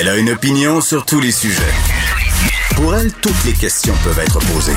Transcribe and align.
Elle 0.00 0.08
a 0.08 0.16
une 0.16 0.30
opinion 0.30 0.80
sur 0.80 1.04
tous 1.04 1.20
les 1.20 1.30
sujets. 1.30 1.60
Pour 2.74 2.94
elle, 2.94 3.12
toutes 3.12 3.44
les 3.44 3.52
questions 3.52 3.92
peuvent 4.02 4.18
être 4.18 4.38
posées. 4.52 4.72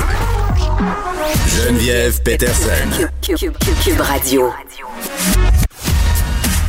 Geneviève 1.48 2.20
Peterson. 2.22 3.08
Cube, 3.22 3.36
Cube- 3.38 3.56
Cube- 3.58 3.82
Cube 3.84 4.00
Radio. 4.00 4.52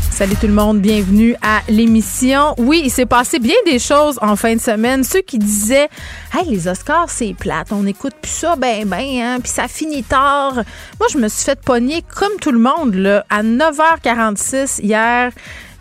Salut 0.10 0.36
tout 0.38 0.48
le 0.48 0.54
monde, 0.54 0.80
bienvenue 0.80 1.36
à 1.42 1.60
l'émission. 1.68 2.56
Oui, 2.58 2.84
il 2.86 2.90
s'est 2.90 3.06
passé 3.06 3.38
bien 3.40 3.56
des 3.66 3.80
choses 3.80 4.18
en 4.22 4.38
fin 4.38 4.56
de 4.56 4.62
semaine. 4.62 5.04
Ceux 5.04 5.20
qui 5.22 5.38
disaient 5.38 5.90
Hey, 6.34 6.46
les 6.50 6.70
Oscars, 6.70 7.10
c'est 7.10 7.34
plate, 7.38 7.68
on 7.72 7.86
écoute 7.86 8.14
plus 8.22 8.32
ça, 8.32 8.56
ben, 8.56 8.86
ben, 8.88 9.04
hein, 9.22 9.38
puis 9.44 9.52
ça 9.52 9.68
finit 9.68 10.04
tard. 10.04 10.54
Moi, 10.54 11.10
je 11.12 11.18
me 11.18 11.28
suis 11.28 11.44
fait 11.44 11.60
pogner 11.60 12.02
comme 12.16 12.32
tout 12.40 12.52
le 12.54 12.60
monde, 12.60 12.96
là, 12.96 13.26
à 13.30 13.44
9h46 13.44 14.80
hier. 14.82 15.32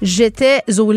J'étais 0.04 0.62
au 0.78 0.92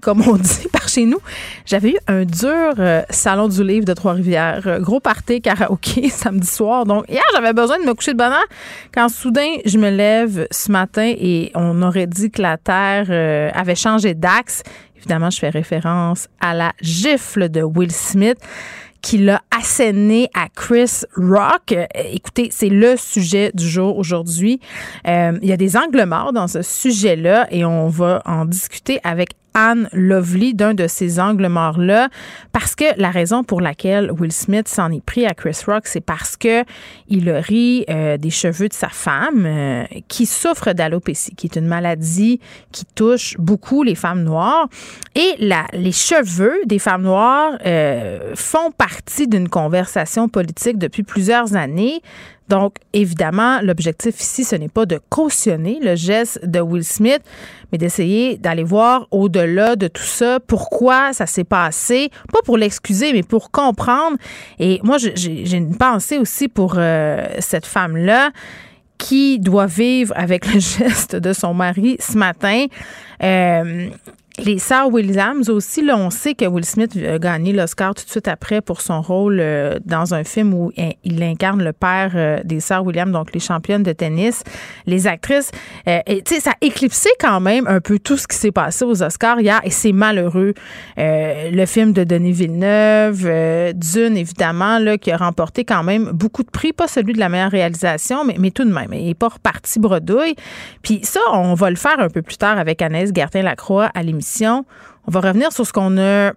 comme 0.00 0.26
on 0.28 0.34
dit 0.36 0.66
par 0.72 0.88
chez 0.88 1.04
nous. 1.04 1.20
J'avais 1.64 1.90
eu 1.90 1.96
un 2.08 2.24
dur 2.24 2.74
euh, 2.80 3.02
salon 3.08 3.46
du 3.46 3.62
livre 3.62 3.84
de 3.84 3.92
Trois-Rivières. 3.92 4.66
Euh, 4.66 4.80
gros 4.80 4.98
party 4.98 5.40
karaoké 5.40 6.08
samedi 6.10 6.48
soir. 6.48 6.84
Donc, 6.84 7.04
hier, 7.08 7.22
j'avais 7.32 7.52
besoin 7.52 7.78
de 7.78 7.84
me 7.84 7.94
coucher 7.94 8.14
de 8.14 8.18
bonne 8.18 8.32
heure. 8.32 8.48
Quand 8.92 9.08
soudain, 9.08 9.58
je 9.64 9.78
me 9.78 9.90
lève 9.90 10.48
ce 10.50 10.72
matin 10.72 11.14
et 11.16 11.52
on 11.54 11.80
aurait 11.82 12.08
dit 12.08 12.32
que 12.32 12.42
la 12.42 12.56
Terre 12.56 13.06
euh, 13.10 13.48
avait 13.54 13.76
changé 13.76 14.14
d'axe. 14.14 14.64
Évidemment, 14.96 15.30
je 15.30 15.38
fais 15.38 15.50
référence 15.50 16.26
à 16.40 16.52
la 16.52 16.72
gifle 16.80 17.48
de 17.50 17.62
Will 17.62 17.92
Smith 17.92 18.38
qui 19.02 19.18
l'a 19.18 19.42
asséné 19.56 20.30
à 20.34 20.48
Chris 20.48 21.02
Rock. 21.16 21.72
Euh, 21.72 21.86
écoutez, 22.12 22.48
c'est 22.52 22.68
le 22.68 22.96
sujet 22.96 23.50
du 23.54 23.68
jour 23.68 23.96
aujourd'hui. 23.98 24.60
Euh, 25.06 25.38
il 25.42 25.48
y 25.48 25.52
a 25.52 25.56
des 25.56 25.76
angles 25.76 26.04
morts 26.04 26.32
dans 26.32 26.48
ce 26.48 26.62
sujet-là 26.62 27.48
et 27.50 27.64
on 27.64 27.88
va 27.88 28.22
en 28.24 28.44
discuter 28.44 29.00
avec 29.04 29.30
Anne 29.58 29.88
Lovely 29.92 30.54
d'un 30.54 30.72
de 30.72 30.86
ces 30.86 31.18
angles 31.18 31.48
morts-là 31.48 32.10
parce 32.52 32.76
que 32.76 32.84
la 32.96 33.10
raison 33.10 33.42
pour 33.42 33.60
laquelle 33.60 34.12
Will 34.12 34.30
Smith 34.30 34.68
s'en 34.68 34.92
est 34.92 35.04
pris 35.04 35.26
à 35.26 35.34
Chris 35.34 35.58
Rock, 35.66 35.88
c'est 35.88 36.00
parce 36.00 36.36
que 36.36 36.62
il 37.08 37.28
a 37.28 37.40
ri 37.40 37.84
euh, 37.90 38.16
des 38.18 38.30
cheveux 38.30 38.68
de 38.68 38.72
sa 38.72 38.88
femme 38.88 39.44
euh, 39.44 39.84
qui 40.06 40.26
souffre 40.26 40.72
d'alopécie, 40.74 41.34
qui 41.34 41.48
est 41.48 41.56
une 41.56 41.66
maladie 41.66 42.38
qui 42.70 42.84
touche 42.94 43.36
beaucoup 43.38 43.82
les 43.82 43.96
femmes 43.96 44.22
noires. 44.22 44.68
Et 45.16 45.34
les 45.38 45.92
cheveux 45.92 46.60
des 46.66 46.78
femmes 46.78 47.02
noires 47.02 47.58
euh, 47.66 48.36
font 48.36 48.70
partie 48.70 49.26
d'une 49.26 49.48
conversation 49.48 50.28
politique 50.28 50.78
depuis 50.78 51.02
plusieurs 51.02 51.56
années. 51.56 52.00
Donc, 52.48 52.76
évidemment, 52.92 53.60
l'objectif 53.62 54.20
ici, 54.20 54.44
ce 54.44 54.56
n'est 54.56 54.68
pas 54.68 54.86
de 54.86 55.00
cautionner 55.08 55.78
le 55.82 55.96
geste 55.96 56.44
de 56.44 56.60
Will 56.60 56.84
Smith, 56.84 57.20
mais 57.70 57.78
d'essayer 57.78 58.38
d'aller 58.38 58.64
voir 58.64 59.06
au-delà 59.10 59.76
de 59.76 59.88
tout 59.88 60.02
ça, 60.02 60.40
pourquoi 60.40 61.12
ça 61.12 61.26
s'est 61.26 61.44
passé, 61.44 62.10
pas 62.32 62.40
pour 62.44 62.56
l'excuser, 62.56 63.12
mais 63.12 63.22
pour 63.22 63.50
comprendre. 63.50 64.16
Et 64.58 64.80
moi, 64.82 64.96
j'ai 64.98 65.56
une 65.56 65.76
pensée 65.76 66.18
aussi 66.18 66.48
pour 66.48 66.74
euh, 66.76 67.26
cette 67.40 67.66
femme-là 67.66 68.30
qui 68.96 69.38
doit 69.38 69.66
vivre 69.66 70.12
avec 70.16 70.52
le 70.52 70.60
geste 70.60 71.16
de 71.16 71.32
son 71.32 71.54
mari 71.54 71.96
ce 72.00 72.16
matin. 72.16 72.66
Euh, 73.22 73.88
les 74.38 74.58
sœurs 74.58 74.88
Williams 74.92 75.48
aussi, 75.48 75.82
là, 75.84 75.96
on 75.96 76.10
sait 76.10 76.34
que 76.34 76.44
Will 76.44 76.64
Smith 76.64 76.96
a 76.96 77.18
gagné 77.18 77.52
l'Oscar 77.52 77.94
tout 77.94 78.04
de 78.04 78.10
suite 78.10 78.28
après 78.28 78.60
pour 78.60 78.80
son 78.80 79.00
rôle 79.02 79.38
euh, 79.40 79.78
dans 79.84 80.14
un 80.14 80.24
film 80.24 80.54
où 80.54 80.72
il- 81.04 81.22
incarne 81.22 81.62
le 81.62 81.72
père 81.72 82.12
euh, 82.14 82.38
des 82.44 82.60
sœurs 82.60 82.84
Williams, 82.84 83.10
donc 83.12 83.32
les 83.34 83.40
championnes 83.40 83.82
de 83.82 83.92
tennis, 83.92 84.42
les 84.86 85.06
actrices. 85.06 85.50
Euh, 85.88 85.98
tu 86.24 86.34
sais, 86.34 86.40
ça 86.40 86.50
a 86.52 86.54
éclipsé 86.60 87.08
quand 87.20 87.40
même 87.40 87.66
un 87.66 87.80
peu 87.80 87.98
tout 87.98 88.16
ce 88.16 88.28
qui 88.28 88.36
s'est 88.36 88.52
passé 88.52 88.84
aux 88.84 89.02
Oscars 89.02 89.40
hier 89.40 89.60
et 89.64 89.70
c'est 89.70 89.92
malheureux. 89.92 90.54
Euh, 90.98 91.50
le 91.50 91.66
film 91.66 91.92
de 91.92 92.04
Denis 92.04 92.32
Villeneuve, 92.32 93.24
euh, 93.26 93.72
Dune, 93.74 94.16
évidemment, 94.16 94.78
là, 94.78 94.96
qui 94.98 95.10
a 95.10 95.16
remporté 95.16 95.64
quand 95.64 95.82
même 95.82 96.10
beaucoup 96.12 96.44
de 96.44 96.50
prix, 96.50 96.72
pas 96.72 96.86
celui 96.88 97.12
de 97.12 97.18
la 97.18 97.28
meilleure 97.28 97.50
réalisation, 97.50 98.24
mais, 98.24 98.36
mais 98.38 98.50
tout 98.52 98.64
de 98.64 98.72
même, 98.72 98.92
il 98.92 99.06
n'est 99.06 99.14
pas 99.14 99.28
reparti 99.28 99.80
bredouille. 99.80 100.36
Puis 100.82 101.00
ça, 101.02 101.20
on 101.32 101.54
va 101.54 101.70
le 101.70 101.76
faire 101.76 101.98
un 101.98 102.08
peu 102.08 102.22
plus 102.22 102.36
tard 102.38 102.58
avec 102.58 102.80
Anaïs 102.82 103.10
Gertin-Lacroix 103.12 103.90
à 103.94 104.02
l'émission. 104.02 104.27
On 105.06 105.10
va 105.10 105.20
revenir 105.20 105.52
sur 105.52 105.66
ce 105.66 105.72
qu'on 105.72 105.98
a 105.98 106.32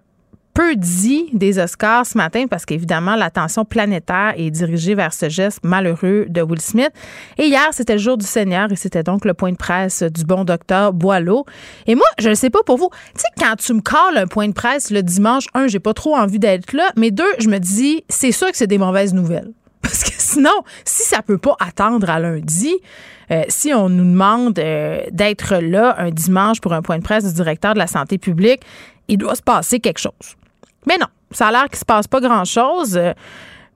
peu 0.54 0.76
dit 0.76 1.30
des 1.32 1.58
Oscars 1.58 2.06
ce 2.06 2.16
matin 2.16 2.46
parce 2.48 2.64
qu'évidemment, 2.64 3.16
l'attention 3.16 3.64
planétaire 3.64 4.34
est 4.36 4.50
dirigée 4.50 4.94
vers 4.94 5.12
ce 5.14 5.28
geste 5.28 5.60
malheureux 5.62 6.26
de 6.28 6.42
Will 6.42 6.60
Smith. 6.60 6.90
Et 7.38 7.46
hier, 7.46 7.68
c'était 7.72 7.94
le 7.94 7.98
jour 7.98 8.18
du 8.18 8.26
Seigneur 8.26 8.70
et 8.70 8.76
c'était 8.76 9.02
donc 9.02 9.24
le 9.24 9.34
point 9.34 9.52
de 9.52 9.56
presse 9.56 10.02
du 10.02 10.24
bon 10.24 10.44
docteur 10.44 10.92
Boileau. 10.92 11.46
Et 11.86 11.94
moi, 11.94 12.06
je 12.18 12.28
ne 12.28 12.34
sais 12.34 12.50
pas 12.50 12.62
pour 12.64 12.76
vous, 12.76 12.90
tu 13.14 13.20
sais, 13.20 13.28
quand 13.38 13.56
tu 13.56 13.72
me 13.74 13.80
calls 13.80 14.16
un 14.16 14.26
point 14.26 14.48
de 14.48 14.52
presse 14.52 14.90
le 14.90 15.02
dimanche, 15.02 15.46
un, 15.54 15.68
j'ai 15.68 15.80
pas 15.80 15.94
trop 15.94 16.16
envie 16.16 16.38
d'être 16.38 16.72
là, 16.72 16.90
mais 16.96 17.10
deux, 17.10 17.32
je 17.38 17.48
me 17.48 17.58
dis, 17.58 18.04
c'est 18.08 18.32
sûr 18.32 18.50
que 18.50 18.56
c'est 18.56 18.66
des 18.66 18.78
mauvaises 18.78 19.14
nouvelles. 19.14 19.52
Parce 19.82 20.04
que 20.04 20.12
sinon, 20.16 20.62
si 20.84 21.02
ça 21.02 21.22
peut 21.22 21.38
pas 21.38 21.56
attendre 21.60 22.08
à 22.08 22.18
lundi, 22.18 22.74
euh, 23.30 23.42
si 23.48 23.72
on 23.74 23.88
nous 23.88 24.04
demande 24.04 24.58
euh, 24.58 25.02
d'être 25.10 25.56
là 25.56 25.94
un 25.98 26.10
dimanche 26.10 26.60
pour 26.60 26.72
un 26.72 26.82
point 26.82 26.98
de 26.98 27.02
presse 27.02 27.24
du 27.24 27.34
directeur 27.34 27.74
de 27.74 27.78
la 27.78 27.86
santé 27.86 28.18
publique, 28.18 28.60
il 29.08 29.18
doit 29.18 29.34
se 29.34 29.42
passer 29.42 29.80
quelque 29.80 30.00
chose. 30.00 30.36
Mais 30.86 30.96
non, 30.98 31.06
ça 31.30 31.48
a 31.48 31.52
l'air 31.52 31.68
qu'il 31.68 31.78
se 31.78 31.84
passe 31.84 32.06
pas 32.06 32.20
grand-chose. 32.20 32.96
Euh, 32.96 33.12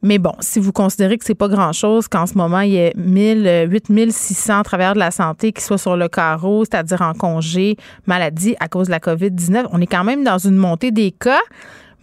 mais 0.02 0.18
bon, 0.18 0.32
si 0.40 0.60
vous 0.60 0.72
considérez 0.72 1.18
que 1.18 1.24
c'est 1.24 1.34
pas 1.34 1.48
grand-chose, 1.48 2.06
qu'en 2.06 2.26
ce 2.26 2.34
moment, 2.34 2.60
il 2.60 2.72
y 2.72 2.80
a 2.80 2.92
1000, 2.96 3.46
euh, 3.46 3.66
8600 3.66 4.62
travailleurs 4.62 4.94
de 4.94 4.98
la 4.98 5.10
santé 5.10 5.52
qui 5.52 5.62
soient 5.62 5.78
sur 5.78 5.96
le 5.96 6.08
carreau, 6.08 6.64
c'est-à-dire 6.64 7.02
en 7.02 7.14
congé, 7.14 7.76
maladie 8.06 8.54
à 8.60 8.68
cause 8.68 8.86
de 8.86 8.92
la 8.92 9.00
COVID-19, 9.00 9.66
on 9.72 9.80
est 9.80 9.86
quand 9.86 10.04
même 10.04 10.22
dans 10.22 10.38
une 10.38 10.56
montée 10.56 10.90
des 10.90 11.10
cas. 11.12 11.40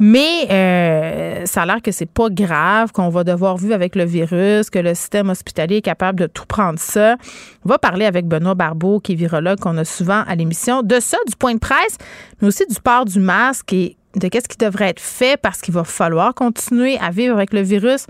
Mais 0.05 0.51
euh, 0.51 1.45
ça 1.45 1.61
a 1.61 1.65
l'air 1.65 1.81
que 1.81 1.93
c'est 1.93 2.11
pas 2.11 2.27
grave, 2.29 2.91
qu'on 2.91 3.07
va 3.07 3.23
devoir 3.23 3.55
vivre 3.55 3.73
avec 3.73 3.95
le 3.95 4.03
virus, 4.03 4.69
que 4.69 4.79
le 4.79 4.95
système 4.95 5.29
hospitalier 5.29 5.77
est 5.77 5.81
capable 5.81 6.19
de 6.19 6.27
tout 6.27 6.45
prendre 6.45 6.77
ça. 6.77 7.15
On 7.63 7.69
va 7.69 7.77
parler 7.77 8.03
avec 8.03 8.27
Benoît 8.27 8.53
Barbeau, 8.53 8.99
qui 8.99 9.13
est 9.13 9.15
virologue, 9.15 9.59
qu'on 9.59 9.77
a 9.77 9.85
souvent 9.85 10.25
à 10.27 10.35
l'émission, 10.35 10.81
de 10.81 10.99
ça, 10.99 11.15
du 11.25 11.37
point 11.37 11.53
de 11.53 11.59
presse, 11.59 11.97
mais 12.41 12.49
aussi 12.49 12.65
du 12.67 12.81
port 12.81 13.05
du 13.05 13.21
masque 13.21 13.71
et 13.71 13.95
de 14.17 14.27
qu'est-ce 14.27 14.49
qui 14.49 14.57
devrait 14.57 14.89
être 14.89 14.99
fait 14.99 15.39
parce 15.41 15.61
qu'il 15.61 15.73
va 15.73 15.85
falloir 15.85 16.33
continuer 16.33 16.97
à 16.99 17.09
vivre 17.09 17.33
avec 17.33 17.53
le 17.53 17.61
virus. 17.61 18.05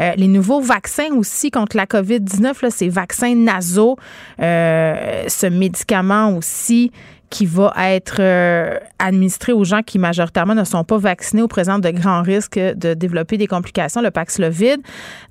Euh, 0.00 0.12
les 0.16 0.28
nouveaux 0.28 0.62
vaccins 0.62 1.12
aussi 1.14 1.50
contre 1.50 1.76
la 1.76 1.84
COVID-19, 1.84 2.62
là, 2.62 2.70
ces 2.70 2.88
vaccins 2.88 3.34
nasaux, 3.34 3.96
euh, 4.40 5.24
ce 5.28 5.46
médicament 5.46 6.34
aussi 6.38 6.90
qui 7.30 7.46
va 7.46 7.72
être 7.76 8.16
euh, 8.20 8.78
administré 8.98 9.52
aux 9.52 9.64
gens 9.64 9.82
qui 9.82 9.98
majoritairement 9.98 10.54
ne 10.54 10.64
sont 10.64 10.84
pas 10.84 10.98
vaccinés 10.98 11.42
ou 11.42 11.48
présentent 11.48 11.82
de 11.82 11.90
grands 11.90 12.22
risques 12.22 12.58
de 12.58 12.94
développer 12.94 13.36
des 13.36 13.46
complications, 13.46 14.00
le 14.00 14.10
Paxlovid. 14.10 14.80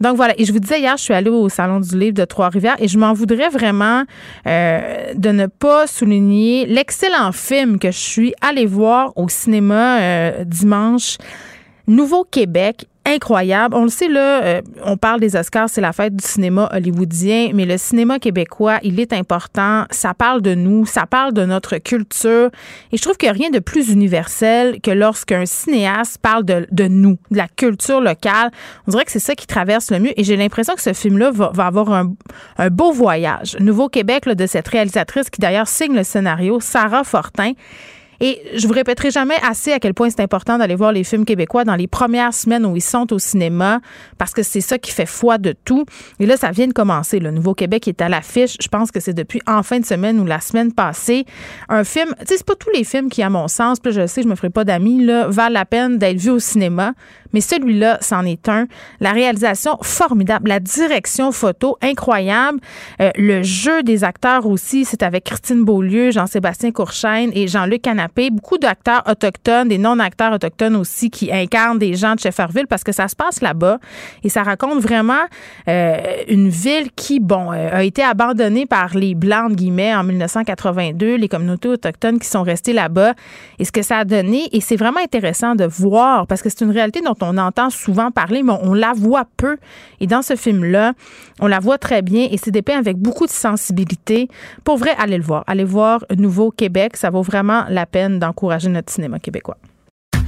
Donc 0.01 0.15
voilà, 0.15 0.33
et 0.37 0.45
je 0.45 0.51
vous 0.51 0.59
disais 0.59 0.79
hier, 0.79 0.97
je 0.97 1.03
suis 1.03 1.13
allée 1.13 1.29
au 1.29 1.49
Salon 1.49 1.79
du 1.79 1.97
Livre 1.97 2.15
de 2.15 2.25
Trois-Rivières 2.25 2.75
et 2.79 2.87
je 2.87 2.97
m'en 2.97 3.13
voudrais 3.13 3.49
vraiment 3.49 4.03
euh, 4.47 5.13
de 5.15 5.29
ne 5.29 5.47
pas 5.47 5.87
souligner 5.87 6.65
l'excellent 6.65 7.31
film 7.31 7.79
que 7.79 7.91
je 7.91 7.99
suis 7.99 8.33
allée 8.41 8.65
voir 8.65 9.13
au 9.15 9.29
cinéma 9.29 9.99
euh, 10.01 10.43
dimanche. 10.45 11.17
Nouveau-Québec, 11.87 12.87
incroyable. 13.05 13.75
On 13.75 13.83
le 13.83 13.89
sait, 13.89 14.07
là, 14.07 14.43
euh, 14.43 14.61
on 14.83 14.97
parle 14.97 15.19
des 15.19 15.35
Oscars, 15.35 15.69
c'est 15.69 15.81
la 15.81 15.93
fête 15.93 16.15
du 16.15 16.25
cinéma 16.25 16.69
hollywoodien, 16.73 17.51
mais 17.53 17.65
le 17.65 17.77
cinéma 17.77 18.19
québécois, 18.19 18.79
il 18.83 18.99
est 18.99 19.13
important. 19.13 19.85
Ça 19.91 20.13
parle 20.13 20.41
de 20.41 20.55
nous, 20.55 20.85
ça 20.85 21.05
parle 21.05 21.33
de 21.33 21.45
notre 21.45 21.77
culture. 21.77 22.49
Et 22.91 22.97
je 22.97 23.01
trouve 23.01 23.15
a 23.27 23.31
rien 23.31 23.49
de 23.49 23.59
plus 23.59 23.89
universel 23.89 24.79
que 24.81 24.91
lorsqu'un 24.91 25.45
cinéaste 25.45 26.17
parle 26.21 26.43
de, 26.45 26.87
nous, 26.87 27.17
de 27.31 27.37
la 27.37 27.47
culture 27.47 28.01
locale. 28.01 28.51
On 28.87 28.91
dirait 28.91 29.05
que 29.05 29.11
c'est 29.11 29.19
ça 29.19 29.35
qui 29.35 29.47
traverse 29.47 29.91
le 29.91 29.99
mieux. 29.99 30.19
Et 30.19 30.23
j'ai 30.23 30.35
l'impression 30.35 30.75
que 30.75 30.81
ce 30.81 30.93
film-là 30.93 31.31
va, 31.31 31.51
avoir 31.65 31.91
un, 31.91 32.13
un, 32.57 32.69
beau 32.69 32.91
voyage. 32.91 33.57
Nouveau-Québec, 33.59 34.27
de 34.27 34.45
cette 34.47 34.67
réalisatrice 34.67 35.29
qui 35.29 35.41
d'ailleurs 35.41 35.67
signe 35.67 35.95
le 35.95 36.03
scénario, 36.03 36.59
Sarah 36.59 37.03
Fortin. 37.03 37.53
Et 38.19 38.41
je 38.55 38.67
vous 38.67 38.73
répéterai 38.73 39.11
jamais 39.11 39.35
assez 39.47 39.71
à 39.71 39.79
quel 39.79 39.93
point 39.93 40.09
c'est 40.09 40.21
important 40.21 40.57
d'aller 40.57 40.75
voir 40.75 40.91
les 40.91 41.03
films 41.03 41.25
québécois 41.25 41.63
dans 41.63 41.75
les 41.75 41.87
premières 41.87 42.33
semaines 42.33 42.65
où 42.65 42.75
ils 42.75 42.81
sont 42.81 43.11
au 43.13 43.19
cinéma 43.19 43.79
parce 44.17 44.33
que 44.33 44.43
c'est 44.43 44.61
ça 44.61 44.77
qui 44.77 44.91
fait 44.91 45.05
foi 45.05 45.37
de 45.37 45.53
tout. 45.65 45.85
Et 46.19 46.25
là, 46.25 46.37
ça 46.37 46.51
vient 46.51 46.67
de 46.67 46.73
commencer. 46.73 47.19
Le 47.19 47.31
Nouveau-Québec 47.31 47.87
est 47.87 48.01
à 48.01 48.09
l'affiche. 48.09 48.55
Je 48.61 48.67
pense 48.67 48.91
que 48.91 48.99
c'est 48.99 49.13
depuis 49.13 49.41
en 49.47 49.63
fin 49.63 49.79
de 49.79 49.85
semaine 49.85 50.19
ou 50.19 50.25
la 50.25 50.39
semaine 50.39 50.73
passée. 50.73 51.25
Un 51.69 51.83
film, 51.83 52.13
tu 52.19 52.27
sais, 52.27 52.37
c'est 52.37 52.45
pas 52.45 52.55
tous 52.55 52.69
les 52.71 52.83
films 52.83 53.09
qui, 53.09 53.23
à 53.23 53.29
mon 53.29 53.47
sens, 53.47 53.79
puis 53.79 53.91
je 53.91 54.07
sais, 54.07 54.23
je 54.23 54.27
me 54.27 54.35
ferai 54.35 54.49
pas 54.49 54.63
d'amis, 54.63 55.03
là, 55.03 55.27
valent 55.27 55.53
la 55.53 55.65
peine 55.65 55.97
d'être 55.97 56.17
vus 56.17 56.31
au 56.31 56.39
cinéma. 56.39 56.93
Mais 57.33 57.41
celui-là, 57.41 57.97
c'en 58.01 58.25
est 58.25 58.47
un. 58.47 58.67
La 58.99 59.11
réalisation 59.11 59.77
formidable, 59.81 60.49
la 60.49 60.59
direction 60.59 61.31
photo 61.31 61.77
incroyable, 61.81 62.59
euh, 63.01 63.11
le 63.15 63.43
jeu 63.43 63.83
des 63.83 64.03
acteurs 64.03 64.45
aussi, 64.45 64.85
c'est 64.85 65.03
avec 65.03 65.25
Christine 65.25 65.63
Beaulieu, 65.63 66.11
Jean-Sébastien 66.11 66.71
Courchaine 66.71 67.31
et 67.33 67.47
Jean-Luc 67.47 67.81
Canapé. 67.81 68.29
Beaucoup 68.29 68.57
d'acteurs 68.57 69.03
autochtones, 69.09 69.67
des 69.67 69.77
non-acteurs 69.77 70.33
autochtones 70.33 70.75
aussi 70.75 71.09
qui 71.09 71.31
incarnent 71.31 71.79
des 71.79 71.95
gens 71.95 72.15
de 72.15 72.19
Shefferville 72.19 72.67
parce 72.67 72.83
que 72.83 72.91
ça 72.91 73.07
se 73.07 73.15
passe 73.15 73.41
là-bas 73.41 73.79
et 74.23 74.29
ça 74.29 74.43
raconte 74.43 74.79
vraiment 74.79 75.13
euh, 75.67 75.97
une 76.27 76.49
ville 76.49 76.91
qui, 76.95 77.19
bon, 77.19 77.51
euh, 77.51 77.69
a 77.71 77.83
été 77.83 78.03
abandonnée 78.03 78.65
par 78.65 78.95
les 78.95 79.15
Blancs, 79.15 79.51
de 79.51 79.55
guillemets, 79.55 79.95
en 79.95 80.03
1982, 80.03 81.15
les 81.15 81.27
communautés 81.27 81.69
autochtones 81.69 82.19
qui 82.19 82.27
sont 82.27 82.43
restées 82.43 82.73
là-bas 82.73 83.13
et 83.59 83.65
ce 83.65 83.71
que 83.71 83.81
ça 83.81 83.97
a 83.97 84.05
donné. 84.05 84.49
Et 84.51 84.61
c'est 84.61 84.75
vraiment 84.75 84.99
intéressant 84.99 85.55
de 85.55 85.65
voir 85.65 86.27
parce 86.27 86.41
que 86.41 86.49
c'est 86.49 86.61
une 86.61 86.71
réalité 86.71 87.01
dont 87.01 87.15
on 87.23 87.37
entend 87.37 87.69
souvent 87.69 88.11
parler, 88.11 88.43
mais 88.43 88.53
on 88.61 88.73
la 88.73 88.93
voit 88.93 89.25
peu. 89.37 89.57
Et 89.99 90.07
dans 90.07 90.21
ce 90.21 90.35
film-là, 90.35 90.93
on 91.39 91.47
la 91.47 91.59
voit 91.59 91.77
très 91.77 92.01
bien 92.01 92.27
et 92.29 92.37
c'est 92.37 92.51
dépeint 92.51 92.77
avec 92.77 92.97
beaucoup 92.97 93.25
de 93.25 93.31
sensibilité. 93.31 94.27
Pour 94.63 94.77
vrai, 94.77 94.91
allez 94.97 95.17
le 95.17 95.23
voir. 95.23 95.43
Allez 95.47 95.63
voir 95.63 96.05
Nouveau 96.15 96.51
Québec. 96.51 96.97
Ça 96.97 97.09
vaut 97.09 97.21
vraiment 97.21 97.65
la 97.69 97.85
peine 97.85 98.19
d'encourager 98.19 98.69
notre 98.69 98.91
cinéma 98.91 99.19
québécois. 99.19 99.57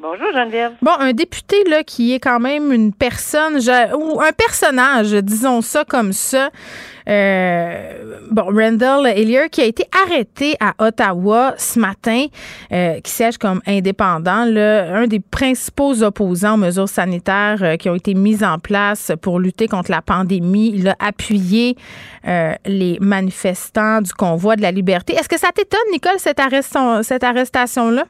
Bonjour 0.00 0.28
Geneviève. 0.32 0.74
Bon, 0.80 0.92
un 1.00 1.12
député 1.12 1.64
là 1.64 1.82
qui 1.82 2.14
est 2.14 2.20
quand 2.20 2.38
même 2.38 2.72
une 2.72 2.92
personne 2.92 3.58
ou 3.98 4.20
un 4.20 4.30
personnage, 4.30 5.10
disons 5.10 5.60
ça 5.60 5.84
comme 5.84 6.12
ça. 6.12 6.50
Euh, 7.08 8.20
bon, 8.30 8.44
Randall 8.44 9.18
Hillier 9.18 9.48
qui 9.50 9.60
a 9.60 9.64
été 9.64 9.84
arrêté 10.04 10.56
à 10.60 10.74
Ottawa 10.78 11.54
ce 11.58 11.80
matin, 11.80 12.26
euh, 12.70 13.00
qui 13.00 13.10
siège 13.10 13.38
comme 13.38 13.60
indépendant, 13.66 14.44
là, 14.44 14.94
un 14.94 15.08
des 15.08 15.18
principaux 15.18 16.00
opposants 16.04 16.54
aux 16.54 16.58
mesures 16.58 16.88
sanitaires 16.88 17.62
euh, 17.62 17.76
qui 17.76 17.90
ont 17.90 17.96
été 17.96 18.14
mises 18.14 18.44
en 18.44 18.60
place 18.60 19.10
pour 19.20 19.40
lutter 19.40 19.66
contre 19.66 19.90
la 19.90 20.02
pandémie. 20.02 20.70
Il 20.76 20.88
a 20.88 20.96
appuyé 21.00 21.76
euh, 22.28 22.52
les 22.66 22.98
manifestants 23.00 24.00
du 24.00 24.12
convoi 24.12 24.54
de 24.54 24.62
la 24.62 24.70
liberté. 24.70 25.14
Est-ce 25.14 25.28
que 25.28 25.40
ça 25.40 25.48
t'étonne, 25.52 25.80
Nicole, 25.90 26.20
cette 26.20 27.24
arrestation-là? 27.24 28.04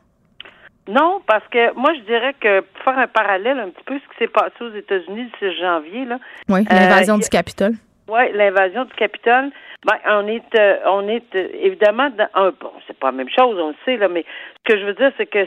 Non, 0.89 1.21
parce 1.27 1.47
que 1.49 1.75
moi, 1.75 1.93
je 1.95 2.01
dirais 2.01 2.35
que 2.41 2.61
pour 2.61 2.85
faire 2.85 2.99
un 2.99 3.07
parallèle 3.07 3.59
un 3.59 3.69
petit 3.69 3.85
peu 3.85 3.99
ce 3.99 4.13
qui 4.13 4.19
s'est 4.19 4.33
passé 4.33 4.55
aux 4.61 4.75
États-Unis 4.75 5.31
le 5.41 5.51
6 5.53 5.61
janvier, 5.61 6.05
là. 6.07 6.19
Oui, 6.49 6.65
l'invasion 6.71 7.17
euh, 7.17 7.19
du 7.19 7.29
Capitole. 7.29 7.73
Oui, 8.09 8.33
l'invasion 8.33 8.85
du 8.87 8.95
Capitole. 8.95 9.51
Ben, 9.85 9.99
on 10.07 10.27
est, 10.27 10.59
euh, 10.59 10.77
on 10.87 11.07
est 11.07 11.35
euh, 11.37 11.49
évidemment 11.61 12.09
dans 12.11 12.29
un. 12.35 12.51
Bon, 12.59 12.73
c'est 12.87 12.99
pas 12.99 13.09
la 13.09 13.19
même 13.19 13.29
chose, 13.29 13.57
on 13.61 13.69
le 13.69 13.75
sait 13.85 13.97
là, 13.97 14.09
mais 14.09 14.25
ce 14.57 14.73
que 14.73 14.81
je 14.81 14.85
veux 14.87 14.95
dire, 14.95 15.13
c'est 15.19 15.27
que 15.27 15.47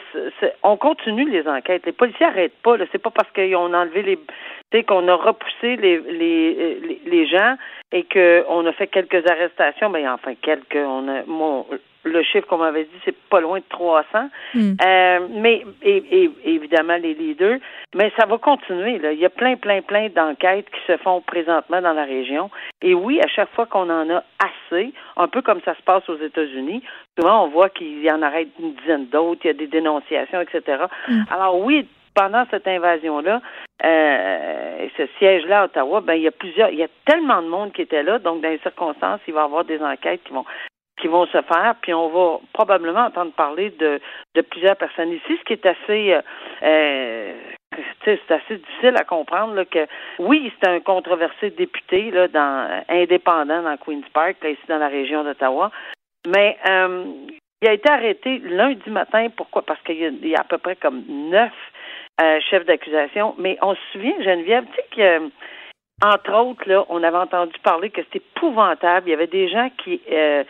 on 0.63 0.77
continue 0.77 1.29
les 1.29 1.45
enquêtes. 1.47 1.85
Les 1.85 1.91
policiers 1.91 2.27
n'arrêtent 2.27 2.61
pas. 2.63 2.77
Là, 2.77 2.85
c'est 2.91 3.01
pas 3.01 3.09
parce 3.09 3.29
qu'ils 3.31 3.55
ont 3.55 3.73
enlevé 3.73 4.03
les, 4.03 4.17
tu 4.17 4.23
sais, 4.71 4.83
qu'on 4.83 5.07
a 5.07 5.15
repoussé 5.15 5.75
les, 5.75 5.99
les, 5.99 6.79
les, 6.79 7.01
les 7.05 7.27
gens 7.27 7.55
et 7.91 8.03
qu'on 8.03 8.65
a 8.65 8.71
fait 8.73 8.87
quelques 8.87 9.27
arrestations. 9.29 9.89
Ben, 9.89 10.07
enfin 10.07 10.35
quelques. 10.41 10.75
On 10.75 11.09
a, 11.09 11.23
mon, 11.25 11.65
le 12.03 12.23
chiffre 12.23 12.47
qu'on 12.47 12.57
m'avait 12.57 12.83
dit, 12.83 12.99
c'est 13.05 13.15
pas 13.29 13.39
loin 13.39 13.59
de 13.59 13.65
300. 13.69 14.29
Mm. 14.53 14.71
Euh, 14.83 15.19
mais 15.29 15.65
et, 15.81 16.23
et, 16.23 16.31
évidemment 16.45 16.97
les 16.97 17.13
leaders, 17.13 17.59
mais 17.95 18.11
ça 18.17 18.25
va 18.25 18.37
continuer. 18.37 18.97
Là. 18.99 19.11
Il 19.11 19.19
y 19.19 19.25
a 19.25 19.29
plein, 19.29 19.55
plein, 19.55 19.81
plein 19.81 20.09
d'enquêtes 20.09 20.69
qui 20.69 20.79
se 20.87 20.97
font 20.97 21.21
présentement 21.21 21.81
dans 21.81 21.93
la 21.93 22.05
région. 22.05 22.49
Et 22.81 22.93
oui, 22.93 23.19
à 23.21 23.27
chaque 23.27 23.51
fois 23.53 23.65
qu'on 23.65 23.89
en 23.89 24.09
a 24.09 24.23
assez, 24.39 24.93
un 25.17 25.27
peu 25.27 25.41
comme 25.41 25.61
ça 25.63 25.75
se 25.75 25.81
passe 25.83 26.07
aux 26.09 26.17
États-Unis, 26.17 26.83
souvent 27.19 27.45
on 27.45 27.49
voit 27.49 27.69
qu'il 27.69 28.01
y 28.01 28.11
en 28.11 28.21
arrête 28.21 28.49
une 28.59 28.73
dizaine 28.73 29.07
d'autres, 29.07 29.41
il 29.43 29.47
y 29.47 29.51
a 29.51 29.53
des 29.53 29.67
dénonciations, 29.67 30.41
etc. 30.41 30.83
Mm. 31.07 31.23
Alors 31.29 31.59
oui, 31.59 31.87
pendant 32.13 32.45
cette 32.51 32.67
invasion-là, 32.67 33.41
euh, 33.83 34.87
ce 34.97 35.03
siège-là 35.17 35.61
à 35.61 35.65
Ottawa, 35.65 36.01
ben 36.01 36.13
il 36.13 36.23
y 36.23 36.27
a 36.27 36.31
plusieurs, 36.31 36.69
il 36.69 36.79
y 36.79 36.83
a 36.83 36.87
tellement 37.05 37.41
de 37.41 37.47
monde 37.47 37.71
qui 37.71 37.81
était 37.81 38.03
là, 38.03 38.19
donc 38.19 38.41
dans 38.41 38.49
les 38.49 38.59
circonstances, 38.59 39.21
il 39.27 39.33
va 39.33 39.41
y 39.41 39.43
avoir 39.43 39.65
des 39.65 39.81
enquêtes 39.81 40.23
qui 40.23 40.33
vont 40.33 40.45
qui 41.01 41.07
vont 41.07 41.25
se 41.25 41.41
faire, 41.41 41.75
puis 41.81 41.93
on 41.93 42.09
va 42.09 42.39
probablement 42.53 43.05
entendre 43.05 43.33
parler 43.33 43.71
de, 43.71 43.99
de 44.35 44.41
plusieurs 44.41 44.77
personnes 44.77 45.11
ici, 45.11 45.37
ce 45.37 45.43
qui 45.43 45.53
est 45.53 45.65
assez 45.65 46.13
euh, 46.13 46.21
euh 46.63 47.33
c'est 48.03 48.19
assez 48.29 48.57
difficile 48.57 48.95
à 48.97 49.05
comprendre 49.05 49.53
là, 49.53 49.63
que 49.63 49.87
oui, 50.19 50.51
c'est 50.59 50.69
un 50.69 50.81
controversé 50.81 51.51
député 51.51 52.11
là, 52.11 52.27
indépendant 52.89 53.61
dans 53.61 53.77
Queen's 53.77 54.07
Park, 54.09 54.37
là, 54.43 54.49
ici 54.49 54.61
dans 54.67 54.77
la 54.77 54.89
région 54.89 55.23
d'Ottawa, 55.23 55.71
mais 56.27 56.57
euh, 56.69 57.05
il 57.61 57.69
a 57.69 57.73
été 57.73 57.89
arrêté 57.89 58.39
lundi 58.39 58.89
matin. 58.89 59.27
Pourquoi? 59.37 59.61
Parce 59.61 59.81
qu'il 59.83 59.95
y, 59.95 60.29
y, 60.29 60.35
a 60.35 60.41
à 60.41 60.43
peu 60.43 60.57
près 60.57 60.75
comme 60.75 61.03
neuf 61.07 61.53
euh, 62.21 62.39
chefs 62.49 62.65
d'accusation. 62.65 63.35
Mais 63.37 63.57
on 63.61 63.75
se 63.75 63.81
souvient, 63.93 64.21
Geneviève, 64.21 64.65
tu 64.65 64.75
sais 64.75 64.85
que 64.95 65.31
entre 66.03 66.33
autres, 66.33 66.67
là, 66.67 66.83
on 66.89 67.03
avait 67.03 67.17
entendu 67.17 67.53
parler 67.63 67.91
que 67.91 68.01
c'était 68.03 68.25
épouvantable. 68.35 69.07
Il 69.07 69.11
y 69.11 69.13
avait 69.13 69.27
des 69.27 69.47
gens 69.49 69.69
qui 69.83 70.01
euh, 70.11 70.43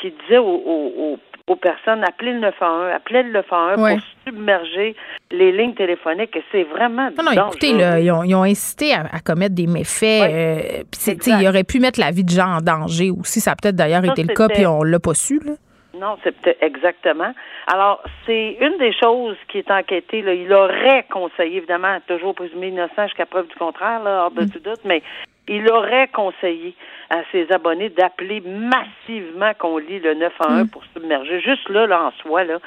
qui 0.00 0.12
disait 0.22 0.38
aux, 0.38 1.18
personnes 1.62 2.04
appelez 2.04 2.34
le 2.34 2.40
911, 2.40 2.92
appelez 2.94 3.22
le 3.22 3.32
911 3.32 3.76
pour 3.76 4.00
submerger 4.26 4.94
les 5.30 5.50
lignes 5.50 5.74
téléphoniques. 5.74 6.36
Et 6.36 6.44
c'est 6.52 6.64
vraiment 6.64 7.08
Non, 7.16 7.24
non, 7.24 7.48
écoutez, 7.48 7.70
ils, 7.70 8.34
ont, 8.34 8.42
incité 8.42 8.92
à, 8.94 9.20
commettre 9.24 9.54
des 9.54 9.66
méfaits. 9.66 10.22
Euh, 10.30 10.82
ils 11.26 11.48
auraient 11.48 11.64
pu 11.64 11.80
mettre 11.80 12.00
la 12.00 12.10
vie 12.10 12.24
de 12.24 12.30
gens 12.30 12.56
en 12.56 12.60
danger 12.60 13.10
aussi. 13.10 13.40
Ça 13.40 13.52
a 13.52 13.56
peut-être 13.56 13.76
d'ailleurs 13.76 14.04
été 14.04 14.22
le 14.22 14.34
cas, 14.34 14.48
puis 14.48 14.66
on 14.66 14.82
l'a 14.82 15.00
pas 15.00 15.14
su. 15.14 15.40
Là. 15.44 15.52
Non, 15.98 16.16
c'est 16.22 16.56
exactement. 16.62 17.32
Alors, 17.66 18.02
c'est 18.24 18.56
une 18.60 18.78
des 18.78 18.92
choses 18.92 19.36
qui 19.48 19.58
est 19.58 19.70
enquêtée. 19.70 20.22
Là. 20.22 20.34
Il 20.34 20.52
aurait 20.52 21.04
conseillé, 21.10 21.58
évidemment, 21.58 21.98
toujours 22.06 22.34
présumé 22.34 22.68
innocent 22.68 23.06
jusqu'à 23.06 23.26
preuve 23.26 23.48
du 23.48 23.54
contraire, 23.56 24.02
là, 24.02 24.24
hors 24.24 24.30
de 24.30 24.42
mm. 24.42 24.50
tout 24.50 24.60
doute, 24.60 24.80
mais 24.84 25.02
il 25.48 25.68
aurait 25.70 26.08
conseillé 26.08 26.74
à 27.10 27.22
ses 27.32 27.50
abonnés 27.52 27.88
d'appeler 27.88 28.40
massivement 28.40 29.52
qu'on 29.58 29.78
lit 29.78 29.98
le 29.98 30.14
911 30.14 30.62
mm. 30.62 30.68
pour 30.70 30.84
submerger. 30.94 31.40
Juste 31.40 31.68
là, 31.68 31.86
là, 31.86 32.04
en 32.04 32.12
soi, 32.22 32.44
là. 32.44 32.58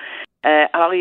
Euh, 0.44 0.66
alors, 0.74 0.92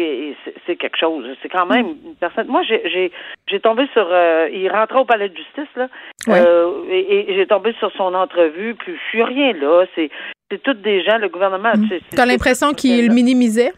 c'est 0.67 0.77
quelque 0.77 0.99
chose. 0.99 1.25
C'est 1.43 1.49
quand 1.49 1.65
même 1.65 1.87
une 2.05 2.15
personne. 2.21 2.47
Moi, 2.49 2.63
j'ai 2.63 3.11
j'ai 3.47 3.61
tombé 3.61 3.89
sur. 3.95 4.07
Euh, 4.11 4.49
il 4.53 4.69
rentrait 4.71 4.99
au 4.99 5.07
palais 5.07 5.31
de 5.31 5.37
justice 5.37 5.69
là, 5.77 5.89
euh, 6.29 6.85
et, 6.91 7.27
j'ai 7.35 7.47
tombé 7.47 7.75
sur 7.79 7.91
son 7.93 8.13
entrevue. 8.15 8.75
Puis 8.75 8.93
je 8.95 9.09
suis 9.09 9.23
rien 9.23 9.55
là. 9.55 9.87
C'est 9.95 10.11
c'est 10.51 10.63
toutes 10.63 10.83
des 10.83 11.03
gens. 11.03 11.17
Le 11.17 11.31
gouvernement. 11.31 11.73
Mm. 11.75 11.89
Tu 12.15 12.21
as 12.21 12.27
l'impression 12.27 12.73
qu'il 12.73 13.11
minimisait? 13.13 13.73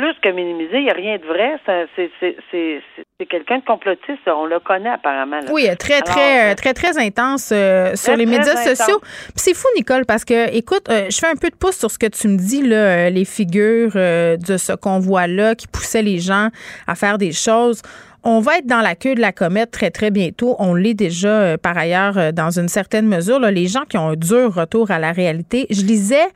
Plus 0.00 0.14
que 0.22 0.34
minimiser, 0.34 0.78
il 0.78 0.84
n'y 0.84 0.90
a 0.90 0.94
rien 0.94 1.18
de 1.18 1.26
vrai. 1.26 1.60
C'est 1.66 3.26
quelqu'un 3.26 3.58
de 3.58 3.64
complotiste, 3.64 4.26
on 4.26 4.46
le 4.46 4.58
connaît 4.60 4.88
apparemment. 4.88 5.40
Oui, 5.50 5.68
très, 5.78 6.00
très, 6.00 6.52
euh, 6.52 6.54
très, 6.54 6.72
très, 6.72 6.98
intense 6.98 7.50
euh, 7.52 7.94
sur 7.96 8.16
les 8.16 8.24
médias 8.24 8.56
sociaux. 8.56 9.00
c'est 9.34 9.54
fou, 9.54 9.68
Nicole, 9.76 10.06
parce 10.06 10.24
que, 10.24 10.54
écoute, 10.56 10.88
euh, 10.88 11.06
je 11.10 11.18
fais 11.18 11.26
un 11.26 11.36
peu 11.36 11.50
de 11.50 11.54
pouce 11.54 11.76
sur 11.76 11.90
ce 11.90 11.98
que 11.98 12.06
tu 12.06 12.28
me 12.28 12.38
dis, 12.38 12.62
là, 12.62 13.10
les 13.10 13.26
figures 13.26 13.92
de 13.92 14.56
ce 14.56 14.72
convoi-là 14.74 15.54
qui 15.54 15.66
poussait 15.66 16.02
les 16.02 16.18
gens 16.18 16.48
à 16.86 16.94
faire 16.94 17.18
des 17.18 17.32
choses. 17.32 17.82
On 18.22 18.40
va 18.40 18.58
être 18.58 18.66
dans 18.66 18.80
la 18.80 18.94
queue 18.94 19.14
de 19.14 19.20
la 19.20 19.32
comète 19.32 19.70
très, 19.70 19.90
très 19.90 20.10
bientôt. 20.10 20.56
On 20.58 20.74
l'est 20.74 20.94
déjà, 20.94 21.58
par 21.58 21.76
ailleurs, 21.76 22.32
dans 22.32 22.58
une 22.58 22.68
certaine 22.68 23.06
mesure. 23.06 23.38
les 23.40 23.66
gens 23.66 23.84
qui 23.88 23.98
ont 23.98 24.10
un 24.10 24.16
dur 24.16 24.54
retour 24.54 24.90
à 24.90 24.98
la 24.98 25.12
réalité. 25.12 25.66
Je 25.70 25.82
lisais 25.82 26.28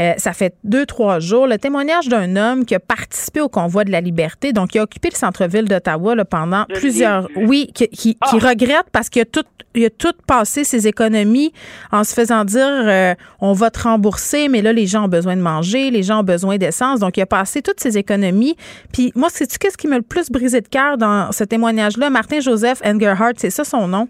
Euh, 0.00 0.14
ça 0.16 0.32
fait 0.32 0.54
deux, 0.64 0.86
trois 0.86 1.20
jours. 1.20 1.46
Le 1.46 1.58
témoignage 1.58 2.08
d'un 2.08 2.36
homme 2.36 2.64
qui 2.64 2.74
a 2.74 2.80
participé 2.80 3.40
au 3.40 3.48
convoi 3.48 3.84
de 3.84 3.90
la 3.90 4.00
liberté, 4.00 4.52
donc 4.52 4.70
qui 4.70 4.78
a 4.78 4.82
occupé 4.82 5.10
le 5.10 5.16
centre-ville 5.16 5.66
d'Ottawa 5.66 6.16
pendant 6.24 6.64
plusieurs... 6.66 7.28
Oui, 7.36 7.70
qui, 7.74 7.88
qui, 7.88 8.16
ah! 8.20 8.30
regrette 8.32 8.86
parce 8.92 9.08
qu'il 9.08 9.22
a 9.22 9.24
tout, 9.24 9.44
il 9.74 9.84
a 9.84 9.90
tout 9.90 10.12
passé 10.26 10.64
ses 10.64 10.86
économies 10.86 11.52
en 11.92 12.04
se 12.04 12.14
faisant 12.14 12.44
dire 12.44 12.66
euh, 12.66 13.14
on 13.40 13.52
va 13.52 13.70
te 13.70 13.82
rembourser, 13.82 14.48
mais 14.48 14.62
là, 14.62 14.72
les 14.72 14.86
gens 14.86 15.04
ont 15.04 15.08
besoin 15.08 15.36
de 15.36 15.42
manger, 15.42 15.90
les 15.90 16.02
gens 16.02 16.20
ont 16.20 16.24
besoin 16.24 16.56
d'essence. 16.56 17.00
Donc, 17.00 17.16
il 17.16 17.22
a 17.22 17.26
passé 17.26 17.62
toutes 17.62 17.80
ses 17.80 17.98
économies. 17.98 18.56
Puis 18.92 19.12
moi, 19.14 19.28
sais-tu 19.30 19.58
qu'est-ce 19.58 19.76
qui 19.76 19.88
m'a 19.88 19.96
le 19.96 20.02
plus 20.02 20.30
brisé 20.30 20.60
de 20.60 20.68
cœur 20.68 20.98
dans 20.98 21.32
ce 21.32 21.44
témoignage-là? 21.44 22.10
Martin 22.10 22.40
Joseph 22.40 22.80
Engerhardt, 22.84 23.34
c'est 23.36 23.50
ça 23.50 23.64
son 23.64 23.88
nom? 23.88 24.08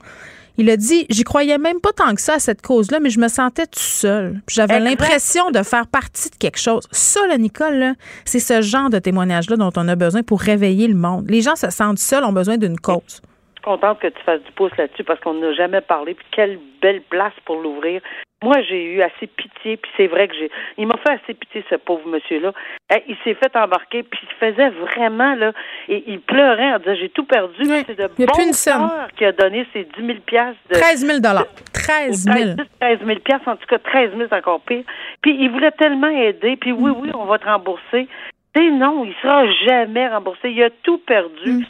Il 0.56 0.70
a 0.70 0.76
dit, 0.76 1.06
j'y 1.10 1.24
croyais 1.24 1.58
même 1.58 1.80
pas 1.80 1.92
tant 1.92 2.14
que 2.14 2.20
ça 2.20 2.34
à 2.34 2.38
cette 2.38 2.62
cause-là, 2.62 3.00
mais 3.00 3.10
je 3.10 3.18
me 3.18 3.26
sentais 3.28 3.66
tout 3.66 3.80
seul. 3.80 4.40
J'avais 4.48 4.78
l'impression 4.78 5.50
de 5.50 5.62
faire 5.62 5.86
partie 5.88 6.30
de 6.30 6.36
quelque 6.36 6.60
chose. 6.60 6.86
Ça, 6.92 7.26
là, 7.26 7.38
Nicole, 7.38 7.94
c'est 8.24 8.38
ce 8.38 8.62
genre 8.62 8.88
de 8.88 9.00
témoignage-là 9.00 9.56
dont 9.56 9.72
on 9.76 9.88
a 9.88 9.96
besoin 9.96 10.22
pour 10.22 10.40
réveiller 10.40 10.86
le 10.86 10.94
monde. 10.94 11.28
Les 11.28 11.40
gens 11.40 11.56
se 11.56 11.70
sentent 11.70 11.98
seuls, 11.98 12.24
ont 12.24 12.32
besoin 12.32 12.56
d'une 12.56 12.78
cause. 12.78 13.02
Je 13.06 13.12
suis 13.14 13.64
contente 13.64 13.98
que 13.98 14.08
tu 14.08 14.22
fasses 14.24 14.42
du 14.42 14.52
pouce 14.52 14.72
là-dessus 14.78 15.02
parce 15.02 15.18
qu'on 15.20 15.34
n'a 15.34 15.52
jamais 15.54 15.80
parlé. 15.80 16.14
Puis 16.14 16.26
quelle 16.30 16.60
belle 16.80 17.02
place 17.10 17.32
pour 17.44 17.60
l'ouvrir. 17.60 18.00
Moi, 18.44 18.60
j'ai 18.68 18.84
eu 18.84 19.00
assez 19.00 19.26
pitié, 19.26 19.78
puis 19.78 19.90
c'est 19.96 20.06
vrai 20.06 20.28
que 20.28 20.34
j'ai. 20.34 20.50
Il 20.76 20.86
m'a 20.86 20.98
fait 20.98 21.14
assez 21.14 21.32
pitié, 21.32 21.64
ce 21.70 21.76
pauvre 21.76 22.06
monsieur-là. 22.06 22.52
Eh, 22.94 23.02
il 23.08 23.16
s'est 23.24 23.32
fait 23.32 23.56
embarquer, 23.56 24.02
puis 24.02 24.20
il 24.22 24.34
faisait 24.38 24.68
vraiment, 24.68 25.34
là, 25.34 25.52
et 25.88 26.04
il 26.06 26.20
pleurait 26.20 26.74
en 26.74 26.78
disant 26.78 26.94
J'ai 27.00 27.08
tout 27.08 27.24
perdu. 27.24 27.64
C'est 27.64 27.98
de 27.98 28.06
bon 28.06 28.26
cœur 28.26 29.08
qui 29.16 29.24
a 29.24 29.32
donné 29.32 29.66
ses 29.72 29.84
10 29.84 30.06
000 30.06 30.18
piastres. 30.26 30.60
De, 30.68 30.74
13 30.74 31.06
000 31.06 31.20
13 31.72 32.24
000 32.24 32.56
13 32.80 32.98
000 33.06 33.18
en 33.46 33.56
tout 33.56 33.66
cas, 33.66 33.78
13 33.78 34.10
000 34.14 34.28
c'est 34.28 34.36
encore 34.36 34.60
pire. 34.60 34.84
Puis 35.22 35.34
il 35.40 35.50
voulait 35.50 35.70
tellement 35.70 36.10
aider, 36.10 36.56
puis 36.56 36.72
oui, 36.72 36.90
oui, 36.94 37.10
on 37.14 37.24
va 37.24 37.38
te 37.38 37.46
rembourser. 37.46 38.08
Tu 38.54 38.70
non, 38.72 39.06
il 39.06 39.14
sera 39.22 39.46
jamais 39.66 40.06
remboursé. 40.06 40.50
Il 40.50 40.62
a 40.62 40.70
tout 40.82 40.98
perdu. 40.98 41.50
Mm 41.50 41.64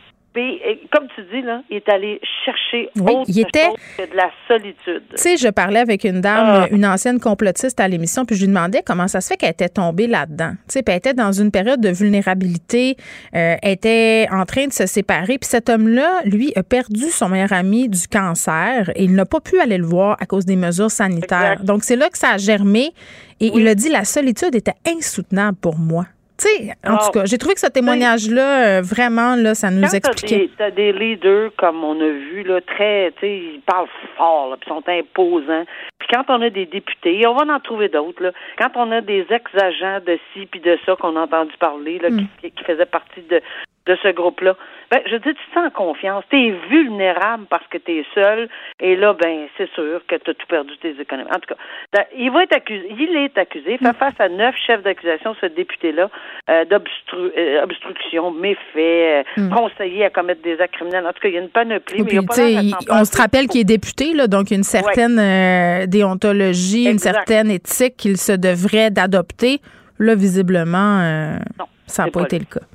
comme 0.91 1.07
tu 1.15 1.23
dis, 1.33 1.43
là, 1.43 1.63
il 1.71 1.77
est 1.77 1.89
allé 1.89 2.21
chercher 2.45 2.91
autre 3.01 3.25
il 3.29 3.41
était... 3.41 3.67
chose 3.67 3.77
que 3.99 4.11
de 4.11 4.17
la 4.17 4.31
solitude. 4.49 5.03
Tu 5.11 5.17
sais, 5.17 5.37
je 5.37 5.49
parlais 5.49 5.81
avec 5.81 6.05
une 6.05 6.21
dame, 6.21 6.65
ah. 6.65 6.67
une 6.71 6.85
ancienne 6.85 7.21
complotiste 7.21 7.79
à 7.79 7.87
l'émission, 7.87 8.25
puis 8.25 8.37
je 8.37 8.41
lui 8.41 8.49
demandais 8.49 8.83
comment 8.85 9.07
ça 9.07 9.21
se 9.21 9.29
fait 9.29 9.37
qu'elle 9.37 9.51
était 9.51 9.69
tombée 9.69 10.07
là-dedans. 10.07 10.53
Tu 10.53 10.75
sais, 10.75 10.83
puis 10.83 10.93
elle 10.93 10.99
était 10.99 11.15
dans 11.15 11.33
une 11.33 11.51
période 11.51 11.81
de 11.81 11.91
vulnérabilité, 11.91 12.97
euh, 13.35 13.55
était 13.63 14.27
en 14.33 14.45
train 14.45 14.67
de 14.67 14.73
se 14.73 14.87
séparer, 14.87 15.39
puis 15.39 15.49
cet 15.49 15.69
homme-là, 15.69 16.23
lui, 16.25 16.53
a 16.57 16.63
perdu 16.63 17.11
son 17.11 17.29
meilleur 17.29 17.53
ami 17.53 17.89
du 17.89 18.09
cancer 18.09 18.91
et 18.97 19.05
il 19.05 19.15
n'a 19.15 19.27
pas 19.27 19.41
pu 19.41 19.61
aller 19.61 19.79
le 19.79 19.87
voir 19.87 20.17
à 20.21 20.27
cause 20.27 20.45
des 20.45 20.57
mesures 20.57 20.91
sanitaires. 20.91 21.63
Donc, 21.63 21.85
c'est 21.85 21.97
là 21.97 22.09
que 22.11 22.19
ça 22.19 22.31
a 22.31 22.39
germé 22.39 22.93
et 23.41 23.53
il 23.55 23.67
a 23.69 23.75
dit 23.75 23.89
la 23.89 24.05
solitude 24.05 24.55
était 24.55 24.75
insoutenable 24.87 25.59
pour 25.61 25.79
moi. 25.79 26.07
Tu 26.37 26.49
sais, 26.49 26.75
en 26.85 26.97
tout 26.97 27.13
cas, 27.13 27.25
j'ai 27.27 27.39
trouvé 27.39 27.55
que 27.55 27.61
ce 27.61 27.69
témoignage-là, 27.69 28.79
euh, 28.79 28.83
vraiment, 28.83 29.37
là, 29.37 29.55
ça 29.55 29.71
nous 29.71 29.85
expliquait. 29.95 30.51
Tu 30.57 30.63
as, 30.63 30.73
des 30.73 30.93
leaders, 30.93 31.53
comme 31.57 31.85
on 31.85 32.01
a 32.01 32.09
vu, 32.09 32.43
là, 32.43 32.61
très, 32.61 33.13
tu 33.13 33.21
sais, 33.21 33.39
ils 33.39 33.61
parlent 33.65 33.89
fort, 34.17 34.57
puis 34.59 34.69
sont 34.69 34.83
imposants. 34.89 35.65
Puis 36.01 36.09
quand 36.13 36.25
on 36.29 36.43
a 36.43 36.51
des 36.51 36.67
députés, 36.67 37.25
on 37.27 37.35
va 37.35 37.55
en 37.55 37.61
trouver 37.61 37.89
d'autres, 37.89 38.21
là. 38.21 38.33
Quand 38.59 38.71
on 38.75 38.91
a 38.91 39.01
des 39.01 39.25
ex-agents 39.31 40.01
de 40.05 40.19
ci 40.33 40.47
puis 40.47 40.61
de 40.61 40.77
ça 40.85 40.97
qu'on 40.97 41.15
a 41.15 41.21
entendu 41.21 41.53
parler, 41.61 42.01
là, 42.01 42.11
mm. 42.11 42.27
qui, 42.41 42.51
qui 42.51 42.65
faisaient 42.65 42.85
partie 42.87 43.23
de, 43.31 43.41
de 43.87 43.97
ce 44.03 44.09
groupe-là. 44.09 44.57
Ben, 44.91 45.01
je 45.11 45.17
dis, 45.17 45.35
tu 45.35 45.35
te 45.35 45.55
sens 45.55 45.71
confiance. 45.75 46.25
Tu 46.31 46.37
es 46.37 46.51
vulnérable 46.71 47.45
parce 47.51 47.67
que 47.67 47.79
tu 47.79 47.99
es 47.99 48.05
seul. 48.15 48.49
Et 48.81 48.97
là, 48.97 49.13
ben, 49.13 49.47
c'est 49.59 49.71
sûr 49.73 50.01
que 50.07 50.15
tu 50.17 50.31
as 50.31 50.35
tout 50.35 50.47
perdu 50.49 50.73
tes 50.79 50.99
économies. 50.99 51.31
En 51.31 51.39
tout 51.39 51.55
cas, 51.55 51.57
ben, 51.93 52.05
il 52.17 52.31
va 52.31 52.45
être 52.45 52.55
accusé. 52.55 52.87
Il 52.91 53.17
est 53.17 53.37
accusé. 53.37 53.77
Fait 53.79 53.93
face 53.95 54.15
à 54.19 54.29
neuf 54.29 54.55
chefs 54.67 54.83
d'accusation, 54.83 55.35
ce 55.41 55.47
député-là, 55.47 56.09
euh, 56.49 56.65
d'obstruction, 56.65 58.31
méfait, 58.31 59.25
euh, 59.37 59.43
mm. 59.43 59.51
conseiller 59.51 60.05
à 60.05 60.11
commettre 60.11 60.43
des 60.43 60.59
actes 60.61 60.75
criminels. 60.75 61.07
En 61.07 61.13
tout 61.13 61.21
cas, 61.21 61.29
il 61.29 61.35
y 61.35 61.39
a 61.39 61.43
une 61.43 61.51
panoplie. 61.51 62.03
mais 62.03 62.13
il 62.13 62.75
on 62.91 63.05
se 63.05 63.17
rappelle 63.21 63.49
qu'il 63.49 63.61
est 63.61 63.65
député, 63.65 64.15
là, 64.15 64.29
donc 64.29 64.51
une 64.51 64.63
certaine 64.63 65.19
euh, 65.19 65.87
déontologie, 65.87 66.89
une 66.89 66.99
certaine 66.99 67.51
éthique 67.51 67.97
qu'il 67.97 68.17
se 68.17 68.33
devrait 68.33 68.91
d'adopter. 68.91 69.61
Là, 69.99 70.15
visiblement, 70.15 71.39
ça 71.87 72.05
n'a 72.05 72.11
pas 72.11 72.23
été 72.23 72.39
le 72.39 72.47
cas. 72.47 72.67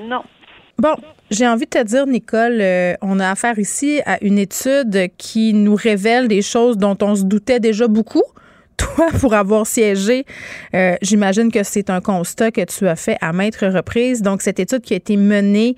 Non. 0.00 0.22
Bon, 0.80 0.94
j'ai 1.32 1.48
envie 1.48 1.64
de 1.64 1.70
te 1.70 1.82
dire, 1.82 2.06
Nicole, 2.06 2.60
euh, 2.60 2.94
on 3.02 3.18
a 3.18 3.28
affaire 3.28 3.58
ici 3.58 4.00
à 4.06 4.22
une 4.22 4.38
étude 4.38 5.08
qui 5.18 5.52
nous 5.52 5.74
révèle 5.74 6.28
des 6.28 6.40
choses 6.40 6.78
dont 6.78 6.96
on 7.02 7.16
se 7.16 7.24
doutait 7.24 7.58
déjà 7.58 7.88
beaucoup 7.88 8.22
toi, 8.78 9.08
pour 9.20 9.34
avoir 9.34 9.66
siégé, 9.66 10.24
euh, 10.74 10.96
j'imagine 11.02 11.52
que 11.52 11.62
c'est 11.62 11.90
un 11.90 12.00
constat 12.00 12.50
que 12.50 12.64
tu 12.64 12.88
as 12.88 12.96
fait 12.96 13.18
à 13.20 13.34
maintes 13.34 13.56
reprises. 13.56 14.22
Donc, 14.22 14.40
cette 14.40 14.58
étude 14.58 14.80
qui 14.80 14.94
a 14.94 14.96
été 14.96 15.16
menée 15.16 15.76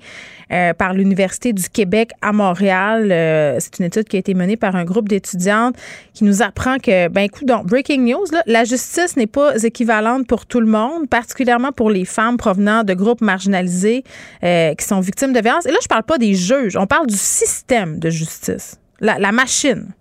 euh, 0.51 0.73
par 0.73 0.93
l'Université 0.93 1.51
du 1.51 1.67
Québec 1.67 2.11
à 2.21 2.31
Montréal, 2.31 3.11
euh, 3.11 3.57
c'est 3.59 3.79
une 3.79 3.85
étude 3.85 4.07
qui 4.07 4.15
a 4.15 4.19
été 4.19 4.33
menée 4.33 4.55
par 4.55 4.75
un 4.75 4.85
groupe 4.85 5.09
d'étudiantes 5.09 5.75
qui 6.13 6.23
nous 6.23 6.41
apprend 6.41 6.77
que, 6.77 7.09
ben 7.09 7.23
écoute, 7.23 7.47
donc, 7.47 7.65
breaking 7.65 8.05
news, 8.05 8.25
là, 8.31 8.43
la 8.45 8.63
justice 8.63 9.17
n'est 9.17 9.27
pas 9.27 9.61
équivalente 9.63 10.27
pour 10.27 10.45
tout 10.45 10.61
le 10.61 10.67
monde, 10.67 11.09
particulièrement 11.09 11.71
pour 11.71 11.89
les 11.89 12.05
femmes 12.05 12.37
provenant 12.37 12.83
de 12.83 12.93
groupes 12.93 13.21
marginalisés 13.21 14.03
qui 14.41 14.85
sont 14.85 14.99
victimes 14.99 15.33
de 15.33 15.39
violences. 15.41 15.65
Et 15.65 15.71
là, 15.71 15.77
je 15.81 15.87
parle 15.87 16.03
pas 16.03 16.17
des 16.17 16.35
juges, 16.35 16.77
on 16.77 16.87
parle 16.87 17.07
du 17.07 17.17
système 17.17 17.99
de 17.99 18.09
justice, 18.09 18.79
la, 18.99 19.17
la 19.19 19.31
machine. 19.31 19.93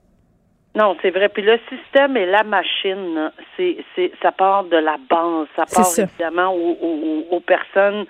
Non, 0.75 0.97
c'est 1.03 1.11
vrai. 1.11 1.29
Puis 1.29 1.43
le 1.43 1.59
système 1.69 2.17
et 2.17 2.27
la 2.27 2.45
machine, 2.45 3.33
c'est, 3.57 3.79
c'est, 3.95 4.12
ça 4.23 4.33
part 4.33 4.65
de 4.65 4.77
la 4.77 4.97
base. 5.09 5.49
Ça 5.57 5.65
part 5.67 5.87
évidemment 5.99 6.55
aux, 6.55 7.27
aux, 7.31 7.41
personnes. 7.41 8.07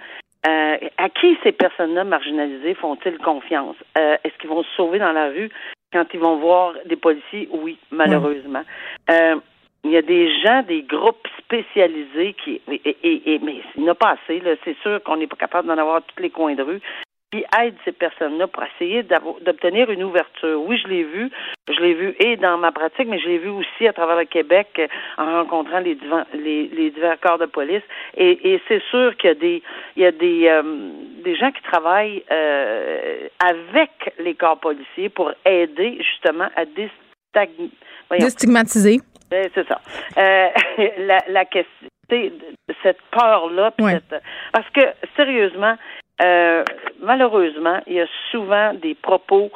Euh, 0.47 0.77
à 0.97 1.09
qui 1.11 1.37
ces 1.43 1.53
personnes-là 1.53 2.05
marginalisées 2.05 2.75
font-ils 2.75 3.19
confiance? 3.19 3.77
Euh, 3.99 4.17
est-ce 4.25 4.37
qu'ils 4.39 4.51
vont 4.51 4.63
se 4.63 4.71
sauver 4.77 4.99
dans 4.99 5.13
la 5.13 5.29
rue 5.29 5.51
quand 5.93 6.07
ils 6.15 6.21
vont 6.21 6.37
voir 6.37 6.75
des 6.87 6.97
policiers? 6.97 7.49
Oui, 7.53 7.79
malheureusement. 7.91 8.63
Euh, 9.11 9.37
il 9.85 9.91
y 9.93 9.97
a 9.97 10.03
des 10.03 10.31
gens, 10.41 10.63
des 10.63 10.83
groupes 10.83 11.27
spécialisés 11.39 12.35
qui, 12.45 12.61
et, 12.71 12.97
et, 13.03 13.39
mais 13.43 13.63
il 13.77 13.83
n'y 13.83 13.89
en 13.89 13.93
a 13.93 13.95
pas 13.95 14.17
assez, 14.23 14.41
là. 14.41 14.53
C'est 14.65 14.77
sûr 14.83 15.03
qu'on 15.03 15.17
n'est 15.17 15.27
pas 15.27 15.37
capable 15.37 15.69
d'en 15.69 15.79
avoir 15.79 16.03
tous 16.03 16.23
les 16.23 16.31
coins 16.31 16.55
de 16.55 16.63
rue 16.63 16.81
qui 17.31 17.45
aide 17.61 17.75
ces 17.85 17.93
personnes-là 17.93 18.49
pour 18.49 18.65
essayer 18.65 19.05
d'obtenir 19.05 19.91
une 19.91 20.03
ouverture. 20.03 20.61
Oui, 20.63 20.81
je 20.83 20.89
l'ai 20.89 21.05
vu. 21.05 21.31
Je 21.69 21.81
l'ai 21.81 21.95
vu 21.95 22.17
et 22.19 22.37
dans 22.37 22.59
ma 22.59 22.73
pratique, 22.73 23.07
mais 23.07 23.21
je 23.21 23.29
l'ai 23.29 23.39
vu 23.39 23.51
aussi 23.51 23.87
à 23.87 23.93
travers 23.93 24.17
le 24.17 24.25
Québec 24.25 24.69
euh, 24.79 24.89
en 25.17 25.43
rencontrant 25.43 25.79
les, 25.79 25.95
divers, 25.95 26.27
les, 26.35 26.91
divers 26.91 27.21
corps 27.21 27.39
de 27.39 27.47
police. 27.47 27.83
Et, 28.17 28.53
et 28.53 28.61
c'est 28.67 28.83
sûr 28.91 29.17
qu'il 29.17 29.29
y 29.29 29.31
a 29.31 29.35
des, 29.35 29.63
il 29.97 30.03
y 30.03 30.07
a 30.07 30.13
des, 30.13 30.49
euh, 30.49 30.63
des 31.23 31.37
gens 31.37 31.53
qui 31.53 31.63
travaillent 31.63 32.25
euh, 32.31 33.29
avec 33.39 34.15
les 34.19 34.35
corps 34.35 34.59
policiers 34.59 35.09
pour 35.09 35.31
aider 35.45 35.99
justement 35.99 36.49
à 36.57 36.65
déstigmatiser. 36.65 37.71
Ben, 39.31 39.49
c'est 39.55 39.69
ça. 39.69 39.81
Euh, 40.19 40.49
la, 40.99 41.19
la 41.29 41.45
question, 41.45 41.89
cette 42.83 43.01
peur-là, 43.13 43.73
parce 44.53 44.69
que 44.71 44.81
sérieusement, 45.17 45.77
euh, 46.23 46.65
malheureusement, 47.01 47.81
il 47.87 47.95
y 47.95 48.01
a 48.01 48.07
souvent 48.31 48.75
des 48.75 48.95
propos 48.95 49.51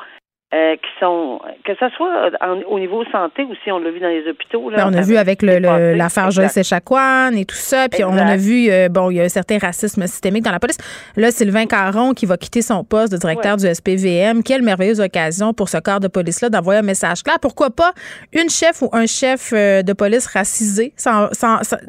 euh, 0.55 0.77
qui 0.77 1.01
sont 1.01 1.41
que 1.65 1.73
ce 1.75 1.89
soit 1.97 2.31
au 2.69 2.79
niveau 2.79 3.05
santé 3.11 3.43
ou 3.43 3.55
si 3.65 3.73
on 3.73 3.81
l'a 3.81 3.91
vu 3.91 3.99
dans 3.99 4.09
les 4.09 4.29
hôpitaux. 4.29 4.71
Là, 4.71 4.77
ben, 4.77 4.93
on 4.93 4.97
a 4.97 5.03
vu 5.03 5.17
avec 5.17 5.43
l'affaire 5.43 6.31
Joyce 6.31 6.57
Echaquan 6.57 7.33
et 7.33 7.45
tout 7.45 7.57
ça, 7.57 7.89
puis 7.89 8.05
on 8.05 8.17
a 8.17 8.37
vu 8.37 8.71
euh, 8.71 8.89
bon, 8.89 9.11
il 9.11 9.17
y 9.17 9.21
a 9.21 9.25
un 9.25 9.29
certain 9.29 9.59
racisme 9.59 10.07
systémique 10.07 10.45
dans 10.45 10.53
la 10.53 10.61
police. 10.61 10.79
Là, 11.17 11.33
Sylvain 11.33 11.67
Caron 11.67 12.13
qui 12.13 12.25
va 12.25 12.37
quitter 12.37 12.63
son 12.63 12.85
poste 12.85 13.13
de 13.13 13.19
directeur 13.19 13.57
du 13.57 13.67
SPVM. 13.67 14.45
Quelle 14.45 14.63
merveilleuse 14.63 15.01
occasion 15.01 15.55
pour 15.55 15.69
ce 15.69 15.79
corps 15.79 16.01
de 16.01 16.09
police-là 16.09 16.51
d'envoyer 16.51 16.81
un 16.81 16.85
message 16.85 17.25
clair. 17.25 17.39
Pourquoi 17.43 17.71
pas 17.71 17.93
une 18.33 18.49
chef 18.49 18.81
ou 18.81 18.91
un 18.93 19.07
chef 19.07 19.53
de 19.53 19.93
police 19.93 20.27
racisé? 20.29 20.93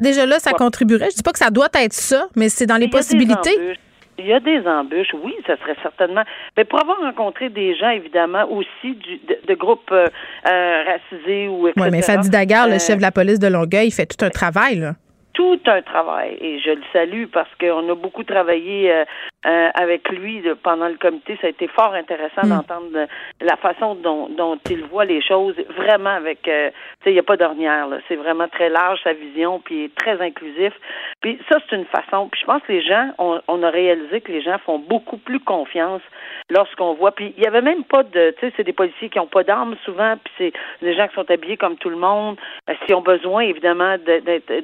déjà 0.00 0.26
là, 0.26 0.40
ça 0.40 0.52
contribuerait. 0.52 1.10
Je 1.10 1.16
dis 1.16 1.22
pas 1.22 1.32
que 1.32 1.38
ça 1.38 1.50
doit 1.50 1.68
être 1.74 1.92
ça, 1.92 2.26
mais 2.34 2.48
c'est 2.48 2.66
dans 2.66 2.78
les 2.78 2.88
possibilités. 2.88 3.76
Il 4.18 4.26
y 4.26 4.32
a 4.32 4.40
des 4.40 4.66
embûches, 4.66 5.14
oui, 5.22 5.34
ça 5.46 5.56
serait 5.58 5.76
certainement. 5.82 6.22
Mais 6.56 6.64
pour 6.64 6.80
avoir 6.80 6.98
rencontré 6.98 7.50
des 7.50 7.76
gens, 7.76 7.90
évidemment, 7.90 8.50
aussi 8.50 8.94
du, 8.94 9.20
de, 9.46 9.54
groupes 9.54 9.90
euh, 9.92 10.06
euh, 10.48 10.84
racisés 10.84 11.48
ou 11.48 11.68
etc. 11.68 11.84
Oui, 11.84 11.90
mais 11.90 12.02
Fadi 12.02 12.30
Daguerre, 12.30 12.66
le 12.66 12.74
euh, 12.74 12.78
chef 12.78 12.96
de 12.96 13.02
la 13.02 13.12
police 13.12 13.38
de 13.38 13.48
Longueuil, 13.48 13.88
il 13.88 13.92
fait 13.92 14.06
tout 14.06 14.24
un 14.24 14.30
travail, 14.30 14.76
là 14.76 14.94
tout 15.36 15.60
un 15.66 15.82
travail 15.82 16.38
et 16.40 16.58
je 16.60 16.70
le 16.70 16.82
salue 16.94 17.26
parce 17.30 17.50
qu'on 17.60 17.86
a 17.90 17.94
beaucoup 17.94 18.24
travaillé 18.24 18.90
euh, 18.90 19.04
euh, 19.44 19.68
avec 19.74 20.08
lui 20.08 20.42
pendant 20.62 20.88
le 20.88 20.96
comité. 20.96 21.36
Ça 21.42 21.48
a 21.48 21.50
été 21.50 21.68
fort 21.68 21.92
intéressant 21.92 22.44
mm. 22.44 22.48
d'entendre 22.48 23.06
la 23.42 23.56
façon 23.56 23.96
dont, 23.96 24.30
dont, 24.30 24.58
il 24.70 24.84
voit 24.84 25.04
les 25.04 25.20
choses, 25.20 25.54
vraiment 25.76 26.10
avec, 26.10 26.48
euh, 26.48 26.70
tu 26.70 27.04
sais, 27.04 27.10
il 27.10 27.12
n'y 27.12 27.18
a 27.18 27.22
pas 27.22 27.36
d'ornière. 27.36 27.86
C'est 28.08 28.16
vraiment 28.16 28.48
très 28.48 28.70
large 28.70 28.98
sa 29.04 29.12
vision, 29.12 29.60
puis 29.60 29.90
très 29.90 30.22
inclusif. 30.22 30.72
Puis 31.20 31.38
ça, 31.50 31.58
c'est 31.68 31.76
une 31.76 31.84
façon. 31.84 32.28
Puis 32.30 32.40
je 32.40 32.46
pense 32.46 32.62
que 32.62 32.72
les 32.72 32.82
gens, 32.82 33.10
on, 33.18 33.38
on, 33.46 33.62
a 33.62 33.68
réalisé 33.68 34.22
que 34.22 34.32
les 34.32 34.40
gens 34.40 34.56
font 34.64 34.78
beaucoup 34.78 35.18
plus 35.18 35.40
confiance 35.40 36.02
lorsqu'on 36.50 36.94
voit. 36.94 37.12
Puis 37.12 37.34
il 37.36 37.42
y 37.42 37.46
avait 37.46 37.62
même 37.62 37.84
pas 37.84 38.02
de, 38.02 38.34
tu 38.38 38.46
sais, 38.46 38.52
c'est 38.56 38.64
des 38.64 38.72
policiers 38.72 39.08
qui 39.08 39.18
n'ont 39.18 39.26
pas 39.26 39.42
d'armes 39.44 39.76
souvent, 39.84 40.14
puis 40.22 40.32
c'est 40.38 40.52
des 40.84 40.94
gens 40.94 41.08
qui 41.08 41.14
sont 41.14 41.30
habillés 41.30 41.56
comme 41.56 41.76
tout 41.76 41.90
le 41.90 41.96
monde. 41.96 42.38
Euh, 42.70 42.74
S'ils 42.86 42.94
ont 42.94 43.00
besoin, 43.02 43.42
évidemment, 43.42 43.96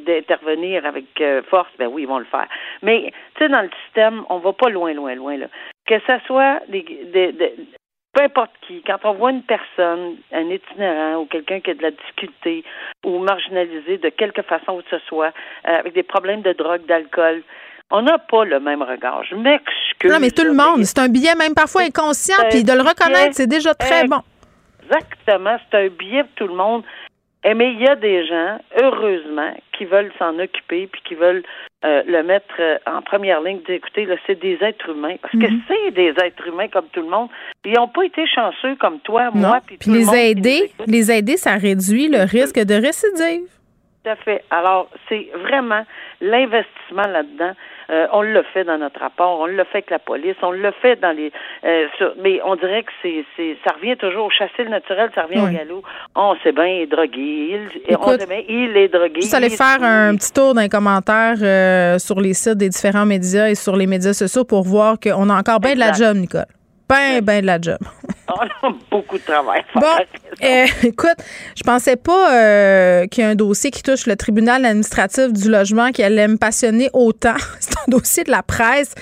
d'intervenir 0.06 0.86
avec 0.86 1.04
euh, 1.20 1.42
force, 1.44 1.70
ben 1.78 1.88
oui, 1.88 2.02
ils 2.02 2.08
vont 2.08 2.18
le 2.18 2.24
faire. 2.26 2.46
Mais, 2.82 3.12
tu 3.36 3.44
sais, 3.44 3.48
dans 3.48 3.62
le 3.62 3.70
système, 3.84 4.24
on 4.28 4.38
va 4.38 4.52
pas 4.52 4.68
loin, 4.70 4.92
loin, 4.92 5.14
loin, 5.14 5.36
là. 5.36 5.46
Que 5.86 5.98
ça 6.06 6.20
soit 6.26 6.60
des, 6.68 6.82
des- 7.12 7.32
des- 7.32 7.54
peu 8.14 8.22
importe 8.24 8.50
qui, 8.66 8.82
quand 8.82 8.98
on 9.04 9.14
voit 9.14 9.30
une 9.30 9.42
personne, 9.42 10.16
un 10.32 10.50
itinérant 10.50 11.20
ou 11.22 11.26
quelqu'un 11.26 11.60
qui 11.60 11.70
a 11.70 11.74
de 11.74 11.82
la 11.82 11.90
difficulté 11.92 12.62
ou 13.04 13.18
marginalisé 13.18 13.96
de 13.98 14.10
quelque 14.10 14.42
façon 14.42 14.78
que 14.82 14.90
ce 14.90 14.98
soit, 15.06 15.32
euh, 15.66 15.78
avec 15.78 15.94
des 15.94 16.02
problèmes 16.02 16.42
de 16.42 16.52
drogue, 16.52 16.84
d'alcool, 16.86 17.42
on 17.94 18.02
n'a 18.02 18.18
pas 18.18 18.44
le 18.44 18.58
même 18.58 18.82
regard. 18.82 19.22
Je 19.24 19.34
m'excuse. 19.36 20.10
Non, 20.10 20.18
mais 20.20 20.30
tout 20.30 20.44
le 20.44 20.54
monde, 20.54 20.82
c'est 20.84 20.98
un 20.98 21.08
billet 21.08 21.34
même 21.36 21.54
parfois 21.54 21.82
inconscient, 21.82 22.36
puis 22.50 22.64
de 22.64 22.72
le 22.72 22.80
reconnaître, 22.80 23.34
c'est 23.34 23.46
déjà 23.46 23.74
très 23.74 24.06
bon. 24.08 24.20
Exactement, 24.84 25.56
c'est 25.70 25.78
un 25.86 25.88
billet 25.88 26.24
pour 26.24 26.32
tout 26.36 26.46
le 26.48 26.54
monde. 26.56 26.82
Mais 27.44 27.72
il 27.72 27.80
y 27.82 27.88
a 27.88 27.96
des 27.96 28.24
gens, 28.26 28.58
heureusement, 28.80 29.52
qui 29.76 29.84
veulent 29.84 30.12
s'en 30.18 30.38
occuper 30.38 30.86
puis 30.86 31.02
qui 31.04 31.14
veulent 31.16 31.42
euh, 31.84 32.02
le 32.06 32.22
mettre 32.22 32.54
euh, 32.60 32.78
en 32.86 33.02
première 33.02 33.40
ligne. 33.40 33.58
Dire, 33.66 33.74
écoutez, 33.74 34.04
là, 34.04 34.14
c'est 34.28 34.38
des 34.40 34.56
êtres 34.62 34.88
humains. 34.90 35.16
Parce 35.20 35.32
que 35.32 35.50
Mhm. 35.50 35.60
c'est 35.66 35.90
des 35.90 36.10
êtres 36.24 36.46
humains 36.46 36.68
comme 36.68 36.86
tout 36.92 37.00
le 37.02 37.08
monde. 37.08 37.28
Ils 37.64 37.72
n'ont 37.72 37.88
pas 37.88 38.04
été 38.04 38.24
chanceux 38.28 38.76
comme 38.76 39.00
toi, 39.00 39.30
Non. 39.34 39.48
moi, 39.48 39.58
puis 39.66 39.76
le 39.90 39.92
les 39.98 40.04
monde 40.04 40.14
aider, 40.14 40.72
les 40.86 41.10
aider, 41.10 41.36
ça 41.36 41.54
réduit 41.56 42.06
le 42.08 42.20
risque 42.30 42.60
de 42.64 42.74
récidive. 42.74 43.48
Tout 44.04 44.10
à 44.10 44.16
fait. 44.16 44.44
Alors, 44.50 44.88
c'est 45.08 45.28
vraiment 45.42 45.84
l'investissement 46.20 47.08
là-dedans. 47.08 47.52
Euh, 47.90 48.06
on 48.12 48.22
le 48.22 48.42
fait 48.54 48.64
dans 48.64 48.78
notre 48.78 49.00
rapport, 49.00 49.40
on 49.40 49.46
le 49.46 49.64
fait 49.64 49.78
avec 49.78 49.90
la 49.90 49.98
police, 49.98 50.36
on 50.42 50.50
le 50.52 50.70
fait 50.82 50.96
dans 51.00 51.10
les. 51.16 51.32
euh, 51.64 51.86
sur- 51.98 52.14
mais 52.22 52.40
on 52.44 52.56
dirait 52.56 52.82
que 52.82 52.92
c'est, 53.02 53.24
c'est, 53.36 53.56
ça 53.66 53.74
revient 53.74 53.96
toujours 53.96 54.26
au 54.26 54.30
chasser 54.30 54.64
le 54.64 54.70
naturel, 54.70 55.10
ça 55.14 55.22
revient 55.22 55.40
Oui. 55.40 55.50
au 55.50 55.58
galop. 55.58 55.82
On 56.14 56.34
sait 56.42 56.52
bien, 56.52 56.66
il 56.66 56.80
est 56.82 56.86
drogué. 56.86 57.10
Il, 57.18 57.68
on 57.88 57.92
Écoute, 57.94 58.20
sait 58.20 58.26
bien, 58.26 58.42
il 58.48 58.76
est 58.76 58.88
drogué. 58.88 59.20
Juste 59.20 59.34
aller 59.34 59.48
il 59.48 59.52
est 59.54 59.56
faire 59.56 59.82
un 59.82 60.14
petit 60.16 60.32
tour 60.32 60.54
d'un 60.54 60.68
commentaire 60.68 61.34
euh, 61.42 61.98
sur 61.98 62.20
les 62.20 62.34
sites 62.34 62.58
des 62.58 62.68
différents 62.68 63.06
médias 63.06 63.48
et 63.48 63.54
sur 63.54 63.76
les 63.76 63.86
médias 63.86 64.12
sociaux 64.12 64.44
pour 64.44 64.62
voir 64.62 64.96
qu'on 65.00 65.28
a 65.30 65.34
encore 65.38 65.60
bien 65.60 65.74
de 65.74 65.80
la 65.80 65.92
job, 65.92 66.16
Nicole. 66.16 66.44
Ben, 66.88 67.20
ben 67.22 67.40
de 67.40 67.46
la 67.46 67.58
job. 67.60 67.78
Beaucoup 68.90 69.18
de 69.18 69.22
travail. 69.22 69.64
Bon, 69.74 69.86
euh, 70.42 70.66
écoute, 70.82 71.16
je 71.56 71.62
pensais 71.62 71.96
pas 71.96 72.32
euh, 72.32 73.06
qu'il 73.06 73.24
y 73.24 73.26
a 73.26 73.30
un 73.30 73.34
dossier 73.34 73.70
qui 73.70 73.82
touche 73.82 74.06
le 74.06 74.16
tribunal 74.16 74.64
administratif 74.64 75.32
du 75.32 75.50
logement 75.50 75.90
qui 75.90 76.02
allait 76.02 76.28
me 76.28 76.36
passionner 76.36 76.88
autant. 76.92 77.34
C'est 77.60 77.76
un 77.76 77.90
dossier 77.90 78.24
de 78.24 78.30
la 78.30 78.42
presse. 78.42 78.94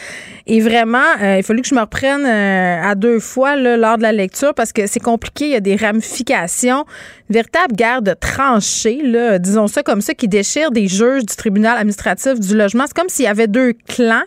Et 0.46 0.60
vraiment, 0.60 0.98
euh, 1.20 1.36
il 1.36 1.40
a 1.40 1.42
fallu 1.42 1.62
que 1.62 1.68
je 1.68 1.74
me 1.74 1.80
reprenne 1.80 2.24
euh, 2.24 2.82
à 2.82 2.94
deux 2.94 3.20
fois 3.20 3.54
là, 3.56 3.76
lors 3.76 3.98
de 3.98 4.02
la 4.02 4.12
lecture 4.12 4.54
parce 4.54 4.72
que 4.72 4.86
c'est 4.86 5.00
compliqué. 5.00 5.44
Il 5.44 5.50
y 5.52 5.56
a 5.56 5.60
des 5.60 5.76
ramifications. 5.76 6.86
Une 7.28 7.34
véritable 7.34 7.76
guerre 7.76 8.02
de 8.02 8.14
tranchées, 8.14 9.00
là, 9.04 9.38
disons 9.38 9.68
ça 9.68 9.82
comme 9.82 10.00
ça, 10.00 10.14
qui 10.14 10.26
déchire 10.26 10.72
des 10.72 10.88
juges 10.88 11.24
du 11.24 11.36
tribunal 11.36 11.76
administratif 11.76 12.40
du 12.40 12.56
logement. 12.56 12.84
C'est 12.86 12.96
comme 12.96 13.08
s'il 13.08 13.26
y 13.26 13.28
avait 13.28 13.46
deux 13.46 13.74
clans. 13.86 14.24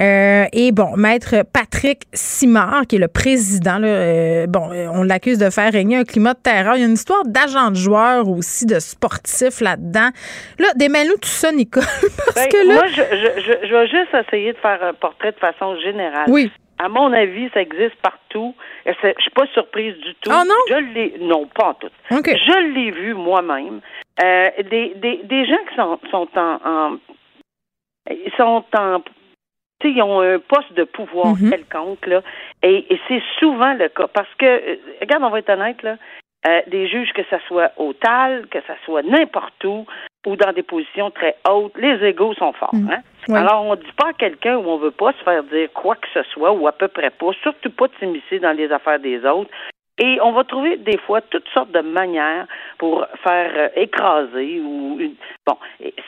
Euh, 0.00 0.44
et 0.52 0.72
bon, 0.72 0.96
maître 0.96 1.44
Patrick 1.52 2.04
Simard, 2.14 2.86
qui 2.88 2.96
est 2.96 2.98
le 2.98 3.08
président, 3.08 3.78
là, 3.78 3.88
euh, 3.88 4.46
bon, 4.46 4.70
euh, 4.72 4.86
on 4.94 5.02
l'accuse 5.02 5.38
de 5.38 5.50
faire 5.50 5.70
régner 5.72 5.96
un 5.96 6.04
climat 6.04 6.32
de 6.34 6.38
terreur. 6.38 6.76
Il 6.76 6.80
y 6.80 6.84
a 6.84 6.86
une 6.86 6.94
histoire 6.94 7.22
d'agents 7.26 7.70
de 7.70 7.76
joueurs 7.76 8.26
aussi, 8.28 8.64
de 8.64 8.78
sportifs 8.78 9.60
là-dedans. 9.60 10.08
Là, 10.58 10.68
démêle-nous 10.76 11.18
tout 11.18 11.28
ça, 11.28 11.52
Nicole, 11.52 11.82
parce 12.16 12.34
Ben, 12.34 12.48
que 12.48 12.66
là... 12.68 12.74
Moi, 12.74 12.86
je, 12.86 13.02
je, 13.02 13.68
je, 13.68 13.74
vais 13.74 13.86
juste 13.88 14.14
essayer 14.26 14.52
de 14.54 14.58
faire 14.58 14.82
un 14.82 14.94
portrait 14.94 15.32
de 15.32 15.38
façon 15.38 15.76
générale. 15.80 16.24
Oui. 16.28 16.50
À 16.78 16.88
mon 16.88 17.12
avis, 17.12 17.50
ça 17.52 17.60
existe 17.60 17.96
partout. 18.02 18.54
Je 18.86 18.92
suis 19.18 19.30
pas 19.32 19.46
surprise 19.52 19.94
du 19.96 20.14
tout. 20.22 20.30
Oh 20.32 20.42
non? 20.46 20.54
Je 20.70 20.94
l'ai, 20.94 21.14
non, 21.20 21.46
pas 21.54 21.68
en 21.68 21.74
tout. 21.74 21.90
Je 22.10 22.72
l'ai 22.74 22.90
vu 22.90 23.12
moi-même. 23.12 23.80
Euh, 24.24 24.48
des, 24.70 24.94
des, 24.96 25.20
des 25.24 25.44
gens 25.46 25.58
qui 25.68 25.76
sont, 25.76 25.98
sont 26.10 26.28
en, 26.36 26.58
en- 26.64 26.96
ils 28.10 28.32
sont 28.38 28.64
en 28.78 29.00
ils 29.88 30.02
ont 30.02 30.20
un 30.20 30.38
poste 30.38 30.72
de 30.74 30.84
pouvoir 30.84 31.34
Mhm. 31.36 31.50
quelconque, 31.50 32.06
là, 32.06 32.22
et, 32.62 32.92
et 32.92 33.00
c'est 33.08 33.22
souvent 33.38 33.72
le 33.74 33.88
cas. 33.88 34.06
Parce 34.12 34.32
que, 34.38 34.46
euh, 34.46 34.76
regarde, 35.00 35.22
on 35.24 35.30
va 35.30 35.38
être 35.38 35.50
honnête, 35.50 35.82
là, 35.82 35.96
euh, 36.46 36.60
des 36.68 36.86
juges, 36.88 37.12
que 37.12 37.22
ça 37.30 37.38
soit 37.48 37.70
au 37.76 37.92
TAL, 37.92 38.46
que 38.48 38.58
ça 38.66 38.74
soit 38.84 39.02
n'importe 39.02 39.62
où, 39.64 39.86
ou 40.26 40.36
dans 40.36 40.52
des 40.52 40.62
positions 40.62 41.10
très 41.10 41.36
hautes, 41.48 41.76
les 41.76 42.02
égaux 42.06 42.34
sont 42.34 42.52
forts. 42.52 42.74
Mhm. 42.74 42.90
Hein? 42.92 43.00
Oui. 43.28 43.36
Alors, 43.38 43.64
on 43.64 43.70
ne 43.72 43.76
dit 43.76 43.92
pas 43.96 44.08
à 44.08 44.12
quelqu'un 44.14 44.56
où 44.56 44.66
on 44.68 44.78
veut 44.78 44.90
pas 44.90 45.12
se 45.12 45.22
faire 45.24 45.42
dire 45.44 45.68
quoi 45.72 45.96
que 45.96 46.08
ce 46.14 46.22
soit, 46.30 46.52
ou 46.52 46.66
à 46.66 46.72
peu 46.72 46.88
près 46.88 47.10
pas, 47.10 47.30
surtout 47.42 47.70
pas 47.70 47.88
de 47.88 47.92
s'immiscer 47.98 48.38
dans 48.38 48.56
les 48.56 48.70
affaires 48.72 48.98
des 48.98 49.24
autres. 49.24 49.50
Et 50.00 50.18
on 50.22 50.32
va 50.32 50.44
trouver 50.44 50.78
des 50.78 50.98
fois 50.98 51.20
toutes 51.20 51.48
sortes 51.52 51.70
de 51.72 51.80
manières 51.80 52.46
pour 52.78 53.06
faire 53.22 53.52
euh, 53.54 53.68
écraser 53.76 54.60
ou 54.64 54.98
bon, 55.46 55.56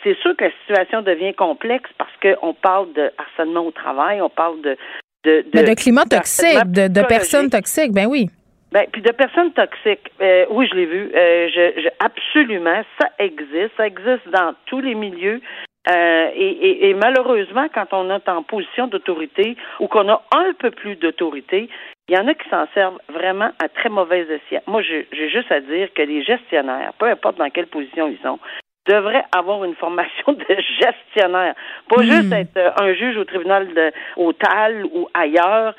c'est 0.02 0.18
sûr 0.20 0.34
que 0.34 0.44
la 0.44 0.50
situation 0.62 1.02
devient 1.02 1.34
complexe 1.34 1.90
parce 1.98 2.12
qu'on 2.22 2.54
parle 2.54 2.92
de 2.94 3.10
harcèlement 3.18 3.66
au 3.66 3.70
travail, 3.70 4.22
on 4.22 4.30
parle 4.30 4.60
de 4.62 4.76
de, 5.24 5.44
de 5.52 5.74
climat 5.74 6.04
toxique, 6.04 6.58
de, 6.72 7.06
personnes 7.06 7.48
toxiques, 7.48 7.92
ben 7.92 8.06
oui. 8.06 8.26
Ben, 8.72 8.86
puis 8.90 9.02
de 9.02 9.12
personnes 9.12 9.52
toxiques. 9.52 10.10
Euh, 10.20 10.46
oui, 10.50 10.66
je 10.68 10.74
l'ai 10.74 10.86
vu. 10.86 11.12
Euh, 11.14 11.48
je, 11.54 11.82
je, 11.82 11.88
absolument, 12.00 12.82
ça 12.98 13.08
existe. 13.18 13.70
Ça 13.76 13.86
existe 13.86 14.28
dans 14.32 14.54
tous 14.66 14.80
les 14.80 14.94
milieux. 14.94 15.40
Euh, 15.88 16.30
et, 16.34 16.46
et, 16.46 16.88
et 16.88 16.94
malheureusement, 16.94 17.66
quand 17.72 17.92
on 17.92 18.10
est 18.10 18.28
en 18.28 18.42
position 18.42 18.86
d'autorité 18.86 19.56
ou 19.78 19.88
qu'on 19.88 20.08
a 20.08 20.22
un 20.32 20.52
peu 20.58 20.70
plus 20.70 20.96
d'autorité, 20.96 21.68
il 22.08 22.16
y 22.16 22.18
en 22.18 22.26
a 22.28 22.34
qui 22.34 22.48
s'en 22.48 22.66
servent 22.74 22.98
vraiment 23.08 23.50
à 23.62 23.68
très 23.68 23.88
mauvais 23.88 24.22
escient. 24.22 24.62
Moi, 24.66 24.82
j'ai 24.82 25.06
juste 25.30 25.50
à 25.52 25.60
dire 25.60 25.88
que 25.94 26.02
les 26.02 26.22
gestionnaires, 26.22 26.92
peu 26.98 27.06
importe 27.06 27.38
dans 27.38 27.50
quelle 27.50 27.68
position 27.68 28.08
ils 28.08 28.18
sont, 28.22 28.38
devraient 28.86 29.24
avoir 29.36 29.64
une 29.64 29.76
formation 29.76 30.32
de 30.32 30.56
gestionnaire. 30.80 31.54
Pas 31.88 32.02
Hmm. 32.02 32.10
juste 32.10 32.32
être 32.32 32.56
euh, 32.56 32.70
un 32.80 32.94
juge 32.94 33.16
au 33.16 33.24
tribunal 33.24 33.72
de, 33.72 33.92
au 34.16 34.32
TAL 34.32 34.84
ou 34.86 35.08
ailleurs 35.14 35.74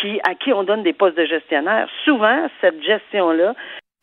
qui, 0.00 0.20
à 0.28 0.34
qui 0.34 0.52
on 0.52 0.64
donne 0.64 0.82
des 0.82 0.92
postes 0.92 1.16
de 1.16 1.24
gestionnaire. 1.24 1.88
Souvent, 2.04 2.48
cette 2.60 2.82
gestion-là, 2.82 3.54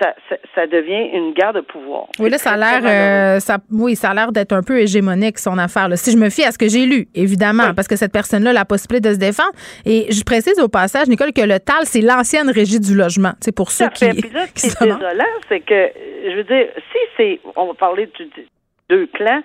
ça, 0.01 0.13
ça, 0.29 0.36
ça 0.53 0.67
devient 0.67 1.10
une 1.17 1.34
guerre 1.34 1.53
de 1.53 1.62
pouvoir. 1.62 2.08
Oui, 2.19 2.29
là, 2.29 2.38
ça 2.38 2.51
a 2.51 2.58
l'air, 2.58 2.81
euh, 2.84 3.39
ça, 3.39 3.60
oui, 3.71 3.95
ça 3.95 4.10
a 4.10 4.13
l'air 4.13 4.31
d'être 4.34 4.51
un 4.51 4.62
peu 4.62 4.79
hégémonique 4.79 5.39
son 5.39 5.58
affaire. 5.58 5.88
là. 5.88 5.95
Si 5.95 6.12
je 6.12 6.17
me 6.17 6.29
fie 6.29 6.43
à 6.43 6.51
ce 6.51 6.58
que 6.58 6.67
j'ai 6.67 6.86
lu, 6.86 7.08
évidemment, 7.15 7.67
Oui. 7.69 7.73
parce 7.75 7.88
que 7.88 7.95
cette 7.95 8.12
personne-là 8.12 8.49
a 8.49 8.53
la 8.53 8.65
possibilité 8.65 9.08
de 9.10 9.13
se 9.13 9.19
défendre. 9.19 9.51
Et 9.86 10.12
je 10.12 10.21
précise 10.23 10.60
au 10.60 10.67
passage, 10.67 11.08
Nicole, 11.08 11.31
que 11.31 11.41
le 11.41 11.60
TAL, 11.60 11.86
c'est 11.86 12.01
l'ancienne 12.01 12.49
régie 12.49 12.79
du 12.79 12.93
logement. 12.95 13.34
C'est 13.39 13.55
pour 13.55 13.71
ceux 13.71 13.86
à 13.86 13.89
qui. 13.89 14.10
Puis 14.10 14.29
là, 14.31 14.45
ce 14.47 14.53
qui 14.77 14.84
est 14.84 14.88
désolant, 14.88 15.23
c'est 15.47 15.62
que, 15.62 15.73
euh, 15.73 15.89
je 16.31 16.36
veux 16.36 16.43
dire, 16.43 16.67
si 16.91 16.99
c'est, 17.15 17.39
on 17.55 17.67
va 17.67 17.73
parler 17.73 18.08
de, 18.19 18.23
de- 18.25 18.47
deux 18.89 19.08
clans, 19.13 19.41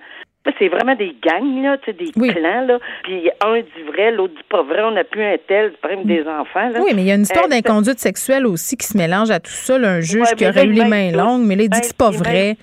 c'est 0.57 0.67
vraiment 0.69 0.95
des 0.95 1.15
gangs, 1.21 1.61
là, 1.63 1.77
des 1.87 2.11
Oui. 2.15 2.29
clans, 2.33 2.65
là. 2.67 2.79
Puis 3.03 3.29
un 3.45 3.59
dit 3.59 3.83
vrai, 3.87 4.11
l'autre 4.11 4.33
dit 4.35 4.43
pas 4.49 4.63
vrai, 4.63 4.81
on 4.83 4.91
n'a 4.91 5.03
plus 5.03 5.23
un 5.23 5.37
tel, 5.47 5.73
c'est 5.81 5.89
même 5.89 6.05
des 6.05 6.21
enfants, 6.27 6.69
là. 6.69 6.79
Oui, 6.81 6.91
mais 6.95 7.01
il 7.03 7.07
y 7.07 7.11
a 7.11 7.15
une 7.15 7.21
histoire 7.21 7.45
Euh, 7.45 7.49
d'inconduite 7.49 7.99
sexuelle 7.99 8.45
aussi 8.47 8.75
qui 8.77 8.87
se 8.87 8.97
mélange 8.97 9.29
à 9.31 9.39
tout 9.39 9.51
ça. 9.51 9.77
là. 9.77 9.89
un 9.91 9.99
juge 10.01 10.21
Ouais, 10.21 10.35
qui 10.35 10.47
aurait 10.47 10.65
eu 10.65 10.71
les 10.71 10.85
mains 10.85 11.11
tout. 11.11 11.17
longues, 11.17 11.41
mais 11.45 11.55
là, 11.55 11.63
il 11.63 11.69
dit 11.69 11.79
que 11.79 11.85
c'est 11.85 11.97
pas 11.97 12.09
Il 12.11 12.17
vrai. 12.19 12.33
mêle- 12.33 12.55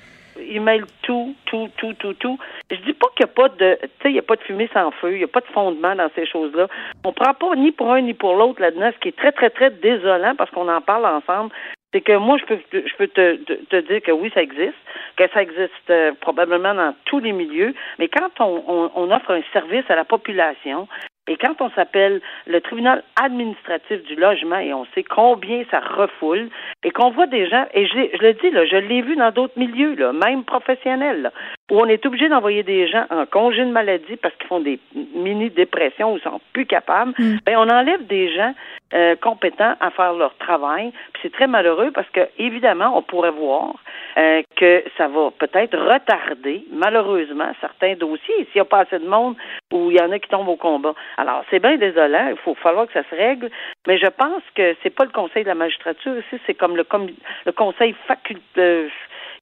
Il 0.51 0.61
mêle 0.63 0.85
tout, 1.03 1.35
tout, 1.47 1.69
tout, 1.77 1.93
tout, 1.95 2.15
tout. 2.15 2.39
Je 2.71 2.77
dis 2.77 2.93
pas 2.95 3.09
qu'il 3.17 3.27
n'y 3.27 3.31
a 3.31 3.35
pas 3.35 3.49
de, 3.49 3.75
tu 3.83 3.89
sais, 4.03 4.11
il 4.11 4.15
y 4.15 4.19
a 4.19 4.23
pas 4.23 4.37
de 4.37 4.41
fumée 4.43 4.71
sans 4.73 4.91
feu, 4.93 5.13
il 5.13 5.19
n'y 5.19 5.25
a 5.25 5.29
pas 5.29 5.41
de 5.41 5.47
fondement 5.53 5.95
dans 5.97 6.09
ces 6.15 6.27
choses-là. 6.27 6.69
On 7.05 7.13
prend 7.13 7.35
pas 7.35 7.55
ni 7.57 7.73
pour 7.73 7.93
un 7.93 8.01
ni 8.01 8.15
pour 8.15 8.35
l'autre 8.37 8.63
là-dedans, 8.63 8.91
ce 8.95 8.99
qui 9.01 9.09
est 9.09 9.17
très, 9.17 9.33
très, 9.33 9.51
très 9.51 9.71
désolant 9.71 10.35
parce 10.39 10.51
qu'on 10.53 10.69
en 10.69 10.81
parle 10.81 11.07
ensemble. 11.07 11.51
C'est 11.93 12.03
que 12.03 12.17
moi, 12.17 12.37
je 12.39 12.45
peux, 12.45 12.59
je 12.73 12.97
peux 12.97 13.09
te, 13.09 13.37
te, 13.37 13.77
dire 13.77 14.03
que 14.03 14.13
oui, 14.13 14.31
ça 14.35 14.43
existe, 14.43 14.77
que 15.17 15.27
ça 15.33 15.43
existe 15.43 15.91
euh, 15.91 16.13
probablement 16.21 16.75
dans 16.75 16.95
tous 17.07 17.19
les 17.19 17.33
milieux, 17.33 17.75
mais 17.99 18.09
quand 18.09 18.29
on, 18.41 18.91
on, 18.95 19.11
offre 19.11 19.33
un 19.33 19.41
service 19.55 19.85
à 19.89 19.97
la 19.97 20.05
population, 20.05 20.87
et 21.29 21.37
quand 21.37 21.61
on 21.61 21.71
s'appelle 21.71 22.21
le 22.47 22.61
tribunal 22.61 23.03
administratif 23.23 24.03
du 24.05 24.17
logement 24.17 24.59
et 24.59 24.75
on 24.75 24.87
sait 24.95 25.03
combien 25.03 25.65
ça 25.71 25.81
refoule 25.81 26.49
et 26.85 26.91
qu'on 26.91 27.11
voit 27.11 27.27
des 27.27 27.49
gens, 27.49 27.67
et 27.73 27.87
je, 27.87 28.17
je 28.17 28.23
le 28.23 28.35
dis, 28.35 28.51
là, 28.51 28.67
je 28.67 28.77
l'ai 28.77 29.01
vu 29.01 29.17
dans 29.17 29.31
d'autres 29.31 29.59
milieux, 29.59 29.95
là, 29.95 30.13
même 30.13 30.45
professionnels, 30.45 31.23
là, 31.23 31.33
où 31.71 31.81
on 31.81 31.87
est 31.87 32.05
obligé 32.07 32.29
d'envoyer 32.29 32.63
des 32.63 32.89
gens 32.89 33.05
en 33.11 33.27
congé 33.27 33.65
de 33.65 33.71
maladie 33.71 34.17
parce 34.17 34.35
qu'ils 34.37 34.47
font 34.47 34.61
des 34.61 34.79
mini-dépressions 35.15 36.13
ou 36.13 36.17
ils 36.17 36.23
sont 36.23 36.41
plus 36.53 36.67
capables, 36.67 37.13
ben, 37.45 37.57
on 37.57 37.69
enlève 37.69 38.07
des 38.07 38.33
gens 38.35 38.55
euh, 38.95 39.17
compétents 39.17 39.75
à 39.81 39.91
faire 39.91 40.15
leur 40.15 40.35
travail. 40.39 40.93
Puis 41.13 41.23
c'est 41.23 41.33
très 41.33 41.47
malheureux 41.47 41.91
parce 41.93 42.09
que, 42.11 42.21
évidemment, 42.39 42.97
on 42.97 43.03
pourrait 43.03 43.31
voir 43.31 43.75
euh, 44.17 44.43
que 44.57 44.83
ça 44.97 45.09
va 45.09 45.31
peut-être 45.39 45.77
retarder, 45.77 46.65
malheureusement, 46.73 47.53
certains 47.61 47.95
dossiers. 47.95 48.35
S'il 48.37 48.55
n'y 48.57 48.61
a 48.61 48.65
pas 48.65 48.81
assez 48.81 48.99
de 48.99 49.07
monde 49.07 49.37
ou 49.73 49.91
il 49.91 49.99
y 49.99 50.01
en 50.01 50.11
a 50.11 50.19
qui 50.19 50.29
tombent 50.31 50.49
au 50.49 50.57
combat. 50.57 50.95
Alors, 51.19 51.45
c'est 51.51 51.61
bien 51.61 51.77
désolant, 51.77 52.29
il 52.31 52.39
faut 52.39 52.55
falloir 52.55 52.87
que 52.87 52.95
ça 52.95 53.03
se 53.11 53.15
règle, 53.15 53.51
mais 53.87 53.99
je 53.99 54.07
pense 54.07 54.43
que 54.55 54.75
c'est 54.83 54.95
pas 54.95 55.05
le 55.05 55.11
conseil 55.11 55.43
de 55.43 55.49
la 55.49 55.55
magistrature 55.55 56.17
ici, 56.17 56.41
c'est 56.47 56.55
comme 56.55 56.77
le, 56.77 56.85
com- 56.85 57.11
le 57.45 57.53
conseil 57.53 57.95
facultatif. 58.07 58.93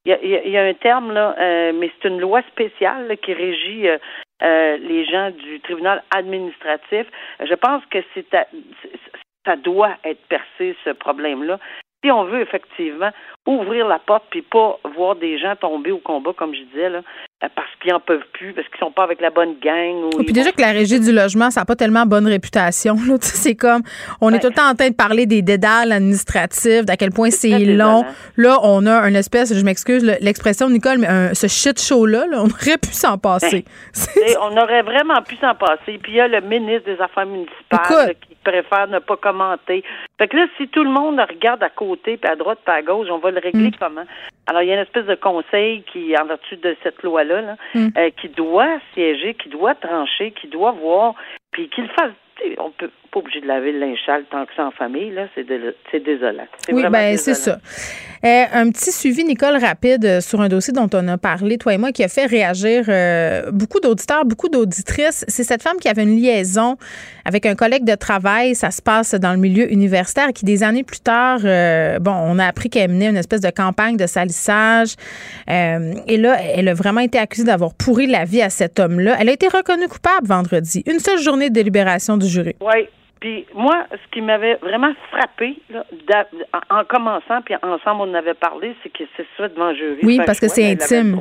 Il 0.07 0.17
y, 0.23 0.51
y 0.51 0.57
a- 0.57 0.63
un 0.63 0.75
terme, 0.75 1.13
là, 1.13 1.35
euh, 1.39 1.73
mais 1.75 1.91
c'est 2.01 2.09
une 2.09 2.21
loi 2.21 2.41
spéciale 2.43 3.17
qui 3.23 3.33
régit 3.35 3.89
euh, 3.89 3.99
euh, 4.43 4.77
les 4.79 5.05
gens 5.05 5.31
du 5.33 5.59
tribunal 5.61 6.03
administratif. 6.15 7.07
Je 7.41 7.55
pense 7.55 7.85
que 7.87 7.99
c'est 8.15 8.25
ça 9.45 9.57
doit 9.57 9.97
être 10.05 10.25
percé, 10.29 10.77
ce 10.85 10.91
problème-là. 10.91 11.59
si 12.05 12.11
on 12.11 12.25
veut 12.25 12.41
effectivement 12.41 13.11
ouvrir 13.47 13.89
la 13.89 13.99
porte 13.99 14.25
puis 14.31 14.43
pas 14.43 14.79
voir 14.97 15.17
des 15.17 15.39
gens 15.39 15.57
tomber 15.57 15.91
au 15.91 15.99
combat, 15.99 16.33
comme 16.33 16.55
je 16.55 16.63
disais, 16.63 16.89
là, 16.91 17.03
parce 17.41 17.69
qu'ils 17.83 17.93
en 17.93 18.01
peuvent 18.01 18.25
plus, 18.33 18.55
parce 18.55 18.67
qu'ils 18.69 18.79
sont 18.79 18.91
pas 18.91 19.05
avec 19.05 19.21
la 19.21 19.31
bonne 19.31 19.57
gang. 19.61 20.05
Ou 20.15 20.23
puis 20.23 20.33
déjà 20.33 20.53
que 20.53 20.61
la 20.61 20.73
régie 20.73 20.99
du 20.99 21.13
logement, 21.13 21.51
ça 21.51 21.61
n'a 21.61 21.65
pas 21.67 21.77
tellement 21.77 22.07
bonne 22.07 22.27
réputation. 22.27 22.97
C'est 23.21 23.55
comme, 23.55 23.83
on 24.21 24.33
est 24.33 24.41
tout 24.41 24.49
le 24.49 24.55
temps 24.55 24.71
en 24.71 24.75
train 24.75 24.89
de 24.89 24.95
parler 24.95 25.27
des 25.27 25.43
dédales 25.43 25.93
administratifs, 25.93 26.85
d'à 26.87 26.97
quel 26.97 27.11
point 27.11 27.31
c'est 27.31 27.59
long. 27.59 28.05
Là, 28.37 28.59
on 28.63 28.87
a 28.87 29.07
une 29.09 29.17
espèce, 29.17 29.55
je 29.55 29.65
m'excuse 29.65 30.03
l'expression, 30.21 30.71
Nicole, 30.71 30.99
mais 30.99 31.35
ce 31.35 31.47
shit 31.47 31.81
show-là, 31.81 32.25
on 32.33 32.49
aurait 32.49 32.79
pu 32.79 32.93
s'en 32.93 33.19
passer. 33.19 33.65
on 34.41 34.57
aurait 34.57 34.83
vraiment 34.83 35.21
pu 35.23 35.37
s'en 35.37 35.55
passer. 35.55 35.99
Puis 36.03 36.13
il 36.13 36.15
y 36.15 36.21
a 36.21 36.29
le 36.29 36.41
ministre 36.41 36.87
des 36.87 37.01
Affaires 37.01 37.27
municipales 37.27 38.15
qui 38.29 38.37
préfère 38.43 38.89
ne 38.89 38.99
pas 38.99 39.17
commenter. 39.17 39.83
Fait 40.19 40.29
que 40.29 40.37
là, 40.37 40.47
si 40.57 40.69
tout 40.69 40.85
le 40.85 40.91
monde 40.91 41.21
regarde 41.21 41.63
à 41.63 41.69
côté, 41.69 42.17
puis 42.17 42.31
à 42.31 42.37
droite, 42.37 42.59
puis 42.65 42.75
à 42.75 42.83
gauche, 42.83 43.09
on 43.11 43.19
va 43.19 43.31
le 43.31 43.41
régler 43.41 43.69
mm. 43.69 43.79
comment? 43.79 44.05
Alors, 44.47 44.63
il 44.63 44.69
y 44.69 44.71
a 44.71 44.75
une 44.75 44.83
espèce 44.83 45.07
de 45.07 45.17
conseil 45.17 45.83
qui, 45.93 46.17
en 46.17 46.25
vertu 46.25 46.57
de 46.57 46.77
cette 46.83 47.03
loi-là, 47.27 47.57
mm. 47.75 47.89
euh, 47.97 48.11
qui 48.21 48.29
doit 48.29 48.79
siéger, 48.95 49.35
qui 49.35 49.49
doit 49.49 49.75
trancher, 49.75 50.33
qui 50.33 50.49
doit 50.49 50.73
voir, 50.73 51.15
puis 51.51 51.69
qu'il 51.69 51.89
fasse 51.89 52.13
on 52.59 52.71
peut 52.71 52.91
pas 53.13 53.21
obligé 53.21 53.41
de 53.41 53.47
laver 53.47 53.73
le 53.73 53.81
linge 53.81 53.99
sale 54.05 54.25
tant 54.31 54.45
que 54.45 54.53
c'est 54.55 54.63
en 54.63 54.71
famille, 54.71 55.11
là, 55.11 55.27
c'est, 55.35 55.45
désolant. 55.45 56.47
oui, 56.71 56.85
ben 56.91 57.17
c'est 57.17 57.35
ça. 57.35 57.59
Euh, 58.25 58.45
un 58.53 58.71
petit 58.71 58.93
suivi, 58.93 59.25
Nicole, 59.25 59.57
rapide 59.57 60.05
euh, 60.05 60.21
sur 60.21 60.41
un 60.41 60.49
dossier 60.49 60.73
dont 60.73 60.89
on 60.95 61.07
a 61.09 61.19
parlé, 61.19 61.59
toi 61.59 61.75
et 61.75 61.79
moi, 61.79 61.93
qui 61.93 62.03
a 62.03 62.09
fait 62.09 62.27
réagir 62.27 62.85
euh, 62.89 63.51
beaucoup 63.53 63.79
d'auditeurs, 63.79 64.25
beaucoup 64.25 64.49
d'auditrices. 64.49 65.25
C'est 65.29 65.45
cette 65.45 65.63
femme 65.63 65.77
qui 65.77 65.89
avait 65.89 66.03
une 66.03 66.21
liaison 66.21 66.77
avec 67.25 67.47
un 67.47 67.55
collègue 67.55 67.85
de 67.85 67.95
travail. 67.95 68.55
Ça 68.55 68.71
se 68.71 68.83
passe 68.83 69.15
dans 69.15 69.33
le 69.33 69.39
milieu 69.39 69.71
universitaire 69.71 70.33
qui, 70.33 70.45
des 70.45 70.63
années 70.63 70.83
plus 70.83 71.01
tard, 71.01 71.41
bon, 72.01 72.13
on 72.13 72.39
a 72.39 72.47
appris 72.47 72.71
qu'elle 72.71 72.91
menait 72.91 73.09
une 73.09 73.17
espèce 73.17 73.41
de 73.41 73.51
campagne 73.51 73.97
de 73.97 74.07
salissage. 74.07 74.95
et 75.49 76.17
là, 76.17 76.37
elle 76.55 76.69
a 76.69 76.75
vraiment 76.75 77.01
été 77.01 77.19
accusée 77.19 77.45
d'avoir 77.45 77.75
pourri 77.75 78.07
la 78.07 78.25
vie 78.25 78.43
à 78.43 78.51
cet 78.51 78.79
homme-là. 78.79 79.17
Elle 79.21 79.29
a 79.29 79.33
été 79.33 79.49
reconnue 79.49 79.89
coupable 79.89 80.27
vendredi. 80.27 80.83
Une 80.87 81.01
seule 81.01 81.19
journée 81.19 81.49
de 81.49 81.55
délibération 81.55 82.17
du 82.17 82.26
jury. 82.29 82.55
Oui. 82.61 82.89
Puis 83.21 83.47
moi, 83.55 83.87
ce 83.91 84.11
qui 84.13 84.21
m'avait 84.21 84.57
vraiment 84.57 84.93
frappé 85.11 85.57
en 86.71 86.85
commençant, 86.85 87.41
puis 87.43 87.55
ensemble 87.63 88.03
on 88.03 88.11
en 88.11 88.15
avait 88.15 88.35
parlé, 88.35 88.75
c'est 88.83 88.91
que 88.91 89.05
c'est 89.17 89.27
ça 89.39 89.49
devant 89.49 89.71
le 89.71 89.75
jury. 89.75 90.01
Oui, 90.03 90.21
parce 90.27 90.39
que 90.39 90.49
c'est 90.49 90.71
intime. 90.71 91.19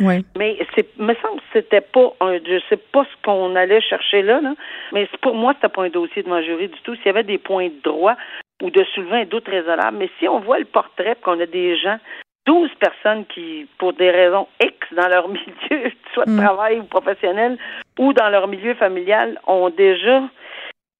oui. 0.00 0.24
Mais 0.38 0.56
c'est, 0.74 0.86
me 0.98 1.14
semble 1.14 1.40
que 1.40 1.46
c'était 1.52 1.80
pas, 1.80 2.14
un, 2.20 2.34
je 2.34 2.60
sais 2.68 2.76
pas 2.76 3.04
ce 3.04 3.24
qu'on 3.24 3.56
allait 3.56 3.80
chercher 3.80 4.22
là, 4.22 4.40
là 4.40 4.54
mais 4.92 5.08
pour 5.20 5.34
moi 5.34 5.54
c'était 5.54 5.72
pas 5.72 5.82
un 5.82 5.88
dossier 5.88 6.22
devant 6.22 6.38
le 6.38 6.44
jury 6.44 6.68
du 6.68 6.80
tout. 6.84 6.94
S'il 6.96 7.06
y 7.06 7.10
avait 7.10 7.24
des 7.24 7.38
points 7.38 7.68
de 7.68 7.82
droit 7.82 8.14
ou 8.62 8.70
de 8.70 8.84
soulever 8.94 9.22
un 9.22 9.24
doute 9.24 9.48
raisonnable, 9.48 9.96
mais 9.98 10.10
si 10.20 10.28
on 10.28 10.38
voit 10.38 10.60
le 10.60 10.64
portrait, 10.64 11.16
qu'on 11.22 11.40
a 11.40 11.46
des 11.46 11.76
gens 11.76 11.98
12 12.46 12.70
personnes 12.78 13.24
qui, 13.26 13.66
pour 13.78 13.92
des 13.92 14.10
raisons 14.10 14.46
X 14.60 14.76
dans 14.92 15.08
leur 15.08 15.28
milieu, 15.28 15.90
soit 16.14 16.26
de 16.26 16.32
mm. 16.32 16.40
travail 16.40 16.78
ou 16.78 16.84
professionnel, 16.84 17.58
ou 17.98 18.12
dans 18.12 18.28
leur 18.28 18.46
milieu 18.46 18.74
familial, 18.74 19.40
ont 19.46 19.70
déjà 19.70 20.22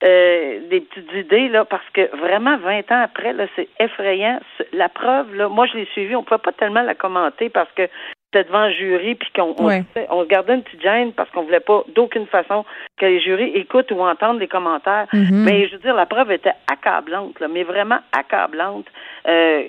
euh, 0.02 0.60
des 0.68 0.80
petites 0.80 1.12
idées 1.12 1.48
là 1.48 1.64
parce 1.64 1.88
que 1.92 2.14
vraiment 2.16 2.56
20 2.58 2.90
ans 2.92 3.02
après 3.02 3.32
là 3.32 3.46
c'est 3.56 3.68
effrayant. 3.78 4.40
La 4.72 4.88
preuve 4.88 5.34
là 5.34 5.48
moi 5.48 5.66
je 5.66 5.78
l'ai 5.78 5.86
suivie 5.86 6.16
on 6.16 6.22
pouvait 6.22 6.38
pas 6.38 6.52
tellement 6.52 6.82
la 6.82 6.94
commenter 6.94 7.48
parce 7.48 7.70
que 7.72 7.88
c'était 8.32 8.44
devant 8.44 8.60
un 8.60 8.70
jury 8.70 9.14
puis 9.14 9.28
qu'on 9.34 9.54
on, 9.58 9.84
on, 10.10 10.24
gardait 10.24 10.54
une 10.54 10.62
petite 10.62 10.82
gêne 10.82 11.12
parce 11.12 11.30
qu'on 11.30 11.42
voulait 11.42 11.60
pas 11.60 11.84
d'aucune 11.94 12.26
façon 12.26 12.64
que 12.98 13.06
les 13.06 13.20
jurys 13.20 13.52
écoutent 13.54 13.90
ou 13.92 14.00
entendent 14.00 14.40
les 14.40 14.48
commentaires 14.48 15.06
mm-hmm. 15.12 15.30
mais 15.32 15.66
je 15.68 15.72
veux 15.72 15.82
dire 15.82 15.94
la 15.94 16.06
preuve 16.06 16.32
était 16.32 16.54
accablante 16.70 17.38
là, 17.40 17.48
mais 17.48 17.62
vraiment 17.62 17.98
accablante 18.16 18.86
euh, 19.28 19.62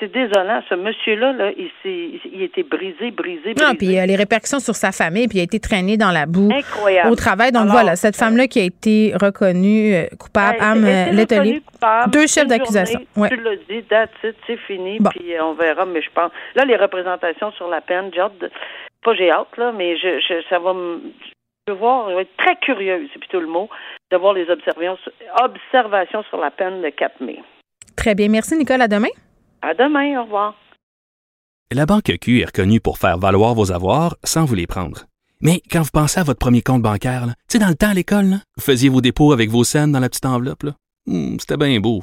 c'est 0.00 0.10
désolant. 0.10 0.62
Ce 0.68 0.74
monsieur-là, 0.74 1.32
là, 1.32 1.50
il, 1.56 1.70
il 1.84 2.42
était 2.42 2.64
brisé, 2.64 3.12
brisé, 3.12 3.54
brisé. 3.54 3.64
Non, 3.64 3.74
puis 3.76 3.98
euh, 3.98 4.06
les 4.06 4.16
répercussions 4.16 4.58
sur 4.58 4.74
sa 4.74 4.90
famille, 4.90 5.28
puis 5.28 5.38
il 5.38 5.40
a 5.42 5.44
été 5.44 5.60
traîné 5.60 5.96
dans 5.96 6.10
la 6.10 6.26
boue 6.26 6.50
Incroyable. 6.52 7.10
au 7.10 7.14
travail. 7.14 7.52
Donc 7.52 7.68
voilà, 7.68 7.94
cette 7.94 8.16
femme-là 8.16 8.48
qui 8.48 8.60
a 8.60 8.64
été 8.64 9.12
reconnue 9.20 9.94
euh, 9.94 10.06
coupable, 10.18 10.56
Anne 10.60 10.84
Letelier. 11.12 11.62
Deux 12.08 12.26
chefs 12.26 12.46
d'accusation. 12.46 13.00
Ouais. 13.16 13.28
Tu 13.28 13.36
l'as 13.36 13.56
dit, 13.68 13.82
that's 13.88 14.10
c'est 14.22 14.56
fini, 14.66 14.98
puis 15.10 15.34
on 15.40 15.54
verra. 15.54 15.86
Mais 15.86 16.02
je 16.02 16.10
pense, 16.12 16.30
là, 16.54 16.64
les 16.64 16.76
représentations 16.76 17.41
sur 17.52 17.68
la 17.68 17.80
peine, 17.80 18.10
j'ai 18.14 18.20
hâte, 18.20 18.52
pas 19.02 19.14
j'ai 19.14 19.30
hâte, 19.30 19.56
là, 19.56 19.72
mais 19.72 19.96
je, 19.96 20.20
je 20.20 20.42
ça 20.48 20.58
va 20.58 20.72
me 20.72 21.00
je 21.66 21.72
vais 21.72 21.78
voir, 21.78 22.10
je 22.10 22.16
vais 22.16 22.22
être 22.22 22.36
très 22.36 22.56
curieuse, 22.56 23.08
c'est 23.12 23.20
plutôt 23.20 23.40
le 23.40 23.46
mot, 23.46 23.68
de 24.10 24.16
voir 24.16 24.32
les 24.32 24.48
observations, 24.50 24.98
observations 25.40 26.22
sur 26.24 26.38
la 26.38 26.50
peine 26.50 26.82
de 26.82 26.90
4 26.90 27.20
mai. 27.20 27.40
Très 27.96 28.14
bien. 28.14 28.28
Merci, 28.28 28.56
Nicole. 28.56 28.82
À 28.82 28.88
demain. 28.88 29.10
À 29.60 29.74
demain. 29.74 30.18
Au 30.20 30.24
revoir. 30.24 30.54
La 31.70 31.86
Banque 31.86 32.18
Q 32.20 32.40
est 32.40 32.46
reconnue 32.46 32.80
pour 32.80 32.98
faire 32.98 33.16
valoir 33.18 33.54
vos 33.54 33.70
avoirs 33.70 34.16
sans 34.24 34.44
vous 34.44 34.54
les 34.54 34.66
prendre. 34.66 35.06
Mais 35.40 35.60
quand 35.70 35.82
vous 35.82 35.90
pensez 35.92 36.20
à 36.20 36.24
votre 36.24 36.38
premier 36.38 36.62
compte 36.62 36.82
bancaire, 36.82 37.26
tu 37.26 37.34
sais, 37.48 37.58
dans 37.58 37.68
le 37.68 37.74
temps 37.74 37.90
à 37.90 37.94
l'école, 37.94 38.38
vous 38.56 38.62
faisiez 38.62 38.88
vos 38.88 39.00
dépôts 39.00 39.32
avec 39.32 39.48
vos 39.48 39.64
scènes 39.64 39.92
dans 39.92 40.00
la 40.00 40.08
petite 40.08 40.26
enveloppe. 40.26 40.64
Hmm, 41.06 41.36
c'était 41.38 41.56
bien 41.56 41.80
beau. 41.80 42.02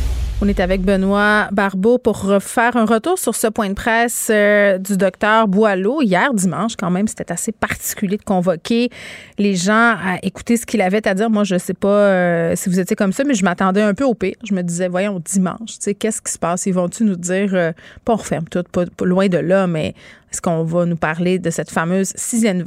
On 0.43 0.47
est 0.47 0.59
avec 0.59 0.81
Benoît 0.81 1.49
Barbeau 1.51 1.99
pour 1.99 2.19
refaire 2.23 2.75
un 2.75 2.85
retour 2.85 3.19
sur 3.19 3.35
ce 3.35 3.45
point 3.45 3.69
de 3.69 3.75
presse 3.75 4.29
euh, 4.31 4.79
du 4.79 4.97
docteur 4.97 5.47
Boileau. 5.47 6.01
Hier, 6.01 6.33
dimanche, 6.33 6.75
quand 6.75 6.89
même, 6.89 7.07
c'était 7.07 7.31
assez 7.31 7.51
particulier 7.51 8.17
de 8.17 8.23
convoquer 8.23 8.89
les 9.37 9.53
gens 9.53 9.95
à 10.03 10.17
écouter 10.23 10.57
ce 10.57 10.65
qu'il 10.65 10.81
avait 10.81 11.07
à 11.07 11.13
dire. 11.13 11.29
Moi, 11.29 11.43
je 11.43 11.53
ne 11.53 11.59
sais 11.59 11.75
pas 11.75 11.89
euh, 11.89 12.55
si 12.55 12.69
vous 12.69 12.79
étiez 12.79 12.95
comme 12.95 13.13
ça, 13.13 13.23
mais 13.23 13.35
je 13.35 13.43
m'attendais 13.43 13.83
un 13.83 13.93
peu 13.93 14.03
au 14.03 14.15
pire. 14.15 14.33
Je 14.43 14.55
me 14.55 14.63
disais, 14.63 14.87
voyons, 14.87 15.21
dimanche, 15.23 15.77
qu'est-ce 15.99 16.23
qui 16.23 16.31
se 16.31 16.39
passe? 16.39 16.65
Ils 16.65 16.73
vont-tu 16.73 17.03
nous 17.03 17.17
dire, 17.17 17.53
euh, 17.53 17.71
pas 18.03 18.13
on 18.13 18.15
referme 18.15 18.45
tout, 18.49 18.63
pas, 18.63 18.85
loin 19.03 19.27
de 19.27 19.37
là, 19.37 19.67
mais 19.67 19.93
est-ce 20.31 20.41
qu'on 20.41 20.63
va 20.63 20.87
nous 20.87 20.95
parler 20.95 21.37
de 21.37 21.51
cette 21.51 21.69
fameuse 21.69 22.13
sixième, 22.15 22.65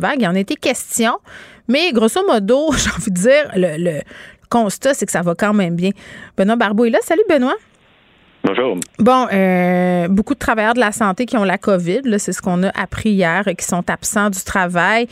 vague? 0.00 0.22
Il 0.22 0.26
en 0.26 0.34
a 0.34 0.38
été 0.38 0.54
question, 0.54 1.18
mais 1.68 1.92
grosso 1.92 2.26
modo, 2.26 2.72
j'ai 2.78 2.90
envie 2.90 3.10
de 3.10 3.20
dire, 3.20 3.50
le, 3.56 4.00
constat, 4.50 4.92
c'est 4.92 5.06
que 5.06 5.12
ça 5.12 5.22
va 5.22 5.34
quand 5.34 5.54
même 5.54 5.76
bien. 5.76 5.90
Benoît 6.36 6.56
Barbeau 6.56 6.84
est 6.84 6.90
là. 6.90 6.98
Salut, 7.02 7.22
Benoît. 7.28 7.56
Bonjour. 8.42 8.78
Bon, 8.98 9.26
euh, 9.32 10.08
beaucoup 10.08 10.34
de 10.34 10.38
travailleurs 10.38 10.74
de 10.74 10.80
la 10.80 10.92
santé 10.92 11.26
qui 11.26 11.36
ont 11.36 11.44
la 11.44 11.58
COVID, 11.58 12.02
c'est 12.18 12.32
ce 12.32 12.40
qu'on 12.40 12.62
a 12.62 12.70
appris 12.70 13.10
hier, 13.10 13.44
qui 13.56 13.64
sont 13.64 13.88
absents 13.90 14.30
du 14.30 14.42
travail. 14.42 15.08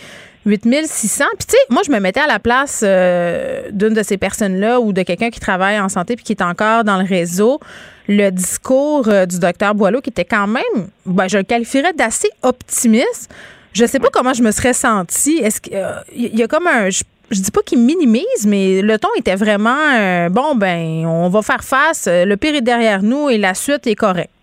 8600. 0.47 1.25
Puis, 1.39 1.47
tu 1.47 1.53
sais, 1.53 1.59
moi, 1.69 1.83
je 1.85 1.93
me 1.93 2.01
mettais 2.01 2.21
à 2.21 2.27
la 2.27 2.39
place 2.39 2.83
euh, 2.83 3.69
d'une 3.71 3.93
de 3.93 4.03
ces 4.03 4.17
personnes-là 4.17 4.81
ou 4.81 4.95
de 4.95 5.03
quelqu'un 5.03 5.29
qui 5.29 5.41
travaille 5.41 5.79
en 5.79 5.91
santé 5.91 6.17
puis 6.17 6.25
qui 6.25 6.33
est 6.33 6.43
encore 6.43 6.85
dans 6.85 6.97
le 6.97 7.05
réseau. 7.05 7.61
Le 8.09 8.31
discours 8.31 9.09
euh, 9.09 9.27
du 9.27 9.39
docteur 9.39 9.75
Boileau, 9.75 10.01
qui 10.01 10.09
était 10.09 10.25
quand 10.25 10.47
même, 10.47 10.89
ben, 11.05 11.29
je 11.29 11.37
le 11.37 11.45
qualifierais 11.45 11.93
d'assez 11.93 12.31
optimiste. 12.43 13.31
Je 13.75 13.85
sais 13.85 14.01
pas 14.01 14.09
comment 14.11 14.33
je 14.33 14.43
me 14.43 14.51
serais 14.51 14.73
sentie. 14.73 15.37
Est-ce 15.37 15.61
qu'il 15.61 16.35
y 16.35 16.43
a 16.43 16.49
comme 16.49 16.67
un 16.67 16.89
je 16.89 17.03
dis 17.35 17.51
pas 17.51 17.63
qu'il 17.63 17.79
minimise, 17.81 18.47
mais 18.47 18.81
le 18.83 18.99
ton 18.99 19.09
était 19.17 19.37
vraiment 19.37 19.77
euh, 19.99 20.29
bon, 20.29 20.55
ben, 20.55 21.05
on 21.07 21.29
va 21.29 21.43
faire 21.43 21.63
face, 21.63 22.09
le 22.09 22.35
pire 22.37 22.55
est 22.55 22.63
derrière 22.63 23.03
nous 23.03 23.29
et 23.29 23.39
la 23.39 23.55
suite 23.55 23.87
est 23.87 23.95
correcte. 23.95 24.38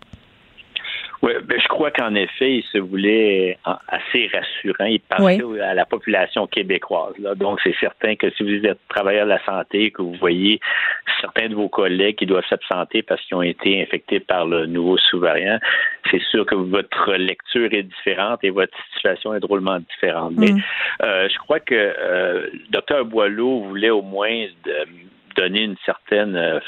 Oui, 1.26 1.32
ben, 1.42 1.60
je 1.60 1.66
crois 1.66 1.90
qu'en 1.90 2.14
effet, 2.14 2.58
il 2.58 2.62
se 2.72 2.78
voulait 2.78 3.58
assez 3.64 4.30
rassurant. 4.32 4.84
Il 4.84 5.00
parlait 5.00 5.60
à 5.60 5.74
la 5.74 5.84
population 5.84 6.46
québécoise. 6.46 7.14
Là. 7.18 7.34
Donc, 7.34 7.58
c'est 7.64 7.74
certain 7.80 8.14
que 8.14 8.30
si 8.30 8.44
vous 8.44 8.64
êtes 8.64 8.78
travailleur 8.88 9.24
de 9.24 9.30
la 9.30 9.44
santé, 9.44 9.90
que 9.90 10.02
vous 10.02 10.14
voyez 10.20 10.60
certains 11.20 11.48
de 11.48 11.56
vos 11.56 11.68
collègues 11.68 12.16
qui 12.16 12.26
doivent 12.26 12.46
s'absenter 12.48 13.02
parce 13.02 13.20
qu'ils 13.22 13.36
ont 13.36 13.42
été 13.42 13.82
infectés 13.82 14.20
par 14.20 14.46
le 14.46 14.66
nouveau 14.66 14.98
sous-variant, 14.98 15.58
c'est 16.12 16.22
sûr 16.30 16.46
que 16.46 16.54
votre 16.54 17.14
lecture 17.14 17.72
est 17.72 17.82
différente 17.82 18.44
et 18.44 18.50
votre 18.50 18.76
situation 18.94 19.34
est 19.34 19.40
drôlement 19.40 19.80
différente. 19.80 20.34
Mais 20.36 20.52
mm. 20.52 20.62
euh, 21.02 21.28
je 21.28 21.38
crois 21.38 21.58
que 21.58 21.74
euh, 21.74 22.46
Dr 22.70 23.04
Boileau 23.04 23.62
voulait 23.64 23.90
au 23.90 24.02
moins 24.02 24.46
de, 24.64 24.86
donner 25.36 25.62
une 25.62 25.76
certaine 25.84 26.36
euh, 26.36 26.60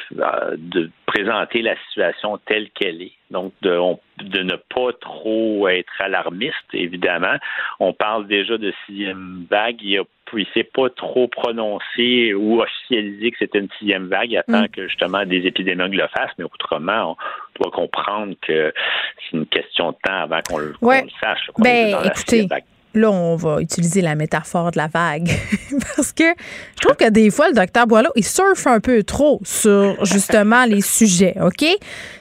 de 0.56 0.90
présenter 1.06 1.62
la 1.62 1.76
situation 1.88 2.38
telle 2.46 2.70
qu'elle 2.70 3.02
est. 3.02 3.12
Donc 3.30 3.52
de, 3.62 3.78
de 4.22 4.42
ne 4.42 4.56
pas 4.56 4.92
trop 5.00 5.68
être 5.68 5.92
alarmiste, 6.00 6.54
évidemment. 6.72 7.36
On 7.80 7.92
parle 7.92 8.26
déjà 8.26 8.56
de 8.58 8.72
sixième 8.86 9.46
vague. 9.50 9.82
Il 9.82 10.00
ne 10.32 10.44
s'est 10.54 10.64
pas 10.64 10.88
trop 10.90 11.28
prononcé 11.28 12.34
ou 12.34 12.60
officialisé 12.60 13.30
que 13.30 13.36
c'était 13.38 13.58
une 13.58 13.68
sixième 13.78 14.08
vague. 14.08 14.32
Il 14.32 14.38
attend 14.38 14.62
mm. 14.62 14.68
que 14.68 14.88
justement 14.88 15.24
des 15.24 15.46
épidémiologues 15.46 15.94
le 15.94 16.08
fassent, 16.08 16.34
mais 16.38 16.44
autrement, 16.44 17.16
on 17.58 17.62
doit 17.62 17.70
comprendre 17.70 18.34
que 18.40 18.72
c'est 19.18 19.36
une 19.36 19.46
question 19.46 19.92
de 19.92 19.96
temps 20.02 20.20
avant 20.22 20.40
qu'on 20.48 20.58
le, 20.58 20.74
sache. 21.20 21.50
ben, 21.58 21.96
écoutez, 22.04 22.46
là, 22.94 23.10
on 23.10 23.36
va 23.36 23.60
utiliser 23.60 24.00
la 24.00 24.14
métaphore 24.14 24.70
de 24.70 24.78
la 24.78 24.88
vague. 24.88 25.30
Parce 25.96 26.12
que 26.12 26.24
je 26.24 26.80
trouve 26.80 26.96
que 26.96 27.08
des 27.08 27.30
fois, 27.30 27.48
le 27.48 27.54
docteur 27.54 27.86
Boileau, 27.86 28.10
il 28.16 28.24
surfe 28.24 28.66
un 28.66 28.80
peu 28.80 29.02
trop 29.02 29.40
sur 29.44 30.04
justement 30.04 30.64
les 30.64 30.80
sujets, 30.80 31.36
OK? 31.40 31.64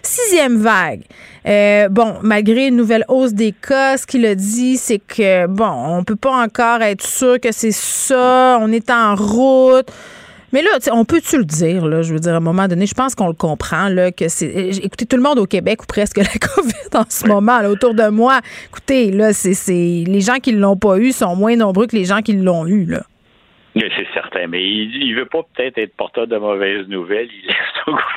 Sixième 0.01 0.57
vague. 0.57 1.01
Euh, 1.47 1.87
bon, 1.87 2.15
malgré 2.23 2.67
une 2.67 2.75
nouvelle 2.75 3.05
hausse 3.07 3.33
des 3.33 3.53
cas, 3.53 3.97
ce 3.97 4.05
qu'il 4.05 4.25
a 4.25 4.35
dit, 4.35 4.77
c'est 4.77 4.99
que, 4.99 5.47
bon, 5.47 5.69
on 5.69 6.03
peut 6.03 6.17
pas 6.17 6.43
encore 6.43 6.81
être 6.81 7.05
sûr 7.05 7.39
que 7.39 7.51
c'est 7.51 7.71
ça. 7.71 8.57
On 8.61 8.71
est 8.71 8.89
en 8.89 9.15
route. 9.15 9.89
Mais 10.53 10.61
là, 10.61 10.69
on 10.93 11.03
peut-tu 11.03 11.37
le 11.37 11.43
dire, 11.43 11.85
là, 11.85 12.01
je 12.01 12.13
veux 12.13 12.19
dire, 12.19 12.33
à 12.33 12.37
un 12.37 12.41
moment 12.41 12.67
donné, 12.67 12.85
je 12.85 12.93
pense 12.93 13.15
qu'on 13.15 13.27
le 13.27 13.33
comprend, 13.33 13.89
là, 13.89 14.11
que 14.11 14.29
c'est. 14.29 14.69
Écoutez, 14.81 15.05
tout 15.05 15.17
le 15.17 15.23
monde 15.23 15.39
au 15.39 15.45
Québec, 15.45 15.83
ou 15.83 15.85
presque 15.85 16.17
la 16.17 16.25
COVID 16.25 16.95
en 16.95 17.05
ce 17.09 17.27
moment, 17.27 17.59
là, 17.59 17.69
autour 17.69 17.93
de 17.93 18.07
moi, 18.07 18.39
écoutez, 18.69 19.11
là, 19.11 19.33
c'est. 19.33 19.73
Les 20.07 20.21
gens 20.21 20.37
qui 20.37 20.53
ne 20.53 20.59
l'ont 20.59 20.77
pas 20.77 20.97
eu 20.97 21.11
sont 21.11 21.35
moins 21.35 21.55
nombreux 21.55 21.87
que 21.87 21.95
les 21.95 22.05
gens 22.05 22.21
qui 22.21 22.33
l'ont 22.33 22.65
eu, 22.65 22.85
là. 22.85 23.03
C'est 23.75 24.07
certain, 24.13 24.47
mais 24.47 24.63
il, 24.63 25.11
ne 25.13 25.19
veut 25.19 25.27
pas 25.27 25.41
peut-être 25.53 25.77
être 25.77 25.95
porteur 25.95 26.25
de 26.25 26.37
mauvaises 26.37 26.87
nouvelles. 26.87 27.29
Il 27.31 27.53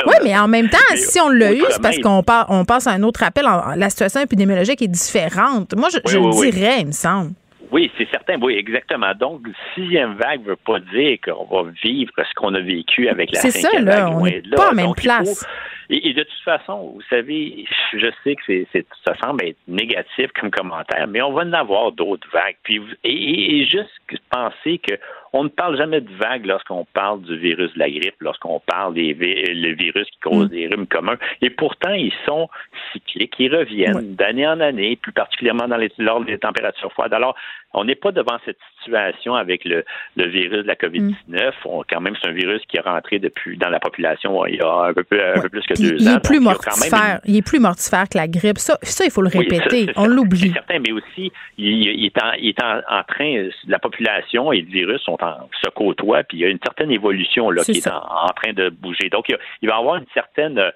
Oui, 0.06 0.14
mais 0.24 0.38
en 0.38 0.48
même 0.48 0.70
temps, 0.70 0.78
si 0.94 1.20
on 1.20 1.28
l'a 1.28 1.52
eu, 1.52 1.62
c'est 1.68 1.82
parce 1.82 1.98
qu'on 1.98 2.22
on 2.48 2.64
passe 2.64 2.86
à 2.86 2.92
un 2.92 3.02
autre 3.02 3.22
appel. 3.22 3.44
La 3.76 3.90
situation 3.90 4.20
épidémiologique 4.20 4.80
est 4.80 4.88
différente. 4.88 5.74
Moi, 5.76 5.88
je, 5.90 5.98
le 5.98 6.50
dirais, 6.50 6.76
il 6.80 6.86
me 6.86 6.92
semble. 6.92 7.32
Oui, 7.72 7.90
c'est 7.96 8.08
certain. 8.10 8.40
Oui, 8.40 8.54
exactement. 8.54 9.12
Donc, 9.14 9.42
sixième 9.74 10.14
vague 10.14 10.42
ne 10.42 10.50
veut 10.50 10.56
pas 10.56 10.80
dire 10.80 11.18
qu'on 11.24 11.44
va 11.44 11.70
vivre 11.82 12.12
ce 12.16 12.34
qu'on 12.34 12.54
a 12.54 12.60
vécu 12.60 13.08
avec 13.08 13.32
la 13.32 13.40
cinquième 13.40 13.86
ça, 13.86 13.96
là, 13.96 14.04
vague. 14.04 14.14
On 14.16 14.24
n'est 14.24 14.42
pas 14.56 14.70
en 14.70 14.74
même 14.74 14.94
place. 14.94 15.46
Et, 15.88 16.12
de 16.12 16.22
toute 16.22 16.42
façon, 16.44 16.92
vous 16.94 17.02
savez, 17.10 17.64
je 17.92 18.06
sais 18.22 18.36
que 18.36 18.42
c'est, 18.72 18.86
ça 19.04 19.14
semble 19.22 19.44
être 19.44 19.58
négatif 19.66 20.30
comme 20.38 20.50
commentaire, 20.50 21.08
mais 21.08 21.20
on 21.20 21.32
va 21.32 21.42
en 21.42 21.52
avoir 21.52 21.90
d'autres 21.90 22.28
vagues. 22.32 22.56
Puis, 22.62 22.80
et, 23.02 23.60
et 23.60 23.64
juste 23.66 23.90
penser 24.30 24.78
que 24.78 24.94
on 25.32 25.44
ne 25.44 25.48
parle 25.48 25.76
jamais 25.76 26.00
de 26.00 26.12
vagues 26.14 26.46
lorsqu'on 26.46 26.84
parle 26.92 27.22
du 27.22 27.36
virus 27.38 27.72
de 27.74 27.78
la 27.78 27.90
grippe, 27.90 28.16
lorsqu'on 28.20 28.60
parle 28.60 28.94
des 28.94 29.14
le 29.14 29.74
virus 29.74 30.06
qui 30.10 30.18
cause 30.20 30.46
mm. 30.46 30.48
des 30.48 30.66
rhumes 30.66 30.86
communs. 30.86 31.18
Et 31.40 31.50
pourtant, 31.50 31.92
ils 31.92 32.12
sont 32.26 32.48
cycliques, 32.92 33.34
ils 33.38 33.54
reviennent 33.54 34.14
d'année 34.14 34.46
en 34.46 34.60
année, 34.60 34.96
plus 34.96 35.12
particulièrement 35.12 35.68
dans 35.68 35.76
les, 35.76 35.92
lors 35.98 36.24
des 36.24 36.38
températures 36.38 36.92
froides. 36.92 37.14
Alors, 37.14 37.36
on 37.72 37.84
n'est 37.84 37.94
pas 37.94 38.10
devant 38.10 38.38
cette 38.44 38.58
situation 38.80 39.34
avec 39.34 39.64
le, 39.64 39.84
le 40.16 40.26
virus 40.26 40.62
de 40.62 40.66
la 40.66 40.74
COVID-19. 40.74 41.14
Mm. 41.28 41.82
quand 41.88 42.00
même, 42.00 42.14
c'est 42.20 42.28
un 42.28 42.32
virus 42.32 42.62
qui 42.68 42.76
est 42.78 42.80
rentré 42.80 43.18
depuis 43.18 43.56
dans 43.56 43.68
la 43.68 43.78
population 43.78 44.44
il 44.46 44.56
y 44.56 44.60
a 44.60 44.86
un 44.86 44.92
peu, 44.92 45.04
un 45.10 45.40
peu 45.40 45.48
plus 45.48 45.62
que 45.62 45.74
deux 45.74 45.96
il 46.00 46.08
ans. 46.08 46.16
Est 46.16 46.24
plus 46.24 46.40
mortifère. 46.40 47.20
Il 47.24 47.36
est 47.36 47.46
plus 47.46 47.60
mortifère 47.60 48.08
que 48.08 48.18
la 48.18 48.26
grippe. 48.26 48.58
Ça, 48.58 48.78
ça 48.82 49.04
il 49.04 49.10
faut 49.10 49.22
le 49.22 49.28
répéter. 49.28 49.90
on 49.96 50.06
l'oublie. 50.06 50.48
C'est 50.48 50.52
certain, 50.54 50.78
mais 50.80 50.92
aussi, 50.92 51.30
il, 51.58 52.06
est, 52.06 52.22
en, 52.22 52.32
il 52.38 52.48
est 52.48 52.62
en, 52.62 52.78
en 52.88 53.02
train, 53.04 53.48
la 53.68 53.78
population 53.78 54.52
et 54.52 54.62
le 54.62 54.70
virus 54.70 55.00
sont 55.02 55.19
se 55.62 55.68
côtoient, 55.70 56.24
puis 56.24 56.38
il 56.38 56.40
y 56.40 56.44
a 56.44 56.48
une 56.48 56.58
certaine 56.62 56.90
évolution 56.90 57.50
là, 57.50 57.62
qui 57.64 57.78
est, 57.78 57.88
en, 57.88 58.26
train 58.34 58.52
de 58.52 58.70
bouger. 58.70 59.08
Donc, 59.10 59.28
il, 59.28 59.38
il 59.62 59.68
va 59.68 59.76
y 59.76 59.78
avoir 59.78 59.96
une 59.96 60.06
certaine 60.14 60.58
euh, 60.58 60.70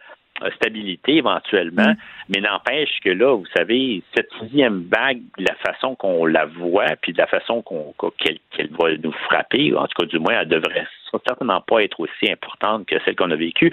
stabilité 0.57 1.16
éventuellement, 1.16 1.90
mm. 1.90 1.97
mais 2.29 2.40
n'empêche 2.40 3.01
que 3.03 3.11
là, 3.11 3.37
vous 3.37 3.47
savez, 3.57 4.03
cette 4.14 4.29
sixième 4.40 4.85
vague, 4.92 5.20
la 5.38 5.55
façon 5.55 5.94
qu'on 5.94 6.27
la 6.27 6.47
voit, 6.47 6.97
puis 7.01 7.12
de 7.12 7.18
la 7.18 7.27
façon 7.27 7.62
qu'on 7.62 7.94
qu'elle 8.18 8.70
va 8.70 8.97
nous 9.03 9.12
frapper, 9.12 9.75
en 9.75 9.87
tout 9.87 10.03
cas 10.03 10.07
du 10.07 10.18
moins, 10.18 10.40
elle 10.40 10.49
devrait 10.49 10.87
certainement 11.29 11.61
pas 11.61 11.85
être 11.85 12.01
aussi 12.01 12.31
importante 12.31 12.87
que 12.87 12.97
celle 13.05 13.14
qu'on 13.14 13.31
a 13.31 13.37
vécue, 13.37 13.70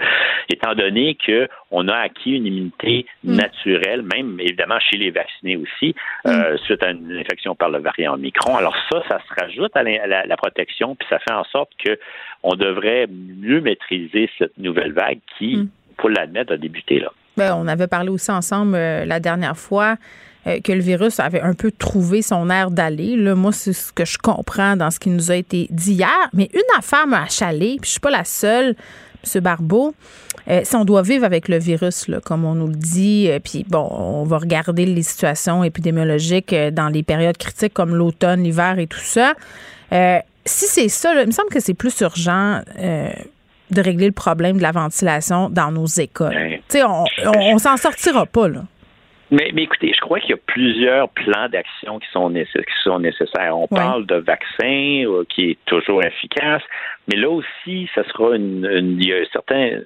étant 0.48 0.74
donné 0.74 1.16
qu'on 1.26 1.88
a 1.88 1.96
acquis 1.96 2.36
une 2.36 2.46
immunité 2.46 3.06
mm. 3.24 3.34
naturelle, 3.34 4.02
même 4.02 4.38
évidemment 4.38 4.78
chez 4.78 4.96
les 4.96 5.10
vaccinés 5.10 5.56
aussi, 5.56 5.94
mm. 6.24 6.28
euh, 6.28 6.56
suite 6.58 6.82
à 6.82 6.90
une 6.90 7.16
infection 7.16 7.56
par 7.56 7.70
le 7.70 7.80
variant 7.80 8.14
Omicron. 8.14 8.56
Alors 8.56 8.76
ça, 8.90 9.02
ça 9.08 9.18
se 9.18 9.42
rajoute 9.42 9.76
à 9.76 9.82
la, 9.82 10.26
la 10.26 10.36
protection, 10.36 10.94
puis 10.94 11.08
ça 11.10 11.18
fait 11.18 11.32
en 11.32 11.44
sorte 11.44 11.70
que 11.84 11.98
on 12.44 12.54
devrait 12.54 13.06
mieux 13.08 13.60
maîtriser 13.60 14.30
cette 14.38 14.56
nouvelle 14.58 14.92
vague 14.92 15.20
qui 15.38 15.68
faut 16.00 16.08
l'admettre, 16.08 16.52
a 16.52 16.56
débuté 16.56 17.00
là. 17.00 17.12
Ben, 17.36 17.54
on 17.56 17.66
avait 17.66 17.86
parlé 17.86 18.10
aussi 18.10 18.30
ensemble 18.30 18.74
euh, 18.74 19.04
la 19.04 19.18
dernière 19.18 19.56
fois 19.56 19.96
euh, 20.46 20.60
que 20.60 20.72
le 20.72 20.80
virus 20.80 21.18
avait 21.18 21.40
un 21.40 21.54
peu 21.54 21.70
trouvé 21.70 22.20
son 22.20 22.50
air 22.50 22.70
d'aller. 22.70 23.16
moi, 23.34 23.52
c'est 23.52 23.72
ce 23.72 23.92
que 23.92 24.04
je 24.04 24.18
comprends 24.18 24.76
dans 24.76 24.90
ce 24.90 24.98
qui 24.98 25.08
nous 25.08 25.30
a 25.30 25.36
été 25.36 25.66
dit 25.70 25.94
hier. 25.94 26.28
Mais 26.34 26.50
une 26.52 26.78
affaire 26.78 27.06
m'a 27.06 27.22
achalée, 27.22 27.76
puis 27.80 27.86
je 27.86 27.92
suis 27.92 28.00
pas 28.00 28.10
la 28.10 28.24
seule, 28.24 28.74
M. 29.34 29.40
Barbeau. 29.40 29.94
Euh, 30.48 30.60
si 30.64 30.74
on 30.74 30.84
doit 30.84 31.02
vivre 31.02 31.24
avec 31.24 31.48
le 31.48 31.58
virus, 31.58 32.06
comme 32.24 32.44
on 32.44 32.54
nous 32.54 32.66
le 32.66 32.74
dit, 32.74 33.30
puis 33.44 33.64
bon, 33.68 33.88
on 33.90 34.24
va 34.24 34.38
regarder 34.38 34.84
les 34.84 35.02
situations 35.02 35.62
épidémiologiques 35.64 36.54
dans 36.72 36.88
les 36.88 37.04
périodes 37.04 37.38
critiques 37.38 37.72
comme 37.72 37.94
l'automne, 37.94 38.42
l'hiver 38.42 38.78
et 38.78 38.88
tout 38.88 38.98
ça. 38.98 39.34
si 40.44 40.66
c'est 40.66 40.88
ça, 40.88 41.14
il 41.22 41.28
me 41.28 41.32
semble 41.32 41.50
que 41.50 41.60
c'est 41.60 41.74
plus 41.74 41.98
urgent 42.00 42.60
de 43.72 43.82
régler 43.82 44.06
le 44.06 44.12
problème 44.12 44.56
de 44.56 44.62
la 44.62 44.72
ventilation 44.72 45.50
dans 45.50 45.70
nos 45.72 45.86
écoles. 45.86 46.34
Ben, 46.34 46.58
tu 46.68 46.78
sais, 46.78 46.84
on, 46.84 47.04
on, 47.26 47.58
s'en 47.58 47.76
sortira 47.76 48.26
pas, 48.26 48.48
là. 48.48 48.64
Mais, 49.32 49.50
mais, 49.54 49.62
écoutez, 49.62 49.92
je 49.94 50.00
crois 50.00 50.20
qu'il 50.20 50.30
y 50.30 50.34
a 50.34 50.42
plusieurs 50.46 51.08
plans 51.08 51.48
d'action 51.48 51.98
qui 51.98 52.08
sont, 52.12 52.30
qui 52.30 52.82
sont 52.84 52.98
nécessaires. 52.98 53.56
On 53.56 53.66
parle 53.66 54.04
de 54.04 54.16
vaccins 54.16 55.04
euh, 55.06 55.24
qui 55.26 55.52
est 55.52 55.58
toujours 55.64 56.04
efficace, 56.04 56.62
mais 57.08 57.16
là 57.16 57.30
aussi, 57.30 57.88
ça 57.94 58.04
sera 58.04 58.36
une, 58.36 58.96
il 59.00 59.08
y 59.08 59.12
a 59.12 59.24
certains 59.32 59.80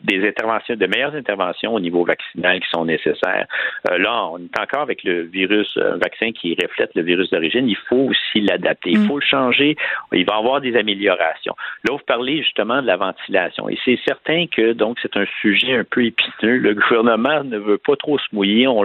des 0.00 0.26
interventions, 0.26 0.74
de 0.74 0.86
meilleures 0.86 1.14
interventions 1.14 1.74
au 1.74 1.80
niveau 1.80 2.04
vaccinal 2.04 2.60
qui 2.60 2.68
sont 2.70 2.84
nécessaires. 2.84 3.46
Euh, 3.90 3.98
là, 3.98 4.26
on 4.32 4.38
est 4.38 4.60
encore 4.60 4.82
avec 4.82 5.04
le 5.04 5.22
virus, 5.22 5.68
un 5.76 5.98
vaccin 5.98 6.32
qui 6.32 6.56
reflète 6.60 6.90
le 6.94 7.02
virus 7.02 7.30
d'origine. 7.30 7.68
Il 7.68 7.76
faut 7.88 8.08
aussi 8.10 8.40
l'adapter. 8.40 8.90
Il 8.90 9.00
mm. 9.00 9.06
faut 9.06 9.18
le 9.18 9.24
changer. 9.24 9.76
Il 10.12 10.24
va 10.24 10.34
y 10.34 10.38
avoir 10.38 10.60
des 10.60 10.74
améliorations. 10.76 11.54
Là, 11.84 11.94
vous 11.94 12.04
parlez 12.06 12.38
justement 12.38 12.82
de 12.82 12.86
la 12.86 12.96
ventilation. 12.96 13.68
Et 13.68 13.78
c'est 13.84 13.98
certain 14.06 14.46
que 14.46 14.72
donc 14.72 14.98
c'est 15.02 15.16
un 15.16 15.26
sujet 15.40 15.76
un 15.76 15.84
peu 15.84 16.06
épineux. 16.06 16.56
Le 16.56 16.74
gouvernement 16.74 17.44
ne 17.44 17.58
veut 17.58 17.78
pas 17.78 17.96
trop 17.96 18.18
se 18.18 18.26
mouiller. 18.32 18.66
On, 18.66 18.77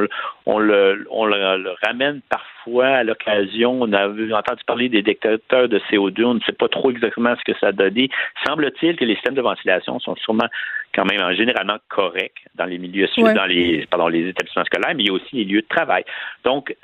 on, 0.45 0.59
le, 0.59 1.07
on 1.11 1.25
le 1.25 1.75
ramène 1.83 2.21
parfois 2.29 2.53
fois, 2.63 2.87
à 2.87 3.03
l'occasion, 3.03 3.81
on 3.81 3.93
a 3.93 4.07
entendu 4.07 4.63
parler 4.65 4.89
des 4.89 5.01
détecteurs 5.01 5.67
de 5.67 5.79
CO2. 5.91 6.23
On 6.25 6.33
ne 6.35 6.39
sait 6.41 6.53
pas 6.53 6.67
trop 6.67 6.91
exactement 6.91 7.35
ce 7.35 7.51
que 7.51 7.57
ça 7.59 7.67
a 7.67 7.71
donné. 7.71 8.09
Semble-t-il 8.45 8.95
que 8.95 9.05
les 9.05 9.15
systèmes 9.15 9.35
de 9.35 9.41
ventilation 9.41 9.99
sont 9.99 10.15
sûrement 10.15 10.47
quand 10.93 11.05
même 11.05 11.33
généralement 11.33 11.77
corrects 11.89 12.43
dans 12.55 12.65
les 12.65 12.77
milieux, 12.77 13.07
dans 13.17 13.45
les, 13.45 13.85
pardon, 13.89 14.07
les 14.07 14.27
établissements 14.29 14.65
scolaires, 14.65 14.93
mais 14.95 15.03
il 15.03 15.07
y 15.07 15.09
a 15.09 15.13
aussi 15.13 15.35
les 15.35 15.45
lieux 15.45 15.61
de 15.61 15.67
travail. 15.67 16.03
Donc, 16.43 16.75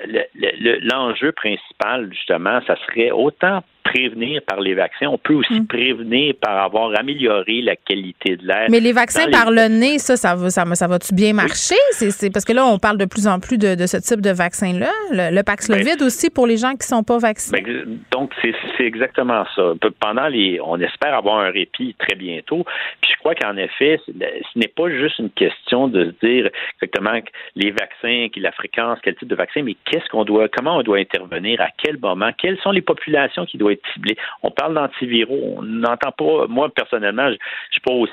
l'enjeu 0.82 1.32
principal, 1.32 2.08
justement, 2.12 2.60
ça 2.66 2.76
serait 2.86 3.10
autant 3.10 3.62
prévenir 3.82 4.42
par 4.46 4.60
les 4.60 4.74
vaccins, 4.74 5.06
on 5.06 5.18
peut 5.18 5.34
aussi 5.34 5.60
mm. 5.60 5.66
prévenir 5.66 6.34
par 6.40 6.62
avoir 6.62 6.98
amélioré 6.98 7.62
la 7.62 7.76
qualité 7.76 8.36
de 8.36 8.46
l'air. 8.46 8.66
Mais 8.70 8.80
les 8.80 8.92
vaccins 8.92 9.30
par 9.30 9.50
le 9.50 9.68
nez, 9.68 9.98
ça, 9.98 10.16
ça 10.16 10.34
va, 10.34 10.50
ça, 10.50 10.64
ça 10.74 10.86
va-tu 10.86 11.14
bien 11.14 11.32
marcher? 11.32 11.76
C'est 11.90 12.32
parce 12.32 12.44
que 12.44 12.52
là, 12.52 12.66
on 12.66 12.78
parle 12.78 12.98
de 12.98 13.04
plus 13.04 13.26
en 13.26 13.40
plus 13.40 13.58
de, 13.58 13.74
ce 13.86 13.96
type 13.96 14.20
de 14.20 14.30
vaccin-là. 14.30 14.90
Le, 15.10 15.34
le 15.34 15.42
Paxlovid 15.42 16.02
aussi 16.02 16.30
pour 16.30 16.46
les 16.46 16.56
gens 16.56 16.74
qui 16.74 16.86
sont 16.86 17.02
pas 17.02 17.18
vaccinés. 17.18 17.62
Ben, 17.62 17.98
donc, 18.10 18.32
c'est 18.42 18.54
exactement 18.84 19.44
ça. 19.54 19.72
Pendant 20.00 20.28
les, 20.28 20.60
on 20.60 20.80
espère 20.80 21.14
avoir 21.14 21.40
un 21.40 21.50
répit 21.50 21.94
très 21.98 22.16
bientôt. 22.16 22.64
Puis 23.00 23.12
je 23.12 23.18
crois 23.18 23.34
qu'en 23.34 23.56
effet, 23.56 24.00
ce 24.06 24.58
n'est 24.58 24.68
pas 24.68 24.90
juste 24.90 25.18
une 25.18 25.30
question 25.30 25.88
de 25.88 26.06
se 26.06 26.26
dire 26.26 26.50
exactement 26.76 27.20
les 27.56 27.70
vaccins, 27.70 28.28
la 28.36 28.52
fréquence, 28.52 28.98
quel 29.02 29.14
type 29.16 29.28
de 29.28 29.34
vaccin, 29.34 29.62
mais 29.62 29.76
qu'est-ce 29.84 30.08
qu'on 30.08 30.24
doit, 30.24 30.48
comment 30.48 30.78
on 30.78 30.82
doit 30.82 30.98
intervenir, 30.98 31.60
à 31.60 31.68
quel 31.76 31.98
moment, 31.98 32.30
quelles 32.36 32.58
sont 32.58 32.70
les 32.70 32.82
populations 32.82 33.44
qui 33.44 33.58
doivent 33.58 33.69
être 33.70 33.86
ciblé. 33.92 34.16
On 34.42 34.50
parle 34.50 34.74
d'antiviraux. 34.74 35.56
On 35.58 35.62
n'entend 35.62 36.12
pas, 36.12 36.46
moi, 36.48 36.68
personnellement, 36.74 37.26
je 37.26 37.32
ne 37.32 37.38
suis 37.72 37.80
pas 37.80 37.92
aussi 37.92 38.12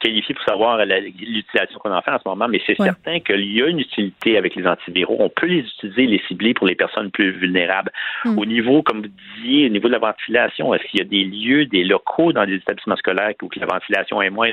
qualifié 0.00 0.34
pour 0.34 0.44
savoir 0.44 0.84
l'utilisation 0.84 1.78
qu'on 1.78 1.92
en 1.92 2.02
fait 2.02 2.10
en 2.10 2.18
ce 2.18 2.28
moment, 2.28 2.48
mais 2.48 2.60
c'est 2.66 2.76
certain 2.76 3.20
qu'il 3.20 3.52
y 3.52 3.62
a 3.62 3.66
une 3.66 3.80
utilité 3.80 4.36
avec 4.36 4.54
les 4.54 4.66
antiviraux. 4.66 5.16
On 5.18 5.28
peut 5.28 5.46
les 5.46 5.60
utiliser, 5.60 6.06
les 6.06 6.22
cibler 6.28 6.54
pour 6.54 6.66
les 6.66 6.74
personnes 6.74 7.10
plus 7.10 7.32
vulnérables. 7.32 7.90
Hmm. 8.24 8.38
Au 8.38 8.44
niveau, 8.44 8.82
comme 8.82 9.02
vous 9.02 9.12
disiez, 9.36 9.66
au 9.66 9.70
niveau 9.70 9.88
de 9.88 9.92
la 9.92 9.98
ventilation, 9.98 10.74
est-ce 10.74 10.84
qu'il 10.84 11.00
y 11.00 11.02
a 11.02 11.06
des 11.06 11.24
lieux, 11.24 11.66
des 11.66 11.84
locaux 11.84 12.32
dans 12.32 12.46
des 12.46 12.56
établissements 12.56 12.96
scolaires 12.96 13.32
où 13.42 13.48
la 13.56 13.66
ventilation 13.66 14.22
est 14.22 14.30
moins? 14.30 14.50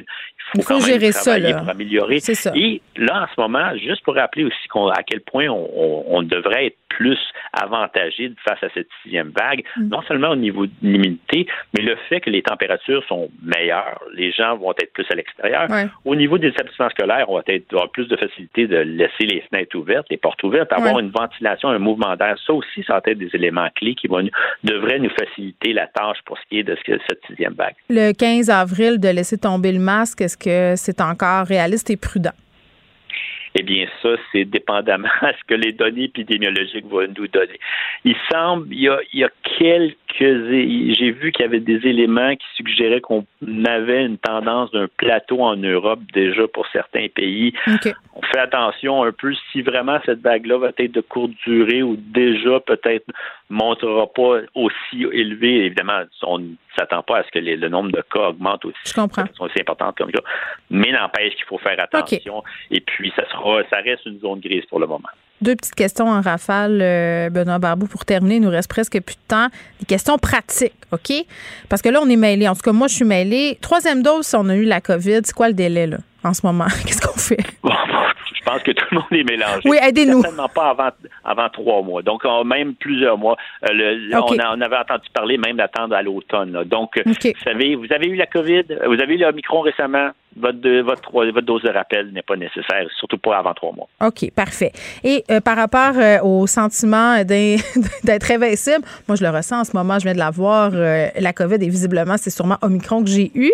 Il 0.55 0.63
faut, 0.63 0.79
gérer 0.79 1.11
ça, 1.11 1.37
pour 1.39 1.69
améliorer. 1.69 2.19
Et 2.55 2.81
là, 2.97 3.23
en 3.23 3.27
ce 3.33 3.39
moment, 3.39 3.75
juste 3.77 4.03
pour 4.03 4.15
rappeler 4.15 4.43
aussi 4.45 4.55
à 4.95 5.03
quel 5.03 5.21
point 5.21 5.47
on, 5.49 6.21
devrait 6.23 6.67
être 6.67 6.77
plus 6.89 7.19
avantagé 7.53 8.31
face 8.45 8.61
à 8.63 8.67
cette 8.73 8.87
sixième 9.01 9.31
vague, 9.31 9.63
mm. 9.77 9.89
non 9.89 10.01
seulement 10.03 10.29
au 10.29 10.35
niveau 10.35 10.65
de 10.65 10.71
l'humidité, 10.81 11.47
mais 11.73 11.83
le 11.83 11.95
fait 12.09 12.21
que 12.21 12.29
les 12.29 12.41
températures 12.41 13.03
sont 13.07 13.29
meilleures. 13.41 14.01
Les 14.13 14.31
gens 14.31 14.55
vont 14.57 14.71
être 14.71 14.93
plus 14.93 15.00
à 15.09 15.15
l'extérieur. 15.15 15.67
Au 16.05 16.15
niveau 16.15 16.37
des 16.37 16.47
établissements 16.47 16.89
scolaires, 16.89 17.29
on 17.29 17.35
va 17.35 17.43
être, 17.47 17.71
avoir 17.71 17.89
plus 17.89 18.07
de 18.07 18.15
facilité 18.15 18.67
de 18.67 18.77
laisser 18.77 19.25
les 19.25 19.41
fenêtres 19.49 19.77
ouvertes, 19.77 20.07
les 20.09 20.17
portes 20.17 20.41
ouvertes, 20.43 20.71
avoir 20.73 20.99
une 20.99 21.09
ventilation, 21.09 21.69
un 21.69 21.79
mouvement 21.79 22.15
d'air. 22.15 22.35
Ça 22.45 22.53
aussi, 22.53 22.83
ça 22.85 22.93
va 22.93 23.01
être 23.05 23.17
des 23.17 23.29
éléments 23.33 23.67
clés 23.75 23.95
qui 23.95 24.07
vont, 24.07 24.27
devraient 24.63 24.99
nous 24.99 25.09
faciliter 25.09 25.73
la 25.73 25.87
tâche 25.87 26.17
pour 26.25 26.37
ce 26.37 26.43
qui 26.49 26.59
est 26.59 26.63
de 26.63 26.77
cette 26.85 27.21
sixième 27.27 27.53
vague. 27.53 27.75
Le 27.89 28.13
15 28.13 28.49
avril, 28.49 28.99
de 28.99 29.09
laisser 29.09 29.37
tomber 29.37 29.71
le 29.71 29.79
masque, 29.79 30.21
est-ce 30.21 30.37
que 30.37 30.75
c'est 30.75 31.01
encore 31.01 31.45
réaliste 31.45 31.89
et 31.89 31.97
prudent? 31.97 32.31
Eh 33.55 33.63
bien, 33.63 33.85
ça, 34.01 34.09
c'est 34.31 34.45
dépendamment 34.45 35.09
à 35.21 35.33
ce 35.33 35.43
que 35.47 35.55
les 35.55 35.73
données 35.73 36.05
épidémiologiques 36.05 36.85
vont 36.87 37.07
nous 37.17 37.27
donner. 37.27 37.59
Il 38.05 38.15
semble, 38.31 38.67
il 38.73 38.81
y 38.81 38.89
a, 38.89 38.99
il 39.13 39.19
y 39.19 39.23
a 39.23 39.29
quelques 39.57 39.97
j'ai 40.19 41.11
vu 41.11 41.31
qu'il 41.31 41.43
y 41.43 41.47
avait 41.47 41.59
des 41.59 41.87
éléments 41.87 42.35
qui 42.35 42.45
suggéraient 42.55 43.01
qu'on 43.01 43.25
avait 43.65 44.05
une 44.05 44.17
tendance 44.17 44.71
d'un 44.71 44.87
plateau 44.97 45.41
en 45.41 45.55
Europe 45.55 45.99
déjà 46.13 46.47
pour 46.47 46.67
certains 46.67 47.07
pays. 47.07 47.53
On 48.13 48.21
fait 48.21 48.39
attention 48.39 49.03
un 49.03 49.11
peu 49.11 49.33
si 49.51 49.61
vraiment 49.61 49.99
cette 50.05 50.21
vague-là 50.21 50.57
va 50.57 50.71
être 50.77 50.91
de 50.91 51.01
courte 51.01 51.31
durée 51.45 51.81
ou 51.81 51.95
déjà 51.97 52.59
peut-être 52.59 53.05
montrera 53.49 54.07
pas 54.07 54.41
aussi 54.55 55.05
élevé. 55.11 55.65
Évidemment, 55.65 56.01
on 56.23 56.43
s'attend 56.75 57.03
pas 57.03 57.19
à 57.19 57.23
ce 57.23 57.29
que 57.31 57.39
le 57.39 57.69
nombre 57.69 57.91
de 57.91 58.03
cas 58.13 58.29
augmente 58.29 58.65
aussi. 58.65 58.77
Je 58.85 58.93
comprends. 58.93 59.23
aussi 59.39 59.59
importante 59.59 59.97
comme 59.97 60.11
ça. 60.13 60.21
Mais 60.69 60.91
n'empêche 60.91 61.35
qu'il 61.35 61.45
faut 61.45 61.57
faire 61.57 61.79
attention. 61.79 62.43
Et 62.69 62.81
puis, 62.81 63.11
ça 63.15 63.27
sera, 63.29 63.61
ça 63.69 63.77
reste 63.77 64.05
une 64.05 64.19
zone 64.19 64.39
grise 64.39 64.65
pour 64.65 64.79
le 64.79 64.87
moment. 64.87 65.09
Deux 65.41 65.55
petites 65.55 65.73
questions 65.73 66.07
en 66.07 66.21
rafale, 66.21 66.79
euh, 66.81 67.29
Benoît 67.31 67.57
Barbou, 67.57 67.87
pour 67.87 68.05
terminer. 68.05 68.35
Il 68.35 68.41
nous 68.41 68.49
reste 68.51 68.69
presque 68.69 69.01
plus 69.01 69.15
de 69.15 69.27
temps. 69.27 69.47
Des 69.79 69.87
questions 69.87 70.17
pratiques, 70.19 70.73
OK? 70.91 71.11
Parce 71.67 71.81
que 71.81 71.89
là, 71.89 71.99
on 72.01 72.09
est 72.09 72.15
mêlés. 72.15 72.47
En 72.47 72.53
tout 72.53 72.61
cas, 72.61 72.71
moi, 72.71 72.87
je 72.87 72.95
suis 72.95 73.05
mêlée. 73.05 73.57
Troisième 73.59 74.03
dose, 74.03 74.27
si 74.27 74.35
on 74.35 74.47
a 74.49 74.55
eu 74.55 74.65
la 74.65 74.81
COVID, 74.81 75.21
c'est 75.23 75.33
quoi 75.33 75.47
le 75.47 75.55
délai, 75.55 75.87
là, 75.87 75.97
en 76.23 76.33
ce 76.33 76.45
moment? 76.45 76.67
Qu'est-ce 76.85 77.01
qu'on 77.01 77.17
fait? 77.17 77.43
Pense 78.51 78.63
que 78.63 78.71
tout 78.75 78.85
le 78.91 78.97
monde 78.97 79.07
est 79.11 79.23
mélangé. 79.23 79.61
Oui, 79.65 79.77
aidez-nous. 79.81 80.21
Certainement 80.21 80.49
pas 80.49 80.69
avant, 80.69 80.89
avant 81.23 81.49
trois 81.49 81.81
mois. 81.81 82.01
Donc, 82.01 82.23
même 82.45 82.75
plusieurs 82.75 83.17
mois. 83.17 83.37
Euh, 83.69 84.09
on, 84.13 84.61
avait 84.61 84.77
entendu 84.77 85.07
parler 85.13 85.37
même 85.37 85.57
d'attendre 85.57 85.95
à 85.95 86.01
l'automne. 86.01 86.63
Donc, 86.65 87.01
vous 87.05 87.13
savez, 87.43 87.75
vous 87.75 87.91
avez 87.91 88.07
eu 88.07 88.15
la 88.15 88.25
COVID, 88.25 88.63
vous 88.85 89.01
avez 89.01 89.15
eu 89.15 89.17
le 89.17 89.27
Omicron 89.27 89.61
récemment. 89.61 90.11
Votre, 90.37 90.79
votre, 90.79 91.11
votre 91.11 91.41
dose 91.41 91.61
de 91.63 91.69
rappel 91.69 92.13
n'est 92.13 92.21
pas 92.21 92.37
nécessaire, 92.37 92.87
surtout 92.97 93.17
pas 93.17 93.37
avant 93.37 93.53
trois 93.53 93.73
mois. 93.73 93.89
OK, 94.01 94.31
parfait. 94.33 94.71
Et 95.03 95.25
euh, 95.29 95.41
par 95.41 95.57
rapport 95.57 95.91
euh, 95.97 96.19
au 96.23 96.47
sentiment 96.47 97.21
d'être 97.25 98.31
invincible, 98.31 98.85
moi, 99.09 99.17
je 99.17 99.23
le 99.25 99.29
ressens 99.29 99.59
en 99.59 99.63
ce 99.65 99.75
moment, 99.75 99.99
je 99.99 100.05
viens 100.05 100.13
de 100.13 100.19
l'avoir. 100.19 100.71
la 100.71 101.33
COVID, 101.33 101.55
et 101.55 101.69
visiblement, 101.69 102.15
c'est 102.15 102.29
sûrement 102.29 102.57
Omicron 102.61 103.03
que 103.03 103.09
j'ai 103.09 103.29
eu. 103.35 103.51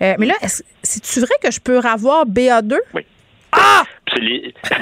mais 0.00 0.24
là, 0.24 0.34
c'est-tu 0.82 1.20
vrai 1.20 1.34
que 1.42 1.50
je 1.50 1.60
peux 1.60 1.80
avoir 1.80 2.26
BA2? 2.26 2.76
Oui. 2.94 3.04
Ah! 3.52 3.84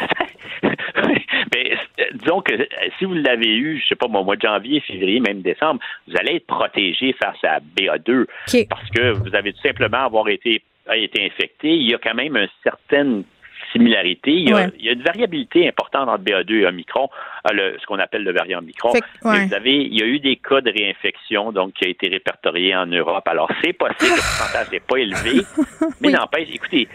Mais 1.54 1.76
disons 2.14 2.40
que 2.40 2.52
euh, 2.52 2.66
si 2.98 3.04
vous 3.04 3.14
l'avez 3.14 3.56
eu, 3.56 3.80
je 3.80 3.88
sais 3.88 3.94
pas, 3.94 4.06
au 4.06 4.24
mois 4.24 4.36
de 4.36 4.40
janvier, 4.40 4.80
février, 4.80 5.20
même 5.20 5.42
décembre, 5.42 5.80
vous 6.08 6.14
allez 6.16 6.36
être 6.36 6.46
protégé 6.46 7.14
face 7.14 7.42
à 7.44 7.60
BA2 7.60 8.26
parce 8.68 8.90
que 8.90 9.12
vous 9.12 9.34
avez 9.34 9.52
tout 9.52 9.62
simplement 9.62 10.04
avoir 10.04 10.28
été, 10.28 10.62
été 10.92 11.26
infecté. 11.26 11.74
Il 11.74 11.90
y 11.90 11.94
a 11.94 11.98
quand 11.98 12.14
même 12.14 12.36
une 12.36 12.48
certaine 12.62 13.24
similarité. 13.72 14.32
Il 14.32 14.48
y, 14.48 14.52
a, 14.52 14.70
il 14.78 14.84
y, 14.84 14.88
a, 14.88 14.92
une 14.92 15.02
variabilité 15.02 15.68
importante 15.68 16.08
entre 16.08 16.22
BA2 16.22 16.60
et 16.60 16.66
Omicron, 16.66 17.08
euh, 17.52 17.76
ce 17.80 17.86
qu'on 17.86 17.98
appelle 17.98 18.22
le 18.22 18.32
variant 18.32 18.60
Omicron. 18.60 18.92
Vous 19.22 19.54
avez, 19.54 19.82
il 19.82 19.98
y 19.98 20.02
a 20.02 20.06
eu 20.06 20.20
des 20.20 20.36
cas 20.36 20.60
de 20.60 20.70
réinfection 20.70 21.52
donc 21.52 21.74
qui 21.74 21.84
a 21.84 21.88
été 21.88 22.08
répertorié 22.08 22.74
en 22.76 22.86
Europe. 22.86 23.26
Alors 23.26 23.50
c'est 23.62 23.72
possible 23.72 23.98
que 23.98 24.04
le 24.04 24.14
pourcentage 24.16 24.70
n'est 24.70 24.80
pas 24.80 24.96
élevé, 24.96 25.42
mais 26.00 26.10
n'empêche, 26.10 26.48
écoutez, 26.52 26.88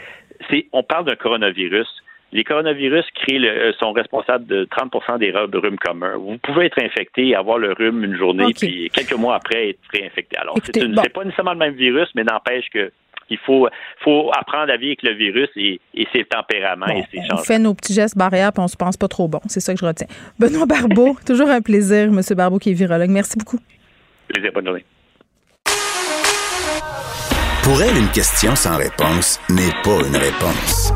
on 0.72 0.84
parle 0.84 1.06
d'un 1.06 1.16
coronavirus. 1.16 1.88
Les 2.32 2.44
coronavirus 2.44 3.06
créent 3.16 3.40
euh, 3.40 3.74
sont 3.80 3.92
responsables 3.92 4.46
de 4.46 4.66
30% 4.66 5.18
des 5.18 5.32
rhumes 5.32 5.80
communs. 5.80 6.16
Vous 6.18 6.38
pouvez 6.38 6.68
être 6.68 6.82
infecté, 6.82 7.36
avoir 7.36 7.58
le 7.58 7.74
rhume 7.74 8.04
une 8.04 8.16
journée, 8.16 8.54
puis 8.54 8.90
quelques 8.94 9.14
mois 9.14 9.36
après 9.36 9.70
être 9.70 9.80
réinfecté. 9.92 10.38
Alors, 10.38 10.56
c'est 10.64 11.14
pas 11.14 11.24
nécessairement 11.24 11.54
le 11.54 11.60
même 11.60 11.74
virus, 11.74 12.08
mais 12.16 12.24
n'empêche 12.24 12.66
que 12.72 12.92
il 13.32 13.38
faut, 13.38 13.68
faut 14.04 14.32
apprendre 14.38 14.72
à 14.72 14.78
vivre 14.78 14.96
avec 15.00 15.04
le 15.04 15.14
virus 15.14 15.50
et, 15.56 15.80
ses 16.14 16.24
tempéraments 16.26 16.88
et 16.88 17.04
ses 17.12 17.18
changements. 17.18 17.40
On 17.40 17.44
fait 17.44 17.60
nos 17.60 17.74
petits 17.74 17.94
gestes 17.94 18.18
barrières 18.18 18.52
puis 18.52 18.64
on 18.64 18.68
se 18.68 18.78
pense 18.78 18.98
pas 18.98 19.08
trop 19.08 19.28
bon. 19.28 19.40
C'est 19.48 19.60
ça 19.60 19.74
que 19.74 19.80
je 19.80 19.86
retiens. 19.86 20.08
Benoît 20.40 20.66
Barbeau, 20.66 21.16
toujours 21.28 21.50
un 21.50 21.62
plaisir, 21.62 22.06
M. 22.06 22.22
Barbeau 22.36 22.58
qui 22.58 22.72
est 22.72 22.74
virologue. 22.74 23.10
Merci 23.10 23.38
beaucoup. 23.38 23.60
Plaisir, 24.28 24.52
bonne 24.54 24.66
journée. 24.66 24.86
Pour 27.64 27.82
elle, 27.84 27.98
une 27.98 28.10
question 28.10 28.56
sans 28.56 28.78
réponse 28.78 29.40
n'est 29.50 29.76
pas 29.84 30.00
une 30.08 30.18
réponse. 30.18 30.92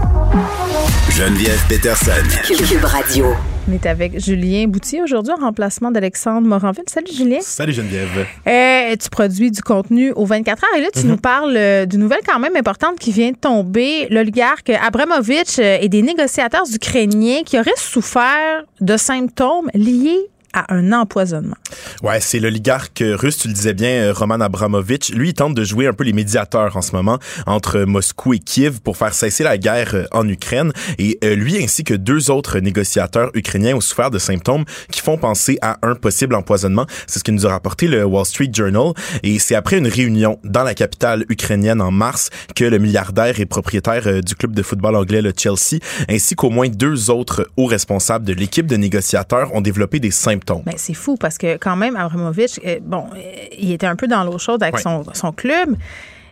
Geneviève 1.16 1.64
Peterson. 1.70 2.12
Cube 2.48 2.84
Radio. 2.86 3.36
On 3.70 3.72
est 3.72 3.86
avec 3.86 4.20
Julien 4.20 4.66
Boutier 4.68 5.04
aujourd'hui 5.04 5.32
en 5.32 5.46
remplacement 5.46 5.92
d'Alexandre 5.92 6.48
Moranville. 6.48 6.86
Salut 6.88 7.14
Julien. 7.16 7.38
Salut 7.40 7.72
Geneviève. 7.72 8.26
Euh, 8.48 8.96
tu 8.96 9.10
produis 9.12 9.52
du 9.52 9.62
contenu 9.62 10.12
aux 10.14 10.26
24 10.26 10.64
heures 10.64 10.80
et 10.80 10.82
là 10.82 10.88
tu 10.92 11.06
nous 11.06 11.14
mhm. 11.14 11.20
parles 11.20 11.56
euh, 11.56 11.86
d'une 11.86 12.00
nouvelle 12.00 12.22
quand 12.26 12.40
même 12.40 12.56
importante 12.56 12.98
qui 12.98 13.12
vient 13.12 13.30
de 13.30 13.38
tomber. 13.38 14.08
L'oligarque 14.10 14.72
Abramovich 14.72 15.60
euh, 15.60 15.78
et 15.80 15.88
des 15.88 16.02
négociateurs 16.02 16.66
ukrainiens 16.74 17.44
qui 17.46 17.60
auraient 17.60 17.70
souffert 17.76 18.64
de 18.82 18.98
symptômes 18.98 19.70
liés 19.76 20.32
à 20.54 20.74
un 20.74 20.92
empoisonnement. 20.92 21.56
Ouais, 22.04 22.20
c'est 22.20 22.40
l'oligarque 22.40 23.04
russe, 23.04 23.38
tu 23.38 23.48
le 23.48 23.54
disais 23.54 23.74
bien, 23.74 23.90
euh, 23.90 24.14
Roman 24.14 24.40
Abramovich. 24.40 25.10
Lui, 25.10 25.30
il 25.30 25.34
tente 25.34 25.56
de 25.56 25.64
jouer 25.64 25.88
un 25.88 25.94
peu 25.94 26.04
les 26.04 26.14
médiateurs 26.14 26.78
en 26.78 26.82
ce 26.82 26.96
moment 26.96 27.18
entre 27.48 27.80
Moscou 27.82 28.34
et 28.34 28.40
Kiev 28.40 28.80
pour 28.82 28.98
faire 28.98 29.14
cesser 29.14 29.44
la 29.44 29.58
guerre 29.58 29.96
euh, 29.96 30.06
en 30.12 30.28
Ukraine. 30.28 30.72
Et 31.00 31.18
euh, 31.24 31.36
lui 31.36 31.62
ainsi 31.64 31.84
que 31.84 31.94
deux 31.94 32.30
autres 32.30 32.60
négociateurs 32.60 33.32
ukrainiens 33.34 33.76
ont 33.76 33.82
souffert 33.82 34.12
de 34.12 34.20
symptômes 34.20 34.66
qui 34.92 35.02
font 35.02 35.18
penser 35.18 35.58
à 35.62 35.78
un 35.82 35.96
possible 35.96 36.36
empoisonnement. 36.36 36.86
C'est 37.08 37.20
ce 37.20 37.24
que 37.24 37.32
nous 37.32 37.48
a 37.48 37.50
rapporté 37.50 37.88
le 37.88 38.04
Wall 38.06 38.26
Street 38.26 38.52
Journal. 38.54 38.94
Et 39.24 39.40
c'est 39.40 39.56
après 39.56 39.78
une 39.78 39.88
réunion 39.88 40.40
dans 40.44 40.64
la 40.64 40.76
capitale 40.76 41.26
ukrainienne 41.30 41.82
en 41.82 41.92
mars 41.92 42.30
que 42.56 42.66
le 42.66 42.78
milliardaire 42.78 43.40
et 43.40 43.46
propriétaire 43.46 44.22
du 44.22 44.36
club 44.36 44.54
de 44.54 44.62
football 44.62 44.96
anglais, 44.96 45.22
le 45.22 45.34
Chelsea, 45.36 45.80
ainsi 46.10 46.36
qu'au 46.36 46.50
moins 46.50 46.70
deux 46.70 47.10
autres 47.10 47.50
hauts 47.58 47.66
responsables 47.66 48.26
de 48.26 48.34
l'équipe 48.34 48.68
de 48.68 48.76
négociateurs 48.76 49.54
ont 49.56 49.62
développé 49.62 50.00
des 50.00 50.12
symptômes 50.12 50.43
mais 50.66 50.74
c'est 50.78 50.94
fou 50.94 51.16
parce 51.18 51.38
que 51.38 51.58
quand 51.58 51.76
même, 51.76 51.96
Abramovich, 51.96 52.60
euh, 52.66 52.80
bon, 52.82 53.08
euh, 53.16 53.46
il 53.58 53.72
était 53.72 53.88
un 53.88 53.96
peu 53.96 54.08
dans 54.08 54.24
l'eau 54.24 54.38
chaude 54.38 54.64
avec 54.64 54.80
son, 54.80 55.32
club. 55.36 55.76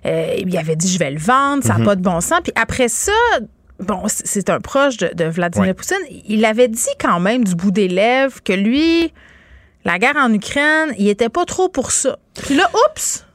Euh, 0.05 0.35
il 0.37 0.57
avait 0.57 0.75
dit 0.75 0.91
je 0.91 0.99
vais 0.99 1.11
le 1.11 1.19
vendre, 1.19 1.63
ça 1.63 1.73
n'a 1.73 1.79
mhm. 1.79 1.85
pas 1.85 1.95
de 1.95 2.01
bon 2.01 2.21
sens. 2.21 2.39
Puis 2.43 2.53
après 2.55 2.87
ça, 2.87 3.11
bon, 3.79 4.03
c'est 4.07 4.49
un 4.49 4.59
proche 4.59 4.97
de, 4.97 5.25
Vladimir 5.25 5.75
Poutine. 5.75 5.97
Il 6.27 6.45
avait 6.45 6.67
dit 6.67 6.89
quand 6.99 7.19
même 7.19 7.43
du 7.43 7.55
bout 7.55 7.71
des 7.71 7.87
lèvres 7.87 8.41
que 8.43 8.53
lui, 8.53 9.13
la 9.85 9.99
guerre 9.99 10.17
en 10.17 10.33
Ukraine, 10.33 10.93
il 10.97 11.07
était 11.07 11.29
pas 11.29 11.45
trop 11.45 11.69
pour 11.69 11.91
ça. 11.91 12.17
Puis 12.41 12.55
là, 12.55 12.69
oups, 12.73 13.25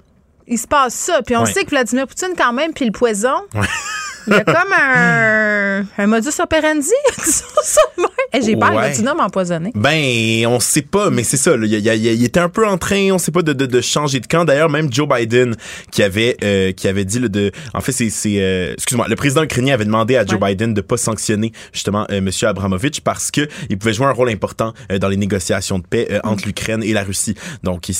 il 0.46 0.58
se 0.58 0.66
passe 0.66 0.94
ça. 0.94 1.22
Puis 1.22 1.36
on 1.36 1.46
sait 1.46 1.64
que 1.64 1.70
Vladimir 1.70 2.06
Poutine 2.06 2.34
quand 2.36 2.52
même, 2.52 2.72
puis 2.72 2.84
le 2.84 2.92
poison. 2.92 3.42
Il 4.28 4.32
y 4.32 4.36
a 4.36 4.44
comme 4.44 4.72
un, 4.76 5.84
un 5.98 6.06
modus 6.08 6.40
operandi, 6.40 6.90
hey, 8.36 8.42
J'ai 8.42 8.56
peur, 8.56 8.74
ouais. 8.74 8.94
il 8.96 9.08
empoisonné. 9.08 9.72
Ben, 9.74 10.46
on 10.46 10.60
sait 10.60 10.82
pas, 10.82 11.10
mais 11.10 11.22
c'est 11.22 11.36
ça. 11.36 11.54
il, 11.56 11.72
il, 11.72 12.24
était 12.24 12.40
un 12.40 12.48
peu 12.48 12.66
en 12.66 12.78
train, 12.78 13.10
on 13.12 13.18
sait 13.18 13.32
pas, 13.32 13.42
de, 13.42 13.52
de, 13.52 13.66
de 13.66 13.80
changer 13.80 14.20
de 14.20 14.26
camp. 14.26 14.44
D'ailleurs, 14.44 14.68
même 14.68 14.92
Joe 14.92 15.08
Biden, 15.08 15.56
qui 15.90 16.02
avait, 16.02 16.36
euh, 16.42 16.72
qui 16.72 16.88
avait 16.88 17.04
dit, 17.04 17.18
le 17.18 17.28
de, 17.28 17.50
en 17.74 17.80
fait, 17.80 17.92
c'est, 17.92 18.10
c'est 18.10 18.40
euh, 18.40 18.72
excuse-moi, 18.74 19.06
le 19.08 19.16
président 19.16 19.42
ukrainien 19.42 19.74
avait 19.74 19.84
demandé 19.84 20.16
à 20.16 20.24
Joe 20.24 20.40
Biden 20.40 20.74
de 20.74 20.80
pas 20.80 20.96
sanctionner 20.96 21.52
justement 21.72 22.06
euh, 22.10 22.20
Monsieur 22.20 22.48
Abramovich 22.48 23.00
parce 23.00 23.30
que 23.30 23.48
il 23.70 23.78
pouvait 23.78 23.92
jouer 23.92 24.06
un 24.06 24.12
rôle 24.12 24.30
important 24.30 24.72
dans 25.00 25.08
les 25.08 25.16
négociations 25.16 25.78
de 25.78 25.86
paix 25.86 26.20
entre 26.24 26.46
l'Ukraine 26.46 26.82
et 26.82 26.92
la 26.92 27.02
Russie. 27.02 27.34
Donc, 27.62 27.88
il 27.88 27.94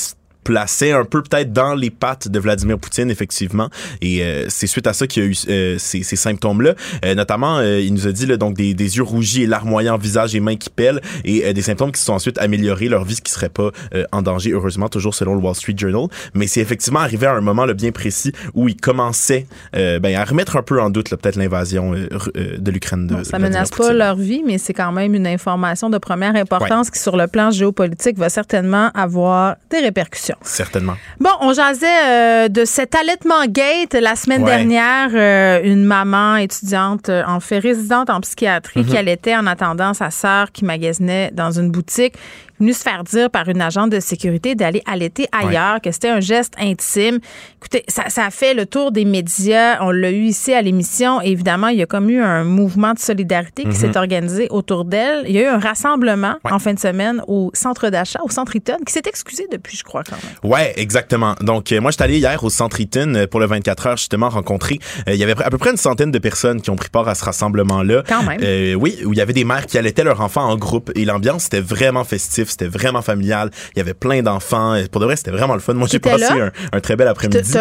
plaçait 0.47 0.93
un 0.93 1.03
peu 1.03 1.21
peut-être 1.21 1.51
dans 1.51 1.75
les 1.75 1.89
pattes 1.89 2.29
de 2.29 2.39
Vladimir 2.39 2.79
Poutine, 2.79 3.11
effectivement. 3.11 3.69
Et 4.01 4.23
c'est 4.47 4.65
suite 4.65 4.87
à 4.87 4.93
ça 4.93 5.05
qu'il 5.05 5.23
y 5.23 5.25
a 5.25 5.29
eu 5.29 5.33
ces, 5.35 5.77
ces 5.77 6.15
symptômes-là. 6.15 6.73
notamment, 7.15 7.59
il 7.61 7.93
nous 7.93 8.07
a 8.07 8.13
dit 8.13 8.25
là, 8.25 8.37
donc 8.37 8.55
des, 8.55 8.73
des 8.73 8.95
yeux 8.95 9.03
rougis 9.03 9.43
et 9.43 9.45
larmoyants, 9.45 9.97
visage 9.97 10.35
et 10.35 10.39
mains 10.39 10.55
qui 10.55 10.69
pèlent, 10.69 11.01
et 11.25 11.53
des 11.53 11.61
symptômes 11.61 11.91
qui 11.91 11.99
se 11.99 12.05
sont 12.05 12.13
ensuite 12.13 12.37
améliorés, 12.37 12.87
leur 12.87 13.03
vie 13.03 13.19
qui 13.21 13.29
serait 13.29 13.49
pas 13.49 13.71
en 14.13 14.21
danger, 14.21 14.51
heureusement, 14.51 14.87
toujours 14.87 15.13
selon 15.13 15.35
le 15.35 15.41
Wall 15.41 15.55
Street 15.55 15.75
Journal. 15.75 16.07
Mais 16.33 16.47
c'est 16.47 16.61
effectivement 16.61 17.01
arrivé 17.01 17.27
à 17.27 17.33
un 17.33 17.41
moment 17.41 17.65
là, 17.65 17.73
bien 17.73 17.91
précis 17.91 18.31
où 18.53 18.69
il 18.69 18.77
commençait 18.77 19.47
ben, 19.73 20.15
à 20.15 20.23
remettre 20.23 20.55
un 20.55 20.63
peu 20.63 20.81
en 20.81 20.89
doute 20.89 21.09
peut-être 21.09 21.35
l'invasion 21.35 21.91
de 21.91 22.71
l'Ukraine. 22.71 23.07
De, 23.07 23.23
ça 23.23 23.37
menace 23.37 23.71
pas 23.71 23.91
leur 23.91 24.15
vie, 24.15 24.43
mais 24.45 24.57
c'est 24.57 24.73
quand 24.73 24.93
même 24.93 25.13
une 25.13 25.27
information 25.27 25.89
de 25.89 25.97
première 25.97 26.37
importance 26.37 26.89
qui, 26.89 26.99
sur 26.99 27.17
le 27.17 27.27
plan 27.27 27.51
géopolitique, 27.51 28.17
va 28.17 28.29
certainement 28.29 28.91
avoir 28.93 29.57
des 29.69 29.79
répercussions. 29.79 30.36
Certainement. 30.41 30.95
Bon, 31.19 31.31
on 31.41 31.53
jasait 31.53 31.87
euh, 31.87 32.47
de 32.47 32.63
cet 32.63 32.95
allaitement 32.95 33.45
gate 33.47 33.93
la 33.93 34.15
semaine 34.15 34.43
dernière. 34.43 35.09
Euh, 35.13 35.61
une 35.63 35.83
maman 35.83 36.37
étudiante, 36.37 37.09
euh, 37.09 37.23
en 37.27 37.39
fait 37.39 37.59
résidente 37.59 38.09
en 38.09 38.21
psychiatrie, 38.21 38.85
qui 38.85 38.91
mhm. 38.91 38.97
allaitait 38.97 39.35
en 39.35 39.47
attendant 39.47 39.93
sa 39.93 40.09
sœur 40.11 40.51
qui 40.51 40.63
magasinait 40.63 41.31
dans 41.33 41.51
une 41.51 41.71
boutique 41.71 42.15
venu 42.59 42.73
se 42.73 42.81
faire 42.81 43.03
dire 43.03 43.29
par 43.29 43.47
une 43.49 43.61
agente 43.61 43.91
de 43.91 43.99
sécurité 43.99 44.55
d'aller 44.55 44.81
allaiter 44.85 45.27
ailleurs, 45.31 45.81
que 45.81 45.91
c'était 45.91 46.09
un 46.09 46.19
geste 46.19 46.53
intime. 46.59 47.19
Écoutez, 47.59 47.83
ça, 47.87 48.09
ça 48.09 48.25
a 48.25 48.29
fait 48.29 48.53
le 48.53 48.65
tour 48.65 48.91
des 48.91 49.05
médias. 49.05 49.77
On 49.81 49.91
l'a 49.91 50.11
eu 50.11 50.23
ici 50.23 50.53
à 50.53 50.61
l'émission. 50.61 51.21
Évidemment, 51.21 51.67
il 51.67 51.77
y 51.77 51.81
a 51.81 51.85
comme 51.85 52.09
eu 52.09 52.21
un 52.21 52.43
mouvement 52.43 52.93
de 52.93 52.99
solidarité 52.99 53.63
qui 53.63 53.75
s'est 53.75 53.87
mhm. 53.87 53.97
organisé 53.97 54.47
autour 54.49 54.85
d'elle. 54.85 55.25
Il 55.27 55.35
y 55.35 55.39
a 55.39 55.43
eu 55.43 55.47
un 55.47 55.59
rassemblement 55.59 56.35
en 56.43 56.59
fin 56.59 56.73
de 56.73 56.79
semaine 56.79 57.21
au 57.27 57.51
centre 57.53 57.89
d'achat, 57.89 58.19
au 58.23 58.29
centre 58.29 58.55
Eaton, 58.55 58.77
qui 58.85 58.93
s'est 58.93 59.01
excusé 59.05 59.47
depuis, 59.51 59.77
je 59.77 59.83
crois, 59.83 60.03
quand 60.03 60.15
même. 60.15 60.51
Ouais, 60.51 60.73
exactement. 60.77 61.35
Donc, 61.41 61.71
euh, 61.71 61.81
moi, 61.81 61.91
je 61.91 61.95
suis 61.95 62.03
allé 62.03 62.17
hier 62.17 62.43
au 62.43 62.49
centre 62.49 62.79
Eaton 62.79 63.13
euh, 63.15 63.27
pour 63.27 63.39
le 63.39 63.45
24 63.45 63.87
heures, 63.87 63.97
justement, 63.97 64.29
rencontrer. 64.29 64.79
Euh, 65.07 65.13
il 65.13 65.19
y 65.19 65.23
avait 65.23 65.35
à 65.43 65.49
peu 65.49 65.57
près 65.57 65.71
une 65.71 65.77
centaine 65.77 66.11
de 66.11 66.19
personnes 66.19 66.61
qui 66.61 66.69
ont 66.69 66.75
pris 66.75 66.89
part 66.89 67.07
à 67.07 67.15
ce 67.15 67.25
rassemblement-là. 67.25 68.03
Quand 68.07 68.23
même. 68.23 68.39
oui, 68.79 68.99
où 69.05 69.13
il 69.13 69.17
y 69.17 69.21
avait 69.21 69.33
des 69.33 69.43
mères 69.43 69.65
qui 69.65 69.77
allaitaient 69.77 70.03
leurs 70.03 70.21
enfants 70.21 70.43
en 70.43 70.55
groupe 70.57 70.91
et 70.95 71.05
l'ambiance 71.05 71.47
était 71.47 71.61
vraiment 71.61 72.03
festive, 72.03 72.46
c'était 72.51 72.67
vraiment 72.67 73.01
familial. 73.01 73.51
Il 73.75 73.79
y 73.79 73.81
avait 73.81 73.93
plein 73.93 74.21
d'enfants. 74.21 74.77
Pour 74.91 75.01
de 75.01 75.05
vrai, 75.05 75.15
c'était 75.15 75.31
vraiment 75.31 75.53
le 75.53 75.59
fun. 75.59 75.73
Moi, 75.73 75.87
j'ai 75.91 75.99
passé 75.99 76.33
un, 76.71 76.79
très 76.79 76.95
bel 76.95 77.07
après-midi. 77.07 77.53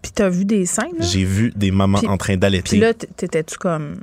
Puis 0.00 0.12
t'as 0.12 0.28
vu 0.28 0.44
des 0.44 0.66
scènes? 0.66 1.00
J'ai 1.00 1.24
vu 1.24 1.52
des 1.56 1.70
mamans 1.70 2.00
en 2.06 2.16
train 2.16 2.36
d'allaiter. 2.36 2.70
Puis 2.70 2.78
là, 2.78 2.94
t'étais-tu 2.94 3.58
comme... 3.58 3.96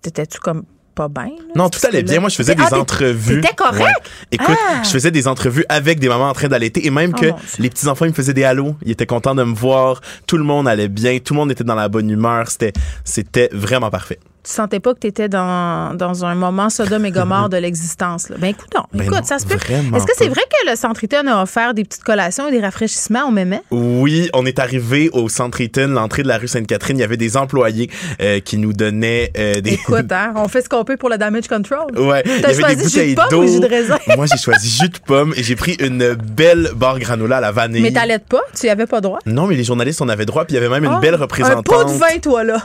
T'étais-tu 0.00 0.38
comme 0.38 0.62
pas 0.96 1.08
bien. 1.08 1.30
Non, 1.54 1.68
tout 1.68 1.78
allait 1.86 2.02
bien. 2.02 2.20
Moi, 2.20 2.30
je 2.30 2.36
faisais 2.36 2.54
des 2.54 2.62
ah, 2.70 2.78
entrevues. 2.78 3.40
T'étais 3.40 3.54
correct? 3.54 4.00
Écoute, 4.32 4.56
ah! 4.68 4.82
je 4.82 4.88
faisais 4.88 5.10
des 5.10 5.28
entrevues 5.28 5.64
avec 5.68 6.00
des 6.00 6.08
mamans 6.08 6.30
en 6.30 6.32
train 6.32 6.48
d'allaiter 6.48 6.86
et 6.86 6.90
même 6.90 7.12
oh 7.14 7.20
que 7.20 7.26
les 7.60 7.68
petits-enfants, 7.68 8.06
ils 8.06 8.10
me 8.10 8.14
faisaient 8.14 8.32
des 8.32 8.44
halos. 8.44 8.76
Ils 8.84 8.92
étaient 8.92 9.06
contents 9.06 9.34
de 9.34 9.44
me 9.44 9.54
voir. 9.54 10.00
Tout 10.26 10.38
le 10.38 10.44
monde 10.44 10.66
allait 10.66 10.88
bien. 10.88 11.18
Tout 11.18 11.34
le 11.34 11.40
monde 11.40 11.50
était 11.50 11.64
dans 11.64 11.74
la 11.74 11.88
bonne 11.88 12.08
humeur. 12.08 12.48
C'était, 12.50 12.72
c'était 13.04 13.50
vraiment 13.52 13.90
parfait 13.90 14.18
tu 14.46 14.52
sentais 14.52 14.78
pas 14.78 14.94
que 14.94 15.00
tu 15.00 15.08
étais 15.08 15.28
dans, 15.28 15.94
dans 15.94 16.24
un 16.24 16.36
moment 16.36 16.70
Sodome 16.70 17.04
et 17.06 17.10
Gomorre 17.10 17.48
de 17.48 17.56
l'existence. 17.56 18.28
Ben 18.38 18.48
écoute, 18.48 18.68
non, 18.74 18.84
ben 18.92 19.04
écoute, 19.04 19.24
ça 19.24 19.40
se 19.40 19.46
peut. 19.46 19.56
Est-ce 19.56 20.06
que 20.06 20.12
c'est 20.16 20.28
vrai 20.28 20.42
que 20.42 20.70
le 20.70 20.76
Centre 20.76 21.02
Eaton 21.02 21.26
a 21.26 21.42
offert 21.42 21.74
des 21.74 21.82
petites 21.82 22.04
collations 22.04 22.46
et 22.46 22.52
des 22.52 22.60
rafraîchissements 22.60 23.26
au 23.26 23.32
Mémé? 23.32 23.58
Oui, 23.72 24.30
on 24.34 24.46
est 24.46 24.60
arrivé 24.60 25.10
au 25.12 25.28
Centre 25.28 25.60
Eaton, 25.60 25.88
l'entrée 25.88 26.22
de 26.22 26.28
la 26.28 26.38
rue 26.38 26.46
Sainte-Catherine. 26.46 26.96
Il 26.96 27.00
y 27.00 27.04
avait 27.04 27.16
des 27.16 27.36
employés 27.36 27.90
euh, 28.22 28.38
qui 28.38 28.56
nous 28.56 28.72
donnaient 28.72 29.32
euh, 29.36 29.60
des. 29.60 29.74
Écoute, 29.74 30.12
hein, 30.12 30.32
on 30.36 30.46
fait 30.46 30.62
ce 30.62 30.68
qu'on 30.68 30.84
peut 30.84 30.96
pour 30.96 31.08
le 31.08 31.18
damage 31.18 31.48
control. 31.48 31.98
Ouais. 31.98 32.22
T'as 32.40 32.54
choisi 32.54 32.76
des 32.76 32.82
bouteilles 32.84 33.14
d'eau. 33.30 33.44
De 33.44 33.66
Moi, 34.16 34.26
j'ai 34.26 34.38
choisi 34.38 34.68
jus 34.68 34.90
de 34.90 34.98
pomme 34.98 35.34
et 35.36 35.42
j'ai 35.42 35.56
pris 35.56 35.76
une 35.80 36.14
belle 36.14 36.70
barre 36.76 37.00
granola 37.00 37.38
à 37.38 37.40
la 37.40 37.50
vanille. 37.50 37.82
Mais 37.82 37.92
t'allaites 37.92 38.26
pas? 38.26 38.42
Tu 38.58 38.66
y 38.66 38.70
avais 38.70 38.86
pas 38.86 39.00
droit? 39.00 39.18
Non, 39.26 39.48
mais 39.48 39.56
les 39.56 39.64
journalistes, 39.64 40.00
on 40.02 40.08
avait 40.08 40.24
droit. 40.24 40.44
Puis 40.44 40.54
il 40.54 40.60
y 40.60 40.64
avait 40.64 40.72
même 40.72 40.84
une 40.84 40.98
ah, 40.98 41.00
belle 41.00 41.16
représentante. 41.16 41.68
Un 41.68 41.84
pot 41.84 41.84
de 41.84 41.98
vin, 41.98 42.18
toi, 42.22 42.44
là. 42.44 42.62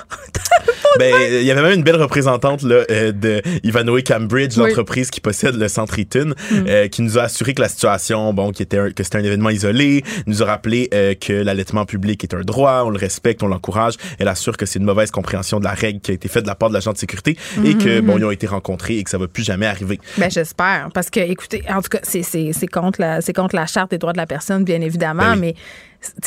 ben, 0.99 1.13
il 1.31 1.43
y 1.43 1.51
avait 1.51 1.61
même 1.61 1.70
une 1.75 1.83
belle 1.83 2.01
représentante 2.01 2.63
là, 2.63 2.83
euh, 2.89 3.11
de 3.11 3.41
Ivanhoe 3.63 4.01
Cambridge, 4.05 4.57
l'entreprise 4.57 5.09
qui 5.09 5.21
possède 5.21 5.55
le 5.55 5.67
centre 5.67 5.97
Eaton, 5.99 6.33
mm. 6.51 6.55
euh, 6.67 6.87
qui 6.87 7.01
nous 7.01 7.17
a 7.17 7.23
assuré 7.23 7.53
que 7.53 7.61
la 7.61 7.69
situation, 7.69 8.33
bon, 8.33 8.51
qui 8.51 8.63
était 8.63 8.91
que 8.93 9.03
c'était 9.03 9.17
un 9.17 9.23
événement 9.23 9.49
isolé, 9.49 10.03
nous 10.25 10.43
a 10.43 10.45
rappelé 10.45 10.89
euh, 10.93 11.13
que 11.15 11.33
l'allaitement 11.33 11.85
public 11.85 12.23
est 12.23 12.33
un 12.33 12.41
droit, 12.41 12.83
on 12.85 12.89
le 12.89 12.97
respecte, 12.97 13.43
on 13.43 13.47
l'encourage. 13.47 13.95
Elle 14.19 14.27
assure 14.27 14.57
que 14.57 14.65
c'est 14.65 14.79
une 14.79 14.85
mauvaise 14.85 15.11
compréhension 15.11 15.59
de 15.59 15.65
la 15.65 15.73
règle 15.73 15.99
qui 15.99 16.11
a 16.11 16.13
été 16.13 16.27
faite 16.27 16.43
de 16.43 16.47
la 16.47 16.55
part 16.55 16.69
de 16.69 16.73
l'agent 16.73 16.93
de 16.93 16.97
sécurité 16.97 17.37
et 17.63 17.75
que 17.75 18.01
bon, 18.01 18.17
ils 18.17 18.25
ont 18.25 18.31
été 18.31 18.47
rencontrés 18.47 18.97
et 18.97 19.03
que 19.03 19.09
ça 19.09 19.17
va 19.17 19.27
plus 19.27 19.43
jamais 19.43 19.65
arriver. 19.65 19.99
Ben 20.17 20.29
j'espère, 20.29 20.89
parce 20.93 21.09
que 21.09 21.19
écoutez, 21.19 21.63
en 21.69 21.81
tout 21.81 21.89
cas, 21.89 21.99
c'est 22.03 22.67
contre 22.67 23.01
la 23.01 23.21
c'est 23.21 23.33
contre 23.33 23.55
la 23.55 23.65
charte 23.65 23.91
des 23.91 23.97
droits 23.97 24.13
de 24.13 24.17
la 24.17 24.27
personne, 24.27 24.63
bien 24.63 24.81
évidemment, 24.81 25.31
ben 25.31 25.35
mais 25.35 25.55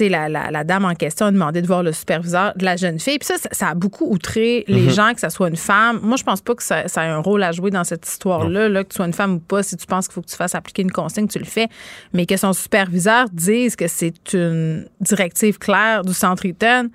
la, 0.01 0.29
la, 0.29 0.51
la, 0.51 0.65
dame 0.65 0.85
en 0.85 0.95
question 0.95 1.27
a 1.27 1.33
demandé 1.33 1.63
de 1.63 1.67
voir 1.67 1.83
le 1.83 1.93
superviseur 1.93 2.55
de 2.57 2.65
la 2.65 2.77
jeune 2.77 2.99
fille. 2.99 3.19
Puis 3.19 3.27
ça, 3.27 3.49
ça, 3.51 3.69
a 3.69 3.75
beaucoup 3.75 4.07
outré 4.11 4.65
les 4.69 4.83
mhm. 4.83 4.91
gens, 4.91 5.15
que 5.15 5.21
ça 5.21 5.31
soit 5.31 5.49
une 5.49 5.57
femme. 5.57 6.01
Moi, 6.03 6.17
je 6.17 6.25
pense 6.25 6.41
pas 6.41 6.55
que 6.55 6.63
ça, 6.63 6.89
ça 6.89 7.03
a 7.03 7.07
un 7.07 7.19
rôle 7.19 7.43
à 7.43 7.53
jouer 7.53 7.71
dans 7.71 7.85
cette 7.85 8.07
histoire-là, 8.07 8.69
là, 8.69 8.85
que 8.85 8.91
tu 8.91 8.97
sois 8.97 9.07
une 9.07 9.13
femme 9.13 9.35
ou 9.35 9.41
pas. 9.41 9.63
Si 9.63 9.77
tu 9.77 9.87
penses 9.87 10.07
qu'il 10.07 10.15
faut 10.15 10.23
que 10.23 10.31
tu 10.31 10.37
fasses 10.37 10.55
appliquer 10.55 10.83
une 10.83 10.93
consigne, 10.93 11.29
tu 11.29 11.39
le 11.39 11.45
fais. 11.45 11.69
Mais 12.13 12.27
que 12.27 12.37
son 12.37 12.53
superviseur 12.53 13.29
dise 13.33 13.77
que 13.77 13.89
c'est 13.89 14.33
une 14.33 14.89
directive 15.01 15.59
claire 15.59 16.03
du 16.03 16.15
centre 16.15 16.47
Eaton, 16.47 16.91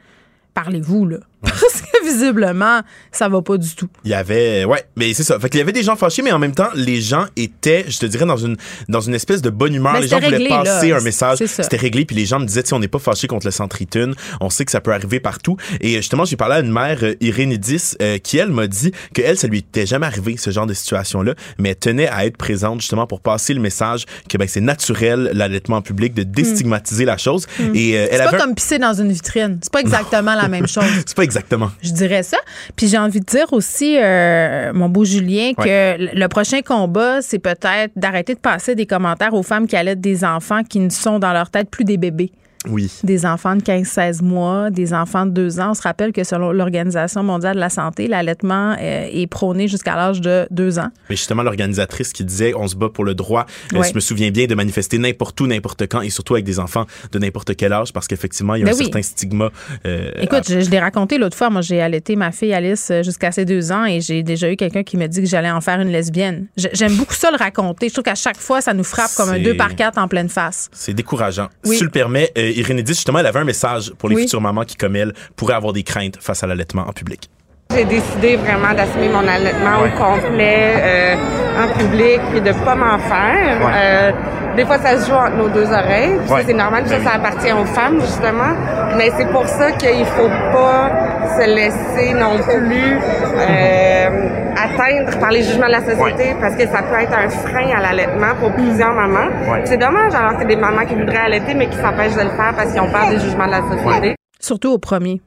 parlez-vous, 0.54 1.06
là. 1.06 1.18
Parce 1.44 1.82
que 1.82 2.04
visiblement, 2.04 2.82
ça 3.12 3.30
va 3.30 3.42
pas 3.42 3.58
du 3.58 3.74
tout. 3.74 3.88
Il 4.04 4.12
y 4.12 4.14
avait, 4.14 4.66
ouais, 4.66 4.84
mais 4.98 5.14
c'est 5.14 5.24
ça. 5.24 5.40
Fait 5.40 5.50
qu'il 5.50 5.60
y 5.60 5.62
avait 5.62 5.72
des 5.72 5.84
gens 5.84 5.96
fâchés, 5.96 6.22
mais 6.22 6.34
en 6.34 6.40
même 6.40 6.54
temps, 6.54 6.68
les 6.76 7.00
gens 7.00 7.26
étaient, 7.38 7.86
je 7.88 7.98
te 7.98 8.06
dirais, 8.06 8.26
dans 8.26 8.38
une, 8.38 8.58
dans 8.90 9.00
une 9.00 9.16
espèce 9.16 9.42
de 9.42 9.50
bonne 9.50 9.74
humeur. 9.74 9.94
Ben, 9.94 10.02
les 10.02 10.08
gens 10.10 10.20
voulaient 10.20 10.50
passer 10.50 10.92
un 10.92 11.00
message. 11.00 11.38
C'était 11.46 11.78
réglé, 11.78 12.04
puis 12.04 12.16
les 12.16 12.26
gens 12.26 12.40
me 12.40 12.46
disaient, 12.46 12.64
si 12.66 12.74
on 12.74 12.80
n'est 12.80 12.90
pas 12.90 13.00
fâché 13.00 13.28
contre 13.28 13.46
le 13.46 13.52
centre 13.52 13.82
Eaton, 13.82 14.12
on 14.42 14.50
sait 14.50 14.66
que 14.66 14.72
ça 14.72 14.82
peut 14.82 14.92
arriver 14.92 15.22
partout. 15.22 15.56
Et 15.80 15.96
justement, 15.96 16.26
j'ai 16.26 16.36
parlé 16.36 16.56
à 16.56 16.60
une 16.60 16.72
mère, 16.72 17.00
euh, 17.04 17.16
Irénidis, 17.22 17.96
euh, 18.02 18.18
qui, 18.18 18.38
elle, 18.38 18.52
m'a 18.52 18.68
dit 18.68 18.92
que 19.14 19.22
elle, 19.22 19.38
ça 19.38 19.48
lui 19.48 19.60
était 19.60 19.86
jamais 19.86 20.08
arrivé, 20.08 20.36
ce 20.36 20.52
genre 20.52 20.68
de 20.68 20.74
situation-là, 20.74 21.36
mais 21.58 21.70
elle 21.70 21.76
tenait 21.78 22.10
à 22.10 22.26
être 22.26 22.38
présente, 22.38 22.82
justement, 22.82 23.08
pour 23.08 23.22
passer 23.22 23.54
le 23.54 23.62
message 23.62 24.06
que, 24.28 24.38
ben, 24.38 24.48
c'est 24.48 24.62
naturel, 24.62 25.32
l'allaitement 25.34 25.82
public, 25.82 26.14
de 26.14 26.24
déstigmatiser 26.24 27.06
la 27.06 27.18
chose. 27.18 27.48
Hmm. 27.60 27.76
Et 27.76 27.98
euh, 27.98 28.08
elle 28.12 28.18
C'est 28.18 28.32
pas 28.32 28.38
comme 28.40 28.56
pisser 28.56 28.78
dans 28.78 28.94
une 28.94 29.12
vitrine. 29.12 29.60
C'est 29.62 29.72
pas 29.72 29.82
exactement 29.82 30.36
la 30.36 30.50
même 30.50 30.68
chose. 30.68 30.84
C'est 31.06 31.16
pas 31.16 31.24
Exactement. 31.30 31.70
Je 31.84 31.92
dirais 31.92 32.24
ça. 32.24 32.38
Puis 32.76 32.88
j'ai 32.88 32.98
envie 32.98 33.20
de 33.20 33.26
dire 33.26 33.54
aussi, 33.54 33.98
euh, 34.00 34.74
mon 34.74 34.90
beau 34.90 35.06
Julien, 35.06 35.54
que 35.54 36.16
le 36.16 36.28
prochain 36.28 36.62
combat, 36.62 37.22
c'est 37.22 37.38
peut-être 37.38 37.92
d'arrêter 37.96 38.34
de 38.34 38.40
passer 38.40 38.74
des 38.74 38.88
commentaires 38.88 39.36
aux 39.36 39.44
femmes 39.44 39.68
qui 39.68 39.76
allaitent 39.76 40.02
des 40.02 40.24
enfants 40.24 40.64
qui 40.64 40.80
ne 40.80 40.90
sont 40.90 41.20
dans 41.20 41.32
leur 41.32 41.52
tête 41.52 41.70
plus 41.70 41.84
des 41.84 41.98
bébés. 41.98 42.32
Oui. 42.68 42.92
Des 43.04 43.26
enfants 43.26 43.56
de 43.56 43.62
15-16 43.62 44.22
mois, 44.22 44.70
des 44.70 44.94
enfants 44.94 45.26
de 45.26 45.32
2 45.32 45.60
ans. 45.60 45.72
On 45.72 45.74
se 45.74 45.82
rappelle 45.82 46.12
que 46.12 46.24
selon 46.26 46.52
l'Organisation 46.52 47.24
mondiale 47.24 47.56
de 47.56 47.60
la 47.60 47.70
santé, 47.70 48.08
l'allaitement 48.08 48.76
euh, 48.80 49.08
est 49.12 49.28
prôné 49.28 49.68
jusqu'à 49.70 49.96
l'âge 49.96 50.20
de 50.20 50.46
2 50.52 50.80
ans. 50.80 50.90
Mais 51.10 51.16
justement, 51.16 51.44
l'organisatrice 51.44 52.12
qui 52.12 52.26
disait 52.26 52.54
on 52.54 52.68
se 52.68 52.76
bat 52.76 52.90
pour 52.90 53.06
le 53.06 53.16
droit, 53.16 53.46
euh, 53.74 53.84
je 53.84 53.94
me 53.94 54.02
souviens 54.02 54.30
bien 54.32 54.46
de 54.46 54.56
manifester 54.56 54.98
n'importe 54.98 55.40
où, 55.40 55.48
n'importe 55.48 55.88
quand 55.88 56.02
et 56.02 56.10
surtout 56.10 56.34
avec 56.34 56.46
des 56.46 56.60
enfants 56.60 56.86
de 57.12 57.20
n'importe 57.20 57.56
quel 57.56 57.72
âge 57.72 57.94
parce 57.94 58.08
qu'effectivement, 58.08 58.56
il 58.56 58.60
y 58.60 58.64
a 58.64 58.66
ben 58.66 58.74
un 58.74 58.78
certain 58.78 59.02
stigma. 59.02 59.52
Euh, 59.86 60.12
Écoute, 60.22 60.44
je, 60.50 60.60
je 60.60 60.70
l'ai 60.70 60.80
raconté 60.80 61.18
l'autre 61.18 61.38
fois. 61.38 61.50
Moi, 61.50 61.62
j'ai 61.62 61.82
allaité 61.82 62.18
ma 62.18 62.32
fille 62.32 62.54
Alice 62.54 62.92
jusqu'à 63.04 63.32
ses 63.32 63.46
2 63.46 63.72
ans 63.72 63.86
et 63.86 64.02
j'ai 64.02 64.22
déjà 64.22 64.52
eu 64.52 64.58
quelqu'un 64.58 64.84
qui 64.84 64.98
me 64.98 65.08
dit 65.08 65.22
que 65.22 65.28
j'allais 65.28 65.52
en 65.52 65.62
faire 65.62 65.80
une 65.80 65.92
lesbienne. 65.92 66.48
J'aime 66.58 66.96
beaucoup 66.98 67.14
ça 67.14 67.32
le 67.32 67.38
raconter. 67.38 67.88
Je 67.88 67.94
trouve 67.94 68.04
qu'à 68.04 68.16
chaque 68.16 68.38
fois, 68.38 68.60
ça 68.60 68.74
nous 68.74 68.84
frappe 68.84 69.12
comme 69.16 69.30
un 69.30 69.40
2 69.40 69.56
par 69.56 69.76
4 69.76 69.98
en 69.98 70.10
pleine 70.10 70.30
face. 70.30 70.70
C'est 70.74 70.94
décourageant. 70.94 71.48
Si 71.64 71.78
tu 71.78 71.84
le 71.86 71.90
permets, 71.90 72.32
Irénédis, 72.54 72.94
justement, 72.94 73.20
elle 73.20 73.28
avait 73.28 73.40
un 73.40 73.46
message 73.46 73.92
pour 73.98 74.10
les 74.10 74.18
futures 74.18 74.42
mamans 74.42 74.66
qui, 74.66 74.76
comme 74.76 74.96
elle, 74.96 75.14
pourraient 75.36 75.56
avoir 75.56 75.74
des 75.74 75.84
craintes 75.84 76.18
face 76.20 76.44
à 76.44 76.48
l'allaitement 76.48 76.88
en 76.88 76.94
public. 76.94 77.30
J'ai 77.76 77.86
décidé 77.86 78.36
vraiment 78.36 78.74
d'assumer 78.76 79.10
mon 79.10 79.28
allaitement 79.28 79.78
au 79.86 79.90
complet 79.96 80.74
euh, 80.82 81.16
en 81.64 81.78
public 81.78 82.20
et 82.36 82.42
de 82.42 82.52
pas 82.66 82.74
m'en 82.74 82.98
faire. 82.98 83.58
Euh, 83.74 84.12
des 84.58 84.66
fois, 84.66 84.80
ça 84.80 84.98
se 84.98 85.08
joue 85.08 85.16
entre 85.16 85.36
nos 85.38 85.50
deux 85.50 85.68
oreilles. 85.68 86.18
C'est 86.48 86.54
normal, 86.54 86.88
ça, 86.88 87.00
ça 87.00 87.12
appartient 87.18 87.54
aux 87.54 87.66
femmes, 87.66 88.02
justement. 88.02 88.52
Mais 88.98 89.12
c'est 89.16 89.28
pour 89.32 89.48
ça 89.48 89.72
qu'il 89.74 90.04
faut 90.08 90.28
pas 90.52 90.90
se 91.38 91.46
laisser 91.48 92.14
non 92.16 92.40
plus 92.40 92.98
euh, 93.38 94.30
atteindre 94.58 95.20
par 95.20 95.30
les 95.30 95.44
jugements 95.44 95.68
de 95.68 95.72
la 95.74 95.86
société 95.86 96.36
parce 96.42 96.56
que 96.56 96.68
ça 96.68 96.82
peut 96.82 97.00
être 97.00 97.14
un 97.14 97.30
frein 97.30 97.70
à 97.78 97.82
l'allaitement 97.82 98.34
pour 98.42 98.52
plusieurs 98.52 98.94
mamans. 98.94 99.30
C'est 99.66 99.78
dommage 99.78 100.16
alors 100.16 100.38
que 100.40 100.44
des 100.46 100.56
mamans 100.56 100.86
qui 100.86 100.96
voudraient 100.96 101.18
allaiter 101.28 101.54
mais 101.54 101.68
qui 101.68 101.78
s'empêchent 101.78 102.16
de 102.16 102.24
le 102.24 102.30
faire 102.32 102.52
parce 102.58 102.72
qu'ils 102.74 102.82
ont 102.82 102.92
peur 102.92 103.10
des 103.12 103.20
jugements 103.20 103.46
de 103.46 103.52
la 103.52 103.62
société. 103.62 104.16
Surtout 104.40 104.74
au 104.74 104.80
premier. 104.80 105.22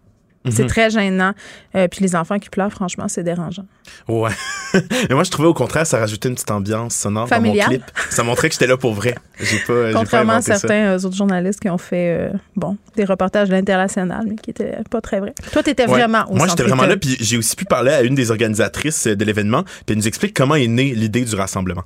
C'est 0.51 0.65
mhm. 0.65 0.69
très 0.69 0.91
gênant. 0.91 1.33
Euh, 1.77 1.87
puis 1.89 2.01
les 2.03 2.17
enfants 2.17 2.39
qui 2.39 2.51
pleurent, 2.51 2.73
franchement, 2.73 3.07
c'est 3.07 3.23
dérangeant. 3.23 3.65
Ouais. 4.09 4.31
Mais 4.75 5.15
moi, 5.15 5.23
je 5.23 5.31
trouvais 5.31 5.47
au 5.47 5.55
contraire, 5.55 5.87
ça 5.87 5.99
rajoutait 5.99 6.29
une 6.29 6.35
petite 6.35 6.51
ambiance 6.51 6.97
sonore 6.97 7.29
dans 7.29 7.41
mon 7.41 7.53
clip. 7.53 7.85
Ça 8.11 8.25
montrait 8.25 8.49
que 8.49 8.55
j'étais 8.55 8.67
là 8.67 8.77
pour 8.77 8.93
vrai. 8.93 9.15
J'ai 9.39 9.59
pas, 9.61 9.93
Contrairement 9.93 10.35
à 10.35 10.43
certains 10.43 10.93
euh, 10.93 10.99
autres 10.99 11.17
journalistes 11.17 11.61
qui 11.61 11.71
ont 11.71 11.79
fait, 11.79 12.19
euh, 12.19 12.37
bon, 12.57 12.77
des 12.97 13.05
reportages 13.05 13.49
de 13.49 13.55
l'international, 13.55 14.25
mais 14.29 14.35
qui 14.35 14.51
étaient 14.51 14.79
pas 14.91 15.01
très 15.01 15.21
vrais. 15.21 15.35
Toi, 15.53 15.63
t'étais 15.63 15.87
vraiment 15.87 16.25
au 16.29 16.35
Moi, 16.35 16.49
j'étais 16.49 16.65
vraiment 16.65 16.87
là. 16.87 16.97
Puis 16.97 17.17
j'ai 17.21 17.37
aussi 17.37 17.55
pu 17.55 17.65
parler 17.65 17.93
à 17.93 18.03
une 18.03 18.15
des 18.15 18.31
organisatrices 18.31 19.07
de 19.07 19.25
l'événement. 19.25 19.63
Puis 19.63 19.85
elle 19.91 19.97
nous 19.97 20.09
explique 20.09 20.35
comment 20.35 20.57
est 20.57 20.67
née 20.67 20.93
l'idée 20.95 21.25
du 21.25 21.35
rassemblement. 21.37 21.85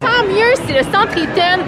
Tant 0.00 0.24
mieux 0.28 0.54
si 0.66 0.72
le 0.72 0.82
Centre 0.84 1.18
Eaton 1.18 1.62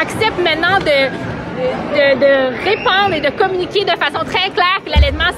accepte 0.00 0.38
maintenant 0.38 0.78
de 0.78 1.43
de, 1.54 2.18
de, 2.18 2.64
répandre 2.64 3.14
et 3.14 3.20
de 3.20 3.30
communiquer 3.30 3.84
de 3.84 3.90
façon 3.90 4.24
très 4.24 4.50
claire 4.50 4.80
que 4.84 4.90
l'allaitement, 4.90 5.30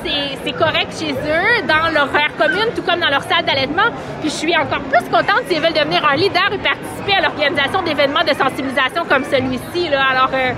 c'est 0.45 0.53
correct 0.53 0.93
chez 0.99 1.13
eux, 1.13 1.67
dans 1.67 1.93
leur 1.93 2.09
aire 2.15 2.35
commune, 2.39 2.73
tout 2.75 2.83
comme 2.83 3.01
dans 3.01 3.11
leur 3.11 3.23
salle 3.23 3.45
d'allaitement. 3.45 3.91
Puis 4.21 4.31
je 4.31 4.35
suis 4.35 4.57
encore 4.57 4.81
plus 4.81 5.05
contente 5.11 5.45
s'ils 5.49 5.61
veulent 5.61 5.73
devenir 5.73 6.05
un 6.09 6.17
leader 6.17 6.53
et 6.53 6.59
participer 6.59 7.15
à 7.19 7.23
l'organisation 7.23 7.83
d'événements 7.83 8.25
de 8.25 8.35
sensibilisation 8.35 9.05
comme 9.09 9.25
celui-ci. 9.25 9.89
Alors, 9.89 10.31
euh, 10.35 10.53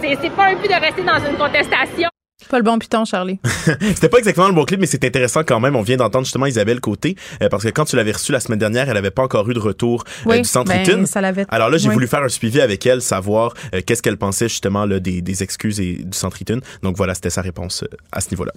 c'est 0.00 0.30
pas 0.30 0.46
un 0.46 0.54
but 0.54 0.68
de 0.68 0.80
rester 0.80 1.02
dans 1.02 1.18
une 1.18 1.36
contestation. 1.36 2.08
Pas 2.48 2.58
le 2.58 2.62
bon 2.62 2.78
piton, 2.78 3.04
Charlie. 3.04 3.40
C'était 3.80 4.08
pas 4.08 4.18
exactement 4.18 4.48
le 4.48 4.54
bon 4.54 4.64
clip, 4.64 4.80
mais 4.80 4.86
c'est 4.86 5.04
intéressant 5.04 5.42
quand 5.44 5.58
même. 5.58 5.74
On 5.74 5.82
vient 5.82 5.96
d'entendre 5.96 6.24
justement 6.24 6.46
Isabelle 6.46 6.80
Côté, 6.80 7.16
euh, 7.42 7.48
parce 7.48 7.64
que 7.64 7.68
quand 7.68 7.84
tu 7.84 7.96
l'avais 7.96 8.12
reçue 8.12 8.32
la 8.32 8.40
semaine 8.40 8.60
dernière, 8.60 8.88
elle 8.88 8.96
avait 8.96 9.10
pas 9.10 9.22
encore 9.24 9.50
eu 9.50 9.54
de 9.54 9.58
retour 9.58 10.04
euh, 10.26 10.38
du 10.38 10.44
centre 10.44 10.70
ben, 10.70 11.46
Alors 11.48 11.68
là, 11.68 11.78
j'ai 11.78 11.90
voulu 11.90 12.06
faire 12.06 12.22
un 12.22 12.28
suivi 12.28 12.60
avec 12.60 12.86
elle, 12.86 13.02
savoir 13.02 13.54
euh, 13.74 13.80
qu'est-ce 13.84 14.02
qu'elle 14.02 14.16
pensait 14.16 14.48
justement 14.48 14.86
là, 14.86 15.00
des, 15.00 15.20
des, 15.20 15.42
excuses 15.42 15.80
et 15.80 15.94
du 15.94 16.16
centre 16.16 16.38
Donc 16.82 16.96
voilà, 16.96 17.14
c'était 17.14 17.30
sa 17.30 17.42
réponse 17.42 17.84
à 18.12 18.20
ce 18.20 18.30
niveau-là. 18.30 18.52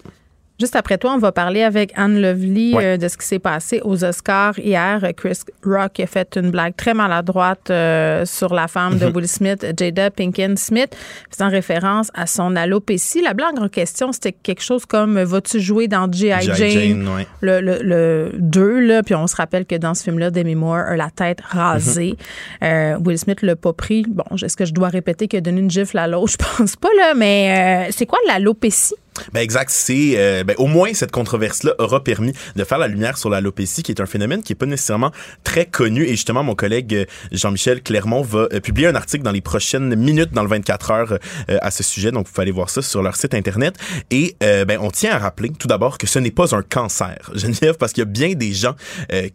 Juste 0.62 0.76
après 0.76 1.00
toi, 1.00 1.14
on 1.16 1.18
va 1.18 1.32
parler 1.32 1.64
avec 1.64 1.92
Anne 1.96 2.22
Lovely 2.22 2.76
euh, 2.76 2.96
de 2.96 3.08
ce 3.08 3.18
qui 3.18 3.26
s'est 3.26 3.40
passé 3.40 3.82
aux 3.84 4.04
Oscars 4.04 4.60
hier. 4.60 5.02
Chris 5.18 5.40
Rock 5.66 6.00
a 6.00 6.06
fait 6.06 6.38
une 6.38 6.52
blague 6.52 6.76
très 6.76 6.94
maladroite 6.94 7.72
euh, 7.72 8.26
sur 8.26 8.54
la 8.54 8.68
femme 8.68 9.00
de 9.00 9.08
mhm. 9.08 9.16
Will 9.16 9.28
Smith, 9.28 9.66
Jada 9.76 10.12
Pinkett 10.12 10.60
Smith, 10.60 10.96
faisant 11.32 11.50
référence 11.50 12.12
à 12.14 12.28
son 12.28 12.56
alopécie. 12.56 13.24
La 13.24 13.34
blague 13.34 13.60
en 13.60 13.70
question, 13.70 14.12
c'était 14.12 14.34
quelque 14.34 14.62
chose 14.62 14.86
comme 14.86 15.20
Vas-tu 15.20 15.60
jouer 15.60 15.88
dans 15.88 16.12
G.I. 16.12 16.54
Jane, 16.54 17.10
le, 17.40 17.60
le, 17.60 18.32
2, 18.38 18.80
là, 18.82 19.02
puis 19.02 19.16
on 19.16 19.26
se 19.26 19.36
rappelle 19.36 19.66
que 19.66 19.74
dans 19.74 19.96
ce 19.96 20.04
film-là, 20.04 20.30
Demi 20.30 20.54
Moore 20.54 20.76
a 20.90 20.96
la 20.96 21.10
tête 21.10 21.42
rasée. 21.42 22.18
Mhm. 22.62 22.68
Euh, 22.68 23.00
Will 23.04 23.18
Smith 23.18 23.42
l'a 23.42 23.56
pas 23.56 23.74
pris. 23.74 24.06
Bon, 24.08 24.26
est-ce 24.40 24.56
que 24.56 24.66
je 24.66 24.74
dois 24.74 24.90
répéter 24.90 25.28
qu'il 25.28 25.38
a 25.38 25.42
donné 25.42 25.62
une 25.62 25.72
gifle 25.72 25.98
à 25.98 26.06
l'autre? 26.06 26.34
Je 26.40 26.58
pense 26.58 26.76
pas, 26.76 26.90
là, 27.00 27.16
mais 27.16 27.90
c'est 27.90 28.06
quoi 28.06 28.20
l'alopécie? 28.28 28.94
Ben 29.34 29.42
exact, 29.42 29.70
c'est 29.70 30.14
euh, 30.16 30.44
ben, 30.44 30.56
au 30.58 30.68
moins 30.68 30.94
cette 30.94 31.12
controverse-là 31.12 31.74
aura 31.80 32.04
permis 32.04 32.34
de 32.56 32.64
faire 32.64 32.78
la 32.78 32.88
lumière 32.88 33.18
sur 33.18 33.30
l'alopécie, 33.30 33.84
qui 33.84 33.92
est 33.92 34.00
un 34.00 34.06
phénomène 34.06 34.42
qui 34.42 34.54
est 34.54 34.56
pas 34.56 34.66
nécessairement 34.66 35.12
très 35.44 35.66
connu. 35.66 36.06
Et 36.06 36.12
justement, 36.12 36.44
mon 36.44 36.56
collègue 36.56 36.96
euh, 36.96 37.06
Jean-Michel 37.32 37.84
Clermont 37.84 38.22
va 38.22 38.48
euh, 38.54 38.62
publier 38.62 38.88
un 38.88 38.96
article 38.96 39.24
dans 39.24 39.32
les 39.32 39.42
prochaines 39.42 39.96
minutes, 39.96 40.32
dans 40.32 40.44
le 40.44 40.50
24 40.50 40.92
heures, 40.92 41.20
à 41.48 41.72
ce 41.72 41.84
sujet. 41.84 42.12
Donc, 42.12 42.28
vous 42.28 42.34
pouvez 42.34 42.44
aller 42.44 42.52
voir 42.52 42.70
ça 42.70 42.82
sur 42.82 43.02
leur 43.02 43.16
site 43.16 43.34
internet. 43.34 43.76
Et 44.10 44.36
ben, 44.40 44.78
on 44.80 44.92
tient 44.92 45.12
à 45.12 45.18
rappeler 45.18 45.52
tout 45.58 45.68
d'abord 45.68 45.98
que 45.98 46.08
ce 46.08 46.20
n'est 46.20 46.32
pas 46.32 46.56
un 46.56 46.62
cancer, 46.62 47.32
Geneviève, 47.36 47.76
parce 47.76 47.92
qu'il 47.92 48.02
y 48.02 48.08
a 48.08 48.10
bien 48.10 48.34
des 48.34 48.54
gens 48.54 48.76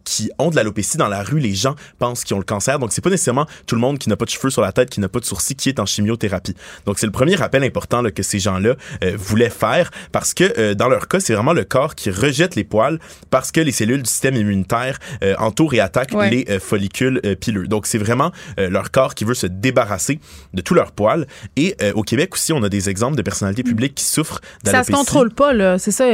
qui 0.03 0.31
ont 0.39 0.49
de 0.49 0.55
l'alopécie 0.55 0.97
dans 0.97 1.07
la 1.07 1.23
rue. 1.23 1.39
Les 1.39 1.53
gens 1.53 1.75
pensent 1.99 2.23
qu'ils 2.23 2.35
ont 2.35 2.39
le 2.39 2.45
cancer, 2.45 2.79
donc 2.79 2.91
c'est 2.91 3.01
pas 3.01 3.09
nécessairement 3.09 3.45
tout 3.65 3.75
le 3.75 3.81
monde 3.81 3.99
qui 3.99 4.09
n'a 4.09 4.15
pas 4.15 4.25
de 4.25 4.29
cheveux 4.29 4.49
sur 4.49 4.61
la 4.61 4.71
tête, 4.71 4.89
qui 4.89 4.99
n'a 4.99 5.09
pas 5.09 5.19
de 5.19 5.25
sourcils, 5.25 5.55
qui 5.55 5.69
est 5.69 5.79
en 5.79 5.85
chimiothérapie. 5.85 6.55
Donc, 6.85 6.99
c'est 6.99 7.05
le 7.05 7.11
premier 7.11 7.35
rappel 7.35 7.63
important 7.63 8.01
là, 8.01 8.11
que 8.11 8.23
ces 8.23 8.39
gens-là 8.39 8.75
voulaient 9.17 9.49
faire 9.49 9.66
parce 10.11 10.33
que 10.33 10.53
euh, 10.57 10.73
dans 10.73 10.89
leur 10.89 11.07
cas, 11.07 11.19
c'est 11.19 11.33
vraiment 11.33 11.53
le 11.53 11.63
corps 11.63 11.95
qui 11.95 12.09
rejette 12.09 12.55
les 12.55 12.63
poils 12.63 12.99
parce 13.29 13.51
que 13.51 13.61
les 13.61 13.71
cellules 13.71 14.01
du 14.01 14.09
système 14.09 14.35
immunitaire 14.35 14.99
euh, 15.23 15.35
entourent 15.39 15.73
et 15.73 15.79
attaquent 15.79 16.13
les 16.29 16.45
euh, 16.49 16.59
follicules 16.59 17.21
pileux. 17.39 17.67
Donc 17.67 17.87
c'est 17.87 17.97
vraiment 17.97 18.31
leur 18.57 18.91
corps 18.91 19.15
qui 19.15 19.23
veut 19.23 19.33
se 19.33 19.47
débarrasser 19.47 20.19
de 20.53 20.61
tous 20.61 20.73
leurs 20.73 20.91
poils. 20.91 21.27
Et 21.55 21.75
au 21.93 22.03
Québec 22.03 22.33
aussi, 22.33 22.53
on 22.53 22.63
a 22.63 22.69
des 22.69 22.89
exemples 22.89 23.15
de 23.15 23.21
personnalités 23.21 23.63
mm. 23.63 23.69
publiques 23.69 23.95
qui 23.95 24.03
souffrent 24.03 24.41
d'alopécie. 24.63 24.91
Ça 24.91 24.97
se 24.97 25.05
contrôle 25.05 25.33
pas 25.33 25.53
là, 25.53 25.77
c'est 25.77 25.91
ça. 25.91 26.05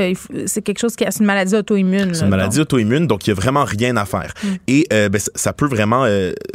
C'est 0.45 0.61
quelque 0.61 0.79
chose 0.79 0.95
qui 0.95 1.03
est 1.03 1.19
une 1.19 1.25
maladie 1.25 1.55
auto-immune. 1.55 2.13
C'est 2.13 2.23
une 2.23 2.29
maladie 2.29 2.59
auto-immune, 2.59 3.07
donc 3.07 3.25
il 3.27 3.31
y 3.31 3.31
a 3.31 3.35
vraiment 3.35 3.63
rien 3.63 3.95
à 3.97 4.05
faire. 4.05 4.33
Mm. 4.43 4.47
Et 4.67 4.87
ben, 4.89 5.19
ça 5.35 5.53
peut 5.53 5.67
vraiment 5.67 6.05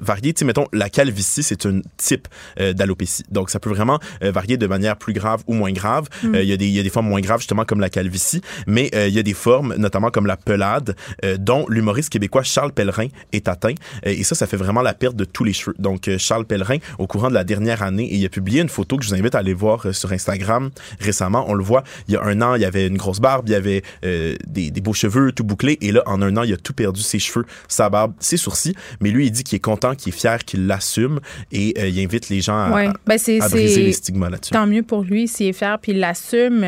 varier. 0.03 0.33
Tu 0.33 0.41
sais, 0.41 0.45
mettons 0.45 0.67
la 0.73 0.89
calvitie, 0.89 1.43
c'est 1.43 1.67
un 1.67 1.81
type 1.97 2.29
d'alopécie. 2.59 3.25
Donc 3.31 3.51
ça 3.51 3.61
peut 3.61 3.71
vraiment 3.71 3.99
varier 4.21 4.57
de 4.57 4.67
manière 4.67 4.97
plus 4.97 5.13
grave 5.13 5.43
ou 5.47 5.55
moins 5.55 5.73
grave. 5.73 6.09
Mm. 6.23 6.35
Il 6.35 6.45
y 6.45 6.53
a 6.53 6.57
des 6.57 6.69
il 6.69 6.77
y 6.77 6.81
a 6.81 6.83
des 6.83 6.88
formes 6.91 7.09
moins 7.09 7.21
grave 7.21 7.41
justement 7.41 7.65
comme 7.65 7.81
la 7.81 7.91
calvitie, 7.91 8.41
mais 8.67 8.91
euh, 8.95 9.09
il 9.09 9.15
y 9.15 9.19
a 9.19 9.23
des 9.23 9.35
formes, 9.35 9.75
notamment 9.77 10.11
comme 10.11 10.27
la 10.27 10.37
pelade, 10.37 10.97
euh, 11.25 11.37
dont 11.39 11.67
l'humoriste 11.69 12.11
québécois 12.11 12.43
Charles 12.43 12.73
Pellerin 12.73 13.09
est 13.33 13.49
atteint. 13.49 13.75
Euh, 14.07 14.11
et 14.11 14.25
ça, 14.25 14.35
ça 14.35 14.47
fait 14.47 14.57
vraiment 14.57 14.83
la 14.83 14.95
perte 14.95 15.17
de 15.17 15.25
tous 15.25 15.45
les 15.45 15.53
cheveux. 15.53 15.75
Donc, 15.79 16.11
Charles 16.19 16.45
Pellerin, 16.45 16.79
au 16.99 17.07
courant 17.07 17.29
de 17.29 17.35
la 17.35 17.45
dernière 17.45 17.83
année, 17.83 18.09
il 18.13 18.25
a 18.25 18.29
publié 18.29 18.61
une 18.61 18.69
photo 18.69 18.97
que 18.97 19.05
je 19.05 19.09
vous 19.09 19.15
invite 19.15 19.35
à 19.35 19.39
aller 19.39 19.55
voir 19.55 19.95
sur 19.95 20.13
Instagram 20.13 20.71
récemment. 21.01 21.45
On 21.49 21.55
le 21.55 21.65
voit, 21.65 21.85
il 22.09 22.15
y 22.15 22.17
a 22.17 22.23
un 22.23 22.41
an, 22.43 22.55
il 22.55 22.63
y 22.63 22.65
avait 22.65 22.87
une 22.87 22.97
grosse 22.97 23.21
barbe, 23.21 23.49
il 23.49 23.53
y 23.53 23.55
avait 23.55 23.83
des, 24.03 24.71
des, 24.71 24.81
beaux 24.81 24.93
cheveux 24.93 25.33
tout 25.33 25.45
bouclés, 25.45 25.79
et 25.81 25.93
là, 25.93 26.03
en 26.07 26.23
un 26.23 26.37
an, 26.37 26.43
il 26.43 26.53
a 26.53 26.57
tout 26.57 26.73
perdu, 26.73 27.01
ses 27.01 27.19
cheveux, 27.19 27.45
sa 27.69 27.89
barbe, 27.89 28.13
ses 28.21 28.37
sourcils. 28.37 28.75
Mais 29.01 29.11
lui, 29.11 29.27
il 29.27 29.31
dit 29.31 29.45
qu'il 29.45 29.57
est 29.57 29.61
content, 29.61 29.95
qu'il 29.95 30.13
est 30.13 30.17
fier, 30.17 30.45
qu'il 30.45 30.67
l'assume, 30.67 31.21
et 31.53 31.89
il 31.89 32.05
invite 32.05 32.29
les 32.29 32.41
gens 32.41 32.59
à, 32.59 32.71
ouais. 32.71 32.89
ben 33.07 33.19
à 33.41 33.49
briser 33.49 33.83
les 33.83 33.93
stigmas 33.93 34.31
là-dessus. 34.31 34.53
Tant 34.53 34.67
mieux 34.67 34.83
pour 34.83 35.03
lui 35.03 35.29
s'il 35.29 35.49
est 35.49 35.53
fier, 35.53 35.79
puis 35.81 35.93
il 35.93 36.01
l'assume 36.01 36.63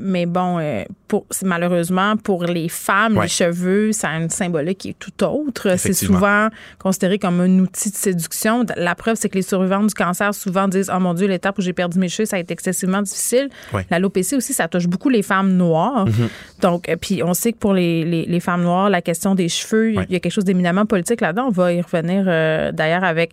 mais 0.00 0.26
bon, 0.26 0.58
euh, 0.58 0.84
pour, 1.08 1.26
malheureusement, 1.44 2.16
pour 2.16 2.44
les 2.44 2.68
femmes, 2.68 3.20
les 3.20 3.28
cheveux, 3.28 3.92
ça 3.92 4.10
a 4.10 4.18
une 4.18 4.30
symbolique 4.30 4.78
qui 4.78 4.88
est 4.90 4.98
tout 4.98 5.24
autre. 5.24 5.76
C'est 5.76 5.92
souvent 5.92 6.48
considéré 6.78 7.18
comme 7.18 7.40
un 7.40 7.58
outil 7.58 7.90
de 7.90 7.96
séduction. 7.96 8.64
La 8.76 8.94
preuve, 8.94 9.16
c'est 9.16 9.28
que 9.28 9.34
les 9.34 9.42
survivants 9.42 9.84
du 9.84 9.94
cancer 9.94 10.34
souvent 10.34 10.68
disent 10.68 10.90
Oh 10.94 10.98
mon 10.98 11.14
Dieu, 11.14 11.26
l'étape 11.26 11.58
où 11.58 11.62
j'ai 11.62 11.72
perdu 11.72 11.98
mes 11.98 12.08
cheveux, 12.08 12.26
ça 12.26 12.36
a 12.36 12.38
été 12.38 12.52
excessivement 12.52 13.02
difficile. 13.02 13.48
L'alopécie 13.90 14.34
aussi, 14.36 14.52
ça 14.52 14.68
touche 14.68 14.86
beaucoup 14.86 15.08
les 15.08 15.22
femmes 15.22 15.52
noires. 15.52 16.06
Mm-hmm. 16.06 16.62
Donc, 16.62 16.88
euh, 16.88 16.96
puis 16.96 17.22
on 17.22 17.34
sait 17.34 17.52
que 17.52 17.58
pour 17.58 17.74
les, 17.74 18.04
les, 18.04 18.40
femmes 18.40 18.62
noires, 18.62 18.88
la 18.88 19.02
question 19.02 19.34
des 19.34 19.48
cheveux, 19.48 19.92
il 19.92 20.10
y 20.10 20.16
a 20.16 20.20
quelque 20.20 20.32
chose 20.32 20.44
d'éminemment 20.44 20.86
politique 20.86 21.20
là-dedans. 21.20 21.46
On 21.48 21.50
va 21.50 21.72
y 21.72 21.80
revenir 21.80 22.24
euh, 22.26 22.72
d'ailleurs 22.72 23.04
avec 23.04 23.32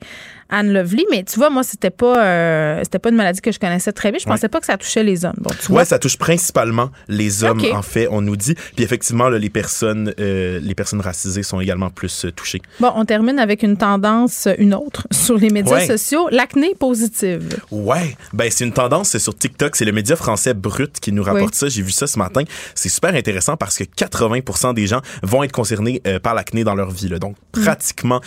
Anne 0.49 0.73
Lovely. 0.73 1.05
Mais 1.11 1.23
tu 1.23 1.37
vois, 1.37 1.49
moi, 1.49 1.63
c'était 1.63 1.89
pas, 1.91 2.83
c'était 2.83 2.99
pas 2.99 3.09
une 3.09 3.15
maladie 3.15 3.41
que 3.41 3.51
je 3.51 3.59
connaissais 3.59 3.91
très 3.91 4.11
bien. 4.11 4.19
Je 4.19 4.25
pensais 4.25 4.49
pas 4.49 4.59
que 4.59 4.65
ça 4.65 4.77
touchait 4.77 5.03
les 5.03 5.23
hommes. 5.23 5.37
Donc, 5.37 5.57
tu 5.59 5.71
ça 5.89 5.97
touche 5.97 6.17
principalement 6.17 6.91
les 7.07 7.43
hommes, 7.43 7.63
en 7.73 7.81
fait, 7.81 8.07
on 8.11 8.21
nous 8.21 8.35
dit. 8.35 8.53
Puis 8.75 8.83
effectivement, 8.83 9.27
les, 9.29 9.49
personnes, 9.49 10.13
euh, 10.19 10.59
les 10.61 10.75
personnes 10.75 11.01
racisées 11.01 11.41
sont 11.41 11.59
également 11.59 11.89
plus 11.89 12.25
euh, 12.25 12.31
touchées. 12.31 12.61
Bon, 12.79 12.91
on 12.95 13.05
termine 13.05 13.39
avec 13.39 13.63
une 13.63 13.75
tendance, 13.75 14.47
une 14.59 14.75
autre, 14.75 15.07
sur 15.11 15.35
les 15.37 15.49
médias 15.49 15.85
sociaux, 15.87 16.27
l'acné 16.29 16.75
positive. 16.75 17.57
Ouais, 17.71 18.15
ben 18.33 18.51
c'est 18.51 18.65
une 18.65 18.73
tendance 18.73 19.17
sur 19.17 19.35
TikTok. 19.35 19.75
C'est 19.75 19.85
le 19.85 19.91
média 19.91 20.15
français 20.15 20.53
Brut 20.53 20.99
qui 20.99 21.11
nous 21.11 21.23
rapporte 21.23 21.55
ça. 21.55 21.67
J'ai 21.69 21.81
vu 21.81 21.91
ça 21.91 22.05
ce 22.05 22.19
matin. 22.19 22.43
C'est 22.75 22.89
super 22.89 23.15
intéressant 23.15 23.57
parce 23.57 23.75
que 23.75 23.83
80 23.83 24.73
des 24.73 24.85
gens 24.85 25.01
vont 25.23 25.41
être 25.43 25.51
concernés 25.51 26.01
euh, 26.05 26.19
par 26.19 26.35
l'acné 26.35 26.63
dans 26.63 26.75
leur 26.75 26.91
vie. 26.91 27.09
Là. 27.09 27.17
Donc, 27.17 27.35
mm. 27.57 27.61
pratiquement 27.61 28.21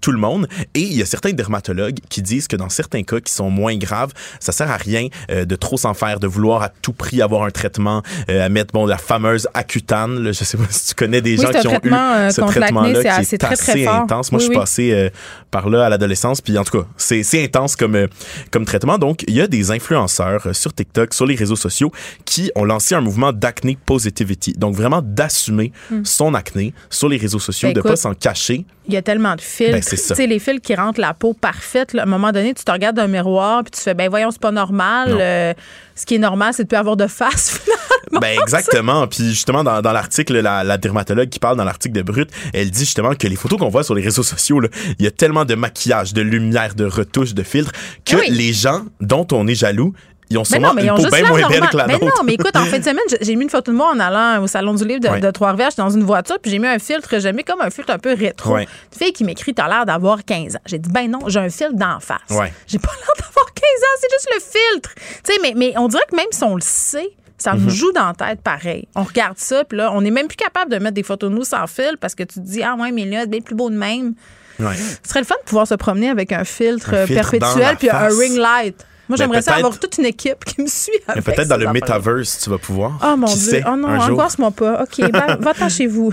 tout 0.00 0.12
le 0.12 0.18
monde. 0.18 0.48
Et 0.74 0.80
il 0.80 0.92
y 0.92 1.02
a 1.02 1.06
certains 1.06 1.32
dermatologues 1.32 1.98
qui 2.10 2.20
disent 2.20 2.48
que 2.48 2.56
dans 2.56 2.68
certains 2.68 3.02
cas 3.02 3.20
qui 3.20 3.32
sont 3.32 3.50
moins 3.50 3.76
graves, 3.76 4.12
ça 4.40 4.52
sert 4.52 4.70
à 4.70 4.76
rien 4.76 5.08
de 5.28 5.56
trop 5.56 5.76
s'en 5.76 5.94
faire, 5.94 6.20
de 6.20 6.26
vouloir 6.26 6.62
à 6.62 6.68
tout 6.68 6.92
prix 6.92 7.05
avoir 7.20 7.44
un 7.44 7.50
traitement, 7.50 8.02
euh, 8.28 8.44
à 8.44 8.48
mettre 8.48 8.72
bon 8.72 8.86
la 8.86 8.98
fameuse 8.98 9.48
Accutane. 9.54 10.22
Là, 10.22 10.32
je 10.32 10.44
sais 10.44 10.56
pas 10.56 10.64
si 10.70 10.88
tu 10.88 10.94
connais 10.94 11.20
des 11.20 11.36
gens 11.36 11.50
qui 11.50 11.66
ont 11.66 11.80
eu 11.82 11.92
euh, 11.92 12.30
ce 12.30 12.40
traitement-là 12.40 13.00
qui 13.00 13.06
est, 13.06 13.10
assez, 13.10 13.38
très, 13.38 13.56
très 13.56 13.86
intense. 13.86 14.32
Moi, 14.32 14.40
je 14.40 14.46
suis 14.46 14.54
passé 14.54 14.92
euh, 14.92 15.10
par 15.50 15.68
là 15.68 15.86
à 15.86 15.88
l'adolescence, 15.88 16.40
puis 16.40 16.56
en 16.58 16.64
tout 16.64 16.78
cas, 16.78 16.86
c'est 16.96 17.44
intense 17.44 17.76
comme 17.76 18.06
comme 18.50 18.64
traitement. 18.64 18.98
Donc, 18.98 19.24
il 19.28 19.34
y 19.34 19.40
a 19.40 19.46
des 19.46 19.70
influenceurs 19.70 20.54
sur 20.54 20.72
TikTok, 20.72 21.14
sur 21.14 21.26
les 21.26 21.34
réseaux 21.34 21.56
sociaux, 21.56 21.90
qui 22.24 22.50
ont 22.54 22.64
lancé 22.64 22.94
un 22.94 23.00
mouvement 23.00 23.32
d'acné 23.32 23.78
positivity. 23.86 24.52
Donc, 24.54 24.74
vraiment 24.74 25.02
d'assumer 25.02 25.72
hmm. 25.90 26.04
son 26.04 26.34
acné 26.34 26.74
sur 26.90 27.08
les 27.08 27.16
réseaux 27.16 27.38
sociaux, 27.38 27.68
ben, 27.68 27.74
de 27.74 27.80
pas 27.80 27.96
s'en 27.96 28.14
cacher. 28.14 28.64
Il 28.88 28.94
y 28.94 28.96
a 28.96 29.02
tellement 29.02 29.34
de 29.34 29.40
filtres. 29.40 29.72
Ben, 29.72 29.82
tu 29.82 29.96
sais, 29.96 30.26
les 30.26 30.38
fils 30.38 30.60
qui 30.60 30.74
rentrent 30.74 31.00
la 31.00 31.14
peau 31.14 31.32
parfaite. 31.32 31.94
à 31.94 32.02
un 32.02 32.06
moment 32.06 32.32
donné, 32.32 32.54
tu 32.54 32.64
te 32.64 32.70
regardes 32.70 32.96
dans 32.96 33.02
un 33.02 33.08
miroir, 33.08 33.62
puis 33.64 33.72
tu 33.72 33.80
fais, 33.80 33.94
ben 33.94 34.08
voyons, 34.08 34.30
c'est 34.30 34.40
pas 34.40 34.52
normal 34.52 35.54
ce 35.96 36.04
qui 36.04 36.14
est 36.14 36.18
normal, 36.18 36.52
c'est 36.54 36.64
de 36.64 36.68
plus 36.68 36.76
avoir 36.76 36.96
de 36.96 37.06
face, 37.06 37.58
finalement. 37.64 38.20
Ben 38.20 38.38
exactement. 38.40 39.06
Puis 39.08 39.30
justement, 39.30 39.64
dans, 39.64 39.80
dans 39.80 39.92
l'article, 39.92 40.38
la, 40.40 40.62
la, 40.62 40.78
dermatologue 40.78 41.28
qui 41.28 41.38
parle 41.38 41.56
dans 41.56 41.64
l'article 41.64 41.94
de 41.94 42.02
Brut, 42.02 42.30
elle 42.52 42.70
dit 42.70 42.80
justement 42.80 43.14
que 43.14 43.26
les 43.26 43.34
photos 43.34 43.58
qu'on 43.58 43.70
voit 43.70 43.82
sur 43.82 43.94
les 43.94 44.02
réseaux 44.02 44.22
sociaux, 44.22 44.60
il 44.98 45.04
y 45.04 45.08
a 45.08 45.10
tellement 45.10 45.44
de 45.44 45.54
maquillage, 45.54 46.12
de 46.12 46.20
lumière, 46.20 46.74
de 46.74 46.84
retouches, 46.84 47.34
de 47.34 47.42
filtres, 47.42 47.72
que 48.04 48.30
les 48.30 48.52
gens 48.52 48.82
dont 49.00 49.26
on 49.32 49.48
est 49.48 49.54
jaloux, 49.54 49.94
ils 50.28 50.38
ont 50.38 50.44
sûrement 50.44 50.76
une 50.76 50.88
peau 50.88 51.08
bien 51.08 51.28
moins 51.28 51.48
belle 51.48 51.68
que 51.68 51.76
la 51.76 51.86
mais 51.86 51.98
Non, 51.98 52.22
mais 52.24 52.34
écoute, 52.34 52.56
en 52.56 52.64
fin 52.64 52.78
de 52.78 52.84
semaine, 52.84 53.04
j'ai 53.20 53.36
mis 53.36 53.44
une 53.44 53.50
photo 53.50 53.70
de 53.70 53.76
moi 53.76 53.92
en 53.92 54.00
allant 54.00 54.42
au 54.42 54.46
Salon 54.46 54.74
du 54.74 54.84
Livre 54.84 55.00
de, 55.00 55.30
Trois-Rivières. 55.30 55.70
dans 55.76 55.90
une 55.90 56.04
voiture, 56.04 56.38
puis 56.40 56.50
j'ai 56.50 56.58
mis 56.58 56.66
un 56.66 56.78
filtre, 56.78 57.18
j'ai 57.18 57.32
mis 57.32 57.44
comme 57.44 57.60
un 57.60 57.70
filtre 57.70 57.92
un 57.92 57.98
peu 57.98 58.14
rétro. 58.14 58.56
Une 58.56 58.66
fille 58.96 59.12
qui 59.12 59.24
m'écrit 59.24 59.54
T'as 59.54 59.68
l'air 59.68 59.86
d'avoir 59.86 60.24
15 60.24 60.56
ans. 60.56 60.60
J'ai 60.66 60.78
dit 60.78 60.90
Ben 60.90 61.10
non, 61.10 61.20
j'ai 61.28 61.40
un 61.40 61.48
filtre 61.48 61.74
d'en 61.74 62.00
face. 62.00 62.18
J'ai 62.66 62.78
pas 62.78 62.90
l'air 62.96 63.26
d'avoir 63.26 63.46
15 63.54 63.64
ans, 63.64 63.96
c'est 64.00 64.10
juste 64.12 64.28
le 64.34 64.40
filtre. 64.40 64.90
Tu 65.24 65.32
sais, 65.32 65.38
mais, 65.42 65.54
mais 65.56 65.72
on 65.78 65.88
dirait 65.88 66.04
que 66.10 66.16
même 66.16 66.26
si 66.30 66.44
on 66.44 66.56
le 66.56 66.60
sait, 66.60 67.10
ça 67.38 67.54
nous 67.54 67.60
mhm. 67.60 67.70
joue 67.70 67.92
dans 67.92 68.06
la 68.06 68.14
tête 68.14 68.40
pareil. 68.40 68.88
On 68.94 69.02
regarde 69.02 69.38
ça, 69.38 69.64
puis 69.64 69.78
là, 69.78 69.92
on 69.92 70.00
n'est 70.00 70.10
même 70.10 70.26
plus 70.26 70.36
capable 70.36 70.70
de 70.70 70.78
mettre 70.78 70.94
des 70.94 71.02
photos 71.02 71.30
de 71.30 71.34
nous 71.34 71.44
sans 71.44 71.66
fil 71.66 71.96
parce 72.00 72.14
que 72.14 72.22
tu 72.22 72.40
te 72.40 72.46
dis 72.46 72.62
Ah 72.62 72.76
ouais, 72.78 72.92
mais 72.92 73.04
là, 73.04 73.20
c'est 73.22 73.30
bien 73.30 73.40
plus 73.40 73.54
beau 73.54 73.70
de 73.70 73.76
même. 73.76 74.14
Ce 74.58 74.64
serait 75.08 75.20
le 75.20 75.26
fun 75.26 75.34
de 75.38 75.48
pouvoir 75.48 75.66
se 75.66 75.74
promener 75.74 76.08
avec 76.08 76.32
un 76.32 76.44
filtre, 76.44 77.06
perpétuel 77.06 77.76
puis 77.78 77.90
un 77.90 78.08
ring 78.08 78.36
light. 78.36 78.86
Moi, 79.08 79.16
j'aimerais 79.16 79.42
ça 79.42 79.54
avoir 79.54 79.78
toute 79.78 79.98
une 79.98 80.06
équipe 80.06 80.44
qui 80.44 80.60
me 80.62 80.66
suit. 80.66 80.92
Peut-être 81.06 81.48
dans 81.48 81.56
le 81.56 81.72
metaverse, 81.72 82.40
tu 82.42 82.50
vas 82.50 82.58
pouvoir. 82.58 82.98
Oh 83.04 83.16
mon 83.16 83.26
Dieu. 83.32 83.62
oh 83.66 83.76
non, 83.76 83.88
angoisse-moi 83.88 84.50
pas. 84.50 84.82
OK, 84.84 85.00
va-t'en 85.40 85.68
chez 85.68 85.86
vous. 85.86 86.12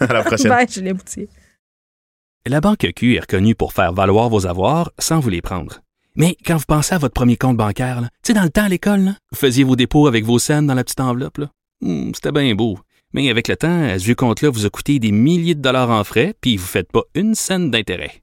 à 0.00 0.12
la 0.12 0.22
prochaine. 0.24 0.48
Bye, 0.48 0.66
Julien 0.68 0.94
Boutier. 0.94 1.28
La 2.46 2.60
Banque 2.60 2.86
Q 2.94 3.16
est 3.16 3.20
reconnue 3.20 3.54
pour 3.54 3.72
faire 3.72 3.92
valoir 3.92 4.28
vos 4.28 4.46
avoirs 4.46 4.90
sans 4.98 5.18
vous 5.20 5.30
les 5.30 5.42
prendre. 5.42 5.80
Mais 6.14 6.36
quand 6.46 6.56
vous 6.56 6.64
pensez 6.66 6.94
à 6.94 6.98
votre 6.98 7.12
premier 7.14 7.36
compte 7.36 7.56
bancaire, 7.56 8.00
tu 8.00 8.08
sais, 8.28 8.32
dans 8.34 8.42
le 8.44 8.50
temps 8.50 8.64
à 8.64 8.68
l'école, 8.68 9.14
vous 9.32 9.36
faisiez 9.38 9.64
vos 9.64 9.76
dépôts 9.76 10.06
avec 10.06 10.24
vos 10.24 10.38
scènes 10.38 10.66
dans 10.66 10.74
la 10.74 10.84
petite 10.84 11.00
enveloppe. 11.00 11.38
là. 11.38 11.50
Hmm, 11.82 12.12
C'était 12.14 12.32
bien 12.32 12.54
beau. 12.54 12.78
Mais 13.12 13.30
avec 13.30 13.48
le 13.48 13.56
temps, 13.56 13.88
ce 13.98 14.02
vieux 14.04 14.14
compte-là 14.14 14.50
vous 14.50 14.64
a 14.66 14.70
coûté 14.70 14.98
des 14.98 15.12
milliers 15.12 15.54
de 15.54 15.60
dollars 15.60 15.90
en 15.90 16.02
frais, 16.04 16.34
puis 16.40 16.56
vous 16.56 16.64
ne 16.64 16.68
faites 16.68 16.90
pas 16.90 17.02
une 17.14 17.34
scène 17.34 17.70
d'intérêt. 17.70 18.22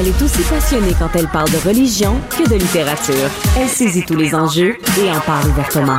Elle 0.00 0.06
est 0.06 0.22
aussi 0.22 0.42
passionnée 0.44 0.92
quand 0.96 1.08
elle 1.16 1.26
parle 1.26 1.50
de 1.50 1.56
religion 1.56 2.20
que 2.30 2.48
de 2.48 2.54
littérature. 2.54 3.28
Elle 3.58 3.66
saisit 3.66 4.04
tous 4.04 4.14
les 4.14 4.32
enjeux 4.32 4.76
et 4.96 5.10
en 5.10 5.18
parle 5.18 5.48
ouvertement. 5.48 5.96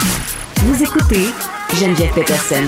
Vous 0.56 0.82
écoutez 0.82 1.26
Geneviève 1.74 2.14
Peterson. 2.14 2.64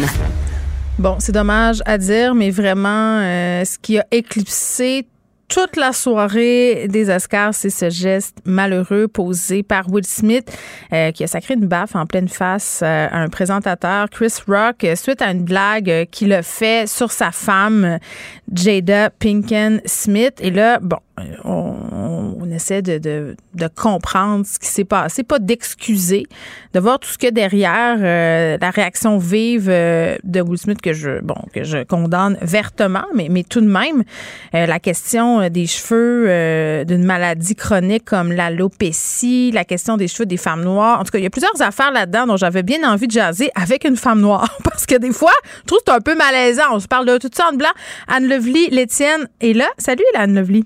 Bon, 0.99 1.15
c'est 1.19 1.31
dommage 1.31 1.81
à 1.85 1.97
dire, 1.97 2.35
mais 2.35 2.49
vraiment, 2.49 3.19
euh, 3.21 3.63
ce 3.63 3.79
qui 3.79 3.97
a 3.97 4.05
éclipsé 4.11 5.07
toute 5.47 5.77
la 5.77 5.93
soirée 5.93 6.87
des 6.89 7.09
Oscars, 7.09 7.53
c'est 7.53 7.69
ce 7.69 7.89
geste 7.89 8.37
malheureux 8.43 9.07
posé 9.07 9.63
par 9.63 9.89
Will 9.89 10.05
Smith 10.05 10.49
euh, 10.93 11.11
qui 11.11 11.23
a 11.23 11.27
sacré 11.27 11.53
une 11.53 11.67
baffe 11.67 11.95
en 11.95 12.05
pleine 12.05 12.29
face 12.29 12.81
euh, 12.83 13.07
à 13.09 13.17
un 13.19 13.27
présentateur, 13.27 14.09
Chris 14.09 14.33
Rock, 14.47 14.85
suite 14.95 15.21
à 15.21 15.31
une 15.31 15.43
blague 15.43 16.07
qu'il 16.11 16.33
a 16.33 16.41
fait 16.41 16.89
sur 16.89 17.11
sa 17.11 17.31
femme, 17.31 17.99
Jada 18.53 19.09
Pinkett 19.09 19.81
Smith. 19.85 20.35
Et 20.39 20.51
là, 20.51 20.79
bon, 20.81 20.97
on, 21.43 22.49
essaie 22.51 22.81
de, 22.81 22.97
de, 22.97 23.67
comprendre 23.75 24.45
ce 24.45 24.59
qui 24.59 24.67
s'est 24.67 24.83
passé, 24.83 25.23
pas 25.23 25.39
d'excuser, 25.39 26.25
de 26.73 26.79
voir 26.79 26.99
tout 26.99 27.09
ce 27.09 27.25
a 27.25 27.31
derrière, 27.31 27.97
euh, 28.01 28.57
la 28.59 28.69
réaction 28.71 29.17
vive 29.17 29.69
euh, 29.69 30.17
de 30.23 30.41
Will 30.41 30.57
Smith 30.57 30.81
que 30.81 30.91
je, 30.91 31.21
bon, 31.21 31.35
que 31.53 31.63
je 31.63 31.83
condamne 31.83 32.37
vertement, 32.41 33.05
mais, 33.13 33.29
tout 33.43 33.61
de 33.61 33.67
même, 33.67 34.03
euh, 34.53 34.65
la 34.65 34.79
question 34.79 35.49
des 35.49 35.65
cheveux 35.65 36.85
d'une 36.85 37.03
maladie 37.03 37.55
chronique 37.55 38.05
comme 38.05 38.31
l'alopécie, 38.31 39.51
la 39.51 39.63
question 39.63 39.97
des 39.97 40.07
cheveux 40.07 40.25
des 40.25 40.37
femmes 40.37 40.63
noires. 40.63 40.99
En 40.99 41.03
tout 41.03 41.11
cas, 41.11 41.19
il 41.19 41.23
y 41.23 41.27
a 41.27 41.29
plusieurs 41.29 41.61
affaires 41.61 41.91
là-dedans 41.91 42.27
dont 42.27 42.37
j'avais 42.37 42.63
bien 42.63 42.83
envie 42.89 43.07
de 43.07 43.11
jaser 43.11 43.49
avec 43.55 43.85
une 43.85 43.95
femme 43.95 44.19
noire. 44.19 44.57
Parce 44.63 44.85
que 44.85 44.95
des 44.95 45.11
fois, 45.13 45.31
je 45.61 45.67
trouve 45.67 45.79
que 45.79 45.85
c'est 45.87 45.93
un 45.93 46.01
peu 46.01 46.15
malaisant. 46.15 46.63
On 46.71 46.79
se 46.79 46.87
parle 46.87 47.05
de 47.05 47.17
tout 47.17 47.29
ça 47.33 47.49
en 47.51 47.55
blanc. 47.55 47.71
Anne 48.07 48.27
Lovely, 48.27 48.69
l'Étienne 48.69 49.27
est 49.39 49.53
là. 49.53 49.67
Salut, 49.77 50.03
Anne 50.15 50.35
Lovely. 50.35 50.65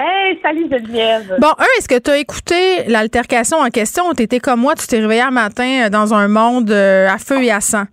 Hey, 0.00 0.38
salut 0.42 0.66
Geneviève. 0.70 1.36
Bon, 1.38 1.48
un, 1.58 1.64
est-ce 1.78 1.86
que 1.88 1.98
tu 1.98 2.10
as 2.10 2.16
écouté 2.18 2.84
l'altercation 2.88 3.58
en 3.58 3.68
question? 3.68 4.06
Ou 4.08 4.14
t'étais 4.14 4.40
comme 4.40 4.60
moi, 4.60 4.74
tu 4.74 4.86
t'es 4.86 5.00
réveillé 5.00 5.20
un 5.20 5.30
matin 5.30 5.84
euh, 5.86 5.90
dans 5.90 6.14
un 6.14 6.28
monde 6.28 6.70
euh, 6.70 7.08
à 7.08 7.18
feu 7.18 7.42
et 7.42 7.50
à 7.50 7.60
sang? 7.60 7.84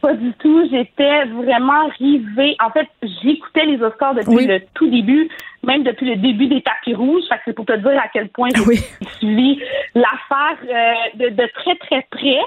Pas 0.00 0.14
du 0.14 0.32
tout. 0.34 0.66
J'étais 0.70 1.24
vraiment 1.26 1.86
rivée. 1.98 2.56
En 2.64 2.70
fait, 2.70 2.88
j'écoutais 3.22 3.66
les 3.66 3.82
Oscars 3.82 4.14
depuis 4.14 4.34
Oui. 4.34 4.46
le 4.46 4.60
tout 4.74 4.88
début, 4.88 5.28
même 5.62 5.82
depuis 5.82 6.08
le 6.08 6.16
début 6.16 6.46
des 6.46 6.62
tapis 6.62 6.94
rouges. 6.94 7.22
Fait 7.28 7.36
que 7.36 7.40
c'est 7.46 7.52
pour 7.52 7.66
te 7.66 7.76
dire 7.76 7.98
à 8.02 8.08
quel 8.12 8.28
point 8.30 8.48
j'ai 8.54 8.62
Oui. 8.66 8.78
suivi 9.18 9.60
l'affaire 9.94 10.58
euh, 10.64 11.18
de, 11.18 11.28
de 11.30 11.48
très, 11.54 11.74
très 11.76 12.06
près. 12.10 12.40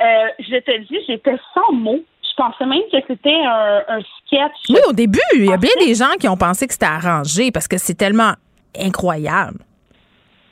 Euh, 0.00 0.28
je 0.38 0.56
te 0.60 0.78
dis, 0.86 0.98
j'étais 1.06 1.36
sans 1.54 1.72
mots. 1.74 2.00
Je 2.38 2.44
pensais 2.44 2.66
même 2.66 2.82
que 2.92 2.98
c'était 3.08 3.44
un, 3.44 3.82
un 3.88 4.00
sketch. 4.00 4.52
Oui, 4.70 4.78
au 4.88 4.92
début, 4.92 5.18
il 5.34 5.46
y 5.46 5.52
a 5.52 5.56
bien 5.56 5.72
des 5.80 5.94
gens 5.94 6.12
qui 6.20 6.28
ont 6.28 6.36
pensé 6.36 6.66
que 6.68 6.72
c'était 6.72 6.86
arrangé 6.86 7.50
parce 7.50 7.66
que 7.66 7.78
c'est 7.78 7.94
tellement 7.94 8.34
incroyable. 8.78 9.58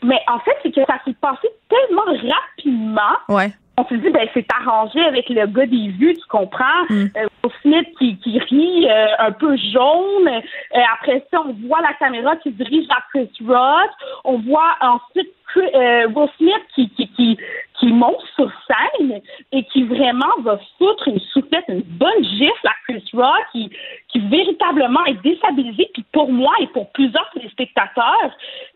Mais 0.03 0.20
en 0.28 0.39
fait, 0.41 0.57
c'est 0.62 0.72
que 0.72 0.84
ça 0.84 0.99
s'est 1.05 1.14
passé 1.20 1.49
tellement 1.68 2.03
rapidement. 2.05 3.16
Ouais. 3.28 3.53
on 3.78 3.84
se 3.87 3.95
dit 3.95 4.11
ben 4.11 4.28
c'est 4.34 4.47
arrangé 4.53 5.01
avec 5.05 5.28
le 5.28 5.47
gars 5.47 5.66
des 5.66 5.89
vues, 5.89 6.14
tu 6.14 6.26
comprends? 6.28 6.82
Mm. 6.89 7.07
Euh, 7.16 7.26
Will 7.45 7.53
Smith 7.62 7.89
qui, 7.99 8.16
qui 8.18 8.39
rit 8.39 8.89
euh, 8.89 9.07
un 9.18 9.32
peu 9.32 9.57
jaune. 9.57 10.28
Euh, 10.28 10.80
après 10.95 11.24
ça, 11.30 11.41
on 11.47 11.55
voit 11.68 11.80
la 11.82 11.95
caméra 11.95 12.37
qui 12.37 12.51
se 12.51 12.57
dirige 12.57 12.89
vers 12.89 13.03
Chris 13.11 13.30
Rock. 13.47 13.91
On 14.24 14.39
voit 14.39 14.74
ensuite 14.80 15.32
euh, 15.61 16.09
Will 16.09 16.29
Smith 16.39 16.63
qui, 16.75 16.89
qui, 16.91 17.09
qui, 17.13 17.39
qui 17.79 17.87
monte 17.87 18.23
sur 18.35 18.51
scène 18.67 19.21
et 19.53 19.65
qui 19.65 19.85
vraiment 19.85 20.33
va 20.43 20.59
foutre 20.79 21.09
une 21.09 21.21
soufflette, 21.33 21.65
une 21.69 21.83
bonne 21.83 22.25
gifle 22.25 22.67
à 22.67 22.75
Chris 22.87 23.05
Rock 23.13 23.45
qui, 23.53 23.71
qui 24.09 24.21
véritablement 24.21 25.05
est 25.07 25.21
déstabilisé. 25.23 25.91
Puis 25.93 26.05
pour 26.13 26.31
moi 26.33 26.53
et 26.61 26.67
pour 26.69 26.91
plusieurs 26.93 27.29
téléspectateurs, 27.35 28.31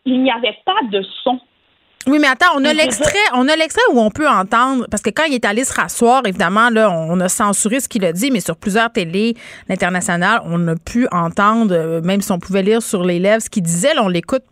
il 0.05 0.21
n'y 0.21 0.31
avait 0.31 0.57
pas 0.65 0.79
de 0.89 1.03
son. 1.23 1.39
Oui, 2.07 2.17
mais 2.19 2.27
attends, 2.27 2.47
on 2.55 2.65
a 2.65 2.73
l'extrait, 2.73 3.19
on 3.33 3.47
a 3.47 3.55
l'extrait 3.55 3.83
où 3.93 3.99
on 3.99 4.09
peut 4.09 4.27
entendre, 4.27 4.87
parce 4.89 5.03
que 5.03 5.11
quand 5.11 5.25
il 5.25 5.35
est 5.35 5.45
allé 5.45 5.63
se 5.63 5.73
rasseoir, 5.73 6.25
évidemment, 6.25 6.69
là, 6.69 6.89
on 6.89 7.19
a 7.19 7.29
censuré 7.29 7.79
ce 7.79 7.87
qu'il 7.87 8.03
a 8.05 8.11
dit, 8.11 8.31
mais 8.31 8.39
sur 8.39 8.55
plusieurs 8.55 8.91
télés 8.91 9.35
internationales, 9.69 10.41
on 10.45 10.67
a 10.67 10.75
pu 10.75 11.07
entendre, 11.11 11.75
euh, 11.75 12.01
même 12.01 12.21
si 12.21 12.31
on 12.31 12.39
pouvait 12.39 12.63
lire 12.63 12.81
sur 12.81 13.03
les 13.03 13.19
lèvres 13.19 13.43
ce 13.43 13.51
qu'il 13.51 13.61
disait, 13.61 13.93
là, 13.93 14.03
on 14.03 14.07
l'écoute. 14.07 14.43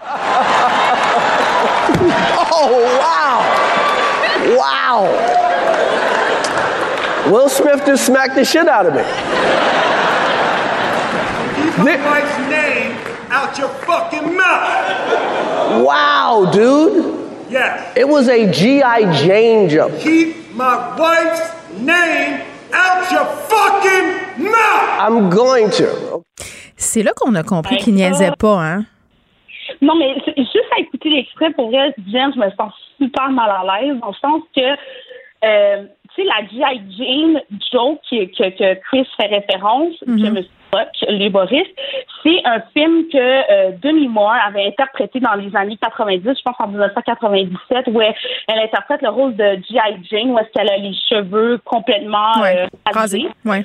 Oh, 2.56 2.80
wow. 3.00 3.40
Wow. 4.56 5.02
Will 7.30 7.48
Smith 7.48 7.84
just 7.86 8.06
smacked 8.06 8.34
the 8.34 8.44
shit 8.44 8.68
out 8.68 8.86
of 8.86 8.94
me. 8.94 9.02
Keep 11.56 11.78
my 11.78 11.96
wife's 12.04 12.38
name 12.50 12.96
out 13.30 13.58
your 13.58 13.68
fucking 13.68 14.36
mouth. 14.36 15.84
Wow, 15.84 16.50
dude. 16.52 17.50
Yes. 17.50 17.92
It 17.96 18.08
was 18.08 18.28
a 18.28 18.50
G.I. 18.50 19.12
Jane 19.24 19.68
joke. 19.68 19.98
Keep 20.00 20.54
my 20.54 20.96
wife's 20.98 21.50
name 21.78 22.42
out 22.72 23.10
your 23.10 23.26
fucking 23.48 24.50
mouth. 24.50 25.00
I'm 25.00 25.30
going 25.30 25.70
to. 25.72 26.22
C'est 26.76 27.02
là 27.02 27.12
qu'on 27.16 27.34
a 27.34 27.42
compris 27.42 27.78
qu'il 27.78 27.94
niaisait 27.94 28.32
pas, 28.38 28.58
hein? 28.62 28.84
Non, 29.82 29.94
mais 29.96 30.14
juste 30.36 30.70
à 30.76 30.80
écouter 30.80 31.10
l'extrait, 31.10 31.50
pour 31.50 31.70
vrai, 31.70 31.94
Jen, 32.10 32.32
je 32.34 32.38
me 32.40 32.50
sens 32.50 32.72
super 32.98 33.30
mal 33.30 33.50
à 33.50 33.80
l'aise, 33.80 33.96
dans 34.00 34.08
le 34.08 34.14
sens 34.14 34.42
que, 34.56 34.62
euh, 35.44 35.84
tu 36.14 36.22
sais, 36.22 36.28
la 36.28 36.46
G.I. 36.46 36.80
Jane 36.96 37.40
joke 37.72 38.00
que, 38.10 38.74
Chris 38.88 39.06
fait 39.16 39.26
référence, 39.26 39.94
que 40.06 40.26
M. 40.26 40.44
Rock, 40.72 40.88
l'humoriste, 41.08 41.70
c'est 42.22 42.40
un 42.44 42.60
film 42.72 43.04
que 43.12 43.18
euh, 43.18 43.72
Demi 43.82 44.08
Moore 44.08 44.34
avait 44.46 44.66
interprété 44.66 45.20
dans 45.20 45.34
les 45.34 45.54
années 45.56 45.76
90, 45.80 46.22
je 46.24 46.42
pense 46.42 46.56
en 46.58 46.68
1997, 46.68 47.88
où 47.88 48.00
elle, 48.00 48.14
elle 48.48 48.58
interprète 48.60 49.02
le 49.02 49.08
rôle 49.10 49.36
de 49.36 49.44
G.I. 49.70 50.04
Jane, 50.10 50.30
où 50.30 50.38
est-ce 50.38 50.50
qu'elle 50.52 50.70
a 50.70 50.76
les 50.78 50.94
cheveux 51.08 51.58
complètement 51.64 52.40
Ouais. 52.40 52.60
euh, 52.62 52.66
rasés. 52.92 53.26
Ouais. 53.44 53.64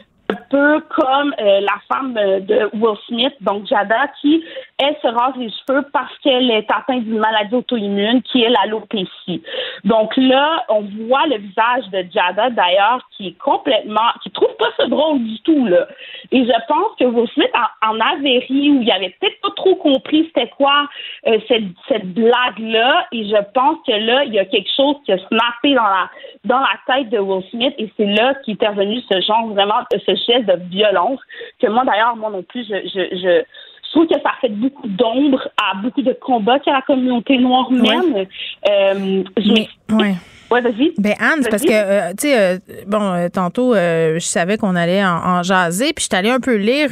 Peu 0.50 0.82
comme 0.90 1.34
euh, 1.40 1.62
la 1.62 1.80
femme 1.88 2.18
euh, 2.18 2.40
de 2.40 2.70
Will 2.74 2.98
Smith, 3.08 3.34
donc 3.42 3.66
Jada, 3.68 4.08
qui, 4.22 4.44
elle, 4.78 4.96
se 5.02 5.08
rase 5.08 5.36
les 5.38 5.50
cheveux 5.50 5.86
parce 5.92 6.16
qu'elle 6.20 6.50
est 6.52 6.70
atteinte 6.72 7.04
d'une 7.04 7.20
maladie 7.20 7.56
auto-immune 7.56 8.22
qui 8.24 8.44
est 8.44 8.50
l'alopécie. 8.50 9.42
Donc 9.84 10.16
là, 10.18 10.64
on 10.70 10.82
voit 10.82 11.26
le 11.28 11.38
visage 11.38 11.90
de 11.92 12.06
Jada, 12.12 12.50
d'ailleurs, 12.50 13.02
qui 13.16 13.30
est 13.30 13.38
complètement, 13.40 14.10
qui 14.24 14.32
trouve 14.32 14.56
pas 14.58 14.70
ça 14.78 14.88
drôle 14.88 15.20
du 15.24 15.40
tout, 15.42 15.66
là. 15.66 15.88
Et 16.32 16.46
je 16.46 16.66
pense 16.68 16.96
que 17.00 17.06
Will 17.06 17.30
Smith 17.30 17.52
en, 17.56 17.92
en 17.92 18.00
avait 18.00 18.40
ri, 18.48 18.72
ou 18.72 18.82
il 18.82 18.92
avait 18.92 19.16
peut-être 19.20 19.42
pas 19.42 19.52
trop 19.56 19.76
compris 19.76 20.30
c'était 20.34 20.50
quoi 20.58 20.88
euh, 21.28 21.40
cette, 21.48 21.64
cette 21.88 22.14
blague-là, 22.14 23.08
et 23.12 23.26
je 23.26 23.38
pense 23.54 23.78
que 23.86 23.92
là, 23.92 24.24
il 24.26 24.34
y 24.34 24.40
a 24.40 24.46
quelque 24.46 24.70
chose 24.76 24.96
qui 25.06 25.12
a 25.12 25.18
snappé 25.18 25.74
dans 25.74 25.84
la, 25.84 26.10
dans 26.46 26.60
la 26.60 26.78
tête 26.88 27.10
de 27.10 27.20
Will 27.20 27.44
Smith, 27.50 27.74
et 27.78 27.92
c'est 27.98 28.06
là 28.06 28.34
qu'est 28.46 28.52
intervenu 28.54 29.02
ce 29.10 29.22
genre 29.22 29.48
vraiment, 29.48 29.84
ce 29.92 30.16
geste 30.16 30.39
de 30.44 30.54
violence, 30.70 31.20
que 31.62 31.68
moi 31.68 31.84
d'ailleurs, 31.86 32.16
moi 32.16 32.30
non 32.30 32.44
plus, 32.44 32.64
je, 32.64 32.76
je, 32.88 33.16
je, 33.16 33.44
je 33.86 33.92
trouve 33.92 34.08
que 34.08 34.16
ça 34.22 34.32
fait 34.42 34.50
beaucoup 34.50 34.88
d'ombre 34.88 35.48
à 35.58 35.76
beaucoup 35.82 36.02
de 36.02 36.14
combats 36.14 36.60
que 36.60 36.70
la 36.70 36.82
communauté 36.82 37.38
noire 37.38 37.72
mène. 37.72 38.28
Euh, 38.70 39.24
je 39.38 39.52
Mais, 39.52 39.70
ouais. 39.92 40.16
Ouais, 40.52 40.62
vas-y. 40.62 40.94
Ben 40.98 41.14
Anne, 41.20 41.46
parce 41.50 41.62
que 41.62 41.72
euh, 41.72 42.10
tu 42.20 42.28
sais, 42.28 42.40
euh, 42.40 42.58
bon, 42.88 43.14
euh, 43.14 43.30
tantôt, 43.30 43.76
euh, 43.76 44.16
je 44.16 44.26
savais 44.26 44.58
qu'on 44.58 44.76
allait 44.76 45.06
en, 45.06 45.38
en 45.38 45.44
jaser, 45.44 45.94
puis 45.94 46.04
je 46.04 46.08
suis 46.10 46.16
allée 46.18 46.32
un 46.32 46.40
peu 46.40 46.56
lire 46.56 46.90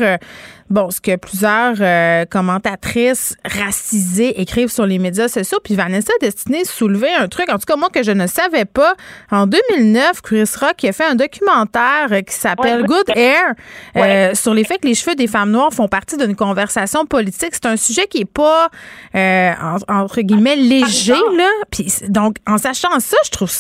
bon, 0.70 0.90
ce 0.92 1.00
que 1.02 1.16
plusieurs 1.16 1.76
euh, 1.80 2.26
commentatrices 2.26 3.36
racisées 3.46 4.42
écrivent 4.42 4.72
sur 4.72 4.86
les 4.86 5.00
médias 5.00 5.28
sociaux. 5.28 5.60
Puis 5.64 5.76
Vanessa 5.76 6.12
Destinée 6.22 6.66
soulevait 6.66 7.14
un 7.14 7.28
truc, 7.28 7.50
en 7.50 7.58
tout 7.58 7.66
cas 7.66 7.76
moi 7.76 7.90
que 7.90 8.04
je 8.04 8.12
ne 8.12 8.28
savais 8.28 8.66
pas. 8.66 8.96
En 9.32 9.48
2009, 9.48 10.22
Chris 10.22 10.50
Rock 10.60 10.84
a 10.84 10.92
fait 10.92 11.06
un 11.06 11.16
documentaire 11.16 12.10
qui 12.26 12.36
s'appelle 12.36 12.84
Good 12.84 13.10
Air 13.16 13.54
euh, 13.96 14.34
sur 14.34 14.54
les 14.54 14.64
faits 14.64 14.82
que 14.82 14.88
les 14.88 14.96
cheveux 14.96 15.16
des 15.16 15.28
femmes 15.28 15.52
noires 15.52 15.74
font 15.74 15.88
partie 15.88 16.18
d'une 16.18 16.36
conversation 16.36 17.06
politique. 17.06 17.50
C'est 17.54 17.66
un 17.66 17.78
sujet 17.78 18.08
qui 18.08 18.20
est 18.20 18.26
pas 18.26 18.70
euh, 19.16 19.52
entre 19.88 20.22
guillemets 20.22 20.56
léger 20.56 21.14
là. 21.14 21.50
Puis 21.72 21.92
donc 22.10 22.38
en 22.48 22.58
sachant 22.58 23.00
ça, 23.00 23.18
je 23.26 23.32
trouve 23.32 23.52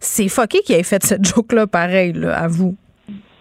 c'est 0.00 0.28
fucké 0.28 0.60
qu'il 0.62 0.76
ait 0.76 0.82
fait 0.82 1.04
cette 1.04 1.24
joke 1.24 1.52
là 1.52 1.66
pareil 1.66 2.12
là, 2.12 2.38
à 2.38 2.48
vous. 2.48 2.76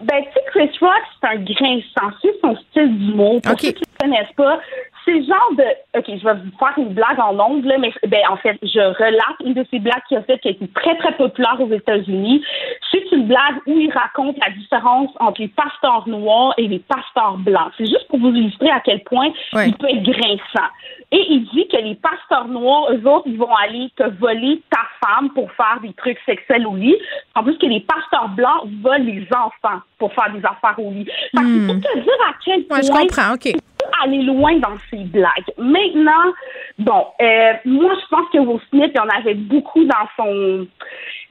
Ben, 0.02 0.24
tu 0.26 0.32
sais, 0.34 0.44
Chris 0.48 0.78
Rock, 0.80 1.02
c'est 1.20 1.28
un 1.28 1.36
grain 1.38 1.80
c'est 2.22 2.40
son 2.42 2.56
style 2.56 2.98
d'humour. 2.98 3.42
Pour 3.42 3.60
ceux 3.60 3.72
qui 3.72 3.84
ne 3.84 4.08
connaissent 4.08 4.36
pas, 4.36 4.60
c'est 5.08 5.14
le 5.14 5.24
genre 5.24 5.52
de. 5.58 5.64
OK, 5.98 6.06
je 6.08 6.24
vais 6.24 6.34
vous 6.34 6.58
faire 6.60 6.74
une 6.78 6.94
blague 6.94 7.20
en 7.20 7.40
ongle, 7.40 7.74
mais 7.80 7.94
ben, 8.08 8.20
en 8.30 8.36
fait, 8.38 8.58
je 8.62 8.80
relate 8.80 9.40
une 9.44 9.54
de 9.54 9.66
ces 9.72 9.80
blagues 9.80 10.04
qu'il 10.08 10.18
a 10.18 10.24
faites 10.24 10.42
qui 10.42 10.50
a 10.50 10.52
été 10.52 10.68
très, 10.68 10.98
très 10.98 11.16
populaire 11.16 11.58
aux 11.60 11.72
États-Unis. 11.72 12.44
C'est 12.92 13.10
une 13.14 13.28
blague 13.28 13.56
où 13.66 13.72
il 13.72 13.92
raconte 13.92 14.38
la 14.40 14.52
différence 14.52 15.10
entre 15.20 15.42
les 15.42 15.48
pasteurs 15.48 16.08
noirs 16.08 16.54
et 16.58 16.68
les 16.68 16.80
pasteurs 16.80 17.38
blancs. 17.38 17.72
C'est 17.78 17.86
juste 17.86 18.08
pour 18.10 18.20
vous 18.20 18.30
illustrer 18.30 18.70
à 18.70 18.82
quel 18.82 19.02
point 19.04 19.30
il 19.66 19.74
peut 19.76 19.88
être 19.88 20.04
grinçant. 20.04 20.68
Et 21.12 21.26
il 21.30 21.48
dit 21.54 21.68
que 21.70 21.78
les 21.78 21.96
pasteurs 21.96 22.50
noirs, 22.50 22.92
eux 22.92 23.08
autres, 23.08 23.28
ils 23.28 23.38
vont 23.38 23.56
aller 23.56 23.90
te 23.96 24.04
voler 24.20 24.62
ta 24.70 24.82
femme 25.06 25.30
pour 25.30 25.50
faire 25.54 25.80
des 25.82 25.94
trucs 25.94 26.20
sexuels 26.26 26.68
au 26.68 26.76
lit. 26.76 26.98
En 27.34 27.44
plus 27.44 27.58
que 27.58 27.66
les 27.66 27.80
pasteurs 27.80 28.28
blancs 28.30 28.66
volent 28.82 29.06
les 29.06 29.26
enfants 29.32 29.80
pour 30.00 30.14
faire 30.14 30.34
des 30.34 30.44
affaires 30.44 30.78
au 30.78 30.92
lit. 30.92 31.06
Fait 31.06 31.42
que 31.44 31.66
pour 31.66 31.76
te 31.76 32.00
dire 32.00 32.14
à 32.28 32.34
quel 32.44 32.64
point... 32.66 32.82
je 32.82 32.92
comprends, 32.92 33.36
OK 33.36 33.56
aller 34.04 34.24
loin 34.24 34.58
dans 34.60 34.78
ces 34.90 35.04
blagues. 35.04 35.52
Maintenant, 35.58 36.34
bon, 36.80 37.06
euh, 37.22 37.54
moi, 37.66 37.94
je 37.96 38.08
pense 38.10 38.30
que 38.32 38.40
Will 38.40 38.60
Smith, 38.70 38.92
il 38.94 39.02
en 39.02 39.10
avait 39.10 39.36
beaucoup 39.36 39.84
dans 39.86 40.08
son, 40.16 40.68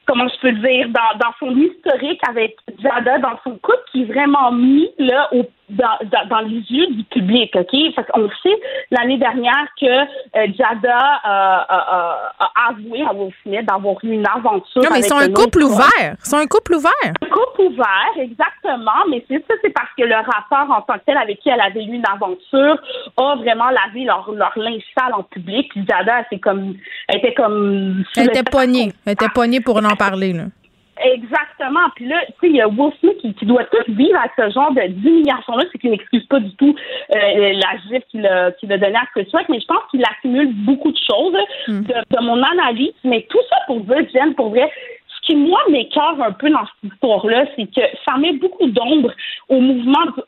comment 0.05 0.27
je 0.27 0.39
peux 0.41 0.51
dire, 0.53 0.89
dans, 0.89 1.17
dans 1.19 1.33
son 1.39 1.55
historique 1.55 2.21
avec 2.27 2.55
Jada, 2.81 3.19
dans 3.19 3.39
son 3.43 3.51
couple, 3.57 3.83
qui 3.91 4.03
est 4.03 4.05
vraiment 4.05 4.51
mis 4.51 4.89
là 4.97 5.29
au 5.33 5.43
dans, 5.69 5.97
dans, 6.29 6.39
les 6.39 6.61
yeux 6.69 6.87
du 6.87 7.03
public, 7.03 7.53
OK? 7.55 7.75
Parce 7.95 8.07
qu'on 8.09 8.29
sait 8.41 8.59
l'année 8.91 9.17
dernière 9.17 9.67
que 9.79 9.85
euh, 9.85 10.47
Jada 10.57 10.97
a 11.23 12.69
avoué 12.69 13.03
à 13.03 13.13
Will 13.13 13.33
Smith 13.43 13.65
d'avoir 13.65 13.95
eu 14.03 14.13
une 14.13 14.27
aventure. 14.27 14.81
Non, 14.81 14.89
mais 14.91 14.99
ils 14.99 15.05
sont 15.05 15.17
un 15.17 15.31
couple 15.31 15.63
ouvert. 15.63 15.87
Ils 15.99 16.29
sont 16.29 16.37
un 16.37 16.47
couple 16.47 16.75
ouvert. 16.75 16.91
Un 17.03 17.27
couple 17.27 17.61
ouvert, 17.61 18.13
exactement. 18.17 19.03
Mais 19.09 19.25
c'est 19.27 19.43
ça, 19.47 19.55
c'est 19.61 19.73
parce 19.73 19.89
que 19.97 20.03
le 20.03 20.15
rapport 20.15 20.75
en 20.75 20.81
tant 20.81 20.99
que 20.99 21.05
tel 21.05 21.17
avec 21.17 21.39
qui 21.39 21.49
elle 21.49 21.61
avait 21.61 21.83
eu 21.83 21.93
une 21.93 22.07
aventure 22.11 22.81
a 23.17 23.35
vraiment 23.35 23.69
lavé 23.69 24.05
leur, 24.05 24.31
leur 24.31 24.53
linge 24.57 24.83
sale 24.97 25.13
en 25.13 25.23
public. 25.23 25.69
Puis 25.71 25.85
Jada, 25.87 26.23
c'est 26.29 26.39
comme, 26.39 26.75
elle 27.09 27.17
était 27.17 27.33
comme. 27.33 28.03
Elle 28.15 28.27
était 28.27 28.43
poignée. 28.43 28.93
Elle 29.05 29.13
était 29.13 29.29
poignée 29.29 29.59
pour 29.59 29.77
en 29.77 29.95
parler, 29.95 30.33
là. 30.33 30.43
Exactement. 31.03 31.89
Puis 31.95 32.07
là, 32.07 32.21
tu 32.25 32.31
sais, 32.31 32.49
il 32.49 32.55
y 32.55 32.61
a 32.61 32.67
Will 32.67 32.91
Smith 32.99 33.17
qui, 33.37 33.45
doit 33.45 33.63
tout 33.65 33.91
vivre 33.91 34.17
avec 34.17 34.31
ce 34.37 34.49
genre 34.53 34.71
de 34.73 34.87
d'humiliation-là, 34.87 35.63
c'est 35.71 35.77
qu'il 35.77 35.91
n'excuse 35.91 36.25
pas 36.25 36.39
du 36.39 36.53
tout 36.55 36.75
euh, 37.15 37.53
la 37.53 37.77
gifle 37.87 38.05
qu'il 38.09 38.25
a, 38.25 38.51
qu'il 38.53 38.71
a 38.71 38.77
donnée 38.77 38.95
à 38.95 39.05
Chris 39.13 39.27
Rock, 39.33 39.45
mais 39.49 39.59
je 39.59 39.65
pense 39.65 39.83
qu'il 39.91 40.03
accumule 40.03 40.53
beaucoup 40.65 40.91
de 40.91 40.97
choses 40.97 41.37
hmm. 41.67 41.81
de, 41.81 42.23
mon 42.23 42.41
analyse. 42.41 42.93
Mais 43.03 43.25
tout 43.29 43.41
ça 43.49 43.57
pour 43.67 43.81
dire, 43.81 44.05
Jen, 44.13 44.33
pour 44.35 44.49
vrai, 44.49 44.71
qui, 45.27 45.35
moi, 45.35 45.59
m'écœure 45.69 46.21
un 46.21 46.31
peu 46.31 46.49
dans 46.49 46.65
cette 46.81 46.93
histoire-là, 46.93 47.45
c'est 47.55 47.65
que 47.65 47.81
ça 48.07 48.17
met 48.17 48.33
beaucoup 48.33 48.67
d'ombre 48.67 49.11
au 49.49 49.59
mouvement 49.59 50.05
du 50.05 50.23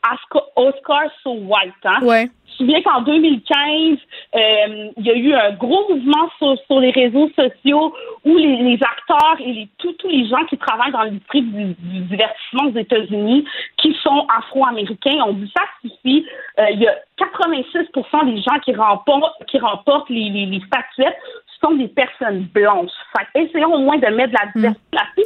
Oscar 0.56 1.04
So 1.22 1.32
White. 1.32 1.72
Hein? 1.84 1.98
Ouais 2.02 2.30
me 2.60 2.66
souviens 2.66 2.82
qu'en 2.82 3.02
2015, 3.02 3.98
euh, 4.34 4.90
il 4.96 5.06
y 5.06 5.10
a 5.10 5.14
eu 5.14 5.34
un 5.34 5.52
gros 5.52 5.88
mouvement 5.88 6.28
sur, 6.38 6.80
les 6.80 6.90
réseaux 6.90 7.30
sociaux 7.30 7.94
où 8.24 8.36
les, 8.36 8.74
acteurs 8.74 9.36
et 9.40 9.52
les, 9.52 9.68
tous 9.78 9.94
les 10.08 10.26
gens 10.28 10.44
qui 10.48 10.56
travaillent 10.56 10.92
dans 10.92 11.02
l'industrie 11.02 11.42
du, 11.42 11.74
du, 11.78 12.00
divertissement 12.00 12.64
aux 12.66 12.78
États-Unis, 12.78 13.44
qui 13.78 13.94
sont 14.02 14.26
afro-américains, 14.36 15.22
ont 15.26 15.32
dit 15.32 15.50
ça 15.56 15.64
suffit. 15.82 16.26
Euh, 16.58 16.70
il 16.72 16.80
y 16.80 16.86
a 16.86 16.94
86% 17.18 18.34
des 18.34 18.42
gens 18.42 18.58
qui 18.64 18.74
remportent, 18.74 19.44
qui 19.46 19.58
remportent 19.58 20.10
les, 20.10 20.30
les, 20.30 20.60
statuettes 20.66 21.18
sont 21.62 21.72
des 21.72 21.88
personnes 21.88 22.46
blanches. 22.54 22.90
Fait, 23.16 23.40
essayons 23.40 23.74
au 23.74 23.80
moins 23.80 23.98
de 23.98 24.06
mettre 24.08 24.32
de 24.32 24.62
la 24.62 24.70
hmm. 24.70 24.74
diversité. 24.90 25.22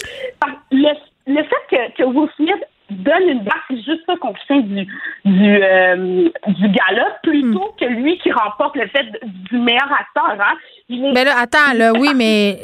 Le, 0.73 0.93
le 1.27 1.43
fait 1.43 1.65
que, 1.71 1.97
que 1.97 2.03
Will 2.05 2.29
Smith 2.37 2.65
donne 2.91 3.29
une 3.29 3.41
base, 3.41 3.55
c'est 3.69 3.77
juste 3.77 4.03
ça 4.07 4.15
qu'on 4.17 4.35
sait 4.47 4.61
du, 4.63 4.87
du, 5.25 5.63
euh, 5.63 6.29
du 6.47 6.69
gala, 6.69 7.19
plutôt 7.23 7.73
hmm. 7.73 7.81
que 7.81 7.85
lui 7.87 8.19
qui 8.19 8.31
remporte 8.31 8.77
le 8.77 8.87
fait 8.89 9.07
du 9.23 9.59
meilleur 9.59 9.91
acteur. 9.93 10.37
Hein. 10.39 10.57
Mais 10.89 11.25
là, 11.25 11.39
attends, 11.39 11.73
là, 11.75 11.93
oui, 11.93 12.09
mais 12.17 12.59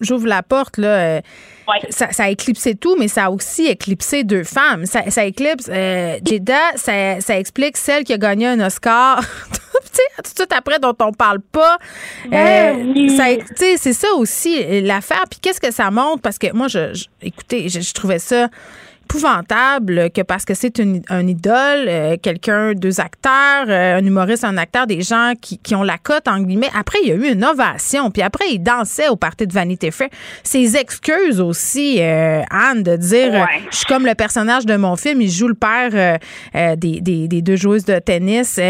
j'ouvre 0.00 0.26
la 0.26 0.42
porte, 0.42 0.78
là. 0.78 1.20
Euh, 1.68 1.72
ça, 1.90 2.12
ça, 2.12 2.24
a 2.24 2.30
éclipsé 2.30 2.74
tout, 2.74 2.96
mais 2.98 3.08
ça 3.08 3.26
a 3.26 3.30
aussi 3.30 3.66
éclipsé 3.66 4.24
deux 4.24 4.44
femmes. 4.44 4.86
Ça, 4.86 5.10
ça 5.10 5.24
éclipse 5.24 5.68
euh, 5.68 6.18
Jada, 6.24 6.76
ça, 6.76 7.20
ça 7.20 7.38
explique 7.38 7.76
celle 7.76 8.04
qui 8.04 8.12
a 8.12 8.18
gagné 8.18 8.46
un 8.46 8.60
Oscar. 8.60 9.22
tout 10.16 10.22
de 10.22 10.28
suite 10.36 10.52
après 10.52 10.78
dont 10.78 10.94
on 11.00 11.12
parle 11.12 11.40
pas. 11.40 11.76
Ben 12.28 12.96
euh, 13.08 13.76
c'est 13.76 13.92
ça 13.92 14.08
aussi 14.16 14.80
l'affaire. 14.82 15.24
Puis 15.30 15.40
qu'est-ce 15.40 15.60
que 15.60 15.72
ça 15.72 15.90
montre? 15.90 16.22
Parce 16.22 16.38
que 16.38 16.52
moi, 16.52 16.68
je, 16.68 16.94
je 16.94 17.04
écoutez, 17.22 17.68
je 17.68 17.92
trouvais 17.92 18.18
ça 18.18 18.48
épouvantable 19.12 20.10
que 20.10 20.22
parce 20.22 20.46
que 20.46 20.54
c'est 20.54 20.78
une, 20.78 21.02
un 21.10 21.26
idole, 21.26 21.86
euh, 21.86 22.16
quelqu'un, 22.20 22.72
deux 22.72 22.98
acteurs, 22.98 23.66
euh, 23.68 23.98
un 23.98 24.04
humoriste, 24.06 24.42
un 24.42 24.56
acteur, 24.56 24.86
des 24.86 25.02
gens 25.02 25.34
qui, 25.38 25.58
qui, 25.58 25.74
ont 25.74 25.82
la 25.82 25.98
cote, 25.98 26.28
en 26.28 26.40
guillemets. 26.40 26.70
Après, 26.74 26.98
il 27.02 27.08
y 27.08 27.12
a 27.12 27.16
eu 27.16 27.30
une 27.30 27.44
ovation. 27.44 28.10
Puis 28.10 28.22
après, 28.22 28.46
il 28.52 28.60
dansait 28.60 29.08
au 29.08 29.16
party 29.16 29.46
de 29.46 29.52
Vanity 29.52 29.90
Fair. 29.90 30.08
Ses 30.42 30.78
excuses 30.78 31.42
aussi, 31.42 31.98
euh, 32.00 32.40
Anne, 32.50 32.82
de 32.82 32.96
dire 32.96 33.46
je 33.70 33.76
suis 33.76 33.86
comme 33.86 34.06
le 34.06 34.14
personnage 34.14 34.64
de 34.64 34.76
mon 34.76 34.96
film, 34.96 35.20
il 35.20 35.30
joue 35.30 35.48
le 35.48 35.54
père 35.54 36.18
des, 36.54 37.00
des, 37.00 37.28
des, 37.28 37.42
deux 37.42 37.56
joueuses 37.56 37.84
de 37.84 37.98
tennis. 37.98 38.54
tu 38.54 38.62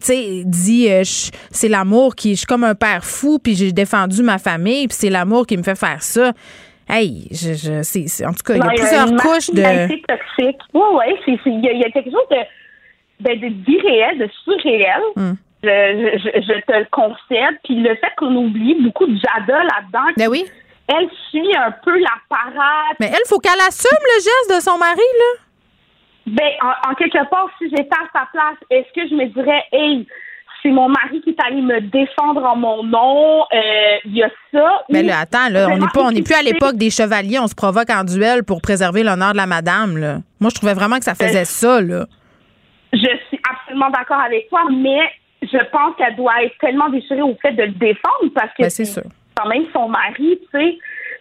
sais, 0.00 0.42
dit 0.44 0.88
c'est 1.50 1.68
l'amour 1.68 2.14
qui. 2.14 2.30
Je 2.30 2.38
suis 2.38 2.46
comme 2.46 2.64
un 2.64 2.74
père 2.74 3.04
fou, 3.04 3.38
puis 3.38 3.54
j'ai 3.54 3.72
défendu 3.72 4.22
ma 4.22 4.38
famille, 4.38 4.88
puis 4.88 4.96
c'est 4.98 5.10
l'amour 5.10 5.46
qui 5.46 5.56
me 5.56 5.62
fait 5.62 5.74
faire 5.74 6.02
ça. 6.02 6.32
Hey, 6.88 7.28
je, 7.32 7.54
je 7.54 7.82
c'est, 7.82 8.24
en 8.24 8.32
tout 8.32 8.44
cas, 8.44 8.54
il 8.54 8.58
y 8.58 8.62
a 8.62 8.68
plusieurs 8.68 9.16
couches 9.16 9.50
de. 9.50 9.62
toxique. 10.06 10.60
Oui, 10.72 10.82
oui, 10.92 11.38
il 11.46 11.80
y, 11.80 11.84
a 11.84 11.90
quelque 11.90 12.10
chose 12.10 12.28
de, 12.30 12.36
ben, 13.20 13.40
de 13.40 13.48
d'irréel, 13.48 14.18
de 14.18 14.28
surréel. 14.44 15.02
Hmm. 15.16 15.32
Je, 15.64 15.68
je, 15.68 16.40
je, 16.42 16.60
te 16.60 16.78
le 16.78 16.86
concède. 16.92 17.58
Puis 17.64 17.74
le 17.74 17.96
fait 17.96 18.12
qu'on 18.16 18.34
oublie 18.36 18.76
beaucoup 18.82 19.06
de 19.06 19.18
Jada 19.18 19.64
là-dedans. 19.64 20.12
Ben 20.16 20.28
oui. 20.28 20.44
Elle 20.86 21.08
suit 21.28 21.56
un 21.56 21.72
peu 21.72 21.98
la 21.98 22.14
parade. 22.28 22.96
Mais 23.00 23.08
elle, 23.08 23.26
faut 23.26 23.40
qu'elle 23.40 23.60
assume 23.66 23.98
le 24.00 24.22
geste 24.22 24.56
de 24.56 24.60
son 24.60 24.78
mari, 24.78 25.00
là. 25.00 25.42
Ben, 26.26 26.50
en, 26.62 26.90
en 26.90 26.94
quelque 26.94 27.28
part, 27.28 27.48
si 27.58 27.68
j'étais 27.70 27.96
à 27.96 28.06
sa 28.12 28.28
place, 28.32 28.58
est-ce 28.70 28.92
que 28.94 29.08
je 29.08 29.14
me 29.14 29.26
dirais, 29.26 29.64
hey, 29.72 30.06
c'est 30.66 30.72
mon 30.72 30.88
mari 30.88 31.20
qui 31.20 31.30
est 31.30 31.40
allé 31.44 31.62
me 31.62 31.80
défendre 31.80 32.44
en 32.44 32.56
mon 32.56 32.82
nom. 32.82 33.42
Euh, 33.52 33.98
il 34.04 34.16
y 34.16 34.22
a 34.22 34.30
ça. 34.52 34.82
Mais 34.88 35.02
là, 35.02 35.20
attends, 35.20 35.48
là, 35.48 35.68
on 35.70 35.78
n'est 35.78 35.86
pas, 35.94 36.02
on 36.02 36.10
n'est 36.10 36.22
plus 36.22 36.34
à 36.34 36.42
l'époque 36.42 36.76
des 36.76 36.90
chevaliers, 36.90 37.38
on 37.38 37.46
se 37.46 37.54
provoque 37.54 37.88
en 37.90 38.02
duel 38.02 38.42
pour 38.42 38.60
préserver 38.60 39.04
l'honneur 39.04 39.32
de 39.32 39.36
la 39.36 39.46
madame. 39.46 39.96
Là. 39.96 40.18
Moi, 40.40 40.50
je 40.50 40.56
trouvais 40.56 40.74
vraiment 40.74 40.98
que 40.98 41.04
ça 41.04 41.14
faisait 41.14 41.44
ça. 41.44 41.80
Là. 41.80 42.06
Je 42.92 42.98
suis 43.28 43.40
absolument 43.48 43.90
d'accord 43.90 44.20
avec 44.20 44.48
toi, 44.48 44.62
mais 44.72 45.00
je 45.42 45.58
pense 45.70 45.94
qu'elle 45.96 46.16
doit 46.16 46.42
être 46.42 46.56
tellement 46.58 46.88
déchirée 46.88 47.22
au 47.22 47.36
fait 47.40 47.52
de 47.52 47.62
le 47.62 47.72
défendre 47.72 48.32
parce 48.34 48.52
que 48.54 48.62
ben, 48.62 48.70
c'est 48.70 49.02
quand 49.36 49.48
même 49.48 49.66
son 49.72 49.88
mari, 49.88 50.38
tu 50.40 50.48
sais. 50.52 50.78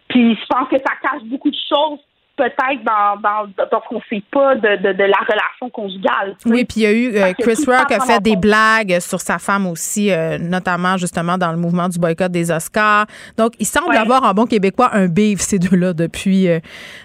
Puis 0.10 0.36
je 0.36 0.46
pense 0.48 0.70
que 0.70 0.78
ça 0.78 0.94
cache 1.02 1.24
beaucoup 1.26 1.52
de 1.52 1.58
choses 1.70 2.00
peut-être 2.36 2.84
dans, 2.84 3.20
dans, 3.22 3.48
dans 3.72 3.82
ce 3.82 3.88
qu'on 3.88 4.02
sait 4.10 4.24
pas 4.32 4.56
de, 4.56 4.82
de, 4.82 4.94
de, 4.94 5.04
la 5.04 5.18
relation 5.18 5.70
conjugale. 5.70 6.36
Oui, 6.46 6.66
puis 6.66 6.82
il 6.82 6.84
y 6.84 6.86
a 6.86 6.92
eu 6.92 7.16
euh, 7.16 7.34
Chris 7.38 7.64
Rock 7.66 7.92
a 7.92 8.00
fait 8.02 8.22
des 8.22 8.36
blagues 8.36 9.00
sur 9.00 9.20
sa 9.22 9.40
femme 9.40 9.68
aussi, 9.68 10.12
euh, 10.12 10.38
notamment 10.38 10.98
justement 10.98 11.38
dans 11.38 11.52
le 11.52 11.58
mouvement 11.58 11.88
du 11.88 12.00
boycott 12.00 12.32
des 12.32 12.52
Oscars. 12.52 13.06
Donc, 13.38 13.54
il 13.60 13.66
semble 13.66 13.96
avoir 13.96 14.24
en 14.24 14.34
bon 14.34 14.46
québécois 14.46 14.90
un 14.94 15.08
beef 15.08 15.40
ces 15.40 15.60
deux-là 15.60 15.94
depuis 15.94 16.50
euh, 16.50 16.60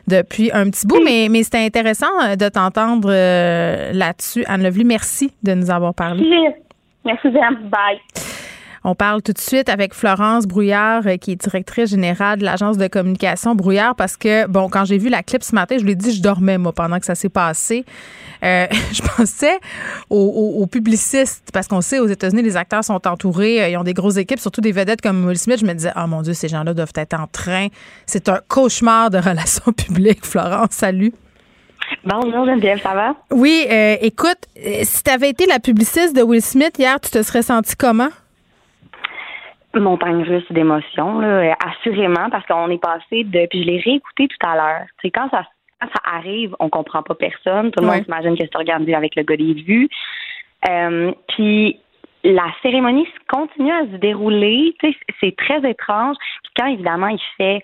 depuis 0.08 0.50
un 0.52 0.68
petit 0.70 0.86
bout, 0.86 1.00
mais 1.04 1.28
mais 1.30 1.42
c'était 1.42 1.64
intéressant 1.64 2.36
de 2.36 2.48
t'entendre 2.48 3.10
là-dessus, 3.92 4.44
Anne 4.46 4.62
Levely. 4.62 4.84
Merci 4.84 5.32
de 5.42 5.54
nous 5.54 5.70
avoir 5.70 5.94
parlé. 5.94 6.26
Merci, 7.04 7.28
Merci 7.28 7.28
Bye. 7.70 8.00
On 8.82 8.94
parle 8.94 9.20
tout 9.20 9.32
de 9.32 9.38
suite 9.38 9.68
avec 9.68 9.92
Florence 9.92 10.46
Brouillard, 10.46 11.06
euh, 11.06 11.16
qui 11.18 11.32
est 11.32 11.36
directrice 11.36 11.90
générale 11.90 12.38
de 12.38 12.44
l'agence 12.44 12.78
de 12.78 12.88
communication 12.88 13.54
Brouillard, 13.54 13.94
parce 13.94 14.16
que, 14.16 14.46
bon, 14.46 14.70
quand 14.70 14.86
j'ai 14.86 14.96
vu 14.96 15.10
la 15.10 15.22
clip 15.22 15.42
ce 15.42 15.54
matin, 15.54 15.76
je 15.78 15.84
lui 15.84 15.92
ai 15.92 15.94
dit, 15.94 16.12
je 16.12 16.22
dormais, 16.22 16.56
moi, 16.56 16.72
pendant 16.72 16.98
que 16.98 17.04
ça 17.04 17.14
s'est 17.14 17.28
passé. 17.28 17.84
Euh, 18.42 18.66
je 18.92 19.02
pensais 19.02 19.58
aux, 20.08 20.66
publicistes, 20.66 21.50
parce 21.52 21.68
qu'on 21.68 21.82
sait, 21.82 21.98
aux 21.98 22.06
États-Unis, 22.06 22.42
les 22.42 22.56
acteurs 22.56 22.82
sont 22.82 23.06
entourés, 23.06 23.62
euh, 23.62 23.68
ils 23.68 23.76
ont 23.76 23.84
des 23.84 23.92
grosses 23.92 24.16
équipes, 24.16 24.40
surtout 24.40 24.62
des 24.62 24.72
vedettes 24.72 25.02
comme 25.02 25.26
Will 25.26 25.38
Smith. 25.38 25.58
Je 25.60 25.66
me 25.66 25.74
disais, 25.74 25.92
oh 25.96 26.06
mon 26.06 26.22
Dieu, 26.22 26.32
ces 26.32 26.48
gens-là 26.48 26.72
doivent 26.72 26.92
être 26.94 27.20
en 27.20 27.26
train. 27.26 27.68
C'est 28.06 28.30
un 28.30 28.40
cauchemar 28.48 29.10
de 29.10 29.18
relations 29.28 29.72
publiques. 29.72 30.24
Florence, 30.24 30.70
salut. 30.72 31.12
Bonjour 32.04 32.46
Geneviève, 32.46 32.80
ça 32.80 32.94
va? 32.94 33.14
Oui, 33.32 33.66
euh, 33.68 33.96
écoute, 34.00 34.38
si 34.54 35.02
tu 35.02 35.10
avais 35.10 35.30
été 35.30 35.44
la 35.46 35.58
publiciste 35.58 36.14
de 36.14 36.22
Will 36.22 36.40
Smith 36.40 36.76
hier, 36.78 37.00
tu 37.00 37.10
te 37.10 37.22
serais 37.22 37.42
senti 37.42 37.74
comment? 37.74 38.10
Montagne 39.74 40.22
russe 40.24 40.50
d'émotions, 40.50 41.20
là, 41.20 41.56
assurément, 41.64 42.28
parce 42.30 42.44
qu'on 42.46 42.70
est 42.70 42.82
passé 42.82 43.24
de. 43.24 43.46
Puis 43.46 43.62
je 43.62 43.66
l'ai 43.66 43.78
réécouté 43.78 44.26
tout 44.26 44.46
à 44.46 44.56
l'heure. 44.56 44.86
C'est 45.00 45.10
quand 45.10 45.28
ça, 45.30 45.44
quand 45.80 45.88
ça 45.88 46.16
arrive, 46.16 46.56
on 46.58 46.68
comprend 46.68 47.02
pas 47.02 47.14
personne. 47.14 47.70
Tout 47.70 47.80
le 47.80 47.88
Ouais. 47.88 47.96
monde 47.96 48.04
s'imagine 48.04 48.36
que 48.36 48.44
c'est 48.44 48.56
organisé 48.56 48.94
avec 48.94 49.14
le 49.14 49.22
gars 49.22 49.36
des 49.36 49.54
vues. 49.54 49.88
Euh, 50.68 51.12
puis 51.28 51.78
la 52.24 52.46
cérémonie 52.62 53.06
continue 53.28 53.72
à 53.72 53.82
se 53.82 53.96
dérouler. 53.96 54.74
Tu 54.80 54.90
sais, 54.92 54.98
c'est 55.20 55.36
très 55.36 55.68
étrange. 55.70 56.16
Puis 56.42 56.52
quand 56.58 56.66
évidemment 56.66 57.08
il 57.08 57.20
fait 57.36 57.62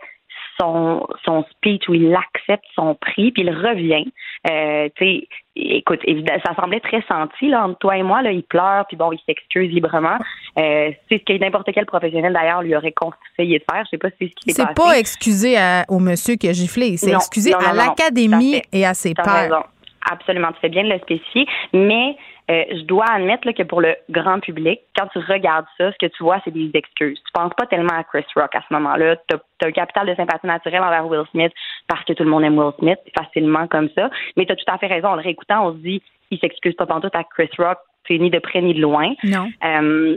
son, 0.60 1.06
son 1.24 1.44
speech 1.50 1.88
où 1.88 1.94
il 1.94 2.14
accepte 2.14 2.64
son 2.74 2.94
prix, 2.94 3.32
puis 3.32 3.42
il 3.42 3.50
revient. 3.50 4.04
Euh, 4.50 4.88
tu 4.96 5.04
sais, 5.04 5.28
écoute, 5.56 6.00
évidemment, 6.04 6.40
ça 6.46 6.54
semblait 6.54 6.80
très 6.80 7.02
senti 7.08 7.48
là, 7.48 7.64
entre 7.66 7.78
toi 7.78 7.96
et 7.96 8.02
moi. 8.02 8.22
Là, 8.22 8.30
il 8.32 8.42
pleure, 8.42 8.86
puis 8.86 8.96
bon, 8.96 9.12
il 9.12 9.18
s'excuse 9.26 9.72
librement. 9.72 10.18
Euh, 10.58 10.90
c'est 11.08 11.18
ce 11.18 11.24
que 11.24 11.38
n'importe 11.38 11.68
quel 11.74 11.86
professionnel 11.86 12.32
d'ailleurs 12.32 12.62
lui 12.62 12.74
aurait 12.76 12.92
conseillé 12.92 13.58
de 13.58 13.64
faire. 13.70 13.84
Je 13.84 13.90
sais 13.90 13.98
pas 13.98 14.08
si 14.10 14.16
c'est 14.20 14.28
ce 14.28 14.34
qui 14.34 14.50
s'est 14.52 14.62
C'est 14.62 14.74
passé. 14.74 14.74
pas 14.74 14.98
excusé 14.98 15.56
à- 15.56 15.84
au 15.88 15.98
monsieur 15.98 16.36
qui 16.36 16.48
a 16.48 16.52
giflé, 16.52 16.96
c'est 16.96 17.12
excusé 17.12 17.50
non, 17.50 17.58
non, 17.60 17.66
à 17.68 17.72
l'académie 17.72 18.62
et 18.72 18.86
à 18.86 18.94
ses 18.94 19.14
pairs. 19.14 19.64
Absolument, 20.08 20.52
tu 20.52 20.60
fais 20.60 20.68
bien 20.68 20.84
de 20.84 20.90
le 20.90 20.98
spécifier. 21.00 21.46
Mais 21.72 22.16
euh, 22.50 22.64
je 22.70 22.82
dois 22.82 23.06
admettre 23.06 23.46
là, 23.46 23.52
que 23.52 23.62
pour 23.64 23.80
le 23.80 23.96
grand 24.10 24.38
public, 24.40 24.80
quand 24.96 25.06
tu 25.08 25.18
regardes 25.18 25.66
ça, 25.76 25.90
ce 25.92 25.98
que 25.98 26.06
tu 26.06 26.22
vois, 26.22 26.40
c'est 26.44 26.52
des 26.52 26.70
excuses. 26.74 27.18
Tu 27.18 27.32
penses 27.32 27.52
pas 27.56 27.66
tellement 27.66 27.94
à 27.94 28.04
Chris 28.04 28.24
Rock 28.36 28.54
à 28.54 28.60
ce 28.68 28.72
moment-là. 28.74 29.16
Tu 29.28 29.34
as, 29.34 29.66
un 29.66 29.72
capital 29.72 30.06
de 30.06 30.14
sympathie 30.14 30.46
naturelle 30.46 30.82
envers 30.82 31.06
Will 31.06 31.24
Smith 31.32 31.52
parce 31.88 32.04
que 32.04 32.12
tout 32.12 32.22
le 32.22 32.30
monde 32.30 32.44
aime 32.44 32.58
Will 32.58 32.72
Smith, 32.78 32.98
facilement 33.18 33.66
comme 33.66 33.88
ça. 33.96 34.10
Mais 34.36 34.46
tu 34.46 34.52
as 34.52 34.56
tout 34.56 34.64
à 34.72 34.78
fait 34.78 34.86
raison. 34.86 35.08
En 35.08 35.16
le 35.16 35.22
réécoutant, 35.22 35.66
on 35.66 35.72
se 35.72 35.78
dit, 35.78 36.02
il 36.30 36.38
s'excuse 36.38 36.74
pas 36.74 36.86
pantoute 36.86 37.16
à 37.16 37.24
Chris 37.24 37.50
Rock, 37.58 37.78
c'est 38.06 38.18
ni 38.18 38.30
de 38.30 38.38
près 38.38 38.62
ni 38.62 38.74
de 38.74 38.80
loin. 38.80 39.14
Non. 39.24 39.48
Euh, 39.64 40.16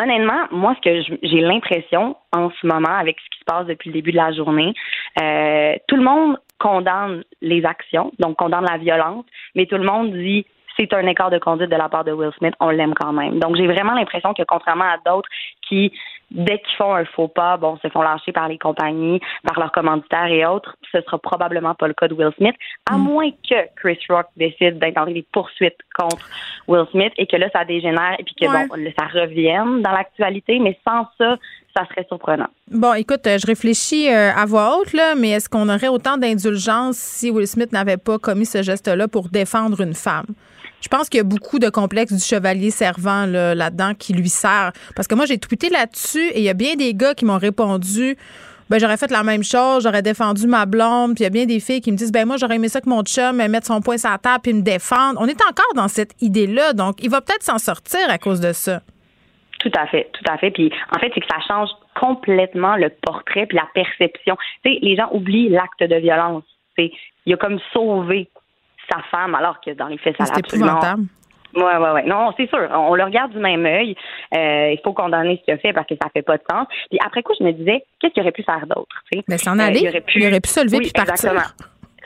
honnêtement, 0.00 0.46
moi, 0.50 0.76
ce 0.76 0.90
que 0.90 1.16
j'ai 1.22 1.40
l'impression 1.40 2.16
en 2.32 2.50
ce 2.50 2.66
moment, 2.66 2.96
avec 2.98 3.16
ce 3.20 3.30
qui 3.30 3.38
se 3.40 3.44
passe 3.44 3.66
depuis 3.66 3.88
le 3.88 3.94
début 3.94 4.12
de 4.12 4.16
la 4.16 4.32
journée, 4.32 4.74
euh, 5.22 5.76
tout 5.88 5.96
le 5.96 6.02
monde 6.02 6.38
condamne 6.58 7.24
les 7.42 7.64
actions, 7.64 8.12
donc 8.18 8.36
condamne 8.36 8.64
la 8.64 8.78
violence, 8.78 9.24
mais 9.54 9.66
tout 9.66 9.76
le 9.76 9.84
monde 9.84 10.12
dit 10.12 10.46
c'est 10.78 10.92
un 10.92 11.06
écart 11.06 11.30
de 11.30 11.38
conduite 11.38 11.70
de 11.70 11.76
la 11.76 11.88
part 11.88 12.04
de 12.04 12.12
Will 12.12 12.32
Smith, 12.38 12.54
on 12.60 12.70
l'aime 12.70 12.94
quand 12.94 13.12
même. 13.12 13.38
Donc 13.38 13.56
j'ai 13.56 13.66
vraiment 13.66 13.94
l'impression 13.94 14.34
que 14.34 14.42
contrairement 14.46 14.84
à 14.84 14.96
d'autres 15.06 15.28
qui, 15.68 15.92
dès 16.30 16.58
qu'ils 16.58 16.76
font 16.76 16.94
un 16.94 17.04
faux 17.04 17.28
pas, 17.28 17.56
bon, 17.56 17.78
se 17.82 17.88
font 17.88 18.02
lâcher 18.02 18.32
par 18.32 18.48
les 18.48 18.58
compagnies, 18.58 19.20
par 19.46 19.58
leurs 19.58 19.72
commanditaires 19.72 20.26
et 20.26 20.44
autres, 20.44 20.76
ce 20.92 21.00
sera 21.02 21.18
probablement 21.18 21.74
pas 21.74 21.88
le 21.88 21.94
cas 21.94 22.08
de 22.08 22.14
Will 22.14 22.32
Smith, 22.36 22.54
à 22.90 22.96
moins 22.96 23.30
que 23.30 23.54
Chris 23.76 23.98
Rock 24.08 24.26
décide 24.36 24.78
d'intenter 24.78 25.14
des 25.14 25.26
poursuites 25.32 25.78
contre 25.98 26.28
Will 26.68 26.86
Smith 26.90 27.12
et 27.16 27.26
que 27.26 27.36
là 27.36 27.48
ça 27.52 27.64
dégénère 27.64 28.16
et 28.18 28.24
puis 28.24 28.34
que 28.34 28.44
Ouais. 28.44 28.66
bon, 28.68 28.76
ça 28.98 29.06
revienne 29.06 29.82
dans 29.82 29.92
l'actualité, 29.92 30.58
mais 30.58 30.78
sans 30.86 31.06
ça, 31.18 31.36
ça 31.76 31.86
serait 31.88 32.06
surprenant. 32.08 32.46
Bon, 32.70 32.94
écoute, 32.94 33.26
euh, 33.26 33.38
je 33.38 33.46
réfléchis 33.46 34.08
euh, 34.08 34.30
à 34.32 34.44
voix 34.46 34.76
haute, 34.76 34.92
là, 34.92 35.14
mais 35.16 35.30
est-ce 35.30 35.48
qu'on 35.48 35.68
aurait 35.68 35.88
autant 35.88 36.16
d'indulgence 36.16 36.96
si 36.96 37.30
Will 37.30 37.46
Smith 37.46 37.72
n'avait 37.72 37.96
pas 37.96 38.18
commis 38.18 38.46
ce 38.46 38.62
geste-là 38.62 39.08
pour 39.08 39.28
défendre 39.28 39.80
une 39.80 39.94
femme? 39.94 40.26
Je 40.84 40.88
pense 40.90 41.08
qu'il 41.08 41.16
y 41.16 41.20
a 41.22 41.24
beaucoup 41.24 41.58
de 41.58 41.70
complexes 41.70 42.12
du 42.12 42.22
chevalier 42.22 42.70
servant 42.70 43.24
là, 43.24 43.54
là-dedans 43.54 43.94
qui 43.98 44.12
lui 44.12 44.28
sert. 44.28 44.72
Parce 44.94 45.08
que 45.08 45.14
moi, 45.14 45.24
j'ai 45.24 45.38
tweeté 45.38 45.70
là-dessus 45.70 46.28
et 46.28 46.40
il 46.40 46.44
y 46.44 46.50
a 46.50 46.54
bien 46.54 46.74
des 46.74 46.92
gars 46.92 47.14
qui 47.14 47.24
m'ont 47.24 47.38
répondu 47.38 48.16
ben 48.70 48.80
j'aurais 48.80 48.96
fait 48.96 49.10
la 49.10 49.22
même 49.22 49.44
chose, 49.44 49.82
j'aurais 49.82 50.00
défendu 50.00 50.46
ma 50.46 50.64
blonde, 50.64 51.14
puis 51.14 51.20
il 51.20 51.24
y 51.24 51.26
a 51.26 51.30
bien 51.30 51.44
des 51.44 51.60
filles 51.60 51.82
qui 51.82 51.92
me 51.92 51.98
disent 51.98 52.10
ben 52.10 52.26
moi 52.26 52.36
j'aurais 52.38 52.56
aimé 52.56 52.68
ça 52.68 52.80
que 52.80 52.88
mon 52.88 53.02
chum 53.02 53.36
mette 53.36 53.66
son 53.66 53.82
poing 53.82 53.98
sur 53.98 54.08
la 54.08 54.16
table 54.16 54.40
puis 54.42 54.54
me 54.54 54.62
défendre. 54.62 55.20
On 55.20 55.26
est 55.26 55.40
encore 55.42 55.74
dans 55.74 55.88
cette 55.88 56.14
idée-là, 56.22 56.72
donc 56.72 57.02
il 57.02 57.10
va 57.10 57.20
peut-être 57.20 57.42
s'en 57.42 57.58
sortir 57.58 58.00
à 58.08 58.16
cause 58.16 58.40
de 58.40 58.52
ça. 58.52 58.80
Tout 59.60 59.70
à 59.76 59.86
fait, 59.86 60.08
tout 60.14 60.24
à 60.32 60.38
fait. 60.38 60.50
Puis 60.50 60.72
en 60.96 60.98
fait, 60.98 61.10
c'est 61.14 61.20
que 61.20 61.26
ça 61.30 61.40
change 61.46 61.68
complètement 62.00 62.76
le 62.76 62.88
portrait 63.02 63.46
puis 63.46 63.56
la 63.56 63.68
perception. 63.74 64.36
Tu 64.64 64.72
sais, 64.72 64.78
les 64.80 64.96
gens 64.96 65.10
oublient 65.12 65.50
l'acte 65.50 65.82
de 65.82 65.96
violence. 65.96 66.44
Il 66.78 67.34
a 67.34 67.36
comme 67.36 67.58
sauvé 67.72 68.30
sa 68.90 69.00
femme 69.10 69.34
alors 69.34 69.60
que 69.60 69.70
dans 69.72 69.86
les 69.86 69.98
faits, 69.98 70.16
ça 70.16 70.24
l'a 70.24 70.30
C'est 70.34 70.38
absolument. 70.38 70.80
Ouais, 71.56 71.76
ouais, 71.76 71.90
ouais. 71.92 72.02
Non, 72.04 72.32
c'est 72.36 72.48
sûr. 72.48 72.58
On 72.72 72.94
le 72.96 73.04
regarde 73.04 73.30
du 73.30 73.38
même 73.38 73.64
œil. 73.64 73.94
Euh, 74.34 74.72
il 74.72 74.80
faut 74.82 74.92
condamner 74.92 75.36
ce 75.38 75.44
qu'il 75.44 75.54
a 75.54 75.58
fait 75.58 75.72
parce 75.72 75.86
que 75.86 75.94
ça 76.02 76.08
fait 76.12 76.22
pas 76.22 76.36
de 76.36 76.42
sens. 76.50 76.66
Puis 76.90 76.98
après 77.04 77.22
coup, 77.22 77.32
je 77.38 77.44
me 77.44 77.52
disais, 77.52 77.84
qu'est-ce 78.00 78.12
qu'il 78.12 78.22
aurait 78.24 78.32
pu 78.32 78.42
faire 78.42 78.66
d'autre? 78.66 78.88
Mais 79.28 79.38
s'en 79.38 79.56
Euh, 79.60 79.62
aller. 79.62 79.78
il 79.82 79.88
aurait 79.88 80.00
pu, 80.00 80.18
Il 80.18 80.26
aurait 80.26 80.40
pu 80.40 80.48
se 80.50 80.64
lever 80.64 80.78
Oui, 80.78 80.90
puis 80.92 81.04
partir. 81.04 81.30
exactement. 81.30 81.54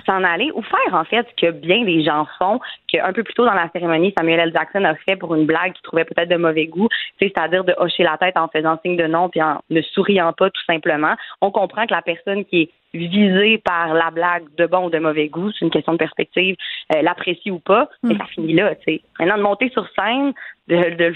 S'en 0.09 0.24
aller 0.24 0.50
ou 0.54 0.62
faire 0.62 0.94
en 0.94 1.04
fait 1.04 1.26
ce 1.28 1.46
que 1.46 1.50
bien 1.52 1.84
des 1.84 2.02
gens 2.02 2.26
font, 2.38 2.61
qu'un 2.90 3.12
peu 3.12 3.22
plus 3.22 3.34
tôt 3.34 3.44
dans 3.44 3.52
la 3.52 3.68
cérémonie, 3.74 4.14
Samuel 4.16 4.40
L. 4.40 4.52
Jackson 4.54 4.84
a 4.84 4.94
fait 4.94 5.16
pour 5.16 5.34
une 5.34 5.44
blague 5.44 5.72
qu'il 5.74 5.82
trouvait 5.82 6.04
peut-être 6.04 6.30
de 6.30 6.36
mauvais 6.36 6.66
goût, 6.66 6.88
c'est-à-dire 7.20 7.64
de 7.64 7.74
hocher 7.76 8.04
la 8.04 8.16
tête 8.16 8.38
en 8.38 8.48
faisant 8.48 8.78
signe 8.82 8.96
de 8.96 9.06
non 9.06 9.28
puis 9.28 9.42
en 9.42 9.61
ne 9.68 9.82
souriant 9.82 10.32
pas 10.32 10.48
tout 10.48 10.64
simplement. 10.66 11.14
On 11.42 11.50
comprend 11.50 11.86
que 11.86 11.92
la 11.92 12.00
personne 12.00 12.44
qui 12.46 12.62
est 12.62 12.70
visée 12.94 13.59
par 13.59 13.92
la 13.92 14.11
blague 14.11 14.44
de 14.56 14.66
bon 14.66 14.86
ou 14.86 14.90
de 14.90 14.98
mauvais 14.98 15.28
goût, 15.28 15.50
c'est 15.52 15.64
une 15.64 15.70
question 15.70 15.92
de 15.92 15.98
perspective, 15.98 16.56
euh, 16.94 17.02
l'apprécie 17.02 17.50
ou 17.50 17.59
pas, 17.59 17.88
mais 18.02 18.16
ça 18.16 18.24
finit 18.26 18.54
là, 18.54 18.74
tu 18.76 18.84
sais. 18.84 19.02
Maintenant 19.18 19.36
de 19.36 19.42
monter 19.42 19.68
sur 19.70 19.86
scène, 19.94 20.32
de, 20.68 20.94
de 20.96 21.14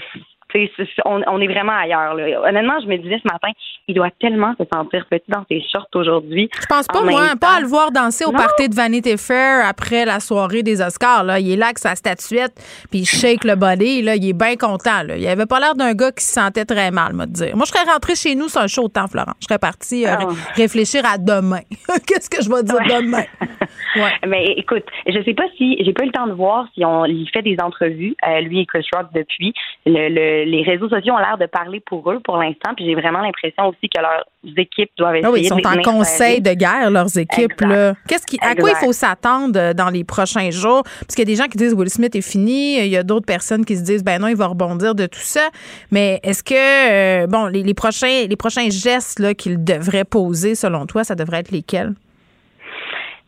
on, 1.05 1.21
on 1.27 1.41
est 1.41 1.47
vraiment 1.47 1.73
ailleurs. 1.73 2.13
Là. 2.15 2.41
Honnêtement, 2.49 2.79
je 2.81 2.87
me 2.87 2.97
disais 2.97 3.19
ce 3.23 3.31
matin, 3.31 3.49
il 3.87 3.95
doit 3.95 4.09
tellement 4.19 4.53
se 4.59 4.63
sentir 4.73 5.05
petit 5.09 5.25
dans 5.29 5.43
ses 5.49 5.61
shorts 5.71 5.87
aujourd'hui. 5.95 6.49
Je 6.59 6.65
pense 6.67 6.87
pas, 6.87 7.01
moi, 7.01 7.21
même 7.27 7.39
pas 7.39 7.57
à 7.57 7.59
le 7.61 7.67
voir 7.67 7.91
danser 7.91 8.25
au 8.25 8.31
Non. 8.31 8.37
party 8.37 8.69
de 8.69 8.75
Vanity 8.75 9.17
Fair 9.17 9.65
après 9.67 10.05
la 10.05 10.19
soirée 10.19 10.63
des 10.63 10.81
Oscars. 10.81 11.23
Là. 11.23 11.39
Il 11.39 11.51
est 11.51 11.55
là 11.57 11.65
avec 11.67 11.79
sa 11.79 11.95
statuette, 11.95 12.53
puis 12.89 12.99
il 12.99 13.05
shake 13.05 13.43
le 13.43 13.55
body. 13.55 14.01
Là. 14.01 14.15
Il 14.15 14.27
est 14.29 14.33
bien 14.33 14.55
content. 14.55 15.03
Là. 15.03 15.17
Il 15.17 15.27
avait 15.27 15.45
pas 15.45 15.59
l'air 15.59 15.75
d'un 15.75 15.93
gars 15.93 16.11
qui 16.11 16.23
se 16.23 16.33
sentait 16.33 16.65
très 16.65 16.91
mal, 16.91 17.13
moi, 17.13 17.25
te 17.25 17.31
dire. 17.31 17.55
Moi, 17.55 17.65
je 17.65 17.71
serais 17.71 17.89
rentrée 17.91 18.15
chez 18.15 18.35
nous 18.35 18.47
sur 18.47 18.61
un 18.61 18.67
chaud 18.67 18.87
temps, 18.87 19.07
Florent. 19.07 19.33
Je 19.41 19.45
serais 19.47 19.59
partie 19.59 20.05
euh, 20.05 20.11
Ah. 20.13 20.17
ré- 20.17 20.63
réfléchir 20.63 21.01
à 21.05 21.17
demain. 21.17 21.61
Qu'est-ce 22.07 22.29
que 22.29 22.41
je 22.43 22.49
vais 22.49 22.63
dire 22.63 22.79
demain? 23.01 23.23
Mais 24.27 24.45
écoute, 24.57 24.83
je 25.07 25.21
sais 25.23 25.33
pas 25.33 25.43
si 25.57 25.77
j'ai 25.83 25.93
pas 25.93 26.03
eu 26.03 26.07
le 26.07 26.11
temps 26.11 26.27
de 26.27 26.33
voir 26.33 26.65
si 26.73 26.83
on 26.83 27.05
il 27.05 27.27
fait 27.31 27.41
des 27.43 27.57
entrevues, 27.61 28.15
euh, 28.27 28.41
lui 28.41 28.59
et 28.61 28.65
Chris 28.65 28.85
Rock 28.95 29.07
depuis. 29.13 29.53
Le, 29.85 30.09
le- 30.09 30.42
les 30.45 30.63
réseaux 30.63 30.89
sociaux 30.89 31.13
ont 31.13 31.17
l'air 31.17 31.37
de 31.37 31.45
parler 31.45 31.79
pour 31.79 32.09
eux 32.11 32.19
pour 32.23 32.37
l'instant, 32.37 32.73
puis 32.75 32.85
j'ai 32.85 32.95
vraiment 32.95 33.19
l'impression 33.19 33.67
aussi 33.67 33.89
que 33.89 34.01
leurs 34.01 34.25
équipes 34.57 34.91
doivent 34.97 35.15
essayer 35.15 35.27
Ah 35.27 35.31
oui, 35.31 35.41
ils 35.41 35.47
sont 35.47 35.65
en 35.65 35.81
conseil 35.81 36.41
de 36.41 36.53
guerre, 36.53 36.89
leurs 36.89 37.17
équipes. 37.17 37.61
Là. 37.61 37.93
Qu'est-ce 38.07 38.25
qui, 38.25 38.37
à 38.41 38.55
quoi 38.55 38.71
il 38.71 38.85
faut 38.85 38.93
s'attendre 38.93 39.57
euh, 39.59 39.73
dans 39.73 39.89
les 39.89 40.03
prochains 40.03 40.51
jours? 40.51 40.83
Parce 40.83 41.15
qu'il 41.15 41.27
y 41.27 41.31
a 41.31 41.33
des 41.35 41.41
gens 41.41 41.47
qui 41.47 41.57
disent 41.57 41.73
Will 41.73 41.89
Smith 41.89 42.15
est 42.15 42.27
fini. 42.27 42.77
Il 42.79 42.91
y 42.91 42.97
a 42.97 43.03
d'autres 43.03 43.25
personnes 43.25 43.65
qui 43.65 43.75
se 43.75 43.83
disent 43.83 44.03
ben 44.03 44.19
non, 44.19 44.27
il 44.27 44.35
va 44.35 44.47
rebondir 44.47 44.95
de 44.95 45.05
tout 45.05 45.19
ça. 45.19 45.49
Mais 45.91 46.19
est-ce 46.23 46.43
que, 46.43 47.23
euh, 47.23 47.27
bon, 47.27 47.47
les, 47.47 47.63
les 47.63 47.73
prochains, 47.73 48.27
les 48.27 48.35
prochains 48.35 48.69
gestes 48.69 49.19
là, 49.19 49.33
qu'il 49.33 49.63
devrait 49.63 50.05
poser, 50.05 50.55
selon 50.55 50.85
toi, 50.85 51.03
ça 51.03 51.15
devrait 51.15 51.39
être 51.39 51.51
lesquels? 51.51 51.93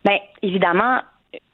Ben, 0.03 0.17
évidemment, 0.43 0.99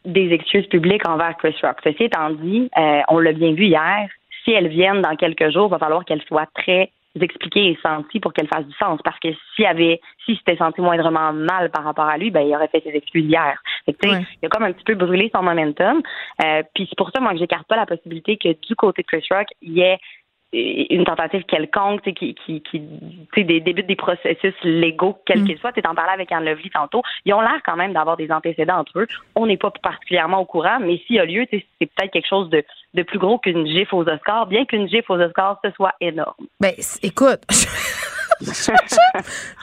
des 0.05 0.31
excuses 0.31 0.67
publiques 0.67 1.07
envers 1.07 1.35
Chris 1.37 1.55
Rock. 1.61 1.77
Ceci 1.83 2.05
étant 2.05 2.31
dit, 2.31 2.69
euh, 2.77 3.01
on 3.09 3.19
l'a 3.19 3.33
bien 3.33 3.53
vu 3.53 3.65
hier, 3.65 4.09
si 4.43 4.51
elles 4.51 4.67
viennent 4.67 5.01
dans 5.01 5.15
quelques 5.15 5.49
jours, 5.51 5.67
il 5.67 5.71
va 5.71 5.79
falloir 5.79 6.05
qu'elles 6.05 6.23
soient 6.23 6.47
très 6.53 6.91
expliquées 7.19 7.71
et 7.71 7.79
senties 7.83 8.19
pour 8.19 8.33
qu'elles 8.33 8.47
fassent 8.47 8.65
du 8.65 8.75
sens. 8.75 8.99
Parce 9.03 9.19
que 9.19 9.29
s'il 9.55 9.65
avait, 9.65 9.99
s'il 10.25 10.37
s'était 10.37 10.55
senti 10.55 10.81
moindrement 10.81 11.33
mal 11.33 11.69
par 11.69 11.83
rapport 11.83 12.05
à 12.05 12.17
lui, 12.17 12.31
ben, 12.31 12.41
il 12.41 12.55
aurait 12.55 12.69
fait 12.69 12.81
ses 12.83 12.95
excuses 12.95 13.25
hier. 13.25 13.61
Fait 13.85 13.93
que, 13.93 14.07
Ouais. 14.07 14.25
Il 14.41 14.45
a 14.45 14.49
comme 14.49 14.63
un 14.63 14.71
petit 14.71 14.83
peu 14.83 14.95
brûlé 14.95 15.29
son 15.35 15.43
momentum. 15.43 16.01
Euh, 16.43 16.63
puis 16.73 16.87
c'est 16.89 16.97
pour 16.97 17.11
ça, 17.11 17.19
moi, 17.19 17.33
que 17.33 17.39
j'écarte 17.39 17.67
pas 17.67 17.75
la 17.75 17.85
possibilité 17.85 18.37
que 18.37 18.49
du 18.67 18.75
côté 18.75 19.01
de 19.01 19.07
Chris 19.07 19.27
Rock, 19.29 19.47
il 19.61 19.73
y 19.73 19.81
ait 19.81 19.97
une 20.53 21.05
tentative 21.05 21.43
quelconque, 21.43 22.01
qui, 22.01 22.35
qui, 22.35 22.61
qui 22.61 23.43
des 23.43 23.61
débuts 23.61 23.83
des 23.83 23.95
processus 23.95 24.53
légaux, 24.63 25.17
quels 25.25 25.43
qu'ils 25.45 25.57
soient. 25.59 25.71
Tu 25.71 25.81
en 25.87 25.95
parlais 25.95 26.11
avec 26.13 26.31
Anne 26.31 26.43
Lovely 26.45 26.69
tantôt. 26.69 27.01
Ils 27.25 27.33
ont 27.33 27.41
l'air 27.41 27.59
quand 27.65 27.77
même 27.77 27.93
d'avoir 27.93 28.17
des 28.17 28.29
antécédents 28.31 28.79
entre 28.79 28.99
eux. 28.99 29.07
On 29.35 29.45
n'est 29.47 29.57
pas 29.57 29.71
particulièrement 29.71 30.39
au 30.39 30.45
courant, 30.45 30.79
mais 30.81 30.97
s'il 31.07 31.15
y 31.15 31.19
a 31.19 31.25
lieu, 31.25 31.45
c'est 31.51 31.65
peut-être 31.79 32.11
quelque 32.11 32.27
chose 32.27 32.49
de, 32.49 32.63
de 32.93 33.03
plus 33.03 33.17
gros 33.19 33.39
qu'une 33.39 33.65
gifle 33.65 33.95
aux 33.95 34.07
Oscars, 34.07 34.47
bien 34.47 34.65
qu'une 34.65 34.89
gifle 34.89 35.13
aux 35.13 35.19
Oscars, 35.21 35.59
ce 35.63 35.71
soit 35.71 35.93
énorme. 36.01 36.33
Ben, 36.59 36.73
écoute. 37.01 37.41
Je 38.41 38.71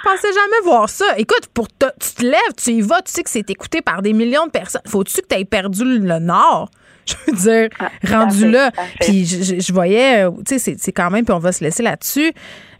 pensais 0.04 0.32
jamais 0.32 0.60
voir 0.64 0.88
ça. 0.88 1.04
Écoute, 1.18 1.48
pour 1.52 1.66
te- 1.68 1.92
tu 2.00 2.14
te 2.14 2.22
lèves, 2.22 2.54
tu 2.56 2.70
y 2.70 2.80
vas, 2.80 3.02
tu 3.02 3.10
sais 3.10 3.22
que 3.24 3.30
c'est 3.30 3.50
écouté 3.50 3.82
par 3.82 4.02
des 4.02 4.12
millions 4.12 4.46
de 4.46 4.50
personnes. 4.52 4.82
Faut-tu 4.86 5.20
que 5.20 5.26
tu 5.26 5.34
aies 5.40 5.44
perdu 5.44 5.82
le 5.84 6.18
nord? 6.20 6.68
Je 7.08 7.32
veux 7.32 7.38
dire, 7.38 7.68
rendu 8.10 8.40
fait, 8.40 8.50
là. 8.50 8.70
Puis 9.00 9.24
je, 9.26 9.72
voyais, 9.72 10.24
euh, 10.26 10.30
tu 10.46 10.54
sais, 10.54 10.58
c'est- 10.58 10.76
c'est 10.78 10.92
quand 10.92 11.10
même, 11.10 11.24
puis 11.24 11.34
on 11.34 11.38
va 11.38 11.52
se 11.52 11.62
laisser 11.64 11.82
là-dessus. 11.82 12.32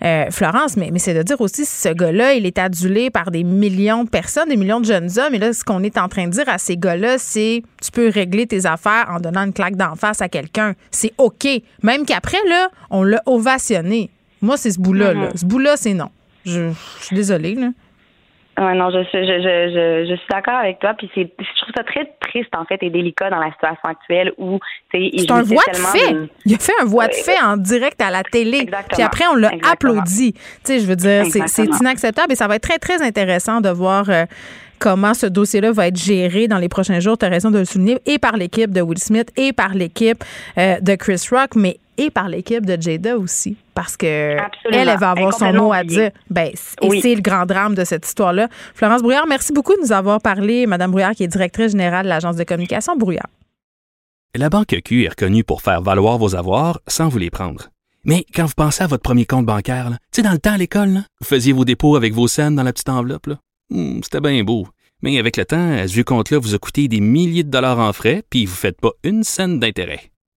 Euh, 0.05 0.27
Florence, 0.31 0.77
mais, 0.77 0.91
mais 0.93 0.99
c'est 0.99 1.15
de 1.15 1.23
dire 1.23 1.41
aussi, 1.41 1.65
ce 1.65 1.89
gars-là, 1.89 2.35
il 2.35 2.47
est 2.47 2.59
adulé 2.59 3.11
par 3.11 3.31
des 3.31 3.43
millions 3.43 4.05
de 4.05 4.09
personnes, 4.09 4.49
des 4.49 4.57
millions 4.57 4.81
de 4.81 4.85
jeunes 4.85 5.11
hommes. 5.19 5.35
Et 5.35 5.39
là, 5.39 5.53
ce 5.53 5.65
qu'on 5.65 5.83
est 5.83 5.99
en 5.99 6.09
train 6.09 6.27
de 6.27 6.31
dire 6.33 6.49
à 6.49 6.59
ces 6.59 6.77
gars-là, 6.77 7.17
c'est 7.19 7.63
tu 7.83 7.91
peux 7.91 8.09
régler 8.09 8.47
tes 8.47 8.67
affaires 8.67 9.07
en 9.11 9.19
donnant 9.19 9.45
une 9.45 9.53
claque 9.53 9.77
d'en 9.77 9.95
face 9.97 10.21
à 10.23 10.29
quelqu'un. 10.29 10.75
C'est 10.91 11.13
OK. 11.19 11.47
Même 11.83 12.05
qu'après, 12.07 12.39
là, 12.49 12.69
on 12.91 13.03
l'a 13.03 13.23
ovationné. 13.27 14.11
Moi, 14.41 14.57
c'est 14.57 14.71
ce 14.71 14.79
bout-là. 14.79 15.15
là. 15.15 15.21
Mhm. 15.27 15.31
Ce 15.37 15.45
bout-là, 15.45 15.77
c'est 15.77 15.95
non. 15.95 16.11
Je, 16.47 16.71
je 17.01 17.05
suis 17.07 17.17
désolée. 17.17 17.55
Là. 17.57 17.69
Ouais, 18.59 18.75
non, 18.75 18.91
je, 18.91 19.05
suis- 19.05 19.25
je, 19.27 19.39
je, 19.41 19.71
je, 19.73 20.11
je 20.11 20.17
suis 20.17 20.27
d'accord 20.31 20.55
avec 20.57 20.81
toi. 20.81 20.93
Puis 20.99 21.09
c'est, 21.15 21.31
je 21.39 21.61
trouve 21.63 21.73
ça 21.77 21.85
très 21.85 22.11
triste 22.21 22.51
en 22.57 22.65
fait 22.65 22.79
et 22.83 22.91
délicat 22.91 23.31
dans 23.31 23.39
la 23.39 23.53
situation 23.53 23.85
actuelle 23.89 24.33
où 24.37 24.59
c'est 24.93 24.99
un 25.31 25.43
voix 25.43 25.63
de 25.73 25.77
fait. 25.99 26.17
Il 26.45 26.55
a 26.55 26.59
fait 26.59 26.73
un 26.83 26.85
voix 26.85 27.07
de 27.07 27.15
fait 27.15 27.41
en 27.41 27.57
direct 27.57 28.01
à 28.03 28.11
la 28.11 28.23
télé. 28.25 28.59
Puis 28.95 29.03
après 29.03 29.25
on 29.33 29.37
l'a 29.37 29.51
applaudi. 29.71 30.33
Tu 30.33 30.41
sais, 30.65 30.81
je 30.81 30.87
veux 30.87 30.97
dire, 30.97 31.25
c'est 31.31 31.65
inacceptable 31.81 32.33
et 32.33 32.37
ça 32.37 32.49
va 32.49 32.57
être 32.57 32.63
très 32.63 32.79
très 32.79 33.01
intéressant 33.03 33.61
de 33.61 33.69
voir. 33.71 34.11
Euh, 34.11 34.25
comment 34.81 35.13
ce 35.13 35.27
dossier-là 35.27 35.73
va 35.73 35.89
être 35.89 35.97
géré 35.97 36.47
dans 36.47 36.59
les 36.59 36.69
prochains 36.69 37.01
jours. 37.01 37.19
Tu 37.19 37.27
as 37.27 37.29
raison 37.29 37.51
de 37.51 37.59
le 37.59 37.65
souligner, 37.65 37.99
et 38.07 38.21
par 38.21 38.37
l'équipe 38.37 38.71
de 38.71 38.81
Will 38.81 38.99
Smith, 38.99 39.29
et 39.37 39.53
par 39.53 39.75
l'équipe 39.75 40.23
euh, 40.57 40.79
de 40.81 40.95
Chris 40.95 41.21
Rock, 41.33 41.57
mais 41.57 41.79
et 41.99 42.11
par 42.11 42.29
l'équipe 42.29 42.65
de 42.65 42.81
Jada 42.81 43.19
aussi. 43.19 43.57
Parce 43.75 43.97
que 43.97 44.07
elle, 44.07 44.41
elle 44.89 44.99
va 44.99 45.11
avoir 45.11 45.35
son 45.35 45.53
mot 45.53 45.73
à 45.73 45.85
dire. 45.85 46.11
Ben, 46.31 46.51
et 46.83 47.01
c'est 47.01 47.15
le 47.15 47.21
grand 47.21 47.45
drame 47.45 47.75
de 47.75 47.85
cette 47.85 48.07
histoire-là. 48.07 48.49
Florence 48.75 49.03
Brouillard, 49.03 49.27
merci 49.27 49.53
beaucoup 49.53 49.75
de 49.75 49.81
nous 49.83 49.93
avoir 49.93 50.21
parlé. 50.21 50.67
Madame 50.67 50.91
Brouillard, 50.91 51.13
qui 51.13 51.25
est 51.25 51.29
directrice 51.29 51.73
générale 51.73 52.05
de 52.05 52.09
l'Agence 52.09 52.37
de 52.37 52.45
communication 52.45 52.97
Brouillard. 52.97 53.29
La 54.35 54.49
Banque 54.49 54.77
Q 54.85 55.05
est 55.05 55.09
reconnue 55.09 55.45
pour 55.45 55.63
faire 55.63 55.83
valoir 55.83 56.19
vos 56.19 56.37
avoirs 56.37 56.81
sans 56.87 57.09
vous 57.09 57.19
les 57.19 57.31
prendre. 57.31 57.69
Mais 58.05 58.25
quand 58.35 58.47
vous 58.47 58.55
pensez 58.57 58.85
à 58.85 58.87
votre 58.87 59.03
premier 59.03 59.27
compte 59.27 59.47
bancaire, 59.47 59.91
tu 59.91 59.97
sais, 60.13 60.23
dans 60.23 60.33
le 60.33 60.39
temps 60.39 60.53
à 60.53 60.59
l'école, 60.59 61.03
vous 61.21 61.27
faisiez 61.27 61.53
vos 61.53 61.65
dépôts 61.65 61.97
avec 61.97 62.15
vos 62.15 62.29
scènes 62.29 62.55
dans 62.55 62.63
la 62.63 62.73
petite 62.73 62.89
enveloppe. 62.89 63.31
Hmm, 63.71 64.01
c'était 64.03 64.21
bien 64.21 64.45
beau. 64.45 64.67
Mais 65.03 65.19
avec 65.19 65.37
le 65.37 65.45
temps, 65.45 65.87
ce 65.87 65.93
vieux 65.93 66.05
compte-là 66.05 66.39
vous 66.39 66.55
a 66.55 66.59
coûté 66.59 66.89
des 66.89 67.01
milliers 67.01 67.45
de 67.45 67.51
dollars 67.51 67.79
en 67.79 67.93
frais, 67.93 68.23
puis 68.31 68.47
vous 68.47 68.53
ne 68.53 68.57
faites 68.57 68.81
pas 68.81 68.93
une 69.05 69.25
scène 69.25 69.61
d'intérêt. 69.61 70.11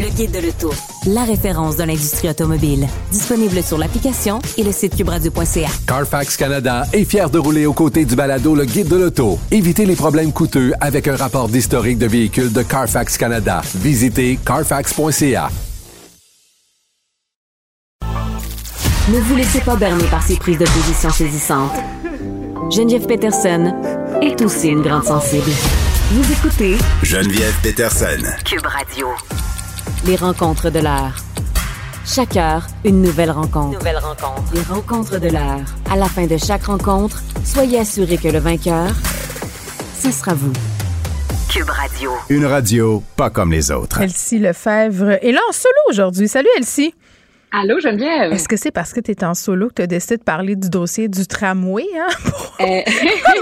Le 0.00 0.08
Guide 0.08 0.30
de 0.30 0.38
l'Auto, 0.38 0.72
la 1.08 1.24
référence 1.24 1.76
de 1.76 1.82
l'industrie 1.82 2.30
automobile. 2.30 2.86
Disponible 3.12 3.62
sur 3.62 3.76
l'application 3.76 4.38
et 4.56 4.62
le 4.62 4.72
site 4.72 4.96
cubradio.ca. 4.96 5.68
Carfax 5.86 6.38
Canada 6.38 6.84
est 6.94 7.04
fier 7.04 7.28
de 7.28 7.38
rouler 7.38 7.66
aux 7.66 7.74
côtés 7.74 8.06
du 8.06 8.16
balado 8.16 8.54
Le 8.54 8.64
Guide 8.64 8.88
de 8.88 8.96
l'Auto. 8.96 9.38
Évitez 9.50 9.84
les 9.84 9.96
problèmes 9.96 10.32
coûteux 10.32 10.72
avec 10.80 11.06
un 11.06 11.16
rapport 11.16 11.48
d'historique 11.48 11.98
de 11.98 12.06
véhicules 12.06 12.50
de 12.50 12.62
Carfax 12.62 13.18
Canada. 13.18 13.60
Visitez 13.74 14.38
carfax.ca. 14.42 15.50
Ne 19.12 19.18
vous 19.18 19.36
laissez 19.36 19.60
pas 19.60 19.76
berner 19.76 20.04
par 20.04 20.22
ces 20.22 20.36
prises 20.36 20.58
de 20.58 20.64
position 20.64 21.10
saisissantes. 21.10 21.76
Geneviève 22.70 23.06
Peterson 23.06 23.74
est 24.22 24.40
aussi 24.40 24.68
une 24.68 24.80
grande 24.80 25.04
sensible. 25.04 25.50
Vous 26.12 26.32
écoutez 26.32 26.78
Geneviève 27.02 27.54
Peterson. 27.62 28.22
Cube 28.46 28.64
Radio. 28.64 29.08
Les 30.06 30.16
rencontres 30.16 30.70
de 30.70 30.78
l'heure. 30.80 31.16
Chaque 32.06 32.36
heure, 32.36 32.66
une 32.84 33.02
nouvelle 33.02 33.30
rencontre. 33.30 33.78
Nouvelle 33.78 33.98
rencontre. 33.98 34.52
Les 34.54 34.62
rencontres 34.62 35.18
de 35.18 35.28
l'heure. 35.28 35.64
À 35.90 35.96
la 35.96 36.06
fin 36.06 36.26
de 36.26 36.36
chaque 36.36 36.64
rencontre, 36.64 37.22
soyez 37.44 37.78
assurés 37.80 38.18
que 38.18 38.28
le 38.28 38.38
vainqueur, 38.38 38.90
ce 39.98 40.10
sera 40.10 40.34
vous. 40.34 40.52
Cube 41.48 41.68
Radio. 41.68 42.12
Une 42.28 42.46
radio 42.46 43.02
pas 43.16 43.30
comme 43.30 43.52
les 43.52 43.70
autres. 43.70 44.00
Elsie 44.00 44.38
Lefebvre 44.38 45.18
est 45.22 45.32
là 45.32 45.40
en 45.48 45.52
solo 45.52 45.74
aujourd'hui. 45.90 46.28
Salut 46.28 46.48
Elsie. 46.56 46.94
Allô, 47.52 47.80
Geneviève? 47.80 48.32
Est-ce 48.32 48.48
que 48.48 48.56
c'est 48.56 48.70
parce 48.70 48.92
que 48.92 49.00
tu 49.00 49.10
es 49.10 49.24
en 49.24 49.34
solo 49.34 49.68
que 49.68 49.74
tu 49.74 49.82
as 49.82 49.86
décidé 49.88 50.18
de 50.18 50.22
parler 50.22 50.54
du 50.54 50.70
dossier 50.70 51.08
du 51.08 51.26
tramway? 51.26 51.86
Hein? 51.98 52.08
Euh, 52.60 52.64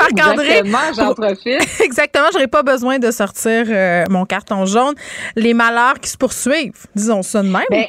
exactement, 0.04 0.78
j'en 0.96 1.12
profite. 1.12 1.80
Exactement, 1.82 2.26
j'aurais 2.32 2.46
pas 2.46 2.62
besoin 2.62 3.00
de 3.00 3.10
sortir 3.10 3.64
euh, 3.68 4.04
mon 4.08 4.24
carton 4.26 4.64
jaune. 4.64 4.94
Les 5.34 5.54
malheurs 5.54 5.98
qui 6.00 6.08
se 6.08 6.16
poursuivent, 6.16 6.86
disons 6.94 7.24
ça 7.24 7.42
de 7.42 7.48
même. 7.48 7.64
Ben, 7.68 7.86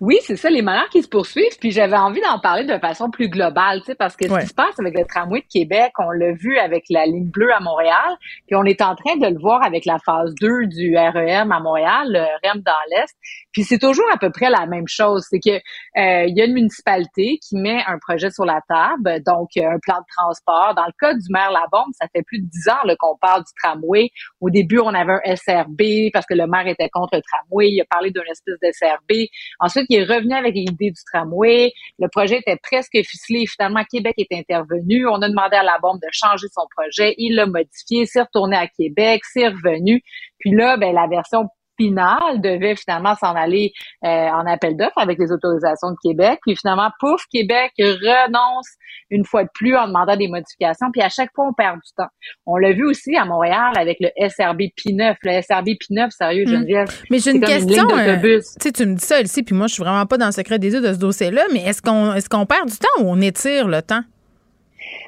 oui, 0.00 0.18
c'est 0.22 0.36
ça, 0.36 0.48
les 0.48 0.62
malheurs 0.62 0.88
qui 0.88 1.02
se 1.02 1.08
poursuivent. 1.08 1.58
Puis 1.60 1.72
j'avais 1.72 1.96
envie 1.96 2.22
d'en 2.22 2.38
parler 2.38 2.64
de 2.64 2.78
façon 2.78 3.10
plus 3.10 3.28
globale, 3.28 3.80
tu 3.80 3.86
sais, 3.86 3.94
parce 3.94 4.16
que 4.16 4.26
ce 4.26 4.40
qui 4.40 4.46
se 4.46 4.54
passe 4.54 4.78
avec 4.78 4.96
le 4.96 5.04
tramway 5.04 5.40
de 5.40 5.46
Québec, 5.46 5.92
on 5.98 6.10
l'a 6.10 6.32
vu 6.32 6.56
avec 6.56 6.84
la 6.88 7.04
ligne 7.04 7.28
bleue 7.28 7.52
à 7.52 7.60
Montréal, 7.60 8.16
puis 8.46 8.56
on 8.56 8.64
est 8.64 8.80
en 8.80 8.94
train 8.94 9.16
de 9.16 9.26
le 9.26 9.38
voir 9.38 9.62
avec 9.62 9.84
la 9.84 9.98
phase 9.98 10.34
2 10.40 10.68
du 10.68 10.96
REM 10.96 11.52
à 11.52 11.60
Montréal, 11.60 12.06
le 12.08 12.20
REM 12.20 12.62
dans 12.62 12.72
l'Est. 12.90 13.14
Puis 13.52 13.64
c'est 13.64 13.78
toujours 13.78 14.06
à 14.10 14.16
peu 14.16 14.30
près 14.30 14.48
la 14.48 14.64
même 14.66 14.88
chose. 14.88 15.26
C'est 15.28 15.38
que 15.38 15.50
euh, 15.50 16.24
il 16.26 16.34
y 16.34 16.40
a 16.40 16.46
une 16.46 16.54
municipalité 16.54 17.38
qui 17.46 17.56
met 17.56 17.82
un 17.86 17.98
projet 17.98 18.30
sur 18.30 18.46
la 18.46 18.60
table, 18.66 19.22
donc 19.26 19.50
euh, 19.58 19.68
un 19.68 19.78
plan 19.82 19.98
de 19.98 20.06
transport. 20.16 20.74
Dans 20.76 20.86
le 20.86 20.94
cas 20.98 21.12
du 21.12 21.26
maire 21.28 21.50
Labombe, 21.50 21.92
ça 22.00 22.06
fait 22.14 22.22
plus 22.22 22.38
de 22.38 22.46
dix 22.46 22.68
ans 22.68 22.78
qu'on 22.98 23.18
parle 23.18 23.42
du 23.42 23.52
tramway. 23.62 24.08
Au 24.40 24.48
début, 24.48 24.78
on 24.78 24.94
avait 24.94 25.18
un 25.24 25.36
SRB 25.36 26.10
parce 26.12 26.24
que 26.24 26.34
le 26.34 26.46
maire 26.46 26.66
était 26.66 26.88
contre 26.88 27.16
le 27.16 27.22
tramway. 27.22 27.68
Il 27.68 27.80
a 27.82 27.84
parlé 27.84 28.10
d'un 28.10 28.22
espèce 28.30 28.56
de 28.62 28.70
SRB. 28.72 29.28
Ensuite, 29.58 29.89
il 29.90 29.98
est 29.98 30.04
revenu 30.04 30.34
avec 30.34 30.54
l'idée 30.54 30.90
du 30.90 31.00
tramway. 31.12 31.72
Le 31.98 32.08
projet 32.08 32.38
était 32.38 32.56
presque 32.56 32.96
ficelé. 33.04 33.44
Finalement, 33.46 33.82
Québec 33.90 34.14
est 34.18 34.32
intervenu. 34.32 35.06
On 35.08 35.20
a 35.20 35.28
demandé 35.28 35.56
à 35.56 35.64
la 35.64 35.78
bombe 35.82 35.98
de 36.00 36.08
changer 36.12 36.46
son 36.52 36.62
projet. 36.76 37.14
Il 37.18 37.34
l'a 37.34 37.46
modifié, 37.46 38.06
s'est 38.06 38.22
retourné 38.22 38.56
à 38.56 38.68
Québec, 38.68 39.24
s'est 39.24 39.48
revenu. 39.48 40.02
Puis 40.38 40.52
là, 40.52 40.76
ben, 40.76 40.94
la 40.94 41.08
version 41.08 41.48
finale 41.80 42.40
devait 42.40 42.76
finalement 42.76 43.14
s'en 43.16 43.34
aller 43.34 43.72
euh, 44.04 44.08
en 44.08 44.46
appel 44.46 44.76
d'offres 44.76 44.98
avec 44.98 45.18
les 45.18 45.32
autorisations 45.32 45.90
de 45.90 45.96
Québec. 46.02 46.38
Puis 46.42 46.56
finalement, 46.56 46.90
pouf, 47.00 47.22
Québec 47.32 47.72
renonce 47.78 48.68
une 49.10 49.24
fois 49.24 49.44
de 49.44 49.48
plus 49.54 49.76
en 49.76 49.86
demandant 49.86 50.16
des 50.16 50.28
modifications. 50.28 50.88
Puis 50.92 51.02
à 51.02 51.08
chaque 51.08 51.30
fois, 51.34 51.46
on 51.48 51.52
perd 51.52 51.76
du 51.76 51.92
temps. 51.96 52.08
On 52.46 52.56
l'a 52.56 52.72
vu 52.72 52.86
aussi 52.86 53.16
à 53.16 53.24
Montréal 53.24 53.72
avec 53.76 53.98
le 54.00 54.08
SRB 54.28 54.62
P9. 54.78 55.16
Le 55.22 55.42
SRB 55.42 55.68
P9, 55.68 56.10
sérieux, 56.10 56.44
hmm. 56.44 56.50
Geneviève. 56.50 56.88
Mais 57.10 57.18
j'ai 57.18 57.32
une 57.32 57.40
question. 57.40 57.86
Euh, 57.96 58.40
tu 58.60 58.72
tu 58.72 58.86
me 58.86 58.94
dis 58.94 59.04
ça 59.04 59.20
ici, 59.20 59.42
puis 59.42 59.54
moi, 59.54 59.66
je 59.66 59.74
suis 59.74 59.82
vraiment 59.82 60.06
pas 60.06 60.18
dans 60.18 60.26
le 60.26 60.32
secret 60.32 60.58
des 60.58 60.72
yeux 60.72 60.80
de 60.80 60.92
ce 60.92 60.98
dossier-là, 60.98 61.42
mais 61.52 61.62
est-ce 61.64 61.82
qu'on 61.82 62.14
est-ce 62.14 62.28
qu'on 62.28 62.46
perd 62.46 62.68
du 62.68 62.76
temps 62.76 63.02
ou 63.02 63.10
on 63.10 63.20
étire 63.20 63.68
le 63.68 63.82
temps? 63.82 64.02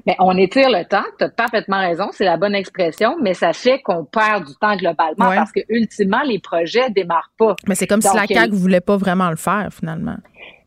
Mais 0.07 0.17
on 0.19 0.37
étire 0.37 0.69
le 0.71 0.85
temps, 0.85 1.05
tu 1.19 1.25
as 1.25 1.29
parfaitement 1.29 1.79
raison, 1.79 2.09
c'est 2.13 2.25
la 2.25 2.37
bonne 2.37 2.55
expression, 2.55 3.17
mais 3.21 3.35
ça 3.35 3.53
fait 3.53 3.81
qu'on 3.81 4.05
perd 4.05 4.47
du 4.47 4.55
temps 4.57 4.77
globalement 4.77 5.35
parce 5.35 5.53
que 5.53 5.61
ultimement 5.69 6.23
les 6.25 6.39
projets 6.39 6.91
démarrent 6.91 7.33
pas. 7.39 7.57
Mais 7.69 7.75
c'est 7.75 7.87
comme 7.87 8.01
si 8.01 8.15
la 8.17 8.27
CAQ 8.27 8.55
voulait 8.55 8.81
pas 8.81 8.97
vraiment 8.97 9.31
le 9.31 9.37
faire 9.37 9.69
finalement. 9.73 10.17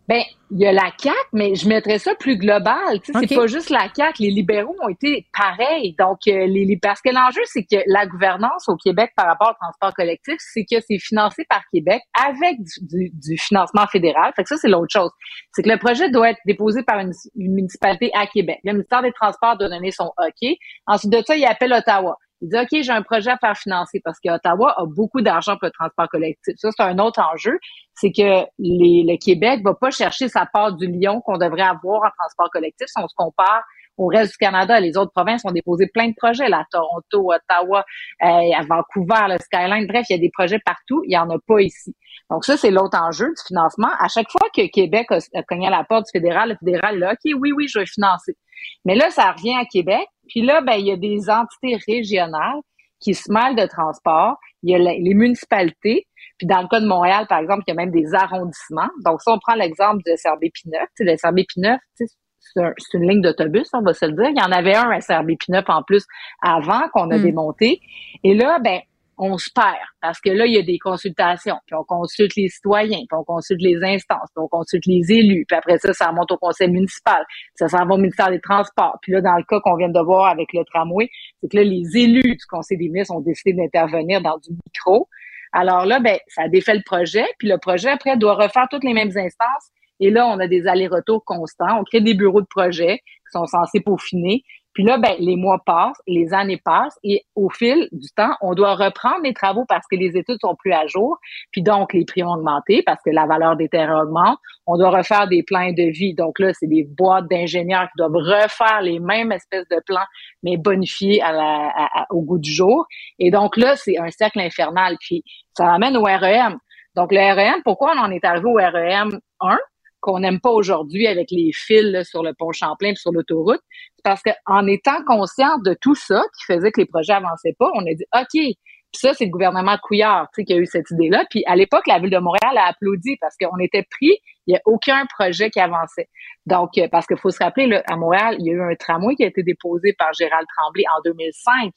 Ben, 0.08 0.22
il 0.52 0.60
y 0.60 0.68
a 0.68 0.72
la 0.72 0.92
CAQ, 0.96 1.16
mais 1.34 1.56
je 1.56 1.68
mettrais 1.68 1.98
ça 1.98 2.14
plus 2.14 2.38
global. 2.38 3.02
Tu 3.04 3.12
sais, 3.12 3.20
C'est 3.28 3.36
pas 3.36 3.48
juste 3.48 3.72
la 3.72 3.88
CAQ. 3.94 4.22
Les 4.22 4.30
libéraux 4.30 4.76
ont 4.84 4.90
été 4.90 5.26
pareils. 5.36 5.96
Donc, 5.98 6.20
euh, 6.28 6.46
les, 6.46 6.78
parce 6.80 7.02
que 7.02 7.10
l'enjeu, 7.10 7.42
c'est 7.46 7.64
que 7.64 7.78
la 7.88 8.06
gouvernance 8.06 8.70
au 8.70 8.76
Québec 8.76 9.12
par 9.16 9.26
rapport 9.26 9.50
au 9.50 9.66
transport 9.66 9.94
collectif, 9.96 10.36
c'est 10.38 10.64
que 10.64 10.80
c'est 10.88 11.00
financé 11.00 11.44
par 11.50 11.64
Québec 11.74 12.02
avec 12.24 12.58
du, 12.82 13.10
du, 13.14 13.38
financement 13.38 13.88
fédéral. 13.88 14.32
Fait 14.36 14.44
que 14.44 14.50
ça, 14.50 14.58
c'est 14.58 14.70
l'autre 14.70 14.94
chose. 14.94 15.12
C'est 15.52 15.64
que 15.64 15.70
le 15.70 15.80
projet 15.80 16.10
doit 16.12 16.30
être 16.30 16.42
déposé 16.46 16.84
par 16.84 17.00
une, 17.00 17.12
municipalité 17.36 18.12
à 18.14 18.28
Québec. 18.28 18.60
Le 18.64 18.74
ministère 18.74 19.02
des 19.02 19.12
Transports 19.12 19.58
doit 19.58 19.70
donner 19.70 19.92
son 19.92 20.12
OK. 20.20 20.50
Ensuite 20.86 21.12
de 21.12 21.24
ça, 21.26 21.36
il 21.36 21.46
appelle 21.46 21.74
Ottawa. 21.74 22.18
Il 22.46 22.50
dit, 22.50 22.58
OK, 22.58 22.84
j'ai 22.84 22.92
un 22.92 23.02
projet 23.02 23.32
à 23.32 23.38
faire 23.38 23.58
financer 23.58 24.00
parce 24.04 24.20
qu'Ottawa 24.20 24.76
a 24.78 24.86
beaucoup 24.86 25.22
d'argent 25.22 25.54
pour 25.58 25.66
le 25.66 25.72
transport 25.72 26.08
collectif. 26.10 26.54
Ça, 26.58 26.70
c'est 26.76 26.84
un 26.84 27.00
autre 27.00 27.20
enjeu. 27.20 27.58
C'est 27.96 28.12
que 28.12 28.46
le 28.60 29.18
Québec 29.18 29.62
va 29.64 29.74
pas 29.74 29.90
chercher 29.90 30.30
sa 30.30 30.46
part 30.46 30.74
du 30.74 30.86
lion 30.88 31.22
qu'on 31.22 31.40
devrait 31.40 31.64
avoir 31.64 32.04
en 32.04 32.12
transport 32.20 32.52
collectif 32.52 32.86
si 32.88 33.02
on 33.02 33.08
se 33.08 33.16
compare 33.16 33.64
au 33.98 34.08
reste 34.08 34.34
du 34.34 34.38
Canada. 34.38 34.80
Les 34.80 34.96
autres 34.96 35.12
provinces 35.12 35.42
ont 35.46 35.52
déposé 35.52 35.88
plein 35.88 36.10
de 36.10 36.14
projets, 36.16 36.48
là, 36.48 36.66
Toronto, 36.72 37.32
Ottawa, 37.32 37.84
euh, 38.24 38.28
Vancouver, 38.70 39.28
le 39.30 39.38
Skyline. 39.40 39.88
Bref, 39.88 40.06
il 40.10 40.14
y 40.14 40.20
a 40.20 40.20
des 40.20 40.32
projets 40.32 40.60
partout. 40.64 41.02
Il 41.06 41.14
y 41.14 41.18
en 41.18 41.30
a 41.32 41.38
pas 41.48 41.62
ici. 41.62 41.96
Donc 42.30 42.46
ça, 42.46 42.58
c'est 42.58 42.72
l'autre 42.72 42.98
enjeu 43.00 43.26
du 43.26 43.42
financement. 43.48 43.90
À 44.00 44.08
chaque 44.08 44.30
fois 44.30 44.50
que 44.56 44.70
Québec 44.70 45.08
a, 45.10 45.44
cogné 45.44 45.68
à 45.68 45.72
la 45.72 45.84
porte 45.84 46.06
du 46.06 46.20
fédéral, 46.20 46.50
le 46.50 46.56
fédéral, 46.58 47.00
là, 47.00 47.14
OK, 47.14 47.32
oui, 47.40 47.52
oui, 47.56 47.68
je 47.68 47.80
vais 47.80 47.86
financer. 47.86 48.36
Mais 48.84 48.96
là, 48.96 49.10
ça 49.10 49.32
revient 49.32 49.56
à 49.56 49.66
Québec. 49.66 50.08
Puis 50.28 50.42
là, 50.42 50.62
ben, 50.62 50.74
il 50.74 50.88
y 50.88 50.92
a 50.92 50.98
des 50.98 51.30
entités 51.30 51.78
régionales 51.88 52.62
qui 53.00 53.14
se 53.14 53.32
mêlent 53.32 53.56
de 53.56 53.68
transport. 53.68 54.38
Il 54.64 54.72
y 54.72 54.76
a 54.76 54.80
les 54.80 55.14
municipalités. 55.14 56.08
Puis 56.38 56.48
dans 56.48 56.62
le 56.62 56.68
cas 56.68 56.80
de 56.80 56.88
Montréal, 56.88 57.26
par 57.28 57.40
exemple, 57.40 57.64
il 57.68 57.72
y 57.72 57.74
a 57.74 57.76
même 57.76 57.92
des 57.92 58.14
arrondissements. 58.14 58.90
Donc, 59.06 59.22
si 59.22 59.30
on 59.30 59.40
prend 59.40 59.56
l'exemple 59.56 60.02
du 60.06 60.12
SRB 60.16 60.44
P9, 60.44 60.86
le 61.00 61.18
SRB 61.18 61.40
P9, 61.40 61.78
c'est 61.96 62.98
une 62.98 63.10
ligne 63.10 63.22
d'autobus, 63.22 63.68
on 63.74 63.82
va 63.82 63.94
se 63.94 64.06
le 64.06 64.14
dire. 64.14 64.30
Il 64.30 64.38
y 64.38 64.42
en 64.42 64.52
avait 64.52 64.76
un 64.76 65.00
SRB 65.00 65.32
P9 65.32 65.64
en 65.68 65.84
plus 65.84 66.06
avant 66.42 66.88
qu'on 66.94 67.10
a 67.12 67.18
hmm. 67.18 67.24
démonté. 67.24 67.82
Et 68.24 68.34
là, 68.34 68.60
ben, 68.60 68.80
on 69.18 69.38
se 69.38 69.50
perd 69.54 69.76
parce 70.02 70.20
que 70.20 70.30
là, 70.30 70.46
il 70.46 70.54
y 70.54 70.58
a 70.58 70.62
des 70.62 70.78
consultations, 70.78 71.56
puis 71.66 71.76
on 71.76 71.84
consulte 71.84 72.36
les 72.36 72.50
citoyens, 72.50 73.00
puis 73.10 73.18
on 73.18 73.24
consulte 73.24 73.62
les 73.62 73.78
instances, 73.84 74.30
puis 74.36 74.44
on 74.44 74.48
consulte 74.48 74.86
les 74.86 75.12
élus, 75.12 75.46
puis 75.48 75.58
après 75.58 75.78
ça, 75.78 75.94
ça 75.94 76.08
remonte 76.08 76.32
au 76.32 76.38
conseil 76.38 76.70
municipal, 76.70 77.24
ça 77.56 77.68
s'en 77.68 77.86
va 77.86 77.96
au 77.96 77.98
ministère 77.98 78.30
des 78.30 78.42
Transports. 78.42 78.98
Puis 79.02 79.14
là, 79.14 79.22
dans 79.22 79.38
le 79.38 79.44
cas 79.44 79.60
qu'on 79.62 79.76
vient 79.78 79.90
de 79.90 80.06
voir 80.06 80.28
avec 80.28 80.54
le 80.54 80.64
tramway, 80.66 81.10
c'est 81.42 81.50
que 81.50 81.58
là, 81.58 81.64
les 81.64 81.98
élus 81.98 82.36
du 82.36 82.46
conseil 82.50 82.78
des 82.78 82.90
ministres 82.90 83.16
ont 83.16 83.22
décidé 83.22 83.54
d'intervenir 83.54 84.22
dans 84.22 84.38
du 84.38 84.52
micro. 84.52 85.08
Alors 85.52 85.86
là, 85.86 86.00
ben, 86.00 86.18
ça 86.28 86.48
défait 86.50 86.76
le 86.76 86.84
projet, 86.86 87.26
puis 87.40 87.48
le 87.48 87.58
projet, 87.58 87.90
après, 87.90 88.18
doit 88.18 88.36
refaire 88.36 88.68
toutes 88.70 88.84
les 88.84 88.94
mêmes 88.94 89.16
instances. 89.16 89.72
Et 90.00 90.10
là, 90.10 90.28
on 90.28 90.40
a 90.40 90.48
des 90.48 90.68
allers-retours 90.68 91.24
constants. 91.26 91.80
On 91.80 91.84
crée 91.84 92.02
des 92.02 92.14
bureaux 92.14 92.42
de 92.42 92.48
projet 92.48 92.98
qui 93.00 93.32
sont 93.32 93.46
censés 93.46 93.82
peaufiner. 93.82 94.44
Puis 94.76 94.84
là, 94.84 94.98
ben, 94.98 95.16
les 95.20 95.38
mois 95.38 95.62
passent, 95.66 96.02
les 96.06 96.34
années 96.34 96.62
passent, 96.64 97.00
et 97.02 97.24
au 97.34 97.50
fil 97.50 97.88
du 97.94 98.10
temps, 98.10 98.36
on 98.42 98.54
doit 98.54 98.76
reprendre 98.76 99.22
les 99.24 99.34
travaux 99.34 99.64
parce 99.70 99.88
que 99.90 99.96
les 99.96 100.18
études 100.18 100.38
sont 100.42 100.54
plus 100.56 100.74
à 100.74 100.86
jour, 100.86 101.18
puis 101.54 101.64
donc 101.64 101.94
les 101.94 102.04
prix 102.04 102.24
ont 102.24 102.34
augmenté 102.34 102.84
parce 102.86 103.02
que 103.02 103.10
la 103.10 103.26
valeur 103.26 103.56
des 103.56 103.70
terrains 103.70 104.04
augmente. 104.04 104.38
On 104.68 104.78
doit 104.78 104.90
refaire 104.90 105.30
des 105.30 105.44
plans 105.44 105.72
de 105.72 105.92
vie. 105.92 106.14
Donc 106.14 106.40
là, 106.40 106.52
c'est 106.54 106.68
des 106.68 106.84
boîtes 106.84 107.30
d'ingénieurs 107.30 107.86
qui 107.86 107.98
doivent 107.98 108.18
refaire 108.18 108.82
les 108.82 109.00
mêmes 109.00 109.32
espèces 109.32 109.68
de 109.70 109.82
plans, 109.86 110.06
mais 110.44 110.58
bonifiés 110.58 111.22
à 111.22 111.32
la, 111.32 112.08
au 112.10 112.22
goût 112.22 112.40
du 112.40 112.52
jour. 112.52 112.86
Et 113.18 113.32
donc 113.32 113.56
là, 113.56 113.78
c'est 113.78 113.98
un 113.98 114.12
cercle 114.12 114.42
infernal. 114.42 114.98
Puis 115.00 115.24
ça 115.54 115.72
amène 115.72 115.96
au 115.96 116.04
REM. 116.04 116.58
Donc 116.96 117.14
le 117.14 117.20
REM, 117.20 117.62
pourquoi 117.64 117.94
on 117.96 118.00
en 118.00 118.12
est 118.12 118.26
arrivé 118.26 118.46
au 118.46 118.56
REM 118.56 119.20
1? 119.40 119.58
Qu'on 120.06 120.20
n'aime 120.20 120.40
pas 120.40 120.52
aujourd'hui 120.52 121.08
avec 121.08 121.32
les 121.32 121.52
fils 121.52 122.08
sur 122.08 122.22
le 122.22 122.34
pont 122.38 122.52
Champlain 122.52 122.92
et 122.92 122.96
sur 122.96 123.12
l'autoroute, 123.12 123.62
parce 124.04 124.22
qu'en 124.22 124.68
étant 124.68 125.04
conscient 125.06 125.58
de 125.60 125.76
tout 125.82 125.96
ça 125.96 126.24
qui 126.38 126.54
faisait 126.54 126.72
que 126.72 126.80
les 126.80 126.86
projets 126.86 127.14
avançaient 127.14 127.56
pas, 127.58 127.70
on 127.74 127.82
a 127.82 127.94
dit 127.94 128.06
OK, 128.16 128.56
ça, 128.94 129.14
c'est 129.14 129.26
le 129.26 129.32
gouvernement 129.32 129.74
de 129.74 129.82
Couillard 129.82 130.30
qui 130.32 130.54
a 130.54 130.58
eu 130.58 130.66
cette 130.66 130.90
idée-là. 130.92 131.26
Puis 131.30 131.44
à 131.48 131.56
l'époque, 131.56 131.86
la 131.88 132.00
ville 132.00 132.12
de 132.12 132.18
Montréal 132.18 132.58
a 132.58 132.68
applaudi 132.68 133.18
parce 133.20 133.36
qu'on 133.36 133.58
était 133.60 133.84
pris, 133.84 134.18
il 134.48 134.52
n'y 134.52 134.56
a 134.56 134.62
aucun 134.66 135.06
projet 135.18 135.50
qui 135.50 135.60
avançait. 135.60 136.08
Donc, 136.46 136.78
euh, 136.78 136.88
parce 136.90 137.06
qu'il 137.06 137.18
faut 137.18 137.32
se 137.32 137.44
rappeler, 137.44 137.68
là, 137.68 137.84
à 137.88 137.98
Montréal, 137.98 138.38
il 138.40 138.46
y 138.46 138.52
a 138.52 138.54
eu 138.54 138.62
un 138.62 138.76
tramway 138.76 139.16
qui 139.16 139.24
a 139.24 139.28
été 139.28 139.44
déposé 139.44 139.94
par 139.98 140.14
Gérald 140.14 140.48
Tremblay 140.56 140.84
en 140.96 141.02
2005. 141.04 141.72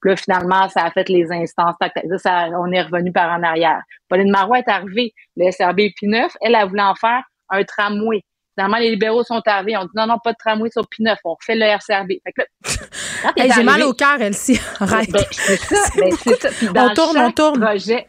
Puis 0.00 0.10
là, 0.10 0.16
finalement, 0.16 0.68
ça 0.68 0.84
a 0.84 0.90
fait 0.90 1.08
les 1.08 1.30
instances. 1.30 1.76
Ça, 2.16 2.48
on 2.58 2.72
est 2.72 2.82
revenu 2.82 3.12
par 3.12 3.30
en 3.30 3.42
arrière. 3.42 3.82
Pauline 4.08 4.30
Marois 4.30 4.58
est 4.58 4.68
arrivée. 4.68 5.12
Le 5.36 5.50
SRB 5.50 5.92
P9, 6.02 6.28
elle 6.40 6.54
a 6.54 6.66
voulu 6.66 6.80
en 6.80 6.94
faire 6.94 7.22
un 7.50 7.64
tramway. 7.64 8.22
Finalement, 8.56 8.78
les 8.78 8.90
libéraux 8.90 9.24
sont 9.24 9.42
arrivés. 9.46 9.76
On 9.76 9.84
dit 9.84 9.90
non, 9.96 10.06
non, 10.06 10.18
pas 10.22 10.32
de 10.32 10.38
tramway 10.38 10.70
sur 10.70 10.82
P9. 10.82 11.16
On 11.24 11.34
refait 11.34 11.56
le 11.56 11.64
RCRB. 11.64 12.12
J'ai 13.56 13.62
mal 13.64 13.82
au 13.82 13.92
cœur, 13.92 14.20
Elsie. 14.20 14.60
Arrête. 14.78 15.10
Ben, 15.10 15.24
c'est 15.30 15.56
ça. 15.56 15.76
Ben, 15.96 16.12
c'est 16.18 16.40
ça. 16.40 16.48
Puis 16.50 16.68
dans 16.68 16.90
on 16.90 16.94
tourne, 16.94 17.18
on 17.18 17.32
tourne. 17.32 17.60
Projet, 17.60 18.06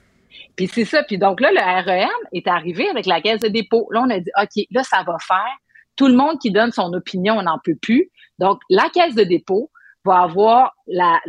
puis 0.55 0.67
c'est 0.67 0.85
ça. 0.85 1.03
Puis 1.03 1.17
donc 1.17 1.41
là, 1.41 1.51
le 1.51 1.59
REM 1.59 2.09
est 2.31 2.47
arrivé 2.47 2.87
avec 2.89 3.05
la 3.05 3.21
caisse 3.21 3.41
de 3.41 3.47
dépôt. 3.47 3.87
Là, 3.91 4.03
on 4.05 4.09
a 4.09 4.19
dit, 4.19 4.31
OK, 4.39 4.65
là, 4.71 4.83
ça 4.83 5.03
va 5.03 5.17
faire. 5.25 5.57
Tout 5.95 6.07
le 6.07 6.15
monde 6.15 6.39
qui 6.39 6.51
donne 6.51 6.71
son 6.71 6.93
opinion, 6.93 7.35
on 7.37 7.43
n'en 7.43 7.59
peut 7.63 7.77
plus. 7.81 8.11
Donc, 8.37 8.59
la 8.69 8.89
caisse 8.89 9.15
de 9.15 9.23
dépôt 9.23 9.71
va 10.03 10.21
avoir 10.21 10.73
la, 10.87 11.19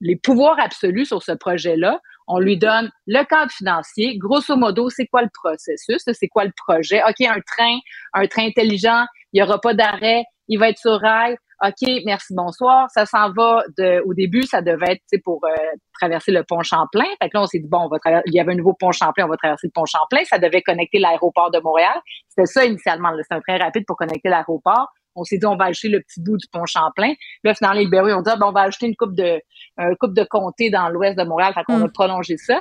les 0.00 0.16
pouvoirs 0.16 0.58
absolus 0.58 1.06
sur 1.06 1.22
ce 1.22 1.32
projet-là 1.32 2.00
on 2.32 2.38
lui 2.38 2.56
donne 2.56 2.90
le 3.06 3.22
cadre 3.24 3.52
financier. 3.52 4.16
Grosso 4.16 4.56
modo, 4.56 4.88
c'est 4.88 5.06
quoi 5.06 5.22
le 5.22 5.28
processus? 5.32 6.02
C'est 6.12 6.28
quoi 6.28 6.44
le 6.44 6.52
projet? 6.66 7.02
OK, 7.02 7.20
un 7.20 7.40
train, 7.40 7.78
un 8.14 8.26
train 8.26 8.46
intelligent, 8.46 9.04
il 9.32 9.40
n'y 9.40 9.42
aura 9.42 9.60
pas 9.60 9.74
d'arrêt, 9.74 10.24
il 10.48 10.58
va 10.58 10.70
être 10.70 10.78
sur 10.78 10.98
rail. 10.98 11.36
OK, 11.64 11.88
merci, 12.04 12.34
bonsoir. 12.34 12.90
Ça 12.90 13.06
s'en 13.06 13.30
va 13.32 13.62
au 14.04 14.14
début, 14.14 14.42
ça 14.42 14.62
devait 14.62 14.94
être, 14.94 15.22
pour 15.22 15.40
euh, 15.44 15.54
traverser 16.00 16.32
le 16.32 16.42
pont 16.42 16.62
Champlain. 16.62 17.04
Fait 17.22 17.28
que 17.28 17.36
là, 17.36 17.42
on 17.42 17.46
s'est 17.46 17.60
dit, 17.60 17.68
bon, 17.68 17.88
il 18.26 18.34
y 18.34 18.40
avait 18.40 18.52
un 18.52 18.56
nouveau 18.56 18.74
pont 18.74 18.90
Champlain, 18.90 19.26
on 19.26 19.28
va 19.28 19.36
traverser 19.36 19.68
le 19.68 19.72
pont 19.72 19.84
Champlain. 19.84 20.24
Ça 20.24 20.38
devait 20.38 20.62
connecter 20.62 20.98
l'aéroport 20.98 21.50
de 21.52 21.60
Montréal. 21.60 22.00
C'était 22.28 22.46
ça 22.46 22.64
initialement. 22.64 23.12
C'est 23.28 23.36
un 23.36 23.40
train 23.40 23.58
rapide 23.62 23.84
pour 23.86 23.96
connecter 23.96 24.28
l'aéroport. 24.28 24.88
On 25.14 25.24
s'est 25.24 25.38
dit, 25.38 25.46
on 25.46 25.56
va 25.56 25.66
acheter 25.66 25.88
le 25.88 26.00
petit 26.00 26.20
bout 26.20 26.36
du 26.36 26.46
pont 26.52 26.66
Champlain. 26.66 27.12
Là, 27.44 27.54
finalement, 27.54 27.78
les 27.78 27.84
libéraux 27.84 28.10
ont 28.10 28.22
dit, 28.22 28.30
ah, 28.32 28.36
ben, 28.36 28.46
on 28.46 28.52
va 28.52 28.62
ajouter 28.62 28.86
une 28.86 28.96
coupe 28.96 29.14
de, 29.14 29.40
un 29.76 29.94
coupe 29.94 30.14
de 30.14 30.24
comté 30.24 30.70
dans 30.70 30.88
l'ouest 30.88 31.18
de 31.18 31.24
Montréal. 31.24 31.52
Fait 31.54 31.64
qu'on 31.64 31.82
a 31.82 31.86
mm. 31.86 31.92
prolongé 31.92 32.36
ça. 32.36 32.60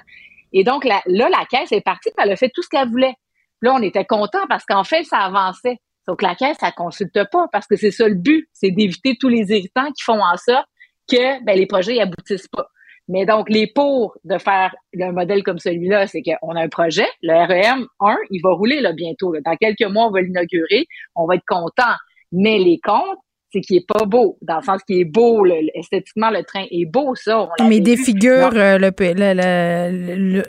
Et 0.54 0.64
donc, 0.64 0.84
là, 0.86 1.02
la 1.06 1.46
caisse 1.50 1.72
est 1.72 1.82
partie, 1.82 2.10
elle 2.18 2.32
a 2.32 2.36
fait 2.36 2.52
tout 2.54 2.62
ce 2.62 2.70
qu'elle 2.70 2.90
voulait. 2.90 3.14
Là, 3.62 3.74
on 3.76 3.82
était 3.82 4.06
content 4.06 4.46
parce 4.50 4.66
qu'en 4.66 4.84
fait, 4.84 5.04
ça 5.04 5.20
avançait. 5.20 5.78
Donc, 6.08 6.22
la 6.22 6.36
caisse, 6.36 6.58
ça 6.60 6.72
consulte 6.72 7.20
pas 7.32 7.48
parce 7.52 7.68
que 7.68 7.76
c'est 7.76 7.92
ça 7.92 8.08
le 8.08 8.16
but, 8.16 8.50
c'est 8.54 8.72
d'éviter 8.72 9.16
tous 9.20 9.30
les 9.30 9.52
irritants 9.52 9.92
qui 9.92 10.04
font 10.04 10.22
en 10.22 10.36
ça 10.36 10.66
que 11.10 11.44
ben, 11.44 11.58
les 11.58 11.68
projets 11.68 11.96
n'aboutissent 11.96 12.48
pas. 12.48 12.68
Mais 13.08 13.26
donc, 13.26 13.50
les 13.50 13.68
pour 13.68 14.18
de 14.24 14.38
faire 14.38 14.74
un 15.00 15.12
modèle 15.12 15.44
comme 15.44 15.60
celui-là, 15.60 16.08
c'est 16.08 16.22
qu'on 16.22 16.56
a 16.56 16.62
un 16.62 16.70
projet, 16.70 17.08
le 17.22 17.34
REM 17.34 17.86
1, 18.00 18.16
il 18.30 18.42
va 18.42 18.52
rouler 18.52 18.80
là, 18.80 18.94
bientôt. 18.94 19.34
Dans 19.44 19.56
quelques 19.58 19.90
mois, 19.92 20.08
on 20.08 20.12
va 20.12 20.22
l'inaugurer, 20.22 20.88
on 21.16 21.26
va 21.26 21.36
être 21.36 21.46
content. 21.48 21.94
Mais 22.32 22.58
les 22.58 22.80
comptes, 22.80 23.20
c'est 23.52 23.62
qu'il 23.62 23.78
est 23.78 23.88
pas 23.88 24.06
beau, 24.06 24.38
dans 24.42 24.58
le 24.58 24.62
sens 24.64 24.82
qu'il 24.84 25.00
est 25.00 25.06
beau, 25.06 25.46
esthétiquement, 25.74 26.30
le 26.30 26.44
train 26.44 26.66
est 26.72 26.86
beau, 26.86 27.16
ça. 27.16 27.50
On 27.60 27.68
Mais 27.68 27.80
défigure 27.80 28.52
euh, 28.54 28.78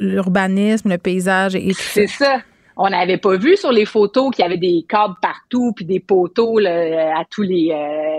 l'urbanisme, 0.00 0.90
le, 0.90 0.98
paysage 0.98 1.56
et 1.56 1.68
tout 1.68 1.74
C'est 1.78 2.06
ça. 2.06 2.40
On 2.76 2.88
n'avait 2.88 3.18
pas 3.18 3.36
vu 3.36 3.56
sur 3.56 3.70
les 3.70 3.84
photos 3.84 4.34
qu'il 4.34 4.44
y 4.44 4.46
avait 4.46 4.56
des 4.56 4.84
câbles 4.88 5.16
partout, 5.20 5.72
puis 5.74 5.84
des 5.84 6.00
poteaux 6.00 6.58
à 6.58 7.24
tous 7.30 7.42
les 7.42 7.74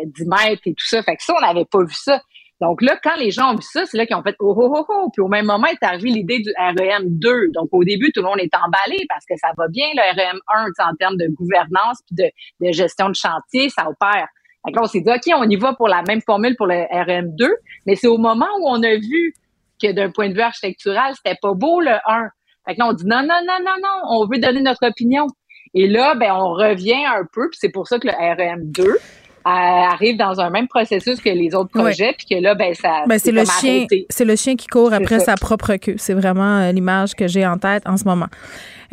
10 0.05 0.21
euh, 0.21 0.25
mètres 0.27 0.61
et 0.65 0.73
tout 0.73 0.85
ça. 0.85 1.01
Fait 1.01 1.15
que 1.15 1.23
ça, 1.23 1.33
on 1.37 1.41
n'avait 1.45 1.65
pas 1.65 1.83
vu 1.83 1.93
ça. 1.93 2.21
Donc 2.61 2.81
là, 2.81 2.97
quand 3.03 3.15
les 3.17 3.31
gens 3.31 3.51
ont 3.51 3.55
vu 3.55 3.63
ça, 3.63 3.85
c'est 3.85 3.97
là 3.97 4.05
qu'ils 4.05 4.15
ont 4.15 4.23
fait 4.23 4.35
oh, 4.39 4.55
oh, 4.57 4.73
oh, 4.77 4.85
oh. 4.87 5.09
Puis 5.11 5.21
au 5.21 5.27
même 5.27 5.45
moment 5.45 5.67
est 5.67 5.83
arrivée 5.83 6.09
l'idée 6.09 6.39
du 6.39 6.51
REM 6.57 7.05
2. 7.07 7.51
Donc 7.53 7.69
au 7.71 7.83
début, 7.83 8.11
tout 8.13 8.21
le 8.21 8.27
monde 8.27 8.39
est 8.39 8.53
emballé 8.55 9.05
parce 9.09 9.25
que 9.25 9.35
ça 9.37 9.49
va 9.57 9.67
bien, 9.67 9.87
le 9.93 10.15
REM 10.15 10.39
1, 10.47 10.65
en 10.85 10.95
termes 10.95 11.17
de 11.17 11.27
gouvernance 11.35 11.99
puis 12.07 12.31
de, 12.59 12.71
gestion 12.71 13.09
de 13.09 13.15
chantier, 13.15 13.69
ça 13.69 13.89
opère. 13.89 14.27
Donc 14.65 14.75
là, 14.75 14.83
on 14.83 14.85
s'est 14.85 15.01
dit, 15.01 15.11
OK, 15.11 15.33
on 15.35 15.49
y 15.49 15.57
va 15.57 15.73
pour 15.73 15.89
la 15.89 16.03
même 16.03 16.21
formule 16.21 16.55
pour 16.55 16.67
le 16.67 16.85
REM 16.89 17.35
2. 17.35 17.53
Mais 17.85 17.95
c'est 17.95 18.07
au 18.07 18.17
moment 18.17 18.47
où 18.61 18.69
on 18.69 18.81
a 18.81 18.95
vu 18.95 19.33
que 19.81 19.91
d'un 19.91 20.09
point 20.09 20.29
de 20.29 20.33
vue 20.33 20.41
architectural, 20.41 21.13
c'était 21.15 21.37
pas 21.41 21.53
beau 21.53 21.81
le 21.81 21.91
1. 21.91 22.29
Fait 22.65 22.75
que 22.75 22.79
là, 22.79 22.87
on 22.87 22.93
dit 22.93 23.05
non, 23.05 23.21
non, 23.23 23.41
non, 23.45 23.57
non, 23.59 23.75
non, 23.81 24.01
on 24.09 24.25
veut 24.25 24.39
donner 24.39 24.61
notre 24.61 24.87
opinion. 24.87 25.27
Et 25.73 25.87
là, 25.87 26.15
ben, 26.15 26.33
on 26.33 26.53
revient 26.53 27.03
un 27.05 27.23
peu, 27.33 27.49
puis 27.49 27.57
c'est 27.59 27.71
pour 27.71 27.87
ça 27.87 27.99
que 27.99 28.07
le 28.07 28.13
REM 28.13 28.71
2 28.71 28.97
arrive 29.45 30.17
dans 30.17 30.39
un 30.39 30.49
même 30.49 30.67
processus 30.67 31.19
que 31.19 31.29
les 31.29 31.53
autres 31.53 31.71
projets, 31.71 32.13
puis 32.17 32.25
que 32.29 32.41
là, 32.41 32.55
ben, 32.55 32.73
ça. 32.73 33.03
Ben, 33.07 33.19
c'est 33.19 33.31
le 33.31 33.43
chien. 33.45 33.85
C'est 34.09 34.25
le 34.25 34.35
chien 34.35 34.55
qui 34.55 34.67
court 34.67 34.93
après 34.93 35.19
sa 35.19 35.35
propre 35.35 35.75
queue. 35.75 35.95
C'est 35.97 36.13
vraiment 36.13 36.59
euh, 36.59 36.71
l'image 36.71 37.15
que 37.15 37.27
j'ai 37.27 37.45
en 37.45 37.57
tête 37.57 37.83
en 37.85 37.97
ce 37.97 38.05
moment. 38.05 38.27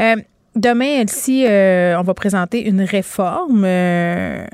Euh, 0.00 0.16
Demain, 0.56 1.02
Elsie, 1.02 1.46
euh, 1.46 1.96
on 1.96 2.02
va 2.02 2.12
présenter 2.12 2.66
une 2.66 2.82
réforme. 2.82 3.62
Euh, 3.64 4.44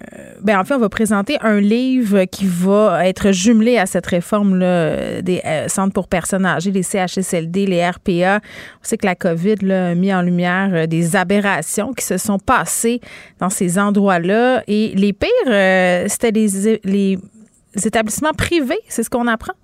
ben, 0.42 0.60
en 0.60 0.64
fait, 0.64 0.74
on 0.74 0.78
va 0.78 0.90
présenter 0.90 1.38
un 1.40 1.58
livre 1.58 2.24
qui 2.24 2.44
va 2.46 3.08
être 3.08 3.32
jumelé 3.32 3.78
à 3.78 3.86
cette 3.86 4.04
réforme-là 4.04 5.22
des 5.22 5.40
euh, 5.46 5.68
centres 5.68 5.94
pour 5.94 6.08
personnes 6.08 6.44
âgées, 6.44 6.70
les 6.70 6.82
CHSLD, 6.82 7.64
les 7.64 7.88
RPA. 7.88 8.40
On 8.82 8.84
sait 8.84 8.98
que 8.98 9.06
la 9.06 9.14
COVID 9.14 9.56
là, 9.62 9.88
a 9.88 9.94
mis 9.94 10.12
en 10.12 10.20
lumière 10.20 10.86
des 10.86 11.16
aberrations 11.16 11.94
qui 11.94 12.04
se 12.04 12.18
sont 12.18 12.38
passées 12.38 13.00
dans 13.40 13.50
ces 13.50 13.78
endroits-là. 13.78 14.64
Et 14.68 14.92
les 14.96 15.14
pires, 15.14 15.30
c'était 16.08 16.30
les 16.30 17.18
établissements 17.74 18.34
privés, 18.34 18.80
c'est 18.88 19.02
ce 19.02 19.08
qu'on 19.08 19.26
apprend? 19.26 19.54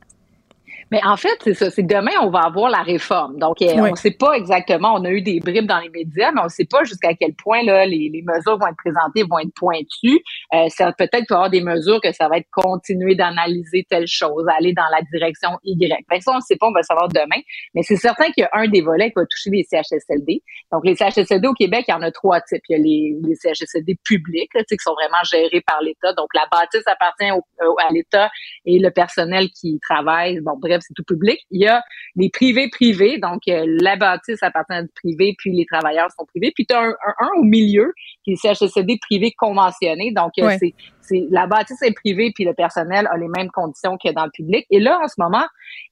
Mais 0.92 1.00
en 1.06 1.16
fait, 1.16 1.38
c'est 1.42 1.54
ça. 1.54 1.70
C'est 1.70 1.84
demain, 1.84 2.10
on 2.20 2.28
va 2.28 2.40
avoir 2.40 2.68
la 2.68 2.82
réforme. 2.82 3.38
Donc, 3.38 3.62
euh, 3.62 3.72
on 3.78 3.92
ne 3.92 3.96
sait 3.96 4.10
pas 4.10 4.34
exactement. 4.34 4.92
On 4.92 5.02
a 5.06 5.08
eu 5.08 5.22
des 5.22 5.40
bribes 5.40 5.64
dans 5.64 5.78
les 5.78 5.88
médias, 5.88 6.32
mais 6.32 6.42
on 6.42 6.44
ne 6.44 6.50
sait 6.50 6.66
pas 6.66 6.84
jusqu'à 6.84 7.14
quel 7.14 7.32
point 7.32 7.62
là, 7.62 7.86
les, 7.86 8.10
les, 8.12 8.20
mesures 8.20 8.58
vont 8.58 8.66
être 8.66 8.76
présentées, 8.76 9.22
vont 9.22 9.38
être 9.38 9.54
pointues. 9.54 10.20
Euh, 10.52 10.68
ça 10.68 10.92
peut-être 10.92 11.24
qu'il 11.24 11.30
y 11.30 11.32
avoir 11.32 11.48
des 11.48 11.62
mesures 11.62 11.98
que 12.02 12.12
ça 12.12 12.28
va 12.28 12.36
être 12.36 12.48
continuer 12.50 13.14
d'analyser 13.14 13.86
telle 13.88 14.06
chose, 14.06 14.44
aller 14.54 14.74
dans 14.74 14.86
la 14.92 15.00
direction 15.10 15.48
Y. 15.64 16.04
Ben, 16.10 16.20
ça, 16.20 16.32
on 16.32 16.36
ne 16.36 16.40
sait 16.42 16.56
pas. 16.56 16.66
On 16.66 16.72
va 16.72 16.80
le 16.80 16.84
savoir 16.84 17.08
demain. 17.08 17.40
Mais 17.74 17.82
c'est 17.82 17.96
certain 17.96 18.26
qu'il 18.26 18.42
y 18.42 18.44
a 18.44 18.50
un 18.52 18.68
des 18.68 18.82
volets 18.82 19.08
qui 19.08 19.14
va 19.16 19.24
toucher 19.24 19.48
les 19.48 19.64
CHSLD. 19.64 20.42
Donc, 20.70 20.84
les 20.84 20.94
CHSLD 20.94 21.48
au 21.48 21.54
Québec, 21.54 21.86
il 21.88 21.92
y 21.92 21.94
en 21.94 22.02
a 22.02 22.10
trois 22.10 22.42
types. 22.42 22.64
Il 22.68 22.76
y 22.76 22.78
a 22.78 22.82
les, 22.82 23.16
les 23.26 23.34
CHSLD 23.36 23.96
publics, 24.04 24.52
là, 24.52 24.62
qui 24.64 24.76
sont 24.78 24.92
vraiment 24.92 25.24
gérés 25.24 25.62
par 25.66 25.80
l'État. 25.80 26.12
Donc, 26.12 26.28
la 26.34 26.44
bâtisse 26.52 26.86
appartient 26.86 27.30
à 27.30 27.92
l'État 27.94 28.30
et 28.66 28.78
le 28.78 28.90
personnel 28.90 29.48
qui 29.58 29.80
travaille. 29.80 30.38
Bon, 30.42 30.58
bref, 30.60 30.81
c'est 30.82 30.94
tout 30.94 31.04
public. 31.04 31.38
Il 31.50 31.60
y 31.60 31.66
a 31.66 31.82
les 32.16 32.30
privés 32.30 32.68
privés, 32.68 33.18
donc 33.18 33.42
euh, 33.48 33.64
la 33.80 33.96
bâtisse 33.96 34.42
appartient 34.42 34.72
à 34.72 34.82
du 34.82 34.90
privé, 34.94 35.34
puis 35.38 35.52
les 35.52 35.66
travailleurs 35.66 36.10
sont 36.18 36.26
privés. 36.26 36.52
Puis 36.54 36.66
tu 36.66 36.74
as 36.74 36.82
un, 36.82 37.28
au 37.38 37.42
milieu 37.42 37.92
qui 38.24 38.32
est 38.32 38.36
CHSLD 38.36 38.98
privé 39.00 39.32
conventionné. 39.32 40.12
Donc, 40.12 40.32
euh, 40.38 40.56
c'est 40.58 40.74
c'est 41.00 41.01
la 41.10 41.46
bâtisse 41.46 41.82
est 41.82 41.92
privée 41.92 42.32
puis 42.34 42.44
le 42.44 42.54
personnel 42.54 43.08
a 43.10 43.16
les 43.16 43.28
mêmes 43.28 43.50
conditions 43.50 43.96
que 43.96 44.12
dans 44.12 44.24
le 44.24 44.30
public. 44.30 44.66
Et 44.70 44.80
là, 44.80 45.00
en 45.02 45.08
ce 45.08 45.14
moment, 45.18 45.44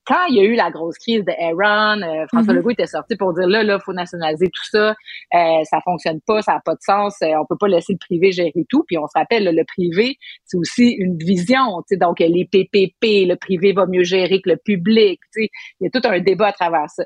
quand 0.07 0.25
il 0.29 0.37
y 0.37 0.41
a 0.41 0.45
eu 0.45 0.55
la 0.55 0.71
grosse 0.71 0.99
crise 0.99 1.25
de 1.25 1.33
Aaron, 1.33 2.03
euh, 2.03 2.27
François 2.29 2.53
mm-hmm. 2.53 2.57
Legault 2.57 2.71
était 2.71 2.87
sorti 2.87 3.17
pour 3.17 3.35
dire 3.35 3.47
là, 3.47 3.63
là, 3.63 3.79
faut 3.79 3.93
nationaliser 3.93 4.47
tout 4.47 4.65
ça, 4.71 4.95
euh, 5.35 5.65
ça 5.65 5.81
fonctionne 5.85 6.21
pas, 6.27 6.43
ça 6.43 6.55
n'a 6.55 6.61
pas 6.65 6.75
de 6.75 6.83
sens, 6.83 7.17
euh, 7.23 7.33
on 7.41 7.47
peut 7.47 7.59
pas 7.59 7.69
laisser 7.69 7.93
le 7.93 7.99
privé 7.99 8.33
gérer 8.33 8.53
tout. 8.69 8.85
Puis 8.87 8.99
on 8.99 9.07
se 9.07 9.19
rappelle, 9.19 9.45
le 9.45 9.65
privé, 9.65 10.17
c'est 10.45 10.57
aussi 10.57 10.91
une 10.91 11.17
vision, 11.19 11.83
donc 11.93 12.21
les 12.21 12.49
PPP, 12.51 13.27
le 13.29 13.35
privé 13.35 13.73
va 13.73 13.87
mieux 13.87 14.05
gérer 14.05 14.41
que 14.41 14.51
le 14.51 14.57
public, 14.57 15.21
tu 15.33 15.43
sais, 15.43 15.51
il 15.81 15.85
y 15.85 15.87
a 15.87 15.91
tout 15.91 16.07
un 16.09 16.21
débat 16.21 16.49
à 16.49 16.53
travers 16.53 16.89
ça. 16.91 17.05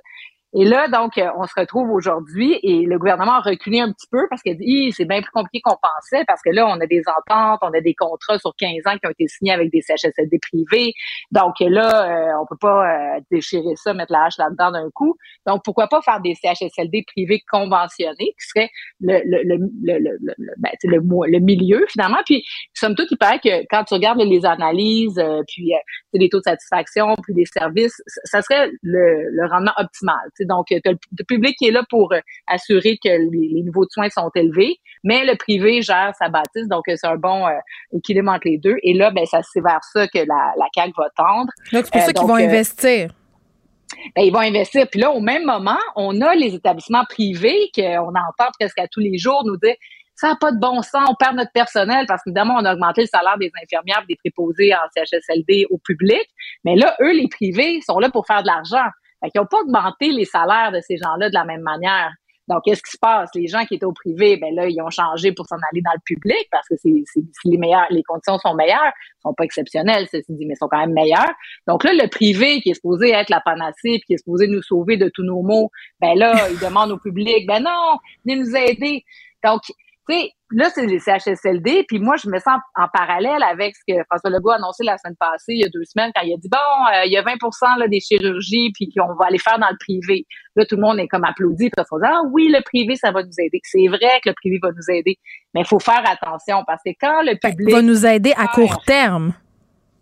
Et 0.57 0.65
là, 0.65 0.87
donc, 0.87 1.19
euh, 1.19 1.29
on 1.37 1.47
se 1.47 1.53
retrouve 1.57 1.91
aujourd'hui 1.91 2.61
et 2.63 2.87
le 2.87 2.97
gouvernement 2.97 3.33
a 3.33 3.41
reculé 3.41 3.81
un 3.81 3.91
petit 3.91 4.07
peu 4.09 4.29
parce 4.31 4.41
qu'il 4.41 4.57
dit, 4.57 4.93
c'est 4.93 5.05
bien 5.05 5.21
plus 5.21 5.33
compliqué 5.33 5.61
qu'on 5.65 5.77
pensait 5.83 6.25
parce 6.29 6.43
que 6.43 6.51
là, 6.51 6.69
on 6.69 6.81
a 6.81 6.87
des 6.87 7.03
ententes, 7.09 7.59
on 7.63 7.77
a 7.77 7.81
des 7.81 7.95
contrats 7.95 8.39
sur 8.39 8.55
15 8.57 8.71
ans 8.87 8.97
qui 8.97 9.07
ont 9.09 9.11
été 9.11 9.27
signés 9.27 9.53
avec 9.53 9.73
des 9.73 9.81
CHSLD 9.81 10.39
privés. 10.39 10.93
Donc 11.33 11.55
là, 11.59 12.07
euh, 12.07 12.41
on 12.41 12.47
peut 12.47 12.59
pas 12.61 13.17
euh, 13.17 13.21
déchirer 13.33 13.75
ça, 13.75 13.95
mettre 13.95 14.13
la 14.13 14.27
hache 14.27 14.39
là-dedans 14.39 14.71
d'un 14.71 14.91
coup. 14.95 15.17
Donc, 15.45 15.63
pourquoi 15.65 15.89
pas 15.89 16.01
faire 16.03 16.21
des 16.21 16.37
CHSLD 16.37 17.05
privés 17.05 17.43
conventionnés 17.51 18.15
qui 18.39 18.47
serait 18.47 18.71
le, 19.01 19.23
le, 19.25 19.43
le, 19.43 19.59
le, 19.83 20.19
le, 20.21 20.53
ben, 20.59 20.71
le, 20.85 21.39
milieu 21.41 21.85
finalement? 21.89 22.23
Puis, 22.27 22.45
somme 22.75 22.95
toute, 22.95 23.11
il 23.11 23.19
paraît 23.19 23.41
que 23.41 23.67
quand 23.71 23.83
tu 23.83 23.95
regardes 23.95 24.21
les 24.21 24.47
analyses, 24.47 25.21
puis 25.49 25.73
les 26.13 26.29
taux 26.29 26.39
de 26.39 26.45
satisfaction, 26.45 27.17
puis 27.25 27.35
les 27.35 27.45
services, 27.45 28.01
ça 28.25 28.41
serait 28.41 28.71
le, 28.83 29.31
le 29.31 29.49
rendement 29.49 29.73
optimal. 29.79 30.15
Donc, 30.47 30.67
tu 30.69 30.77
as 30.85 30.91
le 30.91 31.25
public 31.27 31.57
qui 31.59 31.67
est 31.67 31.71
là 31.71 31.83
pour 31.89 32.13
euh, 32.13 32.21
assurer 32.47 32.99
que 33.03 33.09
les, 33.09 33.63
niveaux 33.63 33.85
de 33.85 33.91
soins 33.91 34.09
sont 34.11 34.31
élevés, 34.35 34.79
mais 35.03 35.25
le 35.25 35.37
privé 35.37 35.83
gère 35.83 36.13
sa 36.19 36.29
bâtisse, 36.29 36.69
donc 36.69 36.85
c'est 36.87 37.07
un 37.07 37.17
bon 37.17 37.47
euh, 37.47 37.53
équilibre 37.93 38.31
entre 38.31 38.47
les 38.49 38.59
deux. 38.59 38.77
Et 38.83 38.95
là, 38.95 39.11
ben, 39.11 39.27
ça 39.27 39.41
c'est 39.43 39.61
vers 39.61 39.83
ça 39.93 40.07
que 40.09 40.19
la, 40.19 40.53
la 40.57 40.67
CAQ 40.75 40.93
va 40.97 41.09
tendre. 41.17 41.51
Donc, 41.73 41.85
c'est 41.85 41.93
pour 41.93 42.01
ça 42.03 42.13
qu'ils 42.13 42.27
vont 42.27 42.35
investir. 42.35 43.11
Ben, 44.17 44.23
ils 44.23 44.33
vont 44.33 44.41
investir. 44.41 44.87
Puis 44.91 45.01
là, 45.01 45.11
au 45.11 45.21
même 45.21 45.45
moment, 45.45 45.79
on 45.97 46.21
a 46.21 46.35
les 46.35 46.55
établissements 46.55 47.05
privés 47.09 47.71
qu'on 47.75 48.09
entend 48.09 48.51
presque 48.59 48.79
à 48.79 48.89
tous 48.89 49.01
les 49.01 49.19
jours 49.19 49.43
nous 49.45 49.57
dire 49.57 49.75
ça 50.17 50.29
n'a 50.29 50.37
pas 50.37 50.53
de 50.53 50.59
bon 50.59 50.81
sens, 50.83 51.09
on 51.09 51.15
perd 51.15 51.37
notre 51.37 51.53
personnel 51.53 52.07
parce 52.07 52.23
qu'évidemment, 52.23 52.55
on 52.59 52.65
a 52.65 52.75
augmenté 52.75 53.03
le 53.03 53.07
salaire 53.09 53.37
des 53.39 53.51
infirmières 53.63 54.05
des 54.09 54.17
préposés 54.17 54.73
en 54.73 54.79
CHSLD 54.95 55.67
au 55.71 55.79
public. 55.79 56.25
Mais 56.65 56.77
là, 56.77 56.97
eux, 57.01 57.13
les 57.13 57.29
privés, 57.29 57.81
sont 57.81 57.99
là 57.99 58.11
pour 58.11 58.27
faire 58.27 58.43
de 58.43 58.47
l'argent. 58.47 58.89
Fait 59.25 59.39
n'ont 59.39 59.47
pas 59.47 59.61
augmenté 59.61 60.11
les 60.11 60.25
salaires 60.25 60.73
de 60.73 60.81
ces 60.81 60.97
gens-là 60.97 61.29
de 61.29 61.35
la 61.35 61.45
même 61.45 61.63
manière. 61.63 62.13
Donc, 62.47 62.65
qu'est-ce 62.65 62.83
qui 62.83 62.91
se 62.91 62.99
passe? 62.99 63.31
Les 63.35 63.47
gens 63.47 63.65
qui 63.65 63.77
étaient 63.77 63.87
au 63.87 63.93
privé, 63.93 64.37
ben 64.37 64.55
là, 64.55 64.69
ils 64.69 64.81
ont 64.83 64.91
changé 64.91 65.33
pour 65.33 65.47
s'en 65.47 65.57
aller 65.73 65.81
dans 65.81 65.93
le 65.95 66.01
public 66.05 66.47
parce 66.51 66.69
que 66.69 66.75
c'est, 66.77 66.93
les 67.47 67.57
meilleurs, 67.57 67.87
les 67.89 68.03
conditions 68.03 68.39
sont 68.39 68.55
meilleures, 68.55 68.93
sont 69.23 69.33
pas 69.33 69.45
exceptionnelles, 69.45 70.07
ceci 70.11 70.31
dit, 70.35 70.45
mais 70.45 70.55
sont 70.55 70.69
quand 70.69 70.79
même 70.79 70.93
meilleures. 70.93 71.33
Donc 71.67 71.85
là, 71.85 71.93
le 71.95 72.07
privé 72.09 72.61
qui 72.61 72.71
est 72.71 72.75
supposé 72.75 73.13
être 73.13 73.31
la 73.31 73.41
panacée, 73.41 73.99
puis 73.99 74.03
qui 74.07 74.15
est 74.15 74.19
supposé 74.19 74.47
nous 74.47 74.61
sauver 74.61 74.99
de 74.99 75.09
tous 75.09 75.23
nos 75.23 75.43
maux, 75.43 75.71
ben 76.01 76.19
là, 76.19 76.35
il 76.51 76.59
demande 76.59 76.91
au 76.91 76.99
public, 76.99 77.47
ben 77.47 77.63
non, 77.63 77.97
venez 78.27 78.39
nous 78.39 78.55
aider. 78.55 79.05
Donc, 79.43 79.63
tu 80.09 80.15
sais, 80.15 80.31
là, 80.51 80.71
c'est 80.71 80.87
les 80.87 80.99
CHSLD, 80.99 81.85
puis 81.89 81.99
moi, 81.99 82.17
je 82.17 82.29
me 82.29 82.39
sens 82.39 82.61
en 82.77 82.87
parallèle 82.93 83.43
avec 83.43 83.75
ce 83.77 83.83
que 83.87 84.03
François 84.11 84.31
Legault 84.31 84.51
a 84.51 84.57
annoncé 84.57 84.85
la 84.85 84.99
semaine 84.99 85.17
passée, 85.19 85.55
il 85.55 85.61
y 85.61 85.65
a 85.65 85.69
deux 85.69 85.85
semaines, 85.85 86.11
quand 86.15 86.23
il 86.23 86.35
a 86.35 86.37
dit, 86.37 86.49
bon, 86.49 86.59
euh, 86.59 87.05
il 87.07 87.13
y 87.13 87.17
a 87.17 87.23
20 87.23 87.35
là, 87.79 87.89
des 87.89 88.01
chirurgies, 88.01 88.71
puis 88.75 88.93
qu'on 88.95 89.15
va 89.15 89.27
aller 89.27 89.39
faire 89.39 89.59
dans 89.59 89.71
le 89.71 89.77
privé. 89.79 90.27
Là, 90.57 90.65
tout 90.67 90.77
le 90.77 90.83
monde 90.83 90.99
est 90.99 91.09
comme 91.09 91.25
applaudi, 91.25 91.71
parce 91.71 91.89
qu'on 91.89 91.99
dit, 91.99 92.07
ah 92.07 92.23
oui, 92.31 92.49
le 92.49 92.63
privé, 92.63 92.97
ça 92.97 93.11
va 93.13 93.23
nous 93.23 93.39
aider. 93.39 93.61
C'est 93.65 93.89
vrai 93.89 94.21
que 94.23 94.29
le 94.29 94.35
privé 94.35 94.59
va 94.63 94.71
nous 94.71 94.95
aider, 94.95 95.19
mais 95.55 95.61
il 95.61 95.67
faut 95.67 95.81
faire 95.81 96.03
attention, 96.07 96.65
parce 96.67 96.83
que 96.85 96.91
quand 97.01 97.23
le 97.23 97.37
public... 97.37 97.75
va 97.75 97.83
nous 97.83 98.07
aider 98.07 98.33
à 98.37 98.49
court 98.49 98.83
terme. 98.85 99.35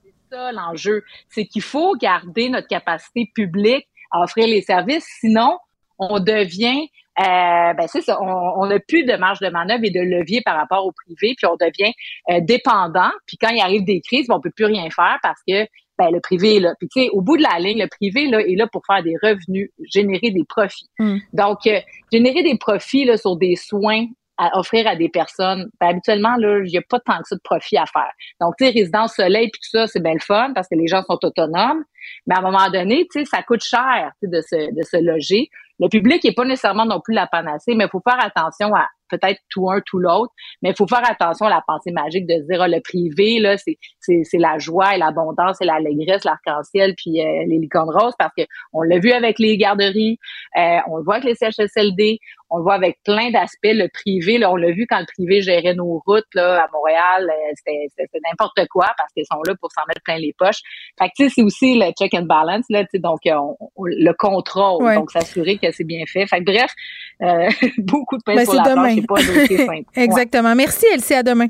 C'est 0.05 0.37
ça 0.37 0.53
l'enjeu, 0.53 1.03
c'est 1.29 1.47
qu'il 1.47 1.63
faut 1.63 1.95
garder 1.97 2.49
notre 2.49 2.69
capacité 2.69 3.31
publique 3.35 3.87
à 4.11 4.21
offrir 4.21 4.47
les 4.47 4.63
services, 4.63 5.07
sinon, 5.21 5.59
on 5.99 6.19
devient 6.21 6.89
euh, 7.21 7.75
ben 7.75 7.87
c'est 7.89 8.01
ça, 8.01 8.19
on 8.23 8.67
n'a 8.67 8.79
plus 8.79 9.05
de 9.05 9.15
marge 9.17 9.41
de 9.41 9.49
manœuvre 9.49 9.85
et 9.85 9.91
de 9.91 10.01
levier 10.01 10.41
par 10.41 10.57
rapport 10.57 10.87
au 10.87 10.93
privé, 10.93 11.35
puis 11.37 11.47
on 11.47 11.57
devient 11.57 11.93
euh, 12.31 12.41
dépendant. 12.41 13.11
Puis 13.27 13.37
quand 13.37 13.51
il 13.51 13.61
arrive 13.61 13.85
des 13.85 14.01
crises, 14.01 14.29
ben, 14.29 14.37
on 14.37 14.41
peut 14.41 14.51
plus 14.51 14.65
rien 14.65 14.89
faire 14.89 15.19
parce 15.23 15.41
que 15.47 15.67
ben, 15.99 16.11
le 16.11 16.21
privé 16.21 16.57
est 16.57 16.61
là. 16.61 16.75
Puis 16.79 16.89
tu 16.89 17.03
sais, 17.03 17.11
au 17.11 17.21
bout 17.21 17.37
de 17.37 17.43
la 17.43 17.59
ligne, 17.59 17.83
le 17.83 17.89
privé 17.89 18.29
là 18.29 18.41
est 18.41 18.57
là 18.57 18.67
pour 18.67 18.83
faire 18.87 19.03
des 19.03 19.15
revenus, 19.23 19.71
générer 19.93 20.31
des 20.31 20.45
profits. 20.45 20.89
Hmm. 20.99 21.19
Donc, 21.35 21.67
euh, 21.67 21.81
générer 22.11 22.43
des 22.43 22.57
profits 22.57 23.05
là, 23.05 23.19
sur 23.19 23.37
des 23.37 23.57
soins 23.57 24.07
à 24.39 24.59
offrir 24.59 24.87
à 24.87 24.97
des 24.97 25.09
personnes, 25.09 25.69
ben, 25.81 25.89
habituellement, 25.89 26.37
il 26.39 26.71
n'y 26.71 26.79
a 26.79 26.83
pas 26.89 27.01
tant 27.01 27.19
que 27.19 27.29
ça 27.29 27.37
de 27.37 27.41
profit 27.43 27.77
à 27.77 27.87
faire. 27.87 28.11
Donc, 28.41 28.55
tu 28.59 28.65
sais, 28.65 28.71
résidence 28.71 29.15
soleil 29.15 29.51
puis 29.51 29.61
tout 29.61 29.79
ça, 29.79 29.87
c'est 29.87 30.03
bien 30.03 30.15
le 30.15 30.21
fun 30.21 30.53
parce 30.55 30.69
que 30.69 30.75
les 30.75 30.87
gens 30.87 31.03
sont 31.03 31.19
autonomes. 31.23 31.85
Mais 32.27 32.35
à 32.35 32.39
un 32.39 32.43
moment 32.43 32.69
donné, 32.71 33.07
tu 33.13 33.21
sais, 33.21 33.25
ça 33.25 33.43
coûte 33.43 33.63
cher 33.63 34.13
de 34.23 34.41
se, 34.41 34.75
de 34.75 34.83
se 34.83 34.97
loger. 35.03 35.49
Le 35.79 35.89
public 35.89 36.23
n'est 36.25 36.33
pas 36.33 36.45
nécessairement 36.45 36.87
non 36.87 37.01
plus 37.01 37.15
la 37.15 37.27
panacée, 37.27 37.75
mais 37.75 37.85
il 37.85 37.91
faut 37.91 38.03
faire 38.07 38.23
attention 38.25 38.75
à 38.75 38.89
peut-être 39.13 39.41
tout 39.51 39.71
un, 39.71 39.81
tout 39.85 39.99
l'autre, 39.99 40.33
mais 40.63 40.71
il 40.71 40.77
faut 40.77 40.87
faire 40.87 41.03
attention 41.09 41.47
à 41.47 41.51
la 41.51 41.63
pensée 41.67 41.93
magique 41.93 42.27
de 42.27 42.47
dire, 42.49 42.63
ah, 42.63 42.69
le 42.69 42.81
privé, 42.81 43.39
là, 43.39 43.57
c'est, 43.59 43.79
c'est, 44.01 44.23
c'est 44.25 44.39
la 44.39 44.59
joie 44.59 44.95
et 44.95 44.99
l'abondance 44.99 45.61
et 45.61 45.65
l'allégresse, 45.65 46.25
l'arc-en-ciel, 46.25 46.95
puis 46.97 47.21
euh, 47.21 47.45
les 47.47 47.59
licornes 47.59 47.91
roses, 47.91 48.15
parce 48.19 48.33
que 48.37 48.43
on 48.73 48.83
l'a 48.83 48.99
vu 48.99 49.13
avec 49.13 49.39
les 49.39 49.57
garderies, 49.57 50.19
euh, 50.57 50.79
on 50.89 50.97
le 50.99 51.05
voit 51.05 51.17
avec 51.17 51.25
les 51.25 51.35
CHSLD, 51.35 52.21
on 52.53 52.59
le 52.59 52.63
voit 52.63 52.75
avec 52.75 52.99
plein 53.05 53.31
d'aspects. 53.31 53.65
Le 53.65 53.89
privé, 53.89 54.39
là, 54.39 54.53
on 54.53 54.57
l'a 54.57 54.71
vu 54.71 54.87
quand 54.89 55.01
le 55.01 55.07
privé 55.07 55.41
gérait 55.41 55.75
nos 55.75 56.03
routes 56.07 56.27
là, 56.35 56.63
à 56.63 56.69
Montréal, 56.73 57.29
euh, 57.29 57.53
c'était, 57.57 58.19
n'importe 58.31 58.69
quoi 58.71 58.89
parce 58.97 59.11
qu'ils 59.13 59.25
sont 59.25 59.41
là 59.47 59.55
pour 59.61 59.71
s'en 59.73 59.83
mettre 59.89 60.03
plein 60.05 60.19
les 60.19 60.35
poches. 60.39 60.61
Fait 60.99 61.09
que, 61.19 61.29
c'est 61.29 61.43
aussi 61.43 61.79
le 61.79 61.91
check 61.99 62.13
and 62.15 62.27
balance, 62.27 62.67
là, 62.69 62.85
donc 62.95 63.21
le 63.25 64.13
contrôle, 64.13 64.95
donc 64.95 65.11
s'assurer 65.11 65.57
que 65.57 65.73
c'est 65.73 65.85
bien 65.85 66.05
fait. 66.07 66.27
Fait 66.27 66.41
que, 66.41 66.45
bref, 66.45 66.73
beaucoup 67.79 68.19
de 68.19 68.23
pain 68.23 68.37
ben, 68.37 68.47
la 68.47 68.75
demain. 68.75 69.83
Exactement. 69.97 70.55
Merci, 70.55 70.87
Elsie. 70.93 71.15
À 71.15 71.23
demain. 71.23 71.47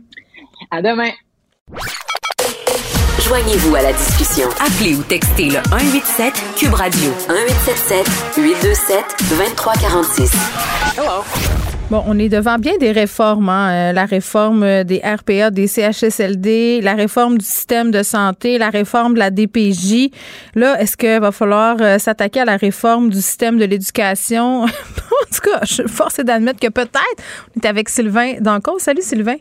À 0.70 0.80
demain. 0.80 1.10
Joignez-vous 3.24 3.76
à 3.76 3.82
la 3.82 3.92
discussion. 3.92 4.48
Appelez 4.58 4.96
ou 4.96 5.02
textez 5.04 5.44
le 5.44 5.58
187 5.70 6.34
Cube 6.56 6.74
Radio 6.74 7.10
1877 7.28 8.34
827 8.36 9.04
2346. 9.30 10.32
Hello. 10.98 11.22
Bon, 11.88 12.02
on 12.06 12.18
est 12.18 12.28
devant 12.28 12.58
bien 12.58 12.76
des 12.78 12.90
réformes, 12.90 13.48
hein. 13.48 13.90
Euh, 13.90 13.92
la 13.92 14.06
réforme 14.06 14.82
des 14.82 15.00
RPA, 15.04 15.50
des 15.50 15.68
CHSLD, 15.68 16.80
la 16.82 16.94
réforme 16.94 17.38
du 17.38 17.44
système 17.44 17.92
de 17.92 18.02
santé, 18.02 18.58
la 18.58 18.70
réforme 18.70 19.14
de 19.14 19.20
la 19.20 19.30
DPJ. 19.30 20.10
Là, 20.56 20.80
est-ce 20.80 20.96
qu'il 20.96 21.20
va 21.20 21.30
falloir 21.30 21.76
euh, 21.80 21.98
s'attaquer 21.98 22.40
à 22.40 22.44
la 22.44 22.56
réforme 22.56 23.08
du 23.08 23.18
système 23.18 23.56
de 23.56 23.66
l'éducation? 23.66 24.62
en 24.64 24.66
tout 24.66 25.48
cas, 25.48 25.60
je 25.62 25.74
suis 25.74 25.88
forcée 25.88 26.24
d'admettre 26.24 26.58
que 26.58 26.68
peut-être. 26.68 27.22
On 27.56 27.60
est 27.60 27.66
avec 27.66 27.88
Sylvain 27.88 28.34
Danco. 28.40 28.78
Salut 28.80 29.02
Sylvain. 29.02 29.36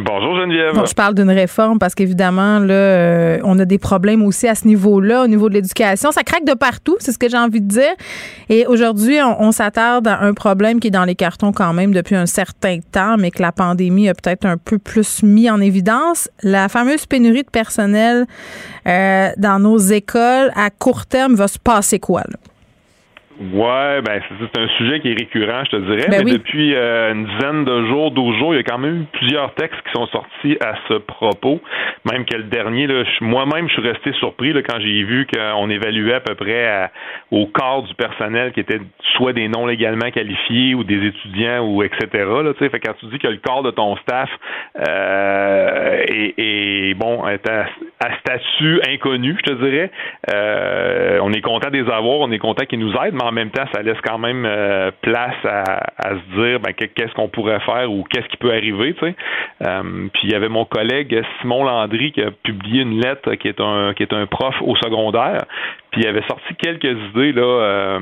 Bonjour 0.00 0.36
Geneviève. 0.36 0.86
Je 0.86 0.94
parle 0.94 1.14
d'une 1.14 1.30
réforme 1.30 1.80
parce 1.80 1.96
qu'évidemment, 1.96 2.60
là, 2.60 2.72
euh, 2.72 3.38
on 3.42 3.58
a 3.58 3.64
des 3.64 3.78
problèmes 3.78 4.22
aussi 4.22 4.46
à 4.46 4.54
ce 4.54 4.64
niveau-là, 4.68 5.24
au 5.24 5.26
niveau 5.26 5.48
de 5.48 5.54
l'éducation. 5.54 6.12
Ça 6.12 6.22
craque 6.22 6.44
de 6.44 6.54
partout, 6.54 6.96
c'est 7.00 7.10
ce 7.10 7.18
que 7.18 7.28
j'ai 7.28 7.36
envie 7.36 7.60
de 7.60 7.66
dire. 7.66 7.94
Et 8.48 8.64
aujourd'hui, 8.66 9.18
on, 9.22 9.50
s'attarde 9.50 10.06
à 10.06 10.20
un 10.20 10.34
problème 10.34 10.78
qui 10.78 10.86
est 10.86 10.92
dans 10.92 11.04
les 11.04 11.16
cartons 11.16 11.50
quand 11.50 11.72
même 11.72 11.92
depuis 11.92 12.14
un 12.14 12.26
certain 12.26 12.78
temps, 12.92 13.16
mais 13.18 13.32
que 13.32 13.42
la 13.42 13.50
pandémie 13.50 14.08
a 14.08 14.14
peut-être 14.14 14.46
un 14.46 14.56
peu 14.56 14.78
plus 14.78 15.24
mis 15.24 15.50
en 15.50 15.60
évidence. 15.60 16.30
La 16.44 16.68
fameuse 16.68 17.06
pénurie 17.06 17.42
de 17.42 17.50
personnel 17.50 18.26
euh, 18.86 19.30
dans 19.36 19.58
nos 19.58 19.78
écoles 19.78 20.52
à 20.54 20.70
court 20.70 21.06
terme 21.06 21.34
va 21.34 21.48
se 21.48 21.58
passer 21.58 21.98
quoi? 21.98 22.22
Ouais, 23.40 24.02
ben 24.02 24.20
c'est 24.40 24.60
un 24.60 24.68
sujet 24.78 24.98
qui 24.98 25.12
est 25.12 25.18
récurrent, 25.18 25.64
je 25.64 25.70
te 25.70 25.76
dirais. 25.76 26.08
Ben 26.10 26.24
mais 26.24 26.32
depuis 26.32 26.74
euh, 26.74 27.12
une 27.12 27.26
dizaine 27.26 27.64
de 27.64 27.86
jours, 27.86 28.10
12 28.10 28.36
jours, 28.38 28.54
il 28.54 28.56
y 28.56 28.60
a 28.60 28.64
quand 28.64 28.78
même 28.78 29.02
eu 29.02 29.04
plusieurs 29.12 29.54
textes 29.54 29.80
qui 29.86 29.92
sont 29.92 30.06
sortis 30.08 30.56
à 30.60 30.74
ce 30.88 30.94
propos. 30.94 31.60
Même 32.10 32.24
que 32.24 32.36
le 32.36 32.44
dernier, 32.44 32.88
moi-même, 33.20 33.68
je 33.68 33.74
suis 33.74 33.82
resté 33.82 34.12
surpris 34.14 34.52
là, 34.52 34.62
quand 34.62 34.80
j'ai 34.80 35.04
vu 35.04 35.26
qu'on 35.32 35.70
évaluait 35.70 36.14
à 36.14 36.20
peu 36.20 36.34
près 36.34 36.90
au 37.30 37.46
quart 37.46 37.82
du 37.82 37.94
personnel 37.94 38.52
qui 38.52 38.60
était 38.60 38.80
soit 39.16 39.32
des 39.32 39.48
non 39.48 39.66
légalement 39.66 40.10
qualifiés 40.10 40.74
ou 40.74 40.84
des 40.84 41.06
étudiants 41.06 41.64
ou 41.66 41.82
etc. 41.82 42.08
Là, 42.14 42.52
fait 42.54 42.80
quand 42.80 42.94
tu 42.98 43.06
dis 43.06 43.18
que 43.18 43.28
le 43.28 43.36
quart 43.36 43.62
de 43.62 43.70
ton 43.70 43.96
staff 43.96 44.30
euh, 44.88 46.04
est, 46.08 46.94
bon 46.94 47.26
est 47.28 47.48
à, 47.48 47.66
statut 48.20 48.80
inconnu, 48.88 49.36
je 49.38 49.52
te 49.52 49.64
dirais, 49.64 49.90
euh, 50.32 51.18
on 51.22 51.32
est 51.32 51.40
content 51.40 51.70
des 51.70 51.88
avoir, 51.88 52.20
on 52.20 52.30
est 52.30 52.38
content 52.38 52.64
qu'ils 52.64 52.78
nous 52.78 52.92
aident, 52.92 53.14
mais 53.14 53.24
en 53.28 53.32
même 53.32 53.50
temps, 53.50 53.64
ça 53.74 53.82
laisse 53.82 54.00
quand 54.02 54.18
même 54.18 54.44
euh, 54.46 54.90
place 55.02 55.36
à, 55.44 56.10
se 56.10 56.40
dire 56.40 56.60
ben, 56.60 56.72
qu'est-ce 56.72 57.12
qu'on 57.14 57.28
pourrait 57.28 57.60
faire 57.60 57.90
ou 57.92 58.04
qu'est-ce 58.04 58.26
qui 58.28 58.38
peut 58.38 58.50
arriver. 58.50 58.94
Euh, 59.02 60.08
puis 60.12 60.22
il 60.24 60.30
y 60.30 60.34
avait 60.34 60.48
mon 60.48 60.64
collègue 60.64 61.22
Simon 61.40 61.64
Landry 61.64 62.12
qui 62.12 62.22
a 62.22 62.30
publié 62.30 62.82
une 62.82 63.00
lettre 63.00 63.34
qui 63.34 63.48
est 63.48 63.60
un 63.60 64.26
prof 64.26 64.54
au 64.62 64.76
secondaire. 64.76 65.44
Puis 65.90 66.02
il 66.02 66.06
avait 66.06 66.26
sorti 66.26 66.54
quelques 66.56 66.98
idées 67.10 67.32
là 67.32 67.42
euh, 67.42 68.00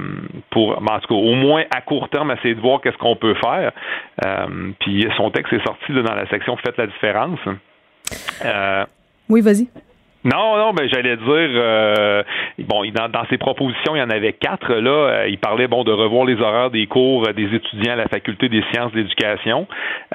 pour 0.51 0.79
en 0.79 1.01
tout 1.01 1.09
cas 1.09 1.15
au 1.15 1.35
moins 1.35 1.65
à 1.75 1.81
court 1.81 2.09
terme 2.09 2.31
essayer 2.31 2.55
de 2.55 2.61
voir 2.61 2.81
qu'est-ce 2.81 2.99
qu'on 2.99 3.17
peut 3.17 3.35
faire. 3.35 3.73
puis 4.81 5.09
son 5.17 5.31
texte 5.31 5.53
est 5.53 5.65
sorti 5.67 5.93
dans 5.93 6.15
la 6.15 6.29
section 6.29 6.57
Faites 6.57 6.77
la 6.77 6.87
différence. 6.87 7.41
oui, 9.29 9.41
vas-y. 9.41 9.69
Non, 10.27 10.57
non, 10.57 10.73
mais 10.73 10.89
j'allais 10.89 11.17
dire, 11.17 11.27
euh, 11.29 12.25
bon, 12.59 12.83
dans, 12.91 13.09
dans, 13.09 13.25
ses 13.31 13.39
propositions, 13.39 13.95
il 13.95 14.01
y 14.01 14.03
en 14.03 14.11
avait 14.11 14.33
quatre. 14.33 14.75
Là, 14.75 14.91
euh, 14.91 15.29
il 15.29 15.39
parlait 15.39 15.69
bon 15.69 15.85
de 15.85 15.93
revoir 15.93 16.25
les 16.25 16.35
horaires 16.41 16.71
des 16.71 16.89
cours 16.89 17.29
des 17.33 17.55
étudiants 17.55 17.93
à 17.93 17.97
la 17.97 18.09
faculté 18.09 18.49
des 18.49 18.65
sciences 18.73 18.91
de 18.91 18.99
l'éducation. 18.99 19.69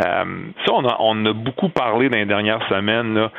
Euh, 0.06 0.24
ça, 0.66 0.74
on 0.74 0.86
a, 0.86 0.98
on 1.00 1.26
a 1.26 1.32
beaucoup 1.32 1.70
parlé 1.70 2.10
dans 2.10 2.18
les 2.18 2.26
dernières 2.26 2.68
semaines. 2.68 3.16
Là, 3.16 3.32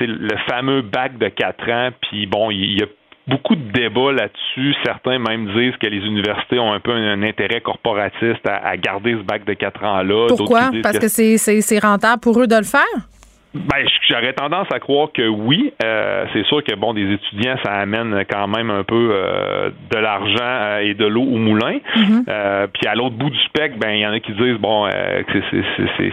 le 0.00 0.36
fameux 0.48 0.80
bac 0.80 1.18
de 1.18 1.28
quatre 1.28 1.70
ans. 1.70 1.90
Puis 2.00 2.24
bon, 2.24 2.50
il 2.50 2.80
y 2.80 2.82
a 2.82 2.86
beaucoup 3.26 3.54
de 3.54 3.70
débats 3.70 4.12
là-dessus. 4.12 4.74
Certains 4.86 5.18
même 5.18 5.52
disent 5.54 5.76
que 5.76 5.86
les 5.86 5.98
universités 5.98 6.58
ont 6.58 6.72
un 6.72 6.80
peu 6.80 6.92
un, 6.92 7.22
intérêt 7.22 7.60
corporatiste 7.60 8.46
à, 8.48 8.74
garder 8.78 9.12
ce 9.12 9.22
bac 9.22 9.44
de 9.44 9.52
quatre 9.52 9.84
ans-là. 9.84 10.28
Pourquoi? 10.28 10.70
Parce 10.82 10.98
que, 10.98 11.08
c'est 11.08 11.78
rentable 11.78 12.20
pour 12.22 12.40
eux 12.40 12.46
de 12.46 12.56
le 12.56 12.64
faire? 12.64 13.17
Ben, 13.54 13.86
j'aurais 14.06 14.34
tendance 14.34 14.66
à 14.72 14.78
croire 14.78 15.10
que 15.12 15.26
oui. 15.26 15.72
Euh, 15.82 16.26
c'est 16.32 16.44
sûr 16.46 16.62
que 16.62 16.74
bon, 16.74 16.92
des 16.92 17.14
étudiants, 17.14 17.56
ça 17.64 17.72
amène 17.72 18.24
quand 18.30 18.46
même 18.46 18.70
un 18.70 18.84
peu 18.84 19.10
euh, 19.12 19.70
de 19.90 19.96
l'argent 19.96 20.36
euh, 20.42 20.78
et 20.80 20.94
de 20.94 21.06
l'eau 21.06 21.22
au 21.22 21.38
moulin. 21.38 21.78
Mm-hmm. 21.96 22.68
puis 22.72 22.86
à 22.86 22.94
l'autre 22.94 23.16
bout 23.16 23.30
du 23.30 23.38
spectre, 23.44 23.78
ben 23.78 23.90
il 23.90 24.00
y 24.00 24.06
en 24.06 24.12
a 24.12 24.20
qui 24.20 24.32
disent 24.32 24.58
bon 24.58 24.88
que 24.88 25.38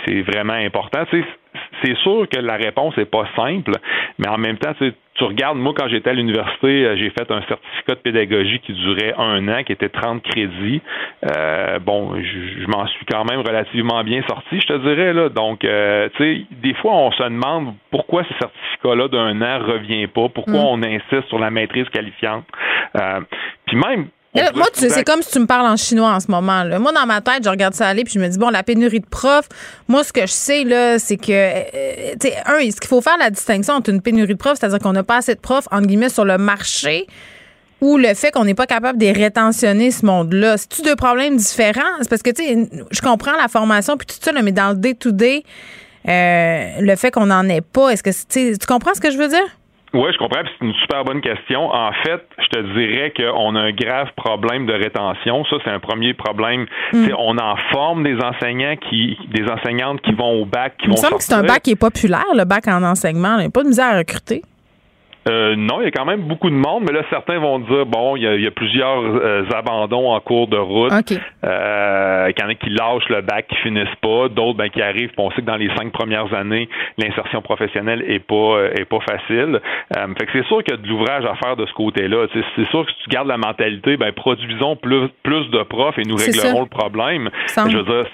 c'est 0.06 0.22
vraiment 0.22 0.54
important. 0.54 1.04
C'est 1.84 1.96
sûr 1.98 2.28
que 2.30 2.40
la 2.40 2.56
réponse 2.56 2.98
est 2.98 3.10
pas 3.10 3.28
simple, 3.36 3.72
mais 4.18 4.28
en 4.28 4.38
même 4.38 4.58
temps, 4.58 4.74
tu 5.16 5.24
regardes, 5.24 5.58
moi, 5.58 5.74
quand 5.76 5.88
j'étais 5.88 6.10
à 6.10 6.14
l'université, 6.14 6.86
euh, 6.86 6.98
j'ai 6.98 7.10
fait 7.10 7.32
un 7.32 7.42
certificat 7.44 7.96
de 7.96 8.00
pédagogie 8.00 8.60
qui 8.60 8.74
durait 8.74 9.14
un 9.18 9.48
an, 9.48 9.64
qui 9.64 9.72
était 9.72 9.88
30 9.88 10.22
crédits. 10.22 10.82
Euh, 11.26 11.80
bon, 11.80 12.16
je, 12.16 12.68
m'en 12.68 12.86
suis 12.88 13.06
quand 13.06 13.24
même 13.24 13.40
relativement 13.40 14.04
bien 14.04 14.22
sorti, 14.28 14.60
je 14.60 14.68
te 14.68 14.78
dirais. 14.80 15.14
Là. 15.14 15.30
Donc, 15.30 15.64
euh, 15.64 16.10
tu 16.18 16.24
sais, 16.24 16.46
des 16.52 16.74
fois, 16.76 16.94
on 16.94 17.12
se 17.12 17.24
demande 17.24 17.76
pourquoi 17.92 18.24
ce 18.24 18.34
certificat-là 18.40 19.08
d'un 19.08 19.42
an 19.42 19.60
revient 19.66 20.08
pas, 20.08 20.28
pourquoi 20.28 20.60
mm. 20.60 20.68
on 20.68 20.84
insiste 20.84 21.28
sur 21.30 21.40
la 21.40 21.50
maîtrise 21.50 21.88
qualifiante. 21.90 22.44
puis 23.66 23.78
même, 23.78 24.08
moi, 24.56 24.68
c'est 24.74 25.04
comme 25.04 25.22
si 25.22 25.32
tu 25.32 25.40
me 25.40 25.46
parles 25.46 25.68
en 25.68 25.78
chinois 25.78 26.12
en 26.12 26.20
ce 26.20 26.30
moment. 26.30 26.64
Là. 26.64 26.80
Moi, 26.80 26.92
dans 26.92 27.06
ma 27.06 27.22
tête, 27.22 27.44
je 27.44 27.50
regarde 27.50 27.74
ça 27.74 27.88
aller 27.88 28.04
puis 28.04 28.14
je 28.14 28.20
me 28.20 28.28
dis, 28.28 28.38
bon, 28.38 28.50
la 28.50 28.64
pénurie 28.64 29.00
de 29.00 29.06
profs, 29.06 29.50
moi, 29.88 30.04
ce 30.04 30.12
que 30.12 30.22
je 30.22 30.32
sais, 30.32 30.64
là, 30.64 31.00
c'est 31.00 31.18
que, 31.18 31.32
euh, 31.32 32.14
tu 32.20 32.28
sais, 32.28 32.36
un, 32.46 32.60
ce 32.60 32.80
qu'il 32.80 32.88
faut 32.88 33.02
faire 33.02 33.18
la 33.18 33.30
distinction 33.30 33.76
entre 33.76 33.90
une 33.90 34.02
pénurie 34.02 34.34
de 34.34 34.38
profs, 34.38 34.60
c'est-à-dire 34.60 34.80
qu'on 34.80 34.94
n'a 34.94 35.04
pas 35.04 35.18
assez 35.18 35.36
de 35.36 35.40
profs, 35.40 35.68
entre 35.72 35.88
guillemets, 35.88 36.10
sur 36.10 36.26
le 36.26 36.38
marché, 36.38 37.08
ou 37.82 37.98
le 37.98 38.14
fait 38.14 38.32
qu'on 38.32 38.46
n'est 38.46 38.56
pas 38.56 38.66
capable 38.66 38.98
de 38.98 39.08
rétentionner 39.08 39.92
ce 39.92 40.06
monde-là. 40.06 40.58
C'est-tu 40.58 40.82
deux 40.82 40.96
problèmes 40.96 41.38
différents? 41.38 41.82
C'est 42.02 42.10
parce 42.10 42.22
que, 42.22 42.32
tu 42.32 42.44
sais, 42.44 42.70
je 42.92 43.02
comprends 43.02 43.36
la 43.40 43.48
formation 43.48 43.98
puis 43.98 44.08
tout 44.08 44.16
ça, 44.20 44.32
mais 44.42 44.52
dans 44.52 44.70
le 44.70 44.76
day-to-day, 44.76 45.44
euh, 46.08 46.70
le 46.80 46.96
fait 46.96 47.12
qu'on 47.12 47.28
n'en 47.28 47.48
ait 47.50 47.62
pas, 47.62 47.90
est-ce 47.90 48.04
que, 48.04 48.56
tu 48.58 48.66
comprends 48.68 48.94
ce 48.94 49.02
que 49.02 49.12
je 49.12 49.18
veux 49.18 49.28
dire? 49.28 49.58
Oui, 49.96 50.12
je 50.12 50.18
comprends. 50.18 50.42
C'est 50.44 50.66
une 50.66 50.74
super 50.74 51.06
bonne 51.06 51.22
question. 51.22 51.72
En 51.72 51.92
fait, 52.06 52.22
je 52.38 52.48
te 52.50 52.60
dirais 52.78 53.14
qu'on 53.16 53.56
a 53.56 53.60
un 53.62 53.72
grave 53.72 54.10
problème 54.18 54.66
de 54.66 54.74
rétention. 54.74 55.46
Ça, 55.46 55.56
c'est 55.64 55.72
un 55.72 55.80
premier 55.80 56.14
problème. 56.14 56.66
Mm. 56.92 57.08
On 57.18 57.38
en 57.38 57.56
forme 57.72 58.04
des 58.04 58.18
enseignants 58.22 58.76
qui, 58.90 59.18
des 59.34 59.46
enseignantes 59.50 60.02
qui 60.02 60.12
vont 60.12 60.42
au 60.42 60.46
bac, 60.46 60.76
qui 60.78 60.88
Il 60.88 60.90
vont. 60.90 60.96
Il 60.96 60.98
me 60.98 61.02
semble 61.02 61.18
que 61.18 61.24
c'est 61.24 61.34
un 61.34 61.44
bac 61.44 61.64
qui 61.64 61.72
est 61.72 61.80
populaire, 61.80 62.26
le 62.36 62.44
bac 62.44 62.68
en 62.68 62.84
enseignement. 62.84 63.36
Il 63.38 63.42
n'y 63.42 63.46
a 63.46 63.50
pas 63.50 63.64
de 63.64 63.70
misère 63.70 63.94
à 63.94 63.98
recruter. 64.00 64.42
Euh, 65.28 65.56
non, 65.56 65.82
il 65.82 65.86
y 65.86 65.88
a 65.88 65.92
quand 65.92 66.06
même 66.06 66.22
beaucoup 66.22 66.50
de 66.52 66.56
monde, 66.56 66.84
mais 66.86 66.94
là, 66.94 67.02
certains 67.10 67.40
vont 67.40 67.58
dire, 67.60 67.86
bon, 67.88 68.16
il 68.16 68.24
y 68.24 68.48
a, 68.48 68.52
plusieurs 68.52 69.00
euh, 69.02 69.44
abandons 69.56 70.12
en 70.12 70.20
cours 70.20 70.48
de 70.48 70.58
route. 70.58 70.92
Euh, 71.44 72.32
il 72.32 72.42
y 72.42 72.46
en 72.46 72.50
a 72.50 72.54
qui 72.54 72.70
lâchent 72.70 73.10
le 73.10 73.22
bac, 73.22 73.48
qui 73.48 73.56
finissent 73.58 73.88
pas. 74.02 74.30
D'autres, 74.30 74.58
ben, 74.58 74.70
qui 74.70 74.82
arrivent. 74.82 75.12
On 75.18 75.32
sait 75.32 75.42
que 75.42 75.48
dans 75.48 75.56
les 75.56 75.70
cinq 75.76 75.92
premières 75.92 76.32
années, 76.34 76.70
l'insertion 76.98 77.42
professionnelle 77.42 78.04
est 78.08 78.20
pas 78.20 78.36
euh, 78.36 78.74
est 78.76 78.86
pas 78.86 79.00
facile. 79.00 79.60
fait 79.92 80.26
que 80.26 80.32
c'est 80.34 80.46
sûr 80.46 80.64
qu'il 80.64 80.76
y 80.76 80.78
a 80.78 80.82
de 80.82 80.88
l'ouvrage 80.88 81.26
à 81.26 81.36
faire 81.36 81.56
de 81.56 81.66
ce 81.66 81.74
côté-là. 81.74 82.28
C'est 82.56 82.70
sûr 82.70 82.86
que 82.86 82.92
si 82.92 82.98
tu 83.04 83.10
gardes 83.10 83.28
la 83.28 83.38
mentalité, 83.38 83.98
ben, 83.98 84.12
produisons 84.12 84.76
plus, 84.76 85.10
plus 85.24 85.50
de 85.50 85.64
profs 85.64 85.98
et 85.98 86.04
nous 86.04 86.16
réglerons 86.16 86.62
le 86.62 86.70
problème. 86.70 87.30
Je 87.48 87.78
veux 87.78 87.84
dire, 87.84 88.06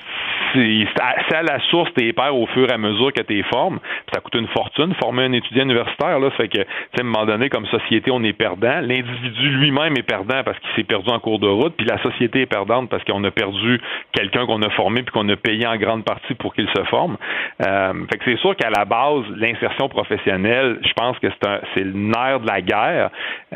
c'est 0.53 1.36
à 1.36 1.44
la 1.44 1.60
source 1.69 1.94
tes 1.94 2.14
pairs 2.14 2.36
au 2.36 2.48
fur 2.48 2.69
et 2.69 2.73
à 2.73 2.78
mesure 2.78 3.14
que 3.14 3.22
tu 3.22 3.44
formes. 3.44 3.80
Ça 4.14 4.19
coûte 4.22 4.36
une 4.36 4.48
fortune, 4.48 4.94
former 5.02 5.23
un 5.23 5.34
étudiant 5.34 5.64
universitaire. 5.64 6.19
Là, 6.19 6.30
fait 6.32 6.48
que, 6.48 6.60
à 6.60 7.02
un 7.02 7.03
moment 7.03 7.26
donné, 7.26 7.49
comme 7.49 7.65
société, 7.68 8.11
on 8.11 8.23
est 8.23 8.34
perdant. 8.34 8.82
L'individu 8.82 9.49
lui-même 9.57 9.98
est 9.98 10.03
perdant 10.03 10.44
parce 10.44 10.57
qu'il 10.60 10.69
s'est 10.76 10.84
perdu 10.84 11.10
en 11.10 11.19
cours 11.19 11.40
de 11.40 11.48
route, 11.48 11.73
puis 11.78 11.86
la 11.86 12.02
société 12.02 12.41
est 12.41 12.45
perdante 12.45 12.90
parce 12.90 13.03
qu'on 13.03 13.23
a 13.23 13.32
perdu 13.32 13.80
quelqu'un 14.14 14.45
qu'on 14.45 14.61
a 14.61 14.69
formé 14.72 15.03
puis 15.03 15.11
qu'on 15.11 15.28
a 15.30 15.36
payé 15.36 15.65
en 15.68 15.78
grande 15.78 16.03
partie 16.03 16.34
pour 16.36 16.53
qu'il 16.53 16.68
se 16.76 16.84
forme. 16.86 17.18
Euh, 17.65 17.94
fait 18.11 18.18
que 18.18 18.23
c'est 18.26 18.40
sûr 18.40 18.56
qu'à 18.56 18.69
la 18.69 18.86
base, 18.86 19.23
l'insertion 19.38 19.90
professionnelle, 19.90 20.80
je 20.84 20.94
pense 20.94 21.18
que 21.19 21.28
c'est 21.73 21.84
le 21.84 21.94
nerf 21.94 22.40
de 22.41 22.48
la 22.48 22.61
guerre. 22.61 23.10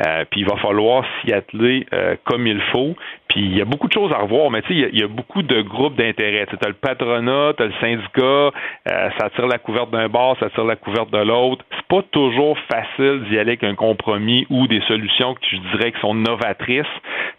Euh, 0.06 0.24
puis 0.30 0.40
il 0.40 0.46
va 0.46 0.56
falloir 0.56 1.04
s'y 1.20 1.32
atteler 1.32 1.86
euh, 1.92 2.16
comme 2.24 2.46
il 2.46 2.60
faut. 2.72 2.94
Puis 3.28 3.40
il 3.40 3.56
y 3.56 3.60
a 3.60 3.64
beaucoup 3.64 3.88
de 3.88 3.92
choses 3.92 4.12
à 4.12 4.18
revoir, 4.18 4.50
mais 4.50 4.62
tu 4.62 4.68
sais, 4.68 4.88
il 4.92 4.98
y, 4.98 5.02
a 5.02 5.08
beaucoup 5.08 5.42
de 5.42 5.60
groupes 5.62 5.96
d'intérêt. 5.96 6.46
Tu 6.46 6.56
as 6.62 6.68
le 6.68 6.74
patronat, 6.74 7.54
tu 7.56 7.62
as 7.62 7.66
le 7.66 7.72
syndicat, 7.80 8.22
euh, 8.22 9.10
ça 9.18 9.30
tire 9.30 9.46
la 9.46 9.58
couverte 9.58 9.90
d'un 9.90 10.08
bord, 10.08 10.36
ça 10.38 10.48
tire 10.50 10.64
la 10.64 10.76
couverte 10.76 11.10
de 11.10 11.18
l'autre. 11.18 11.64
Pas 11.88 12.02
toujours 12.10 12.56
facile 12.70 13.22
d'y 13.28 13.38
aller 13.38 13.52
avec 13.52 13.64
un 13.64 13.74
compromis 13.74 14.46
ou 14.50 14.66
des 14.66 14.80
solutions 14.88 15.34
que 15.34 15.40
je 15.50 15.56
dirais 15.76 15.92
qui 15.92 16.00
sont 16.00 16.14
novatrices, 16.14 16.84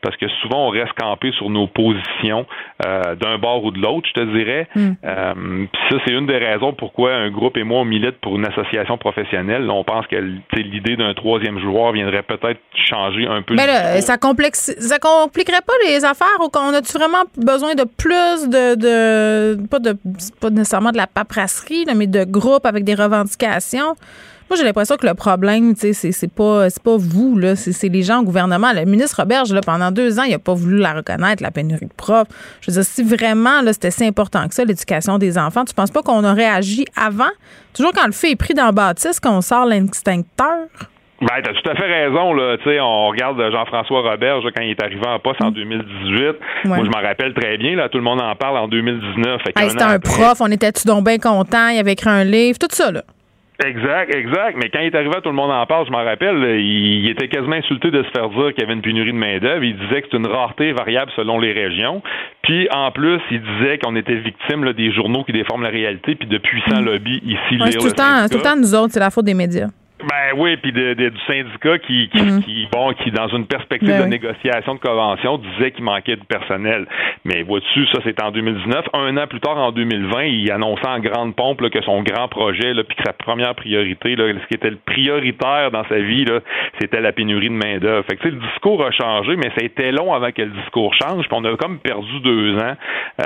parce 0.01 0.15
que 0.17 0.27
souvent 0.41 0.67
on 0.67 0.69
reste 0.69 0.93
campé 0.93 1.31
sur 1.33 1.49
nos 1.49 1.67
positions 1.67 2.45
euh, 2.85 3.15
d'un 3.15 3.37
bord 3.37 3.63
ou 3.63 3.71
de 3.71 3.79
l'autre, 3.79 4.07
je 4.07 4.21
te 4.21 4.25
dirais. 4.37 4.67
Mm. 4.75 4.89
Euh, 5.03 5.65
ça, 5.89 5.97
c'est 6.05 6.13
une 6.13 6.27
des 6.27 6.37
raisons 6.37 6.73
pourquoi 6.73 7.13
un 7.13 7.29
groupe 7.29 7.57
et 7.57 7.63
moi 7.63 7.81
on 7.81 7.85
milite 7.85 8.19
pour 8.21 8.37
une 8.37 8.45
association 8.45 8.97
professionnelle. 8.97 9.69
On 9.69 9.83
pense 9.83 10.07
que 10.07 10.15
l'idée 10.55 10.95
d'un 10.95 11.13
troisième 11.13 11.59
joueur 11.59 11.91
viendrait 11.91 12.23
peut-être 12.23 12.59
changer 12.73 13.27
un 13.27 13.41
peu. 13.41 13.55
Mais 13.55 13.67
là, 13.67 13.99
ça, 14.01 14.17
complexe, 14.17 14.73
ça 14.79 14.97
compliquerait 14.99 15.61
pas 15.65 15.73
les 15.85 16.05
affaires 16.05 16.39
ou 16.39 16.49
qu'on 16.49 16.73
a-tu 16.73 16.97
vraiment 16.97 17.23
besoin 17.35 17.75
de 17.75 17.83
plus 17.83 18.49
de, 18.49 18.75
de 18.75 19.67
pas 19.67 19.79
de 19.79 19.97
pas 20.39 20.49
nécessairement 20.49 20.91
de 20.91 20.97
la 20.97 21.07
paperasserie, 21.07 21.85
mais 21.95 22.07
de 22.07 22.23
groupes 22.23 22.65
avec 22.65 22.83
des 22.83 22.95
revendications? 22.95 23.95
Moi, 24.49 24.57
j'ai 24.57 24.63
l'impression 24.63 24.95
que 24.95 25.05
le 25.05 25.13
problème, 25.13 25.73
c'est, 25.75 25.93
c'est 25.93 26.33
pas, 26.33 26.67
pas 26.83 26.97
vous, 26.97 27.37
là, 27.37 27.55
c'est, 27.55 27.89
les 27.89 28.01
gens 28.01 28.21
au 28.21 28.23
gouvernement. 28.23 28.71
Le 28.73 28.85
ministre 28.85 29.19
Roberge, 29.19 29.51
là, 29.53 29.61
pendant 29.61 29.91
deux 29.91 30.19
ans, 30.19 30.23
il 30.23 30.31
n'a 30.31 30.39
pas 30.39 30.53
voulu 30.53 30.77
la 30.77 30.93
reconnaître, 30.93 31.43
la 31.43 31.51
pénurie 31.51 31.85
de 31.85 31.93
profs. 31.93 32.27
Je 32.61 32.71
veux 32.71 32.75
dire, 32.75 32.85
si 32.85 33.03
vraiment, 33.03 33.61
là, 33.61 33.73
c'était 33.73 33.91
si 33.91 34.05
important 34.05 34.47
que 34.47 34.53
ça, 34.53 34.63
l'éducation 34.63 35.17
des 35.17 35.37
enfants, 35.37 35.65
tu 35.65 35.73
penses 35.73 35.91
pas 35.91 36.01
qu'on 36.01 36.23
aurait 36.23 36.45
agi 36.45 36.85
avant? 36.95 37.31
Toujours 37.73 37.91
quand 37.91 38.05
le 38.05 38.13
fait 38.13 38.31
est 38.31 38.35
pris 38.35 38.53
dans 38.53 38.67
le 38.67 38.71
bâtisse, 38.71 39.19
qu'on 39.19 39.41
sort 39.41 39.65
l'extincteur? 39.65 40.67
Ben, 41.19 41.41
t'as 41.43 41.51
tout 41.51 41.69
à 41.69 41.75
fait 41.75 42.05
raison, 42.05 42.33
là. 42.33 42.57
Tu 42.57 42.63
sais, 42.63 42.79
on 42.79 43.07
regarde 43.07 43.41
Jean-François 43.51 44.01
Robert, 44.01 44.39
quand 44.55 44.61
il 44.61 44.69
est 44.69 44.83
arrivé 44.83 45.01
en 45.07 45.17
poste 45.19 45.41
en 45.41 45.49
2018. 45.49 46.35
Moi, 46.65 46.77
je 46.83 46.89
m'en 46.89 47.01
rappelle 47.01 47.33
très 47.33 47.57
bien, 47.57 47.75
là. 47.75 47.89
Tout 47.89 47.97
le 47.97 48.03
monde 48.03 48.21
en 48.21 48.35
parle 48.35 48.57
en 48.57 48.67
2019. 48.67 49.41
c'était 49.45 49.83
un 49.83 49.99
prof, 49.99 50.39
on 50.39 50.51
était-tu 50.51 50.87
donc 50.87 51.05
bien 51.05 51.17
content, 51.17 51.69
il 51.69 51.79
avait 51.79 51.93
écrit 51.93 52.09
un 52.09 52.23
livre, 52.23 52.59
tout 52.59 52.67
ça, 52.69 52.91
là. 52.91 53.01
Exact, 53.65 54.13
exact. 54.13 54.55
Mais 54.55 54.69
quand 54.69 54.79
il 54.79 54.85
est 54.85 54.95
arrivé, 54.95 55.15
tout 55.23 55.29
le 55.29 55.35
monde 55.35 55.49
en 55.49 55.65
parle, 55.65 55.87
je 55.87 55.91
m'en 55.91 56.03
rappelle, 56.03 56.59
il, 56.59 57.09
était 57.09 57.27
quasiment 57.27 57.55
insulté 57.55 57.89
de 57.89 58.03
se 58.03 58.09
faire 58.09 58.29
dire 58.29 58.53
qu'il 58.53 58.59
y 58.59 58.63
avait 58.63 58.73
une 58.73 58.83
pénurie 58.83 59.11
de 59.11 59.17
main-d'œuvre. 59.17 59.63
Il 59.63 59.75
disait 59.77 60.03
que 60.03 60.07
c'est 60.11 60.17
une 60.17 60.27
rareté 60.27 60.73
variable 60.73 61.11
selon 61.15 61.39
les 61.39 61.53
régions. 61.53 62.03
Puis, 62.43 62.67
en 62.71 62.91
plus, 62.91 63.19
il 63.31 63.41
disait 63.41 63.79
qu'on 63.79 63.95
était 63.95 64.15
victime 64.15 64.71
des 64.73 64.91
journaux 64.91 65.23
qui 65.23 65.31
déforment 65.31 65.63
la 65.63 65.69
réalité, 65.69 66.13
puis 66.13 66.27
de 66.27 66.37
puissants 66.37 66.81
mm. 66.81 66.85
lobbies 66.85 67.21
ici. 67.25 67.59
Ouais, 67.59 67.71
tout, 67.71 67.85
le 67.85 67.91
temps, 67.93 68.27
tout 68.29 68.37
le 68.37 68.43
temps, 68.43 68.55
nous 68.55 68.75
autres, 68.75 68.93
c'est 68.93 68.99
la 68.99 69.09
faute 69.09 69.25
des 69.25 69.33
médias. 69.33 69.69
Ben 69.99 70.37
oui, 70.37 70.57
puis 70.57 70.71
de, 70.71 70.93
du 70.93 71.19
syndicat 71.25 71.79
qui, 71.79 72.07
qui, 72.09 72.21
mhm. 72.21 72.43
qui, 72.43 72.67
bon, 72.71 72.93
qui 72.93 73.09
dans 73.09 73.29
une 73.29 73.47
perspective 73.47 73.89
ben 73.89 74.03
de 74.03 74.05
négociation 74.05 74.75
de 74.75 74.79
convention 74.79 75.39
disait 75.39 75.71
qu'il 75.71 75.83
manquait 75.83 76.17
de 76.17 76.23
personnel. 76.23 76.85
Mais 77.25 77.41
vois-tu, 77.41 77.87
ça 77.87 77.99
c'est 78.03 78.21
en 78.21 78.29
2019. 78.29 78.85
Un 78.93 79.17
an 79.17 79.25
plus 79.25 79.39
tard, 79.39 79.57
en 79.57 79.71
2020, 79.71 80.23
il 80.25 80.51
annonçait 80.51 80.87
en 80.87 80.99
grande 80.99 81.35
pompe 81.35 81.61
là, 81.61 81.71
que 81.71 81.81
son 81.81 82.03
grand 82.03 82.27
projet, 82.27 82.75
là, 82.75 82.83
puis 82.83 82.95
que 82.95 83.01
sa 83.07 83.13
première 83.13 83.55
priorité, 83.55 84.15
là, 84.15 84.25
ce 84.39 84.47
qui 84.47 84.53
était 84.53 84.69
le 84.69 84.77
prioritaire 84.77 85.71
dans 85.71 85.83
sa 85.85 85.97
vie, 85.97 86.25
c'était 86.79 87.01
la 87.01 87.11
pénurie 87.11 87.49
de 87.49 87.55
main 87.55 87.79
d'œuvre. 87.79 88.05
Fait 88.07 88.17
que 88.17 88.27
le 88.27 88.39
discours 88.39 88.85
a 88.85 88.91
changé, 88.91 89.35
mais 89.35 89.49
ça 89.55 89.61
a 89.61 89.63
été 89.63 89.91
long 89.91 90.13
avant 90.13 90.31
que 90.31 90.43
le 90.43 90.51
discours 90.51 90.93
change. 90.93 91.27
Puis 91.27 91.33
on 91.35 91.43
a 91.43 91.57
comme 91.57 91.79
perdu 91.79 92.19
deux 92.23 92.55
ans. 92.57 92.75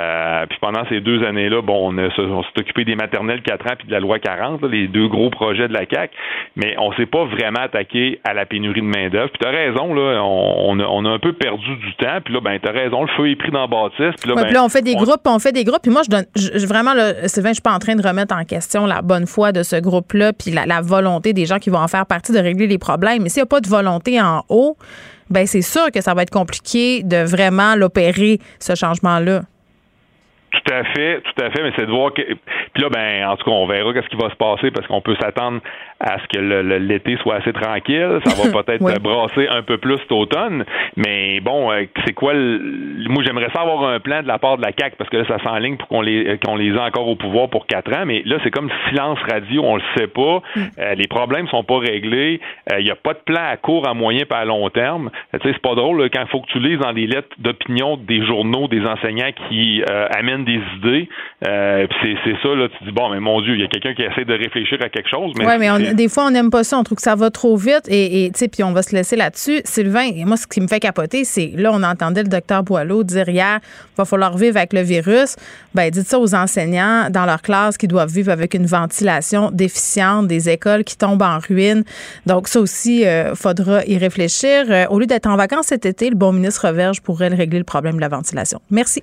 Euh, 0.00 0.46
puis 0.46 0.58
pendant 0.58 0.86
ces 0.88 1.00
deux 1.00 1.22
années-là, 1.22 1.60
bon, 1.60 1.92
on, 1.92 1.98
on 1.98 2.42
s'est 2.44 2.60
occupé 2.60 2.86
des 2.86 2.96
maternelles 2.96 3.42
4 3.42 3.66
ans 3.66 3.74
puis 3.78 3.88
de 3.88 3.92
la 3.92 4.00
loi 4.00 4.18
40, 4.18 4.62
les 4.64 4.88
deux 4.88 5.08
gros 5.08 5.28
projets 5.28 5.68
de 5.68 5.74
la 5.74 5.84
CAC 5.84 6.12
mais 6.62 6.76
on 6.78 6.92
s'est 6.92 7.06
pas 7.06 7.24
vraiment 7.24 7.60
attaqué 7.60 8.20
à 8.24 8.34
la 8.34 8.46
pénurie 8.46 8.80
de 8.80 8.86
main-d'œuvre. 8.86 9.30
Puis 9.30 9.40
tu 9.40 9.46
as 9.46 9.50
raison, 9.50 9.94
là, 9.94 10.22
on, 10.22 10.78
a, 10.78 11.08
un 11.10 11.18
peu 11.18 11.32
perdu 11.32 11.76
du 11.76 11.94
temps. 11.96 12.20
Puis 12.24 12.34
là, 12.34 12.40
ben, 12.40 12.58
tu 12.62 12.68
as 12.68 12.72
raison, 12.72 13.02
le 13.02 13.08
feu 13.16 13.30
est 13.30 13.36
pris 13.36 13.50
dans 13.50 13.62
la 13.62 13.66
bâtisse. 13.66 14.14
Puis 14.20 14.30
là, 14.30 14.36
ben, 14.36 14.56
on 14.58 14.68
fait 14.68 14.82
des 14.82 14.94
groupes, 14.94 15.20
on 15.24 15.38
fait 15.38 15.52
des 15.52 15.64
groupes. 15.64 15.82
Puis 15.82 15.90
moi, 15.90 16.02
je 16.04 16.10
donne, 16.10 16.26
vraiment, 16.66 16.94
là, 16.94 17.28
Sylvain, 17.28 17.50
je 17.50 17.54
suis 17.54 17.62
pas 17.62 17.72
en 17.72 17.78
train 17.78 17.96
de 17.96 18.06
remettre 18.06 18.34
en 18.34 18.44
question 18.44 18.86
la 18.86 19.02
bonne 19.02 19.26
foi 19.26 19.52
de 19.52 19.62
ce 19.62 19.76
groupe-là, 19.76 20.32
puis 20.32 20.52
la, 20.52 20.80
volonté 20.80 21.32
des 21.32 21.46
gens 21.46 21.58
qui 21.58 21.70
vont 21.70 21.78
en 21.78 21.88
faire 21.88 22.06
partie 22.06 22.32
de 22.32 22.38
régler 22.38 22.66
les 22.66 22.78
problèmes. 22.78 23.22
Mais 23.22 23.28
s'il 23.28 23.40
n'y 23.40 23.44
a 23.44 23.46
pas 23.46 23.60
de 23.60 23.68
volonté 23.68 24.20
en 24.20 24.42
haut, 24.48 24.76
ben 25.30 25.46
c'est 25.46 25.62
sûr 25.62 25.90
que 25.92 26.00
ça 26.00 26.14
va 26.14 26.22
être 26.22 26.30
compliqué 26.30 27.02
de 27.02 27.24
vraiment 27.24 27.74
l'opérer, 27.74 28.38
ce 28.58 28.74
changement-là. 28.74 29.42
Tout 30.52 30.72
à 30.72 30.84
fait, 30.84 31.22
tout 31.22 31.42
à 31.42 31.50
fait, 31.50 31.62
mais 31.62 31.72
c'est 31.76 31.86
de 31.86 31.90
voir 31.90 32.12
que. 32.12 32.20
Puis 32.22 32.82
là, 32.82 32.90
ben, 32.90 33.26
en 33.26 33.36
tout 33.36 33.44
cas, 33.44 33.50
on 33.50 33.66
verra 33.66 33.92
qu'est-ce 33.94 34.08
qui 34.08 34.16
va 34.16 34.28
se 34.28 34.36
passer 34.36 34.70
parce 34.70 34.86
qu'on 34.86 35.00
peut 35.00 35.16
s'attendre 35.18 35.60
à 35.98 36.18
ce 36.18 36.26
que 36.26 36.78
l'été 36.78 37.16
soit 37.18 37.36
assez 37.36 37.52
tranquille. 37.52 38.18
Ça 38.24 38.34
va 38.34 38.62
peut-être 38.62 39.00
brasser 39.00 39.48
un 39.48 39.62
peu 39.62 39.78
plus 39.78 39.98
cet 39.98 40.12
automne, 40.12 40.64
mais 40.96 41.40
bon, 41.40 41.70
euh, 41.70 41.84
c'est 42.04 42.12
quoi 42.12 42.34
le... 42.34 42.60
Moi, 43.08 43.22
j'aimerais 43.24 43.48
ça 43.54 43.62
avoir 43.62 43.84
un 43.84 44.00
plan 44.00 44.22
de 44.22 44.28
la 44.28 44.38
part 44.38 44.56
de 44.56 44.62
la 44.62 44.72
CAC 44.72 44.96
parce 44.96 45.08
que 45.08 45.18
là, 45.18 45.24
ça 45.26 45.38
s'enligne 45.42 45.76
pour 45.76 45.88
qu'on 45.88 46.02
les 46.02 46.38
qu'on 46.44 46.56
les 46.56 46.74
ait 46.74 46.78
encore 46.78 47.08
au 47.08 47.16
pouvoir 47.16 47.48
pour 47.48 47.66
quatre 47.66 47.92
ans, 47.96 48.04
mais 48.04 48.22
là, 48.26 48.36
c'est 48.42 48.50
comme 48.50 48.70
silence 48.88 49.18
radio, 49.30 49.62
on 49.64 49.76
le 49.76 49.82
sait 49.96 50.08
pas. 50.08 50.42
Mm. 50.54 50.60
Euh, 50.78 50.94
les 50.94 51.06
problèmes 51.06 51.48
sont 51.48 51.64
pas 51.64 51.78
réglés. 51.78 52.40
Il 52.70 52.74
euh, 52.74 52.82
n'y 52.82 52.90
a 52.90 52.96
pas 52.96 53.14
de 53.14 53.20
plan 53.24 53.44
à 53.48 53.56
court, 53.56 53.88
à 53.88 53.94
moyen, 53.94 54.24
pas 54.26 54.38
à 54.38 54.44
long 54.44 54.68
terme. 54.70 55.10
Tu 55.32 55.38
sais, 55.38 55.54
c'est 55.54 55.62
pas 55.62 55.74
drôle 55.74 56.10
quand 56.10 56.22
il 56.22 56.28
faut 56.28 56.40
que 56.40 56.50
tu 56.50 56.58
lises 56.58 56.78
dans 56.78 56.92
les 56.92 57.06
lettres 57.06 57.34
d'opinion 57.38 57.96
des 57.96 58.24
journaux, 58.26 58.68
des 58.68 58.84
enseignants 58.84 59.30
qui 59.48 59.82
amènent 60.14 60.41
des 60.42 60.60
idées. 60.76 61.08
c'est 61.42 62.36
ça, 62.42 62.54
là, 62.54 62.68
tu 62.78 62.84
dis 62.84 62.92
bon, 62.92 63.10
mais 63.10 63.20
mon 63.20 63.40
Dieu, 63.40 63.54
il 63.54 63.60
y 63.60 63.64
a 63.64 63.68
quelqu'un 63.68 63.94
qui 63.94 64.02
essaie 64.02 64.24
de 64.24 64.34
réfléchir 64.34 64.78
à 64.82 64.88
quelque 64.88 65.08
chose, 65.08 65.32
mais, 65.38 65.58
mais 65.58 65.94
des 65.94 66.08
fois, 66.08 66.26
on 66.26 66.30
n'aime 66.30 66.50
pas 66.50 66.64
ça. 66.64 66.78
On 66.78 66.84
trouve 66.84 66.96
que 66.96 67.02
ça 67.02 67.14
va 67.14 67.30
trop 67.30 67.56
vite. 67.56 67.86
Et, 67.88 68.30
tu 68.32 68.38
sais, 68.38 68.48
puis 68.48 68.62
on 68.62 68.72
va 68.72 68.82
se 68.82 68.94
laisser 68.94 69.16
là-dessus. 69.16 69.60
Sylvain, 69.64 70.08
et 70.14 70.24
moi, 70.24 70.36
ce 70.36 70.46
qui 70.46 70.60
me 70.60 70.68
fait 70.68 70.80
capoter, 70.80 71.24
c'est 71.24 71.52
là, 71.56 71.70
on 71.72 71.82
entendait 71.82 72.22
le 72.22 72.28
docteur 72.28 72.62
Boileau 72.62 73.02
dire 73.04 73.28
hier, 73.28 73.60
il 73.62 73.96
va 73.96 74.04
falloir 74.04 74.36
vivre 74.36 74.56
avec 74.56 74.72
le 74.72 74.82
virus. 74.82 75.36
Ben, 75.74 75.90
dites 75.90 76.06
ça 76.06 76.18
aux 76.18 76.34
enseignants 76.34 77.08
dans 77.10 77.24
leur 77.24 77.42
classe 77.42 77.76
qui 77.78 77.88
doivent 77.88 78.12
vivre 78.12 78.30
avec 78.30 78.54
une 78.54 78.66
ventilation 78.66 79.50
déficiente, 79.52 80.26
des 80.26 80.48
écoles 80.48 80.84
qui 80.84 80.96
tombent 80.96 81.22
en 81.22 81.38
ruine. 81.38 81.84
Donc, 82.26 82.48
ça 82.48 82.60
aussi, 82.60 83.00
il 83.00 83.06
euh, 83.06 83.34
faudra 83.34 83.84
y 83.86 83.96
réfléchir. 83.98 84.64
Euh, 84.68 84.86
au 84.88 84.98
lieu 84.98 85.06
d'être 85.06 85.26
en 85.26 85.36
vacances 85.36 85.66
cet 85.66 85.86
été, 85.86 86.10
le 86.10 86.16
bon 86.16 86.32
ministre 86.32 86.70
Verge 86.70 87.00
pourrait 87.00 87.28
régler 87.28 87.58
le 87.58 87.64
problème 87.64 87.96
de 87.96 88.00
la 88.00 88.08
ventilation. 88.08 88.60
Merci. 88.70 89.02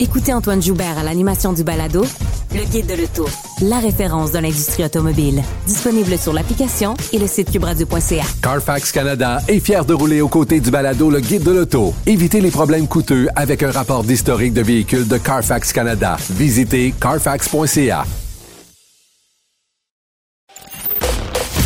Écoutez 0.00 0.32
Antoine 0.32 0.60
Joubert 0.60 0.98
à 0.98 1.04
l'animation 1.04 1.52
du 1.52 1.62
balado 1.62 2.04
Le 2.52 2.64
Guide 2.64 2.86
de 2.86 2.94
l'Auto, 2.94 3.28
la 3.62 3.78
référence 3.78 4.32
de 4.32 4.38
l'industrie 4.38 4.84
automobile. 4.84 5.40
Disponible 5.66 6.18
sur 6.18 6.32
l'application 6.32 6.94
et 7.12 7.18
le 7.18 7.28
site 7.28 7.52
cubradio.ca. 7.52 8.24
Carfax 8.42 8.90
Canada 8.90 9.40
est 9.46 9.60
fier 9.60 9.84
de 9.84 9.94
rouler 9.94 10.20
aux 10.20 10.28
côtés 10.28 10.58
du 10.58 10.72
balado 10.72 11.10
Le 11.10 11.20
Guide 11.20 11.44
de 11.44 11.52
l'Auto. 11.52 11.94
Évitez 12.06 12.40
les 12.40 12.50
problèmes 12.50 12.88
coûteux 12.88 13.28
avec 13.36 13.62
un 13.62 13.70
rapport 13.70 14.02
d'historique 14.02 14.52
de 14.52 14.62
véhicules 14.62 15.06
de 15.06 15.16
Carfax 15.16 15.72
Canada. 15.72 16.16
Visitez 16.30 16.92
carfax.ca. 17.00 18.04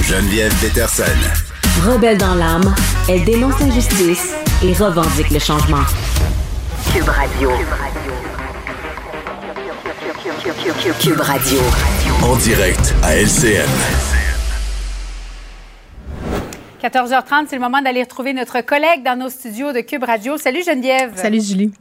Geneviève 0.02 0.54
Peterson. 0.60 1.02
Rebelle 1.86 2.18
dans 2.18 2.34
l'âme, 2.34 2.74
elle 3.08 3.24
dénonce 3.24 3.58
l'injustice 3.60 4.32
et 4.62 4.72
revendique 4.74 5.30
le 5.30 5.38
changement. 5.38 5.84
Cube 6.98 7.10
Radio. 7.10 7.50
Cube 11.00 11.20
Radio. 11.20 11.60
En 12.24 12.34
direct 12.38 12.92
à 13.04 13.14
LCN. 13.14 13.68
14h30, 16.82 17.46
c'est 17.46 17.54
le 17.54 17.62
moment 17.62 17.80
d'aller 17.82 18.02
retrouver 18.02 18.32
notre 18.32 18.62
collègue 18.62 19.04
dans 19.04 19.16
nos 19.16 19.28
studios 19.28 19.72
de 19.72 19.78
Cube 19.78 20.02
Radio. 20.02 20.38
Salut 20.38 20.64
Geneviève. 20.64 21.12
Salut 21.14 21.40
Julie. 21.40 21.72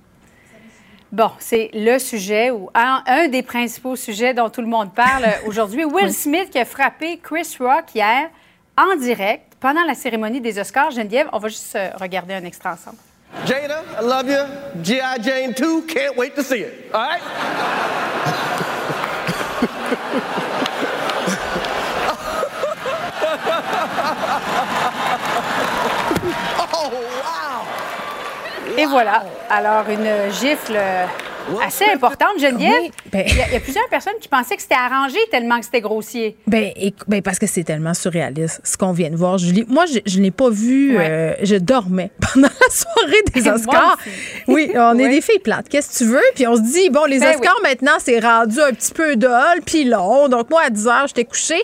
Bon, 1.12 1.32
c'est 1.40 1.72
le 1.74 1.98
sujet 1.98 2.52
ou 2.52 2.70
un, 2.76 3.28
des 3.28 3.42
principaux 3.42 3.96
sujets 3.96 4.36
dont 4.36 4.52
tout 4.52 4.62
le 4.62 4.68
monde 4.68 4.94
parle 4.94 5.26
aujourd'hui. 5.48 5.84
Will 5.84 6.14
Smith 6.14 6.52
qui 6.52 6.60
a 6.60 6.66
frappé 6.66 7.18
Chris 7.24 7.58
Rock 7.60 7.86
hier 7.96 8.30
en 8.78 8.96
direct 8.98 9.54
pendant 9.60 9.84
la 9.84 9.96
cérémonie 9.96 10.42
des 10.42 10.60
Oscars. 10.60 10.92
Geneviève, 10.92 11.28
on 11.34 11.40
va 11.40 11.48
juste 11.48 11.76
euh, 11.76 11.90
regarder 12.00 12.36
un 12.36 12.44
extrait 12.44 12.70
ensemble. 12.70 12.98
Jada, 13.46 13.86
I 13.96 14.02
love 14.02 14.28
you. 14.28 14.46
G.I. 14.82 15.18
Jane 15.20 15.54
2, 15.54 15.84
can't 15.84 16.16
wait 16.16 16.36
to 16.36 16.44
see 16.44 16.60
it. 16.62 16.92
All 16.94 17.02
right? 17.02 17.22
oh, 26.74 26.92
wow! 27.24 27.62
Et 28.78 28.86
voilà. 28.86 29.24
Alors, 29.50 29.90
une 29.90 30.32
gifle 30.32 30.78
assez 31.66 31.86
importante, 31.86 32.40
Geneviève. 32.40 32.92
Ben 33.12 33.26
il, 33.28 33.36
y 33.36 33.56
a, 33.56 33.60
plusieurs 33.60 33.88
personnes 33.90 34.14
qui 34.20 34.28
pensaient 34.28 34.56
que 34.56 34.62
c'était 34.62 34.76
arrangé 34.76 35.18
tellement 35.32 35.60
que 35.60 35.66
c'était 35.66 35.82
grossier. 35.82 36.38
Ben, 36.48 36.72
ben, 37.08 37.22
parce 37.22 37.40
que 37.40 37.48
c'est 37.48 37.64
tellement 37.64 37.94
surréaliste, 37.94 38.62
ce 38.64 38.78
qu'on 38.78 38.92
vient 38.92 39.10
de 39.10 39.16
voir, 39.16 39.38
Julie. 39.38 39.66
Moi, 39.68 39.86
je, 39.86 40.00
je 40.06 40.20
n'ai 40.20 40.32
pas 40.32 40.50
vu, 40.50 40.98
euh, 40.98 41.34
je 41.42 41.56
dormais 41.56 42.12
pendant 42.34 42.48
la 42.48 42.70
soirée 42.70 43.24
des 43.34 43.48
Oscars. 43.50 43.98
oui, 44.48 44.72
on 44.76 44.98
est 44.98 45.10
des 45.10 45.22
filles 45.22 45.40
plates. 45.40 45.70
Qu'est-ce 45.70 45.98
que 46.00 46.04
tu 46.04 46.10
veux? 46.10 46.26
Puis 46.36 46.48
on 46.48 46.56
se 46.56 46.62
dit, 46.62 46.90
bon, 46.90 47.06
les 47.06 47.20
ben 47.20 47.36
Oscars, 47.36 47.60
maintenant, 47.64 47.98
c'est 48.00 48.20
rendu 48.20 48.60
un 48.60 48.72
petit 48.72 48.94
peu 48.94 49.16
dol, 49.16 49.62
puis 49.66 49.84
long. 49.84 50.28
Donc, 50.28 50.50
moi, 50.50 50.62
à 50.66 50.70
10 50.70 50.88
heures, 50.88 51.08
j'étais 51.08 51.26
couchée. 51.26 51.64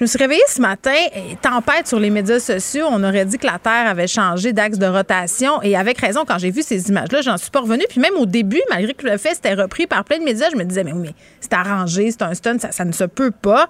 Je 0.00 0.04
me 0.04 0.08
suis 0.08 0.18
réveillée 0.18 0.40
ce 0.48 0.62
matin, 0.62 0.94
tempête 1.42 1.86
sur 1.86 2.00
les 2.00 2.08
médias 2.08 2.40
sociaux. 2.40 2.86
On 2.88 3.04
aurait 3.04 3.26
dit 3.26 3.36
que 3.36 3.46
la 3.46 3.58
Terre 3.58 3.86
avait 3.86 4.06
changé 4.06 4.54
d'axe 4.54 4.78
de 4.78 4.86
rotation. 4.86 5.60
Et 5.60 5.76
avec 5.76 5.98
raison, 5.98 6.24
quand 6.26 6.38
j'ai 6.38 6.50
vu 6.50 6.62
ces 6.62 6.88
images-là, 6.88 7.20
j'en 7.20 7.36
suis 7.36 7.50
pas 7.50 7.60
revenue. 7.60 7.84
Puis 7.86 8.00
même 8.00 8.14
au 8.16 8.24
début, 8.24 8.62
malgré 8.70 8.94
que 8.94 9.06
le 9.06 9.18
fait 9.18 9.34
c'était 9.34 9.52
repris 9.52 9.86
par 9.86 10.04
plein 10.04 10.16
de 10.16 10.24
médias, 10.24 10.48
je 10.50 10.56
me 10.56 10.64
disais, 10.64 10.84
mais 10.84 10.94
oui, 10.94 11.00
mais 11.02 11.14
c'est 11.42 11.52
arrangé, 11.52 12.10
c'est 12.12 12.22
un 12.22 12.32
stun, 12.32 12.56
ça, 12.58 12.84
ne 12.86 12.92
se 12.92 13.04
peut 13.04 13.30
pas. 13.30 13.68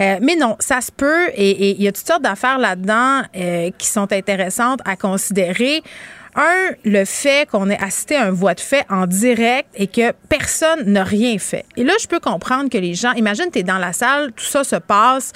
Euh, 0.00 0.16
mais 0.20 0.34
non, 0.34 0.56
ça 0.58 0.80
se 0.80 0.90
peut. 0.90 1.28
Et 1.36 1.70
il 1.70 1.80
y 1.80 1.86
a 1.86 1.92
toutes 1.92 2.08
sortes 2.08 2.22
d'affaires 2.22 2.58
là-dedans 2.58 3.22
euh, 3.36 3.70
qui 3.78 3.86
sont 3.86 4.12
intéressantes 4.12 4.80
à 4.84 4.96
considérer. 4.96 5.84
Un, 6.34 6.70
le 6.84 7.04
fait 7.04 7.48
qu'on 7.48 7.70
ait 7.70 7.82
assisté 7.82 8.16
à 8.16 8.26
un 8.26 8.30
voie 8.30 8.54
de 8.54 8.60
fait 8.60 8.84
en 8.90 9.06
direct 9.06 9.68
et 9.74 9.86
que 9.86 10.12
personne 10.28 10.84
n'a 10.92 11.04
rien 11.04 11.38
fait. 11.38 11.64
Et 11.76 11.84
là, 11.84 11.94
je 12.00 12.06
peux 12.06 12.20
comprendre 12.20 12.70
que 12.70 12.78
les 12.78 12.94
gens, 12.94 13.12
imagine, 13.12 13.46
tu 13.52 13.60
es 13.60 13.62
dans 13.62 13.78
la 13.78 13.92
salle, 13.92 14.32
tout 14.32 14.44
ça 14.44 14.64
se 14.64 14.76
passe, 14.76 15.32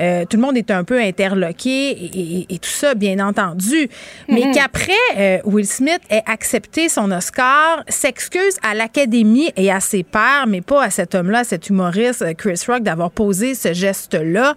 euh, 0.00 0.24
tout 0.24 0.36
le 0.36 0.42
monde 0.42 0.56
est 0.56 0.70
un 0.70 0.84
peu 0.84 1.00
interloqué 1.00 2.46
et, 2.48 2.58
tout 2.58 2.70
ça, 2.70 2.94
bien 2.94 3.24
entendu. 3.24 3.88
Mais 4.28 4.46
mhm. 4.46 4.54
qu'après, 4.54 4.92
euh, 5.16 5.38
Will 5.44 5.66
Smith 5.66 6.00
ait 6.10 6.22
accepté 6.26 6.88
son 6.88 7.10
Oscar, 7.10 7.84
s'excuse 7.88 8.56
à 8.62 8.74
l'Académie 8.74 9.52
et 9.56 9.70
à 9.70 9.80
ses 9.80 10.02
pairs, 10.02 10.46
mais 10.48 10.60
pas 10.60 10.84
à 10.84 10.90
cet 10.90 11.14
homme-là, 11.14 11.44
cet 11.44 11.68
humoriste 11.68 12.24
Chris 12.36 12.60
Rock, 12.66 12.82
d'avoir 12.82 13.10
posé 13.10 13.54
ce 13.54 13.72
geste-là. 13.72 14.54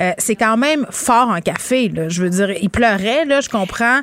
Euh, 0.00 0.12
c'est 0.18 0.36
quand 0.36 0.56
même 0.56 0.86
fort 0.90 1.28
en 1.28 1.40
café. 1.40 1.88
Là. 1.88 2.08
Je 2.08 2.22
veux 2.22 2.30
dire, 2.30 2.50
il 2.50 2.70
pleurait, 2.70 3.24
là, 3.24 3.40
je 3.40 3.48
comprends. 3.48 4.00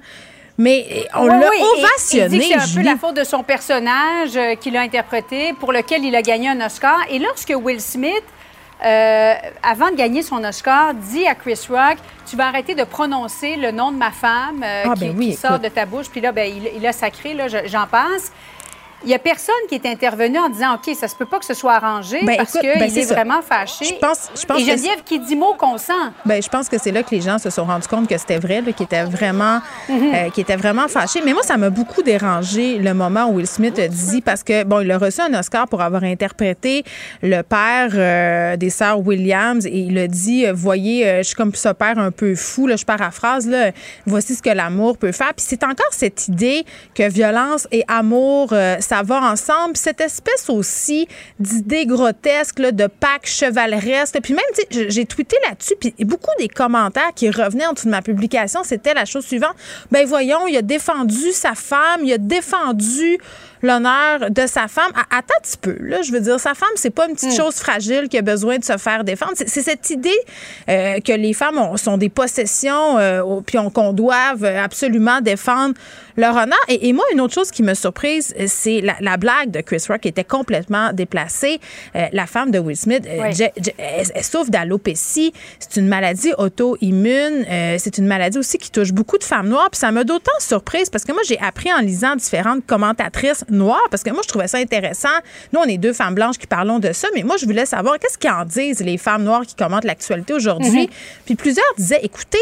Mais 0.61 1.07
on 1.15 1.25
l'a 1.25 1.49
ovationné. 1.77 2.25
Il, 2.25 2.29
dit 2.29 2.39
que 2.39 2.59
c'est 2.59 2.71
un 2.71 2.81
peu 2.81 2.87
la 2.87 2.95
faute 2.95 3.15
de 3.15 3.23
son 3.23 3.41
personnage 3.41 4.35
euh, 4.35 4.53
qu'il 4.55 4.77
a 4.77 4.81
interprété, 4.81 5.53
pour 5.53 5.71
lequel 5.71 6.05
il 6.05 6.15
a 6.15 6.21
gagné 6.21 6.49
un 6.49 6.63
Oscar. 6.63 6.99
Et 7.09 7.17
lorsque 7.17 7.53
Will 7.55 7.81
Smith, 7.81 8.23
euh, 8.85 9.33
avant 9.63 9.89
de 9.89 9.95
gagner 9.95 10.21
son 10.21 10.43
Oscar, 10.43 10.93
dit 10.93 11.25
à 11.25 11.33
Chris 11.33 11.59
Rock 11.67 11.97
Tu 12.29 12.35
vas 12.35 12.47
arrêter 12.47 12.75
de 12.75 12.83
prononcer 12.83 13.55
le 13.55 13.71
nom 13.71 13.91
de 13.91 13.97
ma 13.97 14.11
femme 14.11 14.63
euh, 14.63 14.83
ah, 14.85 14.93
ben 14.95 15.17
qui, 15.17 15.33
sort 15.33 15.59
de 15.59 15.67
ta 15.67 15.87
bouche. 15.87 16.09
Puis 16.11 16.21
là, 16.21 16.31
ben, 16.31 16.51
il, 16.55 16.69
il, 16.77 16.85
a 16.85 16.93
sacré, 16.93 17.35
j'en 17.65 17.87
passe. 17.87 18.31
Il 19.03 19.07
n'y 19.07 19.15
a 19.15 19.19
personne 19.19 19.55
qui 19.67 19.75
est 19.75 19.85
intervenu 19.85 20.37
en 20.37 20.49
disant 20.49 20.75
OK, 20.75 20.95
ça 20.95 21.07
se 21.07 21.15
peut 21.15 21.25
pas 21.25 21.39
que 21.39 21.45
ce 21.45 21.53
soit 21.53 21.73
arrangé 21.73 22.19
ben, 22.23 22.37
parce 22.37 22.51
qu'il 22.51 22.61
ben, 22.61 22.83
est, 22.83 23.05
vraiment 23.11 23.41
fâché. 23.41 23.85
Je 23.85 23.95
pense, 23.95 24.29
je 24.39 24.45
pense 24.45 24.59
Et 24.59 24.65
Geneviève 24.65 25.03
qui 25.03 25.19
dit 25.19 25.35
mot 25.35 25.53
consent. 25.57 25.93
Ben, 26.25 26.41
je 26.41 26.47
pense 26.47 26.69
que 26.69 26.77
c'est 26.77 26.91
là 26.91 27.01
que 27.01 27.09
les 27.11 27.21
gens 27.21 27.39
se 27.39 27.49
sont 27.49 27.65
rendus 27.65 27.87
compte 27.87 28.07
que 28.07 28.17
c'était 28.17 28.37
vrai, 28.37 28.61
qu'il 28.61 28.85
était 28.85 29.03
vraiment, 29.03 29.59
mhm. 29.89 30.13
euh, 30.13 30.29
était 30.37 30.55
vraiment 30.55 30.87
fâché. 30.87 31.21
Mais 31.25 31.33
moi, 31.33 31.41
ça 31.43 31.57
m'a 31.57 31.69
beaucoup 31.69 32.03
dérangé 32.03 32.77
le 32.77 32.93
moment 32.93 33.25
où 33.25 33.35
Will 33.35 33.47
Smith 33.47 33.77
a 33.79 33.87
dit 33.87 34.21
parce 34.21 34.43
que 34.43 34.63
bon, 34.63 34.81
il 34.81 34.91
a 34.91 34.97
reçu 34.97 35.21
un 35.21 35.33
Oscar 35.33 35.67
pour 35.67 35.81
avoir 35.81 36.03
interprété 36.03 36.83
le 37.23 37.41
père 37.41 37.89
euh, 37.93 38.55
des 38.55 38.69
sœurs 38.69 38.99
Williams 38.99 39.65
et 39.65 39.79
il 39.79 39.97
a 39.97 40.07
dit 40.07 40.45
euh, 40.45 40.53
voyez, 40.53 41.17
je 41.19 41.23
suis 41.23 41.35
comme 41.35 41.53
ce 41.55 41.69
père 41.69 41.97
un 41.97 42.11
peu 42.11 42.35
fou 42.35 42.67
là, 42.67 42.75
je 42.75 42.85
paraphrase 42.85 43.47
là, 43.47 43.71
voici 44.05 44.35
ce 44.35 44.41
que 44.41 44.49
l'amour 44.49 44.97
peut 44.97 45.11
faire. 45.11 45.33
Puis 45.33 45.45
c'est 45.47 45.63
encore 45.63 45.91
cette 45.91 46.27
idée 46.27 46.65
que 46.93 47.09
violence 47.09 47.67
et 47.71 47.83
amour 47.87 48.53
ça 48.91 49.03
va 49.03 49.21
ensemble. 49.21 49.77
Cette 49.77 50.01
espèce 50.01 50.49
aussi 50.49 51.07
d'idée 51.39 51.85
grotesque 51.85 52.59
là, 52.59 52.73
de 52.73 52.87
Pâques 52.87 53.25
chevaleresque. 53.25 54.19
Puis 54.21 54.33
même, 54.33 54.43
j'ai 54.89 55.05
tweeté 55.05 55.37
là-dessus, 55.47 55.75
puis 55.79 55.93
beaucoup 55.99 56.31
des 56.39 56.49
commentaires 56.49 57.13
qui 57.15 57.29
revenaient 57.29 57.67
en 57.67 57.71
dessous 57.71 57.85
de 57.85 57.91
ma 57.91 58.01
publication, 58.01 58.63
c'était 58.65 58.93
la 58.93 59.05
chose 59.05 59.25
suivante. 59.25 59.55
Ben 59.91 60.05
voyons, 60.05 60.45
il 60.45 60.57
a 60.57 60.61
défendu 60.61 61.31
sa 61.31 61.55
femme, 61.55 62.01
il 62.03 62.11
a 62.11 62.17
défendu 62.17 63.17
l'honneur 63.61 64.29
de 64.29 64.47
sa 64.47 64.67
femme. 64.67 64.91
attends 64.95 65.35
un 65.37 65.41
petit 65.41 65.57
peu, 65.57 65.77
là. 65.79 66.01
Je 66.01 66.11
veux 66.11 66.19
dire, 66.19 66.39
sa 66.39 66.53
femme, 66.53 66.69
c'est 66.75 66.89
pas 66.89 67.07
une 67.07 67.13
petite 67.13 67.31
hmm. 67.31 67.37
chose 67.37 67.55
fragile 67.55 68.09
qui 68.09 68.17
a 68.17 68.21
besoin 68.21 68.57
de 68.57 68.63
se 68.63 68.77
faire 68.77 69.03
défendre. 69.03 69.33
C'est 69.35 69.61
cette 69.61 69.89
idée 69.89 70.09
euh, 70.67 70.99
que 70.99 71.13
les 71.13 71.33
femmes 71.33 71.77
sont 71.77 71.97
des 71.97 72.09
possessions, 72.09 72.97
euh, 72.97 73.41
puis 73.45 73.57
qu'on 73.73 73.93
doive 73.93 74.43
absolument 74.43 75.21
défendre 75.21 75.75
honneur. 76.17 76.59
Et, 76.67 76.93
moi, 76.93 77.05
une 77.13 77.21
autre 77.21 77.33
chose 77.33 77.51
qui 77.51 77.63
me 77.63 77.73
surprise, 77.73 78.33
c'est 78.47 78.81
la, 78.81 79.17
blague 79.17 79.51
de 79.51 79.61
Chris 79.61 79.83
Rock 79.87 80.01
qui 80.01 80.07
était 80.07 80.23
complètement 80.23 80.93
déplacée. 80.93 81.59
Euh, 81.95 82.07
la 82.11 82.25
femme 82.25 82.51
de 82.51 82.59
Will 82.59 82.77
Smith, 82.77 83.05
elle, 83.07 84.23
souffre 84.23 84.49
d'alopécie. 84.49 85.33
C'est 85.59 85.79
une 85.79 85.87
maladie 85.87 86.33
auto-immune. 86.37 87.45
c'est 87.77 87.97
une 87.97 88.07
maladie 88.07 88.37
aussi 88.37 88.57
qui 88.57 88.71
touche 88.71 88.91
beaucoup 88.91 89.17
de 89.17 89.23
femmes 89.23 89.49
noires. 89.49 89.69
Puis 89.69 89.79
ça 89.79 89.91
m'a 89.91 90.03
d'autant 90.03 90.31
surprise 90.39 90.89
parce 90.89 91.03
que 91.03 91.11
moi, 91.11 91.21
j'ai 91.27 91.39
appris 91.39 91.71
en 91.71 91.79
lisant 91.79 92.15
différentes 92.15 92.65
commentatrices 92.65 93.45
noires 93.49 93.87
parce 93.89 94.03
que 94.03 94.09
moi, 94.09 94.21
je 94.23 94.29
trouvais 94.29 94.47
ça 94.47 94.57
intéressant. 94.57 95.09
Nous, 95.53 95.59
on 95.59 95.65
est 95.65 95.77
deux 95.77 95.93
femmes 95.93 96.15
blanches 96.15 96.37
qui 96.37 96.47
parlons 96.47 96.79
de 96.79 96.91
ça, 96.93 97.07
mais 97.15 97.23
moi, 97.23 97.37
je 97.37 97.45
voulais 97.45 97.65
savoir 97.65 97.99
qu'est-ce 97.99 98.17
qu'en 98.17 98.45
disent 98.45 98.79
les 98.79 98.97
femmes 98.97 99.23
noires 99.23 99.45
qui 99.45 99.55
commentent 99.55 99.85
l'actualité 99.85 100.33
aujourd'hui. 100.33 100.85
Mm-hmm. 100.85 101.25
Puis 101.25 101.35
plusieurs 101.35 101.73
disaient, 101.77 101.99
écoutez, 102.03 102.39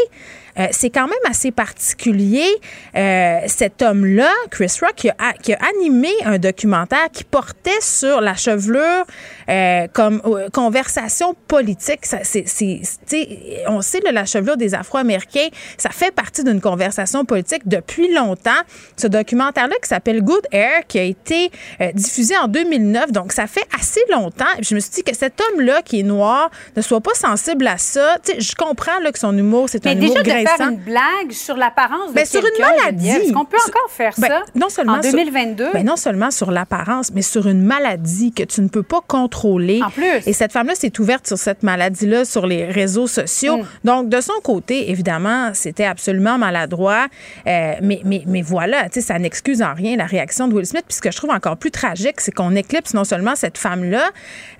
euh, 0.58 0.66
c'est 0.70 0.90
quand 0.90 1.06
même 1.06 1.18
assez 1.28 1.50
particulier. 1.50 2.48
Euh, 2.96 3.40
cet 3.46 3.82
homme-là, 3.82 4.30
Chris 4.50 4.72
Rock, 4.80 4.94
qui 4.96 5.10
a, 5.10 5.32
qui 5.40 5.52
a, 5.52 5.58
animé 5.78 6.10
un 6.24 6.38
documentaire 6.38 7.08
qui 7.12 7.24
portait 7.24 7.80
sur 7.80 8.20
la 8.20 8.34
chevelure 8.34 9.04
euh, 9.48 9.86
comme 9.92 10.20
conversation 10.52 11.34
politique. 11.48 12.06
Ça, 12.06 12.18
c'est, 12.22 12.44
on 13.68 13.80
sait 13.82 14.00
la 14.12 14.24
chevelure 14.24 14.56
des 14.56 14.74
Afro-Américains, 14.74 15.48
ça 15.76 15.90
fait 15.90 16.10
partie 16.10 16.42
d'une 16.42 16.60
conversation 16.60 17.24
politique 17.24 17.62
depuis 17.66 18.12
longtemps. 18.12 18.50
Ce 18.96 19.06
documentaire-là 19.06 19.76
qui 19.82 19.88
s'appelle 19.88 20.22
Good 20.22 20.46
Air, 20.50 20.86
qui 20.88 20.98
a 20.98 21.02
été 21.02 21.50
diffusé 21.94 22.36
en 22.36 22.48
2009, 22.48 23.12
donc 23.12 23.32
ça 23.32 23.46
fait 23.46 23.66
assez 23.78 24.00
longtemps. 24.10 24.44
Je 24.60 24.74
me 24.74 24.80
suis 24.80 24.90
dit 24.90 25.02
que 25.04 25.14
cet 25.14 25.40
homme-là 25.40 25.82
qui 25.82 26.00
est 26.00 26.04
noir 26.04 26.50
ne 26.76 26.82
soit 26.82 27.00
pas 27.00 27.14
sensible 27.14 27.66
à 27.66 27.78
ça. 27.78 28.16
je 28.26 28.54
comprends 28.54 28.98
là, 29.00 29.12
que 29.12 29.18
son 29.18 29.36
humour, 29.36 29.68
c'est 29.68 29.86
un 29.86 29.92
humour 29.92 30.16
faire 30.46 30.68
une 30.68 30.76
blague 30.76 31.32
sur 31.32 31.56
l'apparence 31.56 32.10
de 32.10 32.14
ben, 32.14 32.26
sur 32.26 32.40
une 32.40 32.64
maladie. 32.64 33.08
Est-ce 33.08 33.32
qu'on 33.32 33.44
peut 33.44 33.56
encore 33.66 33.90
faire 33.90 34.12
ben, 34.18 34.28
ça 34.28 34.42
non 34.54 34.68
seulement 34.68 34.94
en 34.94 35.00
2022? 35.00 35.64
Sur, 35.64 35.72
ben, 35.72 35.84
non 35.84 35.96
seulement 35.96 36.30
sur 36.30 36.50
l'apparence, 36.50 37.12
mais 37.12 37.22
sur 37.22 37.46
une 37.46 37.62
maladie 37.62 38.32
que 38.32 38.42
tu 38.42 38.60
ne 38.60 38.68
peux 38.68 38.82
pas 38.82 39.00
contrôler. 39.06 39.80
En 39.84 39.90
plus. 39.90 40.26
Et 40.26 40.32
cette 40.32 40.52
femme-là 40.52 40.74
s'est 40.74 40.98
ouverte 41.00 41.26
sur 41.26 41.38
cette 41.38 41.62
maladie-là 41.62 42.24
sur 42.24 42.46
les 42.46 42.66
réseaux 42.66 43.06
sociaux. 43.06 43.58
Hmm. 43.58 43.66
Donc, 43.84 44.08
de 44.08 44.20
son 44.20 44.40
côté, 44.42 44.90
évidemment, 44.90 45.50
c'était 45.54 45.84
absolument 45.84 46.38
maladroit. 46.38 47.06
Euh, 47.46 47.74
mais, 47.82 48.00
mais, 48.04 48.22
mais 48.26 48.42
voilà, 48.42 48.86
ça 48.90 49.18
n'excuse 49.18 49.62
en 49.62 49.74
rien 49.74 49.96
la 49.96 50.06
réaction 50.06 50.48
de 50.48 50.54
Will 50.54 50.66
Smith. 50.66 50.84
Puis 50.86 50.96
ce 50.96 51.00
que 51.00 51.10
je 51.10 51.16
trouve 51.16 51.30
encore 51.30 51.56
plus 51.56 51.70
tragique, 51.70 52.20
c'est 52.20 52.32
qu'on 52.32 52.54
éclipse 52.54 52.94
non 52.94 53.04
seulement 53.04 53.34
cette 53.36 53.58
femme-là, 53.58 54.10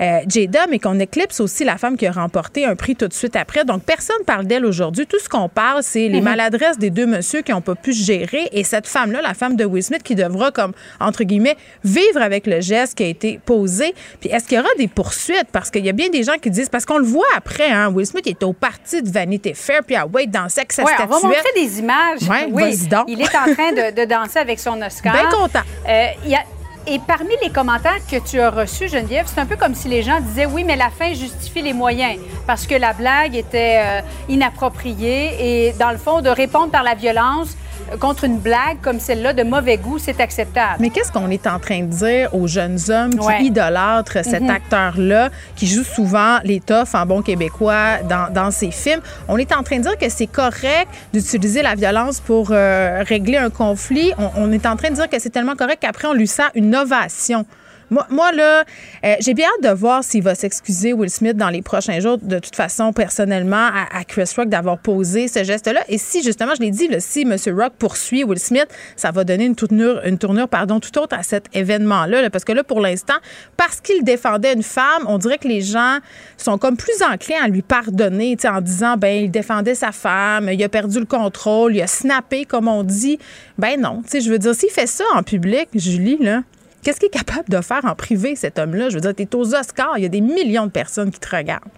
euh, 0.00 0.18
Jada, 0.28 0.66
mais 0.68 0.78
qu'on 0.78 0.98
éclipse 0.98 1.40
aussi 1.40 1.64
la 1.64 1.76
femme 1.76 1.96
qui 1.96 2.06
a 2.06 2.12
remporté 2.12 2.64
un 2.64 2.76
prix 2.76 2.96
tout 2.96 3.08
de 3.08 3.12
suite 3.12 3.36
après. 3.36 3.64
Donc, 3.64 3.82
personne 3.82 4.24
parle 4.26 4.46
d'elle 4.46 4.64
aujourd'hui. 4.64 5.06
Tout 5.06 5.18
ce 5.18 5.28
qu'on 5.28 5.48
parle, 5.48 5.69
c'est 5.80 6.08
les 6.08 6.18
mhm. 6.18 6.24
maladresses 6.24 6.78
des 6.78 6.90
deux 6.90 7.06
messieurs 7.06 7.42
qui 7.42 7.52
n'ont 7.52 7.60
pas 7.60 7.74
pu 7.74 7.92
gérer 7.92 8.48
et 8.52 8.64
cette 8.64 8.86
femme-là, 8.86 9.20
la 9.22 9.34
femme 9.34 9.56
de 9.56 9.64
Will 9.64 9.82
Smith, 9.82 10.02
qui 10.02 10.14
devra, 10.14 10.50
comme, 10.50 10.72
entre 11.00 11.24
guillemets, 11.24 11.56
vivre 11.84 12.20
avec 12.20 12.46
le 12.46 12.60
geste 12.60 12.96
qui 12.96 13.04
a 13.04 13.06
été 13.06 13.40
posé. 13.44 13.94
Puis 14.20 14.30
est-ce 14.30 14.46
qu'il 14.46 14.58
y 14.58 14.60
aura 14.60 14.68
des 14.78 14.88
poursuites? 14.88 15.48
Parce 15.52 15.70
qu'il 15.70 15.84
y 15.84 15.88
a 15.88 15.92
bien 15.92 16.08
des 16.08 16.22
gens 16.22 16.38
qui 16.40 16.50
disent, 16.50 16.68
parce 16.68 16.84
qu'on 16.84 16.98
le 16.98 17.04
voit 17.04 17.26
après, 17.36 17.70
hein, 17.70 17.90
Will 17.92 18.06
Smith 18.06 18.26
est 18.26 18.42
au 18.42 18.52
parti 18.52 19.02
de 19.02 19.10
Vanity 19.10 19.52
Fair, 19.54 19.80
puis 19.86 19.96
à 19.96 20.06
Wait 20.06 20.26
danser 20.26 20.60
avec 20.60 20.72
sa 20.72 20.82
ouais, 20.82 20.92
statuette. 20.92 21.18
On 21.22 21.28
va 21.28 21.34
montrer 21.34 21.52
des 21.54 21.78
images. 21.78 22.20
oui, 22.50 22.76
il 23.08 23.20
est 23.20 23.36
en 23.36 23.54
train 23.54 23.72
de, 23.72 24.04
danser 24.04 24.38
avec 24.38 24.58
son 24.58 24.80
Oscar. 24.86 25.12
Bien 25.12 25.28
content. 25.30 25.62
Euh, 25.88 26.06
il 26.24 26.30
y 26.30 26.34
a 26.34 26.42
et 26.90 26.98
parmi 26.98 27.34
les 27.40 27.50
commentaires 27.50 28.04
que 28.10 28.16
tu 28.16 28.40
as 28.40 28.50
reçus, 28.50 28.88
Geneviève, 28.88 29.26
c'est 29.32 29.40
un 29.40 29.46
peu 29.46 29.54
comme 29.54 29.76
si 29.76 29.86
les 29.86 30.02
gens 30.02 30.20
disaient 30.20 30.46
oui, 30.46 30.64
mais 30.64 30.74
la 30.74 30.90
fin 30.90 31.14
justifie 31.14 31.62
les 31.62 31.72
moyens 31.72 32.18
parce 32.48 32.66
que 32.66 32.74
la 32.74 32.92
blague 32.92 33.36
était 33.36 33.80
euh, 33.80 34.00
inappropriée 34.28 35.68
et 35.68 35.72
dans 35.74 35.92
le 35.92 35.98
fond, 35.98 36.20
de 36.20 36.28
répondre 36.28 36.72
par 36.72 36.82
la 36.82 36.96
violence, 36.96 37.56
contre 37.98 38.24
une 38.24 38.38
blague 38.38 38.80
comme 38.82 39.00
celle-là 39.00 39.32
de 39.32 39.42
mauvais 39.42 39.76
goût, 39.76 39.98
c'est 39.98 40.20
acceptable. 40.20 40.76
Mais 40.80 40.90
qu'est-ce 40.90 41.12
qu'on 41.12 41.30
est 41.30 41.46
en 41.46 41.58
train 41.58 41.80
de 41.80 41.86
dire 41.86 42.34
aux 42.34 42.46
jeunes 42.46 42.78
hommes 42.88 43.14
qui 43.14 43.46
idolâtrent 43.46 44.24
cet 44.24 44.42
mhm. 44.42 44.50
acteur-là, 44.50 45.30
qui 45.56 45.66
joue 45.66 45.84
souvent 45.84 46.38
les 46.44 46.60
toughs 46.60 46.94
en 46.94 47.06
bon 47.06 47.22
québécois 47.22 47.98
dans, 48.08 48.32
dans, 48.32 48.50
ses 48.50 48.70
films? 48.70 49.00
On 49.28 49.38
est 49.38 49.52
en 49.52 49.62
train 49.62 49.78
de 49.78 49.82
dire 49.82 49.98
que 49.98 50.08
c'est 50.08 50.26
correct 50.26 50.88
d'utiliser 51.12 51.62
la 51.62 51.74
violence 51.74 52.20
pour 52.20 52.48
euh, 52.50 53.02
régler 53.06 53.38
un 53.38 53.50
conflit. 53.50 54.12
On, 54.18 54.30
on, 54.36 54.52
est 54.52 54.66
en 54.66 54.76
train 54.76 54.90
de 54.90 54.94
dire 54.94 55.08
que 55.08 55.18
c'est 55.18 55.30
tellement 55.30 55.56
correct 55.56 55.78
qu'après, 55.80 56.08
on 56.08 56.14
lui 56.14 56.26
sent 56.26 56.50
une 56.54 56.74
ovation. 56.74 57.44
Moi, 57.90 58.32
là, 58.32 58.64
euh, 59.04 59.14
j'ai 59.20 59.34
bien 59.34 59.46
hâte 59.46 59.70
de 59.72 59.76
voir 59.76 60.04
s'il 60.04 60.22
va 60.22 60.36
s'excuser, 60.36 60.92
Will 60.92 61.10
Smith, 61.10 61.36
dans 61.36 61.48
les 61.48 61.60
prochains 61.60 61.98
jours, 61.98 62.18
de 62.18 62.38
toute 62.38 62.54
façon, 62.54 62.92
personnellement, 62.92 63.68
à, 63.92 64.04
Chris 64.04 64.30
Rock 64.36 64.48
d'avoir 64.48 64.78
posé 64.78 65.26
ce 65.26 65.42
geste-là. 65.42 65.82
Et 65.88 65.98
si, 65.98 66.22
justement, 66.22 66.54
je 66.54 66.60
l'ai 66.60 66.70
dit, 66.70 66.88
si 67.00 67.22
M. 67.22 67.36
Rock 67.48 67.72
poursuit 67.78 68.22
Will 68.22 68.38
Smith, 68.38 68.68
ça 68.96 69.10
va 69.10 69.24
donner 69.24 69.44
une 69.44 69.56
tournure, 69.56 70.00
une 70.04 70.18
tournure 70.18 70.48
pardon, 70.48 70.78
tout 70.78 70.96
autre 70.98 71.16
à 71.16 71.22
cet 71.22 71.46
événement-là. 71.52 72.30
parce 72.30 72.44
que 72.44 72.52
là, 72.52 72.62
pour 72.62 72.80
l'instant, 72.80 73.14
parce 73.56 73.80
qu'il 73.80 74.04
défendait 74.04 74.52
une 74.52 74.62
femme, 74.62 75.04
on 75.06 75.18
dirait 75.18 75.38
que 75.38 75.48
les 75.48 75.60
gens 75.60 75.98
sont 76.36 76.58
comme 76.58 76.76
plus 76.76 77.02
enclins 77.02 77.42
à 77.42 77.48
lui 77.48 77.62
pardonner, 77.62 78.36
en 78.44 78.60
disant, 78.60 78.96
ben, 78.96 79.24
il 79.24 79.30
défendait 79.30 79.74
sa 79.74 79.92
femme, 79.92 80.48
il 80.52 80.62
a 80.62 80.68
perdu 80.68 81.00
le 81.00 81.06
contrôle, 81.06 81.74
il 81.74 81.82
a 81.82 81.86
snappé, 81.86 82.44
comme 82.44 82.68
on 82.68 82.84
dit. 82.84 83.18
Ben 83.58 83.80
non, 83.80 84.02
tu 84.02 84.10
sais, 84.10 84.20
je 84.20 84.30
veux 84.30 84.38
dire, 84.38 84.54
s'il 84.54 84.70
fait 84.70 84.86
ça 84.86 85.04
en 85.14 85.22
public, 85.22 85.68
Julie, 85.74 86.18
là, 86.20 86.42
Qu'est-ce 86.82 86.98
qu'il 86.98 87.08
est 87.08 87.10
capable 87.10 87.48
de 87.48 87.60
faire 87.60 87.84
en 87.84 87.94
privé, 87.94 88.36
cet 88.36 88.58
homme-là? 88.58 88.88
Je 88.88 88.94
veux 88.94 89.00
dire, 89.00 89.14
tu 89.14 89.22
es 89.22 89.34
aux 89.34 89.54
Oscars, 89.54 89.98
il 89.98 90.02
y 90.02 90.06
a 90.06 90.08
des 90.08 90.20
millions 90.20 90.66
de 90.66 90.70
personnes 90.70 91.10
qui 91.10 91.20
te 91.20 91.36
regardent. 91.36 91.68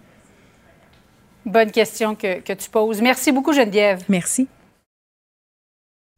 Bonne 1.45 1.73
question 1.73 2.15
que, 2.15 2.41
tu 2.55 2.70
poses. 2.70 3.03
Merci 3.03 3.33
beaucoup, 3.33 3.53
Geneviève. 3.53 4.05
Merci. 4.09 4.47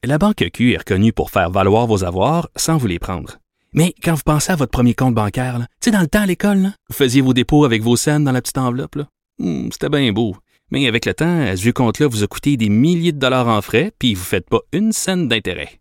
La 0.05 0.19
Banque 0.19 0.45
Q 0.53 0.75
est 0.75 0.79
reconnue 0.79 1.15
pour 1.15 1.31
faire 1.31 1.51
valoir 1.51 1.87
vos 1.87 2.05
avoirs 2.05 2.51
sans 2.57 2.77
vous 2.77 2.87
les 2.87 2.99
prendre. 2.99 3.39
Mais 3.73 3.95
quand 4.03 4.15
vous 4.15 4.23
pensez 4.23 4.53
à 4.53 4.57
votre 4.57 4.71
premier 4.71 4.95
compte 4.95 5.15
bancaire, 5.15 5.59
tu 5.81 5.87
sais, 5.87 5.91
dans 5.91 6.01
le 6.01 6.07
temps 6.07 6.21
à 6.21 6.27
l'école, 6.27 6.73
vous 6.89 6.95
faisiez 6.95 7.23
vos 7.23 7.33
dépôts 7.33 7.65
avec 7.65 7.83
vos 7.83 7.97
scènes 7.97 8.25
dans 8.25 8.33
la 8.33 8.43
petite 8.43 8.59
enveloppe. 8.59 8.99
Hmm, 9.39 9.71
c'était 9.73 9.89
bien 9.89 10.13
beau. 10.13 10.37
Mais 10.71 10.87
avec 10.87 11.07
le 11.07 11.15
temps, 11.15 11.47
ce 11.57 11.61
vieux 11.61 11.73
compte-là 11.73 12.07
vous 12.07 12.23
a 12.23 12.27
coûté 12.27 12.57
des 12.59 12.69
milliers 12.69 13.13
de 13.13 13.19
dollars 13.19 13.49
en 13.49 13.63
frais, 13.63 13.93
puis 13.99 14.15
vous 14.15 14.21
ne 14.21 14.27
faites 14.27 14.49
pas 14.49 14.61
une 14.73 14.93
scène 14.93 15.27
d'intérêt. 15.29 15.81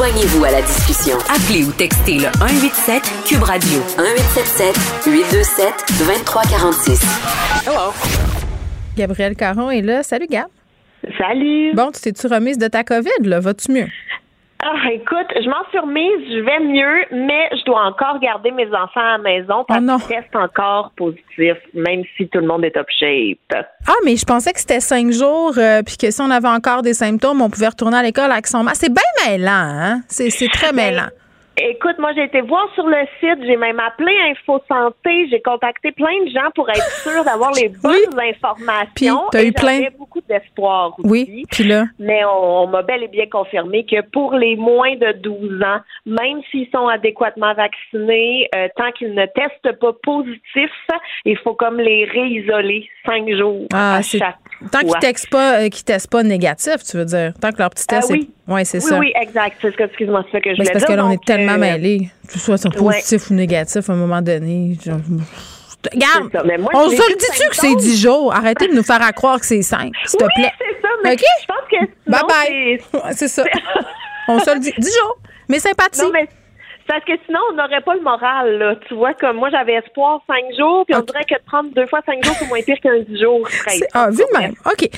Joignez-vous 0.00 0.42
à 0.46 0.50
la 0.50 0.62
discussion. 0.62 1.18
Appelez 1.28 1.62
ou 1.62 1.72
textez 1.72 2.14
le 2.14 2.32
187 2.38 3.02
Cube 3.26 3.42
Radio 3.42 3.80
1877 3.98 5.04
827 5.06 5.74
2346. 5.98 7.02
Hello. 7.66 7.92
Gabriel 8.96 9.36
Caron 9.36 9.68
est 9.68 9.82
là. 9.82 10.02
Salut 10.02 10.26
Gab. 10.26 10.46
Salut. 11.18 11.74
Bon, 11.74 11.90
tu 11.92 12.00
t'es-tu 12.00 12.26
remise 12.28 12.56
de 12.56 12.68
ta 12.68 12.82
COVID 12.82 13.24
là, 13.24 13.40
vas-tu 13.40 13.72
mieux? 13.72 13.88
Ah, 14.62 14.92
écoute, 14.92 15.26
je 15.42 15.48
m'en 15.48 15.64
suis 15.70 15.78
remise, 15.78 16.28
je 16.28 16.40
vais 16.40 16.60
mieux, 16.60 17.04
mais 17.12 17.48
je 17.52 17.64
dois 17.64 17.82
encore 17.82 18.18
garder 18.20 18.50
mes 18.50 18.66
enfants 18.66 19.00
à 19.00 19.16
la 19.16 19.18
maison 19.18 19.64
parce 19.66 19.82
oh 19.82 19.96
qu'ils 19.98 20.16
testent 20.16 20.36
encore 20.36 20.92
positif, 20.96 21.56
même 21.72 22.02
si 22.16 22.28
tout 22.28 22.40
le 22.40 22.46
monde 22.46 22.64
est 22.64 22.72
top 22.72 22.86
shape. 22.90 23.38
Ah, 23.88 23.92
mais 24.04 24.16
je 24.16 24.24
pensais 24.24 24.52
que 24.52 24.60
c'était 24.60 24.80
cinq 24.80 25.12
jours, 25.12 25.54
euh, 25.56 25.82
puis 25.82 25.96
que 25.96 26.10
si 26.10 26.20
on 26.20 26.30
avait 26.30 26.48
encore 26.48 26.82
des 26.82 26.94
symptômes, 26.94 27.40
on 27.40 27.48
pouvait 27.48 27.68
retourner 27.68 27.96
à 27.98 28.02
l'école 28.02 28.30
avec 28.30 28.46
son 28.46 28.62
masque. 28.62 28.82
C'est 28.82 28.92
bien 28.92 29.02
mêlant, 29.26 29.50
hein? 29.50 30.00
C'est 30.08 30.28
très 30.48 30.72
ben, 30.72 30.90
mêlant. 30.90 31.08
Écoute, 31.56 31.98
moi, 31.98 32.12
j'ai 32.14 32.24
été 32.24 32.40
voir 32.40 32.68
sur 32.74 32.86
le 32.86 32.96
site, 33.18 33.44
j'ai 33.44 33.56
même 33.56 33.80
appelé 33.80 34.12
Info 34.30 34.62
Santé, 34.66 35.28
j'ai 35.30 35.42
contacté 35.42 35.92
plein 35.92 36.24
de 36.24 36.30
gens 36.30 36.50
pour 36.54 36.68
être 36.70 36.90
sûr 37.02 37.22
d'avoir 37.22 37.52
les 37.52 37.68
bonnes 37.82 38.18
informations. 38.18 39.24
Puis, 39.30 39.40
as 39.40 39.44
eu 39.44 39.52
plein. 39.52 39.80
beaucoup 39.98 40.19
d'espoir 40.30 40.94
aussi. 40.98 41.10
Oui, 41.10 41.44
puis 41.50 41.64
là? 41.64 41.84
Mais 41.98 42.20
on, 42.24 42.66
m'a 42.68 42.82
bel 42.82 43.02
et 43.02 43.08
bien 43.08 43.26
confirmé 43.26 43.84
que 43.84 44.00
pour 44.12 44.34
les 44.34 44.56
moins 44.56 44.94
de 44.96 45.12
12 45.18 45.62
ans, 45.62 45.80
même 46.06 46.40
s'ils 46.50 46.68
sont 46.70 46.88
adéquatement 46.88 47.54
vaccinés, 47.54 48.48
euh, 48.54 48.68
tant 48.76 48.92
qu'ils 48.92 49.14
ne 49.14 49.26
testent 49.26 49.78
pas 49.78 49.92
positif, 50.02 50.70
il 51.24 51.36
faut 51.38 51.54
comme 51.54 51.78
les 51.78 52.04
réisoler 52.04 52.88
cinq 53.04 53.28
jours 53.30 53.66
ah, 53.72 53.96
à 53.96 54.02
chaque 54.02 54.36
Tant 54.70 54.80
qu'ils 54.80 54.98
testent 55.00 55.30
pas, 55.30 55.62
euh, 55.62 55.68
testent 55.68 56.10
pas 56.10 56.22
négatif, 56.22 56.76
tu 56.88 56.98
veux 56.98 57.04
dire. 57.04 57.32
Tant 57.40 57.50
que 57.50 57.58
leur 57.58 57.70
petit 57.70 57.86
test 57.86 58.10
euh, 58.10 58.14
oui. 58.14 58.30
est. 58.48 58.52
Ouais, 58.52 58.64
c'est 58.64 58.80
ça. 58.80 58.98
Oui, 58.98 59.12
exact. 59.20 59.56
C'est 59.60 59.70
ce 59.70 59.76
que, 59.76 59.84
excuse-moi, 59.84 60.24
c'est 60.30 60.38
ce 60.38 60.42
que 60.42 60.50
je 60.54 60.58
Mais 60.58 60.64
C'est 60.66 60.72
parce 60.72 60.84
que 60.84 60.92
là, 60.92 61.06
on 61.06 61.10
est 61.10 61.24
tellement 61.24 61.54
euh, 61.54 61.58
mêlés. 61.58 62.10
Que 62.26 62.34
ce 62.34 62.38
soit 62.38 62.70
positif 62.72 63.30
ou 63.30 63.34
négatif 63.34 63.88
à 63.88 63.92
un 63.92 63.96
moment 63.96 64.20
donné. 64.20 64.76
Regarde, 65.92 66.30
on 66.74 66.90
se 66.90 67.10
le 67.10 67.16
dit-tu 67.16 67.48
que 67.48 67.56
c'est 67.56 67.74
10 67.74 68.02
jours? 68.02 68.34
Arrêtez 68.34 68.68
de 68.68 68.74
nous 68.74 68.82
faire 68.82 69.00
croire 69.14 69.40
que 69.40 69.46
c'est 69.46 69.62
5, 69.62 69.92
s'il 70.04 70.18
te 70.18 70.24
plaît. 70.34 70.52
c'est 70.58 70.82
ça, 70.82 70.88
mais 71.02 71.16
je 71.16 71.46
pense 71.46 71.56
que 71.70 72.10
Bye 72.10 72.80
bye. 73.02 73.14
C'est 73.14 73.28
ça. 73.28 73.44
on 74.28 74.38
se 74.40 74.52
le 74.52 74.60
dit. 74.60 74.72
10 74.76 74.86
jours. 74.86 75.18
Mais 75.48 75.58
sympathie. 75.58 76.02
Non, 76.02 76.10
mais 76.12 76.28
parce 76.90 77.04
que 77.04 77.12
sinon, 77.24 77.38
on 77.52 77.54
n'aurait 77.54 77.82
pas 77.82 77.94
le 77.94 78.00
moral, 78.00 78.58
là. 78.58 78.74
Tu 78.88 78.94
vois, 78.94 79.14
comme 79.14 79.36
moi, 79.36 79.48
j'avais 79.48 79.74
espoir 79.74 80.20
cinq 80.26 80.42
jours, 80.58 80.84
puis 80.86 80.96
on 80.96 81.02
dirait 81.02 81.22
que 81.22 81.36
de 81.36 81.44
prendre 81.46 81.70
deux 81.72 81.86
fois 81.86 82.00
cinq 82.04 82.24
jours, 82.24 82.34
c'est 82.36 82.48
moins 82.48 82.60
pire 82.62 82.78
qu'un 82.82 82.98
dix 83.08 83.20
jours. 83.20 83.46
Ah, 83.92 84.08
vu 84.10 84.18
de 84.18 84.38
même. 84.38 84.54
OK. 84.66 84.88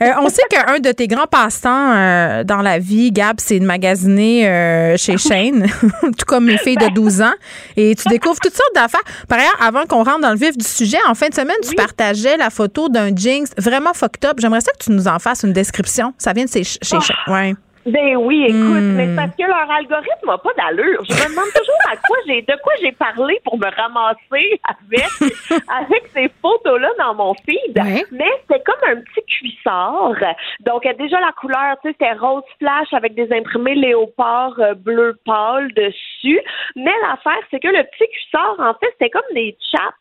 Euh, 0.00 0.10
on 0.20 0.28
sait 0.28 0.42
qu'un 0.50 0.78
de 0.78 0.92
tes 0.92 1.06
grands 1.06 1.26
passe-temps 1.26 1.92
euh, 1.92 2.44
dans 2.44 2.62
la 2.62 2.78
vie, 2.78 3.12
Gab, 3.12 3.36
c'est 3.38 3.58
de 3.58 3.64
magasiner 3.64 4.48
euh, 4.48 4.96
chez 4.96 5.18
Shane, 5.18 5.66
tout 6.02 6.24
comme 6.26 6.46
mes 6.46 6.58
filles 6.58 6.76
de 6.76 6.88
12 6.88 7.22
ans. 7.22 7.34
Et 7.76 7.94
tu 7.94 8.08
découvres 8.08 8.40
toutes 8.40 8.54
sortes 8.54 8.74
d'affaires. 8.74 9.02
Par 9.28 9.38
ailleurs, 9.38 9.56
avant 9.60 9.84
qu'on 9.84 10.04
rentre 10.04 10.20
dans 10.20 10.30
le 10.30 10.36
vif 10.36 10.56
du 10.56 10.64
sujet, 10.64 10.98
en 11.08 11.14
fin 11.14 11.28
de 11.28 11.34
semaine, 11.34 11.56
tu 11.66 11.74
partageais 11.74 12.36
la 12.36 12.50
photo 12.50 12.88
d'un 12.88 13.14
jeans 13.14 13.46
vraiment 13.58 13.92
fucked 13.92 14.24
up. 14.24 14.38
J'aimerais 14.38 14.60
ça 14.60 14.72
que 14.72 14.84
tu 14.84 14.90
nous 14.90 15.08
en 15.08 15.18
fasses 15.18 15.42
une 15.42 15.52
description. 15.52 16.14
Ça 16.16 16.32
vient 16.32 16.44
de 16.44 16.50
chez, 16.50 16.64
chez 16.64 16.78
Shane. 17.00 17.16
Ouais. 17.28 17.54
Ben 17.84 18.16
oui, 18.16 18.44
écoute, 18.44 18.94
mais 18.94 19.08
c'est 19.08 19.16
parce 19.16 19.34
que 19.34 19.42
leur 19.42 19.68
algorithme 19.68 20.26
n'a 20.26 20.38
pas 20.38 20.52
d'allure. 20.56 21.02
Je 21.04 21.14
me 21.14 21.30
demande 21.30 21.50
toujours 21.52 21.82
à 21.90 21.96
quoi 21.96 22.16
j'ai 22.26 22.42
de 22.42 22.54
quoi 22.62 22.72
j'ai 22.80 22.92
parlé 22.92 23.40
pour 23.44 23.58
me 23.58 23.66
ramasser 23.66 24.60
avec 24.62 25.08
avec 25.68 26.04
ces 26.14 26.30
photos-là 26.40 26.90
dans 26.98 27.14
mon 27.14 27.34
feed. 27.34 27.80
Mais 28.12 28.30
c'est 28.48 28.62
comme 28.64 28.82
un 28.86 28.96
petit 28.96 29.24
cuissard. 29.26 30.14
Donc 30.60 30.86
déjà 30.96 31.20
la 31.20 31.32
couleur, 31.32 31.76
tu 31.82 31.88
sais, 31.88 31.96
c'était 31.98 32.12
rose 32.12 32.44
flash 32.58 32.92
avec 32.92 33.14
des 33.14 33.32
imprimés 33.32 33.74
léopard 33.74 34.54
euh, 34.60 34.74
bleu 34.74 35.18
pâle 35.24 35.72
dessus. 35.74 36.40
Mais 36.76 36.92
l'affaire, 37.02 37.42
c'est 37.50 37.60
que 37.60 37.68
le 37.68 37.82
petit 37.82 38.08
cuissard, 38.10 38.54
en 38.58 38.74
fait, 38.74 38.90
c'était 38.92 39.10
comme 39.10 39.22
des 39.34 39.56
chaps 39.72 39.94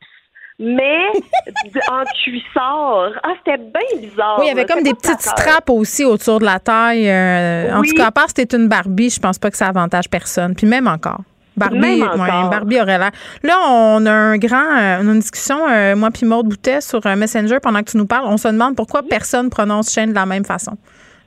mais 0.62 1.08
en 1.90 2.04
cuissard. 2.24 3.12
Ah, 3.24 3.34
c'était 3.38 3.58
bien 3.58 4.00
bizarre. 4.00 4.38
Oui, 4.40 4.46
il 4.46 4.48
y 4.50 4.52
avait 4.52 4.66
comme 4.66 4.84
des 4.84 4.94
petites 4.94 5.22
straps 5.22 5.70
aussi 5.70 6.06
autour 6.06 6.40
de 6.40 6.46
la 6.46 6.60
taille. 6.60 7.10
Euh, 7.10 7.76
en 7.76 7.82
tout 7.82 7.96
cas, 7.96 8.08
à 8.08 8.12
part 8.12 8.28
si 8.28 8.36
c'était 8.38 8.56
une 8.56 8.68
Barbie, 8.68 9.10
je 9.10 9.20
pense 9.20 9.40
pas 9.40 9.50
que 9.50 9.58
ça 9.58 9.68
avantage 9.68 10.08
personne. 10.10 10.56
Puis 10.56 10.68
même 10.68 10.88
encore. 10.88 11.22
Barbie, 11.58 12.00
Barbie 12.00 12.80
aurait 12.80 12.98
l'air. 12.98 13.12
Là, 13.44 13.58
on 13.68 14.06
a 14.06 14.12
un 14.12 14.38
grand, 14.38 14.78
euh, 14.80 15.02
une 15.02 15.20
discussion, 15.20 15.68
euh, 15.68 15.96
moi 15.96 16.10
puis 16.10 16.26
Maude 16.26 16.48
Boutet, 16.48 16.80
sur 16.80 17.06
Messenger 17.06 17.58
pendant 17.62 17.80
que 17.82 17.92
tu 17.92 17.98
nous 17.98 18.06
parles. 18.06 18.26
On 18.28 18.38
se 18.38 18.48
demande 18.48 18.76
pourquoi 18.76 19.04
personne 19.04 19.50
prononce 19.50 19.92
chaîne 19.92 20.12
de 20.12 20.16
la 20.16 20.26
même 20.26 20.46
façon. 20.46 20.78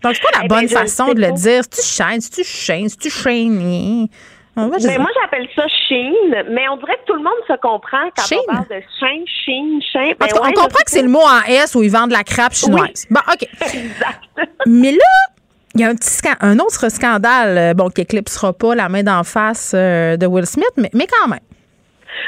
Donc, 0.02 0.14
c'est 0.14 0.22
pas 0.22 0.38
la 0.38 0.44
eh 0.44 0.48
bonne 0.48 0.68
façon 0.68 1.12
de 1.12 1.20
le 1.20 1.32
dire. 1.32 1.62
Si 1.64 1.70
tu 1.70 1.82
chaînes, 1.82 2.20
si 2.20 2.30
tu 2.30 2.44
chaînes, 2.44 2.88
si 2.88 2.96
tu 2.98 3.10
chaînes. 3.10 4.08
Ah, 4.56 4.68
mais 4.68 4.98
moi, 4.98 5.10
j'appelle 5.20 5.48
ça 5.56 5.64
Sheen, 5.88 6.14
mais 6.50 6.68
on 6.68 6.76
dirait 6.76 6.96
que 6.98 7.06
tout 7.06 7.14
le 7.14 7.22
monde 7.22 7.32
se 7.48 7.54
comprend 7.54 8.08
quand 8.16 8.36
on 8.36 8.52
parle 8.52 8.68
de 8.68 8.82
Sheen, 9.00 9.24
Sheen, 9.26 9.82
Sheen. 9.82 10.14
Parce 10.16 10.32
qu'on 10.32 10.52
comprend 10.52 10.68
que 10.84 10.90
c'est 10.90 11.02
le 11.02 11.08
mot 11.08 11.22
en 11.22 11.42
S 11.48 11.74
où 11.74 11.82
ils 11.82 11.90
vendent 11.90 12.10
de 12.10 12.14
la 12.14 12.22
crape 12.22 12.54
chinoise. 12.54 13.06
Bon, 13.10 13.20
OK. 13.32 13.48
Exact. 13.62 14.20
mais 14.66 14.92
là, 14.92 14.98
il 15.74 15.80
y 15.80 15.84
a 15.84 15.88
un, 15.88 15.96
petit 15.96 16.20
un 16.40 16.58
autre 16.60 16.88
scandale, 16.88 17.58
euh, 17.58 17.74
bon, 17.74 17.90
qui 17.90 18.02
éclipsera 18.02 18.52
pas 18.52 18.76
la 18.76 18.88
main 18.88 19.02
d'en 19.02 19.24
face 19.24 19.72
euh, 19.74 20.16
de 20.16 20.26
Will 20.26 20.46
Smith, 20.46 20.70
mais, 20.76 20.90
mais 20.94 21.06
quand 21.06 21.28
même. 21.28 21.40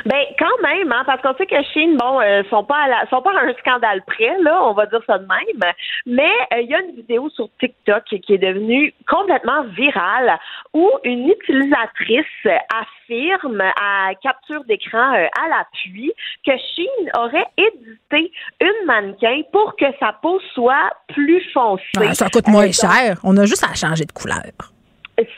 Ben 0.05 0.25
quand 0.39 0.63
même, 0.63 0.93
hein, 0.93 1.03
parce 1.07 1.23
qu'on 1.23 1.35
sait 1.37 1.47
que 1.47 1.63
Chine, 1.73 1.97
bon, 1.97 2.21
euh, 2.21 2.43
sont 2.51 2.65
pas 2.65 2.85
à 2.85 3.07
sont 3.09 3.23
pas 3.23 3.33
à 3.33 3.45
un 3.45 3.55
scandale 3.55 4.03
près, 4.07 4.37
là, 4.43 4.63
on 4.65 4.73
va 4.73 4.87
dire 4.87 5.01
ça 5.07 5.19
de 5.19 5.27
même. 5.27 5.73
Mais 6.07 6.33
euh, 6.53 6.61
il 6.61 6.71
y 6.71 6.75
a 6.75 6.81
une 6.81 6.97
vidéo 6.97 7.29
sur 7.31 7.49
TikTok 7.61 8.05
qui 8.05 8.35
est 8.35 8.39
devenue 8.39 8.95
complètement 9.09 9.65
virale 9.77 10.39
où 10.73 10.91
une 11.05 11.29
utilisatrice 11.29 12.27
affirme 12.75 13.61
à 13.61 14.15
capture 14.23 14.65
d'écran 14.65 15.15
euh, 15.15 15.27
à 15.41 15.49
l'appui 15.49 16.13
que 16.45 16.53
Chine 16.75 17.11
aurait 17.19 17.47
édité 17.57 18.33
une 18.61 18.87
mannequin 18.87 19.43
pour 19.53 19.77
que 19.77 19.87
sa 20.01 20.13
peau 20.13 20.41
soit 20.55 20.91
plus 21.09 21.43
foncée. 21.53 21.85
Ah, 21.99 22.15
ça 22.15 22.29
coûte 22.29 22.49
moins 22.49 22.71
cher. 22.73 23.19
On 23.25 23.37
a 23.37 23.45
juste 23.45 23.65
à 23.65 23.75
changer 23.75 24.05
de 24.05 24.13
couleur. 24.13 24.43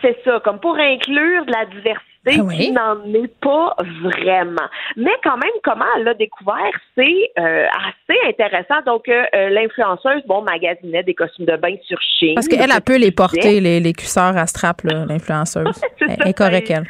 C'est 0.02 0.18
ça, 0.24 0.40
comme 0.40 0.58
pour 0.58 0.76
inclure 0.76 1.44
de 1.46 1.52
la 1.52 1.64
diversité 1.66 2.07
ah 2.26 2.54
qui 2.54 2.72
n'en 2.72 3.04
est 3.14 3.32
pas 3.40 3.76
vraiment. 4.02 4.68
Mais 4.96 5.12
quand 5.22 5.36
même, 5.36 5.52
comment 5.62 5.84
elle 5.96 6.04
l'a 6.04 6.14
découvert, 6.14 6.72
c'est 6.96 7.30
euh, 7.38 7.66
assez 7.66 8.18
intéressant. 8.26 8.82
Donc, 8.86 9.08
euh, 9.08 9.24
euh, 9.34 9.48
l'influenceuse, 9.50 10.22
bon, 10.26 10.42
magasinait 10.42 11.02
des 11.02 11.14
costumes 11.14 11.46
de 11.46 11.56
bain 11.56 11.76
sur 11.86 11.98
Chine. 12.18 12.34
Parce 12.34 12.48
qu'elle 12.48 12.72
a 12.72 12.80
pu 12.80 12.98
les 12.98 13.12
porter, 13.12 13.60
les, 13.60 13.80
les 13.80 13.92
cuisseurs 13.92 14.36
à 14.36 14.46
strap, 14.46 14.82
l'influenceuse. 14.82 15.80
elle 16.00 16.28
est 16.28 16.34
correcte, 16.36 16.70
elle 16.70 16.84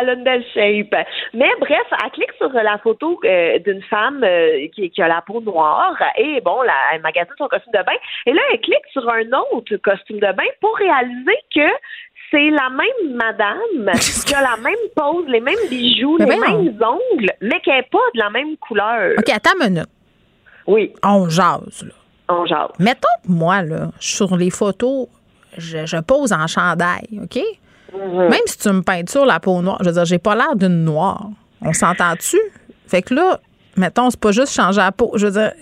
elle 0.00 0.10
a 0.10 0.12
une 0.12 0.22
belle 0.22 0.44
shape. 0.52 1.06
Mais 1.32 1.48
bref, 1.60 1.86
elle 2.04 2.10
clique 2.10 2.32
sur 2.36 2.52
la 2.52 2.76
photo 2.76 3.18
d'une 3.64 3.82
femme 3.88 4.22
qui, 4.74 4.90
qui, 4.90 5.00
a 5.00 5.08
la 5.08 5.22
peau 5.22 5.40
noire 5.40 5.96
et 6.18 6.42
bon, 6.42 6.60
la, 6.60 6.74
elle 6.92 7.00
magasine 7.00 7.32
son 7.38 7.48
costume 7.48 7.72
de 7.72 7.78
bain. 7.78 7.96
Et 8.26 8.34
là, 8.34 8.42
elle 8.52 8.60
clique 8.60 8.84
sur 8.92 9.08
un 9.08 9.24
autre 9.54 9.76
costume 9.76 10.18
de 10.18 10.30
bain 10.32 10.44
pour 10.60 10.76
réaliser 10.76 11.38
que 11.54 11.70
c'est 12.30 12.50
la 12.50 12.68
même 12.70 13.16
madame 13.16 13.92
qui 14.26 14.34
a 14.34 14.42
la 14.42 14.56
même 14.56 14.74
pose, 14.94 15.26
les 15.28 15.40
mêmes 15.40 15.54
bijoux, 15.70 16.16
les 16.18 16.26
mêmes 16.26 16.42
ongles, 16.42 17.32
mais 17.40 17.60
qui 17.60 17.70
n'est 17.70 17.88
pas 17.90 17.98
de 18.14 18.18
la 18.18 18.30
même 18.30 18.56
couleur. 18.56 19.14
OK, 19.18 19.28
attends 19.30 19.50
une 19.60 19.74
minute. 19.74 19.88
Oui. 20.66 20.92
On 21.02 21.28
jase, 21.28 21.84
là. 21.84 21.94
On 22.28 22.44
jase. 22.44 22.70
Mettons 22.78 23.08
que 23.24 23.32
moi, 23.32 23.62
là, 23.62 23.90
sur 23.98 24.36
les 24.36 24.50
photos, 24.50 25.08
je, 25.56 26.00
pose 26.02 26.32
en 26.32 26.46
chandail, 26.46 27.20
OK? 27.22 27.40
Mm-hmm. 27.94 28.28
Même 28.28 28.40
si 28.44 28.58
tu 28.58 28.68
me 28.68 28.82
sur 29.08 29.24
la 29.24 29.40
peau 29.40 29.62
noire, 29.62 29.78
je 29.80 29.86
veux 29.86 29.94
dire, 29.94 30.04
j'ai 30.04 30.18
pas 30.18 30.34
l'air 30.34 30.54
d'une 30.54 30.84
noire. 30.84 31.28
On 31.62 31.72
s'entend-tu? 31.72 32.38
Fait 32.86 33.02
que 33.02 33.14
là, 33.14 33.40
mettons, 33.76 34.10
c'est 34.10 34.20
pas 34.20 34.32
juste 34.32 34.52
changer 34.54 34.80
la 34.80 34.92
peau. 34.92 35.12
Je 35.14 35.26
veux 35.26 35.32
dire, 35.32 35.52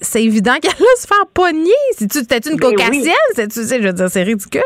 c'est 0.00 0.22
évident 0.22 0.54
qu'elle 0.62 0.70
va 0.70 0.96
se 0.96 1.06
faire 1.06 1.26
pogner. 1.34 1.70
Si 1.96 2.06
tu 2.06 2.24
t'es 2.24 2.38
une 2.38 2.56
ben 2.56 2.70
caucasienne, 2.70 3.14
c'est 3.34 3.48
tu 3.48 3.64
sais, 3.64 3.82
je 3.82 3.88
veux 3.88 3.92
dire, 3.92 4.08
c'est 4.08 4.22
ridicule. 4.22 4.62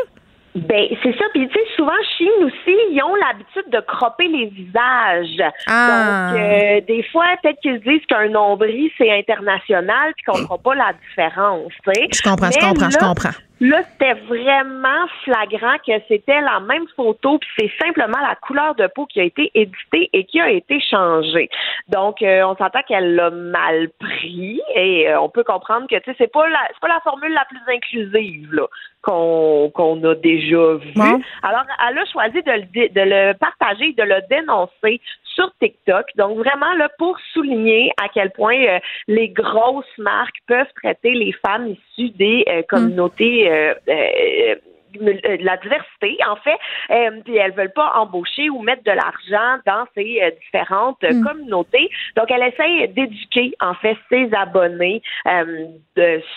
Ben, 0.65 0.87
c'est 1.03 1.15
ça. 1.17 1.25
Puis, 1.33 1.47
tu 1.47 1.53
sais, 1.53 1.65
souvent, 1.75 1.91
Chine 2.17 2.43
aussi, 2.43 2.75
ils 2.91 3.01
ont 3.03 3.15
l'habitude 3.15 3.69
de 3.71 3.79
cropper 3.81 4.27
les 4.27 4.45
visages. 4.47 5.53
Ah. 5.67 6.31
Donc, 6.31 6.39
euh, 6.41 6.81
des 6.87 7.03
fois, 7.11 7.25
peut-être 7.41 7.59
qu'ils 7.61 7.79
se 7.79 7.83
disent 7.83 8.05
qu'un 8.07 8.29
nombril, 8.29 8.89
c'est 8.97 9.11
international, 9.11 10.13
puis 10.15 10.25
qu'on 10.25 10.39
ne 10.39 10.43
fera 10.45 10.57
pas 10.57 10.75
la 10.75 10.93
différence, 11.09 11.71
tu 11.83 11.91
sais. 11.93 12.07
Je 12.13 12.21
comprends, 12.21 12.51
je 12.51 12.59
comprends, 12.59 12.89
je 12.89 12.97
comprends. 12.97 13.46
Là, 13.59 13.81
c'était 13.91 14.13
vraiment 14.13 15.07
flagrant 15.23 15.77
que 15.85 15.93
c'était 16.07 16.41
la 16.41 16.59
même 16.59 16.85
photo, 16.95 17.39
puis 17.39 17.49
c'est 17.57 17.85
simplement 17.85 18.19
la 18.21 18.35
couleur 18.35 18.75
de 18.75 18.87
peau 18.87 19.07
qui 19.07 19.19
a 19.19 19.23
été 19.23 19.49
éditée 19.55 20.09
et 20.13 20.25
qui 20.25 20.39
a 20.39 20.49
été 20.51 20.79
changée. 20.79 21.49
Donc, 21.87 22.21
euh, 22.21 22.43
on 22.43 22.55
s'entend 22.55 22.81
qu'elle 22.87 23.15
l'a 23.15 23.31
mal 23.31 23.89
pris 23.99 24.61
et 24.75 25.09
euh, 25.09 25.19
on 25.19 25.29
peut 25.29 25.43
comprendre 25.43 25.87
que 25.87 25.95
tu 25.95 26.11
sais, 26.11 26.15
c'est 26.19 26.31
pas 26.31 26.47
la 26.47 26.59
c'est 26.69 26.79
pas 26.79 26.87
la 26.87 26.99
formule 27.01 27.33
la 27.33 27.45
plus 27.45 27.59
inclusive 27.67 28.53
là 28.53 28.67
qu'on 29.01 29.71
qu'on 29.73 30.03
a 30.03 30.15
déjà 30.15 30.75
vue. 30.75 31.23
Alors, 31.41 31.63
elle 31.89 31.97
a 31.97 32.05
choisi 32.05 32.41
de 32.43 32.51
le 32.51 32.89
de 32.89 33.01
le 33.01 33.33
partager, 33.33 33.93
de 33.93 34.03
le 34.03 34.21
dénoncer 34.29 35.01
sur 35.37 35.51
TikTok. 35.61 36.05
Donc 36.15 36.37
vraiment 36.37 36.73
là 36.77 36.89
pour 36.97 37.17
souligner 37.33 37.91
à 38.01 38.09
quel 38.09 38.31
point 38.31 38.59
euh, 38.59 38.79
les 39.07 39.29
grosses 39.29 39.85
marques 39.97 40.37
peuvent 40.47 40.71
traiter 40.81 41.13
les 41.13 41.31
femmes 41.45 41.67
issues 41.67 42.09
des 42.17 42.43
euh, 42.49 42.63
communautés 42.67 43.46
euh, 43.47 44.55
la 44.99 45.57
diversité, 45.57 46.17
en 46.27 46.37
fait, 46.37 47.21
puis 47.23 47.35
elles 47.35 47.51
veulent 47.51 47.73
pas 47.73 47.91
embaucher 47.95 48.49
ou 48.49 48.61
mettre 48.61 48.83
de 48.83 48.91
l'argent 48.91 49.61
dans 49.65 49.85
ces 49.93 50.21
différentes 50.43 51.03
mm. 51.03 51.23
communautés. 51.23 51.89
Donc, 52.15 52.31
elle 52.31 52.41
essaie 52.41 52.87
d'éduquer, 52.87 53.53
en 53.61 53.75
fait, 53.75 53.95
ses 54.09 54.29
abonnés 54.33 55.01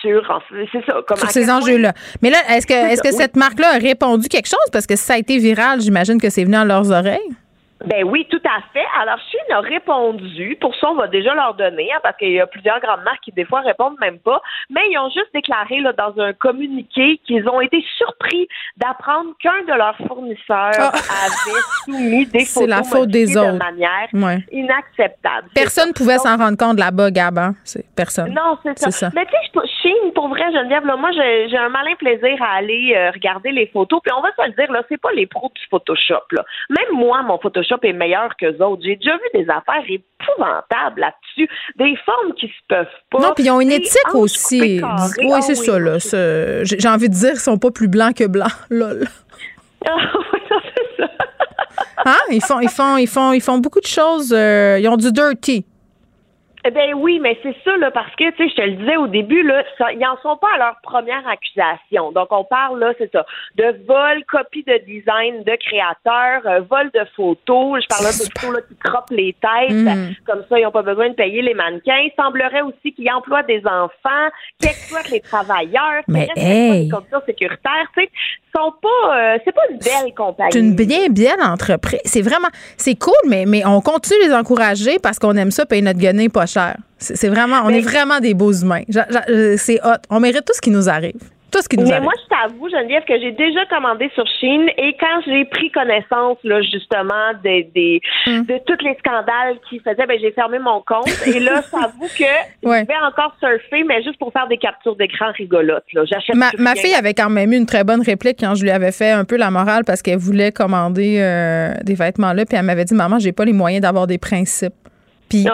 sur, 0.02 0.42
c'est 0.72 0.84
ça, 0.84 1.00
comme 1.06 1.16
sur 1.16 1.30
ces 1.30 1.50
enjeux-là. 1.50 1.94
Mais 2.22 2.30
là, 2.30 2.38
est-ce 2.50 2.66
que, 2.66 2.74
est-ce 2.74 3.02
que 3.02 3.12
cette 3.12 3.36
marque-là 3.36 3.76
a 3.76 3.78
répondu 3.78 4.28
quelque 4.28 4.48
chose? 4.48 4.70
Parce 4.72 4.86
que 4.86 4.96
si 4.96 5.04
ça 5.04 5.14
a 5.14 5.18
été 5.18 5.38
viral, 5.38 5.80
j'imagine 5.80 6.20
que 6.20 6.28
c'est 6.28 6.44
venu 6.44 6.56
à 6.56 6.64
leurs 6.64 6.90
oreilles? 6.90 7.30
Ben 7.86 8.04
oui, 8.04 8.26
tout 8.30 8.42
à 8.44 8.60
fait. 8.72 8.84
Alors, 9.00 9.18
Chine 9.30 9.54
a 9.54 9.60
répondu. 9.60 10.56
Pour 10.60 10.74
ça, 10.76 10.88
on 10.90 10.96
va 10.96 11.06
déjà 11.06 11.34
leur 11.34 11.54
donner, 11.54 11.90
hein, 11.92 11.98
parce 12.02 12.16
qu'il 12.18 12.32
y 12.32 12.40
a 12.40 12.46
plusieurs 12.46 12.78
grandes 12.80 13.02
marques 13.04 13.22
qui, 13.22 13.32
des 13.32 13.44
fois, 13.44 13.60
répondent 13.60 13.96
même 14.00 14.18
pas. 14.18 14.42
Mais 14.68 14.82
ils 14.90 14.98
ont 14.98 15.08
juste 15.08 15.30
déclaré 15.32 15.80
là, 15.80 15.92
dans 15.92 16.20
un 16.20 16.32
communiqué 16.34 17.20
qu'ils 17.26 17.48
ont 17.48 17.60
été 17.60 17.82
surpris 17.96 18.48
d'apprendre 18.76 19.30
qu'un 19.42 19.62
de 19.66 19.72
leurs 19.76 19.96
fournisseurs 20.06 20.72
ah. 20.78 20.92
avait 20.92 21.60
soumis 21.84 22.26
des 22.26 22.44
photos 22.44 22.68
la 22.68 22.82
faute 22.82 23.08
des 23.08 23.36
autres. 23.36 23.52
de 23.52 23.58
manière 23.58 24.44
inacceptable. 24.52 25.48
Personne 25.54 25.88
ne 25.88 25.94
pouvait 25.94 26.18
s'en 26.18 26.36
rendre 26.36 26.58
compte 26.58 26.78
là-bas, 26.78 27.10
Gab. 27.10 27.38
Hein? 27.38 27.54
Personne. 27.96 28.34
Non, 28.34 28.58
c'est 28.62 28.90
ça. 28.90 29.10
Mais 29.14 29.26
tu 29.26 29.32
sais, 29.32 29.68
Pour 30.14 30.28
vrai, 30.28 30.52
Geneviève, 30.52 30.84
là, 30.84 30.96
moi, 30.96 31.10
j'ai 31.12 31.56
un 31.56 31.68
malin 31.68 31.94
plaisir 31.98 32.40
à 32.42 32.56
aller 32.56 32.94
euh, 32.96 33.10
regarder 33.10 33.50
les 33.50 33.66
photos. 33.66 34.00
Puis 34.02 34.12
on 34.16 34.20
va 34.22 34.30
se 34.36 34.48
le 34.48 34.54
dire, 34.54 34.70
là, 34.72 34.82
c'est 34.88 35.00
pas 35.00 35.12
les 35.12 35.26
pros 35.26 35.50
du 35.54 35.62
Photoshop. 35.70 36.22
Là. 36.32 36.44
Même 36.68 36.98
moi, 36.98 37.22
mon 37.22 37.38
Photoshop 37.38 37.78
est 37.82 37.92
meilleur 37.92 38.36
que 38.36 38.62
autres. 38.62 38.82
J'ai 38.84 38.96
déjà 38.96 39.12
vu 39.16 39.22
des 39.34 39.48
affaires 39.48 39.82
épouvantables 39.88 41.00
là-dessus, 41.00 41.48
des 41.76 41.96
formes 42.04 42.34
qui 42.34 42.48
se 42.48 42.52
peuvent 42.68 42.86
pas. 43.10 43.18
Non, 43.20 43.32
puis 43.34 43.44
ils 43.44 43.50
ont 43.50 43.60
une 43.60 43.72
éthique 43.72 44.14
aussi. 44.14 44.80
Oui, 44.82 45.30
ah 45.32 45.40
c'est 45.40 45.54
ça, 45.54 45.78
là. 45.78 45.98
J'ai 46.64 46.88
envie 46.88 47.08
de 47.08 47.14
dire 47.14 47.30
qu'ils 47.30 47.40
sont 47.40 47.58
pas 47.58 47.70
plus 47.70 47.88
blancs 47.88 48.16
que 48.16 48.26
blancs, 48.26 48.52
lol. 48.70 49.06
Ah 49.86 49.96
oui, 50.32 50.40
c'est 50.96 51.02
ça. 51.02 51.10
hein? 52.04 52.16
Ils 52.30 52.42
font, 52.42 52.60
ils 52.60 52.68
font, 52.68 52.96
ils 52.96 53.06
font, 53.06 53.32
ils 53.32 53.40
font 53.40 53.58
beaucoup 53.58 53.80
de 53.80 53.86
choses. 53.86 54.32
Euh, 54.36 54.78
ils 54.80 54.88
ont 54.88 54.96
du 54.96 55.12
dirty. 55.12 55.64
Eh 56.64 56.70
ben 56.70 56.94
oui, 56.94 57.18
mais 57.20 57.38
c'est 57.42 57.56
ça 57.64 57.76
là 57.78 57.90
parce 57.90 58.14
que 58.16 58.30
tu 58.32 58.36
sais, 58.36 58.48
je 58.50 58.54
te 58.54 58.62
le 58.62 58.72
disais 58.72 58.96
au 58.96 59.06
début 59.06 59.42
là, 59.42 59.64
ça, 59.78 59.92
ils 59.92 60.04
en 60.04 60.18
sont 60.22 60.36
pas 60.36 60.48
à 60.54 60.58
leur 60.58 60.76
première 60.82 61.26
accusation. 61.26 62.12
Donc 62.12 62.28
on 62.30 62.44
parle 62.44 62.78
là, 62.78 62.92
c'est 62.98 63.10
ça, 63.12 63.24
de 63.56 63.76
vol, 63.86 64.24
copie 64.26 64.62
de 64.64 64.76
design 64.84 65.42
de 65.42 65.56
créateurs, 65.56 66.46
euh, 66.46 66.60
vol 66.60 66.90
de 66.92 67.04
photos. 67.16 67.82
Je 67.82 67.86
parle 67.88 68.04
là 68.04 68.10
de 68.10 68.40
photos 68.40 68.56
là, 68.56 68.60
qui 68.68 68.76
croppent 68.76 69.10
les 69.10 69.34
têtes, 69.34 69.72
mm. 69.72 70.14
comme 70.26 70.44
ça 70.48 70.58
ils 70.58 70.64
n'ont 70.64 70.70
pas 70.70 70.82
besoin 70.82 71.08
de 71.08 71.14
payer 71.14 71.40
les 71.40 71.54
mannequins. 71.54 71.98
Il 71.98 72.12
semblerait 72.16 72.62
aussi 72.62 72.92
qu'ils 72.92 73.10
emploient 73.10 73.42
des 73.42 73.62
enfants, 73.66 74.28
qu'ils 74.60 74.70
exploitent 74.70 75.10
les 75.10 75.20
travailleurs, 75.20 76.02
mais 76.08 76.28
hey. 76.36 76.84
des 76.84 76.90
conditions 76.90 77.22
sécuritaires. 77.24 77.86
Tu 77.96 78.02
sais, 78.04 78.10
sont 78.54 78.72
pas, 78.82 79.16
euh, 79.16 79.38
c'est 79.44 79.52
pas 79.52 79.62
une 79.70 79.78
belle 79.78 80.14
compagnie. 80.14 80.50
C'est 80.52 80.58
une 80.58 80.74
bien 80.74 81.08
belle 81.08 81.42
entreprise. 81.42 82.00
C'est 82.04 82.22
vraiment, 82.22 82.48
c'est 82.76 82.96
cool, 82.96 83.14
mais 83.28 83.44
mais 83.46 83.64
on 83.64 83.80
continue 83.80 84.18
de 84.24 84.28
les 84.28 84.34
encourager 84.34 84.98
parce 84.98 85.18
qu'on 85.18 85.36
aime 85.36 85.50
ça 85.50 85.66
payer 85.66 85.82
notre 85.82 85.98
guenille 85.98 86.28
pas 86.28 86.46
cher. 86.46 86.76
C'est 86.98 87.28
vraiment, 87.28 87.62
on 87.64 87.70
est 87.70 87.80
vraiment 87.80 88.20
des 88.20 88.34
beaux 88.34 88.52
humains. 88.52 88.82
C'est 89.56 89.80
hot. 89.82 90.00
On 90.10 90.20
mérite 90.20 90.44
tout 90.44 90.52
ce 90.54 90.60
qui 90.60 90.70
nous 90.70 90.88
arrive. 90.88 91.20
Tout 91.50 91.62
ce 91.62 91.68
qui 91.68 91.76
nous 91.76 91.86
Mais 91.86 92.00
moi, 92.00 92.12
je 92.16 92.28
t'avoue, 92.28 92.68
Geneviève, 92.68 93.04
que 93.04 93.18
j'ai 93.18 93.32
déjà 93.32 93.64
commandé 93.66 94.10
sur 94.14 94.24
Chine 94.38 94.68
et 94.76 94.96
quand 94.98 95.20
j'ai 95.26 95.44
pris 95.46 95.70
connaissance, 95.70 96.38
là, 96.44 96.60
justement, 96.62 97.32
des, 97.42 97.70
des 97.74 98.00
hmm. 98.26 98.42
de 98.42 98.58
tous 98.66 98.84
les 98.84 98.96
scandales 98.98 99.58
qui 99.68 99.80
faisaient, 99.80 100.06
ben, 100.06 100.18
j'ai 100.20 100.32
fermé 100.32 100.58
mon 100.58 100.82
compte. 100.82 101.08
Et 101.26 101.40
là, 101.40 101.62
j'avoue 101.70 102.06
que 102.06 102.32
je 102.62 102.68
vais 102.68 102.94
encore 103.06 103.34
surfer, 103.40 103.84
mais 103.84 104.02
juste 104.02 104.18
pour 104.18 104.32
faire 104.32 104.48
des 104.48 104.58
captures 104.58 104.96
d'écran 104.96 105.32
rigolotes. 105.36 105.84
J'achète 105.92 106.36
ma, 106.36 106.50
ma 106.58 106.74
fille 106.74 106.94
avait 106.94 107.14
quand 107.14 107.30
même 107.30 107.52
eu 107.52 107.56
une 107.56 107.66
très 107.66 107.84
bonne 107.84 108.02
réplique 108.02 108.38
quand 108.40 108.54
je 108.54 108.62
lui 108.62 108.70
avais 108.70 108.92
fait 108.92 109.10
un 109.10 109.24
peu 109.24 109.36
la 109.36 109.50
morale 109.50 109.84
parce 109.84 110.02
qu'elle 110.02 110.18
voulait 110.18 110.52
commander 110.52 111.18
euh, 111.20 111.74
des 111.82 111.94
vêtements 111.94 112.32
là, 112.32 112.44
puis 112.44 112.56
elle 112.56 112.64
m'avait 112.64 112.84
dit, 112.84 112.94
maman, 112.94 113.18
j'ai 113.18 113.32
pas 113.32 113.44
les 113.44 113.52
moyens 113.52 113.82
d'avoir 113.82 114.06
des 114.06 114.18
principes. 114.18 114.74
Puis 115.28 115.46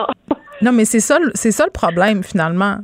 non, 0.62 0.72
mais 0.72 0.84
c'est 0.84 1.00
ça, 1.00 1.18
c'est 1.34 1.50
ça 1.50 1.64
le 1.64 1.70
problème 1.70 2.22
finalement. 2.22 2.76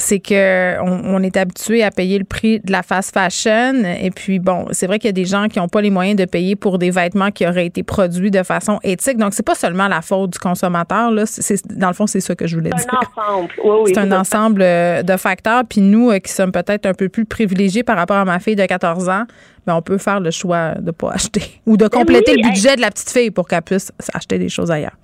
C'est 0.00 0.20
que 0.20 0.80
on, 0.80 1.20
est 1.24 1.36
habitué 1.36 1.82
à 1.82 1.90
payer 1.90 2.20
le 2.20 2.24
prix 2.24 2.60
de 2.60 2.70
la 2.70 2.84
fast 2.84 3.12
fashion 3.12 3.82
et 3.84 4.12
puis 4.12 4.38
bon, 4.38 4.66
c'est 4.70 4.86
vrai 4.86 5.00
qu'il 5.00 5.08
y 5.08 5.10
a 5.10 5.12
des 5.12 5.24
gens 5.24 5.48
qui 5.48 5.58
n'ont 5.58 5.66
pas 5.66 5.80
les 5.80 5.90
moyens 5.90 6.16
de 6.16 6.24
payer 6.24 6.54
pour 6.54 6.78
des 6.78 6.92
vêtements 6.92 7.32
qui 7.32 7.44
auraient 7.44 7.66
été 7.66 7.82
produits 7.82 8.30
de 8.30 8.44
façon 8.44 8.78
éthique. 8.84 9.18
Donc 9.18 9.34
c'est 9.34 9.44
pas 9.44 9.56
seulement 9.56 9.88
la 9.88 10.00
faute 10.00 10.30
du 10.30 10.38
consommateur 10.38 11.10
là, 11.10 11.26
c'est 11.26 11.66
dans 11.76 11.88
le 11.88 11.94
fond 11.94 12.06
c'est 12.06 12.20
ça 12.20 12.36
que 12.36 12.46
je 12.46 12.56
voulais 12.56 12.70
dire. 12.70 12.78
C'est 12.78 13.20
un 13.20 13.24
ensemble. 13.24 13.52
Oui, 13.64 13.92
c'est 13.92 13.98
un 13.98 14.12
ensemble 14.12 14.62
euh, 14.62 15.02
de 15.02 15.16
facteurs 15.16 15.64
puis 15.68 15.80
nous 15.80 16.10
euh, 16.10 16.20
qui 16.20 16.30
sommes 16.30 16.52
peut-être 16.52 16.86
un 16.86 16.94
peu 16.94 17.08
plus 17.08 17.24
privilégiés 17.24 17.82
par 17.82 17.96
rapport 17.96 18.18
à 18.18 18.24
ma 18.24 18.38
fille 18.38 18.56
de 18.56 18.64
14 18.64 19.08
ans, 19.08 19.24
ben 19.66 19.74
on 19.74 19.82
peut 19.82 19.98
faire 19.98 20.20
le 20.20 20.30
choix 20.30 20.74
de 20.74 20.92
pas 20.92 21.10
acheter 21.10 21.42
ou 21.66 21.76
de 21.76 21.88
compléter 21.88 22.36
le 22.36 22.48
budget 22.48 22.76
de 22.76 22.80
la 22.80 22.92
petite 22.92 23.10
fille 23.10 23.32
pour 23.32 23.48
qu'elle 23.48 23.62
puisse 23.62 23.90
acheter 24.14 24.38
des 24.38 24.48
choses 24.48 24.70
ailleurs. 24.70 24.96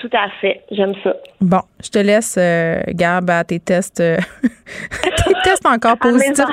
Tout 0.00 0.10
à 0.12 0.28
fait. 0.40 0.62
J'aime 0.70 0.94
ça. 1.02 1.12
Bon, 1.40 1.60
je 1.82 1.88
te 1.88 1.98
laisse, 1.98 2.36
euh, 2.38 2.80
Gab, 2.88 3.28
à 3.30 3.42
tes 3.42 3.58
tests. 3.58 4.00
Euh, 4.00 4.16
tes 4.42 5.34
tests 5.42 5.66
encore 5.66 5.98
positifs. 5.98 6.44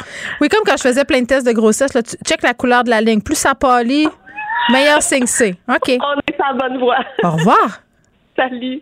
Oui, 0.41 0.49
comme 0.49 0.63
quand 0.65 0.77
je 0.77 0.81
faisais 0.81 1.05
plein 1.05 1.22
de 1.22 1.27
tests 1.27 1.45
de 1.45 1.51
grossesse, 1.51 1.93
là, 1.93 2.01
tu 2.01 2.15
check 2.26 2.41
la 2.41 2.55
couleur 2.55 2.84
de 2.84 2.89
la 2.89 3.01
ligne. 3.01 3.22
Plus 3.22 3.35
ça 3.35 3.53
pâlit, 3.53 4.07
meilleur 4.72 5.01
signe 5.01 5.27
c'est. 5.27 5.55
OK. 5.69 5.89
On 5.89 6.19
est 6.27 6.41
en 6.41 6.55
bonne 6.57 6.80
voie. 6.80 6.97
Au 7.23 7.31
revoir. 7.31 7.81
Salut. 8.35 8.81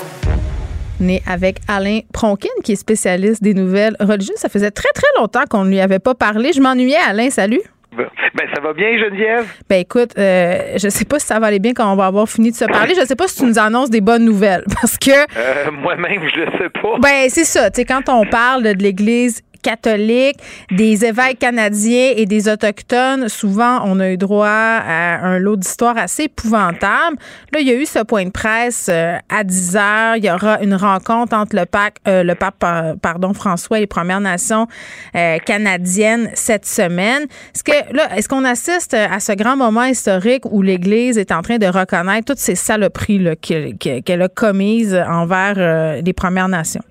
On 1.01 1.07
est 1.07 1.23
avec 1.27 1.57
Alain 1.67 2.01
Pronkin, 2.13 2.49
qui 2.63 2.73
est 2.73 2.75
spécialiste 2.75 3.41
des 3.41 3.55
nouvelles 3.55 3.95
religieuses. 3.99 4.37
Ça 4.37 4.49
faisait 4.49 4.69
très, 4.69 4.89
très 4.93 5.07
longtemps 5.17 5.45
qu'on 5.49 5.65
ne 5.65 5.69
lui 5.69 5.79
avait 5.79 5.99
pas 5.99 6.13
parlé. 6.13 6.53
Je 6.53 6.61
m'ennuyais, 6.61 6.97
Alain. 7.09 7.31
Salut. 7.31 7.61
Ben, 7.97 8.47
ça 8.53 8.61
va 8.61 8.71
bien, 8.73 8.97
Geneviève? 8.97 9.45
Ben, 9.67 9.77
écoute, 9.81 10.11
euh, 10.17 10.77
je 10.77 10.87
sais 10.89 11.03
pas 11.03 11.17
si 11.19 11.25
ça 11.25 11.39
va 11.39 11.47
aller 11.47 11.59
bien 11.59 11.73
quand 11.73 11.91
on 11.91 11.95
va 11.95 12.05
avoir 12.05 12.29
fini 12.29 12.51
de 12.51 12.55
se 12.55 12.65
parler. 12.65 12.93
Je 12.95 13.05
sais 13.05 13.15
pas 13.15 13.27
si 13.27 13.39
tu 13.39 13.45
nous 13.45 13.57
annonces 13.57 13.89
des 13.89 13.99
bonnes 13.99 14.23
nouvelles 14.23 14.63
parce 14.81 14.97
que. 14.97 15.11
Euh, 15.11 15.71
moi-même, 15.71 16.21
je 16.33 16.41
ne 16.41 16.51
sais 16.57 16.69
pas. 16.69 16.99
Ben, 17.01 17.29
c'est 17.29 17.45
ça. 17.45 17.71
Tu 17.71 17.81
sais, 17.81 17.85
quand 17.85 18.07
on 18.07 18.25
parle 18.25 18.63
de 18.63 18.83
l'Église 18.83 19.41
catholiques, 19.61 20.39
des 20.71 21.05
évêques 21.05 21.39
canadiens 21.39 22.13
et 22.15 22.25
des 22.25 22.49
autochtones, 22.49 23.29
souvent, 23.29 23.81
on 23.85 23.99
a 23.99 24.09
eu 24.09 24.17
droit 24.17 24.47
à 24.47 25.25
un 25.25 25.39
lot 25.39 25.55
d'histoires 25.55 25.97
assez 25.97 26.23
épouvantable. 26.23 27.17
Là, 27.53 27.59
il 27.59 27.67
y 27.67 27.71
a 27.71 27.75
eu 27.75 27.85
ce 27.85 28.03
point 28.03 28.25
de 28.25 28.31
presse 28.31 28.87
euh, 28.89 29.17
à 29.29 29.43
10 29.43 29.75
heures. 29.75 30.15
Il 30.17 30.25
y 30.25 30.31
aura 30.31 30.61
une 30.61 30.75
rencontre 30.75 31.35
entre 31.35 31.55
le, 31.55 31.65
pape, 31.65 31.97
euh, 32.07 32.23
le 32.23 32.35
pape 32.35 32.63
pardon, 33.01 33.33
François 33.33 33.77
et 33.77 33.81
les 33.81 33.87
Premières 33.87 34.21
Nations 34.21 34.67
euh, 35.15 35.37
canadiennes 35.39 36.29
cette 36.33 36.65
semaine. 36.65 37.23
Est-ce 37.55 37.63
que 37.63 37.95
là, 37.95 38.15
est-ce 38.17 38.27
qu'on 38.29 38.45
assiste 38.45 38.93
à 38.93 39.19
ce 39.19 39.33
grand 39.33 39.55
moment 39.55 39.85
historique 39.85 40.43
où 40.45 40.61
l'Église 40.61 41.17
est 41.17 41.31
en 41.31 41.41
train 41.41 41.57
de 41.57 41.67
reconnaître 41.67 42.25
toutes 42.25 42.39
ces 42.39 42.55
saloperies 42.55 43.37
qu'elle 43.39 44.21
a 44.21 44.29
commises 44.29 44.95
envers 45.07 46.01
les 46.01 46.13
Premières 46.13 46.47
Nations? 46.47 46.83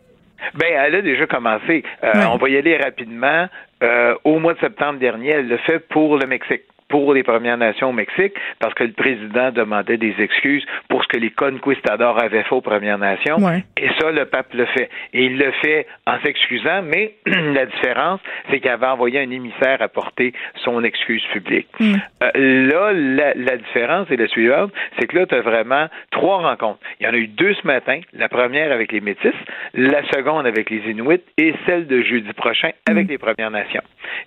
Ben, 0.54 0.68
elle 0.72 0.94
a 0.96 1.02
déjà 1.02 1.26
commencé. 1.26 1.84
Euh, 2.04 2.24
on 2.32 2.36
va 2.36 2.48
y 2.48 2.56
aller 2.56 2.76
rapidement. 2.76 3.48
Euh, 3.82 4.14
au 4.24 4.38
mois 4.38 4.54
de 4.54 4.58
septembre 4.58 4.98
dernier, 4.98 5.30
elle 5.30 5.48
le 5.48 5.56
fait 5.58 5.78
pour 5.88 6.18
le 6.18 6.26
Mexique 6.26 6.62
pour 6.90 7.14
les 7.14 7.22
Premières 7.22 7.56
Nations 7.56 7.88
au 7.88 7.92
Mexique 7.92 8.34
parce 8.58 8.74
que 8.74 8.84
le 8.84 8.92
président 8.92 9.50
demandait 9.50 9.96
des 9.96 10.14
excuses 10.18 10.64
pour 10.88 11.02
ce 11.02 11.08
que 11.08 11.16
les 11.16 11.30
conquistadors 11.30 12.22
avaient 12.22 12.42
fait 12.42 12.54
aux 12.54 12.60
Premières 12.60 12.98
Nations. 12.98 13.38
Et 13.76 13.88
ça, 13.98 14.10
le 14.10 14.26
pape 14.26 14.52
le 14.52 14.66
fait. 14.66 14.90
Et 15.14 15.24
il 15.24 15.38
le 15.38 15.52
fait 15.62 15.86
en 16.06 16.20
s'excusant, 16.20 16.82
mais 16.82 17.14
la 17.26 17.66
différence, 17.66 18.20
c'est 18.50 18.60
qu'il 18.60 18.70
avait 18.70 18.86
envoyé 18.86 19.20
un 19.20 19.30
émissaire 19.30 19.80
apporter 19.80 20.32
son 20.64 20.82
excuse 20.84 21.22
publique. 21.32 21.68
Mm. 21.78 21.94
Euh, 22.22 22.30
là, 22.68 22.92
la, 22.92 23.56
différence 23.56 24.10
est 24.10 24.16
la 24.16 24.28
suivante, 24.28 24.72
c'est 24.98 25.06
que 25.06 25.16
là, 25.16 25.26
tu 25.26 25.34
as 25.34 25.40
vraiment 25.40 25.86
trois 26.10 26.38
rencontres. 26.38 26.80
Il 26.98 27.06
y 27.06 27.08
en 27.08 27.12
a 27.12 27.16
eu 27.16 27.28
deux 27.28 27.54
ce 27.54 27.66
matin, 27.66 28.00
la 28.12 28.28
première 28.28 28.72
avec 28.72 28.92
les 28.92 29.00
Métis, 29.00 29.34
la 29.74 30.02
seconde 30.10 30.46
avec 30.46 30.70
les 30.70 30.90
Inuits 30.90 31.22
et 31.38 31.54
celle 31.66 31.86
de 31.86 32.02
jeudi 32.02 32.32
prochain 32.32 32.70
avec 32.88 33.06
mm. 33.06 33.10
les 33.10 33.18
Premières 33.18 33.50
Nations. 33.50 33.82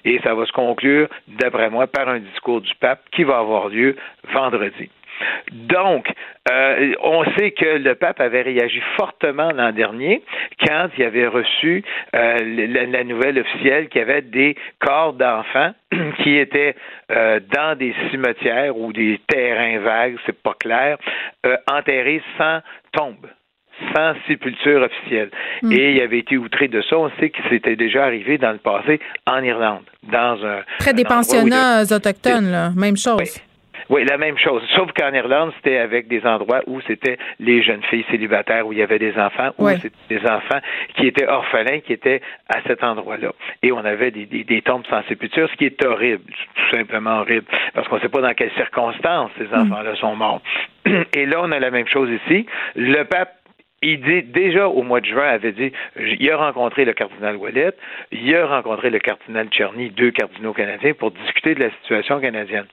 Et 0.05 0.19
ça 0.23 0.33
va 0.33 0.45
se 0.45 0.51
conclure, 0.51 1.07
d'après 1.27 1.69
moi, 1.69 1.87
par 1.87 2.09
un 2.09 2.19
discours 2.19 2.61
du 2.61 2.73
pape 2.75 3.01
qui 3.11 3.23
va 3.23 3.39
avoir 3.39 3.69
lieu 3.69 3.95
vendredi. 4.33 4.89
Donc, 5.51 6.11
euh, 6.51 6.93
on 7.01 7.23
sait 7.35 7.51
que 7.51 7.77
le 7.77 7.95
pape 7.95 8.19
avait 8.19 8.41
réagi 8.41 8.81
fortement 8.97 9.51
l'an 9.51 9.71
dernier 9.71 10.23
quand 10.65 10.89
il 10.97 11.03
avait 11.03 11.27
reçu 11.27 11.83
euh, 12.15 12.37
la, 12.91 13.03
nouvelle 13.03 13.39
officielle 13.39 13.89
qu'il 13.89 13.99
y 13.99 14.03
avait 14.03 14.21
des 14.21 14.55
corps 14.79 15.13
d'enfants 15.13 15.73
qui 16.23 16.37
étaient 16.37 16.75
euh, 17.11 17.39
dans 17.53 17.77
des 17.77 17.93
cimetières 18.09 18.77
ou 18.77 18.91
des 18.91 19.19
terrains 19.27 19.79
vagues, 19.79 20.17
c'est 20.25 20.41
pas 20.41 20.55
clair, 20.59 20.97
enterrés 21.67 22.21
sans 22.37 22.59
tombe 22.91 23.27
sans 23.93 24.13
sépulture 24.27 24.81
officielle. 24.81 25.29
Hmm. 25.61 25.71
Et 25.71 25.93
il 25.93 26.01
avait 26.01 26.19
été 26.19 26.37
outré 26.37 26.67
de 26.67 26.81
ça. 26.81 26.97
On 26.97 27.09
sait 27.19 27.29
que 27.29 27.41
c'était 27.49 27.75
déjà 27.75 28.05
arrivé 28.05 28.37
dans 28.37 28.51
le 28.51 28.57
passé 28.57 28.99
en 29.25 29.43
Irlande, 29.43 29.83
dans 30.03 30.45
un... 30.45 30.61
Près 30.79 30.93
des 30.93 31.05
pensionnats 31.05 31.83
autochtones, 31.83 32.51
là. 32.51 32.71
même 32.75 32.97
chose. 32.97 33.41
Oui, 33.89 34.05
la 34.05 34.17
même 34.17 34.37
chose. 34.37 34.63
Sauf 34.75 34.91
qu'en 34.93 35.13
Irlande, 35.13 35.51
c'était 35.57 35.77
avec 35.77 36.07
des 36.07 36.25
endroits 36.25 36.61
où 36.67 36.79
c'était 36.87 37.17
les 37.39 37.61
jeunes 37.61 37.83
filles 37.83 38.05
célibataires, 38.09 38.65
où 38.65 38.73
il 38.73 38.79
y 38.79 38.81
avait 38.81 38.99
des 38.99 39.17
enfants, 39.17 39.51
où 39.57 39.67
c'était 39.69 39.91
des 40.09 40.25
enfants 40.25 40.59
qui 40.95 41.07
étaient 41.07 41.27
orphelins, 41.27 41.79
qui 41.81 41.93
étaient 41.93 42.21
à 42.49 42.61
cet 42.65 42.83
endroit-là. 42.83 43.33
Et 43.61 43.71
on 43.71 43.79
avait 43.79 44.11
des, 44.11 44.25
des, 44.25 44.61
tombes 44.61 44.85
sans 44.89 45.03
sépulture, 45.03 45.49
ce 45.49 45.55
qui 45.57 45.65
est 45.65 45.85
horrible, 45.85 46.23
tout 46.55 46.75
simplement 46.75 47.19
horrible, 47.19 47.45
parce 47.73 47.87
qu'on 47.87 47.97
ne 47.97 48.01
sait 48.01 48.09
pas 48.09 48.21
dans 48.21 48.33
quelles 48.33 48.53
circonstances 48.53 49.31
ces 49.37 49.45
mm. 49.45 49.61
enfants-là 49.61 49.95
sont 49.95 50.15
morts. 50.15 50.41
Et 51.13 51.25
là, 51.25 51.41
on 51.41 51.51
a 51.51 51.59
la 51.59 51.71
même 51.71 51.87
chose 51.87 52.09
ici. 52.09 52.45
Le 52.75 53.03
pape 53.03 53.42
il 53.83 54.01
dit 54.01 54.23
déjà 54.23 54.67
au 54.67 54.81
mois 54.81 55.01
de 55.01 55.05
juin, 55.05 55.27
avait 55.27 55.51
dit, 55.51 55.71
il 55.97 56.31
a 56.31 56.37
rencontré 56.37 56.85
le 56.85 56.93
cardinal 56.93 57.35
Ouellet, 57.35 57.73
il 58.11 58.35
a 58.35 58.47
rencontré 58.47 58.89
le 58.89 58.99
cardinal 58.99 59.47
Cherny, 59.51 59.89
deux 59.89 60.11
cardinaux 60.11 60.53
canadiens, 60.53 60.93
pour 60.93 61.11
discuter 61.11 61.53
de 61.55 61.59
la 61.59 61.71
situation 61.81 62.19
canadienne. 62.19 62.65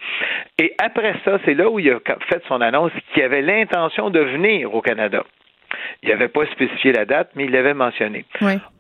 Et 0.59 0.75
après 0.79 1.15
ça, 1.25 1.39
c'est 1.45 1.55
là 1.55 1.69
où 1.69 1.79
il 1.79 1.91
a 1.91 1.99
fait 2.29 2.43
son 2.47 2.61
annonce 2.61 2.93
qu'il 3.13 3.23
avait 3.23 3.43
l'intention 3.43 4.11
de 4.11 4.21
venir 4.21 4.75
au 4.75 4.81
Canada. 4.81 5.25
Il 6.03 6.09
n'avait 6.09 6.29
pas 6.29 6.47
spécifié 6.47 6.93
la 6.93 7.05
date, 7.05 7.31
mais 7.35 7.45
il 7.45 7.51
l'avait 7.51 7.75
mentionné. 7.75 8.25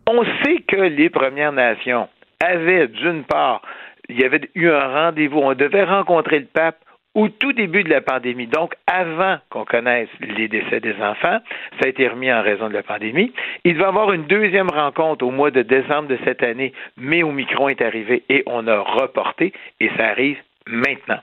On 0.08 0.24
sait 0.42 0.62
que 0.66 0.76
les 0.76 1.10
Premières 1.10 1.52
Nations 1.52 2.08
avaient, 2.44 2.88
d'une 2.88 3.24
part, 3.24 3.62
il 4.08 4.20
y 4.20 4.24
avait 4.24 4.40
eu 4.54 4.68
un 4.70 4.88
rendez-vous, 4.88 5.38
on 5.38 5.54
devait 5.54 5.84
rencontrer 5.84 6.40
le 6.40 6.46
pape 6.46 6.78
au 7.14 7.28
tout 7.28 7.52
début 7.52 7.82
de 7.82 7.90
la 7.90 8.00
pandémie, 8.00 8.46
donc 8.46 8.74
avant 8.86 9.38
qu'on 9.50 9.64
connaisse 9.64 10.08
les 10.20 10.48
décès 10.48 10.80
des 10.80 10.94
enfants, 11.02 11.38
ça 11.78 11.86
a 11.86 11.88
été 11.88 12.06
remis 12.06 12.32
en 12.32 12.42
raison 12.42 12.68
de 12.68 12.74
la 12.74 12.82
pandémie. 12.82 13.32
Il 13.64 13.76
va 13.78 13.86
y 13.86 13.88
avoir 13.88 14.12
une 14.12 14.26
deuxième 14.26 14.70
rencontre 14.70 15.24
au 15.24 15.30
mois 15.30 15.50
de 15.50 15.62
décembre 15.62 16.08
de 16.08 16.18
cette 16.24 16.42
année, 16.42 16.72
mais 16.96 17.22
Omicron 17.22 17.68
est 17.68 17.82
arrivé 17.82 18.22
et 18.28 18.44
on 18.46 18.66
a 18.68 18.78
reporté 18.78 19.52
et 19.80 19.90
ça 19.96 20.06
arrive 20.06 20.38
maintenant. 20.66 21.18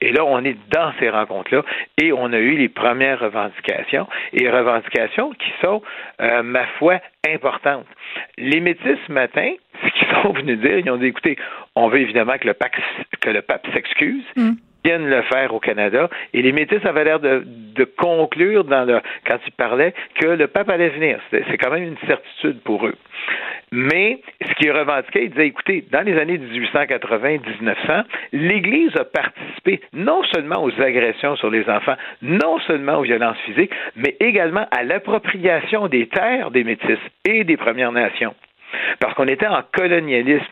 Et 0.00 0.12
là, 0.12 0.24
on 0.24 0.44
est 0.44 0.56
dans 0.70 0.92
ces 1.00 1.10
rencontres-là 1.10 1.62
et 2.00 2.12
on 2.12 2.32
a 2.32 2.38
eu 2.38 2.56
les 2.56 2.68
premières 2.68 3.18
revendications 3.18 4.06
et 4.32 4.48
revendications 4.48 5.30
qui 5.32 5.50
sont, 5.60 5.82
euh, 6.20 6.44
ma 6.44 6.64
foi, 6.78 7.00
importantes. 7.28 7.86
Les 8.38 8.60
métis 8.60 8.98
ce 9.06 9.12
matin, 9.12 9.52
ce 9.82 9.90
qu'ils 9.90 10.22
sont 10.22 10.32
venus 10.32 10.60
dire, 10.60 10.78
ils 10.78 10.90
ont 10.90 10.96
dit, 10.96 11.06
écoutez, 11.06 11.36
on 11.74 11.88
veut 11.88 12.00
évidemment 12.00 12.38
que 12.38 12.46
le, 12.46 12.54
pape, 12.54 12.76
que 13.20 13.30
le 13.30 13.42
pape 13.42 13.66
s'excuse. 13.72 14.24
Mm 14.36 14.52
viennent 14.84 15.08
le 15.08 15.22
faire 15.22 15.54
au 15.54 15.60
Canada. 15.60 16.08
Et 16.32 16.42
les 16.42 16.52
métis 16.52 16.84
avaient 16.84 17.04
l'air 17.04 17.20
de, 17.20 17.44
conclure 17.96 18.64
dans 18.64 18.84
le, 18.84 19.00
quand 19.26 19.38
ils 19.46 19.52
parlaient 19.52 19.94
que 20.20 20.26
le 20.26 20.46
pape 20.46 20.68
allait 20.68 20.90
venir. 20.90 21.18
C'est 21.30 21.58
quand 21.58 21.70
même 21.70 21.84
une 21.84 22.06
certitude 22.06 22.60
pour 22.60 22.86
eux. 22.86 22.94
Mais 23.72 24.20
ce 24.40 24.54
qui 24.54 24.68
est 24.68 24.70
revendiqué, 24.70 25.24
il 25.24 25.30
disait, 25.30 25.48
écoutez, 25.48 25.84
dans 25.90 26.02
les 26.02 26.16
années 26.18 26.38
1880-1900, 26.38 28.04
l'Église 28.32 28.96
a 28.96 29.04
participé 29.04 29.80
non 29.92 30.22
seulement 30.32 30.62
aux 30.62 30.80
agressions 30.80 31.34
sur 31.36 31.50
les 31.50 31.68
enfants, 31.68 31.96
non 32.22 32.58
seulement 32.60 32.98
aux 32.98 33.02
violences 33.02 33.38
physiques, 33.46 33.72
mais 33.96 34.16
également 34.20 34.66
à 34.70 34.84
l'appropriation 34.84 35.88
des 35.88 36.06
terres 36.06 36.50
des 36.50 36.62
métis 36.62 36.98
et 37.24 37.44
des 37.44 37.56
Premières 37.56 37.92
Nations 37.92 38.34
parce 39.00 39.14
qu'on 39.14 39.28
était 39.28 39.46
en 39.46 39.62
colonialisme. 39.72 40.44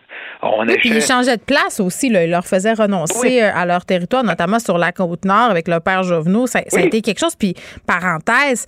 On 0.44 0.66
oui, 0.66 0.74
puis 0.78 0.90
ils 0.90 1.02
changeaient 1.02 1.36
de 1.36 1.42
place 1.42 1.78
aussi. 1.78 2.08
Là. 2.08 2.24
Ils 2.24 2.30
leur 2.30 2.44
faisaient 2.44 2.72
renoncer 2.72 3.42
euh, 3.42 3.50
à 3.54 3.64
leur 3.64 3.84
territoire, 3.84 4.24
notamment 4.24 4.58
sur 4.58 4.76
la 4.76 4.90
côte 4.90 5.24
nord 5.24 5.50
avec 5.50 5.68
le 5.68 5.78
père 5.78 6.02
Jovenot. 6.02 6.48
Ça, 6.48 6.58
a 6.58 6.80
été 6.80 7.00
quelque 7.00 7.20
chose. 7.20 7.36
Puis, 7.36 7.54
parenthèse, 7.86 8.66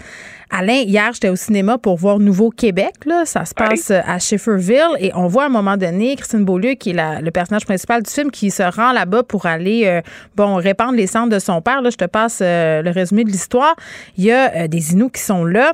Alain, 0.51 0.83
hier, 0.87 1.11
j'étais 1.13 1.31
au 1.31 1.37
cinéma 1.37 1.77
pour 1.77 1.97
voir 1.97 2.21
Nouveau 2.21 2.51
Québec. 2.51 2.93
Là. 3.07 3.25
Ça 3.25 3.45
se 3.45 3.55
passe 3.55 3.91
euh, 3.91 4.01
à 4.07 4.21
Schifferville. 4.21 4.97
Et 5.01 5.11
on 5.17 5.27
voit 5.27 5.45
à 5.45 5.47
un 5.47 5.51
moment 5.51 5.77
donné 5.77 6.15
Christine 6.15 6.45
Beaulieu, 6.45 6.75
qui 6.75 6.91
est 6.91 7.21
le 7.21 7.31
personnage 7.33 7.65
principal 7.65 8.05
du 8.05 8.11
film, 8.11 8.31
qui 8.31 8.53
se 8.53 8.63
rend 8.63 8.93
là-bas 8.93 9.25
pour 9.25 9.47
aller 9.47 9.87
euh, 9.87 10.01
bon 10.37 10.55
répandre 10.55 10.95
les 10.95 11.09
cendres 11.09 11.33
de 11.33 11.41
son 11.41 11.61
père. 11.61 11.83
Là, 11.83 11.91
je 11.91 11.97
te 11.97 12.05
passe 12.05 12.41
le 12.41 12.91
résumé 12.91 13.25
de 13.25 13.31
l'histoire. 13.31 13.75
Il 14.17 14.25
y 14.25 14.31
a 14.31 14.69
des 14.69 14.93
Inuits 14.93 15.11
qui 15.11 15.23
sont 15.23 15.45
là 15.45 15.73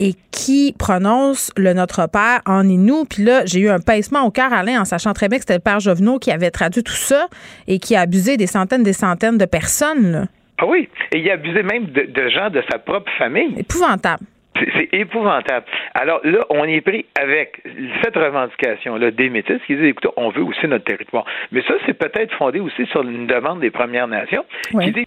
et 0.00 0.14
qui 0.30 0.74
prononce 0.78 1.50
le 1.56 1.72
Notre 1.72 2.08
Père 2.08 2.40
en 2.46 2.68
Inou. 2.68 3.04
Puis 3.04 3.24
là, 3.24 3.44
j'ai 3.46 3.60
eu 3.60 3.68
un 3.68 3.80
pincement 3.80 4.22
au 4.22 4.30
cœur, 4.30 4.52
Alain, 4.52 4.80
en 4.80 4.84
sachant 4.84 5.12
très 5.12 5.28
bien 5.28 5.38
que 5.38 5.42
c'était 5.42 5.54
le 5.54 5.60
Père 5.60 5.80
Jovenot 5.80 6.18
qui 6.18 6.30
avait 6.30 6.50
traduit 6.50 6.82
tout 6.82 6.92
ça 6.92 7.28
et 7.66 7.78
qui 7.78 7.96
a 7.96 8.00
abusé 8.00 8.36
des 8.36 8.46
centaines 8.46 8.82
des 8.82 8.92
centaines 8.92 9.38
de 9.38 9.46
personnes. 9.46 10.28
Ah 10.58 10.66
oui, 10.66 10.88
et 11.12 11.18
il 11.18 11.30
a 11.30 11.34
abusé 11.34 11.62
même 11.62 11.86
de 11.86 12.28
gens 12.28 12.50
de 12.50 12.62
sa 12.70 12.78
propre 12.78 13.10
famille. 13.18 13.54
Épouvantable. 13.58 14.24
C'est 14.74 14.88
épouvantable. 14.92 15.66
Alors 15.94 16.20
là, 16.24 16.44
on 16.50 16.64
est 16.64 16.80
pris 16.80 17.06
avec 17.20 17.62
cette 18.02 18.16
revendication-là 18.16 19.10
des 19.10 19.28
métis 19.28 19.60
qui 19.66 19.76
disent, 19.76 19.84
écoutez, 19.84 20.08
on 20.16 20.30
veut 20.30 20.42
aussi 20.42 20.66
notre 20.66 20.84
territoire. 20.84 21.24
Mais 21.52 21.62
ça, 21.62 21.74
c'est 21.86 21.94
peut-être 21.94 22.34
fondé 22.36 22.60
aussi 22.60 22.86
sur 22.86 23.02
une 23.02 23.26
demande 23.26 23.60
des 23.60 23.70
Premières 23.70 24.08
Nations 24.08 24.44
qui 24.70 24.92
dit, 24.92 25.06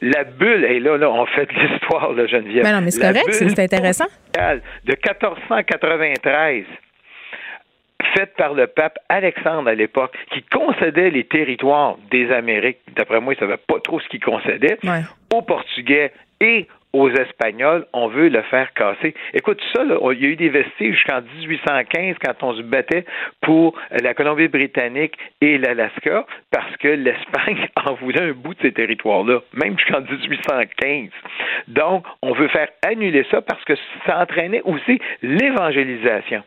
la 0.00 0.24
bulle, 0.24 0.64
et 0.64 0.80
là, 0.80 0.96
là, 0.96 1.10
on 1.10 1.26
fait 1.26 1.48
l'histoire, 1.52 2.12
là, 2.12 2.26
Geneviève. 2.26 2.64
Mais 2.64 2.72
non, 2.72 2.80
mais 2.80 2.90
c'est 2.90 3.00
correct, 3.00 3.30
c'est 3.30 3.58
intéressant. 3.58 4.06
De 4.34 4.92
1493 4.92 6.64
faite 8.14 8.34
par 8.36 8.54
le 8.54 8.66
pape 8.66 8.98
Alexandre 9.08 9.68
à 9.68 9.74
l'époque, 9.74 10.16
qui 10.32 10.42
concédait 10.42 11.10
les 11.10 11.24
territoires 11.24 11.96
des 12.10 12.30
Amériques, 12.30 12.78
d'après 12.96 13.20
moi, 13.20 13.32
il 13.34 13.36
ne 13.36 13.40
savait 13.48 13.62
pas 13.66 13.80
trop 13.80 14.00
ce 14.00 14.08
qu'il 14.08 14.20
concédait, 14.20 14.78
aux 15.32 15.42
Portugais 15.42 16.12
et 16.40 16.66
aux 16.92 17.10
Espagnols, 17.10 17.86
on 17.92 18.08
veut 18.08 18.28
le 18.28 18.42
faire 18.42 18.72
casser. 18.74 19.14
Écoute, 19.34 19.60
ça, 19.74 19.82
il 19.84 20.22
y 20.22 20.26
a 20.26 20.28
eu 20.28 20.36
des 20.36 20.48
vestiges 20.48 20.94
jusqu'en 20.94 21.22
1815 21.22 22.16
quand 22.22 22.42
on 22.42 22.54
se 22.54 22.62
battait 22.62 23.04
pour 23.40 23.74
la 23.90 24.14
Colombie-Britannique 24.14 25.16
et 25.40 25.58
l'Alaska 25.58 26.26
parce 26.50 26.76
que 26.76 26.88
l'Espagne 26.88 27.68
en 27.86 27.94
voulait 27.94 28.22
un 28.22 28.32
bout 28.32 28.54
de 28.54 28.60
ces 28.62 28.72
territoires-là, 28.72 29.40
même 29.54 29.78
jusqu'en 29.78 30.00
1815. 30.00 31.08
Donc, 31.68 32.04
on 32.22 32.32
veut 32.32 32.48
faire 32.48 32.68
annuler 32.86 33.24
ça 33.30 33.40
parce 33.40 33.64
que 33.64 33.74
ça 34.06 34.20
entraînait 34.20 34.62
aussi 34.62 35.00
l'évangélisation. 35.22 36.42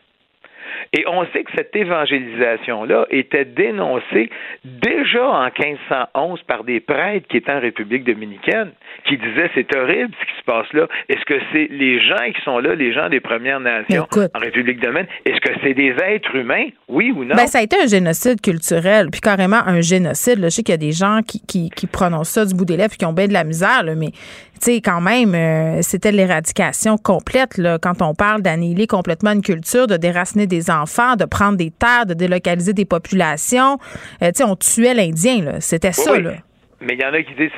Et 0.92 1.04
on 1.06 1.24
sait 1.32 1.44
que 1.44 1.50
cette 1.56 1.74
évangélisation-là 1.74 3.06
était 3.10 3.44
dénoncée 3.44 4.30
déjà 4.64 5.26
en 5.26 5.44
1511 5.44 6.42
par 6.42 6.64
des 6.64 6.80
prêtres 6.80 7.26
qui 7.28 7.38
étaient 7.38 7.52
en 7.52 7.60
République 7.60 8.04
dominicaine, 8.04 8.70
qui 9.06 9.16
disaient 9.16 9.50
c'est 9.54 9.74
horrible 9.76 10.12
ce 10.20 10.26
qui 10.26 10.38
se 10.38 10.44
passe 10.44 10.72
là. 10.72 10.86
Est-ce 11.08 11.24
que 11.24 11.40
c'est 11.52 11.68
les 11.70 12.00
gens 12.00 12.32
qui 12.34 12.42
sont 12.42 12.58
là, 12.58 12.74
les 12.74 12.92
gens 12.92 13.08
des 13.08 13.20
Premières 13.20 13.60
Nations 13.60 14.06
en 14.12 14.38
République 14.38 14.80
dominicaine, 14.80 15.06
est-ce 15.24 15.40
que 15.40 15.58
c'est 15.62 15.74
des 15.74 15.94
êtres 16.02 16.34
humains, 16.34 16.66
oui 16.88 17.12
ou 17.14 17.24
non? 17.24 17.34
Ben, 17.34 17.46
ça 17.46 17.58
a 17.58 17.62
été 17.62 17.76
un 17.82 17.86
génocide 17.86 18.40
culturel, 18.40 19.08
puis 19.10 19.20
carrément 19.20 19.62
un 19.66 19.80
génocide. 19.80 20.40
Je 20.42 20.48
sais 20.48 20.62
qu'il 20.62 20.72
y 20.72 20.74
a 20.74 20.78
des 20.78 20.92
gens 20.92 21.20
qui, 21.26 21.40
qui, 21.40 21.70
qui, 21.70 21.86
prononcent 21.86 22.30
ça 22.30 22.44
du 22.44 22.54
bout 22.54 22.64
des 22.64 22.76
lèvres 22.76 22.92
et 22.94 22.96
qui 22.96 23.04
ont 23.04 23.12
bien 23.12 23.28
de 23.28 23.32
la 23.32 23.44
misère, 23.44 23.84
mais 23.96 24.10
tu 24.60 24.72
sais, 24.72 24.80
quand 24.80 25.00
même, 25.00 25.34
euh, 25.34 25.82
c'était 25.82 26.12
l'éradication 26.12 26.96
complète, 26.96 27.58
là, 27.58 27.78
quand 27.78 28.00
on 28.00 28.14
parle 28.14 28.40
d'annihiler 28.40 28.86
complètement 28.86 29.32
une 29.32 29.42
culture, 29.42 29.86
de 29.86 29.96
déraciner 29.96 30.46
des 30.46 30.55
enfants, 30.70 31.16
de 31.16 31.24
prendre 31.24 31.56
des 31.56 31.70
terres, 31.70 32.06
de 32.06 32.14
délocaliser 32.14 32.72
des 32.72 32.84
populations. 32.84 33.78
Euh, 34.22 34.28
tu 34.28 34.36
sais, 34.36 34.44
on 34.44 34.56
tuait 34.56 34.94
l'Indien, 34.94 35.60
C'était 35.60 35.92
ça, 35.92 36.18
là. 36.18 36.32
Mais 36.80 36.92
il 36.92 37.00
y 37.00 37.04
en 37.04 37.12
a 37.12 37.22
qui 37.22 37.32
disent, 37.34 37.50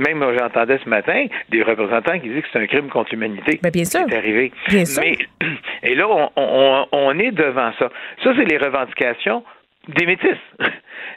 même 0.00 0.24
j'entendais 0.36 0.78
ce 0.82 0.88
matin 0.88 1.26
des 1.50 1.62
représentants 1.62 2.18
qui 2.18 2.28
disent 2.28 2.42
que 2.42 2.48
c'est 2.52 2.58
un 2.58 2.66
crime 2.66 2.88
contre 2.88 3.10
l'humanité. 3.12 3.60
Ben, 3.62 3.70
bien 3.70 3.84
sûr. 3.84 4.00
C'est 4.08 4.16
arrivé. 4.16 4.52
Bien 4.68 4.84
sûr. 4.84 5.00
Mais, 5.00 5.16
et 5.84 5.94
là, 5.94 6.08
on, 6.08 6.28
on, 6.34 6.86
on 6.90 7.18
est 7.20 7.30
devant 7.30 7.72
ça. 7.78 7.88
Ça, 8.24 8.32
c'est 8.36 8.44
les 8.44 8.58
revendications 8.58 9.44
des 9.88 10.06
métis. 10.06 10.38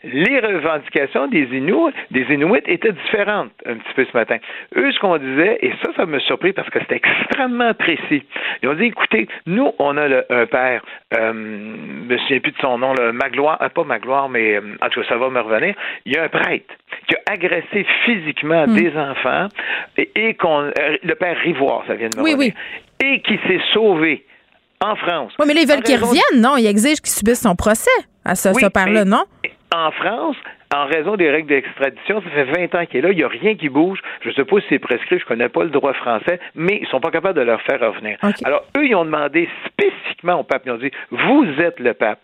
Les 0.03 0.39
revendications 0.39 1.27
des 1.27 1.43
Inuits, 1.51 1.93
des 2.11 2.21
Inuits 2.31 2.61
étaient 2.67 2.91
différentes 2.91 3.51
un 3.65 3.75
petit 3.75 3.93
peu 3.95 4.05
ce 4.05 4.15
matin. 4.15 4.37
Eux, 4.75 4.91
ce 4.91 4.99
qu'on 4.99 5.17
disait, 5.17 5.57
et 5.61 5.71
ça, 5.83 5.91
ça 5.95 6.05
me 6.05 6.19
surpris 6.19 6.53
parce 6.53 6.69
que 6.69 6.79
c'était 6.79 6.97
extrêmement 6.97 7.73
précis. 7.73 8.23
Ils 8.61 8.69
ont 8.69 8.73
dit, 8.73 8.85
écoutez, 8.85 9.27
nous, 9.47 9.71
on 9.79 9.97
a 9.97 10.07
le, 10.07 10.25
un 10.29 10.45
père, 10.45 10.83
euh, 11.17 11.33
je 11.33 12.13
me 12.13 12.17
souviens 12.19 12.39
plus 12.39 12.51
de 12.51 12.57
son 12.59 12.77
nom, 12.77 12.93
le 12.93 13.13
Magloire, 13.13 13.57
euh, 13.61 13.69
pas 13.69 13.83
Magloire, 13.83 14.29
mais 14.29 14.55
euh, 14.55 14.77
en 14.81 14.89
tout 14.89 15.01
cas, 15.01 15.07
ça 15.09 15.17
va 15.17 15.29
me 15.29 15.39
revenir. 15.39 15.75
Il 16.05 16.13
y 16.13 16.17
a 16.17 16.23
un 16.23 16.29
prêtre 16.29 16.73
qui 17.07 17.15
a 17.15 17.33
agressé 17.33 17.85
physiquement 18.05 18.67
hmm. 18.67 18.75
des 18.75 18.95
enfants 18.95 19.47
et, 19.97 20.33
qu'on, 20.35 20.65
euh, 20.65 20.97
le 21.03 21.15
père 21.15 21.37
Rivoire, 21.37 21.83
ça 21.87 21.95
vient 21.95 22.09
de 22.09 22.17
me 22.17 22.23
oui, 22.23 22.33
revenir, 22.33 22.53
oui. 23.01 23.07
et 23.07 23.21
qui 23.21 23.39
s'est 23.47 23.61
sauvé 23.73 24.25
en 24.83 24.95
France. 24.95 25.33
Oui, 25.39 25.45
mais 25.47 25.53
là, 25.53 25.61
ils 25.61 25.67
veulent 25.67 25.83
qu'il 25.83 25.97
revienne, 25.97 26.41
non? 26.41 26.57
Ils 26.57 26.67
exigent 26.67 27.01
qu'il 27.01 27.11
subisse 27.13 27.41
son 27.41 27.55
procès 27.55 27.89
à 28.26 28.35
ce, 28.35 28.53
ce 28.53 28.65
père-là, 28.68 29.06
non? 29.06 29.23
En 29.73 29.91
France, 29.91 30.35
en 30.76 30.85
raison 30.85 31.15
des 31.15 31.30
règles 31.30 31.49
d'extradition, 31.49 32.22
ça 32.22 32.30
fait 32.30 32.68
20 32.68 32.76
ans 32.76 32.85
qu'il 32.85 32.99
est 32.99 33.02
là, 33.02 33.11
il 33.11 33.18
n'y 33.18 33.23
a 33.23 33.27
rien 33.27 33.56
qui 33.56 33.69
bouge. 33.69 33.99
Je 34.22 34.30
ne 34.30 34.34
sais 34.34 34.45
pas 34.45 34.60
si 34.61 34.65
c'est 34.69 34.80
prescrit, 34.80 35.19
je 35.19 35.23
ne 35.23 35.27
connais 35.27 35.49
pas 35.49 35.64
le 35.64 35.69
droit 35.69 35.93
français, 35.93 36.39
mais 36.56 36.77
ils 36.77 36.84
ne 36.84 36.88
sont 36.88 36.99
pas 36.99 37.11
capables 37.11 37.38
de 37.38 37.43
leur 37.43 37.61
faire 37.61 37.80
revenir. 37.80 38.18
Alors, 38.43 38.64
eux, 38.77 38.85
ils 38.85 38.95
ont 38.95 39.06
demandé 39.06 39.47
spécifiquement 39.68 40.39
au 40.39 40.43
pape, 40.43 40.64
ils 40.65 40.72
ont 40.72 40.77
dit, 40.77 40.91
vous 41.11 41.45
êtes 41.60 41.80
le 41.80 41.93
pape, 41.93 42.19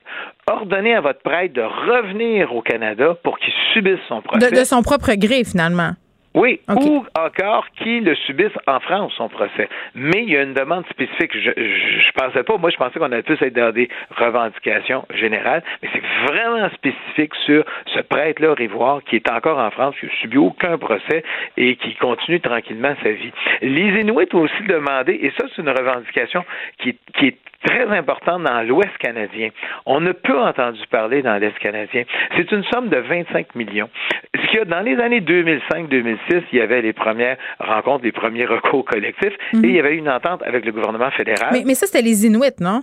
ordonnez 0.49 0.95
à 0.95 1.01
votre 1.01 1.21
prêtre 1.21 1.53
de 1.53 1.61
revenir 1.61 2.53
au 2.55 2.61
Canada 2.61 3.15
pour 3.23 3.37
qu'il 3.39 3.53
subisse 3.73 3.99
son 4.07 4.21
procès. 4.21 4.51
De, 4.51 4.63
son 4.63 4.81
propre 4.81 5.13
gré, 5.15 5.43
finalement. 5.43 5.91
Oui, 6.33 6.61
ou 6.69 7.05
encore 7.17 7.67
qui 7.77 7.99
le 7.99 8.15
subissent 8.15 8.57
en 8.65 8.79
France, 8.79 9.13
son 9.17 9.27
procès. 9.27 9.67
Mais 9.95 10.23
il 10.23 10.29
y 10.29 10.37
a 10.37 10.43
une 10.43 10.53
demande 10.53 10.85
spécifique. 10.89 11.31
Je, 11.33 11.51
je, 11.55 12.11
pensais 12.13 12.43
pas, 12.43 12.57
moi 12.57 12.69
je 12.69 12.77
pensais 12.77 12.99
qu'on 12.99 13.11
allait 13.11 13.21
plus 13.21 13.41
être 13.41 13.53
dans 13.53 13.73
des 13.73 13.89
revendications 14.15 15.05
générales, 15.13 15.61
mais 15.81 15.89
c'est 15.91 16.03
vraiment 16.27 16.69
spécifique 16.69 17.35
sur 17.45 17.65
ce 17.87 17.99
prêtre-là, 17.99 18.53
Rivoire, 18.53 19.03
qui 19.03 19.17
est 19.17 19.29
encore 19.29 19.57
en 19.57 19.71
France, 19.71 19.95
qui 19.99 20.05
n'a 20.05 20.11
subi 20.21 20.37
aucun 20.37 20.77
procès 20.77 21.23
et 21.57 21.75
qui 21.75 21.95
continue 21.95 22.39
tranquillement 22.39 22.95
sa 23.03 23.11
vie. 23.11 23.31
Les 23.61 24.01
Inuits 24.01 24.33
ont 24.33 24.39
aussi 24.39 24.63
demandé, 24.67 25.19
et 25.21 25.31
ça 25.37 25.47
c'est 25.53 25.61
une 25.61 25.69
revendication 25.69 26.45
qui, 26.79 26.97
qui 27.17 27.27
est 27.27 27.37
très 27.65 27.85
importante 27.95 28.43
dans 28.43 28.61
l'Ouest 28.61 28.97
canadien. 28.99 29.49
On 29.85 29.99
ne 29.99 30.11
peut 30.11 30.39
entendu 30.39 30.79
parler 30.89 31.21
dans 31.21 31.37
l'Est 31.37 31.57
canadien. 31.59 32.03
C'est 32.35 32.51
une 32.51 32.63
somme 32.65 32.89
de 32.89 32.97
25 32.97 33.55
millions. 33.55 33.89
Ce 34.35 34.47
qu'il 34.49 34.59
y 34.59 34.61
a 34.61 34.65
dans 34.65 34.81
les 34.81 34.97
années 34.99 35.21
2005-2006, 35.21 36.43
il 36.51 36.59
y 36.59 36.61
avait 36.61 36.81
les 36.81 36.93
premières 36.93 37.37
rencontres, 37.59 38.03
les 38.03 38.11
premiers 38.11 38.45
recours 38.45 38.85
collectifs, 38.85 39.33
et 39.53 39.57
il 39.67 39.71
y 39.71 39.79
avait 39.79 39.95
une 39.95 40.09
entente 40.09 40.41
avec 40.43 40.65
le 40.65 40.71
gouvernement 40.71 41.11
fédéral. 41.11 41.49
Mais, 41.65 41.75
ça, 41.75 41.85
c'était 41.85 42.01
les 42.01 42.25
Inuits, 42.25 42.59
non? 42.59 42.81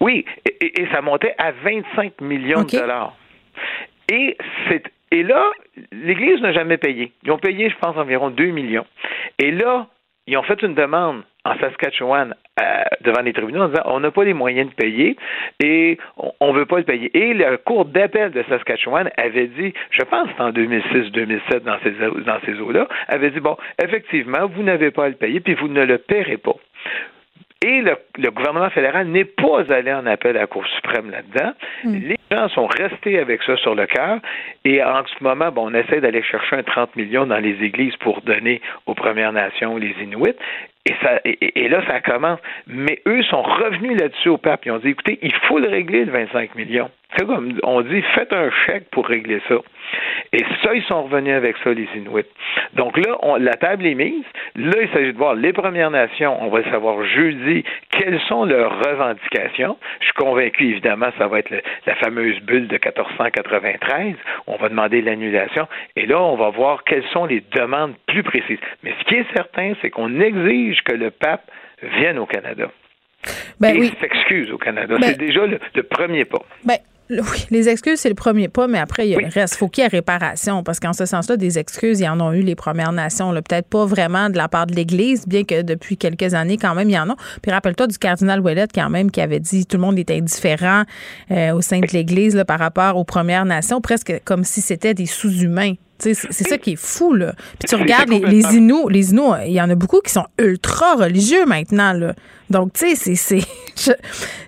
Oui, 0.00 0.24
et, 0.60 0.86
ça 0.92 1.02
montait 1.02 1.34
à 1.38 1.52
25 1.52 2.20
millions 2.20 2.62
de 2.62 2.78
dollars. 2.78 3.14
Et 4.10 4.36
c'est 4.68 4.82
et 5.12 5.24
là, 5.24 5.50
l'Église 5.90 6.40
n'a 6.40 6.52
jamais 6.52 6.76
payé. 6.76 7.12
Ils 7.24 7.32
ont 7.32 7.38
payé, 7.38 7.68
je 7.68 7.76
pense, 7.78 7.96
environ 7.96 8.30
2 8.30 8.46
millions. 8.46 8.86
Et 9.38 9.50
là, 9.50 9.88
ils 10.26 10.36
ont 10.36 10.42
fait 10.42 10.62
une 10.62 10.74
demande 10.74 11.22
en 11.44 11.58
Saskatchewan 11.58 12.34
euh, 12.60 12.64
devant 13.00 13.22
les 13.22 13.32
tribunaux 13.32 13.62
en 13.62 13.68
disant 13.68 13.82
on 13.86 14.00
n'a 14.00 14.10
pas 14.10 14.24
les 14.24 14.34
moyens 14.34 14.68
de 14.70 14.74
payer 14.74 15.16
et 15.62 15.98
on 16.40 16.52
ne 16.52 16.58
veut 16.58 16.66
pas 16.66 16.78
le 16.78 16.84
payer. 16.84 17.10
Et 17.16 17.34
la 17.34 17.56
Cour 17.56 17.86
d'appel 17.86 18.30
de 18.30 18.42
Saskatchewan 18.48 19.10
avait 19.16 19.46
dit, 19.46 19.72
je 19.90 20.02
pense 20.02 20.28
en 20.38 20.50
2006-2007 20.50 21.60
dans 21.60 21.78
ces, 21.82 21.92
dans 22.24 22.40
ces 22.44 22.60
eaux-là, 22.60 22.86
avait 23.08 23.30
dit 23.30 23.40
bon, 23.40 23.56
effectivement, 23.82 24.46
vous 24.46 24.62
n'avez 24.62 24.90
pas 24.90 25.06
à 25.06 25.08
le 25.08 25.14
payer 25.14 25.40
puis 25.40 25.54
vous 25.54 25.68
ne 25.68 25.84
le 25.84 25.98
paierez 25.98 26.36
pas. 26.36 26.56
Et 27.62 27.82
le, 27.82 28.30
gouvernement 28.30 28.70
fédéral 28.70 29.08
n'est 29.08 29.26
pas 29.26 29.70
allé 29.70 29.92
en 29.92 30.06
appel 30.06 30.34
à 30.38 30.40
la 30.40 30.46
Cour 30.46 30.66
suprême 30.66 31.10
là-dedans. 31.10 31.52
Hmm. 31.84 31.94
Les 31.94 32.16
gens 32.32 32.48
sont 32.48 32.66
restés 32.66 33.18
avec 33.18 33.42
ça 33.42 33.54
sur 33.58 33.74
le 33.74 33.84
cœur. 33.84 34.18
Et 34.64 34.82
en 34.82 35.04
ce 35.04 35.22
moment, 35.22 35.52
bon, 35.52 35.70
on 35.70 35.74
essaie 35.74 36.00
d'aller 36.00 36.22
chercher 36.22 36.56
un 36.56 36.62
30 36.62 36.96
millions 36.96 37.26
dans 37.26 37.36
les 37.36 37.62
églises 37.62 37.94
pour 37.96 38.22
donner 38.22 38.62
aux 38.86 38.94
Premières 38.94 39.34
Nations, 39.34 39.76
les 39.76 39.94
Inuits. 40.00 40.36
Et, 40.86 40.94
ça, 41.02 41.20
et, 41.24 41.68
là, 41.68 41.84
ça 41.86 42.00
commence. 42.00 42.40
Mais 42.66 43.02
eux 43.06 43.22
sont 43.24 43.42
revenus 43.42 44.00
là-dessus 44.00 44.30
au 44.30 44.38
pape. 44.38 44.64
Ils 44.64 44.72
ont 44.72 44.78
dit, 44.78 44.88
écoutez, 44.88 45.18
il 45.20 45.34
faut 45.46 45.58
le 45.58 45.68
régler, 45.68 46.06
le 46.06 46.12
25 46.12 46.54
millions. 46.54 46.90
C'est 47.14 47.26
comme 47.26 47.58
on 47.62 47.82
dit, 47.82 48.00
faites 48.14 48.32
un 48.32 48.50
chèque 48.64 48.88
pour 48.90 49.06
régler 49.06 49.42
ça. 49.48 49.56
Et 50.32 50.44
ça, 50.62 50.74
ils 50.74 50.82
sont 50.84 51.02
revenus 51.04 51.34
avec 51.34 51.56
ça, 51.64 51.70
les 51.72 51.88
Inuits. 51.94 52.24
Donc 52.74 52.96
là, 52.96 53.16
la 53.38 53.54
table 53.54 53.86
est 53.86 53.94
mise. 53.94 54.24
Là, 54.56 54.74
il 54.80 54.88
s'agit 54.90 55.12
de 55.12 55.18
voir 55.18 55.34
les 55.34 55.52
Premières 55.52 55.90
Nations. 55.90 56.36
On 56.40 56.48
va 56.48 56.62
savoir 56.70 57.04
jeudi 57.04 57.64
quelles 57.90 58.20
sont 58.28 58.44
leurs 58.44 58.78
revendications. 58.78 59.76
Je 60.00 60.04
suis 60.04 60.14
convaincu, 60.14 60.68
évidemment, 60.70 61.08
ça 61.18 61.26
va 61.26 61.40
être 61.40 61.50
la 61.50 61.94
fameuse 61.96 62.38
bulle 62.40 62.68
de 62.68 62.74
1493. 62.74 64.14
On 64.46 64.56
va 64.56 64.68
demander 64.68 65.02
l'annulation. 65.02 65.66
Et 65.96 66.06
là, 66.06 66.20
on 66.20 66.36
va 66.36 66.50
voir 66.50 66.84
quelles 66.84 67.06
sont 67.12 67.26
les 67.26 67.42
demandes 67.52 67.94
plus 68.06 68.22
précises. 68.22 68.58
Mais 68.82 68.94
ce 69.00 69.04
qui 69.04 69.16
est 69.16 69.26
certain, 69.34 69.72
c'est 69.82 69.90
qu'on 69.90 70.20
exige 70.20 70.82
que 70.82 70.94
le 70.94 71.10
pape 71.10 71.50
vienne 71.82 72.18
au 72.18 72.26
Canada. 72.26 72.70
Ben 73.58 73.76
et 73.76 73.80
oui. 73.80 73.92
s'excuse 74.00 74.50
au 74.50 74.58
Canada. 74.58 74.96
Ben 74.98 75.08
c'est 75.08 75.18
déjà 75.18 75.46
le, 75.46 75.82
premier 75.82 76.24
pas. 76.24 76.42
Ben, 76.64 76.78
oui, 77.10 77.46
les 77.50 77.68
excuses, 77.68 77.98
c'est 77.98 78.08
le 78.08 78.14
premier 78.14 78.48
pas, 78.48 78.66
mais 78.66 78.78
après, 78.78 79.08
il 79.08 79.16
reste. 79.26 79.56
faut 79.56 79.68
qu'il 79.68 79.82
y 79.82 79.86
ait 79.86 79.90
réparation, 79.90 80.62
parce 80.62 80.78
qu'en 80.78 80.92
ce 80.92 81.06
sens-là, 81.06 81.36
des 81.36 81.58
excuses, 81.58 82.00
il 82.00 82.04
y 82.04 82.08
en 82.08 82.20
ont 82.20 82.32
eu 82.32 82.42
les 82.42 82.54
Premières 82.54 82.92
Nations. 82.92 83.32
Peut-être 83.32 83.68
pas 83.68 83.84
vraiment 83.84 84.30
de 84.30 84.36
la 84.36 84.48
part 84.48 84.66
de 84.66 84.74
l'Église, 84.74 85.26
bien 85.26 85.44
que 85.44 85.62
depuis 85.62 85.96
quelques 85.96 86.34
années, 86.34 86.56
quand 86.56 86.74
même, 86.74 86.88
il 86.88 86.94
y 86.94 86.98
en 86.98 87.10
a. 87.10 87.16
Puis 87.42 87.50
rappelle-toi 87.50 87.88
du 87.88 87.98
cardinal 87.98 88.40
Ouellet, 88.40 88.68
quand 88.72 88.90
même, 88.90 89.10
qui 89.10 89.20
avait 89.20 89.40
dit 89.40 89.66
tout 89.66 89.76
le 89.76 89.82
monde 89.82 89.98
était 89.98 90.16
indifférent 90.16 90.84
euh, 91.30 91.52
au 91.52 91.60
sein 91.60 91.80
de 91.80 91.88
l'Église 91.92 92.42
par 92.46 92.58
rapport 92.58 92.96
aux 92.96 93.04
Premières 93.04 93.44
Nations, 93.44 93.80
presque 93.80 94.20
comme 94.24 94.44
si 94.44 94.60
c'était 94.60 94.94
des 94.94 95.06
sous-humains. 95.06 95.74
C'est 96.00 96.14
ça 96.14 96.58
qui 96.58 96.72
est 96.72 96.80
fou, 96.80 97.14
là. 97.14 97.32
Puis 97.58 97.68
tu 97.68 97.74
regardes 97.76 98.08
les, 98.08 98.20
les 98.20 98.56
Inuits, 98.56 98.90
les 98.90 99.12
Inuits, 99.12 99.46
il 99.46 99.52
y 99.52 99.60
en 99.60 99.70
a 99.70 99.74
beaucoup 99.74 100.00
qui 100.00 100.10
sont 100.12 100.26
ultra 100.38 100.94
religieux 100.94 101.44
maintenant, 101.46 101.92
là. 101.92 102.14
Donc, 102.50 102.72
tu 102.72 102.94
sais, 102.96 103.14
c'est. 103.14 103.40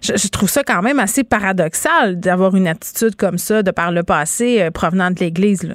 Je, 0.03 0.13
je, 0.15 0.29
trouve 0.29 0.51
ça 0.51 0.63
quand 0.63 0.83
même 0.83 0.99
assez 0.99 1.25
paradoxal 1.25 2.21
d'avoir 2.21 2.55
une 2.55 2.67
attitude 2.67 3.17
comme 3.17 3.39
ça 3.39 3.63
de 3.63 3.71
par 3.71 3.91
le 3.91 4.03
passé 4.03 4.61
euh, 4.61 4.71
provenant 4.71 5.11
de 5.11 5.21
l'Église, 5.21 5.63
là. 5.63 5.75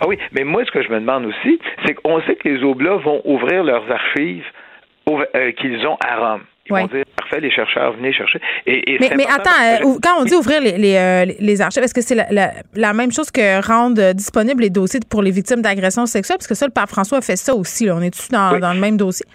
Ah 0.00 0.08
oui, 0.08 0.18
mais 0.32 0.42
moi, 0.42 0.64
ce 0.64 0.70
que 0.70 0.82
je 0.82 0.88
me 0.88 0.98
demande 0.98 1.26
aussi, 1.26 1.60
c'est 1.84 1.94
qu'on 1.94 2.20
sait 2.22 2.34
que 2.36 2.48
les 2.48 2.62
Oblats 2.64 2.96
vont 2.96 3.20
ouvrir 3.24 3.62
leurs 3.62 3.88
archives 3.90 4.44
euh, 5.08 5.52
qu'ils 5.52 5.86
ont 5.86 5.96
à 6.04 6.16
Rome. 6.16 6.42
Ils 6.68 6.74
vont 6.74 6.86
dire, 6.86 7.04
parfait, 7.16 7.40
les 7.40 7.50
chercheurs, 7.50 7.94
venez 7.96 8.12
chercher. 8.12 8.40
Et, 8.66 8.98
mais, 9.00 9.26
attends, 9.26 9.50
euh, 9.62 9.98
quand 10.02 10.20
on 10.20 10.24
dit 10.24 10.34
ouvrir 10.34 10.60
les, 10.60 10.76
les, 10.78 10.96
euh, 10.96 11.64
archives, 11.64 11.82
est-ce 11.82 11.94
que 11.94 12.02
c'est 12.02 12.14
la, 12.14 12.52
la, 12.74 12.92
même 12.92 13.12
chose 13.12 13.30
que 13.30 13.66
rendre 13.66 14.12
disponibles 14.12 14.62
les 14.62 14.70
dossiers 14.70 15.00
pour 15.08 15.22
les 15.22 15.30
victimes 15.30 15.62
d'agressions 15.62 16.06
sexuelles? 16.06 16.38
Parce 16.38 16.48
que 16.48 16.54
ça, 16.54 16.66
le 16.66 16.72
pape 16.72 16.90
François 16.90 17.18
a 17.18 17.20
fait 17.20 17.36
ça 17.36 17.54
aussi. 17.54 17.86
Là. 17.86 17.96
On 17.96 18.02
est-tu 18.02 18.28
dans, 18.30 18.58
dans 18.58 18.72
le 18.72 18.80
même 18.80 18.96
dossier? 18.96 19.26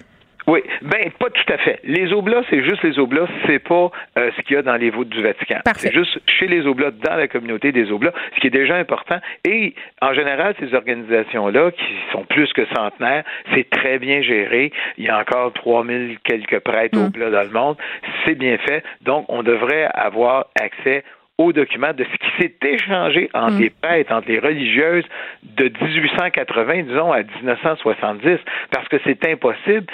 Oui, 0.47 0.61
ben 0.81 1.09
pas 1.19 1.29
tout 1.29 1.53
à 1.53 1.57
fait. 1.57 1.79
Les 1.83 2.11
oblats, 2.11 2.43
c'est 2.49 2.63
juste 2.63 2.83
les 2.83 2.99
oblats, 2.99 3.27
c'est 3.45 3.59
pas 3.59 3.91
euh, 4.17 4.31
ce 4.35 4.41
qu'il 4.41 4.55
y 4.55 4.59
a 4.59 4.61
dans 4.61 4.75
les 4.75 4.89
voûtes 4.89 5.09
du 5.09 5.21
Vatican. 5.21 5.59
C'est 5.75 5.93
juste 5.93 6.19
chez 6.27 6.47
les 6.47 6.65
oblats, 6.65 6.91
dans 6.91 7.15
la 7.15 7.27
communauté 7.27 7.71
des 7.71 7.91
oblats, 7.91 8.13
ce 8.35 8.41
qui 8.41 8.47
est 8.47 8.51
déjà 8.51 8.75
important. 8.75 9.19
Et 9.45 9.73
en 10.01 10.13
général, 10.13 10.53
ces 10.59 10.73
organisations-là, 10.73 11.71
qui 11.71 11.95
sont 12.11 12.25
plus 12.25 12.51
que 12.53 12.65
centenaires, 12.75 13.23
c'est 13.53 13.69
très 13.69 13.99
bien 13.99 14.21
géré. 14.21 14.71
Il 14.97 15.05
y 15.05 15.09
a 15.09 15.17
encore 15.17 15.53
3000 15.53 16.17
quelques 16.23 16.59
prêtres 16.59 16.97
mm. 16.97 17.05
oblats 17.05 17.29
dans 17.29 17.43
le 17.43 17.49
monde. 17.49 17.77
C'est 18.25 18.35
bien 18.35 18.57
fait. 18.57 18.83
Donc, 19.01 19.25
on 19.29 19.43
devrait 19.43 19.85
avoir 19.93 20.47
accès 20.59 21.03
aux 21.37 21.51
documents 21.51 21.93
de 21.93 22.03
ce 22.03 22.17
qui 22.17 22.41
s'est 22.41 22.69
échangé 22.69 23.29
entre 23.33 23.55
mm. 23.55 23.61
les 23.61 23.69
prêtres, 23.69 24.13
entre 24.13 24.27
les 24.27 24.39
religieuses 24.39 25.05
de 25.43 25.71
1880, 25.81 26.83
disons, 26.83 27.11
à 27.11 27.23
1970, 27.23 28.39
parce 28.71 28.87
que 28.89 28.97
c'est 29.05 29.25
impossible 29.25 29.87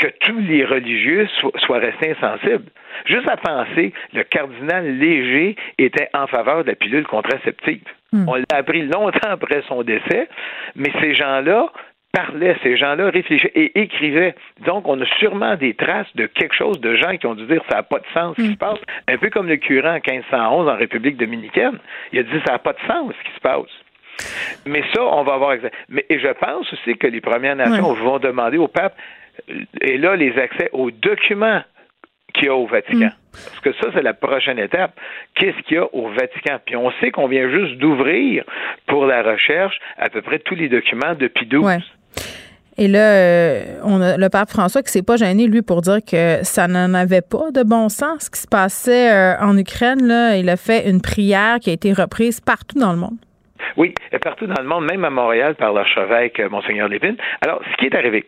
que 0.00 0.08
tous 0.20 0.38
les 0.38 0.64
religieux 0.64 1.28
soient 1.58 1.78
restés 1.78 2.12
insensibles. 2.12 2.70
Juste 3.04 3.28
à 3.28 3.36
penser, 3.36 3.92
le 4.14 4.24
cardinal 4.24 4.98
Léger 4.98 5.56
était 5.78 6.08
en 6.14 6.26
faveur 6.26 6.64
de 6.64 6.70
la 6.70 6.74
pilule 6.74 7.06
contraceptive. 7.06 7.82
Hmm. 8.12 8.28
On 8.28 8.34
l'a 8.34 8.44
appris 8.50 8.82
longtemps 8.82 9.30
après 9.30 9.62
son 9.68 9.82
décès, 9.82 10.28
mais 10.74 10.90
ces 11.00 11.14
gens-là 11.14 11.70
parlaient, 12.12 12.56
ces 12.62 12.76
gens-là 12.76 13.10
réfléchissaient 13.10 13.52
et 13.54 13.80
écrivaient. 13.80 14.34
Donc, 14.64 14.88
on 14.88 15.00
a 15.00 15.06
sûrement 15.18 15.54
des 15.54 15.74
traces 15.74 16.14
de 16.16 16.26
quelque 16.26 16.54
chose, 16.54 16.80
de 16.80 16.96
gens 16.96 17.16
qui 17.16 17.26
ont 17.26 17.34
dû 17.34 17.46
dire 17.46 17.62
ça 17.68 17.76
n'a 17.76 17.82
pas 17.82 17.98
de 17.98 18.06
sens 18.12 18.36
ce 18.36 18.42
qui 18.42 18.48
hmm. 18.48 18.52
se 18.52 18.58
passe. 18.58 18.80
Un 19.06 19.18
peu 19.18 19.28
comme 19.28 19.48
le 19.48 19.56
curé 19.56 19.88
en 19.88 20.00
1511 20.00 20.68
en 20.68 20.76
République 20.76 21.18
dominicaine. 21.18 21.78
Il 22.12 22.18
a 22.18 22.22
dit 22.22 22.40
ça 22.46 22.52
n'a 22.52 22.58
pas 22.58 22.72
de 22.72 22.80
sens 22.86 23.12
ce 23.18 23.28
qui 23.28 23.34
se 23.36 23.40
passe. 23.40 23.70
Mais 24.66 24.82
ça, 24.92 25.02
on 25.02 25.22
va 25.22 25.34
avoir. 25.34 25.56
Mais 25.88 26.04
et 26.08 26.18
je 26.18 26.28
pense 26.28 26.70
aussi 26.72 26.96
que 26.96 27.06
les 27.06 27.20
Premières 27.20 27.56
Nations 27.56 27.92
vont 27.94 28.18
demander 28.18 28.58
au 28.58 28.68
pape 28.68 28.94
et 29.80 29.98
là, 29.98 30.16
les 30.16 30.36
accès 30.38 30.70
aux 30.72 30.90
documents 30.90 31.62
qu'il 32.34 32.46
y 32.46 32.48
a 32.48 32.54
au 32.54 32.66
Vatican. 32.66 33.06
Mm. 33.06 33.30
Parce 33.32 33.60
que 33.60 33.72
ça, 33.74 33.90
c'est 33.94 34.02
la 34.02 34.14
prochaine 34.14 34.58
étape. 34.58 34.92
Qu'est-ce 35.34 35.60
qu'il 35.62 35.76
y 35.76 35.80
a 35.80 35.86
au 35.94 36.08
Vatican? 36.08 36.58
Puis 36.64 36.76
on 36.76 36.90
sait 37.00 37.10
qu'on 37.10 37.28
vient 37.28 37.48
juste 37.48 37.78
d'ouvrir 37.78 38.44
pour 38.86 39.06
la 39.06 39.22
recherche 39.22 39.78
à 39.98 40.08
peu 40.08 40.22
près 40.22 40.38
tous 40.40 40.54
les 40.54 40.68
documents 40.68 41.14
depuis 41.14 41.46
12. 41.46 41.80
Et 42.78 42.88
là, 42.88 43.12
euh, 43.12 43.62
on 43.84 44.00
a 44.00 44.16
le 44.16 44.28
pape 44.30 44.48
François 44.48 44.82
qui 44.82 44.90
s'est 44.90 45.02
pas 45.02 45.16
gêné, 45.16 45.46
lui, 45.46 45.60
pour 45.60 45.82
dire 45.82 45.98
que 45.98 46.42
ça 46.42 46.66
n'en 46.66 46.94
avait 46.94 47.20
pas 47.20 47.50
de 47.52 47.62
bon 47.62 47.88
sens. 47.88 48.24
Ce 48.24 48.30
qui 48.30 48.40
se 48.40 48.48
passait 48.48 49.12
euh, 49.12 49.38
en 49.40 49.56
Ukraine, 49.58 50.06
là, 50.06 50.36
il 50.36 50.48
a 50.48 50.56
fait 50.56 50.88
une 50.88 51.02
prière 51.02 51.58
qui 51.60 51.70
a 51.70 51.72
été 51.74 51.92
reprise 51.92 52.40
partout 52.40 52.78
dans 52.78 52.92
le 52.92 52.98
monde. 52.98 53.18
Oui, 53.76 53.94
partout 54.22 54.46
dans 54.46 54.60
le 54.60 54.66
monde, 54.66 54.86
même 54.86 55.04
à 55.04 55.10
Montréal 55.10 55.54
par 55.56 55.72
l'archevêque 55.72 56.40
euh, 56.40 56.48
Monseigneur 56.48 56.88
Lévin. 56.88 57.14
Alors, 57.42 57.60
ce 57.70 57.76
qui 57.76 57.86
est 57.86 57.94
arrivé, 57.94 58.24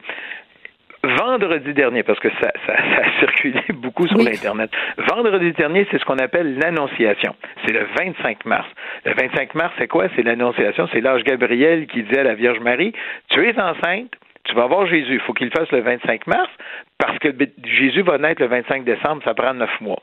vendredi 1.04 1.74
dernier, 1.74 2.02
parce 2.02 2.20
que 2.20 2.30
ça, 2.40 2.52
ça, 2.66 2.76
ça 2.76 3.02
a 3.02 3.18
circulé 3.20 3.62
beaucoup 3.74 4.06
sur 4.06 4.18
l'Internet. 4.18 4.70
Vendredi 4.98 5.52
dernier, 5.52 5.86
c'est 5.90 5.98
ce 5.98 6.04
qu'on 6.04 6.18
appelle 6.18 6.58
l'Annonciation. 6.58 7.34
C'est 7.64 7.72
le 7.72 7.86
25 7.98 8.44
mars. 8.44 8.68
Le 9.04 9.14
25 9.14 9.54
mars, 9.54 9.72
c'est 9.78 9.88
quoi? 9.88 10.06
C'est 10.16 10.22
l'Annonciation. 10.22 10.88
C'est 10.92 11.00
l'âge 11.00 11.24
Gabriel 11.24 11.86
qui 11.86 12.02
dit 12.02 12.18
à 12.18 12.22
la 12.22 12.34
Vierge 12.34 12.60
Marie, 12.60 12.92
tu 13.28 13.46
es 13.46 13.58
enceinte, 13.60 14.12
tu 14.44 14.54
vas 14.54 14.66
voir 14.66 14.86
Jésus. 14.86 15.14
Il 15.14 15.20
faut 15.20 15.32
qu'il 15.32 15.50
fasse 15.50 15.70
le 15.72 15.80
25 15.80 16.26
mars, 16.26 16.50
parce 16.98 17.18
que 17.18 17.28
Jésus 17.64 18.02
va 18.02 18.18
naître 18.18 18.42
le 18.42 18.48
25 18.48 18.84
décembre, 18.84 19.22
ça 19.24 19.34
prend 19.34 19.54
neuf 19.54 19.80
mois. 19.80 20.02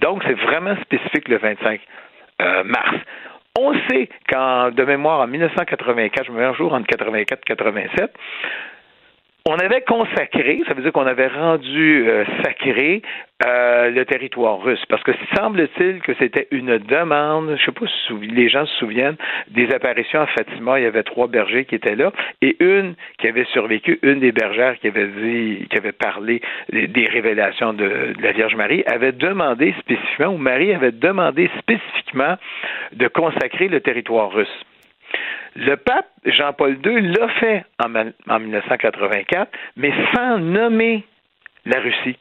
Donc, 0.00 0.22
c'est 0.26 0.38
vraiment 0.38 0.76
spécifique 0.82 1.28
le 1.28 1.38
25 1.38 1.80
euh, 2.40 2.64
mars. 2.64 2.96
On 3.58 3.74
sait 3.88 4.08
qu'en, 4.30 4.70
de 4.70 4.82
mémoire, 4.84 5.20
en 5.20 5.26
1984, 5.26 6.26
je 6.26 6.32
me 6.32 6.38
mets 6.38 6.44
un 6.44 6.54
jour 6.54 6.72
entre 6.72 6.86
84 6.86 7.40
et 7.40 7.44
87, 7.44 8.10
on 9.44 9.56
avait 9.56 9.80
consacré, 9.82 10.62
ça 10.68 10.74
veut 10.74 10.82
dire 10.82 10.92
qu'on 10.92 11.06
avait 11.06 11.26
rendu 11.26 12.08
euh, 12.08 12.24
sacré 12.44 13.02
euh, 13.44 13.90
le 13.90 14.04
territoire 14.04 14.62
russe, 14.62 14.84
parce 14.88 15.02
que 15.02 15.10
semble-t-il 15.36 16.00
que 16.00 16.12
c'était 16.14 16.46
une 16.52 16.78
demande, 16.78 17.46
je 17.48 17.52
ne 17.52 17.58
sais 17.58 17.72
pas 17.72 17.86
si 18.06 18.12
les 18.28 18.48
gens 18.48 18.66
se 18.66 18.74
souviennent, 18.78 19.16
des 19.48 19.72
apparitions 19.72 20.20
à 20.20 20.26
Fatima, 20.26 20.78
il 20.78 20.84
y 20.84 20.86
avait 20.86 21.02
trois 21.02 21.26
bergers 21.26 21.64
qui 21.64 21.74
étaient 21.74 21.96
là, 21.96 22.12
et 22.40 22.56
une 22.60 22.94
qui 23.18 23.26
avait 23.26 23.44
survécu, 23.46 23.98
une 24.02 24.20
des 24.20 24.30
bergères 24.30 24.78
qui 24.78 24.86
avait 24.86 25.08
dit, 25.08 25.66
qui 25.68 25.76
avait 25.76 25.92
parlé 25.92 26.40
des 26.70 27.06
révélations 27.06 27.72
de, 27.72 28.14
de 28.16 28.22
la 28.22 28.32
Vierge 28.32 28.54
Marie, 28.54 28.84
avait 28.86 29.12
demandé 29.12 29.74
spécifiquement, 29.80 30.34
ou 30.34 30.38
Marie 30.38 30.72
avait 30.72 30.92
demandé 30.92 31.50
spécifiquement 31.58 32.36
de 32.92 33.08
consacrer 33.08 33.66
le 33.66 33.80
territoire 33.80 34.30
russe. 34.30 34.64
Le 35.54 35.76
pape 35.76 36.08
Jean-Paul 36.24 36.78
II 36.84 37.00
l'a 37.00 37.28
fait 37.40 37.64
en, 37.78 38.38
1984, 38.38 39.50
mais 39.76 39.92
sans 40.14 40.38
nommer 40.38 41.04
la 41.66 41.80
Russie. 41.80 42.18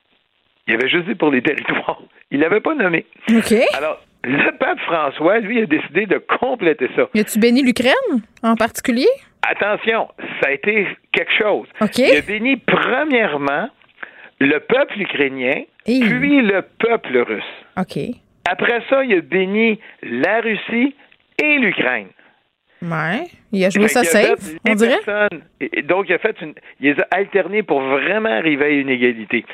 Il 0.68 0.76
avait 0.76 0.90
juste 0.90 1.08
dit 1.08 1.16
pour 1.16 1.32
les 1.32 1.42
territoires. 1.42 2.02
Il 2.30 2.40
l'avait 2.40 2.60
pas 2.60 2.76
nommé. 2.76 3.06
OK. 3.30 3.54
Alors, 3.74 4.00
le 4.24 4.52
pape 4.58 4.80
François, 4.82 5.40
lui, 5.40 5.62
a 5.62 5.66
décidé 5.66 6.06
de 6.06 6.18
compléter 6.40 6.90
ça. 6.96 7.04
Y 7.14 7.22
a-tu 7.22 7.40
béni 7.40 7.64
l'Ukraine 7.64 8.22
en 8.44 8.56
particulier? 8.56 9.08
Attention, 9.42 10.08
ça 10.42 10.50
a 10.50 10.52
été 10.52 10.88
quelque 11.12 11.32
chose. 11.42 11.68
OK. 11.82 11.98
Il 11.98 12.18
a 12.18 12.22
béni 12.22 12.58
premièrement 12.58 13.70
le 14.40 14.60
peuple 14.60 15.02
ukrainien, 15.02 15.64
puis 15.86 16.00
le 16.00 16.62
peuple 16.80 17.18
russe. 17.18 17.44
OK. 17.78 17.98
Après 18.50 18.82
ça, 18.90 19.04
il 19.04 19.18
a 19.18 19.22
béni 19.22 19.80
la 20.04 20.42
Russie 20.42 20.96
et 21.42 21.58
l'Ukraine. 21.58 22.08
Ouais. 22.82 23.41
Il 23.52 23.66
a 23.66 23.70
joué 23.70 23.88
ça 23.88 24.04
safe, 24.04 24.56
on 24.68 24.76
dirait. 24.76 25.00
donc, 25.84 26.06
il 26.10 26.14
a 26.14 26.18
fait 26.20 26.36
une. 26.42 26.54
Il 26.80 26.94
les 26.94 27.00
a 27.02 27.08
alternés 27.12 27.64
pour 27.64 27.82
vraiment 27.82 28.30
arriver 28.30 28.66
à 28.66 28.70
une 28.70 28.90
égalité. 28.90 29.46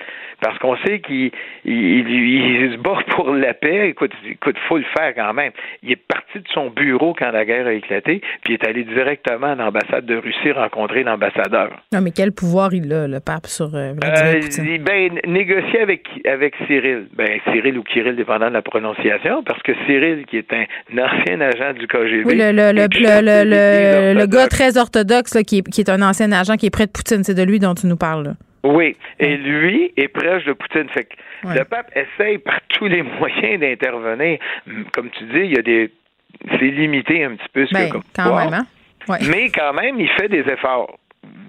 Parce 0.41 0.59
qu'on 0.59 0.77
sait 0.85 0.99
qu'il 0.99 1.31
il, 1.65 2.71
se 2.73 2.77
bat 2.77 2.99
pour 3.09 3.33
la 3.33 3.53
paix. 3.53 3.89
Écoute, 3.89 4.11
écoute, 4.29 4.55
faut 4.67 4.77
le 4.77 4.85
faire 4.95 5.15
quand 5.15 5.33
même. 5.33 5.51
Il 5.81 5.91
est 5.91 5.95
parti 5.95 6.39
de 6.39 6.47
son 6.53 6.69
bureau 6.69 7.15
quand 7.17 7.31
la 7.31 7.45
guerre 7.45 7.67
a 7.67 7.73
éclaté, 7.73 8.21
puis 8.43 8.53
il 8.53 8.61
est 8.61 8.67
allé 8.67 8.83
directement 8.83 9.47
à 9.47 9.55
l'ambassade 9.55 10.05
de 10.05 10.15
Russie 10.15 10.51
rencontrer 10.51 11.03
l'ambassadeur. 11.03 11.71
Non, 11.91 12.01
mais 12.01 12.11
quel 12.11 12.31
pouvoir 12.31 12.73
il 12.73 12.91
a, 12.93 13.07
le 13.07 13.19
pape, 13.19 13.47
sur 13.47 13.73
euh, 13.73 13.93
Vladimir 13.93 14.35
euh, 14.35 14.39
Poutine? 14.41 14.83
Ben, 14.83 15.19
négocier 15.25 15.81
avec, 15.81 16.07
avec 16.25 16.53
Cyril. 16.67 17.07
Ben, 17.13 17.39
Cyril 17.51 17.77
ou 17.77 17.83
Kirill, 17.83 18.15
dépendant 18.15 18.49
de 18.49 18.53
la 18.53 18.61
prononciation, 18.61 19.43
parce 19.43 19.61
que 19.63 19.71
Cyril, 19.85 20.25
qui 20.27 20.37
est 20.37 20.53
un 20.53 20.65
ancien 20.97 21.41
agent 21.41 21.73
du 21.73 21.87
KGB. 21.87 22.23
Oui, 22.25 22.35
le, 22.35 22.51
le, 22.51 22.71
le, 22.73 22.85
le, 22.85 23.49
gars 24.27 24.47
très 24.47 24.77
orthodoxe, 24.77 25.35
là, 25.35 25.43
qui, 25.43 25.59
est, 25.59 25.69
qui 25.69 25.81
est 25.81 25.89
un 25.89 26.01
ancien 26.01 26.31
agent 26.31 26.55
qui 26.57 26.65
est 26.65 26.71
près 26.71 26.85
de 26.85 26.91
Poutine, 26.91 27.23
c'est 27.23 27.33
de 27.35 27.43
lui 27.43 27.59
dont 27.59 27.73
tu 27.73 27.87
nous 27.87 27.97
parles. 27.97 28.23
Là. 28.23 28.33
Oui, 28.63 28.95
et 29.19 29.37
lui 29.37 29.93
est 29.97 30.07
proche 30.07 30.45
de 30.45 30.53
Poutine. 30.53 30.89
Fait 30.89 31.05
que 31.05 31.15
le 31.47 31.63
pape 31.63 31.91
essaye 31.95 32.37
par 32.39 32.59
tous 32.69 32.87
les 32.87 33.03
moyens 33.03 33.59
d'intervenir. 33.59 34.39
Comme 34.93 35.09
tu 35.11 35.23
dis, 35.25 35.45
il 35.45 35.55
y 35.55 35.59
a 35.59 35.61
des. 35.61 35.91
C'est 36.51 36.65
limité 36.65 37.23
un 37.23 37.35
petit 37.35 37.49
peu 37.53 37.65
ce 37.65 37.73
ben, 37.73 37.89
que 37.89 37.97
quand 38.15 38.35
même, 38.35 38.53
hein? 38.53 38.67
Mais 39.29 39.49
quand 39.49 39.73
même, 39.73 39.99
il 39.99 40.09
fait 40.09 40.27
des 40.27 40.41
efforts. 40.41 40.99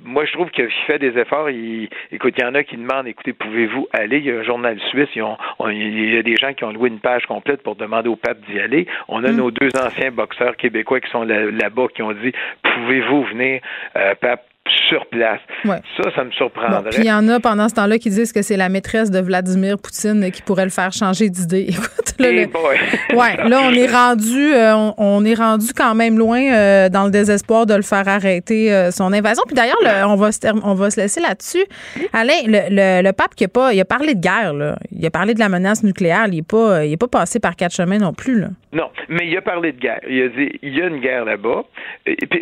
Moi, 0.05 0.25
je 0.25 0.33
trouve 0.33 0.51
qu'il 0.51 0.71
fait 0.87 0.99
des 0.99 1.19
efforts. 1.19 1.51
Il, 1.51 1.89
écoute, 2.13 2.35
il 2.39 2.43
y 2.43 2.45
en 2.45 2.55
a 2.55 2.63
qui 2.63 2.77
demandent, 2.77 3.07
écoutez, 3.07 3.33
pouvez-vous 3.33 3.89
aller? 3.93 4.19
Il 4.19 4.25
y 4.25 4.31
a 4.31 4.39
un 4.39 4.43
journal 4.43 4.79
suisse, 4.89 5.09
ils 5.15 5.23
ont, 5.23 5.37
il 5.69 6.15
y 6.15 6.17
a 6.17 6.23
des 6.23 6.37
gens 6.37 6.55
qui 6.55 6.65
ont 6.65 6.73
loué 6.73 6.89
une 6.89 7.01
page 7.01 7.27
complète 7.27 7.63
pour 7.63 7.77
demander 7.77 8.09
au 8.09 8.17
pape 8.17 8.41
d'y 8.49 8.59
aller. 8.59 8.87
On 9.09 9.25
a 9.25 9.31
mm. 9.31 9.37
nos 9.37 9.51
deux 9.51 9.71
anciens 9.77 10.11
boxeurs 10.11 10.57
québécois 10.57 11.01
qui 11.01 11.11
sont 11.11 11.25
là-bas 11.25 11.87
qui 11.95 12.03
ont 12.03 12.13
dit, 12.13 12.33
pouvez-vous 12.63 13.25
venir, 13.25 13.61
euh, 13.97 14.15
pape? 14.15 14.48
Sur 14.89 15.07
place. 15.07 15.41
Ça, 15.65 16.11
ça 16.15 16.25
me 16.25 16.31
surprendrait. 16.31 16.91
puis 16.91 17.01
il 17.01 17.07
y 17.07 17.13
en 17.13 17.29
a 17.29 17.41
pendant 17.41 17.69
ce 17.69 17.75
temps-là 17.75 17.99
qui 17.99 18.11
disent 18.11 18.33
que 18.33 18.43
c'est 18.43 18.57
la 18.57 18.69
maîtresse 18.69 19.11
de 19.11 19.21
Vladimir 19.21 19.77
Poutine 19.79 20.31
qui 20.31 20.43
pourrait 20.43 20.65
le 20.65 20.71
faire 20.71 20.93
changer 20.93 21.29
d'idée. 21.29 21.67
Écoute, 21.69 22.15
là, 22.19 22.29
ouais, 23.15 23.49
là 23.49 23.61
on 23.65 23.73
est 23.73 23.87
rendu, 23.87 24.55
euh, 24.55 24.75
on, 24.97 25.25
est 25.25 25.35
rendu 25.35 25.73
quand 25.77 25.95
même 25.95 26.19
loin 26.19 26.41
euh, 26.41 26.89
dans 26.89 27.05
le 27.05 27.11
désespoir 27.11 27.67
de 27.67 27.75
le 27.75 27.83
faire 27.83 28.09
arrêter 28.09 28.73
euh, 28.73 28.91
son 28.91 29.13
invasion. 29.13 29.43
Puis 29.47 29.55
d'ailleurs, 29.55 29.79
on 30.09 30.17
va 30.17 30.33
se 30.33 30.39
on 30.65 30.75
va 30.75 30.91
se 30.91 31.01
laisser 31.01 31.21
là-dessus. 31.21 31.65
Alain, 32.13 32.33
le, 32.47 33.03
le, 33.03 33.13
pape 33.13 33.35
qui 33.35 33.45
a 33.45 33.49
pas, 33.49 33.73
il 33.73 33.81
a 33.81 33.85
parlé 33.85 34.15
de 34.15 34.21
guerre 34.21 34.55
là. 34.55 34.77
Il 34.93 35.05
a 35.05 35.11
parlé 35.11 35.35
de 35.35 35.39
la 35.39 35.49
menace 35.49 35.83
nucléaire. 35.83 36.27
Il 36.29 36.39
est 36.39 36.49
pas, 36.49 36.85
il 36.85 36.93
est 36.93 36.97
pas 36.97 37.09
passé 37.09 37.41
par 37.41 37.57
quatre 37.57 37.75
chemins 37.75 37.99
non 37.99 38.13
plus 38.13 38.41
là. 38.41 38.49
Non, 38.73 38.91
mais 39.09 39.27
il 39.27 39.37
a 39.37 39.41
parlé 39.41 39.73
de 39.73 39.81
guerre. 39.81 40.01
Il 40.09 40.23
a 40.23 40.29
dit, 40.29 40.59
il 40.63 40.77
y 40.77 40.83
a 40.83 40.87
une 40.87 41.01
guerre 41.01 41.25
là-bas. 41.25 41.65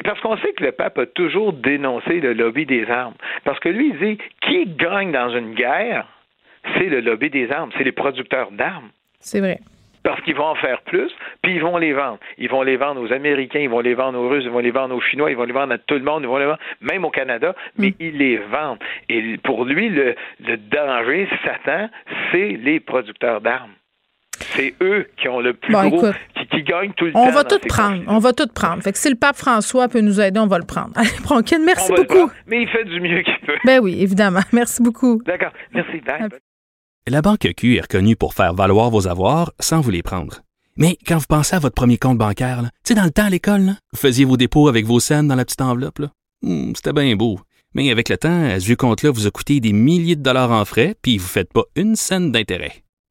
Parce 0.05 0.21
qu'on 0.21 0.37
sait 0.39 0.53
que 0.57 0.65
le 0.65 0.73
pape 0.73 0.99
a 0.99 1.07
toujours 1.07 1.53
dénoncé 1.53 2.16
le 2.21 2.33
lobby 2.33 2.67
des 2.67 2.89
armes. 2.91 3.15
Parce 3.45 3.59
que 3.61 3.69
lui, 3.69 3.91
il 3.91 3.99
dit, 3.99 4.19
qui 4.43 4.67
gagne 4.67 5.13
dans 5.13 5.31
une 5.31 5.55
guerre, 5.55 6.07
c'est 6.75 6.87
le 6.87 7.01
lobby 7.01 7.31
des 7.31 7.51
armes, 7.51 7.71
c'est 7.77 7.85
les 7.85 7.93
producteurs 7.93 8.51
d'armes. 8.51 8.91
C'est 9.21 9.41
vrai. 9.41 9.61
Parce 10.03 10.21
qu'ils 10.23 10.37
vont 10.37 10.47
en 10.47 10.55
faire 10.55 10.83
plus, 10.83 11.11
puis 11.43 11.57
ils 11.57 11.61
vont 11.61 11.79
les 11.79 11.93
vendre. 11.93 12.19
Ils 12.39 12.49
vont 12.49 12.63
les 12.63 12.77
vendre 12.77 13.03
aux 13.03 13.13
Américains, 13.13 13.59
ils 13.59 13.69
vont 13.69 13.81
les 13.81 13.95
vendre 13.95 14.21
aux 14.21 14.29
Russes, 14.29 14.45
ils 14.45 14.51
vont 14.51 14.61
les 14.61 14.71
vendre 14.71 14.95
aux 14.95 15.01
Chinois, 15.01 15.33
ils 15.33 15.37
vont 15.37 15.45
les 15.45 15.53
vendre 15.53 15.75
à 15.75 15.79
tout 15.79 15.97
le 15.97 16.03
monde, 16.03 16.23
ils 16.23 16.29
vont 16.29 16.37
les 16.37 16.47
vendre 16.47 16.61
même 16.81 17.05
au 17.05 17.11
Canada, 17.11 17.57
mais 17.77 17.89
mm. 17.89 17.95
ils 17.99 18.17
les 18.17 18.37
vendent. 18.37 18.79
Et 19.09 19.37
pour 19.39 19.65
lui, 19.65 19.89
le, 19.89 20.15
le 20.47 20.57
danger, 20.59 21.29
Satan, 21.45 21.89
c'est 22.31 22.57
les 22.63 22.79
producteurs 22.79 23.41
d'armes. 23.41 23.73
C'est 24.55 24.75
eux 24.81 25.07
qui 25.17 25.29
ont 25.29 25.41
le 25.41 25.55
plus 25.55 25.73
gros, 25.73 26.07
qui, 26.51 26.63
gagnent 26.63 26.93
tout 26.97 27.07
le 27.07 27.13
on 27.15 27.27
temps. 27.27 27.33
Va 27.33 27.45
tout 27.45 27.59
prendre, 27.69 28.03
on 28.07 28.19
va 28.19 28.33
tout 28.33 28.47
prendre. 28.47 28.83
Fait 28.83 28.93
que 28.93 28.99
si 28.99 29.09
le 29.09 29.17
pape 29.17 29.37
François 29.37 29.89
peut 29.89 30.01
nous 30.01 30.21
aider, 30.21 30.39
on 30.41 30.47
va 30.47 30.59
le 30.59 30.65
prendre. 30.65 30.91
Allez, 30.95 31.11
Bronquin, 31.23 31.59
merci 31.59 31.93
beaucoup. 31.93 32.31
Mais 32.47 32.63
il 32.63 32.69
fait 32.69 32.85
du 32.85 33.01
mieux 33.01 33.23
qu'il 33.23 33.47
peut. 33.47 33.57
Ben 33.65 33.81
oui, 33.81 33.97
évidemment. 34.01 34.41
Merci 34.53 34.83
beaucoup. 34.83 35.21
D'accord. 35.25 35.53
Merci. 35.75 36.01
La 37.07 37.23
Banque 37.23 37.49
Q 37.57 37.77
est 37.77 37.83
reconnue 37.83 38.17
pour 38.17 38.35
faire 38.35 38.55
valoir 38.55 38.91
vos 38.91 39.07
avoirs 39.07 39.53
sans 39.61 39.81
vous 39.81 39.91
les 39.91 40.03
prendre. 40.03 40.41
Mais 40.77 40.99
quand 41.07 41.19
vous 41.19 41.27
pensez 41.29 41.57
à 41.57 41.59
votre 41.59 41.75
premier 41.75 41.97
compte 41.97 42.19
bancaire, 42.19 42.63
tu 42.63 42.69
sais, 42.85 42.95
dans 42.95 43.05
le 43.05 43.11
temps 43.11 43.27
à 43.27 43.31
l'école, 43.31 43.75
vous 43.93 43.99
faisiez 43.99 44.25
vos 44.25 44.37
dépôts 44.37 44.69
avec 44.69 44.85
vos 44.85 45.01
scènes 45.01 45.29
dans 45.29 45.35
la 45.35 45.45
petite 45.45 45.63
enveloppe. 45.63 46.01
Hmm, 46.43 46.73
c'était 46.75 46.93
bien 46.93 47.15
beau. 47.17 47.39
Mais 47.75 47.91
avec 47.91 48.09
le 48.09 48.17
temps, 48.17 48.49
ce 48.59 48.65
vieux 48.65 48.77
compte-là 48.77 49.11
vous 49.11 49.27
a 49.27 49.31
coûté 49.31 49.61
des 49.61 49.73
milliers 49.73 50.17
de 50.17 50.23
dollars 50.23 50.51
en 50.51 50.65
frais, 50.65 50.95
puis 51.01 51.19
vous 51.19 51.25
ne 51.25 51.29
faites 51.29 51.53
pas 51.53 51.65
une 51.77 51.97
scène 51.97 52.33
d'intérêt. 52.33 52.73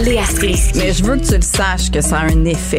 Léa 0.00 0.22
Mais 0.74 0.92
je 0.92 1.04
veux 1.04 1.16
que 1.16 1.24
tu 1.24 1.36
le 1.36 1.42
saches 1.42 1.90
que 1.90 2.00
ça 2.00 2.18
a 2.18 2.24
un 2.24 2.44
effet. 2.44 2.78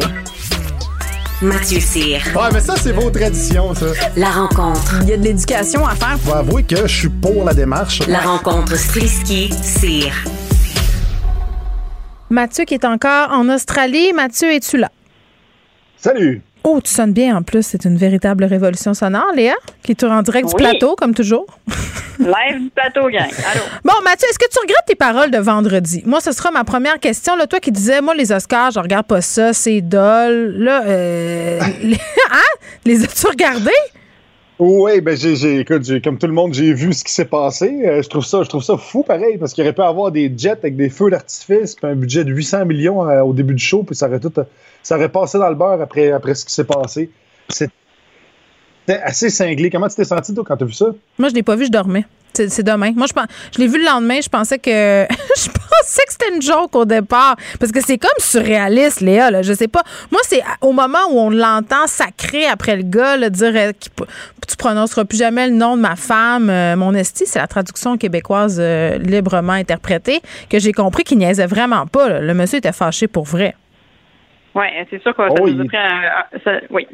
Mathieu 1.40 1.80
Cyr. 1.80 2.20
Ouais, 2.34 2.48
mais 2.52 2.60
ça, 2.60 2.76
c'est 2.76 2.92
vos 2.92 3.10
traditions, 3.10 3.74
ça. 3.74 3.86
La 4.16 4.30
rencontre. 4.30 4.96
Il 5.02 5.08
y 5.08 5.12
a 5.14 5.16
de 5.16 5.22
l'éducation 5.22 5.86
à 5.86 5.94
faire. 5.94 6.18
Faut 6.20 6.34
avouer 6.34 6.62
que 6.64 6.86
je 6.86 6.94
suis 6.94 7.08
pour 7.08 7.44
la 7.44 7.54
démarche. 7.54 8.06
La 8.06 8.20
rencontre 8.20 8.76
Strisky-Cyr. 8.76 10.12
Mathieu 12.28 12.64
qui 12.64 12.74
est 12.74 12.84
encore 12.84 13.30
en 13.32 13.48
Australie. 13.48 14.12
Mathieu, 14.12 14.52
es-tu 14.52 14.76
là? 14.76 14.90
Salut. 15.96 16.42
Oh, 16.68 16.80
tu 16.82 16.90
sonnes 16.92 17.12
bien 17.12 17.36
en 17.36 17.42
plus. 17.42 17.64
C'est 17.64 17.84
une 17.84 17.96
véritable 17.96 18.42
révolution 18.42 18.92
sonore, 18.92 19.30
Léa, 19.36 19.54
qui 19.84 19.92
est 19.92 20.02
en 20.02 20.20
direct 20.22 20.48
du 20.48 20.54
plateau, 20.56 20.96
comme 20.96 21.14
toujours. 21.14 21.46
Live 22.18 22.58
du 22.58 22.70
plateau, 22.70 23.08
gang. 23.08 23.30
Allô? 23.52 23.62
Bon, 23.84 23.92
Mathieu, 24.02 24.26
est-ce 24.28 24.38
que 24.38 24.50
tu 24.50 24.58
regrettes 24.58 24.84
tes 24.84 24.96
paroles 24.96 25.30
de 25.30 25.38
vendredi? 25.38 26.02
Moi, 26.04 26.20
ce 26.20 26.32
sera 26.32 26.50
ma 26.50 26.64
première 26.64 26.98
question. 26.98 27.36
Là, 27.36 27.46
toi 27.46 27.60
qui 27.60 27.70
disais, 27.70 28.00
moi, 28.00 28.16
les 28.16 28.32
Oscars, 28.32 28.72
je 28.72 28.80
regarde 28.80 29.06
pas 29.06 29.20
ça, 29.20 29.52
c'est 29.52 29.80
dol. 29.80 30.56
Là, 30.58 30.82
euh, 30.86 31.60
hein? 32.32 32.66
Les 32.84 33.04
as-tu 33.04 33.28
regardés? 33.28 33.70
Oui, 34.58 35.02
ben 35.02 35.14
j'ai, 35.16 35.64
comme 35.66 36.16
tout 36.16 36.26
le 36.26 36.32
monde, 36.32 36.54
j'ai 36.54 36.72
vu 36.72 36.94
ce 36.94 37.04
qui 37.04 37.12
s'est 37.12 37.26
passé. 37.26 37.82
Euh, 37.84 38.02
je 38.02 38.08
trouve 38.08 38.24
ça, 38.24 38.42
je 38.42 38.48
trouve 38.48 38.62
ça 38.62 38.78
fou, 38.78 39.02
pareil, 39.02 39.36
parce 39.36 39.52
qu'il 39.52 39.62
aurait 39.64 39.74
pu 39.74 39.82
avoir 39.82 40.10
des 40.10 40.32
jets 40.34 40.52
avec 40.52 40.76
des 40.76 40.88
feux 40.88 41.10
d'artifice, 41.10 41.74
puis 41.74 41.86
un 41.86 41.94
budget 41.94 42.24
de 42.24 42.32
800 42.32 42.64
millions 42.64 43.06
euh, 43.06 43.20
au 43.20 43.34
début 43.34 43.52
du 43.52 43.62
show, 43.62 43.82
puis 43.82 43.94
ça 43.94 44.06
aurait 44.06 44.20
tout, 44.20 44.32
ça 44.82 44.96
aurait 44.96 45.10
passé 45.10 45.38
dans 45.38 45.50
le 45.50 45.56
beurre 45.56 45.82
après, 45.82 46.10
après 46.10 46.34
ce 46.34 46.46
qui 46.46 46.52
s'est 46.54 46.64
passé. 46.64 47.10
C'était 47.50 47.70
assez 49.02 49.28
cinglé. 49.28 49.68
Comment 49.68 49.88
tu 49.88 49.96
t'es 49.96 50.04
senti, 50.04 50.32
toi, 50.32 50.44
quand 50.46 50.56
tu 50.56 50.64
as 50.64 50.66
vu 50.66 50.72
ça? 50.72 50.86
Moi, 51.18 51.28
je 51.28 51.34
l'ai 51.34 51.42
pas 51.42 51.56
vu, 51.56 51.66
je 51.66 51.70
dormais. 51.70 52.06
C'est 52.36 52.62
demain. 52.62 52.92
Moi, 52.94 53.06
je, 53.08 53.12
pense, 53.12 53.26
je 53.54 53.60
l'ai 53.60 53.66
vu 53.66 53.78
le 53.78 53.86
lendemain. 53.86 54.20
Je 54.22 54.28
pensais 54.28 54.58
que 54.58 54.70
je 54.70 55.48
pensais 55.48 56.02
que 56.06 56.12
c'était 56.12 56.34
une 56.34 56.42
joke 56.42 56.74
au 56.76 56.84
départ. 56.84 57.36
Parce 57.58 57.72
que 57.72 57.80
c'est 57.80 57.98
comme 57.98 58.10
surréaliste, 58.18 59.00
Léa. 59.00 59.30
Là. 59.30 59.42
Je 59.42 59.52
sais 59.52 59.68
pas. 59.68 59.82
Moi, 60.10 60.20
c'est 60.24 60.42
au 60.60 60.72
moment 60.72 60.98
où 61.10 61.18
on 61.18 61.30
l'entend 61.30 61.86
sacré 61.86 62.46
après 62.46 62.76
le 62.76 62.82
gars, 62.82 63.16
là, 63.16 63.30
dire 63.30 63.52
euh, 63.54 63.72
tu 63.80 64.56
prononceras 64.56 65.04
plus 65.04 65.18
jamais 65.18 65.48
le 65.48 65.54
nom 65.54 65.76
de 65.76 65.82
ma 65.82 65.96
femme. 65.96 66.50
Euh, 66.50 66.76
mon 66.76 66.94
esti, 66.94 67.24
c'est 67.26 67.38
la 67.38 67.46
traduction 67.46 67.96
québécoise 67.96 68.58
euh, 68.60 68.98
librement 68.98 69.52
interprétée, 69.52 70.20
que 70.50 70.58
j'ai 70.58 70.72
compris 70.72 71.04
qu'il 71.04 71.18
niaisait 71.18 71.46
vraiment 71.46 71.86
pas. 71.86 72.20
Le 72.20 72.34
monsieur 72.34 72.58
était 72.58 72.72
fâché 72.72 73.08
pour 73.08 73.24
vrai. 73.24 73.54
Oui, 74.54 74.66
c'est 74.90 75.02
sûr 75.02 75.14
que 75.14 75.22
ça 75.22 75.34
oh, 75.38 75.48
nous 75.48 75.60
a 75.60 75.64
pris 75.64 75.76
un, 75.76 76.60
oui. 76.70 76.86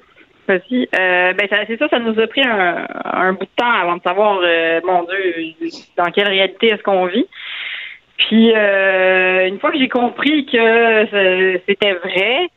Euh, 0.50 1.32
ben 1.32 1.48
c'est 1.66 1.78
ça, 1.78 1.88
ça 1.88 1.98
nous 1.98 2.18
a 2.18 2.26
pris 2.26 2.42
un, 2.42 3.32
bout 3.32 3.44
de 3.44 3.50
temps 3.56 3.70
avant 3.70 3.96
de 3.96 4.02
savoir, 4.02 4.40
euh, 4.42 4.80
mon 4.84 5.04
Dieu, 5.04 5.54
dans 5.96 6.10
quelle 6.10 6.28
réalité 6.28 6.68
est-ce 6.68 6.82
qu'on 6.82 7.06
vit. 7.06 7.26
Puis 8.18 8.52
euh, 8.54 9.48
une 9.48 9.58
fois 9.58 9.70
que 9.72 9.78
j'ai 9.78 9.88
compris 9.88 10.46
que 10.46 11.58
c'était 11.66 11.94
vrai, 11.94 12.48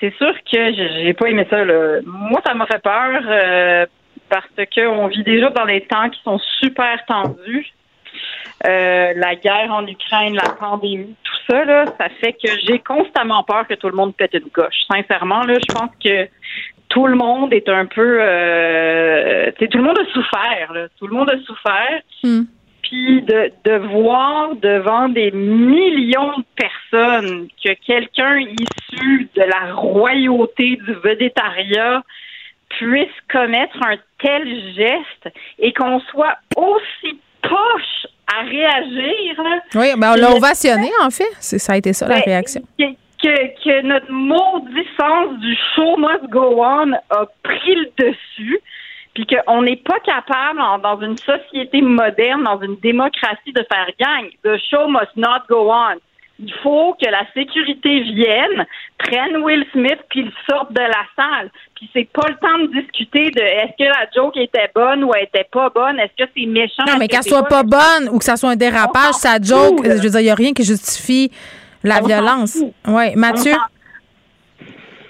c'est 0.00 0.14
sûr 0.16 0.34
que 0.50 0.72
j'ai 0.74 1.14
pas 1.14 1.28
aimé 1.28 1.46
ça. 1.50 1.64
Moi, 2.04 2.40
ça 2.46 2.54
m'a 2.54 2.66
fait 2.66 2.82
peur 2.82 3.86
parce 4.28 4.46
qu'on 4.74 5.06
vit 5.06 5.22
déjà 5.22 5.50
dans 5.50 5.66
des 5.66 5.80
temps 5.82 6.08
qui 6.10 6.20
sont 6.22 6.38
super 6.60 7.04
tendus. 7.06 7.72
La 8.64 9.34
guerre 9.36 9.72
en 9.72 9.86
Ukraine, 9.86 10.34
la 10.34 10.50
pandémie, 10.50 11.14
tout 11.22 11.36
ça, 11.48 11.64
là, 11.64 11.84
ça 11.98 12.08
fait 12.20 12.32
que 12.32 12.48
j'ai 12.66 12.78
constamment 12.80 13.42
peur 13.44 13.66
que 13.66 13.74
tout 13.74 13.88
le 13.88 13.94
monde 13.94 14.14
pète 14.16 14.34
une 14.34 14.48
gauche. 14.52 14.74
Sincèrement, 14.90 15.44
là, 15.44 15.54
je 15.54 15.74
pense 15.74 15.90
que 16.02 16.28
tout 16.88 17.06
le 17.06 17.14
monde 17.14 17.52
est 17.52 17.68
un 17.68 17.86
peu 17.86 18.18
euh, 18.20 19.50
tout 19.58 19.78
le 19.78 19.84
monde 19.84 19.98
a 19.98 20.12
souffert 20.12 20.72
là. 20.72 20.88
tout 20.98 21.06
le 21.06 21.14
monde 21.14 21.30
a 21.30 21.38
souffert 21.44 22.00
hmm. 22.22 22.42
puis 22.82 23.22
de, 23.22 23.52
de 23.64 23.76
voir 23.76 24.54
devant 24.56 25.08
des 25.08 25.30
millions 25.30 26.38
de 26.38 26.44
personnes 26.56 27.48
que 27.62 27.74
quelqu'un 27.86 28.38
issu 28.38 29.28
de 29.34 29.42
la 29.42 29.74
royauté 29.74 30.76
du 30.76 30.94
védétariat 31.04 32.02
puisse 32.70 33.08
commettre 33.30 33.78
un 33.82 33.96
tel 34.18 34.74
geste 34.74 35.28
et 35.58 35.72
qu'on 35.72 36.00
soit 36.00 36.36
aussi 36.56 37.20
poche 37.42 38.06
à 38.36 38.42
réagir. 38.42 39.42
Là. 39.42 39.60
Oui, 39.74 39.92
ben 39.96 40.12
on 40.12 40.16
l'a 40.16 40.32
ovationné, 40.32 40.90
en 41.02 41.10
fait. 41.10 41.32
Ça 41.40 41.72
a 41.72 41.76
été 41.76 41.92
ça, 41.92 42.06
la 42.08 42.16
ben, 42.16 42.24
réaction 42.24 42.62
que, 43.22 43.64
que 43.64 43.82
notre 43.82 44.10
maudissance 44.10 45.38
du 45.40 45.56
show 45.74 45.96
must 45.96 46.30
go 46.30 46.62
on 46.62 46.92
a 46.92 47.26
pris 47.42 47.74
le 47.74 47.90
dessus, 47.98 48.60
puis 49.14 49.26
qu'on 49.26 49.62
n'est 49.62 49.76
pas 49.76 49.98
capable, 50.00 50.60
dans 50.82 51.00
une 51.00 51.16
société 51.18 51.82
moderne, 51.82 52.44
dans 52.44 52.60
une 52.60 52.76
démocratie, 52.76 53.52
de 53.52 53.64
faire 53.70 53.88
gang. 53.98 54.30
The 54.44 54.58
show 54.70 54.88
must 54.88 55.16
not 55.16 55.42
go 55.48 55.70
on. 55.72 55.96
Il 56.40 56.52
faut 56.62 56.94
que 56.94 57.10
la 57.10 57.26
sécurité 57.34 58.00
vienne, 58.00 58.64
prenne 58.98 59.38
Will 59.42 59.64
Smith, 59.72 59.98
puis 60.08 60.20
il 60.20 60.32
sorte 60.48 60.72
de 60.72 60.80
la 60.80 61.04
salle. 61.16 61.50
Puis 61.74 61.90
c'est 61.92 62.08
pas 62.12 62.28
le 62.28 62.36
temps 62.36 62.58
de 62.64 62.80
discuter 62.80 63.30
de 63.30 63.40
est-ce 63.40 63.76
que 63.76 63.88
la 63.88 64.06
joke 64.14 64.36
était 64.36 64.70
bonne 64.72 65.02
ou 65.02 65.12
elle 65.14 65.24
était 65.24 65.48
pas 65.50 65.68
bonne, 65.70 65.98
est-ce 65.98 66.24
que 66.24 66.30
c'est 66.36 66.46
méchant? 66.46 66.84
Non, 66.86 66.96
mais 66.98 67.08
qu'elle 67.08 67.24
soit 67.24 67.48
pas 67.48 67.64
bonne 67.64 68.08
ou 68.12 68.18
que 68.18 68.24
ça 68.24 68.36
soit 68.36 68.50
un 68.50 68.56
dérapage, 68.56 69.14
sa 69.14 69.40
joke, 69.40 69.80
je 69.84 70.00
veux 70.00 70.10
dire, 70.10 70.20
il 70.20 70.24
n'y 70.24 70.30
a 70.30 70.34
rien 70.36 70.52
qui 70.52 70.62
justifie 70.62 71.32
la 71.82 72.00
violence. 72.00 72.58
Oui. 72.86 73.14
Mathieu? 73.16 73.54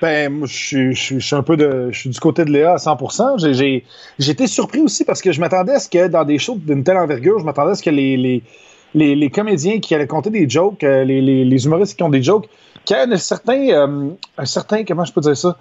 Ben, 0.00 0.32
moi, 0.32 0.46
je 0.46 0.92
suis, 0.94 1.34
un 1.34 1.42
peu 1.42 1.56
de, 1.56 1.90
je 1.90 1.98
suis 1.98 2.10
du 2.10 2.20
côté 2.20 2.44
de 2.44 2.50
Léa 2.50 2.74
à 2.74 2.78
100 2.78 3.38
J'ai 3.38 3.82
été 4.18 4.46
surpris 4.46 4.80
aussi 4.80 5.04
parce 5.04 5.20
que 5.20 5.32
je 5.32 5.40
m'attendais 5.40 5.72
à 5.72 5.80
ce 5.80 5.88
que 5.88 6.06
dans 6.06 6.24
des 6.24 6.38
shows 6.38 6.56
d'une 6.56 6.84
telle 6.84 6.98
envergure, 6.98 7.40
je 7.40 7.44
m'attendais 7.44 7.72
à 7.72 7.74
ce 7.74 7.82
que 7.82 7.90
les, 7.90 8.16
les, 8.16 8.42
les, 8.94 9.30
comédiens 9.30 9.80
qui 9.80 9.94
allaient 9.94 10.06
compter 10.06 10.30
des 10.30 10.48
jokes, 10.48 10.82
euh, 10.84 11.04
les, 11.04 11.66
humoristes 11.66 11.96
qui 11.96 12.02
ont 12.02 12.08
des 12.08 12.22
jokes, 12.22 12.48
qu'il 12.84 12.96
y 12.96 13.00
ait 13.00 13.02
un 13.02 13.16
certain, 13.16 13.68
euh, 13.68 14.08
un 14.36 14.44
certain, 14.44 14.84
comment 14.84 15.04
je 15.04 15.12
peux 15.12 15.20
dire 15.20 15.36
ça, 15.36 15.56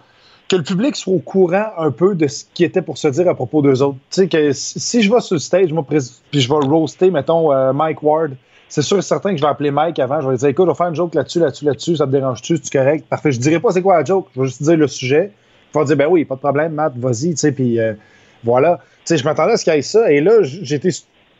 que 0.49 0.55
le 0.55 0.63
public 0.63 0.95
soit 0.95 1.13
au 1.13 1.19
courant 1.19 1.67
un 1.77 1.91
peu 1.91 2.15
de 2.15 2.27
ce 2.27 2.45
qui 2.53 2.63
était 2.63 2.81
pour 2.81 2.97
se 2.97 3.09
dire 3.09 3.27
à 3.27 3.35
propos 3.35 3.61
d'eux 3.61 3.81
autres. 3.81 3.97
Tu 4.09 4.21
sais, 4.21 4.27
que 4.27 4.51
si 4.53 5.01
je 5.01 5.11
vais 5.11 5.19
sur 5.19 5.35
le 5.35 5.39
stage, 5.39 5.73
moi, 5.73 5.85
puis 5.87 5.99
je 6.41 6.47
vais 6.47 6.55
roaster, 6.55 7.11
mettons, 7.11 7.51
euh, 7.51 7.73
Mike 7.73 8.01
Ward, 8.01 8.31
c'est 8.69 8.81
sûr 8.81 8.97
et 8.97 9.01
certain 9.01 9.31
que 9.31 9.37
je 9.37 9.41
vais 9.41 9.49
appeler 9.49 9.71
Mike 9.71 9.99
avant. 9.99 10.21
Je 10.21 10.25
vais 10.25 10.31
lui 10.31 10.39
dire, 10.39 10.49
écoute, 10.49 10.65
on 10.65 10.71
va 10.71 10.75
faire 10.75 10.87
une 10.87 10.95
joke 10.95 11.15
là-dessus, 11.15 11.39
là-dessus, 11.39 11.65
là-dessus. 11.65 11.95
Ça 11.97 12.05
te 12.05 12.11
dérange-tu? 12.11 12.57
C'est 12.61 12.71
correct? 12.71 13.05
Parfait. 13.09 13.31
Je 13.31 13.39
dirai 13.39 13.59
pas 13.59 13.71
c'est 13.71 13.81
quoi 13.81 13.97
la 13.97 14.05
joke. 14.05 14.27
Je 14.35 14.41
vais 14.41 14.47
juste 14.47 14.63
dire 14.63 14.77
le 14.77 14.87
sujet. 14.87 15.31
Il 15.73 15.77
va 15.77 15.85
dire, 15.85 15.97
ben 15.97 16.07
oui, 16.09 16.25
pas 16.25 16.35
de 16.35 16.39
problème, 16.39 16.73
Matt, 16.73 16.93
vas-y, 16.97 17.31
tu 17.31 17.37
sais, 17.37 17.51
puis 17.51 17.77
voilà. 18.43 18.79
Tu 19.05 19.13
sais, 19.13 19.17
je 19.17 19.23
m'attendais 19.23 19.53
à 19.53 19.57
ce 19.57 19.63
qu'il 19.63 19.73
y 19.73 19.77
ait 19.77 19.81
ça. 19.81 20.11
Et 20.11 20.21
là, 20.21 20.41
j'étais 20.41 20.89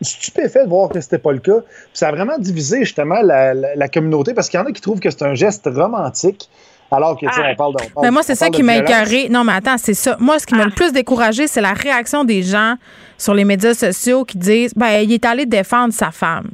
stupéfait 0.01 0.65
de 0.65 0.69
voir 0.69 0.89
que 0.89 1.01
c'était 1.01 1.17
pas 1.17 1.31
le 1.31 1.39
cas. 1.39 1.59
Puis 1.61 1.89
ça 1.93 2.09
a 2.09 2.11
vraiment 2.11 2.37
divisé 2.37 2.79
justement 2.79 3.21
la, 3.21 3.87
communauté 3.89 4.33
parce 4.33 4.49
qu'il 4.49 4.59
y 4.59 4.63
en 4.63 4.65
a 4.65 4.71
qui 4.71 4.81
trouvent 4.81 4.99
que 4.99 5.09
c'est 5.09 5.23
un 5.23 5.33
geste 5.33 5.67
romantique. 5.71 6.49
Alors 6.89 7.19
que, 7.19 7.25
tu 7.25 7.33
sais, 7.33 7.41
on 7.51 7.55
parle 7.55 7.73
de. 7.73 8.01
mais 8.01 8.11
moi, 8.11 8.23
c'est 8.23 8.35
ça 8.35 8.49
qui 8.49 8.63
m'a 8.63 8.77
écœuré. 8.77 9.27
Non, 9.29 9.43
mais 9.43 9.51
attends, 9.51 9.77
c'est 9.77 9.93
ça. 9.93 10.15
Moi, 10.19 10.39
ce 10.39 10.45
qui 10.45 10.55
m'a 10.55 10.63
le 10.63 10.71
plus 10.71 10.93
découragé, 10.93 11.47
c'est 11.47 11.59
la 11.59 11.73
réaction 11.73 12.23
des 12.23 12.43
gens 12.43 12.75
sur 13.17 13.33
les 13.33 13.43
médias 13.43 13.73
sociaux 13.73 14.23
qui 14.23 14.37
disent, 14.37 14.73
ben, 14.73 15.01
il 15.01 15.11
est 15.11 15.25
allé 15.25 15.45
défendre 15.45 15.93
sa 15.93 16.11
femme. 16.11 16.47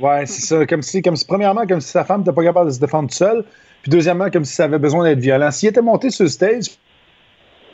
Ouais, 0.00 0.26
c'est 0.26 0.40
ça. 0.40 0.66
Comme 0.66 0.82
si, 0.82 1.02
comme 1.02 1.14
si, 1.14 1.24
premièrement, 1.24 1.66
comme 1.66 1.80
si 1.80 1.88
sa 1.88 2.04
femme 2.04 2.20
n'était 2.20 2.32
pas 2.32 2.42
capable 2.42 2.70
de 2.70 2.74
se 2.74 2.80
défendre 2.80 3.12
seule. 3.12 3.44
Puis 3.82 3.90
deuxièmement, 3.90 4.30
comme 4.30 4.44
si 4.44 4.54
ça 4.54 4.64
avait 4.64 4.78
besoin 4.78 5.04
d'être 5.04 5.18
violent. 5.18 5.50
S'il 5.50 5.68
était 5.68 5.82
monté 5.82 6.10
sur 6.10 6.24
le 6.24 6.30
stage, 6.30 6.70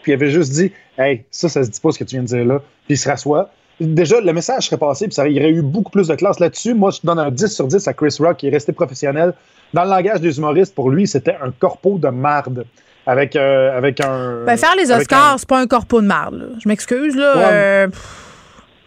puis 0.03 0.13
il 0.13 0.15
avait 0.15 0.31
juste 0.31 0.53
dit 0.53 0.73
Hey, 0.97 1.25
ça, 1.31 1.49
ça 1.49 1.63
se 1.65 1.71
dit 1.71 1.81
pas 1.81 1.93
ce 1.93 1.99
que 1.99 2.05
tu 2.05 2.17
viens 2.17 2.23
de 2.23 2.29
dire 2.29 2.45
là, 2.45 2.59
puis 2.87 2.95
il 2.95 2.99
se 2.99 3.09
rassoit. 3.09 3.51
Déjà, 3.81 4.21
le 4.21 4.33
message 4.33 4.67
serait 4.67 4.79
passé, 4.79 5.07
puis 5.07 5.15
ça, 5.15 5.29
il 5.29 5.37
y 5.37 5.41
aurait 5.41 5.51
eu 5.51 5.63
beaucoup 5.63 5.91
plus 5.91 6.09
de 6.09 6.15
classe 6.15 6.41
là-dessus. 6.41 6.75
Moi, 6.75 6.91
je 6.91 6.99
donne 7.05 7.19
un 7.19 7.31
10 7.31 7.47
sur 7.47 7.69
10 7.69 7.87
à 7.87 7.93
Chris 7.93 8.17
Rock, 8.19 8.39
qui 8.39 8.49
est 8.49 8.51
resté 8.51 8.73
professionnel. 8.73 9.35
Dans 9.73 9.85
le 9.85 9.91
langage 9.91 10.21
des 10.21 10.39
humoristes, 10.39 10.75
pour 10.75 10.91
lui, 10.91 11.07
c'était 11.07 11.37
un 11.41 11.53
corpo 11.53 11.99
de 11.99 12.09
marde. 12.09 12.65
Avec, 13.07 13.37
euh, 13.37 13.77
avec 13.77 14.01
un. 14.05 14.45
Ben, 14.45 14.59
faire 14.59 14.75
les 14.77 14.91
Oscars, 14.91 15.37
c'est 15.39 15.49
pas 15.49 15.61
un 15.61 15.67
corpo 15.67 16.03
de 16.03 16.07
marde. 16.07 16.51
Je 16.63 16.69
m'excuse, 16.69 17.17
là. 17.17 17.39
Euh, 17.39 17.89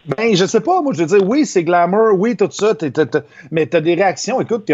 ben, 0.04 0.36
je 0.36 0.44
sais 0.44 0.60
pas, 0.60 0.80
moi, 0.80 0.92
je 0.94 1.00
veux 1.00 1.06
dire, 1.06 1.28
oui, 1.28 1.44
c'est 1.46 1.64
glamour, 1.64 2.18
oui, 2.18 2.36
tout 2.36 2.48
ça, 2.50 2.72
mais 3.50 3.66
t'as 3.66 3.80
des 3.80 3.94
réactions, 3.94 4.40
écoute, 4.40 4.70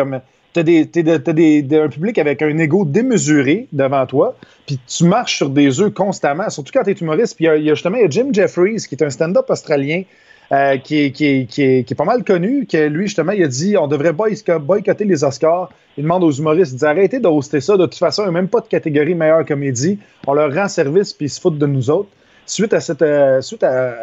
t'as 0.65 1.33
des, 1.33 1.63
des, 1.63 1.79
un 1.79 1.89
public 1.89 2.19
avec 2.19 2.43
un 2.43 2.57
ego 2.59 2.85
démesuré 2.85 3.69
devant 3.73 4.07
toi, 4.07 4.37
puis 4.67 4.79
tu 4.87 5.05
marches 5.05 5.37
sur 5.37 5.51
des 5.51 5.81
œufs 5.81 5.93
constamment, 5.93 6.51
surtout 6.51 6.73
quand 6.73 6.83
t'es 6.83 6.93
humoriste. 6.93 7.37
Puis 7.37 7.47
il 7.47 7.65
y, 7.65 7.71
a 7.71 7.75
justement 7.75 7.99
Jim 8.09 8.29
Jeffries, 8.33 8.85
qui 8.89 8.95
est 8.95 9.03
un 9.03 9.11
stand-up 9.11 9.47
australien, 9.49 10.03
euh, 10.51 10.79
qui, 10.79 11.13
qui, 11.13 11.47
qui, 11.47 11.63
est, 11.63 11.95
pas 11.95 12.05
mal 12.05 12.25
connu, 12.25 12.67
que 12.67 12.89
lui, 12.89 13.07
justement, 13.07 13.33
il 13.33 13.43
a 13.45 13.49
dit 13.49 13.77
on 13.77 13.87
devrait 13.87 14.13
boycotter 14.13 15.05
les 15.05 15.25
Oscars. 15.25 15.71
Il 15.97 16.05
demande 16.05 16.25
aux 16.25 16.31
humoristes, 16.31 16.73
il 16.73 16.79
dit 16.79 16.85
arrêtez 16.85 17.21
ça, 17.61 17.77
de 17.77 17.85
toute 17.85 17.95
façon, 17.97 18.23
il 18.23 18.27
n'y 18.27 18.31
a 18.31 18.33
même 18.33 18.49
pas 18.49 18.61
de 18.61 18.69
catégorie 18.69 19.15
meilleure 19.15 19.45
comédie. 19.45 19.99
On 20.27 20.33
leur 20.33 20.55
rend 20.55 20.69
service, 20.69 21.13
puis 21.13 21.27
ils 21.27 21.31
se 21.31 21.41
foutent 21.41 21.59
de 21.59 21.67
nous 21.67 21.91
autres. 21.91 22.09
Suite 22.49 22.73
à 22.73 22.81
cette 22.81 23.03
euh, 23.03 23.43
suite 23.43 23.63
à, 23.63 23.95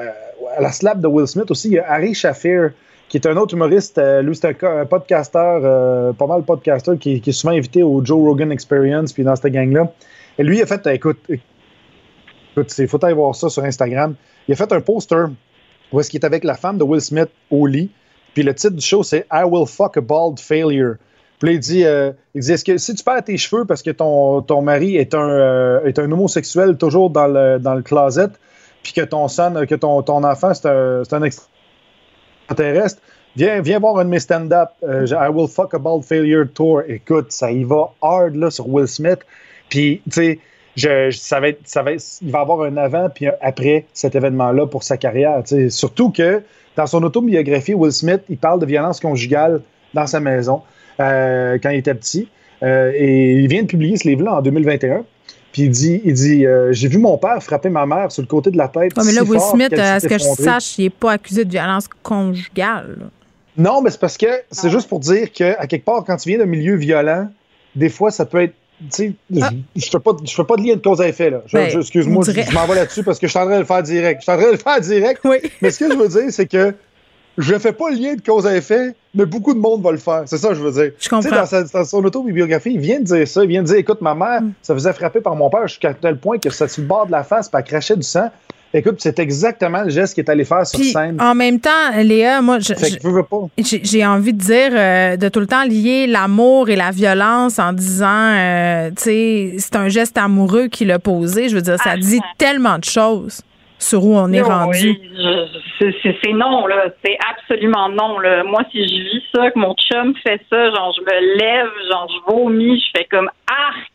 la 0.59 0.71
slap 0.71 0.99
de 0.99 1.07
Will 1.07 1.27
Smith 1.27 1.49
aussi, 1.49 1.69
il 1.69 1.73
y 1.73 1.79
a 1.79 1.91
Harry 1.91 2.13
Shafir, 2.13 2.73
qui 3.09 3.17
est 3.17 3.25
un 3.25 3.35
autre 3.37 3.55
humoriste. 3.55 3.97
Euh, 3.97 4.21
lui, 4.21 4.35
c'est 4.35 4.63
un, 4.63 4.85
podcasteur, 4.85 5.61
euh, 5.63 6.13
pas 6.13 6.27
mal 6.27 6.43
podcasteur, 6.43 6.97
qui, 6.99 7.21
qui, 7.21 7.31
est 7.31 7.33
souvent 7.33 7.53
invité 7.53 7.81
au 7.81 8.05
Joe 8.05 8.19
Rogan 8.19 8.51
Experience, 8.51 9.13
puis 9.13 9.23
dans 9.23 9.35
cette 9.35 9.51
gang-là. 9.51 9.91
Et 10.37 10.43
lui, 10.43 10.57
il 10.59 10.61
a 10.61 10.67
fait, 10.67 10.85
écoute, 10.93 11.17
écoute, 11.27 12.77
il 12.77 12.87
faut 12.87 13.03
aller 13.03 13.15
voir 13.15 13.33
ça 13.33 13.49
sur 13.49 13.63
Instagram. 13.63 14.13
Il 14.47 14.53
a 14.53 14.55
fait 14.55 14.71
un 14.71 14.81
poster 14.81 15.25
où 15.91 15.99
est-ce 15.99 16.11
qu'il 16.11 16.19
est 16.21 16.25
avec 16.25 16.43
la 16.43 16.53
femme 16.53 16.77
de 16.77 16.83
Will 16.83 17.01
Smith 17.01 17.29
au 17.49 17.65
lit. 17.65 17.89
Puis 18.35 18.43
le 18.43 18.53
titre 18.53 18.75
du 18.75 18.85
show, 18.85 19.01
c'est 19.01 19.25
I 19.33 19.43
Will 19.43 19.65
Fuck 19.65 19.97
a 19.97 20.01
Bald 20.01 20.39
Failure. 20.39 20.97
Puis 21.39 21.49
là, 21.49 21.53
il 21.53 21.59
dit, 21.59 21.83
il 22.33 22.41
dit 22.41 22.51
est-ce 22.51 22.63
que 22.63 22.77
si 22.77 22.93
tu 22.95 23.03
perds 23.03 23.23
tes 23.23 23.37
cheveux 23.37 23.65
parce 23.65 23.81
que 23.81 23.91
ton, 23.91 24.41
ton 24.41 24.61
mari 24.61 24.95
est 24.95 25.13
un, 25.13 25.81
est 25.83 25.99
un 25.99 26.11
homosexuel 26.11 26.77
toujours 26.77 27.09
dans 27.09 27.27
le, 27.27 27.59
dans 27.59 27.75
le 27.75 27.81
closet, 27.81 28.29
puis 28.83 28.93
que 28.93 29.01
ton 29.01 29.27
son, 29.27 29.65
que 29.67 29.75
ton, 29.75 30.01
ton 30.03 30.23
enfant, 30.23 30.53
c'est 30.53 30.67
un, 30.67 31.01
un 31.11 31.23
extraterrestre, 31.23 33.01
viens, 33.35 33.59
viens 33.61 33.79
voir 33.79 33.97
un 33.97 34.05
de 34.05 34.09
mes 34.09 34.19
stand-up, 34.19 34.69
euh, 34.83 35.07
I 35.07 35.29
Will 35.29 35.47
Fuck 35.47 35.73
a 35.73 35.79
Bald 35.79 36.03
Failure 36.03 36.45
Tour. 36.53 36.83
Écoute, 36.87 37.31
ça 37.31 37.51
y 37.51 37.63
va 37.63 37.91
hard 38.01 38.35
là, 38.35 38.51
sur 38.51 38.69
Will 38.69 38.87
Smith. 38.87 39.19
Puis, 39.69 40.01
tu 40.05 40.11
sais, 40.11 40.39
je, 40.75 41.09
ça 41.11 41.39
va 41.39 41.49
être, 41.49 41.61
ça 41.65 41.81
va 41.81 41.93
il 41.93 42.31
va 42.31 42.41
avoir 42.41 42.61
un 42.61 42.77
avant 42.77 43.09
puis 43.09 43.27
un 43.27 43.33
après 43.41 43.85
cet 43.93 44.15
événement-là 44.15 44.67
pour 44.67 44.83
sa 44.83 44.97
carrière. 44.97 45.41
Surtout 45.69 46.11
que 46.11 46.43
dans 46.75 46.85
son 46.85 47.01
autobiographie, 47.03 47.73
Will 47.73 47.91
Smith, 47.91 48.21
il 48.29 48.37
parle 48.37 48.59
de 48.59 48.65
violence 48.65 48.99
conjugale 48.99 49.61
dans 49.93 50.05
sa 50.05 50.19
maison. 50.19 50.61
Euh, 50.99 51.57
quand 51.61 51.69
il 51.69 51.77
était 51.77 51.93
petit. 51.93 52.27
Euh, 52.63 52.91
et 52.95 53.33
il 53.33 53.47
vient 53.47 53.63
de 53.63 53.67
publier 53.67 53.97
ce 53.97 54.07
livre-là 54.07 54.35
en 54.35 54.41
2021. 54.41 55.03
Puis 55.51 55.63
il 55.63 55.69
dit, 55.69 56.01
il 56.03 56.13
dit 56.13 56.45
euh, 56.45 56.71
J'ai 56.71 56.87
vu 56.87 56.97
mon 56.97 57.17
père 57.17 57.41
frapper 57.41 57.69
ma 57.69 57.85
mère 57.85 58.11
sur 58.11 58.21
le 58.21 58.27
côté 58.27 58.51
de 58.51 58.57
la 58.57 58.67
tête. 58.67 58.91
mais 58.97 59.11
là, 59.11 59.23
Will 59.23 59.39
Smith, 59.39 59.73
à 59.73 59.99
ce 59.99 60.07
que 60.07 60.17
je 60.17 60.23
sache, 60.23 60.77
il 60.77 60.85
n'est 60.85 60.89
pas 60.89 61.13
accusé 61.13 61.45
de 61.45 61.51
violence 61.51 61.87
conjugale. 62.03 63.09
Non, 63.57 63.81
mais 63.81 63.89
c'est 63.89 63.99
parce 63.99 64.17
que 64.17 64.27
c'est 64.51 64.69
juste 64.69 64.89
pour 64.89 64.99
dire 64.99 65.31
qu'à 65.31 65.65
quelque 65.67 65.85
part, 65.85 66.03
quand 66.03 66.17
tu 66.17 66.29
viens 66.29 66.39
d'un 66.39 66.45
milieu 66.45 66.75
violent, 66.75 67.29
des 67.75 67.89
fois, 67.89 68.11
ça 68.11 68.25
peut 68.25 68.41
être 68.41 68.53
sais, 68.89 69.13
ah. 69.41 69.49
je, 69.75 69.89
fais 69.89 69.99
pas, 69.99 70.11
je 70.23 70.33
fais 70.33 70.43
pas 70.43 70.55
de 70.57 70.63
lien 70.63 70.75
de 70.75 70.81
cause 70.81 71.01
à 71.01 71.07
effet, 71.07 71.29
là. 71.29 71.41
Ben, 71.53 71.69
excuse-moi, 71.77 72.23
je, 72.25 72.53
m'en 72.53 72.65
vais 72.65 72.75
là-dessus 72.75 73.03
parce 73.03 73.19
que 73.19 73.27
je 73.27 73.31
suis 73.31 73.39
en 73.39 73.45
train 73.45 73.55
de 73.55 73.59
le 73.59 73.65
faire 73.65 73.83
direct. 73.83 74.21
Je 74.21 74.23
suis 74.23 74.31
en 74.31 74.37
train 74.37 74.47
de 74.47 74.51
le 74.51 74.57
faire 74.57 74.81
direct. 74.81 75.21
Oui. 75.25 75.37
Mais 75.61 75.71
ce 75.71 75.79
que 75.79 75.91
je 75.91 75.97
veux 75.97 76.07
dire, 76.07 76.31
c'est 76.31 76.45
que 76.45 76.75
je 77.37 77.57
fais 77.57 77.73
pas 77.73 77.89
le 77.89 77.97
lien 77.97 78.15
de 78.15 78.21
cause 78.21 78.47
à 78.47 78.55
effet, 78.55 78.95
mais 79.13 79.25
beaucoup 79.25 79.53
de 79.53 79.59
monde 79.59 79.81
va 79.81 79.91
le 79.91 79.97
faire. 79.97 80.23
C'est 80.25 80.37
ça 80.37 80.49
que 80.49 80.55
je 80.55 80.61
veux 80.61 80.71
dire. 80.71 80.91
Je 80.99 81.09
comprends. 81.09 81.29
Dans, 81.29 81.45
sa, 81.45 81.63
dans, 81.63 81.83
son 81.83 82.03
autobiographie, 82.03 82.71
il 82.73 82.79
vient 82.79 82.99
de 82.99 83.05
dire 83.05 83.27
ça. 83.27 83.43
Il 83.43 83.49
vient 83.49 83.61
de 83.61 83.67
dire, 83.67 83.77
écoute, 83.77 84.01
ma 84.01 84.15
mère, 84.15 84.41
mm. 84.41 84.53
ça 84.61 84.73
faisait 84.73 84.93
frapper 84.93 85.21
par 85.21 85.35
mon 85.35 85.49
père 85.49 85.67
jusqu'à 85.67 85.93
tel 85.93 86.17
point 86.17 86.37
que 86.37 86.49
ça 86.49 86.67
sur 86.67 86.81
le 86.81 86.87
bord 86.87 87.07
de 87.07 87.11
la 87.11 87.23
face, 87.23 87.49
puis 87.49 87.59
elle 87.59 87.65
crachait 87.65 87.95
du 87.95 88.03
sang. 88.03 88.29
Écoute, 88.73 88.95
c'est 88.99 89.19
exactement 89.19 89.83
le 89.83 89.89
geste 89.89 90.15
qu'il 90.15 90.25
est 90.25 90.29
allé 90.29 90.43
faire 90.43 90.67
sur 90.67 90.83
scène. 90.83 91.21
En 91.21 91.33
même 91.33 91.61
temps, 91.61 91.69
Léa, 91.95 92.41
moi, 92.41 92.57
j'ai 92.59 94.05
envie 94.05 94.33
de 94.33 94.37
dire 94.37 94.71
euh, 94.73 95.15
de 95.15 95.29
tout 95.29 95.39
le 95.39 95.47
temps 95.47 95.63
lier 95.63 96.07
l'amour 96.07 96.67
et 96.67 96.75
la 96.75 96.91
violence 96.91 97.57
en 97.57 97.71
disant, 97.71 98.33
euh, 98.33 98.89
tu 98.89 99.03
sais, 99.03 99.55
c'est 99.59 99.77
un 99.77 99.87
geste 99.87 100.17
amoureux 100.17 100.67
qu'il 100.67 100.91
a 100.91 100.99
posé. 100.99 101.47
Je 101.47 101.55
veux 101.55 101.61
dire, 101.61 101.77
ça 101.81 101.95
dit 101.95 102.19
tellement 102.37 102.77
de 102.77 102.83
choses 102.83 103.43
sur 103.85 104.03
où 104.03 104.15
on 104.15 104.31
est 104.33 104.41
rendu. 104.41 104.99
c'est 105.79 106.33
non, 106.33 106.65
là. 106.65 106.85
C'est 107.03 107.17
absolument 107.29 107.89
non, 107.89 108.19
là. 108.19 108.43
Moi, 108.43 108.61
si 108.71 108.87
je 108.87 108.93
vis 108.93 109.23
ça, 109.33 109.51
que 109.51 109.59
mon 109.59 109.75
chum 109.75 110.15
fait 110.25 110.41
ça, 110.49 110.71
genre, 110.71 110.93
je 110.97 111.01
me 111.01 111.37
lève, 111.37 111.69
genre, 111.91 112.09
je 112.09 112.31
vomis, 112.31 112.79
je 112.79 112.99
fais 112.99 113.05
comme 113.05 113.29
arc 113.47 113.91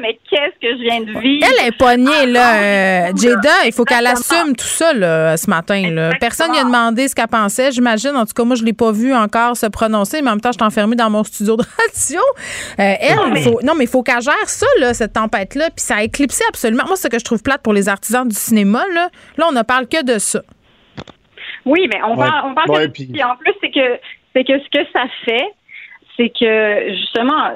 mais 0.00 0.18
qu'est-ce 0.30 0.58
que 0.60 0.76
je 0.76 0.82
viens 0.82 1.00
de 1.00 1.18
vivre? 1.20 1.46
Elle 1.46 1.68
est 1.68 1.76
poignée, 1.76 2.26
là. 2.26 2.56
Euh, 2.56 3.12
Jada, 3.16 3.66
il 3.66 3.72
faut 3.72 3.84
qu'elle 3.84 4.06
assume 4.06 4.54
tout 4.56 4.64
ça, 4.64 4.92
là, 4.92 5.36
ce 5.36 5.48
matin, 5.48 5.90
là. 5.90 6.10
Personne 6.20 6.52
lui 6.52 6.58
a 6.58 6.64
demandé 6.64 7.08
ce 7.08 7.14
qu'elle 7.14 7.28
pensait, 7.28 7.72
j'imagine. 7.72 8.16
En 8.16 8.24
tout 8.24 8.32
cas, 8.34 8.44
moi, 8.44 8.56
je 8.56 8.64
l'ai 8.64 8.72
pas 8.72 8.92
vu 8.92 9.14
encore 9.14 9.56
se 9.56 9.66
prononcer, 9.66 10.22
mais 10.22 10.28
en 10.28 10.32
même 10.32 10.40
temps, 10.40 10.52
je 10.52 10.58
suis 10.58 10.66
enfermée 10.66 10.96
dans 10.96 11.10
mon 11.10 11.24
studio 11.24 11.56
de 11.56 11.62
radio. 11.62 12.20
Euh, 12.78 12.94
elle, 13.00 13.16
non, 13.16 13.30
mais... 13.30 13.42
Faut, 13.42 13.60
non, 13.62 13.74
mais 13.76 13.84
il 13.84 13.90
faut 13.90 14.02
qu'elle 14.02 14.22
gère 14.22 14.48
ça, 14.48 14.66
là, 14.80 14.94
cette 14.94 15.12
tempête-là, 15.12 15.66
puis 15.66 15.84
ça 15.84 15.96
a 15.96 16.02
éclipsé 16.02 16.44
absolument. 16.48 16.84
Moi, 16.86 16.96
ce 16.96 17.08
que 17.08 17.18
je 17.18 17.24
trouve 17.24 17.42
plate 17.42 17.62
pour 17.62 17.72
les 17.72 17.88
artisans 17.88 18.26
du 18.26 18.34
cinéma, 18.34 18.84
là, 18.94 19.08
là 19.36 19.46
on 19.48 19.52
ne 19.52 19.62
parle 19.62 19.86
que 19.86 20.04
de 20.04 20.18
ça. 20.18 20.42
Oui, 21.64 21.88
mais 21.92 22.00
on 22.02 22.16
parle, 22.16 22.50
on 22.50 22.54
parle 22.54 22.86
de... 22.86 22.92
Puis 22.92 23.22
en 23.22 23.36
plus, 23.36 23.52
c'est 23.60 23.70
que, 23.70 24.00
c'est 24.34 24.44
que 24.44 24.58
ce 24.58 24.78
que 24.78 24.86
ça 24.92 25.04
fait, 25.24 25.48
c'est 26.16 26.30
que 26.30 26.94
justement, 26.94 27.54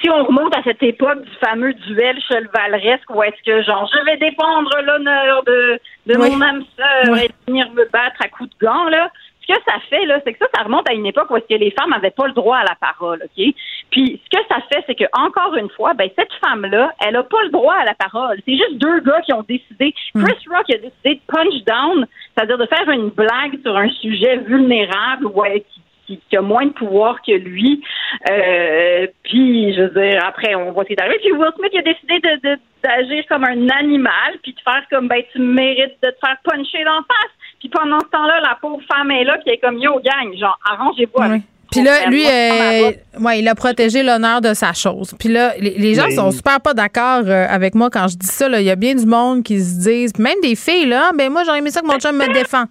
si 0.00 0.10
on 0.10 0.24
remonte 0.24 0.56
à 0.56 0.62
cette 0.62 0.82
époque 0.82 1.22
du 1.22 1.30
fameux 1.44 1.74
duel 1.74 2.18
chevaleresque 2.28 3.10
où 3.10 3.22
est-ce 3.22 3.42
que 3.44 3.62
genre 3.62 3.90
je 3.92 4.04
vais 4.04 4.16
défendre 4.16 4.70
l'honneur 4.82 5.42
de, 5.44 5.80
de 6.06 6.16
mon 6.16 6.40
âme 6.40 6.64
sœur 6.76 7.16
et 7.18 7.30
venir 7.46 7.70
me 7.72 7.84
battre 7.90 8.20
à 8.24 8.28
coups 8.28 8.50
de 8.50 8.66
gants 8.66 8.88
là, 8.88 9.10
ce 9.46 9.52
que 9.52 9.60
ça 9.66 9.78
fait 9.90 10.04
là, 10.06 10.20
c'est 10.24 10.32
que 10.32 10.38
ça, 10.38 10.46
ça 10.54 10.62
remonte 10.62 10.88
à 10.88 10.94
une 10.94 11.06
époque 11.06 11.30
où 11.30 11.36
est-ce 11.36 11.54
que 11.54 11.58
les 11.58 11.70
femmes 11.72 11.90
n'avaient 11.90 12.10
pas 12.10 12.26
le 12.26 12.32
droit 12.32 12.58
à 12.58 12.64
la 12.64 12.76
parole, 12.80 13.22
ok? 13.24 13.54
Puis 13.90 14.20
ce 14.24 14.36
que 14.36 14.44
ça 14.48 14.56
fait, 14.72 14.82
c'est 14.86 14.94
que 14.94 15.04
encore 15.12 15.54
une 15.56 15.70
fois, 15.70 15.94
ben 15.94 16.08
cette 16.16 16.32
femme 16.44 16.66
là, 16.66 16.92
elle 17.00 17.16
a 17.16 17.22
pas 17.22 17.42
le 17.44 17.50
droit 17.50 17.74
à 17.74 17.84
la 17.84 17.94
parole. 17.94 18.40
C'est 18.46 18.56
juste 18.56 18.78
deux 18.78 19.00
gars 19.00 19.20
qui 19.20 19.32
ont 19.32 19.44
décidé. 19.46 19.94
Mm. 20.14 20.24
Chris 20.24 20.44
Rock 20.50 20.70
a 20.70 20.78
décidé 20.78 21.14
de 21.14 21.20
punch 21.26 21.64
down, 21.64 22.06
c'est-à-dire 22.34 22.58
de 22.58 22.66
faire 22.66 22.88
une 22.90 23.10
blague 23.10 23.60
sur 23.62 23.76
un 23.76 23.88
sujet 23.90 24.38
vulnérable 24.38 25.26
ou 25.26 25.42
qui 25.42 25.82
qui, 26.06 26.36
a 26.36 26.42
moins 26.42 26.66
de 26.66 26.72
pouvoir 26.72 27.20
que 27.22 27.32
lui. 27.32 27.82
Euh, 28.30 29.06
puis, 29.22 29.74
je 29.74 29.82
veux 29.82 30.00
dire, 30.00 30.20
après, 30.26 30.54
on 30.54 30.72
voit 30.72 30.84
ce 30.84 30.88
qui 30.88 30.94
est 30.94 31.00
arrivé. 31.00 31.18
Puis 31.20 31.32
Will 31.32 31.50
Smith 31.56 31.70
il 31.72 31.78
a 31.78 31.82
décidé 31.82 32.20
de, 32.20 32.58
d'agir 32.82 33.24
comme 33.28 33.44
un 33.44 33.68
animal, 33.80 34.38
puis 34.42 34.52
de 34.52 34.60
faire 34.60 34.82
comme, 34.90 35.08
ben, 35.08 35.22
tu 35.32 35.40
mérites 35.40 35.96
de 36.02 36.10
te 36.10 36.16
faire 36.24 36.36
puncher 36.44 36.84
d'en 36.84 36.98
face. 36.98 37.32
Puis 37.58 37.68
pendant 37.68 38.00
ce 38.00 38.10
temps-là, 38.10 38.40
la 38.40 38.58
pauvre 38.60 38.82
femme 38.92 39.10
est 39.10 39.24
là, 39.24 39.34
puis 39.34 39.44
elle 39.46 39.54
est 39.54 39.58
comme, 39.58 39.78
yo, 39.78 40.00
gang, 40.00 40.36
genre, 40.38 40.58
arrangez-vous 40.70 41.40
Puis 41.70 41.82
là, 41.82 42.06
lui, 42.08 42.24
euh, 42.26 42.92
ouais, 43.20 43.40
il 43.40 43.48
a 43.48 43.54
protégé 43.54 44.02
l'honneur 44.02 44.40
de 44.40 44.52
sa 44.52 44.72
chose. 44.74 45.14
Puis 45.18 45.30
là, 45.30 45.54
les, 45.58 45.94
gens 45.94 46.10
sont 46.10 46.30
super 46.30 46.60
pas 46.60 46.74
d'accord 46.74 47.22
euh, 47.26 47.46
avec 47.48 47.74
moi 47.74 47.88
quand 47.90 48.06
je 48.08 48.16
dis 48.16 48.26
ça. 48.26 48.48
Il 48.48 48.66
y 48.66 48.70
a 48.70 48.76
bien 48.76 48.94
du 48.94 49.06
monde 49.06 49.42
qui 49.42 49.60
se 49.60 49.80
disent, 49.80 50.18
même 50.18 50.40
des 50.42 50.56
filles, 50.56 50.86
là, 50.86 51.12
ben 51.16 51.32
moi, 51.32 51.42
j'aurais 51.44 51.58
aimé 51.58 51.70
ça 51.70 51.80
que 51.80 51.86
mon 51.86 51.98
chum 51.98 52.16
me 52.16 52.32
défend. 52.32 52.64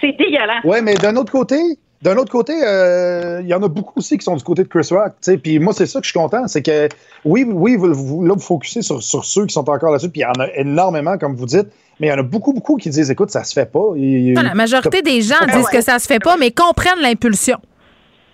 C'est 0.00 0.12
dégueulasse. 0.12 0.62
Oui, 0.64 0.78
mais 0.82 0.94
d'un 0.94 1.16
autre 1.16 1.32
côté, 1.32 1.56
d'un 2.04 2.16
autre 2.18 2.30
côté, 2.30 2.52
euh, 2.62 3.40
il 3.40 3.48
y 3.48 3.54
en 3.54 3.62
a 3.62 3.68
beaucoup 3.68 3.94
aussi 3.98 4.18
qui 4.18 4.24
sont 4.24 4.36
du 4.36 4.44
côté 4.44 4.62
de 4.62 4.68
Chris 4.68 4.86
Rock. 4.90 5.14
Puis 5.42 5.58
moi, 5.58 5.72
c'est 5.72 5.86
ça 5.86 6.00
que 6.00 6.04
je 6.04 6.10
suis 6.10 6.18
content. 6.18 6.46
C'est 6.48 6.60
que 6.60 6.86
oui, 7.24 7.46
oui, 7.48 7.76
vous, 7.76 7.94
vous, 7.94 8.26
là, 8.26 8.34
vous 8.34 8.40
focussez 8.40 8.82
sur, 8.82 9.02
sur 9.02 9.24
ceux 9.24 9.46
qui 9.46 9.54
sont 9.54 9.68
encore 9.70 9.90
là-dessus. 9.90 10.10
Puis 10.10 10.20
il 10.20 10.24
y 10.24 10.26
en 10.26 10.38
a 10.38 10.48
énormément, 10.54 11.16
comme 11.16 11.34
vous 11.34 11.46
dites. 11.46 11.66
Mais 11.98 12.08
il 12.08 12.10
y 12.10 12.12
en 12.12 12.18
a 12.18 12.22
beaucoup, 12.22 12.52
beaucoup 12.52 12.76
qui 12.76 12.90
disent 12.90 13.10
écoute, 13.10 13.30
ça 13.30 13.42
se 13.42 13.54
fait 13.54 13.70
pas. 13.70 13.94
la 13.96 14.54
majorité 14.54 15.00
des 15.00 15.22
gens 15.22 15.36
disent 15.50 15.68
que 15.68 15.80
ça 15.80 15.98
se 15.98 16.06
fait 16.06 16.18
pas, 16.18 16.36
mais 16.36 16.50
comprennent 16.50 17.00
l'impulsion. 17.00 17.56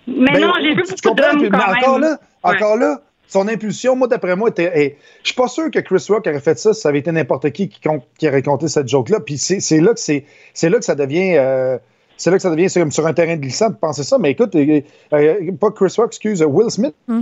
Mais 0.05 0.33
ben, 0.33 0.41
non, 0.41 0.53
j'ai 0.61 0.75
vu 0.75 0.81
beaucoup 0.81 1.15
de 1.15 1.49
mais 1.49 1.77
encore 1.77 1.99
là, 1.99 2.17
encore 2.43 2.75
là, 2.75 2.99
son 3.27 3.47
impulsion, 3.47 3.95
moi, 3.95 4.09
d'après 4.09 4.35
moi, 4.35 4.49
était. 4.49 4.97
je 5.23 5.29
suis 5.29 5.35
pas 5.35 5.47
sûr 5.47 5.71
que 5.71 5.79
Chris 5.79 6.03
Rock 6.09 6.27
aurait 6.27 6.41
fait 6.41 6.57
ça 6.59 6.73
si 6.73 6.81
ça 6.81 6.89
avait 6.89 6.99
été 6.99 7.11
n'importe 7.13 7.49
qui 7.51 7.69
qui, 7.69 7.79
qui 8.17 8.27
aurait 8.27 8.41
compté 8.41 8.67
cette 8.67 8.89
joke-là. 8.89 9.21
Puis 9.21 9.37
c'est 9.37 9.79
là 9.79 9.93
que 9.93 9.99
c'est 9.99 10.69
là 10.69 10.77
que 10.77 10.83
ça 10.83 10.95
devient. 10.95 11.37
Euh, 11.37 11.77
c'est 12.21 12.29
là 12.29 12.37
que 12.37 12.43
ça 12.43 12.51
devient 12.51 12.67
comme 12.71 12.91
sur 12.91 13.07
un 13.07 13.13
terrain 13.13 13.35
de 13.35 13.41
glissant 13.41 13.69
de 13.69 13.75
penser 13.75 14.03
ça. 14.03 14.19
Mais 14.19 14.31
écoute, 14.31 14.55
euh, 14.55 14.81
euh, 15.13 15.51
pas 15.59 15.71
Chris 15.71 15.93
Rock, 15.97 16.09
excuse, 16.09 16.43
Will 16.47 16.69
Smith. 16.69 16.93
Hmm. 17.07 17.21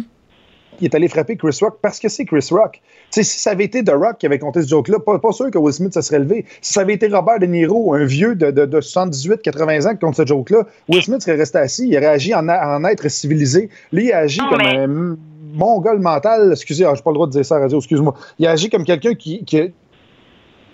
qui 0.78 0.86
est 0.86 0.96
allé 0.96 1.08
frapper 1.08 1.38
Chris 1.38 1.58
Rock 1.62 1.78
parce 1.82 2.00
que 2.00 2.10
c'est 2.10 2.26
Chris 2.26 2.48
Rock. 2.52 2.82
si 3.10 3.24
ça 3.24 3.52
avait 3.52 3.66
été 3.66 3.84
The 3.84 3.92
Rock 3.92 4.18
qui 4.18 4.26
avait 4.26 4.40
compté 4.40 4.62
ce 4.62 4.68
joke-là, 4.68 5.00
pas, 5.00 5.32
sûr 5.32 5.52
que 5.52 5.58
Will 5.58 5.74
Smith 5.74 5.94
se 5.94 6.02
serait 6.02 6.20
levé. 6.20 6.46
Si 6.62 6.74
ça 6.74 6.82
avait 6.82 6.96
été 6.96 7.08
Robert 7.08 7.40
De 7.40 7.46
Niro, 7.46 7.94
un 7.94 8.04
vieux 8.04 8.36
de, 8.36 8.52
78-80 8.52 9.88
ans 9.88 9.92
qui 9.94 10.00
compte 10.00 10.16
ce 10.16 10.26
joke-là, 10.26 10.66
Will 10.90 11.02
Smith 11.02 11.22
serait 11.22 11.38
resté 11.38 11.60
assis, 11.60 11.88
il 11.88 11.98
aurait 11.98 12.08
agi 12.08 12.34
en, 12.36 12.84
être 12.84 13.08
civilisé. 13.10 13.70
Lui, 13.94 14.08
il 14.08 14.12
a 14.12 14.20
agi 14.20 14.42
comme 14.50 14.62
un 14.62 15.18
mongol 15.54 16.00
mental. 16.00 16.52
Excusez, 16.52 16.84
ah, 16.84 16.94
j'ai 16.94 17.02
pas 17.02 17.12
le 17.12 17.16
droit 17.16 17.28
de 17.28 17.32
dire 17.32 17.46
ça 17.46 17.56
à 17.56 17.60
la 17.60 17.66
radio, 17.66 17.80
excuse-moi. 17.80 18.14
Il 18.38 18.48
a 18.48 18.52
agi 18.52 18.70
comme 18.70 18.84
quelqu'un 18.84 19.16
qui, 19.16 19.46
qui, 19.46 19.74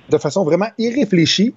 de 0.10 0.18
façon 0.18 0.44
vraiment 0.44 0.68
irréfléchie, 0.78 1.54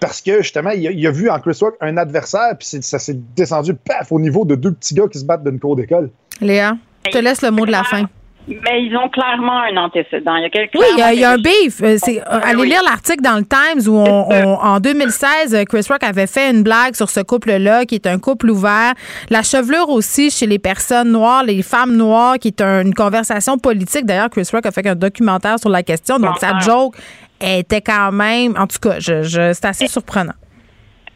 parce 0.00 0.22
que 0.22 0.42
justement, 0.42 0.70
il 0.70 1.06
a, 1.06 1.10
vu 1.10 1.30
en 1.30 1.38
Chris 1.38 1.58
Rock 1.60 1.76
un 1.80 1.96
adversaire, 1.96 2.56
puis 2.58 2.66
ça 2.82 2.98
s'est 2.98 3.18
descendu 3.36 3.74
paf 3.74 4.10
au 4.10 4.18
niveau 4.18 4.44
de 4.44 4.54
deux 4.54 4.72
petits 4.72 4.94
gars 4.94 5.06
qui 5.10 5.18
se 5.18 5.24
battent 5.24 5.44
d'une 5.44 5.60
cour 5.60 5.76
d'école. 5.76 6.10
Léa, 6.40 6.76
je 7.06 7.10
te 7.10 7.18
laisse 7.18 7.42
le 7.42 7.50
mot 7.50 7.66
de 7.66 7.70
la 7.70 7.84
fin. 7.84 8.06
Mais 8.48 8.82
ils 8.82 8.96
ont 8.96 9.08
clairement 9.10 9.60
un 9.60 9.76
antécédent. 9.76 10.34
Il 10.36 10.42
y 10.42 10.58
a 10.58 10.62
oui, 10.74 10.86
il 11.14 11.20
y 11.20 11.24
a, 11.24 11.32
un 11.32 11.36
beef. 11.36 11.82
Euh, 11.82 11.96
euh, 12.08 12.40
allez 12.42 12.64
lire 12.64 12.82
l'article 12.82 13.22
dans 13.22 13.36
le 13.36 13.44
Times 13.44 13.86
où 13.86 13.98
en 13.98 14.80
2016, 14.80 15.64
Chris 15.68 15.86
Rock 15.88 16.02
avait 16.02 16.26
fait 16.26 16.50
une 16.50 16.62
blague 16.62 16.96
sur 16.96 17.10
ce 17.10 17.20
couple-là, 17.20 17.84
qui 17.84 17.94
est 17.96 18.06
un 18.06 18.18
couple 18.18 18.50
ouvert. 18.50 18.94
La 19.28 19.42
chevelure 19.42 19.90
aussi 19.90 20.30
chez 20.30 20.46
les 20.46 20.58
personnes 20.58 21.12
noires, 21.12 21.44
les 21.44 21.62
femmes 21.62 21.94
noires, 21.94 22.38
qui 22.38 22.48
est 22.48 22.62
une 22.62 22.94
conversation 22.94 23.58
politique. 23.58 24.06
D'ailleurs, 24.06 24.30
Chris 24.30 24.48
Rock 24.52 24.66
a 24.66 24.70
fait 24.70 24.86
un 24.88 24.96
documentaire 24.96 25.58
sur 25.60 25.70
la 25.70 25.82
question. 25.82 26.18
Donc, 26.18 26.38
sa 26.38 26.58
joke 26.58 26.96
était 27.40 27.80
quand 27.80 28.12
même, 28.12 28.56
en 28.56 28.66
tout 28.66 28.78
cas, 28.80 28.98
je, 28.98 29.22
je 29.22 29.52
c'est 29.52 29.66
assez 29.66 29.86
surprenant. 29.86 30.34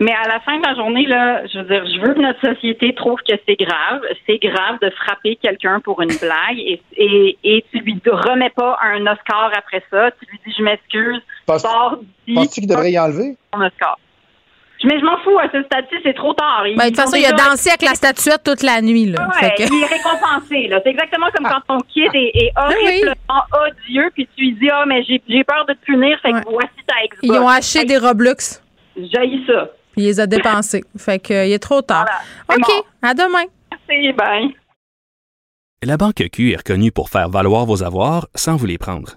Mais 0.00 0.12
à 0.12 0.26
la 0.26 0.40
fin 0.40 0.58
de 0.58 0.66
la 0.66 0.74
journée, 0.74 1.06
là, 1.06 1.46
je 1.46 1.58
veux 1.60 1.64
dire, 1.66 1.86
je 1.86 2.00
veux 2.00 2.14
que 2.14 2.20
notre 2.20 2.40
société 2.40 2.92
trouve 2.96 3.20
que 3.20 3.34
c'est 3.46 3.54
grave. 3.54 4.00
C'est 4.26 4.38
grave 4.38 4.78
de 4.82 4.90
frapper 4.90 5.36
quelqu'un 5.36 5.78
pour 5.78 6.02
une 6.02 6.14
blague 6.20 6.58
et, 6.58 6.82
et, 6.96 7.38
et 7.44 7.64
tu 7.70 7.78
lui 7.78 8.00
remets 8.04 8.50
pas 8.50 8.76
un 8.82 9.06
Oscar 9.06 9.52
après 9.56 9.84
ça. 9.90 10.10
Tu 10.18 10.26
lui 10.30 10.40
dis, 10.44 10.52
je 10.58 10.64
m'excuse. 10.64 11.22
Penses-tu 11.46 12.60
qu'il 12.60 12.66
devrait 12.66 12.90
y 12.90 12.98
enlever? 12.98 13.36
Un 13.52 13.66
Oscar. 13.66 13.96
Mais 14.84 14.98
je 15.00 15.04
m'en 15.04 15.16
fous, 15.18 15.38
à 15.38 15.50
ce 15.50 15.62
stade-ci, 15.62 15.96
c'est 16.02 16.14
trop 16.14 16.34
tard. 16.34 16.64
Ben, 16.64 16.76
de 16.76 16.88
toute 16.88 16.96
façon, 16.96 17.16
il 17.16 17.24
a 17.24 17.32
dansé 17.32 17.70
avec 17.70 17.82
la 17.82 17.94
statuette 17.94 18.42
toute 18.44 18.62
la 18.62 18.82
nuit. 18.82 19.06
Là. 19.06 19.28
Ouais, 19.28 19.54
Il 19.58 19.82
est 19.82 19.86
récompensé. 19.86 20.70
C'est 20.70 20.90
exactement 20.90 21.26
comme 21.34 21.46
quand 21.46 21.76
ton 21.76 21.80
kid 21.88 22.10
est, 22.14 22.30
est 22.34 22.52
ah 22.54 22.68
horriblement 22.68 23.42
odieux, 23.66 24.10
puis 24.14 24.28
tu 24.36 24.42
lui 24.42 24.52
dis 24.54 24.68
Ah, 24.70 24.82
oh, 24.82 24.88
mais 24.88 25.02
j'ai 25.04 25.44
peur 25.44 25.64
de 25.66 25.72
te 25.72 25.84
punir, 25.84 26.18
fait 26.20 26.32
que 26.32 26.50
voici 26.50 26.68
ta 26.86 26.94
Xbox. 27.06 27.18
Ils 27.22 27.32
ont 27.32 27.48
acheté 27.48 27.84
des 27.84 27.98
Roblox. 27.98 28.62
J'ai 28.96 29.40
ça. 29.46 29.70
Il 29.96 30.04
les 30.04 30.20
a 30.20 30.26
dépensés. 30.26 30.84
fait 30.98 31.18
que, 31.18 31.32
euh, 31.32 31.46
il 31.46 31.52
est 31.52 31.58
trop 31.58 31.80
tard. 31.80 32.06
OK, 32.48 32.70
à 33.02 33.14
demain. 33.14 33.44
Merci, 33.70 34.12
bye. 34.12 34.54
La 35.82 35.96
Banque 35.96 36.28
Q 36.32 36.52
est 36.52 36.56
reconnue 36.56 36.92
pour 36.92 37.10
faire 37.10 37.28
valoir 37.28 37.66
vos 37.66 37.82
avoirs 37.82 38.26
sans 38.34 38.56
vous 38.56 38.66
les 38.66 38.78
prendre. 38.78 39.16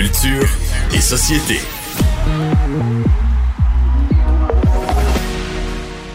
Culture 0.00 0.48
et 0.94 1.00
société. 1.02 1.60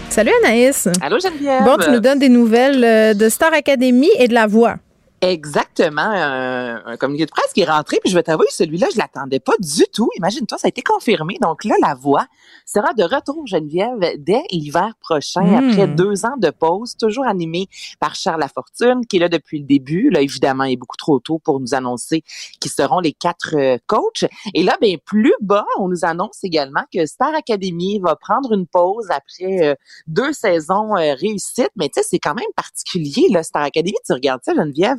Salut 0.09 0.31
Anaïs. 0.43 0.87
Allô 1.03 1.19
Geneviève. 1.19 1.63
Bon, 1.63 1.77
tu 1.77 1.91
nous 1.91 1.99
donnes 1.99 2.17
des 2.17 2.29
nouvelles 2.29 2.83
euh, 2.83 3.13
de 3.13 3.29
Star 3.29 3.53
Academy 3.53 4.09
et 4.17 4.27
de 4.27 4.33
La 4.33 4.47
Voix. 4.47 4.77
Exactement, 5.21 6.01
un, 6.01 6.85
un, 6.85 6.97
communiqué 6.97 7.25
de 7.25 7.31
presse 7.31 7.51
qui 7.53 7.61
est 7.61 7.69
rentré, 7.69 7.99
puis 8.01 8.11
je 8.11 8.15
vais 8.15 8.21
t'avouer, 8.23 8.45
celui-là, 8.51 8.87
je 8.93 8.99
l'attendais 8.99 9.39
pas 9.39 9.53
du 9.59 9.83
tout. 9.91 10.09
Imagine-toi, 10.17 10.57
ça 10.57 10.67
a 10.67 10.69
été 10.69 10.81
confirmé. 10.83 11.37
Donc 11.41 11.63
là, 11.63 11.75
la 11.81 11.95
voix 11.95 12.27
sera 12.65 12.93
de 12.93 13.03
retour, 13.03 13.47
Geneviève, 13.47 13.97
dès 14.19 14.43
l'hiver 14.51 14.93
prochain, 14.99 15.41
Hmm. 15.45 15.71
après 15.71 15.87
deux 15.87 16.25
ans 16.25 16.37
de 16.37 16.49
pause, 16.49 16.95
toujours 16.97 17.25
animé 17.25 17.67
par 17.99 18.15
Charles 18.15 18.41
Lafortune, 18.41 19.05
qui 19.07 19.17
est 19.17 19.19
là 19.19 19.29
depuis 19.29 19.59
le 19.59 19.65
début. 19.65 20.09
Là, 20.09 20.21
évidemment, 20.21 20.65
il 20.65 20.73
est 20.73 20.77
beaucoup 20.77 20.97
trop 20.97 21.19
tôt 21.19 21.39
pour 21.39 21.59
nous 21.59 21.73
annoncer 21.73 22.23
qui 22.59 22.69
seront 22.69 22.99
les 22.99 23.13
quatre 23.13 23.55
euh, 23.55 23.77
coachs. 23.87 24.25
Et 24.53 24.63
là, 24.63 24.77
ben 24.81 24.97
plus 25.05 25.33
bas, 25.41 25.65
on 25.79 25.87
nous 25.87 26.03
annonce 26.03 26.43
également 26.43 26.83
que 26.93 27.05
Star 27.05 27.33
Academy 27.33 27.99
va 27.99 28.15
prendre 28.15 28.51
une 28.53 28.67
pause 28.67 29.07
après 29.09 29.69
euh, 29.69 29.75
deux 30.07 30.33
saisons 30.33 30.95
euh, 30.95 31.13
réussites. 31.15 31.71
Mais 31.75 31.89
tu 31.89 32.01
sais, 32.01 32.07
c'est 32.09 32.19
quand 32.19 32.35
même 32.35 32.45
particulier, 32.55 33.27
là, 33.29 33.43
Star 33.43 33.63
Academy. 33.63 33.95
Tu 34.05 34.13
regardes 34.13 34.41
ça, 34.43 34.53
Geneviève, 34.53 34.97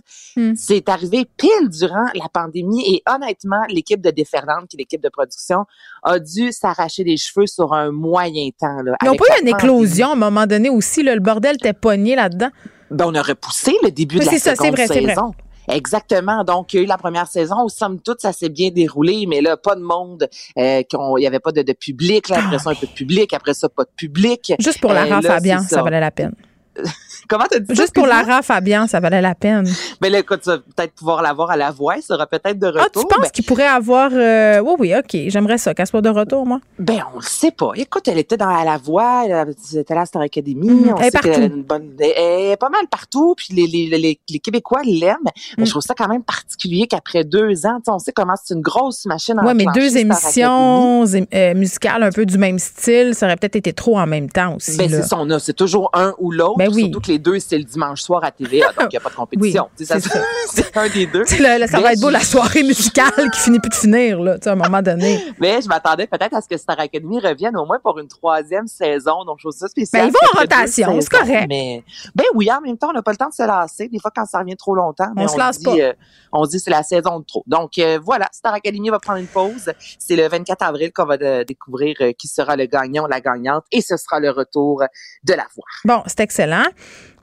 c'est 0.55 0.89
arrivé 0.89 1.27
pile 1.37 1.69
durant 1.71 2.05
la 2.15 2.29
pandémie 2.33 2.83
et 2.95 3.03
honnêtement, 3.11 3.63
l'équipe 3.69 4.01
de 4.01 4.11
Déferlante, 4.11 4.69
qui 4.69 4.77
est 4.77 4.81
l'équipe 4.81 5.03
de 5.03 5.09
production, 5.09 5.65
a 6.03 6.19
dû 6.19 6.53
s'arracher 6.53 7.05
les 7.05 7.17
cheveux 7.17 7.47
sur 7.47 7.73
un 7.73 7.91
moyen 7.91 8.49
temps. 8.59 8.83
Là, 8.83 8.97
Ils 9.03 9.07
n'ont 9.07 9.17
pas 9.17 9.25
eu 9.25 9.43
la 9.45 9.51
une 9.51 9.57
éclosion 9.57 10.09
à 10.11 10.13
un 10.13 10.17
moment 10.17 10.47
donné 10.47 10.69
aussi. 10.69 11.03
là, 11.03 11.15
le 11.15 11.21
bordel 11.21 11.55
était 11.57 11.73
pogné 11.73 12.15
là-dedans. 12.17 12.51
Ben, 12.91 13.07
on 13.09 13.15
a 13.15 13.23
repoussé 13.23 13.75
le 13.83 13.91
début 13.91 14.19
de 14.19 14.25
la 14.25 14.33
ça, 14.39 14.55
seconde 14.55 14.73
vrai, 14.73 14.87
saison. 14.87 15.35
Exactement. 15.69 16.45
Donc, 16.45 16.73
il 16.73 16.77
y 16.77 16.79
a 16.81 16.83
eu 16.83 16.87
la 16.87 16.97
première 16.99 17.27
saison 17.27 17.65
où, 17.65 17.69
somme 17.69 18.01
toute, 18.01 18.21
ça 18.21 18.33
s'est 18.33 18.49
bien 18.49 18.71
déroulé, 18.71 19.25
mais 19.27 19.41
là, 19.41 19.57
pas 19.57 19.75
de 19.75 19.81
monde. 19.81 20.29
euh, 20.59 20.83
Il 21.19 21.23
y 21.23 21.27
avait 21.27 21.41
pas 21.41 21.51
de, 21.51 21.63
de 21.63 21.73
public. 21.73 22.29
Là, 22.29 22.37
après 22.39 22.59
ça, 22.61 22.71
un 22.71 22.75
peu 22.75 22.87
de 22.87 22.93
public. 22.93 23.33
Après 23.33 23.55
ça, 23.55 23.69
pas 23.69 23.83
de 23.83 23.91
public. 23.97 24.53
Juste 24.61 24.81
pour 24.81 24.93
Euh, 24.93 24.95
Lara 24.95 25.21
là, 25.21 25.29
Fabian, 25.29 25.59
c'est 25.67 25.75
ça. 25.75 25.83
valait 25.83 25.99
la 25.99 26.11
peine. 26.13 26.35
Comment 27.29 27.45
t'as 27.51 27.59
dit 27.59 27.67
ça, 27.69 27.75
Juste 27.75 27.95
pour 27.95 28.05
excuse-moi? 28.07 28.27
Lara 28.29 28.43
Fabian, 28.43 28.87
ça 28.87 29.01
valait 29.01 29.21
la 29.21 29.35
peine. 29.35 29.67
Mais 30.01 30.11
là, 30.11 30.19
écoute, 30.21 30.41
tu 30.43 30.51
vas 30.51 30.59
peut-être 30.59 30.93
pouvoir 30.95 31.23
l'avoir 31.23 31.51
à 31.51 31.57
la 31.57 31.71
voix. 31.71 31.97
Il 31.97 32.03
sera 32.03 32.27
peut-être 32.27 32.59
de 32.59 32.67
retour. 32.67 32.83
Ah, 32.85 32.89
tu 32.93 33.07
penses 33.07 33.23
Ben, 33.23 33.31
qu'il 33.31 33.45
pourrait 33.45 33.67
avoir. 33.67 34.11
euh, 34.13 34.61
Oui, 34.61 34.75
oui, 34.79 34.95
OK. 34.97 35.17
J'aimerais 35.29 35.59
ça, 35.59 35.75
qu'elle 35.75 35.87
soit 35.87 36.01
de 36.03 36.09
retour, 36.09 36.47
moi. 36.47 36.61
Ben, 36.79 37.01
on 37.15 37.19
le 37.19 37.25
sait 37.25 37.51
pas. 37.51 37.71
Écoute, 37.77 38.09
elle 38.09 38.19
était 38.19 38.37
dans 38.37 38.49
à 38.49 38.65
la 38.65 38.77
voix, 38.79 39.25
elle 39.27 39.55
était 39.79 39.93
à 39.93 39.97
la 39.97 40.07
Star 40.07 40.23
Academy. 40.23 40.69
Mhm. 40.71 40.93
On 40.93 40.97
Elle 40.99 41.07
est 41.07 41.11
sait 41.11 41.17
a 41.17 41.21
partout. 41.23 41.41
une 41.41 41.63
bonne, 41.63 41.91
elle 42.01 42.51
est 42.53 42.57
pas 42.57 42.69
mal 42.71 42.87
partout. 42.91 43.35
Puis 43.37 43.49
les, 43.53 43.67
les, 43.67 43.99
les, 43.99 44.19
les 44.29 44.39
Québécois 44.39 44.81
l'aiment. 44.85 45.17
Mais 45.59 45.65
je 45.67 45.71
trouve 45.71 45.83
ça 45.83 45.95
quand 45.97 46.09
même 46.09 46.23
particulier 46.23 46.87
qu'après 46.87 47.25
deux 47.25 47.67
ans, 47.67 47.79
on 47.89 47.99
sait 47.99 48.13
comment 48.13 48.35
c'est 48.43 48.55
une 48.55 48.61
grosse 48.63 49.07
machine 49.07 49.39
à 49.39 49.45
Oui, 49.45 49.53
mais 49.55 49.67
deux 49.75 49.97
émissions 49.97 51.05
euh, 51.35 51.55
musicales 51.55 52.03
un 52.03 52.11
peu 52.11 52.27
du 52.27 52.39
même 52.39 52.59
style, 52.59 53.15
ça 53.15 53.27
aurait 53.27 53.37
peut-être 53.37 53.57
été 53.57 53.73
trop 53.73 53.99
en 53.99 54.07
même 54.07 54.29
temps 54.31 54.55
aussi. 54.57 54.77
Ben, 54.77 54.89
c'est 54.89 55.03
ça, 55.03 55.17
on 55.19 55.29
a, 55.31 55.39
c'est 55.39 55.53
toujours 55.55 55.91
un 55.93 56.15
ou 56.19 56.31
l'autre. 56.31 56.59
Ben 56.59 56.71
oui. 56.73 56.83
Surtout 56.93 57.01
que 57.07 57.13
les 57.13 57.19
deux, 57.19 57.39
c'est 57.39 57.59
le 57.59 57.65
dimanche 57.65 58.03
soir 58.03 58.23
à 58.25 58.31
TVA, 58.31 58.67
donc 58.73 58.87
il 58.87 58.89
n'y 58.93 58.97
a 58.97 59.01
pas 59.01 59.11
de 59.11 59.15
compétition. 59.15 59.69
Oui, 59.79 59.87
c'est 59.87 60.01
ça. 60.01 60.19
c'est 60.53 60.77
un 60.77 60.89
des 60.89 61.07
deux. 61.07 61.25
Là, 61.41 61.59
là, 61.59 61.67
ça 61.67 61.77
Mais 61.79 61.83
va 61.85 61.93
être 61.93 62.01
beau 62.01 62.11
la 62.11 62.21
soirée 62.21 62.63
musicale 62.63 63.31
qui 63.33 63.41
finit 63.41 63.59
plus 63.61 63.71
de 63.71 63.75
finir, 63.75 64.21
là, 64.21 64.37
à 64.45 64.51
un 64.51 64.55
moment 64.57 64.83
donné. 64.83 65.21
Mais 65.39 65.61
je 65.63 65.69
m'attendais 65.69 66.07
peut-être 66.07 66.35
à 66.35 66.41
ce 66.41 66.49
que 66.49 66.57
Star 66.57 66.79
Academy 66.81 67.21
revienne 67.21 67.57
au 67.57 67.65
moins 67.67 67.79
pour 67.83 67.99
une 67.99 68.09
troisième 68.09 68.67
saison. 68.67 69.25
Donc, 69.25 69.39
je 69.39 69.45
trouve 69.49 69.57
ça 69.59 69.69
spécial. 69.69 70.03
Ben, 70.03 70.09
ils 70.09 70.13
vont 70.13 70.39
en 70.39 70.41
rotation, 70.41 71.01
c'est 71.01 71.09
correct. 71.09 71.47
Mais, 71.49 71.85
ben 72.15 72.25
oui, 72.35 72.51
en 72.51 72.61
même 72.61 72.77
temps, 72.77 72.91
on 72.91 72.95
n'a 72.95 73.03
pas 73.03 73.13
le 73.13 73.17
temps 73.17 73.29
de 73.29 73.35
se 73.35 73.43
lasser. 73.47 73.89
Des 73.89 73.99
fois, 73.99 74.11
quand 74.15 74.27
ça 74.27 74.41
revient 74.41 74.57
trop 74.57 74.75
longtemps, 74.75 75.13
On 75.17 75.29
se 75.29 75.39
lasse 75.39 75.59
dit, 75.59 75.65
pas. 75.65 75.77
euh, 75.77 75.93
on 76.33 76.45
se 76.45 76.51
dit 76.51 76.61
c'est 76.61 76.71
la 76.71 76.83
saison 76.83 77.21
de 77.21 77.25
trop. 77.25 77.43
Donc, 77.47 77.79
euh, 77.79 77.99
voilà, 78.03 78.29
Star 78.33 78.55
Academy 78.55 78.91
va 78.91 78.99
prendre 78.99 79.19
une 79.19 79.27
pause. 79.27 79.73
C'est 79.99 80.17
le 80.17 80.29
24 80.29 80.63
avril 80.63 80.93
qu'on 80.93 81.05
va 81.05 81.17
de- 81.17 81.43
découvrir 81.45 81.97
euh, 82.01 82.13
qui 82.13 82.29
sera 82.29 82.57
le 82.57 82.67
gagnant 82.67 83.07
la 83.07 83.21
gagnante. 83.21 83.65
Et 83.71 83.81
ce 83.81 83.97
sera 83.97 84.21
le 84.21 84.31
retour 84.31 84.83
de 85.25 85.33
la 85.35 85.47
voix. 85.55 85.65
Bon, 85.85 86.03
c'est 86.07 86.21
excellent. 86.21 86.65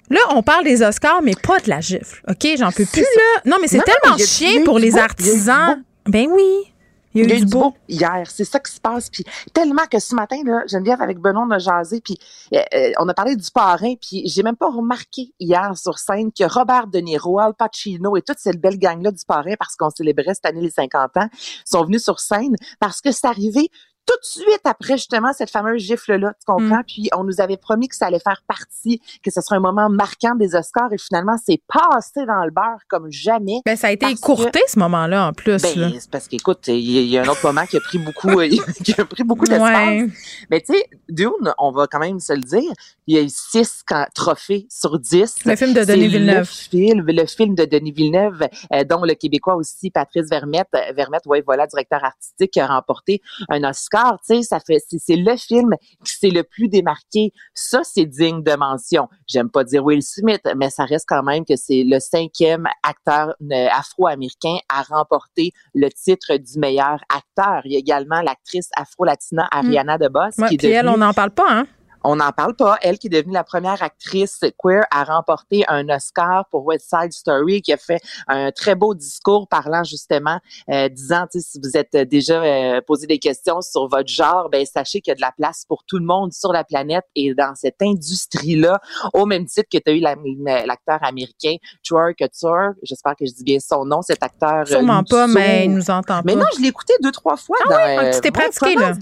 Là, 0.10 0.20
on 0.32 0.44
parle 0.44 0.64
des 0.64 0.82
Oscars, 0.84 1.22
mais 1.22 1.34
pas 1.42 1.60
de 1.60 1.70
la 1.70 1.80
gifle. 1.82 2.22
OK, 2.30 2.48
j'en 2.58 2.72
peux 2.72 2.86
plus, 2.86 3.02
là. 3.02 3.42
Non, 3.46 3.58
mais 3.62 3.68
c'est 3.68 3.82
tellement 3.84 4.18
eu 4.18 4.64
pour 4.64 4.80
les 4.80 4.98
artisans. 4.98 5.84
Ben 6.06 6.28
oui. 6.30 6.74
Il 7.16 7.30
y 7.30 7.32
a 7.32 7.36
eu 7.36 7.40
du 7.42 7.46
beau. 7.46 7.74
hier. 7.88 8.24
C'est 8.30 8.44
ça 8.44 8.60
qui 8.60 8.72
se 8.72 8.80
passe. 8.80 9.10
Puis 9.10 9.24
tellement 9.54 9.86
que 9.90 10.00
ce 10.00 10.16
matin, 10.16 10.38
là, 10.46 10.64
Geneviève, 10.68 11.02
avec 11.02 11.20
Benoît, 11.20 11.46
on 11.48 11.52
a 11.52 11.60
jasé. 11.60 12.02
Puis 12.02 12.18
euh, 12.54 12.60
euh, 12.74 12.92
on 13.00 13.08
a 13.08 13.14
parlé 13.14 13.36
du 13.36 13.52
parrain. 13.52 13.94
Puis 14.02 14.24
j'ai 14.26 14.42
même 14.42 14.56
pas 14.56 14.70
remarqué 14.70 15.34
hier 15.40 15.78
sur 15.78 16.00
scène 16.00 16.32
que 16.32 16.44
Robert 16.44 16.88
De 16.88 17.00
Niro, 17.00 17.40
Al 17.40 17.54
Pacino 17.54 18.18
et 18.18 18.22
toute 18.22 18.40
cette 18.40 18.60
belle 18.60 18.80
gang-là 18.80 19.12
du 19.12 19.24
parrain, 19.26 19.54
parce 19.60 19.76
qu'on 19.76 19.92
célébrait 19.92 20.34
cette 20.34 20.46
année 20.46 20.62
les 20.62 20.72
50 20.72 21.18
ans, 21.18 21.30
sont 21.66 21.86
venus 21.86 22.04
sur 22.04 22.20
scène 22.20 22.56
parce 22.80 23.00
que 23.00 23.12
c'est 23.12 23.28
arrivé 23.28 23.70
tout 24.06 24.16
de 24.16 24.26
suite 24.44 24.62
après 24.66 24.98
justement 24.98 25.32
cette 25.34 25.50
fameuse 25.50 25.82
gifle-là, 25.82 26.34
tu 26.40 26.46
comprends? 26.46 26.80
Mm. 26.80 26.84
Puis 26.88 27.10
on 27.16 27.24
nous 27.24 27.40
avait 27.42 27.58
promis 27.58 27.88
que 27.88 27.96
ça 27.96 28.08
allait 28.08 28.20
faire 28.20 28.42
partie, 28.48 29.02
que 29.24 29.32
ce 29.32 29.42
serait 29.42 29.56
un 29.56 29.62
moment 29.62 29.90
marquant 29.90 30.36
des 30.36 30.56
Oscars 30.56 30.92
et 30.92 30.98
finalement 30.98 31.38
c'est 31.44 31.62
passé 31.68 32.26
dans 32.26 32.44
le 32.44 32.52
beurre 32.52 32.80
comme 32.90 33.12
jamais. 33.12 33.62
Ben, 33.66 33.76
ça 33.76 33.88
a 33.88 33.92
été 33.92 34.08
écourté, 34.10 34.60
que- 34.62 34.72
ce 34.72 34.80
moment-là, 34.80 35.28
en 35.28 35.34
plus. 35.34 35.62
ben, 35.62 35.94
c'est 36.00 36.10
parce 36.12 36.28
qu'écoute, 36.28 36.68
il 36.68 36.80
y, 36.80 36.98
a- 36.98 37.02
il 37.02 37.08
y 37.08 37.18
a 37.18 37.24
un 37.24 37.28
autre 37.28 37.46
moment 37.46 37.66
qui 37.66 37.78
a 37.78 37.80
pris 37.80 37.98
beaucoup, 37.98 38.40
euh, 38.40 38.48
qui 38.84 38.94
a 39.00 39.06
pris 39.06 39.24
beaucoup 39.24 39.46
d'espace. 39.46 39.70
Ouais. 39.88 40.08
Mais 40.50 40.62
tu 40.62 40.74
sais, 40.74 40.90
Dune, 41.10 41.54
on 41.58 41.72
va 41.72 41.88
quand 41.88 42.00
même 42.00 42.20
se 42.20 42.34
le 42.34 42.42
dire, 42.42 42.72
il 43.08 43.16
y 43.16 43.20
a 43.20 43.22
eu 43.22 43.30
six 43.30 43.84
trophées 44.14 44.68
sur 44.70 45.00
dix. 45.00 45.36
Le 45.46 45.56
film 45.56 45.74
de 45.74 45.84
Denis 45.84 46.08
Villeneuve. 46.10 46.40
Le 46.40 46.44
film, 46.46 47.06
le 47.08 47.26
film 47.26 47.56
de 47.56 47.66
Denis 47.66 47.92
Villeneuve, 47.92 48.48
euh, 48.74 48.84
dont 48.84 49.04
le 49.04 49.14
Québécois 49.14 49.56
aussi, 49.56 49.92
Patrice 49.92 50.30
Vermette, 50.30 50.68
euh, 50.76 50.92
Vermette, 50.96 51.26
ouais, 51.26 51.42
voilà, 51.46 51.68
directeur 51.68 52.04
artistique, 52.04 52.52
qui 52.52 52.60
a 52.60 52.68
remporté 52.68 53.22
un 53.50 53.64
Oscar. 53.64 53.93
Tu 54.28 54.36
sais, 54.36 54.42
ça 54.44 54.60
fait, 54.60 54.80
c'est 54.98 55.16
le 55.16 55.36
film 55.38 55.70
qui 56.06 56.14
s'est 56.18 56.30
le 56.30 56.44
plus 56.44 56.68
démarqué. 56.68 57.32
Ça, 57.54 57.82
c'est 57.84 58.06
digne 58.06 58.44
de 58.44 58.56
mention. 58.56 59.08
J'aime 59.28 59.50
pas 59.50 59.64
dire 59.64 59.84
Will 59.84 60.02
Smith, 60.02 60.42
mais 60.58 60.70
ça 60.70 60.86
reste 60.86 61.06
quand 61.08 61.24
même 61.24 61.46
que 61.46 61.56
c'est 61.56 61.84
le 61.86 62.00
cinquième 62.00 62.66
acteur 62.82 63.36
euh, 63.52 63.68
afro-américain 63.72 64.58
à 64.70 64.82
remporter 64.84 65.52
le 65.74 65.90
titre 65.90 66.38
du 66.38 66.60
meilleur 66.60 67.00
acteur. 67.14 67.62
Il 67.66 67.74
y 67.74 67.76
a 67.76 67.80
également 67.80 68.22
l'actrice 68.22 68.70
afro-latina 68.76 69.48
Ariana 69.52 69.98
DeBose 69.98 70.34
Ouais, 70.38 70.48
qui 70.50 70.56
est 70.56 70.58
puis 70.58 70.68
elle, 70.68 70.86
devenue- 70.86 70.96
on 70.96 71.06
n'en 71.06 71.14
parle 71.14 71.32
pas, 71.32 71.48
hein? 71.50 71.68
On 72.04 72.16
n'en 72.18 72.32
parle 72.32 72.56
pas. 72.56 72.78
Elle 72.82 72.98
qui 73.00 73.08
est 73.08 73.10
devenue 73.10 73.34
la 73.34 73.44
première 73.44 73.82
actrice 73.84 74.40
queer 74.58 74.84
à 74.92 75.04
remporter 75.04 75.64
un 75.68 75.88
Oscar 75.90 76.46
pour 76.50 76.66
West 76.66 76.90
Side 76.90 77.14
Story, 77.14 77.62
qui 77.62 77.74
a 77.74 77.78
fait 77.78 78.02
un 78.28 78.52
très 78.52 78.76
beau 78.76 78.94
discours 78.94 79.48
parlant 79.48 79.84
justement, 79.84 80.40
euh, 80.70 80.90
disant, 80.90 81.26
si 81.32 81.60
vous 81.64 81.78
êtes 81.78 81.96
déjà 82.10 82.42
euh, 82.44 82.82
posé 82.86 83.08
des 83.08 83.20
questions 83.20 83.62
sur 83.62 83.88
votre 83.88 84.08
genre, 84.10 84.50
ben 84.50 84.66
sachez 84.66 85.02
qu'il 85.02 85.12
y 85.12 85.14
a 85.14 85.16
de 85.16 85.22
la 85.22 85.32
place 85.32 85.64
pour 85.68 85.84
tout 85.86 85.98
le 85.98 86.06
monde 86.06 86.34
sur 86.34 86.52
la 86.54 86.64
planète 86.64 87.06
et 87.16 87.34
dans 87.34 87.54
cette 87.56 87.82
industrie-là, 87.82 88.80
au 89.14 89.26
même 89.26 89.46
titre 89.46 89.68
que 89.72 89.78
tu 89.78 89.90
as 89.92 89.94
eu 89.94 90.00
la- 90.00 90.66
l'acteur 90.66 91.00
américain 91.04 91.56
Troy 91.88 92.14
Couture, 92.14 92.72
j'espère 92.84 93.16
que 93.16 93.26
je 93.26 93.34
dis 93.34 93.44
bien 93.44 93.60
son 93.60 93.86
nom, 93.86 94.02
cet 94.02 94.24
acteur. 94.24 94.62
euh, 94.62 94.66
Sûrement 94.66 95.04
pas, 95.04 95.28
mais 95.28 95.66
il 95.66 95.74
nous 95.74 95.90
entend 95.90 96.04
pas. 96.18 96.22
Mais 96.26 96.36
non, 96.36 96.46
je 96.56 96.62
l'ai 96.62 96.68
écouté 96.70 96.94
deux, 97.02 97.12
trois 97.12 97.38
fois 97.38 97.58
Ah 97.66 97.70
dans 97.70 97.76
ouais? 97.76 97.98
euh, 98.08 98.12
Tu 98.14 98.22
t'es 98.22 98.32
pratiqué, 98.32 98.76
là? 98.76 98.94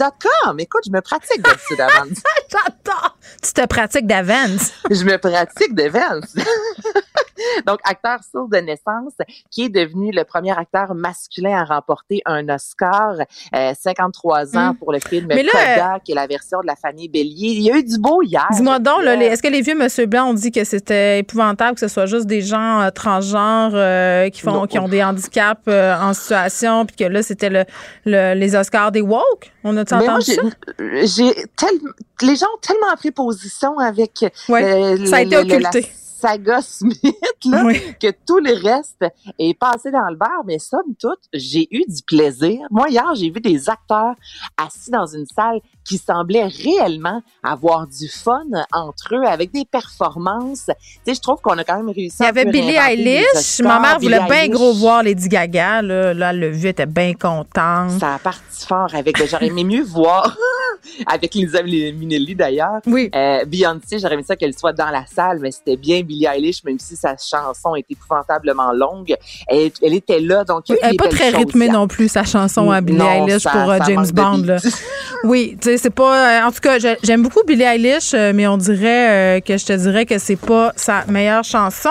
Écoute, 0.58 0.82
je 0.86 0.92
me 0.92 1.02
pratique 1.02 1.42
d'habitude 1.42 1.80
avant. 1.82 2.06
Tu 3.42 3.54
te 3.54 3.66
pratiques 3.66 4.08
d'avance. 4.08 4.72
je 4.90 5.04
me 5.04 5.18
pratique 5.18 5.74
de 5.76 5.84
Vance. 5.90 6.36
Donc, 7.68 7.80
acteur 7.84 8.20
sourd 8.30 8.48
de 8.50 8.58
naissance, 8.58 9.14
qui 9.50 9.66
est 9.66 9.70
devenu 9.70 10.12
le 10.12 10.24
premier 10.24 10.58
acteur 10.58 10.94
masculin 10.96 11.58
à 11.62 11.64
remporter 11.64 12.22
un 12.26 12.48
Oscar, 12.50 13.16
euh, 13.56 13.74
53 13.80 14.58
ans 14.58 14.72
Mm. 14.74 14.78
pour 14.78 14.92
le 14.92 15.00
film 15.00 15.28
Mais 15.28 15.44
qui 16.04 16.12
est 16.12 16.16
la 16.16 16.28
version 16.28 16.60
de 16.62 16.68
la 16.68 16.76
famille 16.76 17.08
Bélier. 17.10 17.50
Il 17.54 17.62
y 17.62 17.72
a 17.72 17.78
eu 17.78 17.84
du 17.84 17.98
beau 17.98 18.22
hier. 18.22 18.48
Dis-moi 18.52 18.80
donc, 18.80 19.04
là, 19.04 19.16
est-ce 19.16 19.42
que 19.42 19.48
les 19.48 19.62
vieux 19.62 19.76
Monsieur 19.76 20.06
Blanc 20.06 20.30
ont 20.30 20.34
dit 20.34 20.52
que 20.52 20.64
c'était 20.64 21.20
épouvantable 21.20 21.76
que 21.76 21.80
ce 21.80 21.88
soit 21.88 22.06
juste 22.06 22.26
des 22.28 22.42
gens 22.42 22.82
euh, 22.82 22.90
transgenres 22.92 23.72
euh, 23.74 24.30
qui 24.30 24.42
font 24.42 24.52
Non. 24.54 24.68
qui 24.68 24.78
ont 24.80 24.88
des 24.88 25.04
handicaps 25.04 25.62
euh, 25.68 25.96
en 26.00 26.14
situation, 26.14 26.86
puis 26.86 26.96
que 26.96 27.04
là, 27.06 27.24
c'était 27.24 27.50
le, 27.50 27.66
le- 28.06 28.34
les 28.36 28.56
Oscars 28.56 28.92
des 28.92 29.02
woke? 29.02 29.52
On 29.64 29.76
a-tu 29.78 29.94
entendu 29.94 30.26
j'ai, 30.26 30.36
ça? 30.36 30.42
j'ai 31.24 31.34
tel- 31.58 31.80
les 32.22 32.36
gens 32.36 32.48
ont 32.54 32.60
tellement 32.62 32.96
pris 32.98 33.12
position 33.12 33.78
avec 33.80 34.26
Ouais, 34.50 34.64
euh, 34.64 35.06
ça 35.06 35.18
a 35.18 35.24
le- 35.24 35.28
été 35.28 35.44
le- 35.44 35.54
occulté. 35.56 35.92
Saga 36.22 36.62
Smith, 36.62 37.16
là, 37.46 37.74
que 38.00 38.12
tout 38.26 38.40
le 38.40 38.54
reste 38.54 39.06
est 39.40 39.58
passé 39.58 39.92
dans 39.92 40.10
le 40.10 40.16
bar. 40.16 40.44
Mais 40.46 40.60
somme 40.60 40.96
toute, 41.00 41.20
j'ai 41.34 41.68
eu 41.72 41.84
du 41.88 42.04
plaisir. 42.06 42.60
Moi, 42.70 42.90
hier, 42.90 43.14
j'ai 43.16 43.30
vu 43.30 43.42
des 43.42 43.70
acteurs 43.70 44.16
assis 44.58 44.92
dans 44.92 45.08
une 45.08 45.26
salle 45.26 45.60
qui 45.84 45.98
semblaient 45.98 46.48
réellement 46.48 47.22
avoir 47.44 47.88
du 47.88 48.08
fun 48.08 48.46
entre 48.72 49.16
eux 49.16 49.26
avec 49.26 49.52
des 49.52 49.66
performances. 49.66 50.66
Tu 50.68 50.74
sais, 51.06 51.16
je 51.16 51.22
trouve 51.22 51.42
qu'on 51.42 51.58
a 51.58 51.64
quand 51.64 51.78
même 51.78 51.90
réussi 51.90 52.18
Il 52.20 52.24
y 52.24 52.28
avait 52.28 52.46
Billie 52.46 52.76
Eilish. 52.76 53.60
Ma 53.62 53.80
mère 53.80 54.00
voulait 54.00 54.26
bien 54.30 54.48
gros 54.48 54.74
voir 54.74 55.04
Lady 55.04 55.28
Gaga. 55.28 55.82
Là, 55.82 56.14
là 56.14 56.34
le 56.34 56.50
vieux 56.50 56.70
était 56.70 56.86
bien 56.86 57.14
content. 57.14 57.90
Ça 58.00 58.16
a 58.16 58.20
parti 58.20 58.66
fort 58.66 58.94
avec. 58.94 59.18
J'aurais 59.28 59.48
aimé 59.48 59.64
mieux 59.64 59.84
voir 59.84 60.36
avec 61.08 61.34
Lisa 61.34 61.64
Minnelli 61.64 62.36
d'ailleurs. 62.36 62.82
Oui. 62.86 63.10
Euh, 63.16 63.46
Beyoncé, 63.46 64.00
j'aurais 64.00 64.16
aimé 64.16 64.24
ça 64.26 64.36
qu'elle 64.36 64.58
soit 64.58 64.74
dans 64.74 64.90
la 64.90 65.06
salle, 65.06 65.40
mais 65.40 65.52
c'était 65.52 65.78
bien 65.78 66.02
Billie 66.02 66.26
Eilish, 66.26 66.64
même 66.64 66.80
si 66.80 66.96
sa 66.96 67.16
chanson 67.18 67.76
est 67.76 67.86
épouvantablement 67.90 68.72
longue. 68.72 69.16
Elle, 69.48 69.72
elle 69.82 69.94
était 69.94 70.20
là, 70.20 70.44
donc 70.44 70.66
Elle 70.70 70.92
n'est 70.92 70.98
pas 70.98 71.08
très 71.08 71.30
rythmée 71.30 71.70
non 71.70 71.88
plus, 71.88 72.10
sa 72.10 72.24
chanson 72.24 72.72
à 72.72 72.82
Billie 72.82 73.02
Eilish 73.02 73.44
pour 73.44 73.70
euh, 73.70 73.80
James 73.86 74.08
Bond. 74.14 74.44
Là. 74.46 74.58
oui, 75.24 75.58
tu 75.62 75.71
sais, 75.72 75.78
c'est 75.78 75.90
pas... 75.90 76.42
Euh, 76.42 76.48
en 76.48 76.52
tout 76.52 76.60
cas, 76.60 76.78
j'aime 77.04 77.22
beaucoup 77.22 77.42
Billie 77.46 77.64
Eilish, 77.64 78.14
euh, 78.14 78.32
mais 78.34 78.48
on 78.48 78.58
dirait 78.58 79.42
que 79.46 79.58
je 79.58 79.66
te 79.66 79.74
dirais 79.74 80.06
que 80.06 80.18
c'est 80.18 80.36
pas 80.36 80.74
sa 80.76 81.06
meilleure 81.08 81.44
chanson. 81.44 81.90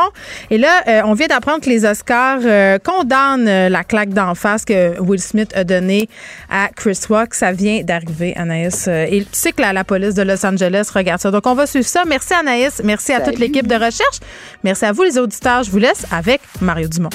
Et 0.51 0.59
là, 0.59 1.02
on 1.05 1.15
vient 1.15 1.27
d'apprendre 1.27 1.61
que 1.61 1.69
les 1.69 1.85
Oscars 1.85 2.40
condamnent 2.82 3.69
la 3.69 3.85
claque 3.85 4.11
d'en 4.11 4.35
face 4.35 4.65
que 4.65 5.01
Will 5.01 5.20
Smith 5.20 5.51
a 5.55 5.65
donnée 5.65 6.09
à 6.51 6.69
Chris 6.74 6.98
Rock. 7.09 7.35
Ça 7.35 7.52
vient 7.52 7.82
d'arriver, 7.82 8.35
Anaïs. 8.36 8.89
Et 8.89 9.20
tu 9.20 9.39
sais 9.39 9.52
que 9.52 9.62
la, 9.62 9.85
police 9.85 10.15
de 10.15 10.23
Los 10.23 10.44
Angeles 10.44 10.90
regarde 10.94 11.20
ça. 11.20 11.31
Donc, 11.31 11.47
on 11.47 11.55
va 11.55 11.66
suivre 11.66 11.86
ça. 11.86 12.02
Merci, 12.07 12.35
Anaïs. 12.35 12.81
Merci 12.85 13.12
à 13.12 13.20
toute 13.20 13.39
l'équipe 13.39 13.66
de 13.66 13.74
recherche. 13.74 14.20
Merci 14.65 14.85
à 14.85 14.93
vous, 14.93 15.02
les 15.02 15.19
auditeurs. 15.19 15.62
Je 15.62 15.70
vous 15.70 15.78
laisse 15.78 16.05
avec 16.11 16.40
Mario 16.61 16.89
Dumont. 16.89 17.11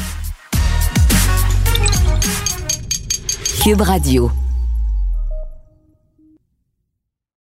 Cube 3.63 3.81
Radio. 3.81 4.44